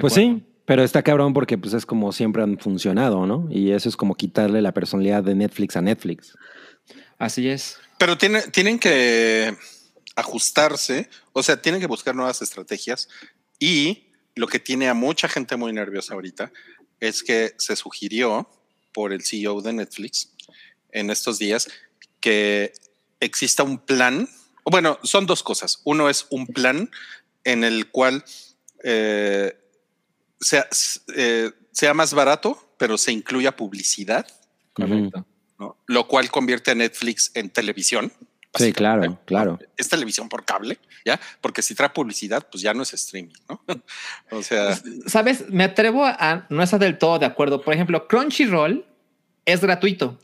Pues 0.00 0.12
sí, 0.12 0.42
pero 0.64 0.82
está 0.82 1.04
cabrón 1.04 1.32
porque 1.32 1.56
pues 1.56 1.72
es 1.72 1.86
como 1.86 2.10
siempre 2.10 2.42
han 2.42 2.58
funcionado, 2.58 3.26
¿no? 3.26 3.46
Y 3.48 3.70
eso 3.70 3.88
es 3.88 3.96
como 3.96 4.16
quitarle 4.16 4.60
la 4.60 4.74
personalidad 4.74 5.22
de 5.22 5.36
Netflix 5.36 5.76
a 5.76 5.82
Netflix. 5.82 6.36
Así 7.16 7.48
es. 7.48 7.78
Pero 7.96 8.18
tiene, 8.18 8.42
tienen 8.42 8.80
que 8.80 9.56
ajustarse, 10.16 11.08
o 11.32 11.44
sea, 11.44 11.62
tienen 11.62 11.80
que 11.80 11.86
buscar 11.86 12.16
nuevas 12.16 12.42
estrategias 12.42 13.08
y 13.60 14.08
lo 14.34 14.48
que 14.48 14.58
tiene 14.58 14.88
a 14.88 14.94
mucha 14.94 15.28
gente 15.28 15.56
muy 15.56 15.72
nerviosa 15.72 16.14
ahorita 16.14 16.50
es 16.98 17.22
que 17.22 17.54
se 17.56 17.76
sugirió 17.76 18.50
por 18.92 19.12
el 19.12 19.22
CEO 19.22 19.62
de 19.62 19.74
Netflix 19.74 20.34
en 20.90 21.10
estos 21.10 21.38
días 21.38 21.68
que 22.20 22.72
exista 23.20 23.62
un 23.62 23.78
plan. 23.78 24.28
Bueno, 24.64 24.98
son 25.02 25.26
dos 25.26 25.42
cosas. 25.42 25.80
Uno 25.84 26.08
es 26.08 26.26
un 26.30 26.46
plan 26.46 26.90
en 27.44 27.64
el 27.64 27.90
cual 27.90 28.24
eh, 28.84 29.56
sea, 30.40 30.68
eh, 31.14 31.50
sea 31.72 31.94
más 31.94 32.14
barato, 32.14 32.74
pero 32.76 32.98
se 32.98 33.12
incluya 33.12 33.56
publicidad. 33.56 34.26
Correcto. 34.72 35.26
Lo 35.86 36.06
cual 36.06 36.30
convierte 36.30 36.70
a 36.70 36.74
Netflix 36.74 37.32
en 37.34 37.50
televisión. 37.50 38.12
Sí, 38.54 38.72
claro, 38.72 39.20
claro. 39.24 39.58
Es 39.76 39.88
televisión 39.88 40.28
por 40.28 40.44
cable, 40.44 40.78
¿ya? 41.04 41.20
Porque 41.40 41.62
si 41.62 41.74
trae 41.74 41.90
publicidad, 41.90 42.46
pues 42.50 42.62
ya 42.62 42.74
no 42.74 42.82
es 42.82 42.94
streaming, 42.94 43.34
¿no? 43.48 43.62
o 44.30 44.42
sea... 44.42 44.78
Sabes, 45.06 45.48
me 45.50 45.64
atrevo 45.64 46.04
a 46.04 46.46
no 46.48 46.62
estar 46.62 46.80
del 46.80 46.98
todo 46.98 47.18
de 47.18 47.26
acuerdo. 47.26 47.60
Por 47.60 47.74
ejemplo, 47.74 48.06
Crunchyroll 48.08 48.86
es 49.44 49.60
gratuito. 49.60 50.18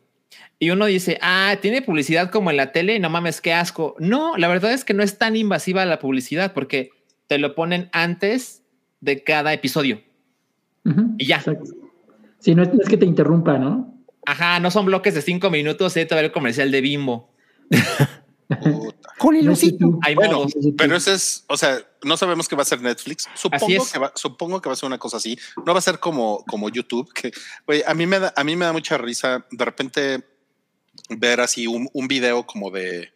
Y 0.58 0.70
uno 0.70 0.86
dice, 0.86 1.18
ah, 1.20 1.56
tiene 1.60 1.82
publicidad 1.82 2.30
como 2.30 2.50
en 2.50 2.56
la 2.56 2.72
tele, 2.72 2.98
no 2.98 3.10
mames, 3.10 3.40
qué 3.40 3.52
asco. 3.52 3.96
No, 3.98 4.36
la 4.36 4.48
verdad 4.48 4.72
es 4.72 4.84
que 4.84 4.94
no 4.94 5.02
es 5.02 5.18
tan 5.18 5.36
invasiva 5.36 5.84
la 5.84 5.98
publicidad 5.98 6.52
porque 6.52 6.90
te 7.26 7.38
lo 7.38 7.54
ponen 7.54 7.88
antes 7.92 8.62
de 9.00 9.22
cada 9.22 9.52
episodio. 9.52 10.00
Y 11.18 11.26
ya. 11.26 11.42
Si 12.38 12.54
no 12.54 12.62
es, 12.62 12.88
que 12.88 12.96
te 12.96 13.06
interrumpa, 13.06 13.58
¿no? 13.58 13.94
Ajá, 14.26 14.60
no 14.60 14.70
son 14.70 14.86
bloques 14.86 15.14
de 15.14 15.22
cinco 15.22 15.50
minutos, 15.50 15.96
y 15.96 16.04
te 16.04 16.14
va 16.14 16.20
el 16.20 16.32
comercial 16.32 16.70
de 16.70 16.80
Bimbo. 16.80 17.30
Con 19.18 19.36
el 19.36 19.48
osito. 19.48 19.98
bueno, 20.14 20.46
pero 20.76 20.96
ese 20.96 21.14
es, 21.14 21.44
o 21.48 21.56
sea, 21.56 21.78
no 22.02 22.16
sabemos 22.16 22.48
qué 22.48 22.56
va 22.56 22.62
a 22.62 22.66
ser 22.66 22.80
Netflix. 22.80 23.26
Supongo 23.34 23.86
que 23.90 23.98
va, 23.98 24.12
supongo 24.14 24.60
que 24.60 24.68
va 24.68 24.74
a 24.74 24.76
ser 24.76 24.86
una 24.86 24.98
cosa 24.98 25.16
así. 25.16 25.38
No 25.64 25.72
va 25.72 25.78
a 25.78 25.82
ser 25.82 25.98
como, 25.98 26.44
como 26.46 26.68
YouTube, 26.68 27.12
que 27.12 27.32
a 27.86 27.94
mí 27.94 28.06
me 28.06 28.18
da, 28.18 28.32
a 28.36 28.44
mí 28.44 28.56
me 28.56 28.64
da 28.64 28.72
mucha 28.72 28.98
risa 28.98 29.46
de 29.50 29.64
repente 29.64 30.24
ver 31.08 31.40
así 31.40 31.66
un, 31.66 31.88
un 31.92 32.08
video 32.08 32.46
como 32.46 32.70
de 32.70 33.12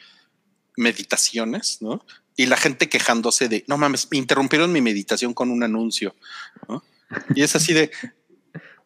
meditaciones, 0.77 1.83
¿no? 1.83 2.05
Y 2.37 2.47
la 2.47 2.57
gente 2.57 2.89
quejándose 2.89 3.49
de, 3.49 3.65
no 3.67 3.77
mames, 3.77 4.09
interrumpieron 4.13 4.73
mi 4.73 4.81
meditación 4.81 5.35
con 5.35 5.51
un 5.51 5.63
anuncio, 5.63 6.15
¿no? 6.69 6.85
Y 7.35 7.43
es 7.43 7.57
así 7.57 7.73
de, 7.73 7.91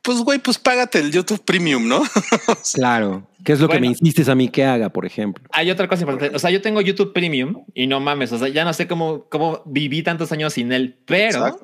pues 0.03 0.19
güey, 0.19 0.39
pues 0.39 0.59
págate 0.59 0.99
el 0.99 1.12
YouTube 1.12 1.45
Premium, 1.45 1.87
¿no? 1.87 2.03
claro. 2.74 3.27
¿Qué 3.45 3.53
es 3.53 3.61
lo 3.61 3.69
que 3.69 3.81
me 3.81 3.89
insistes 3.89 4.29
a 4.29 4.35
mí 4.35 4.49
que 4.49 4.65
haga, 4.65 4.91
por 4.91 5.05
ejemplo? 5.05 5.45
Hay 5.51 5.70
otra 5.70 5.89
cosa 5.89 6.03
importante. 6.03 6.37
O 6.37 6.39
sea, 6.39 6.51
yo 6.51 6.61
tengo 6.61 6.81
YouTube 6.81 7.12
Premium 7.12 7.65
y 7.74 7.87
no 7.87 7.99
mames, 7.99 8.31
o 8.33 8.39
sea, 8.39 8.49
ya 8.49 8.65
no 8.65 8.73
sé 8.73 8.87
cómo, 8.87 9.24
cómo 9.29 9.62
viví 9.65 10.03
tantos 10.03 10.31
años 10.31 10.55
sin 10.55 10.73
él, 10.73 10.97
pero 11.07 11.59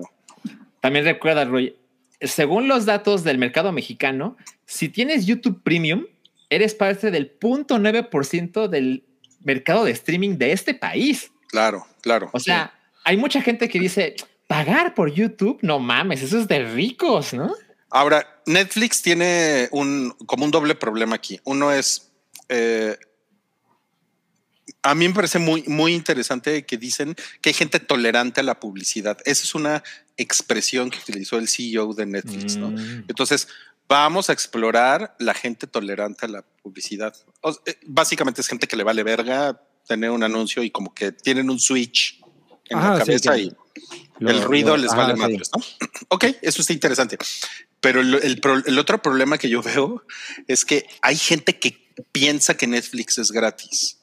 también 0.81 1.05
recuerda, 1.05 1.45
Roy, 1.45 1.77
según 2.21 2.67
los 2.67 2.85
datos 2.85 3.23
del 3.23 3.39
mercado 3.39 3.71
mexicano, 3.73 4.37
si 4.67 4.89
tienes 4.89 5.27
YouTube 5.27 5.63
Premium, 5.63 6.07
eres 6.51 6.75
parte 6.75 7.11
del 7.11 7.39
0.9% 7.39 8.69
del 8.69 9.05
mercado 9.45 9.85
de 9.85 9.93
streaming 9.93 10.37
de 10.37 10.53
este 10.53 10.75
país. 10.75 11.31
Claro, 11.49 11.87
claro. 12.01 12.31
O 12.33 12.41
sea, 12.41 12.73
hay 13.05 13.17
mucha 13.17 13.41
gente 13.41 13.69
que 13.69 13.79
dice, 13.79 14.17
pagar 14.47 14.95
por 14.95 15.13
YouTube, 15.13 15.59
no 15.63 15.79
mames, 15.79 16.23
eso 16.23 16.39
es 16.39 16.49
de 16.49 16.65
ricos, 16.65 17.35
¿no? 17.35 17.55
Ahora, 17.91 18.43
Netflix 18.47 19.03
tiene 19.03 19.69
un 19.73 20.11
como 20.27 20.45
un 20.45 20.51
doble 20.51 20.75
problema 20.75 21.17
aquí. 21.17 21.41
Uno 21.45 21.73
es 21.73 22.11
eh, 22.49 22.99
a 24.83 24.95
mí 24.95 25.09
me 25.09 25.15
parece 25.15 25.39
muy, 25.39 25.65
muy 25.67 25.95
interesante 25.95 26.65
que 26.65 26.77
dicen 26.77 27.17
que 27.41 27.51
hay 27.51 27.55
gente 27.55 27.81
tolerante 27.81 28.41
a 28.41 28.45
la 28.45 28.61
publicidad. 28.61 29.19
Esa 29.25 29.45
es 29.45 29.55
una 29.55 29.83
expresión 30.17 30.91
que 30.91 30.99
utilizó 30.99 31.39
el 31.39 31.49
CEO 31.49 31.93
de 31.95 32.07
Netflix. 32.07 32.57
¿no? 32.57 32.71
Mm. 32.71 33.05
Entonces, 33.09 33.49
vamos 33.89 34.31
a 34.31 34.33
explorar 34.33 35.17
la 35.19 35.35
gente 35.35 35.67
tolerante 35.67 36.27
a 36.27 36.29
la 36.29 36.43
publicidad. 36.63 37.15
Eh, 37.67 37.79
básicamente 37.87 38.41
es 38.41 38.49
gente 38.49 38.67
que 38.67 38.77
le 38.77 38.85
vale 38.85 39.03
verga 39.03 39.61
tener 39.87 40.11
un 40.11 40.23
anuncio 40.23 40.63
y 40.63 40.71
como 40.71 40.95
que 40.95 41.13
tienen 41.13 41.51
un 41.51 41.59
switch 41.59 42.21
en 42.69 42.79
la 42.79 42.99
cabeza 42.99 43.39
y 43.39 43.55
el 44.21 44.43
ruido 44.43 44.77
les 44.77 44.95
vale 44.95 45.15
madres, 45.15 45.51
¿no? 45.55 45.63
ok, 46.09 46.25
eso 46.43 46.61
está 46.61 46.73
interesante. 46.73 47.19
Pero 47.81 48.01
el, 48.01 48.79
otro 48.79 49.01
problema 49.01 49.39
que 49.39 49.49
yo 49.49 49.63
veo 49.63 50.05
es 50.47 50.65
que 50.65 50.87
hay 51.03 51.17
gente 51.17 51.59
que 51.59 51.93
piensa 52.13 52.57
que 52.57 52.67
Netflix 52.67 53.19
es 53.19 53.31
gratis. 53.31 53.99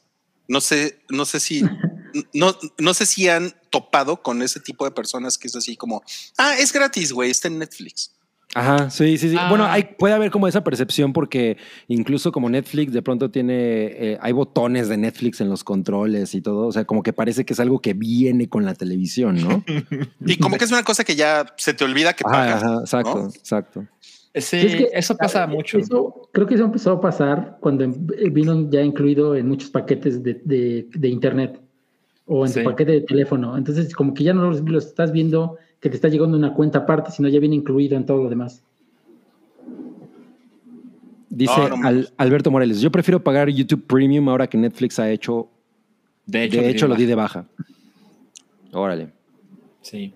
No 0.48 0.62
sé, 0.62 1.00
no 1.10 1.26
sé 1.26 1.40
si, 1.40 1.64
no, 2.34 2.58
no 2.78 2.94
sé 2.94 3.06
si 3.06 3.28
han 3.28 3.54
topado 3.70 4.22
con 4.22 4.42
ese 4.42 4.60
tipo 4.60 4.86
de 4.86 4.92
personas 4.92 5.38
que 5.38 5.48
es 5.48 5.56
así 5.56 5.76
como, 5.76 6.04
ah, 6.38 6.56
es 6.58 6.72
gratis, 6.72 7.12
güey, 7.12 7.32
está 7.32 7.48
en 7.48 7.60
Netflix. 7.60 8.15
Ajá, 8.56 8.90
sí, 8.90 9.18
sí, 9.18 9.32
sí. 9.32 9.38
Bueno, 9.50 9.66
ah. 9.66 9.74
hay, 9.74 9.84
puede 9.84 10.14
haber 10.14 10.32
como 10.32 10.48
esa 10.48 10.64
percepción 10.64 11.12
porque 11.12 11.58
incluso 11.90 12.32
como 12.32 12.50
Netflix 12.50 12.94
de 12.94 13.02
pronto 13.02 13.30
tiene, 13.30 13.54
eh, 13.54 14.18
hay 14.22 14.32
botones 14.32 14.88
de 14.88 14.96
Netflix 14.96 15.42
en 15.42 15.50
los 15.50 15.66
controles 15.66 16.34
y 16.34 16.40
todo, 16.40 16.68
o 16.68 16.72
sea, 16.72 16.86
como 16.86 17.04
que 17.04 17.12
parece 17.12 17.44
que 17.44 17.52
es 17.52 17.60
algo 17.60 17.80
que 17.80 17.94
viene 17.94 18.48
con 18.48 18.64
la 18.64 18.74
televisión, 18.74 19.36
¿no? 19.36 19.62
y 20.26 20.38
como 20.38 20.58
que 20.58 20.64
es 20.64 20.72
una 20.72 20.84
cosa 20.84 21.04
que 21.04 21.18
ya 21.18 21.54
se 21.58 21.74
te 21.74 21.84
olvida 21.84 22.14
que 22.14 22.24
pagas. 22.24 22.64
Ajá, 22.64 22.80
exacto, 22.80 23.28
exacto. 23.28 23.86
Sí, 24.34 24.88
eso 24.94 25.18
pasa 25.18 25.48
mucho. 25.48 25.78
creo 26.32 26.48
que 26.48 26.56
eso 26.56 26.64
empezó 26.64 26.94
a 26.94 27.02
pasar 27.02 27.58
cuando 27.60 27.86
vino 28.32 28.70
ya 28.70 28.82
incluido 28.82 29.36
en 29.36 29.50
muchos 29.50 29.70
paquetes 29.70 30.24
de, 30.24 30.88
internet 31.04 31.60
o 32.26 32.46
en 32.46 32.54
tu 32.54 32.64
paquete 32.64 32.94
de 32.94 33.02
teléfono. 33.02 33.58
Entonces, 33.58 33.94
como 33.94 34.14
que 34.14 34.24
ya 34.24 34.34
no 34.34 34.50
lo 34.52 34.78
estás 34.78 35.12
viendo 35.12 35.58
que 35.86 35.90
te 35.92 35.98
está 35.98 36.10
llegando 36.10 36.36
una 36.36 36.52
cuenta 36.52 36.80
aparte, 36.80 37.12
sino 37.12 37.30
ya 37.30 37.40
viene 37.40 37.54
incluido 37.54 37.96
en 37.96 38.08
todo 38.08 38.24
lo 38.24 38.28
demás. 38.28 38.64
Dice 41.30 41.54
Alberto 42.18 42.50
Morales, 42.50 42.82
yo 42.82 42.92
prefiero 42.92 43.24
pagar 43.24 43.50
YouTube 43.50 43.86
Premium 43.86 44.28
ahora 44.30 44.48
que 44.48 44.58
Netflix 44.58 44.98
ha 44.98 45.12
hecho... 45.12 45.48
De 46.26 46.46
hecho, 46.46 46.88
lo 46.88 46.96
di 46.96 47.06
de 47.06 47.14
baja. 47.14 47.46
Órale. 48.72 49.14
Sí. 49.84 50.12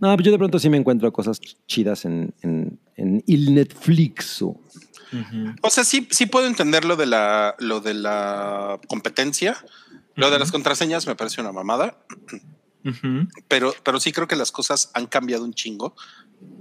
No, 0.00 0.14
pues 0.14 0.24
yo 0.24 0.32
de 0.32 0.38
pronto 0.38 0.58
sí 0.58 0.70
me 0.70 0.78
encuentro 0.78 1.12
cosas 1.12 1.38
chidas 1.66 2.06
en, 2.06 2.32
en, 2.40 2.78
el 2.96 3.54
Netflix. 3.54 4.40
O 4.40 4.56
sea, 5.68 5.84
sí, 5.84 6.08
sí 6.10 6.24
puedo 6.24 6.46
entender 6.46 6.86
lo 6.86 6.96
de 6.96 7.04
la, 7.04 7.54
lo 7.58 7.80
de 7.80 7.92
la 7.92 8.80
competencia. 8.88 9.58
Lo 10.14 10.30
de 10.30 10.38
las 10.38 10.50
contraseñas 10.50 11.06
me 11.06 11.16
parece 11.16 11.42
una 11.42 11.52
mamada 11.52 11.98
pero, 13.48 13.74
pero 13.84 14.00
sí 14.00 14.12
creo 14.12 14.26
que 14.26 14.36
las 14.36 14.52
cosas 14.52 14.90
han 14.94 15.06
cambiado 15.06 15.44
un 15.44 15.54
chingo. 15.54 15.94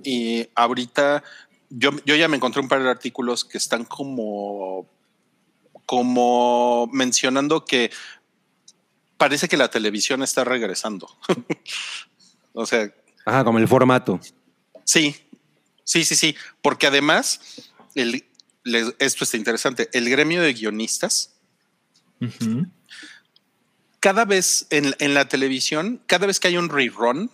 Y 0.04 0.48
ahorita 0.56 1.24
yo, 1.70 1.91
yo 2.06 2.16
ya 2.16 2.28
me 2.28 2.38
encontré 2.38 2.62
un 2.62 2.68
par 2.68 2.82
de 2.84 2.90
artículos 2.90 3.46
que 3.46 3.58
están 3.58 3.86
como, 3.86 4.90
como 5.86 6.88
mencionando 6.91 7.66
que 7.66 7.91
parece 9.18 9.48
que 9.48 9.58
la 9.58 9.70
televisión 9.70 10.24
está 10.24 10.44
regresando. 10.44 11.10
o 12.54 12.66
sea. 12.66 12.91
Ajá, 13.26 13.44
como 13.44 13.60
el 13.60 13.68
formato. 13.68 14.20
Sí, 14.84 15.16
sí, 15.84 16.04
sí, 16.04 16.16
sí. 16.16 16.36
Porque 16.62 16.88
además, 16.88 17.72
el, 17.96 18.26
esto 18.98 19.24
está 19.24 19.38
interesante. 19.38 19.90
El 19.94 20.10
gremio 20.10 20.41
de 20.41 20.54
guionistas 20.54 21.36
cada 24.00 24.26
vez 24.26 24.68
en, 24.70 25.14
la 25.14 25.28
televisión, 25.28 26.02
cada 26.06 26.28
vez 26.28 26.40
que 26.40 26.48
hay 26.48 26.58
un 26.58 26.70
rerun 26.70 27.30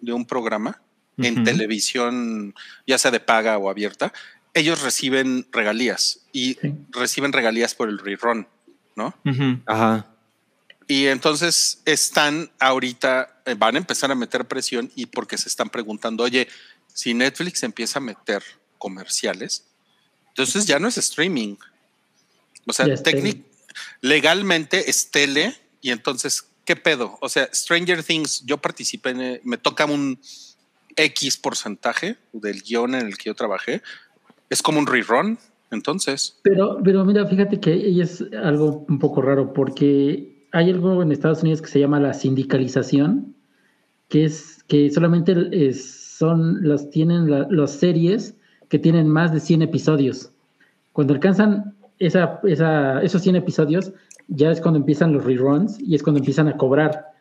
de 0.00 0.12
un 0.12 0.26
programa 0.26 0.80
en 1.16 1.42
televisión, 1.42 2.54
ya 2.86 2.96
sea 2.96 3.10
de 3.10 3.18
paga 3.18 3.58
o 3.58 3.68
abierta, 3.68 4.12
ellos 4.54 4.82
reciben 4.82 5.46
regalías 5.50 6.20
y 6.32 6.56
reciben 6.90 7.32
regalías 7.32 7.74
por 7.74 7.88
el 7.88 7.98
rerun, 7.98 8.46
¿no? 8.94 9.14
Ajá. 9.66 10.06
Y 10.86 11.06
entonces 11.06 11.82
están 11.84 12.50
ahorita, 12.58 13.42
eh, 13.44 13.54
van 13.58 13.74
a 13.74 13.78
empezar 13.78 14.10
a 14.10 14.14
meter 14.14 14.46
presión 14.46 14.90
y 14.94 15.06
porque 15.06 15.36
se 15.36 15.48
están 15.48 15.68
preguntando, 15.68 16.24
oye, 16.24 16.48
si 16.94 17.12
Netflix 17.12 17.62
empieza 17.62 17.98
a 17.98 18.02
meter 18.02 18.42
comerciales, 18.78 19.64
entonces 20.28 20.66
ya 20.66 20.78
no 20.78 20.88
es 20.88 20.96
streaming. 20.96 21.56
O 22.64 22.72
sea, 22.72 22.86
legalmente 24.00 24.88
es 24.88 25.10
tele 25.10 25.54
y 25.80 25.90
entonces, 25.90 26.48
¿qué 26.64 26.76
pedo? 26.76 27.18
O 27.20 27.28
sea, 27.28 27.48
Stranger 27.52 28.02
Things, 28.02 28.44
yo 28.44 28.58
participé 28.58 29.10
en, 29.10 29.20
eh, 29.20 29.40
me 29.44 29.58
toca 29.58 29.86
un 29.86 30.18
X 30.96 31.36
porcentaje 31.36 32.16
del 32.32 32.62
guion 32.62 32.94
en 32.94 33.06
el 33.06 33.16
que 33.16 33.30
yo 33.30 33.34
trabajé. 33.34 33.82
Es 34.50 34.62
como 34.62 34.78
un 34.78 34.86
rerun, 34.86 35.38
entonces. 35.70 36.38
Pero, 36.42 36.78
pero 36.82 37.04
mira, 37.04 37.26
fíjate 37.26 37.60
que 37.60 38.00
es 38.00 38.24
algo 38.42 38.84
un 38.88 38.98
poco 38.98 39.22
raro 39.22 39.52
porque 39.52 40.46
hay 40.52 40.70
algo 40.70 41.02
en 41.02 41.12
Estados 41.12 41.42
Unidos 41.42 41.62
que 41.62 41.68
se 41.68 41.80
llama 41.80 42.00
la 42.00 42.14
sindicalización, 42.14 43.34
que 44.08 44.24
es 44.24 44.64
que 44.66 44.90
solamente 44.90 45.72
son 45.74 46.66
las 46.66 46.90
tienen 46.90 47.30
las 47.30 47.72
series 47.72 48.34
que 48.68 48.78
tienen 48.78 49.08
más 49.08 49.32
de 49.32 49.40
100 49.40 49.62
episodios. 49.62 50.30
Cuando 50.92 51.14
alcanzan 51.14 51.74
esa, 51.98 52.40
esa, 52.44 53.02
esos 53.02 53.22
100 53.22 53.36
episodios, 53.36 53.92
ya 54.28 54.50
es 54.50 54.60
cuando 54.60 54.78
empiezan 54.78 55.12
los 55.12 55.24
reruns 55.24 55.78
y 55.80 55.94
es 55.94 56.02
cuando 56.02 56.18
empiezan 56.18 56.48
a 56.48 56.56
cobrar. 56.56 57.12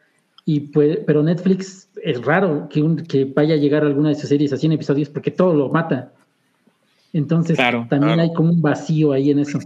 Y 0.45 0.61
pues, 0.61 0.99
pero 1.05 1.23
Netflix 1.23 1.89
es 2.03 2.23
raro 2.23 2.69
que, 2.69 3.03
que 3.07 3.25
vaya 3.25 3.55
a 3.55 3.57
llegar 3.57 3.83
alguna 3.83 4.09
de 4.09 4.15
sus 4.15 4.29
series 4.29 4.53
a 4.53 4.57
100 4.57 4.73
episodios 4.73 5.09
porque 5.09 5.31
todo 5.31 5.53
lo 5.53 5.69
mata. 5.69 6.11
Entonces, 7.13 7.57
también 7.57 8.19
hay 8.19 8.33
como 8.33 8.51
un 8.51 8.61
vacío 8.61 9.11
ahí 9.11 9.31
en 9.31 9.39
eso. 9.39 9.59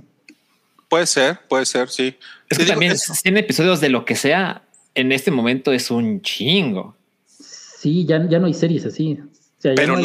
Puede 0.88 1.06
ser, 1.06 1.40
puede 1.48 1.66
ser, 1.66 1.90
sí. 1.90 2.16
Es 2.50 2.58
que 2.58 2.66
también 2.66 2.98
100 2.98 3.38
episodios 3.38 3.82
de 3.82 3.90
lo 3.90 4.06
que 4.06 4.16
sea 4.16 4.64
en 4.96 5.12
este 5.12 5.32
momento 5.32 5.72
es 5.72 5.90
un 5.92 6.22
chingo. 6.22 6.96
Sí, 7.28 8.06
ya, 8.06 8.28
ya 8.30 8.40
no 8.40 8.46
hay 8.46 8.54
series 8.54 8.86
así 8.86 9.20
pero, 9.62 9.96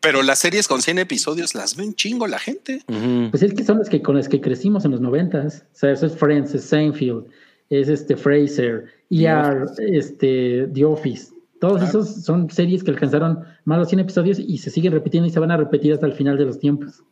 pero 0.00 0.22
las 0.22 0.38
series 0.38 0.68
con 0.68 0.82
100 0.82 0.98
episodios 0.98 1.54
las 1.54 1.76
ven 1.76 1.94
chingo 1.94 2.26
la 2.26 2.38
gente. 2.38 2.82
Pues 3.30 3.42
es 3.42 3.54
que 3.54 3.64
son 3.64 3.78
las 3.78 3.88
que 3.88 4.02
con 4.02 4.16
las 4.16 4.28
que 4.28 4.40
crecimos 4.40 4.84
en 4.84 4.90
los 4.90 5.00
noventas. 5.00 5.64
O 5.74 5.78
sea, 5.78 5.92
eso 5.92 6.06
es 6.06 6.16
Friends, 6.16 6.54
es 6.54 6.64
Seinfeld, 6.64 7.26
es 7.70 7.88
este 7.88 8.16
Fraser, 8.16 8.84
ER, 9.10 9.66
este, 9.78 10.68
The 10.72 10.84
Office. 10.84 11.32
Todos 11.60 11.82
esos 11.82 12.24
son 12.24 12.50
series 12.50 12.82
que 12.84 12.90
alcanzaron 12.90 13.40
más 13.64 13.78
de 13.80 13.86
100 13.86 14.00
episodios 14.00 14.38
y 14.38 14.58
se 14.58 14.70
siguen 14.70 14.92
repitiendo 14.92 15.28
y 15.28 15.30
se 15.30 15.40
van 15.40 15.50
a 15.50 15.56
repetir 15.56 15.92
hasta 15.92 16.06
el 16.06 16.12
final 16.12 16.36
de 16.36 16.44
los 16.44 16.58
tiempos. 16.58 17.02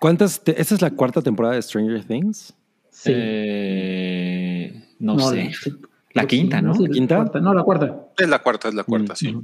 ¿Cuántas? 0.00 0.42
¿Esta 0.44 0.74
es 0.74 0.82
la 0.82 0.90
cuarta 0.90 1.22
temporada 1.22 1.54
de 1.54 1.62
Stranger 1.62 2.04
Things? 2.04 2.52
Sí. 2.90 3.12
Eh, 3.14 4.84
no, 4.98 5.18
sé. 5.18 5.36
La, 5.36 5.91
quinta, 6.26 6.60
¿no? 6.60 6.74
¿La 6.74 6.88
quinta? 6.88 7.24
no, 7.40 7.54
la 7.54 7.62
cuarta. 7.62 8.08
Es 8.18 8.28
la 8.28 8.40
cuarta, 8.40 8.68
es 8.68 8.74
la 8.74 8.84
cuarta, 8.84 9.16
sí. 9.16 9.36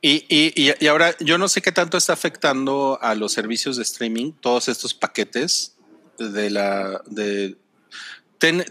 Y, 0.00 0.24
y, 0.28 0.72
y, 0.80 0.86
ahora 0.86 1.16
yo 1.18 1.38
no 1.38 1.48
sé 1.48 1.60
qué 1.60 1.72
tanto 1.72 1.98
está 1.98 2.12
afectando 2.12 3.00
a 3.02 3.16
los 3.16 3.32
servicios 3.32 3.76
de 3.76 3.82
streaming 3.82 4.30
todos 4.32 4.68
estos 4.68 4.94
paquetes 4.94 5.76
de 6.18 6.50
la 6.50 7.02
de 7.06 7.56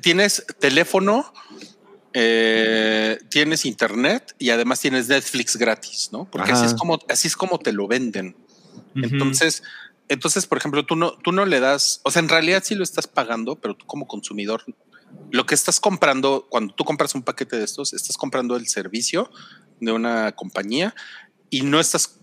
tienes 0.02 0.46
teléfono, 0.60 1.34
eh, 2.14 3.18
tienes 3.30 3.66
internet 3.66 4.36
y 4.40 4.52
además 4.52 4.80
tienes 4.80 5.10
Netflix 5.10 5.58
gratis, 5.58 6.10
¿no? 6.14 6.30
Porque 6.32 6.52
así 6.54 6.66
es 6.66 6.74
como 6.74 7.00
así 7.10 7.28
es 7.28 7.36
como 7.36 7.60
te 7.60 7.74
lo 7.74 7.88
venden. 7.88 8.36
Entonces, 8.96 9.64
entonces, 10.08 10.46
por 10.46 10.58
ejemplo, 10.58 10.86
tú 10.86 10.96
no 10.96 11.12
tú 11.12 11.34
no 11.34 11.46
le 11.46 11.60
das, 11.60 12.00
o 12.04 12.12
sea, 12.12 12.22
en 12.22 12.30
realidad 12.30 12.64
sí 12.66 12.74
lo 12.74 12.84
estás 12.84 13.08
pagando, 13.08 13.58
pero 13.58 13.76
tú 13.76 13.86
como 13.86 14.08
consumidor 14.08 14.64
lo 15.32 15.46
que 15.46 15.56
estás 15.56 15.80
comprando 15.80 16.48
cuando 16.50 16.74
tú 16.74 16.84
compras 16.84 17.16
un 17.16 17.24
paquete 17.24 17.58
de 17.58 17.64
estos, 17.64 17.94
estás 17.94 18.18
comprando 18.18 18.56
el 18.56 18.68
servicio 18.68 19.30
de 19.80 19.92
una 19.92 20.32
compañía 20.34 20.96
y 21.50 21.62
no 21.62 21.80
estás, 21.80 22.20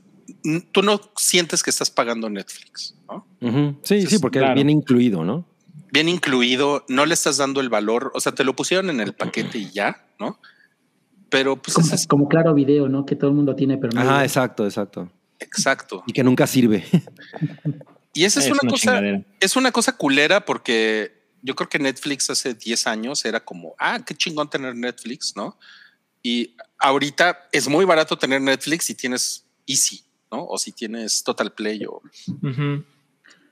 tú 0.73 0.83
no 0.83 1.01
sientes 1.17 1.63
que 1.63 1.71
estás 1.71 1.91
pagando 1.91 2.29
Netflix, 2.31 2.97
¿no? 3.09 3.27
Sí, 3.83 4.07
sí, 4.07 4.19
porque 4.19 4.41
viene 4.55 4.73
incluido, 4.73 5.25
¿no? 5.25 5.47
Bien 5.93 6.09
incluido, 6.09 6.85
no 6.89 7.07
le 7.07 7.15
estás 7.15 7.37
dando 7.37 7.61
el 7.61 7.69
valor, 7.69 8.11
o 8.15 8.21
sea, 8.21 8.33
te 8.33 8.45
lo 8.45 8.57
pusieron 8.57 8.91
en 8.91 9.01
el 9.01 9.15
paquete 9.15 9.59
y 9.59 9.71
ya, 9.71 10.07
¿no? 10.19 10.41
Pero 11.29 11.61
pues 11.61 11.75
como, 11.75 11.93
es 11.93 12.07
como 12.07 12.29
claro 12.29 12.55
video, 12.55 12.89
¿no? 12.89 13.07
Que 13.07 13.17
todo 13.17 13.31
el 13.31 13.37
mundo 13.37 13.55
tiene, 13.55 13.77
pero 13.77 13.93
no. 13.93 14.01
Ajá, 14.01 14.25
exacto, 14.25 14.65
exacto. 14.65 15.11
Exacto. 15.41 16.03
Y 16.07 16.13
que 16.13 16.25
nunca 16.25 16.47
sirve. 16.47 16.85
y 18.15 18.25
esa 18.25 18.41
es, 18.41 18.51
una, 18.51 18.71
cosa, 18.71 19.01
es 19.41 19.57
una 19.57 19.73
cosa 19.73 19.97
culera 19.97 20.45
porque 20.45 21.24
yo 21.45 21.55
creo 21.55 21.69
que 21.69 21.79
Netflix 21.79 22.31
hace 22.31 22.55
10 22.55 22.87
años 22.87 23.25
era 23.27 23.39
como, 23.39 23.75
ah, 23.79 24.03
qué 24.05 24.15
chingón 24.15 24.49
tener 24.49 24.75
Netflix, 24.75 25.35
¿no? 25.37 25.59
Y 26.23 26.57
ahorita 26.79 27.49
es 27.53 27.69
muy 27.69 27.85
barato 27.85 28.17
tener 28.17 28.41
Netflix 28.41 28.87
si 28.87 28.95
tienes 28.95 29.45
Easy, 29.67 30.03
¿no? 30.33 30.47
O 30.47 30.57
si 30.57 30.73
tienes 30.73 31.23
Total 31.23 31.53
Play 31.53 31.85
o... 31.85 32.01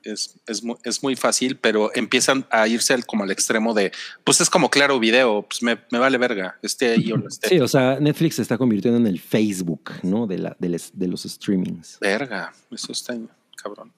es, 0.03 0.35
es, 0.47 0.63
muy, 0.63 0.75
es, 0.83 1.03
muy, 1.03 1.15
fácil, 1.15 1.57
pero 1.57 1.91
empiezan 1.93 2.47
a 2.49 2.67
irse 2.67 2.95
al, 2.95 3.05
como 3.05 3.23
al 3.23 3.31
extremo 3.31 3.75
de, 3.75 3.91
pues 4.23 4.41
es 4.41 4.49
como 4.49 4.71
claro 4.71 4.99
video, 4.99 5.43
pues 5.43 5.61
me, 5.61 5.77
me, 5.91 5.99
vale 5.99 6.17
verga, 6.17 6.57
esté 6.63 6.93
ahí 6.93 7.11
o 7.11 7.17
no 7.17 7.27
esté. 7.27 7.47
Sí, 7.47 7.59
o 7.59 7.67
sea, 7.67 7.99
Netflix 7.99 8.35
se 8.35 8.41
está 8.41 8.57
convirtiendo 8.57 8.99
en 8.99 9.05
el 9.05 9.19
Facebook, 9.19 9.91
¿no? 10.01 10.25
De, 10.25 10.39
la, 10.39 10.57
de, 10.57 10.69
les, 10.69 10.97
de 10.97 11.07
los 11.07 11.23
streamings. 11.23 11.99
Verga, 12.01 12.51
eso 12.71 12.91
está 12.91 13.15
cabrón. 13.55 13.93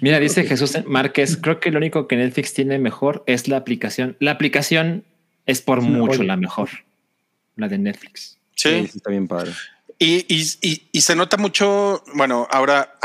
Mira, 0.00 0.20
dice 0.20 0.44
Jesús 0.44 0.76
Márquez, 0.86 1.38
creo 1.40 1.60
que 1.60 1.70
lo 1.70 1.78
único 1.78 2.08
que 2.08 2.16
Netflix 2.16 2.54
tiene 2.54 2.78
mejor 2.78 3.22
es 3.26 3.48
la 3.48 3.56
aplicación. 3.56 4.16
La 4.20 4.32
aplicación 4.32 5.04
es 5.46 5.62
por 5.62 5.80
mucho 5.80 6.22
la 6.22 6.36
mejor 6.36 6.68
la 7.56 7.68
de 7.68 7.78
Netflix. 7.78 8.38
Sí, 8.54 8.90
está 8.94 9.10
bien 9.10 9.28
padre. 9.28 9.52
Y, 9.98 10.26
y, 10.28 10.82
y, 10.90 11.00
se 11.00 11.14
nota 11.14 11.36
mucho, 11.36 12.02
bueno, 12.14 12.48
ahora 12.50 12.98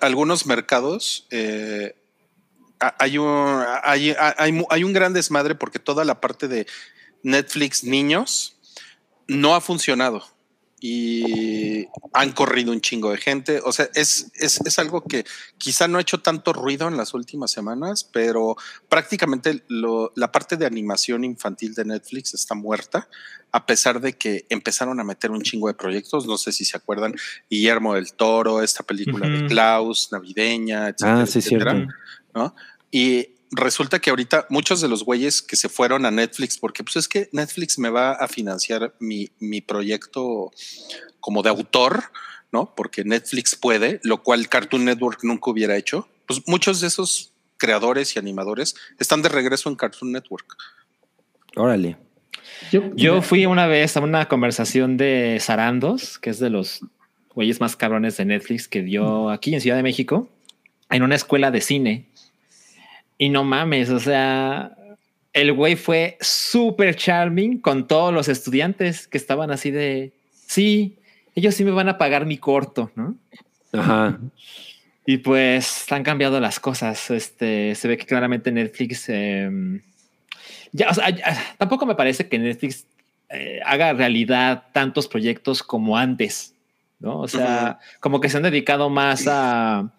algunos 0.00 0.46
mercados 0.46 1.26
eh, 1.30 1.96
hay, 2.78 3.18
un, 3.18 3.64
hay, 3.82 4.14
hay, 4.18 4.64
hay, 4.70 4.84
un 4.84 4.92
gran 4.92 5.12
desmadre 5.12 5.56
porque 5.56 5.80
toda 5.80 6.04
la 6.04 6.20
parte 6.20 6.46
de 6.46 6.66
Netflix 7.24 7.82
niños 7.82 8.56
no 9.26 9.56
ha 9.56 9.60
funcionado 9.60 10.24
y 10.80 11.86
han 12.12 12.32
corrido 12.32 12.72
un 12.72 12.80
chingo 12.80 13.10
de 13.10 13.16
gente. 13.16 13.60
O 13.64 13.72
sea, 13.72 13.88
es, 13.94 14.30
es, 14.34 14.60
es, 14.64 14.78
algo 14.78 15.02
que 15.02 15.24
quizá 15.56 15.88
no 15.88 15.98
ha 15.98 16.02
hecho 16.02 16.18
tanto 16.18 16.52
ruido 16.52 16.86
en 16.88 16.96
las 16.96 17.14
últimas 17.14 17.50
semanas, 17.50 18.04
pero 18.04 18.56
prácticamente 18.88 19.64
lo, 19.68 20.12
la 20.14 20.30
parte 20.30 20.56
de 20.56 20.66
animación 20.66 21.24
infantil 21.24 21.74
de 21.74 21.84
Netflix 21.84 22.34
está 22.34 22.54
muerta, 22.54 23.08
a 23.50 23.66
pesar 23.66 24.00
de 24.00 24.12
que 24.12 24.46
empezaron 24.50 25.00
a 25.00 25.04
meter 25.04 25.30
un 25.30 25.42
chingo 25.42 25.68
de 25.68 25.74
proyectos. 25.74 26.26
No 26.26 26.38
sé 26.38 26.52
si 26.52 26.64
se 26.64 26.76
acuerdan, 26.76 27.14
Guillermo 27.50 27.94
del 27.94 28.12
Toro, 28.12 28.62
esta 28.62 28.84
película 28.84 29.28
de 29.28 29.46
Klaus, 29.46 30.10
navideña, 30.12 30.88
etcétera, 30.88 31.22
ah, 31.22 31.26
sí, 31.26 31.38
etcétera, 31.40 31.88
¿no? 32.34 32.54
Y 32.90 33.37
resulta 33.50 33.98
que 33.98 34.10
ahorita 34.10 34.46
muchos 34.50 34.80
de 34.80 34.88
los 34.88 35.04
güeyes 35.04 35.42
que 35.42 35.56
se 35.56 35.68
fueron 35.68 36.06
a 36.06 36.10
Netflix, 36.10 36.58
porque 36.58 36.84
pues 36.84 36.96
es 36.96 37.08
que 37.08 37.28
Netflix 37.32 37.78
me 37.78 37.90
va 37.90 38.12
a 38.12 38.28
financiar 38.28 38.94
mi, 38.98 39.30
mi 39.38 39.60
proyecto 39.60 40.50
como 41.20 41.42
de 41.42 41.50
autor, 41.50 42.04
¿no? 42.52 42.74
Porque 42.74 43.04
Netflix 43.04 43.56
puede, 43.56 44.00
lo 44.02 44.22
cual 44.22 44.48
Cartoon 44.48 44.84
Network 44.84 45.20
nunca 45.24 45.50
hubiera 45.50 45.76
hecho. 45.76 46.08
Pues 46.26 46.42
muchos 46.46 46.80
de 46.80 46.88
esos 46.88 47.32
creadores 47.56 48.14
y 48.14 48.18
animadores 48.18 48.74
están 48.98 49.22
de 49.22 49.28
regreso 49.28 49.68
en 49.68 49.76
Cartoon 49.76 50.12
Network. 50.12 50.56
Órale. 51.56 51.96
Yo, 52.96 53.22
fui 53.22 53.46
una 53.46 53.66
vez 53.66 53.96
a 53.96 54.00
una 54.00 54.26
conversación 54.26 54.96
de 54.96 55.38
Zarandos, 55.40 56.18
que 56.18 56.30
es 56.30 56.38
de 56.38 56.50
los 56.50 56.80
güeyes 57.34 57.60
más 57.60 57.76
cabrones 57.76 58.16
de 58.16 58.24
Netflix 58.24 58.68
que 58.68 58.82
dio 58.82 59.30
aquí 59.30 59.54
en 59.54 59.60
Ciudad 59.60 59.76
de 59.76 59.82
México, 59.82 60.28
en 60.90 61.02
una 61.02 61.14
escuela 61.14 61.50
de 61.50 61.60
cine 61.60 62.08
y 63.18 63.28
no 63.28 63.44
mames, 63.44 63.90
o 63.90 63.98
sea, 63.98 64.72
el 65.32 65.52
güey 65.52 65.76
fue 65.76 66.16
súper 66.20 66.94
charming 66.94 67.58
con 67.60 67.86
todos 67.86 68.14
los 68.14 68.28
estudiantes 68.28 69.06
que 69.08 69.18
estaban 69.18 69.50
así 69.50 69.70
de, 69.70 70.12
sí, 70.46 70.96
ellos 71.34 71.54
sí 71.54 71.64
me 71.64 71.72
van 71.72 71.88
a 71.88 71.98
pagar 71.98 72.26
mi 72.26 72.38
corto, 72.38 72.90
¿no? 72.94 73.16
Ajá. 73.72 74.18
Y 75.06 75.18
pues 75.18 75.90
han 75.90 76.02
cambiado 76.02 76.40
las 76.40 76.60
cosas. 76.60 77.10
Este, 77.10 77.74
se 77.74 77.88
ve 77.88 77.96
que 77.96 78.06
claramente 78.06 78.52
Netflix, 78.52 79.08
em, 79.08 79.80
ya, 80.72 80.90
o 80.90 80.94
sea, 80.94 81.06
tampoco 81.56 81.86
me 81.86 81.94
parece 81.94 82.28
que 82.28 82.38
Netflix 82.38 82.86
eh, 83.30 83.60
haga 83.64 83.92
realidad 83.92 84.64
tantos 84.72 85.08
proyectos 85.08 85.62
como 85.62 85.96
antes, 85.96 86.54
¿no? 86.98 87.20
O 87.20 87.28
sea, 87.28 87.78
como 88.00 88.20
que 88.20 88.28
se 88.28 88.36
han 88.36 88.42
dedicado 88.42 88.90
más 88.90 89.26
a 89.28 89.90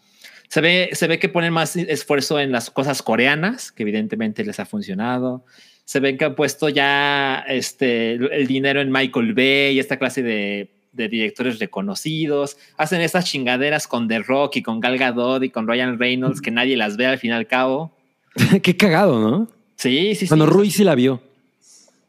se 0.50 0.62
ve, 0.62 0.90
se 0.94 1.08
ve 1.08 1.20
que 1.20 1.30
ponen 1.30 1.54
más 1.54 1.76
esfuerzo 1.76 2.40
en 2.40 2.52
las 2.52 2.72
cosas 2.72 3.04
coreanas, 3.04 3.72
que 3.72 3.84
evidentemente 3.84 4.44
les 4.44 4.60
ha 4.60 4.66
funcionado. 4.66 5.46
Se 5.86 6.00
ve 6.00 6.18
que 6.18 6.26
han 6.26 6.36
puesto 6.36 6.70
ya 6.70 7.46
este, 7.48 8.14
el 8.14 8.48
dinero 8.48 8.82
en 8.82 8.92
Michael 8.92 9.34
Bay 9.34 9.76
y 9.76 9.80
esta 9.80 9.98
clase 9.98 10.24
de, 10.24 10.72
de 10.92 11.08
directores 11.08 11.60
reconocidos. 11.60 12.58
Hacen 12.78 13.02
estas 13.02 13.26
chingaderas 13.26 13.88
con 13.88 14.08
The 14.08 14.20
Rock 14.20 14.58
y 14.58 14.64
con 14.64 14.80
Gal 14.80 14.98
Gadot 14.98 15.44
y 15.44 15.52
con 15.52 15.68
Ryan 15.68 16.00
Reynolds 16.00 16.42
que 16.42 16.50
nadie 16.50 16.76
las 16.78 16.98
ve 16.98 17.06
al 17.06 17.20
fin 17.20 17.30
y 17.30 17.34
al 17.34 17.48
cabo. 17.48 17.92
Qué 18.64 18.76
cagado, 18.76 19.20
¿no? 19.20 19.48
Sí, 19.76 20.16
sí, 20.16 20.22
sí. 20.22 20.28
Cuando 20.28 20.48
Rui 20.48 20.72
sí 20.72 20.84
la 20.84 20.96
vio. 20.96 21.22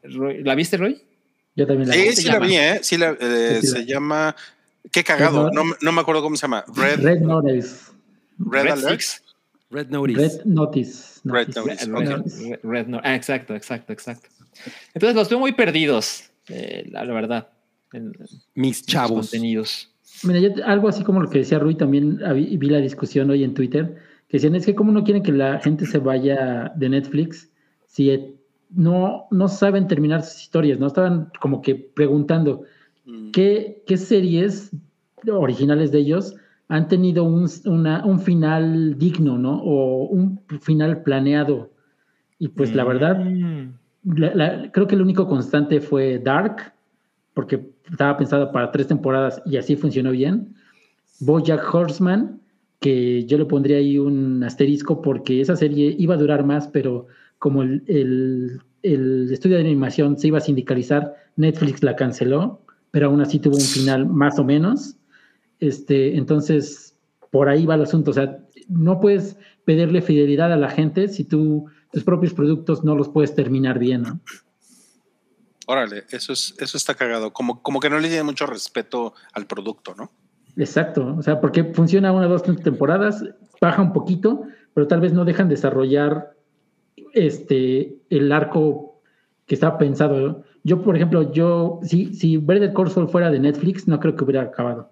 ¿La 0.03 0.55
viste, 0.55 0.77
Rui? 0.77 0.99
Yo 1.55 1.67
también 1.67 1.89
la 1.89 1.95
vi. 1.95 2.01
Sí, 2.01 2.23
sí 2.23 2.27
la 2.27 2.39
vi, 2.39 2.55
¿eh? 2.55 2.79
Sí, 2.81 2.97
la, 2.97 3.15
eh, 3.19 3.59
se 3.61 3.85
llama... 3.85 4.35
Qué 4.91 5.03
cagado. 5.03 5.51
No, 5.51 5.63
no, 5.79 5.91
me 5.91 6.01
acuerdo 6.01 6.23
cómo 6.23 6.35
se 6.35 6.41
llama. 6.41 6.65
Red, 6.75 7.01
Red 7.01 7.19
Notice. 7.21 7.90
Red, 8.45 8.67
Alert. 8.67 9.01
Red 9.69 9.87
Notice. 9.89 10.41
Red 10.43 10.45
Notice. 10.45 11.21
Red 11.23 11.47
Notice. 11.55 11.85
Red, 11.87 12.59
Red, 12.63 12.87
Red, 12.87 12.99
ah, 13.03 13.15
exacto, 13.15 13.55
exacto, 13.55 13.93
exacto. 13.93 14.27
Entonces 14.93 15.15
los 15.15 15.29
veo 15.29 15.39
muy 15.39 15.53
perdidos, 15.53 16.29
eh, 16.49 16.87
la, 16.91 17.05
la 17.05 17.13
verdad. 17.13 17.47
en- 17.93 18.13
Mis 18.55 18.85
chavos. 18.85 19.29
contenidos. 19.29 19.89
Mira, 20.23 20.39
yo 20.39 20.49
algo 20.65 20.87
así 20.89 21.03
como 21.03 21.21
lo 21.21 21.29
que 21.29 21.39
decía 21.39 21.59
Rui, 21.59 21.75
también 21.75 22.19
vi, 22.35 22.57
vi 22.57 22.69
la 22.69 22.79
discusión 22.79 23.29
hoy 23.29 23.43
en 23.43 23.53
Twitter, 23.53 23.95
que 24.27 24.37
decían, 24.37 24.55
es 24.55 24.65
que 24.65 24.75
cómo 24.75 24.91
no 24.91 25.03
quieren 25.03 25.23
que 25.23 25.31
la 25.31 25.59
gente 25.59 25.85
se 25.85 25.97
vaya 25.99 26.71
de 26.75 26.89
Netflix 26.89 27.49
si 27.87 28.35
no, 28.69 29.27
no 29.31 29.47
saben 29.49 29.87
terminar 29.87 30.23
sus 30.23 30.41
historias, 30.43 30.79
¿no? 30.79 30.87
Estaban 30.87 31.31
como 31.41 31.61
que 31.61 31.75
preguntando, 31.75 32.63
Mm. 33.03 33.31
¿qué, 33.31 33.83
qué 33.87 33.97
series 33.97 34.69
originales 35.27 35.91
de 35.91 35.99
ellos 35.99 36.35
han 36.71 36.87
tenido 36.87 37.25
un, 37.25 37.47
una- 37.65 38.05
un 38.05 38.19
final 38.21 38.97
digno, 38.97 39.37
¿no? 39.37 39.61
O 39.61 40.05
un 40.05 40.39
final 40.61 41.03
planeado. 41.03 41.69
Y 42.39 42.47
pues 42.47 42.73
la 42.73 42.85
verdad, 42.85 43.19
Mm. 43.19 43.73
la- 44.05 44.33
la- 44.35 44.71
creo 44.71 44.87
que 44.87 44.95
el 44.95 45.01
único 45.01 45.27
constante 45.27 45.81
fue 45.81 46.17
Dark, 46.19 46.73
porque 47.33 47.69
estaba 47.89 48.17
pensado 48.17 48.51
para 48.53 48.71
tres 48.71 48.87
temporadas 48.87 49.41
y 49.45 49.57
así 49.57 49.75
funcionó 49.75 50.11
bien. 50.11 50.55
Bojack 51.19 51.73
Horseman, 51.73 52.39
que 52.79 53.25
yo 53.25 53.37
le 53.37 53.45
pondría 53.45 53.77
ahí 53.77 53.97
un 53.99 54.41
asterisco 54.43 55.01
porque 55.01 55.41
esa 55.41 55.55
serie 55.57 55.93
iba 55.99 56.15
a 56.15 56.17
durar 56.17 56.45
más, 56.45 56.67
pero 56.69 57.07
como 57.37 57.63
el, 57.63 57.83
el- 57.87 58.61
el 58.81 59.29
estudio 59.31 59.57
de 59.57 59.63
animación 59.63 60.17
se 60.17 60.27
iba 60.29 60.37
a 60.37 60.41
sindicalizar, 60.41 61.13
Netflix 61.35 61.83
la 61.83 61.95
canceló, 61.97 62.61
pero 62.91 63.07
aún 63.07 63.19
así 63.21 63.39
tuvo 63.39 63.55
un 63.55 63.61
final 63.61 64.07
más 64.07 64.39
o 64.39 64.43
menos. 64.45 64.95
Este, 65.61 66.17
entonces, 66.17 66.97
por 67.29 67.47
ahí 67.47 67.65
va 67.65 67.75
el 67.75 67.83
asunto. 67.83 68.11
O 68.11 68.13
sea, 68.13 68.39
no 68.67 68.99
puedes 68.99 69.37
pedirle 69.63 70.01
fidelidad 70.01 70.51
a 70.51 70.57
la 70.57 70.69
gente 70.69 71.07
si 71.07 71.23
tú 71.23 71.67
tus 71.91 72.03
propios 72.03 72.33
productos 72.33 72.83
no 72.83 72.95
los 72.95 73.09
puedes 73.09 73.33
terminar 73.35 73.79
bien, 73.79 74.01
¿no? 74.01 74.19
Órale, 75.67 76.03
eso 76.09 76.33
es, 76.33 76.55
eso 76.57 76.77
está 76.77 76.95
cagado. 76.95 77.31
Como, 77.31 77.61
como 77.61 77.79
que 77.79 77.89
no 77.89 77.99
le 77.99 78.07
tiene 78.09 78.23
mucho 78.23 78.45
respeto 78.45 79.13
al 79.33 79.45
producto, 79.45 79.93
¿no? 79.95 80.11
Exacto, 80.57 81.15
o 81.17 81.21
sea, 81.21 81.39
porque 81.39 81.63
funciona 81.63 82.11
una, 82.11 82.27
dos, 82.27 82.43
tres 82.43 82.61
temporadas, 82.61 83.23
baja 83.61 83.81
un 83.81 83.93
poquito, 83.93 84.43
pero 84.73 84.87
tal 84.87 84.99
vez 84.99 85.13
no 85.13 85.23
dejan 85.23 85.47
desarrollar 85.47 86.33
este 87.13 87.97
el 88.09 88.31
arco 88.31 89.01
que 89.45 89.55
está 89.55 89.77
pensado. 89.77 90.43
Yo, 90.63 90.81
por 90.81 90.95
ejemplo, 90.95 91.31
yo, 91.31 91.79
si, 91.83 92.13
si 92.13 92.43
Call 92.75 92.91
Saul 92.91 93.09
fuera 93.09 93.29
de 93.31 93.39
Netflix, 93.39 93.87
no 93.87 93.99
creo 93.99 94.15
que 94.15 94.23
hubiera 94.23 94.41
acabado. 94.41 94.91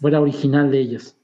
Fuera 0.00 0.20
original 0.20 0.70
de 0.70 0.80
ellos. 0.80 1.14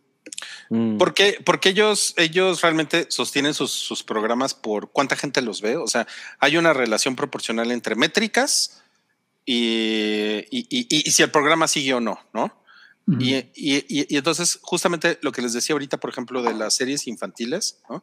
Mm. 0.71 0.99
Porque, 0.99 1.41
porque 1.45 1.69
ellos, 1.71 2.13
ellos 2.17 2.61
realmente 2.61 3.07
sostienen 3.09 3.55
sus, 3.55 3.71
sus 3.73 4.03
programas 4.03 4.55
por 4.55 4.91
cuánta 4.91 5.17
gente 5.17 5.41
los 5.43 5.61
ve. 5.61 5.77
O 5.77 5.87
sea, 5.87 6.07
hay 6.41 6.57
una 6.57 6.73
relación 6.73 7.17
proporcional 7.17 7.71
entre 7.71 7.95
métricas 7.95 8.83
y, 9.45 10.45
y- 10.51 10.67
y- 10.69 11.09
y 11.09 11.11
si 11.13 11.23
el 11.23 11.31
programa 11.31 11.69
sigue 11.69 11.95
o 11.95 12.01
no, 12.01 12.19
¿no? 12.33 12.53
Ujú. 13.07 13.21
Y, 13.21 13.35
y- 13.55 13.77
y- 13.89 14.07
y 14.09 14.17
entonces, 14.17 14.59
justamente 14.63 15.19
lo 15.23 15.31
que 15.33 15.43
les 15.43 15.53
decía 15.53 15.75
ahorita, 15.75 15.99
por 15.99 16.11
ejemplo, 16.11 16.43
de 16.43 16.53
las 16.55 16.75
series 16.75 17.07
infantiles, 17.07 17.79
¿no? 17.89 18.03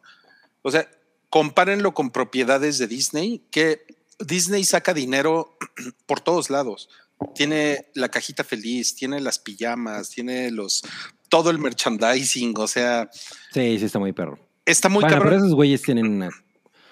O 0.62 0.70
sea, 0.70 0.88
compárenlo 1.28 1.92
con 1.92 2.10
propiedades 2.10 2.78
de 2.78 2.86
Disney, 2.86 3.42
que 3.50 3.84
Disney 4.18 4.64
saca 4.64 4.94
dinero 4.94 5.58
por 6.06 6.20
todos 6.20 6.48
lados. 6.48 6.88
Tiene 7.34 7.86
la 7.94 8.08
cajita 8.08 8.44
feliz, 8.44 8.94
tiene 8.96 9.20
las 9.20 9.38
pijamas, 9.38 10.10
tiene 10.10 10.50
los 10.50 10.82
todo 11.28 11.50
el 11.50 11.58
merchandising, 11.58 12.54
o 12.58 12.66
sea, 12.68 13.08
Sí, 13.52 13.78
sí, 13.78 13.84
está 13.84 13.98
muy 13.98 14.12
perro. 14.12 14.38
está 14.66 14.88
muy 14.88 15.02
bueno, 15.02 15.14
cabrón. 15.16 15.32
pero 15.32 15.42
esos 15.44 15.54
güeyes 15.54 15.82
tienen 15.82 16.06
una. 16.06 16.30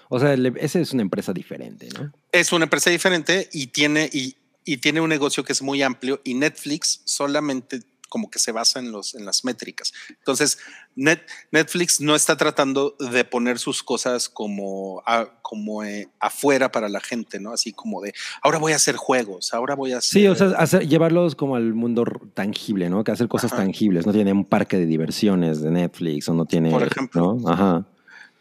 O 0.09 0.19
sea, 0.19 0.35
esa 0.35 0.79
es 0.81 0.93
una 0.93 1.03
empresa 1.03 1.33
diferente, 1.33 1.89
¿no? 1.99 2.13
es 2.33 2.53
una 2.53 2.65
empresa 2.65 2.91
diferente 2.91 3.49
y 3.53 3.69
tiene, 3.69 4.11
y, 4.13 4.37
y 4.65 4.77
tiene 4.79 5.01
un 5.01 5.09
negocio 5.09 5.43
que 5.45 5.53
es 5.53 5.63
muy 5.63 5.83
amplio 5.83 6.21
y 6.25 6.35
Netflix 6.35 7.01
solamente 7.05 7.81
como 8.13 8.31
que 8.31 8.39
se 8.39 8.53
basa 8.53 8.79
en, 8.79 8.93
los, 8.93 9.15
en 9.15 9.25
las 9.25 9.43
métricas. 9.43 9.91
Entonces, 10.19 10.59
Net- 10.95 11.25
Netflix 11.51 11.99
no 12.03 12.15
está 12.15 12.37
tratando 12.37 12.95
de 13.01 13.25
poner 13.25 13.59
sus 13.59 13.83
cosas 13.83 14.29
como, 14.29 15.03
a- 15.07 15.31
como 15.41 15.83
eh, 15.83 16.11
afuera 16.21 16.71
para 16.71 16.91
la 16.91 17.01
gente, 17.01 17.41
¿no? 17.41 17.55
Así 17.55 17.73
como 17.73 18.03
de, 18.03 18.13
ahora 18.43 18.59
voy 18.59 18.73
a 18.75 18.77
hacer 18.77 18.97
juegos, 18.97 19.55
ahora 19.55 19.75
voy 19.75 19.93
a 19.93 19.99
hacer... 19.99 20.21
Sí, 20.21 20.27
o 20.29 20.35
sea, 20.35 20.49
hacer, 20.59 20.87
llevarlos 20.87 21.35
como 21.35 21.57
al 21.57 21.73
mundo 21.73 22.05
tangible, 22.35 22.91
¿no? 22.91 23.03
Que 23.03 23.13
hacer 23.13 23.29
cosas 23.29 23.51
Ajá. 23.55 23.63
tangibles. 23.63 24.05
No 24.05 24.13
tiene 24.13 24.31
un 24.35 24.45
parque 24.45 24.77
de 24.77 24.85
diversiones 24.85 25.63
de 25.63 25.71
Netflix 25.71 26.29
o 26.29 26.35
no 26.35 26.45
tiene. 26.45 26.71
Por 26.71 26.83
ejemplo. 26.83 27.39
¿no? 27.41 27.49
Ajá. 27.51 27.87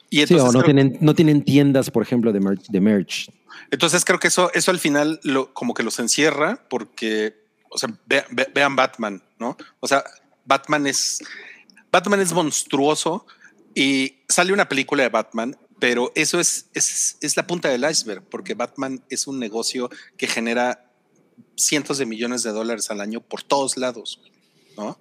y 0.09 0.17
Sí, 0.17 0.21
entonces 0.23 0.41
o 0.49 0.51
no 0.51 0.59
creo- 0.59 0.63
tienen, 0.65 0.97
no 0.99 1.15
tienen 1.15 1.43
tiendas, 1.45 1.89
por 1.89 2.03
ejemplo, 2.03 2.33
de 2.33 2.41
merch. 2.41 2.65
De 2.67 2.81
merch. 2.81 3.29
Entonces 3.69 4.03
creo 4.03 4.19
que 4.19 4.27
eso, 4.27 4.51
eso 4.53 4.71
al 4.71 4.79
final 4.79 5.21
lo, 5.23 5.53
como 5.53 5.73
que 5.73 5.83
los 5.83 5.97
encierra 5.99 6.65
porque, 6.69 7.40
o 7.71 7.77
sea, 7.77 7.89
ve- 8.05 8.25
ve- 8.31 8.49
vean 8.53 8.75
Batman, 8.75 9.21
¿no? 9.39 9.57
O 9.79 9.87
sea, 9.87 10.03
Batman 10.45 10.87
es, 10.87 11.19
Batman 11.91 12.19
es 12.19 12.33
monstruoso 12.33 13.25
y 13.73 14.15
sale 14.27 14.53
una 14.53 14.67
película 14.69 15.03
de 15.03 15.09
Batman, 15.09 15.55
pero 15.79 16.11
eso 16.15 16.39
es, 16.39 16.69
es, 16.73 17.17
es 17.21 17.35
la 17.37 17.47
punta 17.47 17.69
del 17.69 17.89
iceberg, 17.89 18.23
porque 18.29 18.53
Batman 18.53 19.01
es 19.09 19.25
un 19.27 19.39
negocio 19.39 19.89
que 20.17 20.27
genera 20.27 20.85
cientos 21.55 21.97
de 21.97 22.05
millones 22.05 22.43
de 22.43 22.51
dólares 22.51 22.91
al 22.91 23.01
año 23.01 23.21
por 23.21 23.41
todos 23.43 23.77
lados, 23.77 24.21
¿no? 24.77 24.97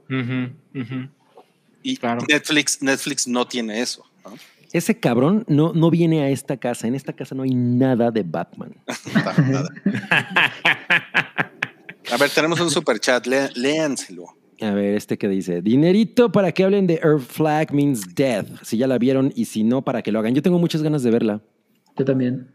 Y 1.82 1.97
Claro. 1.97 2.23
Netflix, 2.28 2.82
Netflix 2.82 3.26
no 3.26 3.47
tiene 3.47 3.81
eso, 3.81 4.05
¿no? 4.24 4.34
Ese 4.73 5.00
cabrón 5.00 5.44
no, 5.49 5.73
no 5.73 5.90
viene 5.90 6.23
a 6.23 6.28
esta 6.28 6.57
casa. 6.57 6.86
En 6.86 6.94
esta 6.94 7.12
casa 7.12 7.34
no 7.34 7.42
hay 7.42 7.52
nada 7.55 8.12
de 8.12 8.23
Batman. 8.23 8.73
Nada. 9.49 9.68
A 12.12 12.16
ver, 12.16 12.30
tenemos 12.30 12.58
un 12.60 12.70
super 12.70 12.98
chat, 12.98 13.26
léanselo. 13.26 14.24
A 14.60 14.70
ver, 14.72 14.94
este 14.94 15.16
que 15.16 15.28
dice, 15.28 15.62
dinerito 15.62 16.30
para 16.32 16.52
que 16.52 16.64
hablen 16.64 16.86
de 16.86 16.94
Earth 17.02 17.20
Flag 17.22 17.72
Means 17.72 18.14
Death. 18.14 18.46
Si 18.62 18.76
ya 18.76 18.86
la 18.86 18.98
vieron 18.98 19.32
y 19.34 19.46
si 19.46 19.64
no, 19.64 19.82
para 19.82 20.02
que 20.02 20.12
lo 20.12 20.18
hagan. 20.18 20.34
Yo 20.34 20.42
tengo 20.42 20.58
muchas 20.58 20.82
ganas 20.82 21.02
de 21.02 21.10
verla. 21.10 21.40
Yo 21.96 22.04
también. 22.04 22.50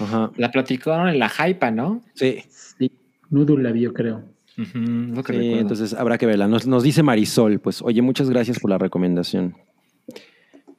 Ajá. 0.00 0.32
La 0.36 0.50
platicaron 0.50 1.08
en 1.08 1.18
la 1.18 1.28
hypa, 1.30 1.70
¿no? 1.70 2.02
Sí. 2.14 2.42
Sí, 2.78 2.90
Noodle 3.30 3.62
la 3.62 3.72
vio, 3.72 3.92
creo. 3.92 4.24
Ujú, 4.58 4.78
lo 5.14 5.22
que 5.22 5.32
Sí, 5.34 5.38
recuerdo. 5.38 5.60
entonces 5.60 5.94
habrá 5.94 6.16
que 6.18 6.26
verla. 6.26 6.48
Nos, 6.48 6.66
nos 6.66 6.82
dice 6.82 7.02
Marisol, 7.02 7.60
pues, 7.60 7.82
oye, 7.82 8.00
muchas 8.02 8.30
gracias 8.30 8.58
por 8.58 8.70
la 8.70 8.78
recomendación. 8.78 9.54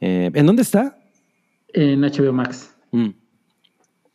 Eh, 0.01 0.31
¿En 0.33 0.45
dónde 0.45 0.63
está? 0.63 0.97
En 1.73 2.01
HBO 2.01 2.33
Max. 2.33 2.73
Mm. 2.91 3.09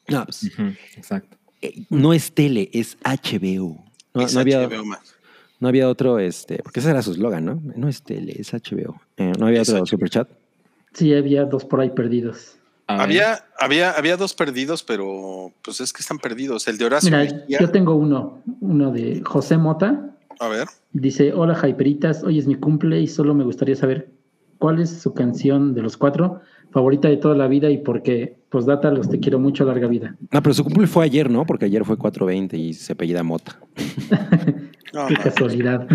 No, 0.09 0.25
pues, 0.25 0.51
exacto. 0.97 1.37
Eh, 1.63 1.85
no 1.91 2.13
es 2.13 2.33
tele, 2.33 2.69
es 2.73 2.97
HBO. 3.05 3.83
No, 4.15 4.23
Es 4.23 4.35
no 4.35 4.41
había, 4.41 4.67
HBO 4.69 4.85
Max. 4.85 5.15
no 5.61 5.69
había 5.69 5.89
otro, 5.89 6.19
este, 6.19 6.59
porque 6.63 6.81
ese 6.81 6.91
era 6.91 7.01
su 7.03 7.13
eslogan, 7.13 7.45
¿no? 7.45 7.63
No 7.77 7.89
es 7.89 8.03
tele, 8.03 8.35
es 8.39 8.53
HBO. 8.53 9.01
Eh, 9.17 9.33
no 9.39 9.47
había 9.47 9.63
Es 9.63 9.69
otro 9.71 9.81
HBO. 9.83 9.87
superchat. 9.87 10.29
Sí, 10.93 11.15
había 11.15 11.45
dos 11.47 11.65
por 11.65 11.81
ahí 11.81 11.91
perdidos. 11.91 12.57
A 12.89 12.95
ver. 12.95 13.03
Había, 13.05 13.45
había, 13.59 13.91
había 13.93 14.17
dos 14.19 14.35
perdidos, 14.35 14.83
pero 14.83 15.53
pues 15.63 15.81
es 15.81 15.93
que 15.93 16.03
están 16.03 16.19
perdidos. 16.19 16.69
El 16.69 16.77
de 16.77 16.85
Horacio 16.85 17.11
Mira, 17.11 17.33
Mejía, 17.33 17.59
yo 17.61 17.71
tengo 17.71 17.95
uno, 17.95 18.43
uno 18.61 18.91
de 18.93 19.23
José 19.25 19.57
Mota. 19.57 20.11
a 20.41 20.49
ver, 20.49 20.67
Dice, 20.93 21.33
hola 21.33 21.59
Hyperitas, 21.67 22.23
hoy 22.23 22.39
es 22.39 22.47
mi 22.47 22.57
cumple 22.57 23.01
y 23.01 23.07
solo 23.07 23.33
me 23.35 23.45
gustaría 23.45 23.77
saber 23.77 24.11
cuál 24.59 24.79
es 24.81 24.91
su 24.91 25.15
canción 25.15 25.73
de 25.75 25.81
los 25.81 25.97
cuatro 25.97 26.43
favorita 26.73 27.09
de 27.09 27.17
toda 27.19 27.35
la 27.37 27.47
vida 27.49 27.71
y 27.71 27.79
por 27.79 28.03
qué. 28.03 28.37
Postdata, 28.49 28.91
los 28.91 29.09
te 29.09 29.19
quiero 29.21 29.39
mucho, 29.39 29.65
larga 29.65 29.87
vida. 29.87 30.17
No, 30.31 30.43
pero 30.43 30.53
su 30.55 30.65
cumple 30.65 30.87
fue 30.87 31.05
ayer, 31.05 31.31
¿no? 31.31 31.47
Porque 31.47 31.65
ayer 31.67 31.85
fue 31.85 31.97
4.20 31.97 32.59
y 32.59 32.75
se 32.75 32.93
apellida 32.93 33.23
Mota. 33.23 33.59
Qué 35.09 35.15
casualidad. 35.15 35.87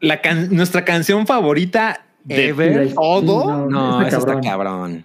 La 0.00 0.20
can- 0.22 0.54
nuestra 0.54 0.84
canción 0.84 1.26
favorita 1.26 2.06
de 2.24 2.48
Ever. 2.48 2.94
todo. 2.94 3.68
No, 3.68 4.00
está 4.02 4.08
eso 4.08 4.18
está 4.18 4.40
cabrón. 4.40 4.42
cabrón. 4.42 5.04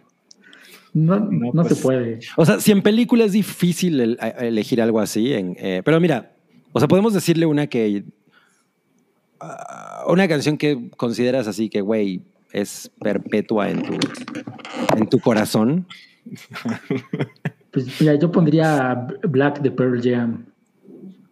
No, 0.93 1.19
No, 1.19 1.51
no 1.53 1.63
pues, 1.63 1.75
se 1.77 1.81
puede. 1.83 2.19
O 2.37 2.45
sea, 2.45 2.59
si 2.61 2.71
en 2.71 2.81
película 2.81 3.25
es 3.25 3.33
difícil 3.33 3.99
el- 3.99 4.17
elegir 4.39 4.81
algo 4.81 4.99
así, 5.01 5.33
en, 5.33 5.55
eh, 5.59 5.81
pero 5.83 5.99
mira, 5.99 6.31
o 6.71 6.79
sea, 6.79 6.87
podemos 6.87 7.13
decirle 7.13 7.45
una 7.45 7.67
que. 7.67 8.05
ah, 9.39 10.03
una 10.07 10.27
canción 10.27 10.57
que 10.57 10.89
consideras 10.97 11.47
así 11.47 11.69
que, 11.69 11.81
güey, 11.81 12.21
es 12.53 12.91
perpetua 12.99 13.69
en 13.69 13.81
tu, 13.83 13.93
en 14.97 15.07
tu 15.09 15.19
corazón. 15.19 15.87
Pues 17.71 17.99
mira, 18.01 18.15
yo 18.15 18.31
pondría 18.31 19.07
Black 19.23 19.61
de 19.61 19.71
Pearl 19.71 20.01
Jam. 20.01 20.45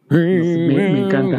me- 0.09 0.91
me 0.91 1.06
encanta. 1.06 1.38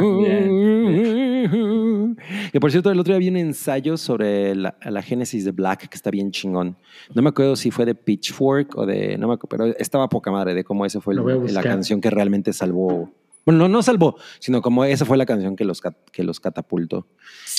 Que 2.51 2.59
por 2.59 2.71
cierto, 2.71 2.91
el 2.91 2.99
otro 2.99 3.13
día 3.13 3.19
vi 3.19 3.29
un 3.29 3.37
ensayo 3.37 3.97
sobre 3.97 4.55
la, 4.55 4.75
la 4.89 5.01
génesis 5.01 5.43
de 5.45 5.51
Black 5.51 5.87
que 5.89 5.95
está 5.95 6.11
bien 6.11 6.31
chingón. 6.31 6.77
No 7.13 7.21
me 7.21 7.29
acuerdo 7.29 7.55
si 7.55 7.71
fue 7.71 7.85
de 7.85 7.95
Pitchfork 7.95 8.77
o 8.77 8.85
de. 8.85 9.17
No 9.17 9.27
me 9.27 9.33
acuerdo, 9.33 9.49
pero 9.49 9.65
estaba 9.77 10.07
poca 10.09 10.31
madre 10.31 10.53
de 10.53 10.63
cómo 10.63 10.85
ese 10.85 11.01
fue 11.01 11.13
el- 11.15 11.53
la 11.53 11.61
canción 11.63 11.99
que 12.01 12.09
realmente 12.09 12.53
salvó. 12.53 13.11
Bueno, 13.45 13.59
no, 13.61 13.67
no 13.69 13.81
salvó, 13.81 14.17
sino 14.39 14.61
como 14.61 14.85
esa 14.85 15.03
fue 15.03 15.17
la 15.17 15.25
canción 15.25 15.55
que 15.55 15.65
los, 15.65 15.81
que 16.11 16.23
los 16.23 16.39
catapultó. 16.39 17.07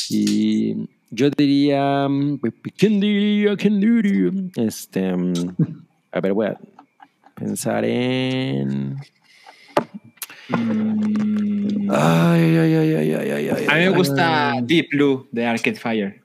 Y 0.09 0.89
yo 1.13 1.31
diría. 1.31 2.09
mm, 2.09 2.41
¿Quién 2.77 2.99
diría? 2.99 3.55
¿Quién 3.57 3.79
diría? 3.81 4.31
Este. 4.57 5.15
mm, 5.17 5.33
A 6.13 6.21
ver, 6.21 6.33
voy 6.33 6.47
a. 6.49 6.59
pensar 7.37 7.85
en. 7.85 8.97
Mm, 10.49 11.89
Ay, 11.91 12.57
ay, 12.57 12.75
ay, 12.75 12.95
ay, 12.95 13.13
ay, 13.15 13.31
ay, 13.31 13.49
ay. 13.51 13.67
a 13.69 13.75
mí 13.75 13.81
me 13.81 13.89
gusta 13.91 14.53
ay. 14.53 14.63
Deep 14.63 14.89
Blue 14.93 15.29
de 15.31 15.47
Arcade 15.47 15.77
Fire. 15.77 16.23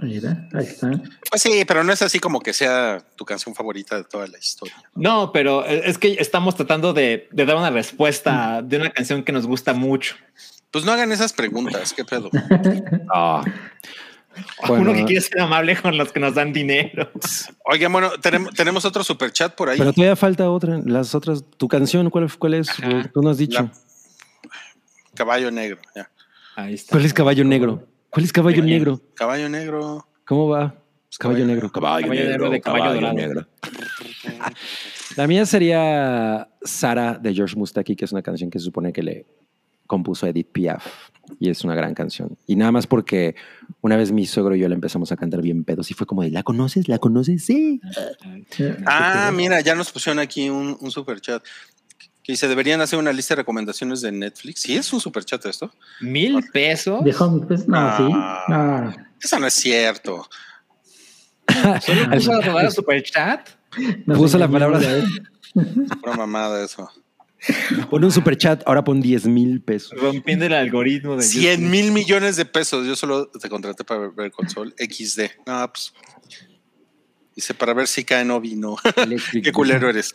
Mira, 0.00 0.48
ahí 0.54 0.64
está. 0.64 0.90
Pues 1.28 1.42
sí, 1.42 1.64
pero 1.66 1.82
no 1.82 1.92
es 1.92 2.02
así 2.02 2.20
como 2.20 2.38
que 2.40 2.52
sea 2.52 3.04
tu 3.16 3.24
canción 3.24 3.52
favorita 3.54 3.96
de 3.96 4.04
toda 4.04 4.28
la 4.28 4.38
historia. 4.38 4.76
No, 4.94 5.32
pero 5.32 5.64
es 5.66 5.98
que 5.98 6.16
estamos 6.20 6.54
tratando 6.54 6.92
de, 6.92 7.28
de 7.32 7.44
dar 7.44 7.56
una 7.56 7.70
respuesta 7.70 8.62
de 8.62 8.76
una 8.76 8.90
canción 8.90 9.24
que 9.24 9.32
nos 9.32 9.46
gusta 9.46 9.74
mucho. 9.74 10.14
Pues 10.70 10.84
no 10.84 10.92
hagan 10.92 11.12
esas 11.12 11.32
preguntas, 11.32 11.92
qué 11.92 12.04
pedo. 12.04 12.30
Ah. 13.14 13.42
Uno 14.68 14.92
que 14.92 15.04
quiere 15.04 15.20
ser 15.20 15.40
amable 15.40 15.76
con 15.76 15.96
los 15.98 16.12
que 16.12 16.20
nos 16.20 16.34
dan 16.34 16.52
dinero. 16.52 17.10
Oigan, 17.64 17.92
bueno, 17.92 18.10
tenemos, 18.22 18.54
tenemos 18.54 18.84
otro 18.84 19.02
super 19.02 19.32
chat 19.32 19.54
por 19.54 19.68
ahí. 19.68 19.78
Pero 19.78 19.92
todavía 19.92 20.14
falta 20.14 20.48
otra. 20.48 20.80
Las 20.84 21.14
otras, 21.14 21.42
tu 21.56 21.66
canción, 21.66 22.08
¿cuál, 22.10 22.28
cuál 22.38 22.54
es? 22.54 22.68
Ajá. 22.70 23.10
Tú 23.12 23.20
no 23.22 23.30
has 23.30 23.38
dicho. 23.38 23.62
La- 23.62 23.72
Caballo 25.14 25.50
negro, 25.50 25.80
ya. 25.96 26.08
Ahí 26.54 26.74
está. 26.74 26.92
¿Cuál 26.92 27.04
es 27.04 27.12
caballo 27.14 27.44
negro? 27.44 27.88
¿Cuál 28.10 28.24
es 28.24 28.32
caballo 28.32 28.62
negro? 28.62 29.00
Caballo 29.14 29.48
negro. 29.48 30.06
¿Cómo 30.24 30.48
va? 30.48 30.74
Caballo 31.18 31.38
Caballo 31.40 31.46
negro. 31.46 31.72
Caballo, 31.72 32.06
Caballo 32.06 32.24
negro 32.24 32.50
de 32.50 32.60
caballo 32.60 32.94
dorado. 32.94 33.48
La 35.16 35.26
mía 35.26 35.44
sería 35.46 36.48
Sara 36.62 37.14
de 37.14 37.34
George 37.34 37.56
Mustaki, 37.56 37.96
que 37.96 38.04
es 38.04 38.12
una 38.12 38.22
canción 38.22 38.50
que 38.50 38.58
se 38.60 38.66
supone 38.66 38.92
que 38.92 39.02
le 39.02 39.26
compuso 39.88 40.28
Edith 40.28 40.52
Piaf. 40.52 40.86
Y 41.40 41.50
es 41.50 41.62
una 41.64 41.74
gran 41.74 41.92
canción. 41.92 42.38
Y 42.46 42.56
nada 42.56 42.70
más 42.72 42.86
porque 42.86 43.34
una 43.82 43.96
vez 43.96 44.12
mi 44.12 44.24
suegro 44.24 44.54
y 44.56 44.60
yo 44.60 44.68
la 44.68 44.74
empezamos 44.74 45.12
a 45.12 45.16
cantar 45.16 45.42
bien 45.42 45.62
pedos 45.64 45.90
y 45.90 45.94
fue 45.94 46.06
como 46.06 46.22
de, 46.22 46.30
¿la 46.30 46.42
conoces? 46.42 46.88
¿La 46.88 46.98
conoces? 46.98 47.44
Sí. 47.44 47.80
Ah, 48.86 49.30
mira, 49.34 49.60
ya 49.60 49.74
nos 49.74 49.90
pusieron 49.92 50.20
aquí 50.20 50.48
un, 50.48 50.76
un 50.80 50.90
super 50.90 51.20
chat 51.20 51.44
que 52.22 52.32
dice, 52.32 52.48
deberían 52.48 52.80
hacer 52.80 52.98
una 52.98 53.12
lista 53.12 53.34
de 53.34 53.42
recomendaciones 53.42 54.00
de 54.00 54.12
Netflix. 54.12 54.60
Sí, 54.62 54.74
es 54.76 54.90
un 54.92 55.00
super 55.00 55.24
chat 55.24 55.44
esto. 55.46 55.70
Mil 56.00 56.42
pesos. 56.52 57.02
De 57.04 57.12
pues, 57.46 57.66
no, 57.68 57.76
Ah. 57.76 57.96
sí. 57.98 58.52
No. 58.52 59.06
Eso 59.22 59.38
no 59.38 59.46
es 59.48 59.54
cierto. 59.54 60.28
Solo 61.82 62.10
puso 62.12 62.32
a 62.32 62.40
rodar 62.40 62.70
super 62.72 63.02
chat. 63.02 63.48
no 64.06 64.14
Puso 64.16 64.38
la 64.38 64.48
palabra- 64.48 64.80
Pura 66.00 66.16
mamada 66.16 66.64
eso. 66.64 66.90
Pon 67.90 68.04
un 68.04 68.10
super 68.10 68.36
chat, 68.36 68.62
ahora 68.66 68.82
pon 68.82 69.00
10 69.00 69.26
mil 69.26 69.60
pesos. 69.60 69.92
Rompiendo 69.98 70.44
el 70.44 70.52
algoritmo 70.54 71.16
de 71.16 71.22
100 71.22 71.60
YouTube. 71.60 71.70
mil 71.70 71.92
millones 71.92 72.36
de 72.36 72.44
pesos. 72.44 72.86
Yo 72.86 72.96
solo 72.96 73.28
te 73.28 73.48
contraté 73.48 73.84
para 73.84 74.00
ver, 74.00 74.10
ver 74.10 74.30
console 74.32 74.72
XD. 74.78 75.46
No, 75.46 75.70
pues. 75.72 75.92
Dice, 77.34 77.54
para 77.54 77.72
ver 77.74 77.86
si 77.86 78.04
cae 78.04 78.24
no 78.24 78.40
vino. 78.40 78.76
Qué 79.42 79.52
culero 79.52 79.88
eres. 79.88 80.14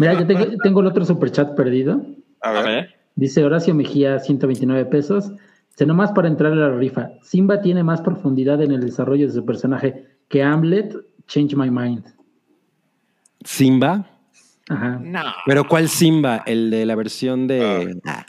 Mira, 0.00 0.14
yo 0.14 0.26
tengo, 0.26 0.46
tengo 0.62 0.80
el 0.80 0.86
otro 0.86 1.04
superchat 1.04 1.54
perdido. 1.54 2.04
A 2.40 2.50
A 2.50 2.62
ver. 2.62 2.94
Dice 3.16 3.44
Horacio 3.44 3.74
Mejía, 3.74 4.18
129 4.18 4.86
pesos. 4.86 5.30
Dice, 5.70 5.86
nomás 5.86 6.12
para 6.12 6.28
entrar 6.28 6.52
a 6.52 6.56
la 6.56 6.70
rifa. 6.70 7.10
Simba 7.22 7.60
tiene 7.60 7.82
más 7.82 8.00
profundidad 8.00 8.62
en 8.62 8.72
el 8.72 8.80
desarrollo 8.80 9.26
de 9.26 9.32
su 9.32 9.44
personaje 9.44 10.06
que 10.28 10.42
Hamlet, 10.42 10.94
Change 11.26 11.54
My 11.56 11.70
Mind. 11.70 12.04
Simba. 13.44 14.17
Ajá. 14.68 14.98
No. 15.02 15.22
Pero 15.46 15.66
¿cuál 15.66 15.88
Simba? 15.88 16.42
El 16.46 16.70
de 16.70 16.84
la 16.86 16.94
versión 16.94 17.46
de... 17.46 17.98
Ah. 18.04 18.26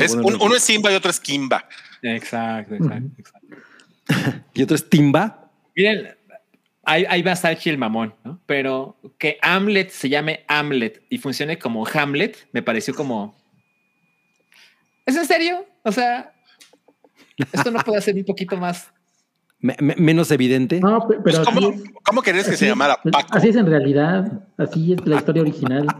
Es- 0.00 0.14
un- 0.14 0.40
uno 0.40 0.54
es 0.56 0.62
Simba 0.62 0.90
y 0.92 0.94
otro 0.94 1.10
es 1.10 1.20
Kimba. 1.20 1.64
Exacto, 2.02 2.74
exacto, 2.74 3.10
exacto. 3.18 3.56
Y 4.54 4.62
otro 4.62 4.76
es 4.76 4.88
Timba. 4.88 5.50
Miren, 5.76 6.14
ahí, 6.84 7.04
ahí 7.08 7.22
va 7.22 7.30
a 7.32 7.34
estar 7.34 7.56
el 7.64 7.78
mamón, 7.78 8.14
¿no? 8.24 8.40
Pero 8.46 8.98
que 9.18 9.38
Hamlet 9.42 9.90
se 9.90 10.08
llame 10.08 10.44
Hamlet 10.48 11.02
y 11.08 11.18
funcione 11.18 11.58
como 11.58 11.86
Hamlet, 11.86 12.48
me 12.52 12.62
pareció 12.62 12.94
como. 12.94 13.34
¿Es 15.06 15.16
en 15.16 15.26
serio? 15.26 15.66
O 15.82 15.92
sea, 15.92 16.32
esto 17.52 17.70
no 17.70 17.80
puede 17.80 18.00
ser 18.00 18.14
un 18.14 18.24
poquito 18.24 18.56
más. 18.56 18.90
Me- 19.64 19.76
me- 19.80 19.96
menos 19.96 20.30
evidente. 20.30 20.78
No, 20.78 21.08
pe- 21.08 21.16
Pues, 21.22 21.36
pero 21.36 21.44
¿cómo, 21.46 21.58
así 21.70 21.80
es, 21.82 21.90
cómo 22.04 22.20
querías 22.20 22.44
que 22.44 22.50
así 22.50 22.58
se 22.60 22.66
llamara 22.66 22.98
Paco? 23.02 23.28
Así 23.30 23.48
es 23.48 23.56
en 23.56 23.64
realidad. 23.64 24.42
Así 24.58 24.92
es 24.92 25.06
la 25.06 25.16
historia 25.16 25.40
original. 25.42 25.86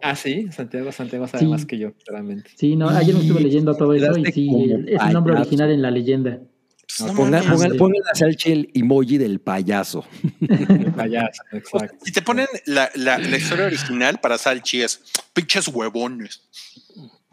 Ah, 0.00 0.14
sí, 0.14 0.46
Santiago, 0.52 0.92
Santiago 0.92 1.26
sabe 1.26 1.40
Sí. 1.44 1.46
más 1.50 1.66
que 1.66 1.76
yo, 1.76 1.92
claramente. 2.04 2.50
Sí, 2.54 2.76
no, 2.76 2.88
ayer 2.88 3.14
me 3.16 3.20
estuve 3.22 3.40
leyendo 3.40 3.74
todo 3.74 3.92
eso 3.94 4.16
y 4.16 4.24
sí, 4.26 4.48
es 4.86 5.02
el 5.02 5.12
nombre 5.12 5.34
original 5.34 5.70
en 5.72 5.82
la 5.82 5.90
leyenda. 5.90 6.38
Pues, 6.38 7.00
no 7.10 7.16
Pongan, 7.16 7.44
mames. 7.44 7.60
pongan, 7.62 7.76
pongan 7.76 8.02
a 8.12 8.14
Salchi 8.16 8.52
el 8.52 8.70
emoji 8.74 9.18
del 9.18 9.40
payaso. 9.40 10.04
El 10.40 10.92
payaso, 10.92 11.42
exacto. 11.52 11.96
Si 12.04 12.12
te 12.12 12.22
ponen 12.22 12.46
la, 12.66 12.88
la- 12.94 13.18
la 13.18 13.36
historia 13.36 13.66
original 13.66 14.18
para 14.20 14.38
Salchi 14.38 14.82
es 14.82 15.00
pinches 15.32 15.66
huevones. 15.68 16.42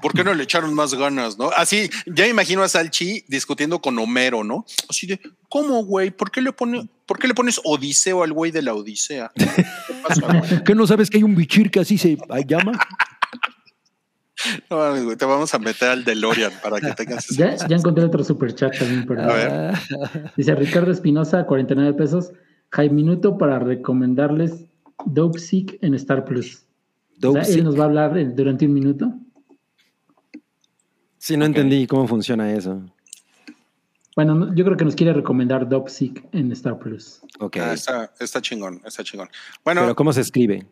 ¿Por 0.02 0.14
qué 0.14 0.24
no 0.24 0.34
le 0.34 0.44
echaron 0.44 0.74
más 0.74 0.94
ganas, 0.94 1.38
no? 1.38 1.50
Así, 1.56 1.90
ya 2.06 2.26
me 2.26 2.30
imagino 2.32 2.62
a 2.64 2.68
Salchi 2.68 3.24
discutiendo 3.28 3.80
con 3.80 3.98
Homero, 3.98 4.44
¿no? 4.44 4.66
Así 4.90 5.08
de, 5.08 5.20
¿cómo, 5.50 5.84
güey? 5.86 6.12
¿Por 6.12 6.32
qué 6.32 6.42
le 6.42 6.52
pone, 6.52 6.88
¿por 7.06 7.18
qué 7.18 7.28
le 7.28 7.34
pones 7.34 7.60
Odiseo 7.64 8.22
al 8.24 8.34
güey 8.34 8.52
de 8.52 8.62
la 8.62 8.74
Odisea? 8.74 9.32
¿Qué 9.36 9.46
pasa? 10.08 10.64
¿Qué 10.64 10.76
no 10.76 10.86
sabes 10.86 11.10
que 11.10 11.18
hay 11.18 11.24
un 11.24 11.34
bichir 11.36 11.72
que 11.72 11.80
así 11.80 11.98
se 11.98 12.18
llama? 12.46 12.74
No 14.70 15.16
te 15.18 15.26
vamos 15.26 15.54
a 15.54 15.60
meter 15.60 15.90
al 15.90 16.04
DeLorean 16.04 16.52
para 16.62 16.80
que 16.80 16.92
tengas 16.94 17.26
ese- 17.32 17.36
Ya, 17.36 17.56
ya 17.68 17.76
encontré 17.78 18.04
otro 18.04 18.24
superchat 18.24 18.78
también. 18.78 19.06
Pero, 19.08 19.22
A 19.24 19.28
ver. 19.34 19.74
Dice 20.36 20.54
Ricardo 20.56 20.92
Espinosa, 20.92 21.46
49 21.46 21.94
pesos. 21.94 22.32
High 22.72 22.90
Minuto 22.90 23.38
para 23.38 23.60
recomendarles 23.60 24.66
Dope 25.06 25.40
Sick 25.40 25.78
en 25.82 25.94
Star 25.96 26.26
Plus. 26.26 26.64
O 27.24 27.32
sea, 27.32 27.44
él 27.44 27.64
nos 27.64 27.78
va 27.80 27.84
a 27.84 27.86
hablar 27.86 28.36
durante 28.36 28.66
un 28.66 28.74
minuto. 28.74 29.14
Sí, 31.26 31.38
no 31.38 31.46
entendí 31.46 31.88
cómo 31.88 32.08
funciona 32.08 32.54
eso. 32.54 32.84
Bueno, 34.16 34.36
no- 34.36 34.54
yo 34.56 34.64
creo 34.64 34.78
que 34.78 34.86
nos 34.86 34.94
quiere 34.96 35.12
recomendar 35.12 35.68
Dope 35.68 35.90
Sick 35.90 36.24
en 36.34 36.52
Star 36.52 36.78
Plus. 36.78 37.20
Ok. 37.40 37.58
Ah, 37.58 37.74
está, 37.74 38.14
está 38.20 38.40
chingón, 38.44 38.80
está 38.86 39.04
chingón. 39.04 39.28
Bueno, 39.64 39.82
Pero 39.82 39.96
¿cómo 39.96 40.14
se 40.14 40.22
escribe? 40.22 40.68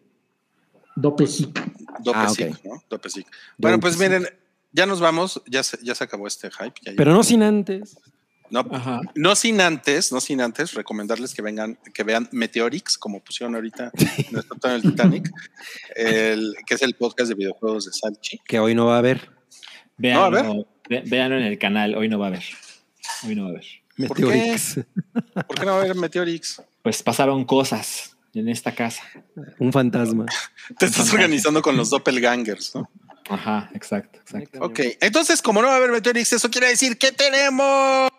Dope 0.96 1.26
Sick. 1.26 1.60
Dope 2.04 2.20
Ah, 2.20 2.30
Sick, 2.30 2.52
ok. 2.52 2.66
¿no? 2.66 3.00
Bueno, 3.58 3.80
pues 3.80 3.98
miren, 3.98 4.28
ya 4.72 4.86
nos 4.86 5.00
vamos, 5.00 5.42
ya 5.48 5.64
se, 5.64 5.80
ya 5.84 5.96
se 5.96 6.04
acabó 6.04 6.28
este 6.28 6.52
hype. 6.52 6.76
ya- 6.84 6.94
Pero 6.96 7.14
no 7.14 7.24
sin 7.24 7.42
antes. 7.42 7.98
no, 8.52 8.60
Ajá. 8.72 9.02
no 9.16 9.36
sin 9.36 9.60
antes, 9.60 10.12
no 10.12 10.22
sin 10.22 10.40
antes 10.40 10.76
recomendarles 10.76 11.34
que 11.34 11.42
vengan, 11.42 11.80
que 11.96 12.04
vean 12.04 12.30
Meteorix, 12.32 13.00
como 13.00 13.22
pusieron 13.24 13.56
ahorita 13.56 13.92
en 14.30 14.38
el 14.38 14.46
Top 14.48 14.64
en 14.66 14.72
el 14.72 14.82
Titanic, 14.84 15.32
el, 15.96 16.54
que 16.68 16.76
es 16.76 16.84
el 16.84 16.94
podcast 16.94 17.30
de 17.30 17.34
videojuegos 17.36 17.86
de 17.86 17.92
Salchi. 17.94 18.38
Que 18.46 18.60
hoy 18.60 18.76
no 18.76 18.86
va 18.86 18.98
a 18.98 19.00
haber. 19.00 19.33
No, 19.98 20.32
ver. 20.32 20.44
Véanlo, 20.44 20.68
ve- 20.90 21.04
véanlo 21.06 21.38
en 21.38 21.44
el 21.44 21.58
canal, 21.58 21.96
hoy 21.96 22.10
no 22.10 22.20
va 22.20 22.26
a 22.26 22.30
haber. 22.30 22.44
Hoy 23.26 23.36
no 23.36 23.44
va 23.44 23.50
a 23.50 23.52
haber. 23.52 23.66
¿Por 24.08 24.18
qué? 24.18 24.24
Meteorix. 24.26 24.80
¿Por 25.48 25.60
qué 25.60 25.66
no 25.66 25.72
va 25.74 25.78
a 25.78 25.82
haber 25.82 25.96
Meteorix? 25.96 26.62
Pues 26.82 27.04
pasaron 27.04 27.46
cosas 27.46 28.18
en 28.34 28.50
esta 28.50 28.74
casa. 28.74 29.04
Un 29.60 29.72
fantasma. 29.72 30.26
Te 30.80 30.86
estás 30.88 31.14
organizando 31.14 31.62
con 31.62 31.78
los 31.78 31.90
doppelgangers, 31.92 32.74
¿no? 32.76 32.90
Ajá, 33.30 33.70
exacto, 33.74 34.20
exacto. 34.20 34.60
Ok, 34.62 34.80
entonces 35.00 35.42
como 35.42 35.62
no 35.62 35.68
va 35.68 35.76
a 35.76 35.78
haber 35.78 35.92
Meteorix, 35.92 36.34
eso 36.34 36.50
quiere 36.50 36.68
decir 36.68 36.98
que 36.98 37.12
tenemos... 37.12 38.10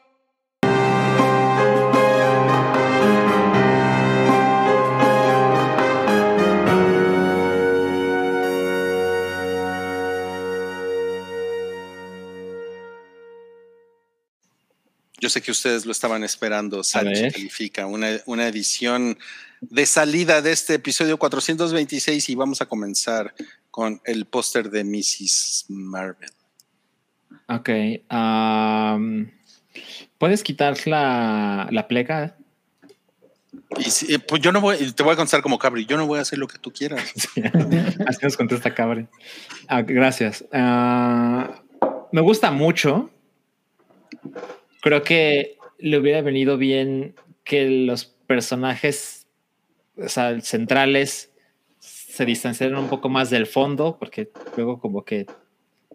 Yo 15.25 15.31
sé 15.31 15.41
que 15.41 15.51
ustedes 15.53 15.86
lo 15.86 15.93
estaban 15.93 16.23
esperando. 16.23 16.83
Ver. 17.23 17.33
califica 17.33 17.86
una, 17.86 18.09
una 18.27 18.47
edición 18.47 19.17
de 19.62 19.86
salida 19.86 20.43
de 20.43 20.53
este 20.53 20.75
episodio 20.75 21.17
426 21.19 22.28
y 22.28 22.35
vamos 22.35 22.61
a 22.61 22.67
comenzar 22.67 23.35
con 23.70 24.03
el 24.05 24.27
póster 24.27 24.69
de 24.69 24.85
Mrs. 24.85 25.65
Marvel. 25.70 26.28
Ok. 27.49 27.70
¿Puedes 30.19 30.43
quitar 30.43 30.77
la, 30.86 31.69
la 31.70 31.89
pleca? 31.89 32.36
Y 33.78 33.85
si- 33.85 34.12
eh, 34.12 34.19
pues 34.19 34.43
yo 34.43 34.53
no 34.53 34.61
voy, 34.61 34.93
te 34.93 35.03
voy 35.03 35.15
a 35.15 35.17
contestar 35.17 35.41
como 35.41 35.59
Cabri, 35.59 35.86
yo 35.86 35.97
no 35.97 36.07
voy 36.07 36.19
a 36.19 36.23
hacer 36.23 36.39
lo 36.39 36.47
que 36.49 36.59
tú 36.59 36.70
quieras. 36.70 37.03
Así 38.07 38.19
nos 38.23 38.36
contesta 38.36 38.75
Cabre. 38.75 39.07
Ah, 39.69 39.81
gracias. 39.81 40.44
Ah, 40.53 41.62
me 42.12 42.20
gusta 42.20 42.51
mucho. 42.51 43.11
Creo 44.85 45.03
que 45.03 45.57
le 45.79 45.99
hubiera 45.99 46.21
venido 46.21 46.59
bien 46.59 47.15
que 47.43 47.69
los 47.69 48.05
personajes 48.05 49.27
o 49.97 50.09
sea, 50.09 50.39
centrales 50.43 51.33
se 51.79 52.27
distanciaran 52.27 52.79
un 52.79 52.89
poco 52.89 53.09
más 53.09 53.31
del 53.31 53.47
fondo, 53.47 53.97
porque 53.99 54.31
luego 54.57 54.79
como 54.79 55.03
que 55.03 55.27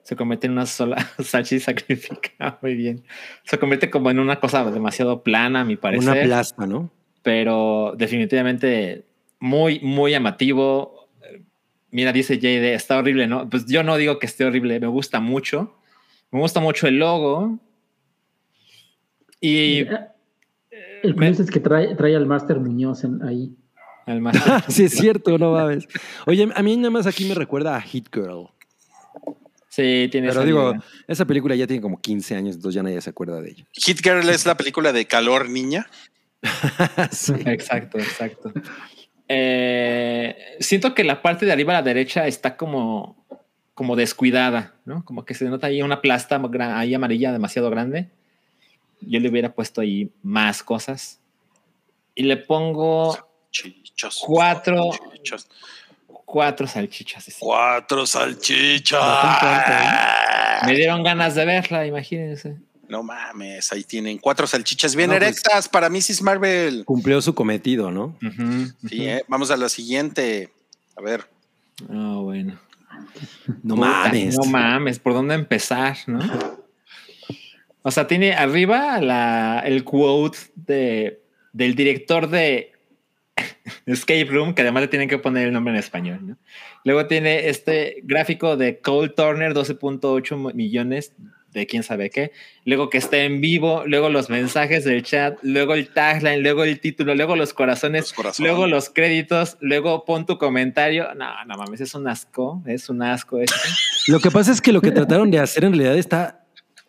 se 0.04 0.16
convierte 0.16 0.48
en 0.48 0.54
una 0.54 0.66
sola 0.66 0.98
Sachi 1.20 1.60
sacrifica 1.60 2.58
muy 2.64 2.74
bien. 2.74 3.04
Se 3.44 3.60
convierte 3.60 3.92
como 3.92 4.10
en 4.10 4.18
una 4.18 4.40
cosa 4.40 4.70
demasiado 4.72 5.22
plana, 5.22 5.62
a 5.62 5.66
mi 5.66 5.76
parecer 5.76 6.12
Una 6.12 6.24
plasma, 6.24 6.66
¿no? 6.66 6.92
pero 7.22 7.94
definitivamente 7.96 9.06
muy, 9.40 9.80
muy 9.82 10.12
llamativo. 10.12 11.10
Mira, 11.92 12.12
dice 12.12 12.40
JD, 12.40 12.74
está 12.74 12.98
horrible, 12.98 13.28
¿no? 13.28 13.48
Pues 13.48 13.68
yo 13.68 13.84
no 13.84 13.98
digo 13.98 14.18
que 14.18 14.26
esté 14.26 14.46
horrible, 14.46 14.80
me 14.80 14.88
gusta 14.88 15.20
mucho. 15.20 15.76
Me 16.32 16.40
gusta 16.40 16.60
mucho 16.60 16.88
el 16.88 16.98
logo. 16.98 17.60
Y. 19.42 19.86
El 21.02 21.16
curioso 21.16 21.44
es 21.44 21.52
que 21.52 21.60
trae, 21.60 21.96
trae 21.96 22.16
al 22.16 22.26
Master 22.26 22.60
Muñoz 22.60 23.04
en, 23.04 23.24
ahí. 23.24 23.56
Al 24.06 24.22
Master. 24.22 24.64
sí, 24.68 24.86
es 24.86 24.94
cierto, 24.94 25.38
no 25.38 25.54
mames. 25.54 25.88
Oye, 26.26 26.48
a 26.54 26.64
mí 26.64 26.78
nada 26.78 26.90
más 26.90 27.08
aquí 27.08 27.26
me 27.26 27.36
recuerda 27.36 27.76
a 27.76 27.82
Hit 27.82 28.08
Girl. 28.14 28.50
Sí, 29.70 30.10
tiene 30.12 30.30
Pero 30.30 30.44
digo, 30.44 30.74
esa 31.08 31.26
película 31.26 31.56
ya 31.56 31.68
tiene 31.68 31.82
como 31.82 32.02
15 32.02 32.36
años, 32.36 32.56
entonces 32.56 32.76
ya 32.76 32.84
nadie 32.84 33.00
se 33.02 33.12
acuerda 33.12 33.40
de 33.40 33.52
ella. 33.52 33.66
Hit 33.72 34.02
Girl 34.04 34.28
es 34.28 34.46
la 34.46 34.58
película 34.58 34.92
de 34.92 35.06
Calor 35.06 35.50
Niña. 35.50 35.88
sí. 37.12 37.34
Exacto, 37.46 38.00
exacto. 38.00 38.52
Eh, 39.28 40.36
siento 40.60 40.96
que 40.96 41.04
la 41.04 41.22
parte 41.22 41.46
de 41.46 41.52
arriba 41.52 41.74
a 41.74 41.82
la 41.82 41.84
derecha 41.84 42.26
está 42.26 42.58
como, 42.58 43.26
como 43.76 43.96
descuidada, 43.96 44.74
¿no? 44.86 45.06
Como 45.06 45.24
que 45.24 45.36
se 45.36 45.46
nota 45.46 45.68
ahí 45.68 45.84
una 45.84 46.02
plasta 46.02 46.42
ahí 46.76 46.94
amarilla 46.96 47.32
demasiado 47.32 47.70
grande. 47.70 48.10
Yo 49.02 49.20
le 49.20 49.30
hubiera 49.30 49.54
puesto 49.54 49.82
ahí 49.82 50.10
más 50.24 50.64
cosas. 50.64 51.20
Y 52.16 52.24
le 52.24 52.38
pongo 52.38 53.18
Salchichas, 53.52 54.20
cuatro, 54.26 54.92
cuatro 56.26 56.68
salchichas. 56.68 57.24
sí. 57.24 57.34
Cuatro 57.40 58.06
salchichas. 58.06 59.04
Me 60.66 60.76
dieron 60.76 61.04
ganas 61.04 61.36
de 61.36 61.46
verla, 61.46 61.86
imagínense. 61.86 62.58
No 62.88 63.04
mames, 63.04 63.72
ahí 63.72 63.84
tienen 63.84 64.18
cuatro 64.18 64.48
salchichas 64.48 64.96
bien 64.96 65.12
No, 65.12 65.18
pues- 65.18 65.30
erectas 65.30 65.70
para 65.70 65.90
Mrs. 65.90 66.22
Marvel. 66.24 66.84
Cumplió 66.86 67.22
su 67.22 67.36
cometido, 67.36 67.92
¿no? 67.92 68.18
Sí, 68.90 69.08
eh. 69.08 69.24
Vamos 69.28 69.52
a 69.52 69.58
la 69.58 69.70
siguiente. 69.70 70.52
A 70.98 71.02
ver. 71.02 71.30
Ah, 71.90 72.18
bueno. 72.22 72.60
No 73.64 73.76
mames. 73.76 74.38
No 74.38 74.46
mames, 74.46 75.00
¿por 75.00 75.14
dónde 75.14 75.36
empezar, 75.36 75.98
no? 76.08 76.20
O 77.82 77.92
sea, 77.92 78.08
tiene 78.08 78.34
arriba 78.34 79.00
la, 79.02 79.62
el 79.66 79.84
quote 79.84 80.38
de, 80.56 81.22
del 81.54 81.76
director 81.76 82.30
de 82.30 82.74
Escape 83.86 84.26
Room, 84.26 84.54
que 84.54 84.62
además 84.64 84.82
le 84.82 84.88
tienen 84.90 85.08
que 85.10 85.18
poner 85.18 85.48
el 85.48 85.54
nombre 85.54 85.74
en 85.74 85.80
español, 85.80 86.20
¿no? 86.22 86.38
Luego 86.84 87.08
tiene 87.08 87.48
este 87.50 88.02
gráfico 88.04 88.58
de 88.58 88.80
Cole 88.80 89.10
Turner, 89.10 89.54
12.8 89.54 90.54
millones 90.54 91.14
de 91.52 91.66
quién 91.66 91.84
sabe 91.84 92.10
qué. 92.10 92.32
Luego 92.66 92.90
que 92.90 92.98
está 93.00 93.18
en 93.18 93.42
vivo, 93.42 93.84
luego 93.86 94.10
los 94.10 94.30
mensajes 94.30 94.84
del 94.84 95.04
chat, 95.04 95.38
luego 95.42 95.74
el 95.74 95.90
tagline, 95.90 96.42
luego 96.42 96.64
el 96.64 96.80
título, 96.80 97.16
luego 97.16 97.36
los 97.36 97.54
corazones, 97.54 98.02
Los 98.04 98.14
corazones. 98.14 98.52
luego 98.52 98.68
los 98.68 98.90
créditos, 98.90 99.58
luego 99.60 100.06
pon 100.06 100.26
tu 100.26 100.38
comentario. 100.38 101.08
No, 101.16 101.28
no 101.46 101.58
mames, 101.58 101.82
es 101.82 101.96
un 101.96 102.08
asco, 102.08 102.62
es 102.68 102.90
un 102.90 103.02
asco 103.02 103.40
esto. 103.40 103.56
Lo 104.08 104.20
que 104.20 104.30
pasa 104.32 104.52
es 104.52 104.62
que 104.62 104.72
lo 104.72 104.82
que 104.82 104.92
trataron 104.92 105.32
de 105.32 105.40
hacer 105.40 105.64
en 105.64 105.72
realidad 105.72 105.98
está, 105.98 106.46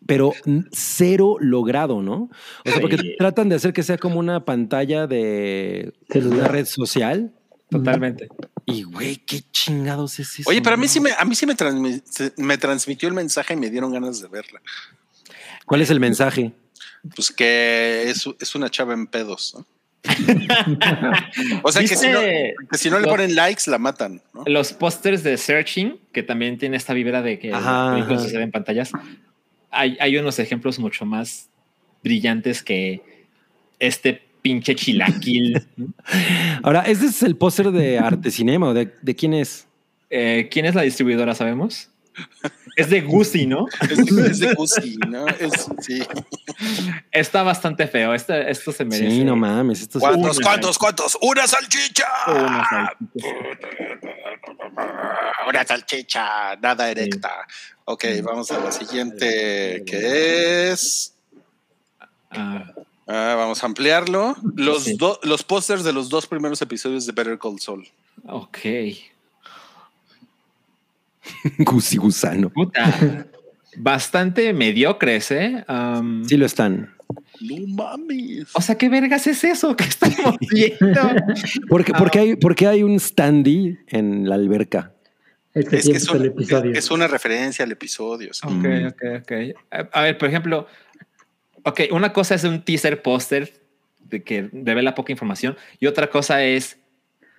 pero 0.07 0.33
cero 0.73 1.37
logrado, 1.41 2.03
¿no? 2.03 2.31
O 2.65 2.71
sea, 2.71 2.81
porque 2.81 2.99
Sí. 2.99 3.15
tratan 3.19 3.49
de 3.49 3.57
hacer 3.57 3.73
que 3.73 3.83
sea 3.83 3.99
como 3.99 4.19
una 4.19 4.45
pantalla 4.45 5.07
de 5.07 5.93
una 6.15 6.49
red 6.49 6.67
social. 6.67 7.33
Totalmente. 7.71 8.29
Y, 8.67 8.83
güey, 8.83 9.17
qué 9.17 9.43
chingados 9.53 10.19
es 10.19 10.41
eso. 10.41 10.51
Oye, 10.51 10.61
pero 10.63 10.75
a 10.75 10.77
mí 10.77 10.89
sí 10.89 10.99
me, 11.01 11.13
a 11.13 11.25
mí 11.25 11.35
sí 11.35 11.47
me, 11.47 11.55
transmi- 11.57 12.03
se- 12.05 12.33
me 12.37 12.59
transmitió 12.59 13.09
el 13.09 13.15
mensaje 13.15 13.55
y 13.55 13.57
me 13.57 13.71
dieron 13.71 13.93
ganas 13.93 14.21
de 14.21 14.29
verla. 14.29 14.61
¿Cuál 15.67 15.81
es 15.83 15.91
el 15.91 16.01
mensaje? 16.01 16.53
Pues 17.15 17.31
que 17.31 18.05
es, 18.11 18.25
es 18.41 18.55
una 18.55 18.69
chava 18.71 18.93
en 18.95 19.07
pedos. 19.07 19.55
¿no? 19.57 19.67
o 21.63 21.71
sea 21.73 21.83
que 21.83 21.95
si, 21.97 22.09
no, 22.09 22.21
¿Viste 22.21 22.55
que 22.71 22.79
si 22.79 22.91
no 22.91 22.99
le 22.99 23.07
ponen 23.07 23.35
likes, 23.35 23.71
la 23.71 23.79
matan. 23.79 24.23
¿no? 24.35 24.45
los 24.47 24.73
pósters 24.73 25.23
de 25.23 25.37
Searching, 25.37 26.01
que 26.13 26.23
también 26.23 26.59
tiene 26.59 26.77
esta 26.77 26.93
vibra 26.95 27.23
de 27.23 27.39
que 27.39 27.53
Ajá, 27.53 27.97
ajá. 27.97 28.19
suceden 28.19 28.43
en 28.45 28.51
pantallas, 28.51 28.91
hay, 29.71 29.97
hay 30.01 30.17
unos 30.17 30.39
ejemplos 30.39 30.79
mucho 30.79 31.05
más 31.05 31.49
brillantes 32.03 32.63
que 32.63 33.01
este 33.79 34.23
pinche 34.43 34.75
chilaquil. 34.75 35.63
Ahora, 36.63 36.83
¿este 36.83 37.07
es 37.07 37.23
el 37.23 37.37
póster 37.37 37.71
de 37.71 37.99
Arte 37.99 38.31
Cinema 38.31 38.69
o 38.69 38.75
de, 38.75 38.93
de 39.03 39.15
quién 39.15 39.35
es? 39.35 39.67
Eh, 40.11 40.49
¿Quién 40.51 40.67
es 40.67 40.75
la 40.75 40.83
distribuidora? 40.83 41.35
¿Sabemos? 41.35 41.89
Es 42.77 42.91
de 42.91 43.01
Gucci, 43.03 43.47
¿no? 43.47 43.67
Es, 43.89 44.05
de- 44.07 44.27
es 44.27 44.39
de 44.41 44.55
Pussy, 44.55 44.97
¿no? 45.09 45.27
Es, 45.29 45.69
sí. 45.81 46.03
Está 47.13 47.43
bastante 47.43 47.87
feo. 47.87 48.13
Este, 48.15 48.51
esto 48.51 48.73
se 48.73 48.85
merece. 48.85 49.11
Sí, 49.11 49.25
no 49.25 49.37
mames. 49.37 49.81
Esto 49.83 49.99
es- 49.99 50.03
¿Cuántos, 50.05 50.37
Una. 50.39 50.47
cuántos, 50.47 50.79
cuántos? 50.79 51.19
¡Una 51.23 51.47
salchicha! 51.47 52.07
una 52.27 52.65
salchicha. 52.69 53.29
Una 55.49 55.65
salchicha, 55.67 56.57
nada 56.57 56.91
erecta. 56.91 57.47
Ok, 57.85 58.05
vamos 58.23 58.51
a 58.51 58.61
la 58.61 58.73
siguiente, 58.73 59.83
que 59.87 60.71
es... 60.71 61.15
Ah, 62.31 62.73
Ah, 63.13 63.35
vamos 63.37 63.61
a 63.65 63.67
ampliarlo. 63.67 64.37
Los, 64.55 64.85
Sí. 64.85 64.95
do- 64.97 65.19
los 65.25 65.43
pósters 65.43 65.83
de 65.83 65.93
los 65.93 66.09
dos 66.11 66.29
primeros 66.29 66.63
episodios 66.63 67.07
de 67.07 67.13
Better 67.13 67.37
Call 67.41 67.59
Saul. 67.59 67.89
ok. 68.25 68.59
Gusi 71.59 71.97
Gusano. 71.97 72.51
Puta. 72.51 73.27
Bastante 73.77 74.53
mediocres, 74.53 75.31
¿eh? 75.33 75.65
Um, 75.69 76.25
Sí 76.25 76.37
lo 76.37 76.47
están. 76.47 76.95
No 77.41 77.57
mames. 77.67 78.49
O 78.55 78.61
sea, 78.61 78.77
¿qué 78.77 78.89
vergas 78.89 79.27
es 79.27 79.43
eso 79.45 79.75
que 79.75 79.85
estamos 79.85 80.37
viendo? 80.51 81.01
Porque, 81.69 81.93
Ah. 81.95 81.99
porque, 81.99 82.19
hay, 82.19 82.37
porque 82.37 82.67
hay 82.67 82.83
un 82.83 82.99
standee 83.01 83.79
en 83.89 84.29
la 84.29 84.35
alberca. 84.37 84.93
Este 85.55 85.77
Es 85.79 85.85
sí 85.85 85.91
que 85.91 85.97
es 85.97 86.03
es, 86.05 86.09
el 86.11 86.21
un- 86.21 86.27
episodio. 86.27 86.73
es- 86.73 86.79
es 86.79 86.91
una 86.91 87.09
referencia 87.09 87.65
al 87.65 87.73
episodio. 87.73 88.33
sí. 88.33 88.47
Ok, 88.47 88.93
ok, 88.93 89.03
ok. 89.23 89.33
A, 89.71 90.01
a 90.01 90.03
ver, 90.03 90.17
por 90.19 90.29
ejemplo, 90.29 90.67
ok, 91.65 91.81
una 91.91 92.13
cosa 92.13 92.35
es 92.37 92.45
un 92.45 92.63
teaser 92.65 93.03
póster 93.03 93.61
de 93.99 94.23
que 94.23 94.49
revela 94.53 94.95
poca 94.95 95.13
información 95.13 95.57
y 95.79 95.87
otra 95.87 96.09
cosa 96.11 96.45
es 96.45 96.79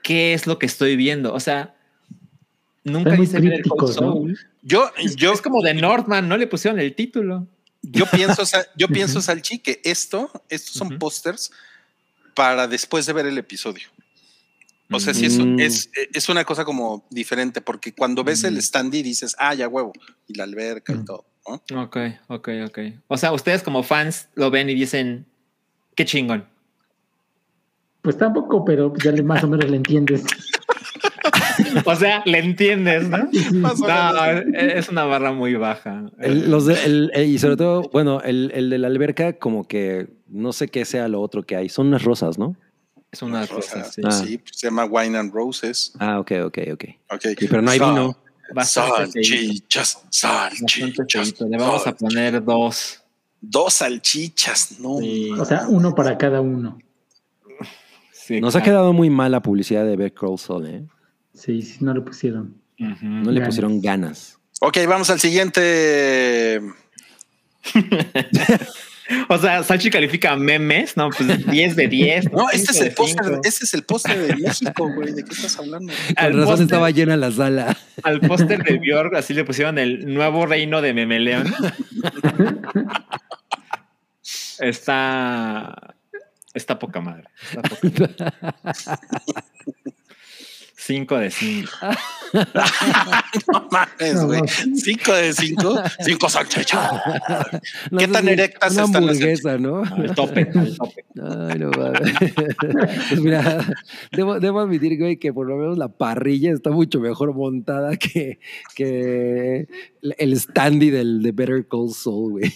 qué 0.04 0.34
es 0.34 0.46
lo 0.48 0.60
que 0.60 0.66
estoy 0.66 0.96
viendo. 0.96 1.34
O 1.34 1.40
sea, 1.40 1.76
nunca 2.84 3.16
Call 3.16 3.28
crípticos, 3.30 4.02
¿no? 4.02 4.14
Saul. 4.14 4.40
Yo, 4.62 4.92
yo, 5.16 5.34
Es 5.34 5.42
como 5.42 5.62
de 5.62 5.74
Northman, 5.74 6.28
no 6.28 6.38
le 6.38 6.48
pusieron 6.48 6.80
el 6.80 6.94
título. 6.96 7.48
yo 7.82 8.06
pienso, 8.08 8.44
yo 8.76 8.88
pienso, 8.90 9.22
Salchi, 9.22 9.60
que 9.60 9.82
esto, 9.84 10.30
estos 10.50 10.76
son 10.76 10.88
Ujú. 10.90 11.00
pósters 11.00 11.52
para 12.36 12.68
después 12.68 13.06
de 13.06 13.14
ver 13.14 13.26
el 13.26 13.38
episodio. 13.38 13.88
O 14.92 15.00
sea, 15.00 15.14
sí 15.14 15.26
es, 15.26 15.38
Mm. 15.40 15.60
es, 15.60 15.90
es 16.14 16.30
una 16.30 16.44
cosa 16.44 16.66
como 16.66 17.06
diferente, 17.10 17.61
porque 17.61 17.94
cuando 17.94 18.24
ves 18.24 18.44
el 18.44 18.61
standee 18.61 19.03
dices, 19.03 19.36
ah, 19.40 19.53
ya 19.53 19.68
huevo, 19.68 19.94
y 20.28 20.36
la 20.36 20.44
alberca 20.44 20.94
y 20.94 21.06
todo. 21.06 21.26
¿no? 21.48 21.84
Ok, 21.84 21.98
ok, 22.28 22.50
ok. 22.68 22.80
O 23.08 23.18
sea, 23.18 23.32
ustedes 23.32 23.64
como 23.64 23.84
fans 23.84 24.28
lo 24.36 24.52
ven 24.52 24.70
y 24.70 24.76
dicen, 24.76 25.26
qué 25.95 26.06
chingón. 26.06 26.45
Pues 28.02 28.18
tampoco, 28.18 28.66
pero 28.66 28.94
ya 29.03 29.11
le, 29.11 29.24
más 29.24 29.44
o 29.44 29.48
menos 29.48 29.70
le 29.70 29.78
entiendes. 29.78 30.24
O 31.86 31.95
sea, 31.95 32.24
le 32.26 32.40
entiendes, 32.40 33.08
¿no? 33.08 33.18
No, 33.53 33.74
menos. 33.76 34.45
es 34.58 34.90
una 34.90 35.03
barra 35.06 35.32
muy 35.32 35.53
baja. 35.56 36.10
El- 36.20 36.50
los 36.50 36.66
de- 36.66 36.84
el- 36.86 37.11
el- 37.14 37.30
y 37.30 37.38
sobre 37.40 37.56
todo, 37.56 37.84
bueno, 37.94 38.22
el, 38.22 38.52
el 38.56 38.70
de 38.70 38.78
la 38.80 38.88
alberca, 38.88 39.34
como 39.34 39.68
que 39.68 40.08
no 40.28 40.53
sé 40.53 40.68
qué 40.70 40.86
sea 40.86 41.08
lo 41.08 41.22
otro 41.22 41.44
que 41.44 41.56
hay. 41.56 41.70
Son 41.70 41.88
unas 41.88 42.03
rosas, 42.03 42.38
¿no? 42.40 42.56
Es 43.12 43.22
una 43.22 43.46
cosa, 43.46 43.84
sí. 43.84 44.02
Ah. 44.06 44.12
sí, 44.12 44.38
pues 44.38 44.52
se 44.58 44.68
llama 44.68 44.86
Wine 44.86 45.18
and 45.18 45.34
Roses. 45.34 45.92
Ah, 46.00 46.20
ok, 46.20 46.32
ok, 46.46 46.58
ok. 46.74 46.84
Ok. 47.12 47.22
Sí, 47.38 47.48
pero 47.50 47.62
no 47.62 47.72
hay 47.72 47.80
Sal- 47.80 47.90
vino. 47.90 48.18
Salchichas, 48.64 50.04
salchichas. 50.10 51.40
Le 51.42 51.58
vamos 51.58 51.86
a 51.88 51.96
poner 51.96 52.44
dos. 52.44 53.02
Dos 53.42 53.74
salchichas, 53.76 54.80
no. 54.80 55.00
Sí. 55.00 55.32
O 55.32 55.44
sea, 55.46 55.66
uno 55.68 55.94
para 55.96 56.18
cada 56.18 56.42
uno. 56.42 56.78
Sí, 58.14 58.40
Nos 58.40 58.56
ha 58.56 58.62
quedado 58.64 58.94
muy 58.94 59.10
mal 59.10 59.32
la 59.32 59.42
publicidad 59.42 59.84
de 59.86 59.96
Beck 59.98 60.18
Soul, 60.38 60.68
¿eh? 60.68 60.86
Sí, 61.34 61.62
sí, 61.62 61.78
no 61.84 61.94
le 61.94 62.02
pusieron. 62.02 62.56
No 62.78 63.32
le 63.32 63.40
Ganas. 63.40 63.48
pusieron 63.50 63.82
ganas. 63.82 64.38
Ok, 64.62 64.78
vamos 64.88 65.10
al 65.10 65.20
siguiente. 65.20 66.62
O 69.28 69.38
sea, 69.38 69.64
Salchi 69.64 69.90
califica 69.90 70.36
memes, 70.36 70.96
¿no? 70.96 71.10
Pues 71.10 71.46
10 71.46 71.76
de 71.76 71.88
10. 71.88 72.32
No, 72.32 72.50
este 72.50 72.72
es 72.72 72.80
el 72.80 72.90
de 72.90 72.92
póster, 72.92 73.40
este 73.44 73.66
es 73.66 73.74
el 73.74 73.84
póster 73.84 74.28
de 74.28 74.36
México, 74.36 74.90
güey. 74.94 75.14
¿De 75.14 75.24
qué 75.24 75.34
estás 75.34 75.58
hablando? 75.60 75.92
Al 76.16 76.34
razón 76.34 76.64
estaba 76.64 76.90
llena 76.92 77.18
la 77.18 77.32
sala. 77.32 77.78
Al 78.04 78.22
póster 78.22 78.64
de 78.64 78.78
Bjork, 78.78 79.16
así 79.16 79.34
le 79.34 79.44
pusieron 79.44 79.78
el 79.78 80.14
nuevo 80.14 80.46
reino 80.46 80.82
de 80.82 80.94
Memeleón. 80.94 81.54
Está. 84.60 85.96
Está 86.54 86.78
poca 86.78 87.02
madre. 87.02 87.24
Está 87.44 87.62
poca 87.62 88.34
madre. 88.42 88.72
Cinco 90.84 91.18
de 91.19 91.30
cinco. 91.30 91.69
no 93.51 93.68
mames, 93.72 94.26
güey. 94.26 94.42
no. 94.42 94.76
Cinco 94.76 95.14
de 95.14 95.34
cinco, 95.34 95.80
cinco 96.00 96.30
salchichas. 96.30 96.92
No, 97.92 98.00
¿Qué 98.00 98.08
tan 98.08 98.27
erectas 98.27 98.74
una 98.74 98.84
están 98.84 99.06
las 99.06 99.18
hamburguesa, 99.18 99.58
¿no? 99.58 99.84
Al 99.84 100.16
tope, 100.16 100.50
al 100.56 100.77
tope. 100.77 101.06
Ay, 101.22 101.60
no 101.60 101.72
mames. 101.72 102.14
Pues 103.10 103.22
mira, 103.22 103.66
debo, 104.11 104.40
debo 104.40 104.60
admitir, 104.61 104.98
güey, 104.98 105.18
que 105.18 105.34
por 105.34 105.48
lo 105.48 105.58
menos 105.58 105.77
la 105.77 105.90
parrilla 105.90 106.51
está 106.51 106.72
mucho 106.72 107.00
mejor 107.00 107.34
montada 107.34 107.98
que, 107.98 108.40
que 108.76 109.68
el 110.18 110.40
standy 110.40 110.90
del 110.90 111.22
de 111.22 111.32
Better 111.32 111.68
Call 111.68 111.90
Saul, 111.90 112.32
güey. 112.32 112.51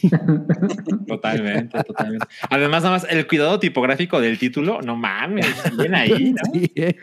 Totalmente, 1.08 1.84
totalmente. 1.84 2.26
Además, 2.50 2.84
nada 2.84 2.96
más 2.96 3.08
el 3.10 3.28
cuidado 3.28 3.60
tipográfico 3.60 4.22
del 4.22 4.38
título, 4.40 4.82
no 4.82 4.96
mames, 4.96 5.48
bien 5.78 5.96
ahí, 5.96 6.34
¿no? 6.34 6.54
Sí, 6.54 6.72
eh. 6.76 6.96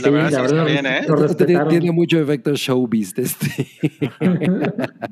La 0.00 0.10
verdad, 0.10 0.28
sí 0.28 0.34
la 0.34 0.42
verdad, 0.42 0.64
bien, 0.72 0.86
¿eh? 0.86 1.00
lo 1.06 1.14
Tiene, 1.14 1.28
respetaron. 1.28 1.68
tiene 1.68 1.92
mucho 1.92 2.20
efecto 2.20 2.54
showbiz 2.54 3.14
este. 3.16 3.66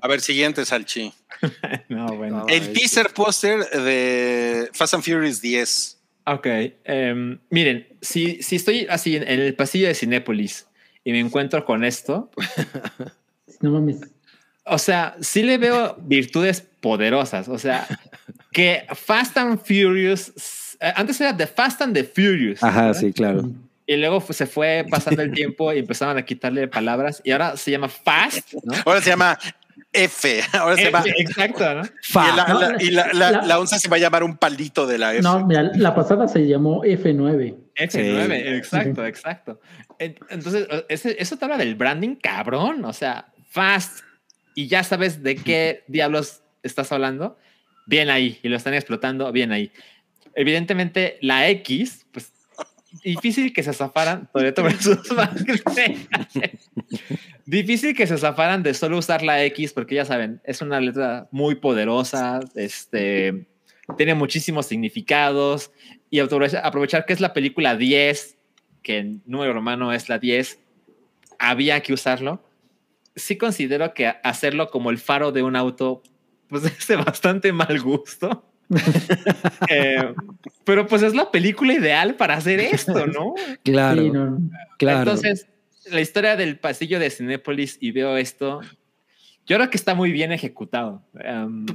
A 0.01 0.09
ver, 0.09 0.21
siguiente, 0.21 0.65
Salchi. 0.65 1.13
No, 1.89 2.07
bueno. 2.17 2.39
No. 2.41 2.47
El 2.49 2.73
teaser 2.73 3.11
póster 3.15 3.61
de 3.71 4.69
Fast 4.73 4.95
and 4.95 5.05
Furious 5.05 5.41
10. 5.41 5.99
Ok, 6.27 6.47
em, 6.85 7.39
miren, 7.51 7.87
si, 8.03 8.43
si 8.43 8.57
estoy 8.57 8.87
así 8.91 9.17
en, 9.17 9.23
en 9.23 9.41
el 9.41 9.55
pasillo 9.55 9.87
de 9.89 9.95
Cinépolis 9.95 10.67
y 11.05 11.13
me 11.13 11.21
encuentro 11.21 11.65
con 11.65 11.85
esto, 11.85 12.31
No 13.61 13.71
mames. 13.71 14.01
o 14.65 14.79
sea, 14.79 15.17
sí 15.21 15.43
le 15.43 15.59
veo 15.59 15.97
virtudes 16.03 16.61
poderosas. 16.81 17.49
O 17.49 17.59
sea, 17.59 17.87
que 18.53 18.83
Fast 18.95 19.37
and 19.39 19.59
Furious, 19.61 20.77
eh, 20.81 20.93
antes 20.97 21.21
era 21.21 21.37
The 21.37 21.47
Fast 21.47 21.81
and 21.83 21.95
the 21.95 22.05
Furious. 22.05 22.63
Ajá, 22.63 22.87
¿verdad? 22.89 23.01
sí, 23.01 23.13
claro. 23.13 23.51
Y 23.89 23.97
luego 23.97 24.21
se 24.21 24.47
fue 24.47 24.85
pasando 24.91 25.23
el 25.23 25.33
tiempo 25.33 25.73
y 25.73 25.79
empezaron 25.79 26.17
a 26.19 26.25
quitarle 26.25 26.69
palabras 26.69 27.23
y 27.25 27.31
ahora 27.33 27.57
se 27.57 27.71
llama 27.71 27.89
Fast, 27.89 28.53
¿no? 28.63 28.75
Ahora 28.85 29.01
se 29.01 29.09
llama 29.11 29.39
F. 29.93 30.43
Ahora 30.53 30.77
se 30.77 30.89
Eh, 30.89 30.91
va. 30.91 31.03
Exacto, 31.17 31.75
¿no? 31.75 31.83
Y, 32.13 32.37
la, 32.37 32.47
No, 32.47 32.61
la- 32.61 32.77
y 32.83 32.91
la, 32.91 33.07
la- 33.15 33.31
la- 33.33 33.43
la 33.47 33.59
once 33.59 33.79
se 33.79 33.89
va 33.89 33.97
a 33.97 33.99
llamar 33.99 34.23
un 34.23 34.37
palito 34.37 34.87
de 34.87 34.99
la 34.99 35.15
F. 35.15 35.23
No, 35.23 35.47
mira, 35.47 35.63
la 35.75 35.95
pasada 35.95 36.29
se 36.29 36.47
llamó 36.47 36.83
F9. 36.85 37.57
F9, 37.77 38.57
exacto, 38.59 39.07
exacto. 39.07 39.61
En- 39.99 40.17
Entonces, 40.29 40.69
ese- 40.91 41.17
eso 41.19 41.39
te 41.39 41.45
habla 41.47 41.57
del 41.57 41.75
branding 41.75 42.17
cabrón, 42.17 42.85
o 42.85 42.93
sea, 42.93 43.33
fast, 43.51 44.01
y 44.55 44.67
ya 44.69 44.85
sabes 44.85 45.23
de 45.23 45.37
qué 45.37 45.85
diablos 45.89 46.43
estás 46.63 46.93
hablando, 46.93 47.39
bien 47.87 48.11
ahí, 48.11 48.39
y 48.43 48.49
lo 48.49 48.57
están 48.59 48.75
explotando, 48.75 49.33
bien 49.33 49.51
ahí. 49.53 49.73
Evidentemente, 50.35 51.17
la 51.23 51.49
X, 51.49 52.07
pues, 52.13 52.33
difícil 53.03 53.53
que 53.53 53.63
se 53.63 53.73
zafaran, 53.73 54.29
por 54.33 54.73
sus. 54.81 54.99
Difícil 57.47 57.95
que 57.95 58.07
se 58.07 58.19
zafaran 58.19 58.63
de 58.63 58.75
solo 58.75 58.99
usar 58.99 59.23
la 59.23 59.43
X, 59.45 59.73
porque 59.73 59.95
ya 59.95 60.05
saben, 60.05 60.41
es 60.45 60.61
una 60.61 60.81
letra 60.81 61.29
muy 61.31 61.55
poderosa, 61.57 62.41
este, 62.55 63.47
tiene 63.97 64.15
muchísimos 64.15 64.67
significados, 64.67 65.71
y 66.11 66.21
aprovechar, 66.21 66.65
aprovechar 66.65 67.07
que 67.07 67.13
es 67.13 67.21
la 67.21 67.33
película 67.33 67.77
10, 67.77 68.37
que 68.83 68.99
en 68.99 69.23
número 69.27 69.53
romano 69.53 69.93
es 69.93 70.09
la 70.09 70.19
10, 70.19 70.59
había 71.39 71.81
que 71.81 71.93
usarlo. 71.93 72.43
Sí 73.17 73.37
considero 73.37 73.95
que 73.95 74.07
hacerlo 74.23 74.71
como 74.71 74.91
el 74.91 74.99
faro 74.99 75.33
de 75.33 75.43
un 75.43 75.57
auto, 75.57 76.03
pues 76.49 76.65
es 76.79 76.87
de 76.87 76.97
bastante 76.97 77.53
mal 77.53 77.81
gusto. 77.81 78.48
Eh, 79.71 80.15
pero 80.65 80.87
pues 80.87 81.03
es 81.03 81.15
la 81.15 81.31
película 81.31 81.75
ideal 81.75 82.15
para 82.17 82.35
hacer 82.35 82.61
esto, 82.61 83.07
¿no? 83.07 83.35
Claro, 83.65 84.03
Sí, 84.03 84.11
no. 84.11 84.39
claro. 84.79 84.99
Entonces, 85.01 85.47
la 85.87 86.01
historia 86.01 86.37
del 86.37 86.59
pasillo 86.59 86.99
de 86.99 87.11
Cinépolis 87.11 87.77
y 87.81 87.93
veo 87.93 88.17
esto, 88.17 88.61
yo 89.47 89.57
creo 89.57 89.71
que 89.71 89.77
está 89.77 89.95
muy 89.95 90.13
bien 90.13 90.33
ejecutado. 90.33 91.03
Em, 91.21 91.67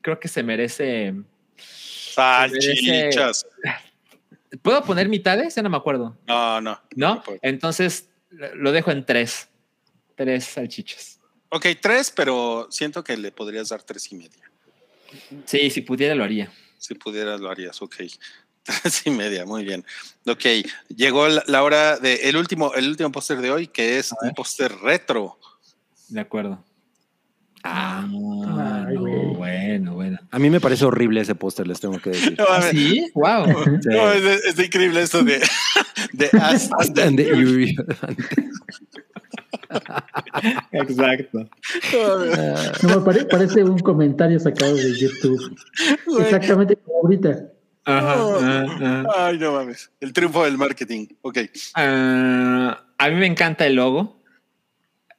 creo 0.00 0.18
que 0.20 0.28
se 0.28 0.42
merece... 0.42 1.14
Salchichas. 1.56 3.46
¿Puedo 4.60 4.82
poner 4.84 5.08
mitades? 5.08 5.54
Ya 5.54 5.62
no 5.62 5.70
me 5.70 5.78
acuerdo. 5.78 6.18
No, 6.26 6.60
no. 6.60 6.78
¿No? 6.94 7.22
puedo. 7.22 7.38
Entonces 7.42 8.10
lo 8.30 8.72
dejo 8.72 8.90
en 8.90 9.04
tres. 9.06 9.48
Tres 10.14 10.44
salchichas. 10.44 11.20
Ok, 11.48 11.66
tres, 11.80 12.10
pero 12.14 12.66
siento 12.70 13.02
que 13.02 13.16
le 13.16 13.32
podrías 13.32 13.70
dar 13.70 13.82
tres 13.82 14.10
y 14.12 14.16
media. 14.16 14.50
Sí, 15.44 15.70
si 15.70 15.80
pudiera 15.82 16.14
lo 16.14 16.24
haría. 16.24 16.50
Si 16.78 16.94
pudieras, 16.94 17.40
lo 17.40 17.50
harías. 17.50 17.80
Ok. 17.82 17.96
Tres 18.62 19.06
y 19.06 19.10
media, 19.10 19.44
muy 19.44 19.64
bien. 19.64 19.84
Ok, 20.26 20.44
llegó 20.94 21.26
la, 21.28 21.62
hora 21.62 21.98
de 21.98 22.28
el 22.28 22.36
último, 22.36 22.74
el 22.74 22.88
último 22.88 23.10
póster 23.10 23.40
de 23.40 23.50
hoy, 23.50 23.66
que 23.66 23.98
es 23.98 24.12
un 24.22 24.30
póster 24.34 24.72
retro. 24.82 25.38
De 26.08 26.20
acuerdo. 26.20 26.62
Ah, 27.64 28.04
Ay, 28.08 28.14
no, 28.94 29.00
güey. 29.00 29.34
bueno, 29.36 29.94
bueno. 29.94 30.18
A 30.32 30.38
mí 30.38 30.50
me 30.50 30.60
parece 30.60 30.84
horrible 30.84 31.20
ese 31.20 31.34
póster, 31.36 31.66
les 31.66 31.78
tengo 31.80 31.98
que 32.00 32.10
decir. 32.10 32.34
No, 32.38 32.44
a 32.46 32.58
ver, 32.60 32.72
¿Sí? 32.72 33.10
Wow. 33.14 33.46
no, 33.84 34.12
es, 34.12 34.44
es 34.44 34.58
increíble 34.58 35.02
esto 35.02 35.22
de, 35.22 35.40
de 36.12 36.30
As- 36.40 36.70
As- 36.78 36.98
And 36.98 37.16
the. 37.16 37.74
Exacto. 40.72 41.48
No, 42.82 42.88
me 42.98 43.04
pare- 43.04 43.24
parece 43.26 43.62
un 43.64 43.78
comentario 43.78 44.38
sacado 44.40 44.74
de 44.76 44.98
YouTube. 44.98 45.56
Güey. 46.06 46.22
Exactamente 46.24 46.76
como 46.76 46.98
ahorita. 47.02 47.48
Ajá, 47.84 48.24
Oh. 48.24 48.38
ah, 48.40 48.66
ah. 48.80 49.26
Ay, 49.26 49.38
no 49.38 49.52
mames. 49.52 49.90
El 50.00 50.12
triunfo 50.12 50.44
del 50.44 50.56
marketing. 50.56 51.06
Ok. 51.22 51.38
Ah, 51.74 52.84
a 52.98 53.08
mí 53.08 53.16
me 53.16 53.26
encanta 53.26 53.66
el 53.66 53.74
logo. 53.74 54.22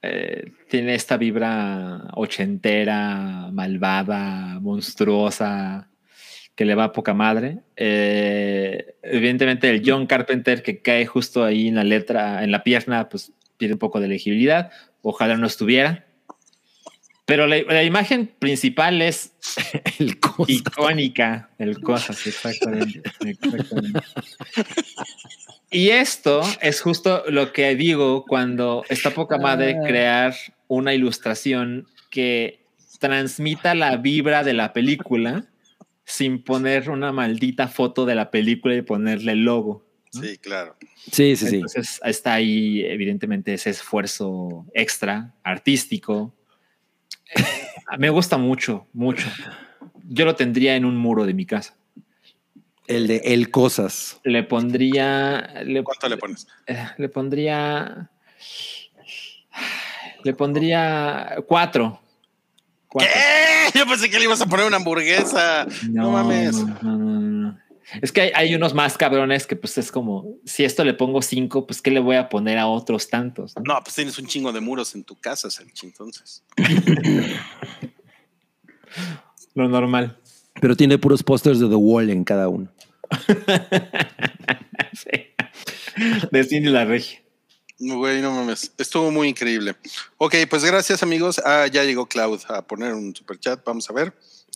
Eh, 0.01 0.51
tiene 0.69 0.95
esta 0.95 1.17
vibra 1.17 2.07
ochentera, 2.15 3.49
malvada, 3.51 4.59
monstruosa, 4.59 5.89
que 6.55 6.65
le 6.65 6.75
va 6.75 6.85
a 6.85 6.91
poca 6.91 7.13
madre. 7.13 7.59
Eh, 7.75 8.95
evidentemente 9.01 9.69
el 9.69 9.81
John 9.85 10.05
Carpenter 10.07 10.61
que 10.61 10.81
cae 10.81 11.05
justo 11.05 11.43
ahí 11.43 11.67
en 11.69 11.75
la 11.75 11.83
letra, 11.85 12.43
en 12.43 12.51
la 12.51 12.63
pierna, 12.63 13.07
pues 13.09 13.31
pierde 13.57 13.73
un 13.73 13.80
poco 13.80 13.99
de 13.99 14.07
legibilidad. 14.07 14.72
Ojalá 15.01 15.38
no 15.38 15.48
estuviera. 15.48 16.06
Pero 17.25 17.48
la, 17.48 17.61
la 17.61 17.83
imagen 17.83 18.27
principal 18.40 19.01
es 19.01 19.33
El 19.99 20.17
icónica, 20.48 21.49
el 21.57 21.80
cosas, 21.82 22.25
exactamente. 22.27 23.01
exactamente. 23.22 23.99
Y 25.72 25.90
esto 25.90 26.41
es 26.61 26.82
justo 26.82 27.23
lo 27.30 27.51
que 27.51 27.75
digo 27.75 28.25
cuando 28.25 28.83
está 28.90 29.11
poca 29.11 29.38
madre 29.38 29.77
crear 29.85 30.35
una 30.67 30.93
ilustración 30.93 31.88
que 32.09 32.65
transmita 32.99 33.73
la 33.73 33.98
vibra 33.98 34.43
de 34.43 34.53
la 34.53 34.72
película 34.72 35.45
sin 36.06 36.43
poner 36.43 36.90
una 36.90 37.11
maldita 37.11 37.67
foto 37.67 38.06
de 38.06 38.15
la 38.15 38.30
película 38.30 38.75
y 38.75 38.82
ponerle 38.82 39.32
el 39.33 39.45
logo. 39.45 39.82
Sí, 40.22 40.38
claro. 40.38 40.75
Sí, 41.11 41.35
sí, 41.35 41.48
sí. 41.48 41.56
Entonces 41.56 42.00
está 42.03 42.33
ahí 42.33 42.82
evidentemente 42.85 43.53
ese 43.53 43.72
esfuerzo 43.72 44.66
extra, 44.74 45.33
artístico. 45.43 46.33
Eh, 47.35 47.43
Me 47.98 48.09
gusta 48.09 48.38
mucho, 48.38 48.88
mucho. 48.93 49.27
Yo 50.08 50.25
lo 50.25 50.35
tendría 50.35 50.75
en 50.75 50.85
un 50.85 50.98
muro 50.98 51.25
de 51.25 51.33
mi 51.33 51.45
casa. 51.45 51.75
El 52.88 53.08
de 53.08 53.17
El 53.24 53.50
Cosas. 53.50 54.19
Le 54.24 54.43
pondría. 54.43 55.61
Le, 55.66 55.83
¿Cuánto 55.83 56.09
le 56.09 56.17
pones? 56.17 56.48
eh, 56.67 56.85
le 56.98 57.09
pondría. 57.09 58.09
Le 60.24 60.33
pondría 60.33 61.35
cuatro. 61.48 62.00
Cuatro. 62.88 63.11
¿Qué? 63.14 63.80
Yo 63.80 63.85
pensé 63.85 64.09
que 64.09 64.17
le 64.19 64.25
ibas 64.25 64.42
a 64.42 64.45
poner 64.45 64.66
una 64.66 64.77
hamburguesa. 64.77 65.66
No, 65.90 66.11
mames. 66.11 66.53
No, 66.53 66.67
no, 66.67 66.98
no, 66.98 66.98
no. 66.98 67.12
Es 68.01 68.11
que 68.11 68.21
hay, 68.21 68.31
hay 68.35 68.55
unos 68.55 68.73
más 68.73 68.97
cabrones 68.97 69.47
que, 69.47 69.55
pues, 69.55 69.77
es 69.77 69.91
como 69.91 70.37
si 70.45 70.63
esto 70.63 70.83
le 70.83 70.93
pongo 70.93 71.21
cinco, 71.21 71.67
pues, 71.67 71.81
¿qué 71.81 71.91
le 71.91 71.99
voy 71.99 72.15
a 72.15 72.29
poner 72.29 72.57
a 72.57 72.67
otros 72.67 73.09
tantos? 73.09 73.55
no? 73.55 73.73
No, 73.73 73.79
pues 73.83 73.95
tienes 73.95 74.17
un 74.17 74.27
chingo 74.27 74.51
de 74.51 74.61
muros 74.61 74.95
en 74.95 75.03
tu 75.03 75.15
casa, 75.15 75.49
Salchi, 75.49 75.87
entonces. 75.87 76.43
Lo 79.53 79.67
normal. 79.67 80.17
Pero 80.61 80.75
tiene 80.75 80.97
puros 80.97 81.23
pósters 81.23 81.59
de 81.59 81.67
The 81.67 81.75
Wall 81.75 82.09
en 82.09 82.23
cada 82.23 82.49
uno. 82.49 82.69
Sí. 84.93 85.33
De 86.31 86.43
Cindy 86.43 86.69
la 86.69 86.85
Regia. 86.85 87.21
Güey, 87.79 88.21
no 88.21 88.31
mames. 88.31 88.71
Estuvo 88.77 89.11
muy 89.11 89.27
increíble. 89.27 89.75
Ok, 90.17 90.35
pues 90.49 90.63
gracias, 90.63 91.03
amigos. 91.03 91.41
Ah, 91.43 91.67
ya 91.67 91.83
llegó 91.83 92.07
Cloud 92.07 92.39
a 92.47 92.65
poner 92.65 92.93
un 92.93 93.15
super 93.15 93.39
chat. 93.39 93.63
Vamos 93.65 93.89
a 93.89 93.93
ver. 93.93 94.13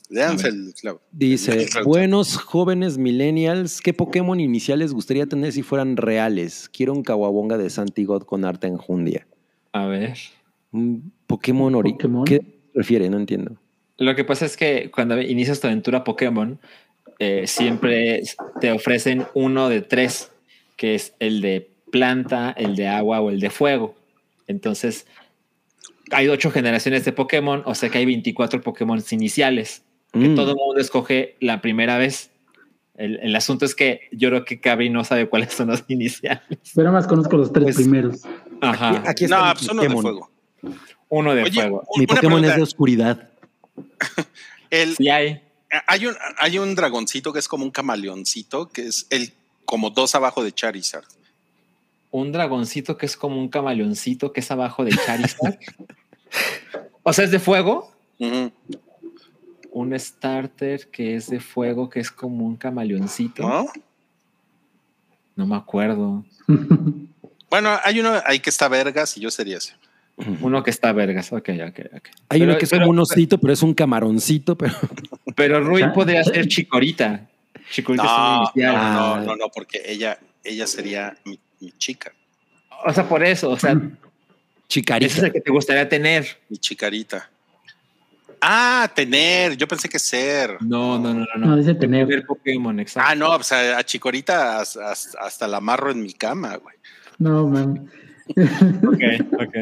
Leanse 0.09 0.47
el 0.47 0.73
Cloud. 0.79 0.97
Dice, 1.11 1.67
buenos 1.83 2.37
jóvenes 2.37 2.97
millennials, 2.97 3.81
¿qué 3.81 3.93
Pokémon 3.93 4.39
iniciales 4.39 4.93
gustaría 4.93 5.25
tener 5.25 5.51
si 5.51 5.63
fueran 5.63 5.97
reales? 5.97 6.69
Quiero 6.69 6.93
un 6.93 7.03
Kawabonga 7.03 7.57
de 7.57 7.69
Santi 7.69 8.05
God 8.05 8.23
con 8.23 8.45
arte 8.45 8.67
enjundia. 8.67 9.27
A 9.73 9.85
ver. 9.85 10.17
Un 10.71 11.11
Pokémon 11.27 11.73
ori- 11.73 11.91
Pokémon. 11.91 12.23
¿Qué 12.25 12.41
refiere? 12.73 13.09
No 13.09 13.17
entiendo. 13.17 13.57
Lo 13.97 14.15
que 14.15 14.23
pasa 14.23 14.45
es 14.45 14.55
que 14.55 14.89
cuando 14.91 15.19
inicias 15.21 15.59
tu 15.59 15.67
aventura 15.67 16.03
Pokémon, 16.03 16.59
eh, 17.19 17.45
siempre 17.47 18.21
te 18.61 18.71
ofrecen 18.71 19.25
uno 19.33 19.69
de 19.69 19.81
tres, 19.81 20.31
que 20.77 20.95
es 20.95 21.13
el 21.19 21.41
de 21.41 21.69
planta, 21.91 22.51
el 22.51 22.75
de 22.75 22.87
agua 22.87 23.19
o 23.21 23.29
el 23.29 23.39
de 23.39 23.49
fuego. 23.49 23.95
Entonces, 24.45 25.07
hay 26.11 26.27
ocho 26.27 26.51
generaciones 26.51 27.03
de 27.05 27.11
Pokémon, 27.11 27.63
o 27.65 27.75
sea 27.75 27.89
que 27.89 27.97
hay 27.97 28.05
24 28.05 28.61
Pokémon 28.61 29.03
iniciales, 29.11 29.83
que 30.13 30.19
Mm. 30.29 30.35
todo 30.35 30.51
el 30.51 30.57
mundo 30.57 30.79
escoge 30.81 31.35
la 31.39 31.61
primera 31.61 31.97
vez. 31.97 32.31
El, 32.95 33.19
el 33.19 33.35
asunto 33.35 33.65
es 33.65 33.75
que 33.75 34.01
yo 34.11 34.29
creo 34.29 34.43
que 34.45 34.59
Cabri 34.59 34.89
no 34.89 35.03
sabe 35.03 35.29
cuáles 35.29 35.53
son 35.53 35.67
los 35.67 35.83
iniciales. 35.87 36.41
Pero 36.75 36.91
más 36.91 37.05
conozco 37.07 37.37
los 37.37 37.51
tres 37.53 37.65
Pues, 37.65 37.75
primeros. 37.77 38.21
Ajá. 38.61 39.03
Aquí 39.07 39.25
está 39.25 39.47
No, 39.47 39.53
pues 39.53 39.69
uno 39.69 39.81
de 39.83 39.89
fuego. 39.89 40.31
Uno 41.09 41.35
de 41.35 41.43
Oye, 41.43 41.51
fuego. 41.61 41.83
un- 41.87 41.99
Mi 41.99 42.07
Pokémon 42.07 42.43
es 42.43 42.55
de 42.55 42.61
oscuridad. 42.63 43.29
El, 44.69 44.95
Sí 44.95 45.09
hay. 45.09 45.41
hay, 45.87 46.05
un, 46.07 46.15
hay 46.39 46.57
un 46.59 46.73
dragoncito 46.75 47.31
que 47.31 47.39
es 47.39 47.47
como 47.47 47.63
un 47.63 47.71
camaleoncito, 47.71 48.67
que 48.69 48.87
es 48.87 49.05
el 49.11 49.31
como 49.65 49.89
dos 49.91 50.15
abajo 50.15 50.43
de 50.43 50.51
Charizard. 50.51 51.05
un 52.11 52.31
dragoncito 52.31 52.97
que 52.97 53.05
es 53.05 53.15
como 53.15 53.37
un 53.39 53.49
camaleoncito 53.49 54.33
que 54.33 54.39
es 54.39 54.49
abajo 54.49 54.83
de 54.83 54.91
Charizard. 54.91 55.57
o 57.03 57.13
sea, 57.13 57.25
es 57.25 57.31
de 57.31 57.39
fuego. 57.39 57.91
Un 59.71 59.97
starter 59.99 60.87
que 60.89 61.15
es 61.15 61.29
de 61.29 61.39
fuego, 61.39 61.89
que 61.89 61.99
es 61.99 62.09
como 62.11 62.45
un 62.45 62.55
camaleoncito. 62.55 63.43
No, 63.47 63.67
¿No? 65.35 65.45
me 65.47 65.55
acuerdo. 65.55 66.25
Bueno, 67.49 67.69
hay 67.85 67.97
uno 68.01 68.11
ahí 68.25 68.39
que 68.41 68.49
está 68.49 68.67
vergas 68.67 69.15
y 69.15 69.21
yo 69.21 69.31
sería 69.31 69.55
ese. 69.55 69.73
Uno 70.41 70.63
que 70.63 70.69
está 70.69 70.91
vergas. 70.91 71.31
Ok, 71.31 71.47
ok, 71.65 71.79
ok. 71.95 72.09
Hay 72.27 72.39
Pero- 72.39 72.43
uno 72.43 72.57
que 72.57 72.65
es 72.65 72.69
pero- 72.71 72.81
como 72.81 72.91
un 72.91 72.99
osito, 72.99 73.37
pero 73.37 73.53
es 73.53 73.63
un 73.63 73.73
camaroncito, 73.73 74.57
pero 74.57 74.73
Pero 75.35 75.61
Rui 75.61 75.81
Ah. 75.81 75.93
podría 75.93 76.25
ser 76.25 76.45
Chicorita. 76.49 77.25
Chicorita 77.71 78.03
es 78.03 78.09
No, 78.11 78.37
inicial. 78.53 78.75
no, 78.75 79.15
no, 79.17 79.23
no, 79.27 79.35
no, 79.37 79.47
porque 79.47 79.81
ella, 79.85 80.19
ella 80.43 80.67
sería 80.67 81.15
mi, 81.23 81.39
mi 81.61 81.71
chica, 81.77 82.11
O 82.85 82.91
sea, 82.93 83.07
por 83.07 83.23
eso. 83.23 83.49
O 83.51 83.57
sea, 83.57 83.71
ese 83.71 83.79
es 83.85 84.67
chicarita. 84.67 85.25
el 85.27 85.31
que 85.31 85.39
te 85.39 85.51
gustaría 85.51 85.87
tener. 85.87 86.25
mi 86.49 86.57
chicarita. 86.57 87.29
Ah, 88.41 88.89
tener. 88.95 89.57
Yo 89.57 89.67
pensé 89.67 89.89
que 89.89 89.99
ser. 89.99 90.57
No, 90.61 90.99
no, 90.99 91.13
no, 91.13 91.19
no. 91.21 91.25
No, 91.37 91.45
no. 91.47 91.57
dice 91.57 91.73
tener. 91.75 92.07
Tener 92.07 92.25
Pokémon, 92.25 92.79
exacto. 92.79 93.09
Ah, 93.11 93.15
no, 93.15 93.35
pues 93.35 93.51
a, 93.51 93.77
a 93.77 93.83
Chicorita 93.83 94.59
as- 94.59 94.77
as- 94.77 95.15
hasta, 95.19 95.47
la 95.47 95.57
amarro 95.57 95.91
en 95.91 96.01
mi 96.03 96.13
cama, 96.13 96.55
güey. 96.57 96.75
No, 97.19 97.47
man. 97.47 97.89
Ok, 98.29 99.01
ok. 99.41 99.55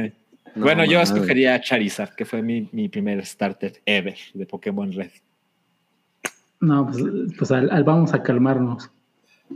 No, 0.55 0.63
bueno, 0.63 0.85
yo 0.85 1.01
escogería 1.01 1.59
Charizard, 1.59 2.15
que 2.15 2.25
fue 2.25 2.41
mi, 2.41 2.69
mi 2.71 2.87
primer 2.89 3.25
starter 3.25 3.81
ever 3.85 4.15
de 4.33 4.45
Pokémon 4.45 4.91
Red. 4.91 5.11
No, 6.61 6.87
pues, 6.89 7.03
pues 7.37 7.51
al, 7.51 7.69
al 7.71 7.83
vamos 7.83 8.13
a 8.13 8.23
calmarnos. 8.23 8.89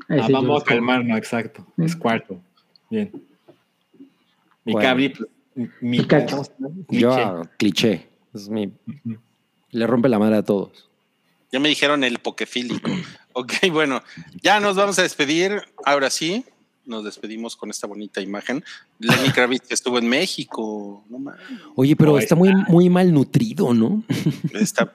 Ah, 0.10 0.28
vamos 0.30 0.62
a 0.62 0.66
calmarnos, 0.66 1.18
exacto. 1.18 1.66
Es 1.78 1.96
cuarto. 1.96 2.42
Bien. 2.90 3.12
Mi 4.66 4.74
Bueno. 4.74 4.88
Cabri, 4.90 5.14
mi, 5.82 6.00
Pikachu. 6.00 6.36
¿cómo 6.36 6.44
se 6.44 6.52
llama? 6.60 6.76
Yo, 6.90 7.42
Cliché. 7.58 8.09
Es 8.34 8.50
mi... 8.50 8.72
Le 9.72 9.88
rompe 9.88 10.10
la 10.10 10.20
madre 10.20 10.38
a 10.38 10.44
todos. 10.44 10.90
Ya 11.52 11.60
me 11.60 11.70
dijeron 11.70 12.04
el 12.04 12.20
pokefílico. 12.20 12.90
ok, 13.34 13.54
bueno, 13.72 14.02
ya 14.42 14.60
nos 14.60 14.76
vamos 14.76 15.00
a 15.00 15.04
despedir. 15.04 15.62
Ahora 15.86 16.10
sí, 16.10 16.46
nos 16.86 17.04
despedimos 17.04 17.56
con 17.56 17.70
esta 17.70 17.88
bonita 17.88 18.22
imagen. 18.22 18.64
Lenny 19.00 19.30
Kravitz 19.34 19.72
estuvo 19.72 19.98
en 20.00 20.08
México. 20.08 21.04
No. 21.10 21.32
Oye, 21.76 21.96
pero 21.96 22.18
está 22.20 22.36
muy, 22.36 22.52
muy 22.68 22.90
mal 22.90 23.12
nutrido, 23.14 23.74
¿no? 23.74 24.04
Está, 24.54 24.92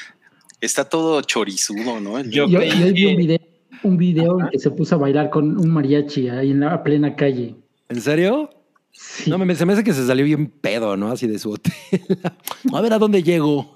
está 0.60 0.84
todo 0.88 1.20
chorizudo, 1.22 2.00
¿no? 2.00 2.20
Yo 2.20 2.46
Yo, 2.48 2.60
yo 2.60 2.60
vi 2.60 2.94
que- 2.94 3.06
un 3.06 3.16
video, 3.16 3.38
un 3.82 3.96
video 3.96 4.40
en 4.40 4.48
que 4.50 4.58
se 4.58 4.70
puso 4.70 4.94
a 4.94 4.98
bailar 4.98 5.30
con 5.30 5.58
un 5.60 5.70
mariachi 5.70 6.28
ahí 6.28 6.50
en 6.52 6.60
la 6.60 6.82
plena 6.82 7.14
calle. 7.16 7.54
¿En 7.88 8.00
serio? 8.00 8.50
Sí. 8.94 9.28
No, 9.28 9.38
me, 9.38 9.54
se 9.54 9.66
me 9.66 9.72
hace 9.72 9.84
que 9.84 9.92
se 9.92 10.06
salió 10.06 10.24
bien 10.24 10.48
pedo, 10.48 10.96
¿no? 10.96 11.10
Así 11.10 11.26
de 11.26 11.38
su 11.38 11.50
hotel. 11.50 11.72
a 12.72 12.80
ver 12.80 12.92
a 12.92 12.98
dónde 12.98 13.22
llego. 13.22 13.72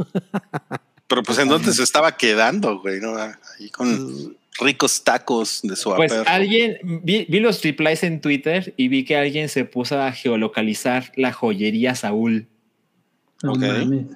Pero 1.07 1.23
pues 1.23 1.39
en 1.39 1.49
dónde 1.49 1.73
se 1.73 1.83
estaba 1.83 2.17
quedando, 2.17 2.81
güey, 2.81 3.01
¿no? 3.01 3.17
Ahí 3.17 3.69
con 3.71 4.37
ricos 4.61 5.03
tacos 5.05 5.61
de 5.63 5.77
su 5.77 5.95
Pues 5.95 6.13
alguien, 6.13 6.79
vi, 7.03 7.27
vi 7.29 7.41
los 7.41 7.63
replies 7.63 8.03
en 8.03 8.21
Twitter 8.21 8.75
y 8.77 8.89
vi 8.89 9.05
que 9.05 9.17
alguien 9.17 9.49
se 9.49 9.65
puso 9.65 10.01
a 10.01 10.13
geolocalizar 10.13 11.13
la 11.17 11.33
joyería 11.33 11.95
Saúl. 11.95 12.49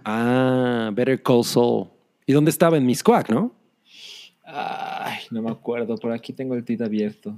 Ah, 0.04 0.90
Better 0.92 1.22
Call 1.22 1.44
Saul. 1.44 1.88
¿Y 2.26 2.32
dónde 2.32 2.50
estaba? 2.50 2.76
En 2.76 2.86
Miscuac, 2.86 3.30
¿no? 3.30 3.54
Ay, 4.44 5.20
no 5.30 5.42
me 5.42 5.50
acuerdo, 5.50 5.96
por 5.96 6.12
aquí 6.12 6.32
tengo 6.32 6.54
el 6.54 6.64
tweet 6.64 6.82
abierto. 6.82 7.36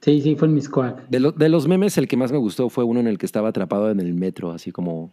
Sí, 0.00 0.20
sí, 0.22 0.34
fue 0.34 0.48
en 0.48 0.54
Miscoac. 0.54 1.08
De, 1.08 1.20
lo- 1.20 1.32
de 1.32 1.48
los 1.48 1.68
memes, 1.68 1.98
el 1.98 2.08
que 2.08 2.16
más 2.16 2.32
me 2.32 2.38
gustó 2.38 2.68
fue 2.70 2.84
uno 2.84 3.00
en 3.00 3.06
el 3.06 3.18
que 3.18 3.26
estaba 3.26 3.48
atrapado 3.50 3.90
en 3.90 4.00
el 4.00 4.14
metro, 4.14 4.50
así 4.52 4.72
como 4.72 5.12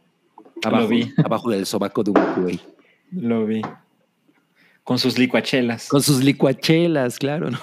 abajo, 0.64 0.88
vi. 0.88 1.11
abajo 1.24 1.49
del 1.49 1.66
sobaco 1.66 2.03
de 2.03 2.11
un 2.11 2.41
güey. 2.41 2.59
Lo 3.11 3.45
vi. 3.45 3.61
Con 4.83 4.98
sus 4.98 5.17
licuachelas. 5.19 5.90
Con 5.90 6.01
sus 6.01 6.24
licuachelas, 6.24 7.19
claro, 7.19 7.51
¿no? 7.51 7.59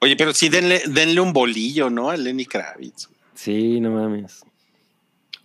Oye, 0.00 0.14
pero 0.16 0.32
sí 0.32 0.48
denle, 0.48 0.80
denle 0.86 1.20
un 1.20 1.32
bolillo, 1.32 1.90
¿no? 1.90 2.10
A 2.10 2.16
Lenny 2.16 2.44
Kravitz. 2.46 3.08
Sí, 3.34 3.80
no 3.80 3.90
mames. 3.90 4.44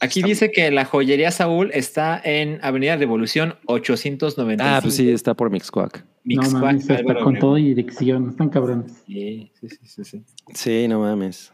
Aquí 0.03 0.19
Está- 0.21 0.27
dice 0.29 0.51
que 0.51 0.71
la 0.71 0.83
joyería 0.85 1.29
Saúl 1.31 1.69
está 1.73 2.19
en 2.23 2.59
Avenida 2.63 2.95
Revolución 2.97 3.55
895. 3.67 4.63
Ah, 4.75 4.79
pues 4.81 4.95
sí, 4.95 5.09
está 5.11 5.35
por 5.35 5.51
Mixcoac. 5.51 5.99
No 6.23 6.41
Mixcoac, 6.41 6.61
mames, 6.63 6.81
hasta 6.81 6.95
Álvaro 6.95 7.23
con 7.23 7.37
todo 7.37 7.57
y 7.59 7.65
dirección. 7.75 8.29
Están 8.31 8.49
cabrones. 8.49 8.91
Sí, 9.05 9.51
sí, 9.59 9.69
sí, 9.69 9.77
sí, 9.85 10.03
sí. 10.03 10.23
Sí, 10.55 10.87
no 10.87 10.99
mames. 11.01 11.51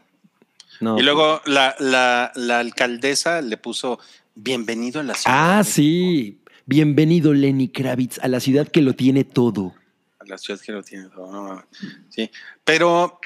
No. 0.80 0.98
Y 0.98 1.02
luego 1.02 1.42
la, 1.44 1.74
la, 1.78 2.32
la 2.36 2.60
alcaldesa 2.60 3.42
le 3.42 3.58
puso 3.58 3.98
bienvenido 4.34 5.00
a 5.00 5.04
la 5.04 5.14
ciudad. 5.14 5.58
Ah, 5.58 5.64
sí. 5.64 6.40
Bienvenido, 6.64 7.34
Lenny 7.34 7.68
Kravitz, 7.68 8.18
a 8.22 8.28
la 8.28 8.40
ciudad 8.40 8.68
que 8.68 8.80
lo 8.80 8.94
tiene 8.94 9.24
todo. 9.24 9.74
A 10.20 10.24
la 10.26 10.38
ciudad 10.38 10.58
que 10.60 10.72
lo 10.72 10.82
tiene 10.82 11.08
todo. 11.08 11.30
no 11.30 11.42
mames. 11.44 11.64
Sí, 12.08 12.30
pero 12.64 13.20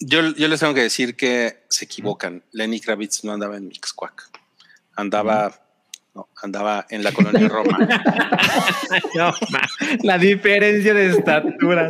yo, 0.00 0.34
yo 0.34 0.48
les 0.48 0.58
tengo 0.58 0.74
que 0.74 0.82
decir 0.82 1.14
que 1.14 1.58
se 1.68 1.84
equivocan. 1.84 2.42
Lenny 2.52 2.80
Kravitz 2.80 3.22
no 3.22 3.32
andaba 3.32 3.56
en 3.56 3.68
Mixcoac. 3.68 4.30
Andaba, 4.98 5.54
no, 6.12 6.28
andaba 6.42 6.84
en 6.90 7.04
la 7.04 7.12
colonia 7.12 7.48
Roma. 7.48 7.78
No, 9.14 9.32
ma, 9.50 9.60
la 10.02 10.18
diferencia 10.18 10.92
de 10.92 11.10
estatura. 11.10 11.88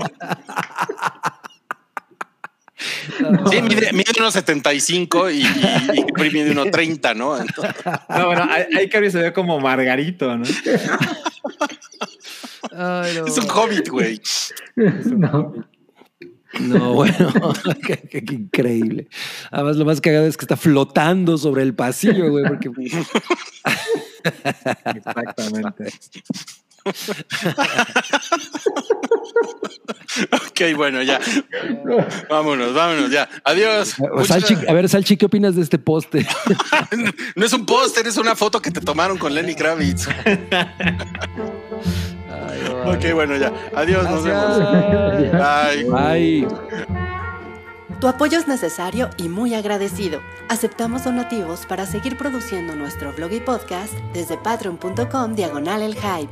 Sí, 3.50 3.62
mide, 3.62 3.92
mide 3.92 4.12
unos 4.18 4.34
75 4.34 5.30
y, 5.30 5.40
y, 5.40 5.46
y 5.94 6.04
Capri 6.04 6.30
mide 6.30 6.50
unos 6.50 6.70
30, 6.70 7.14
¿no? 7.14 7.38
Entonces, 7.38 7.74
No, 8.08 8.26
bueno, 8.26 8.46
ahí 8.76 8.88
Cabri 8.90 9.10
se 9.10 9.22
ve 9.22 9.32
como 9.32 9.58
Margarito, 9.58 10.36
¿no? 10.36 10.44
es 10.44 10.62
un 13.38 13.50
hobbit, 13.50 13.88
güey. 13.88 14.20
no. 14.76 15.54
No, 16.60 16.92
bueno, 16.94 17.32
qué, 17.86 17.96
qué- 18.10 18.24
qué 18.24 18.34
increíble. 18.34 19.08
Además, 19.50 19.76
lo 19.76 19.84
más 19.84 20.00
cagado 20.00 20.26
es 20.26 20.36
que 20.36 20.44
está 20.44 20.56
flotando 20.56 21.38
sobre 21.38 21.62
el 21.62 21.74
pasillo, 21.74 22.30
güey, 22.30 22.44
porque 22.46 22.70
Exactamente. 24.96 25.92
Ok, 30.32 30.60
bueno, 30.76 31.02
ya. 31.02 31.20
Vámonos, 32.28 32.74
vámonos, 32.74 33.10
ya. 33.10 33.28
Adiós. 33.44 33.94
Salchi, 34.26 34.54
a 34.66 34.72
ver, 34.72 34.88
Salchi, 34.88 35.16
¿qué 35.16 35.26
opinas 35.26 35.54
de 35.54 35.62
este 35.62 35.78
poste? 35.78 36.26
No 37.36 37.44
es 37.44 37.52
un 37.52 37.64
póster, 37.66 38.06
es 38.06 38.16
una 38.16 38.34
foto 38.34 38.60
que 38.60 38.70
te 38.70 38.80
tomaron 38.80 39.18
con 39.18 39.34
Lenny 39.34 39.54
Kravitz. 39.54 40.08
Ok, 42.86 43.12
bueno, 43.14 43.36
ya. 43.36 43.52
Adiós, 43.74 44.08
nos 44.08 44.24
vemos. 44.24 44.58
Bye. 45.32 45.84
Bye. 45.84 46.48
Tu 48.00 48.06
apoyo 48.06 48.38
es 48.38 48.46
necesario 48.46 49.10
y 49.16 49.28
muy 49.28 49.54
agradecido. 49.54 50.20
Aceptamos 50.48 51.02
donativos 51.02 51.66
para 51.66 51.84
seguir 51.84 52.16
produciendo 52.16 52.76
nuestro 52.76 53.12
blog 53.12 53.32
y 53.32 53.40
podcast 53.40 53.92
desde 54.12 54.38
patreon.com 54.38 55.34
diagonal 55.34 55.82
el 55.82 55.94
hype. 55.96 56.30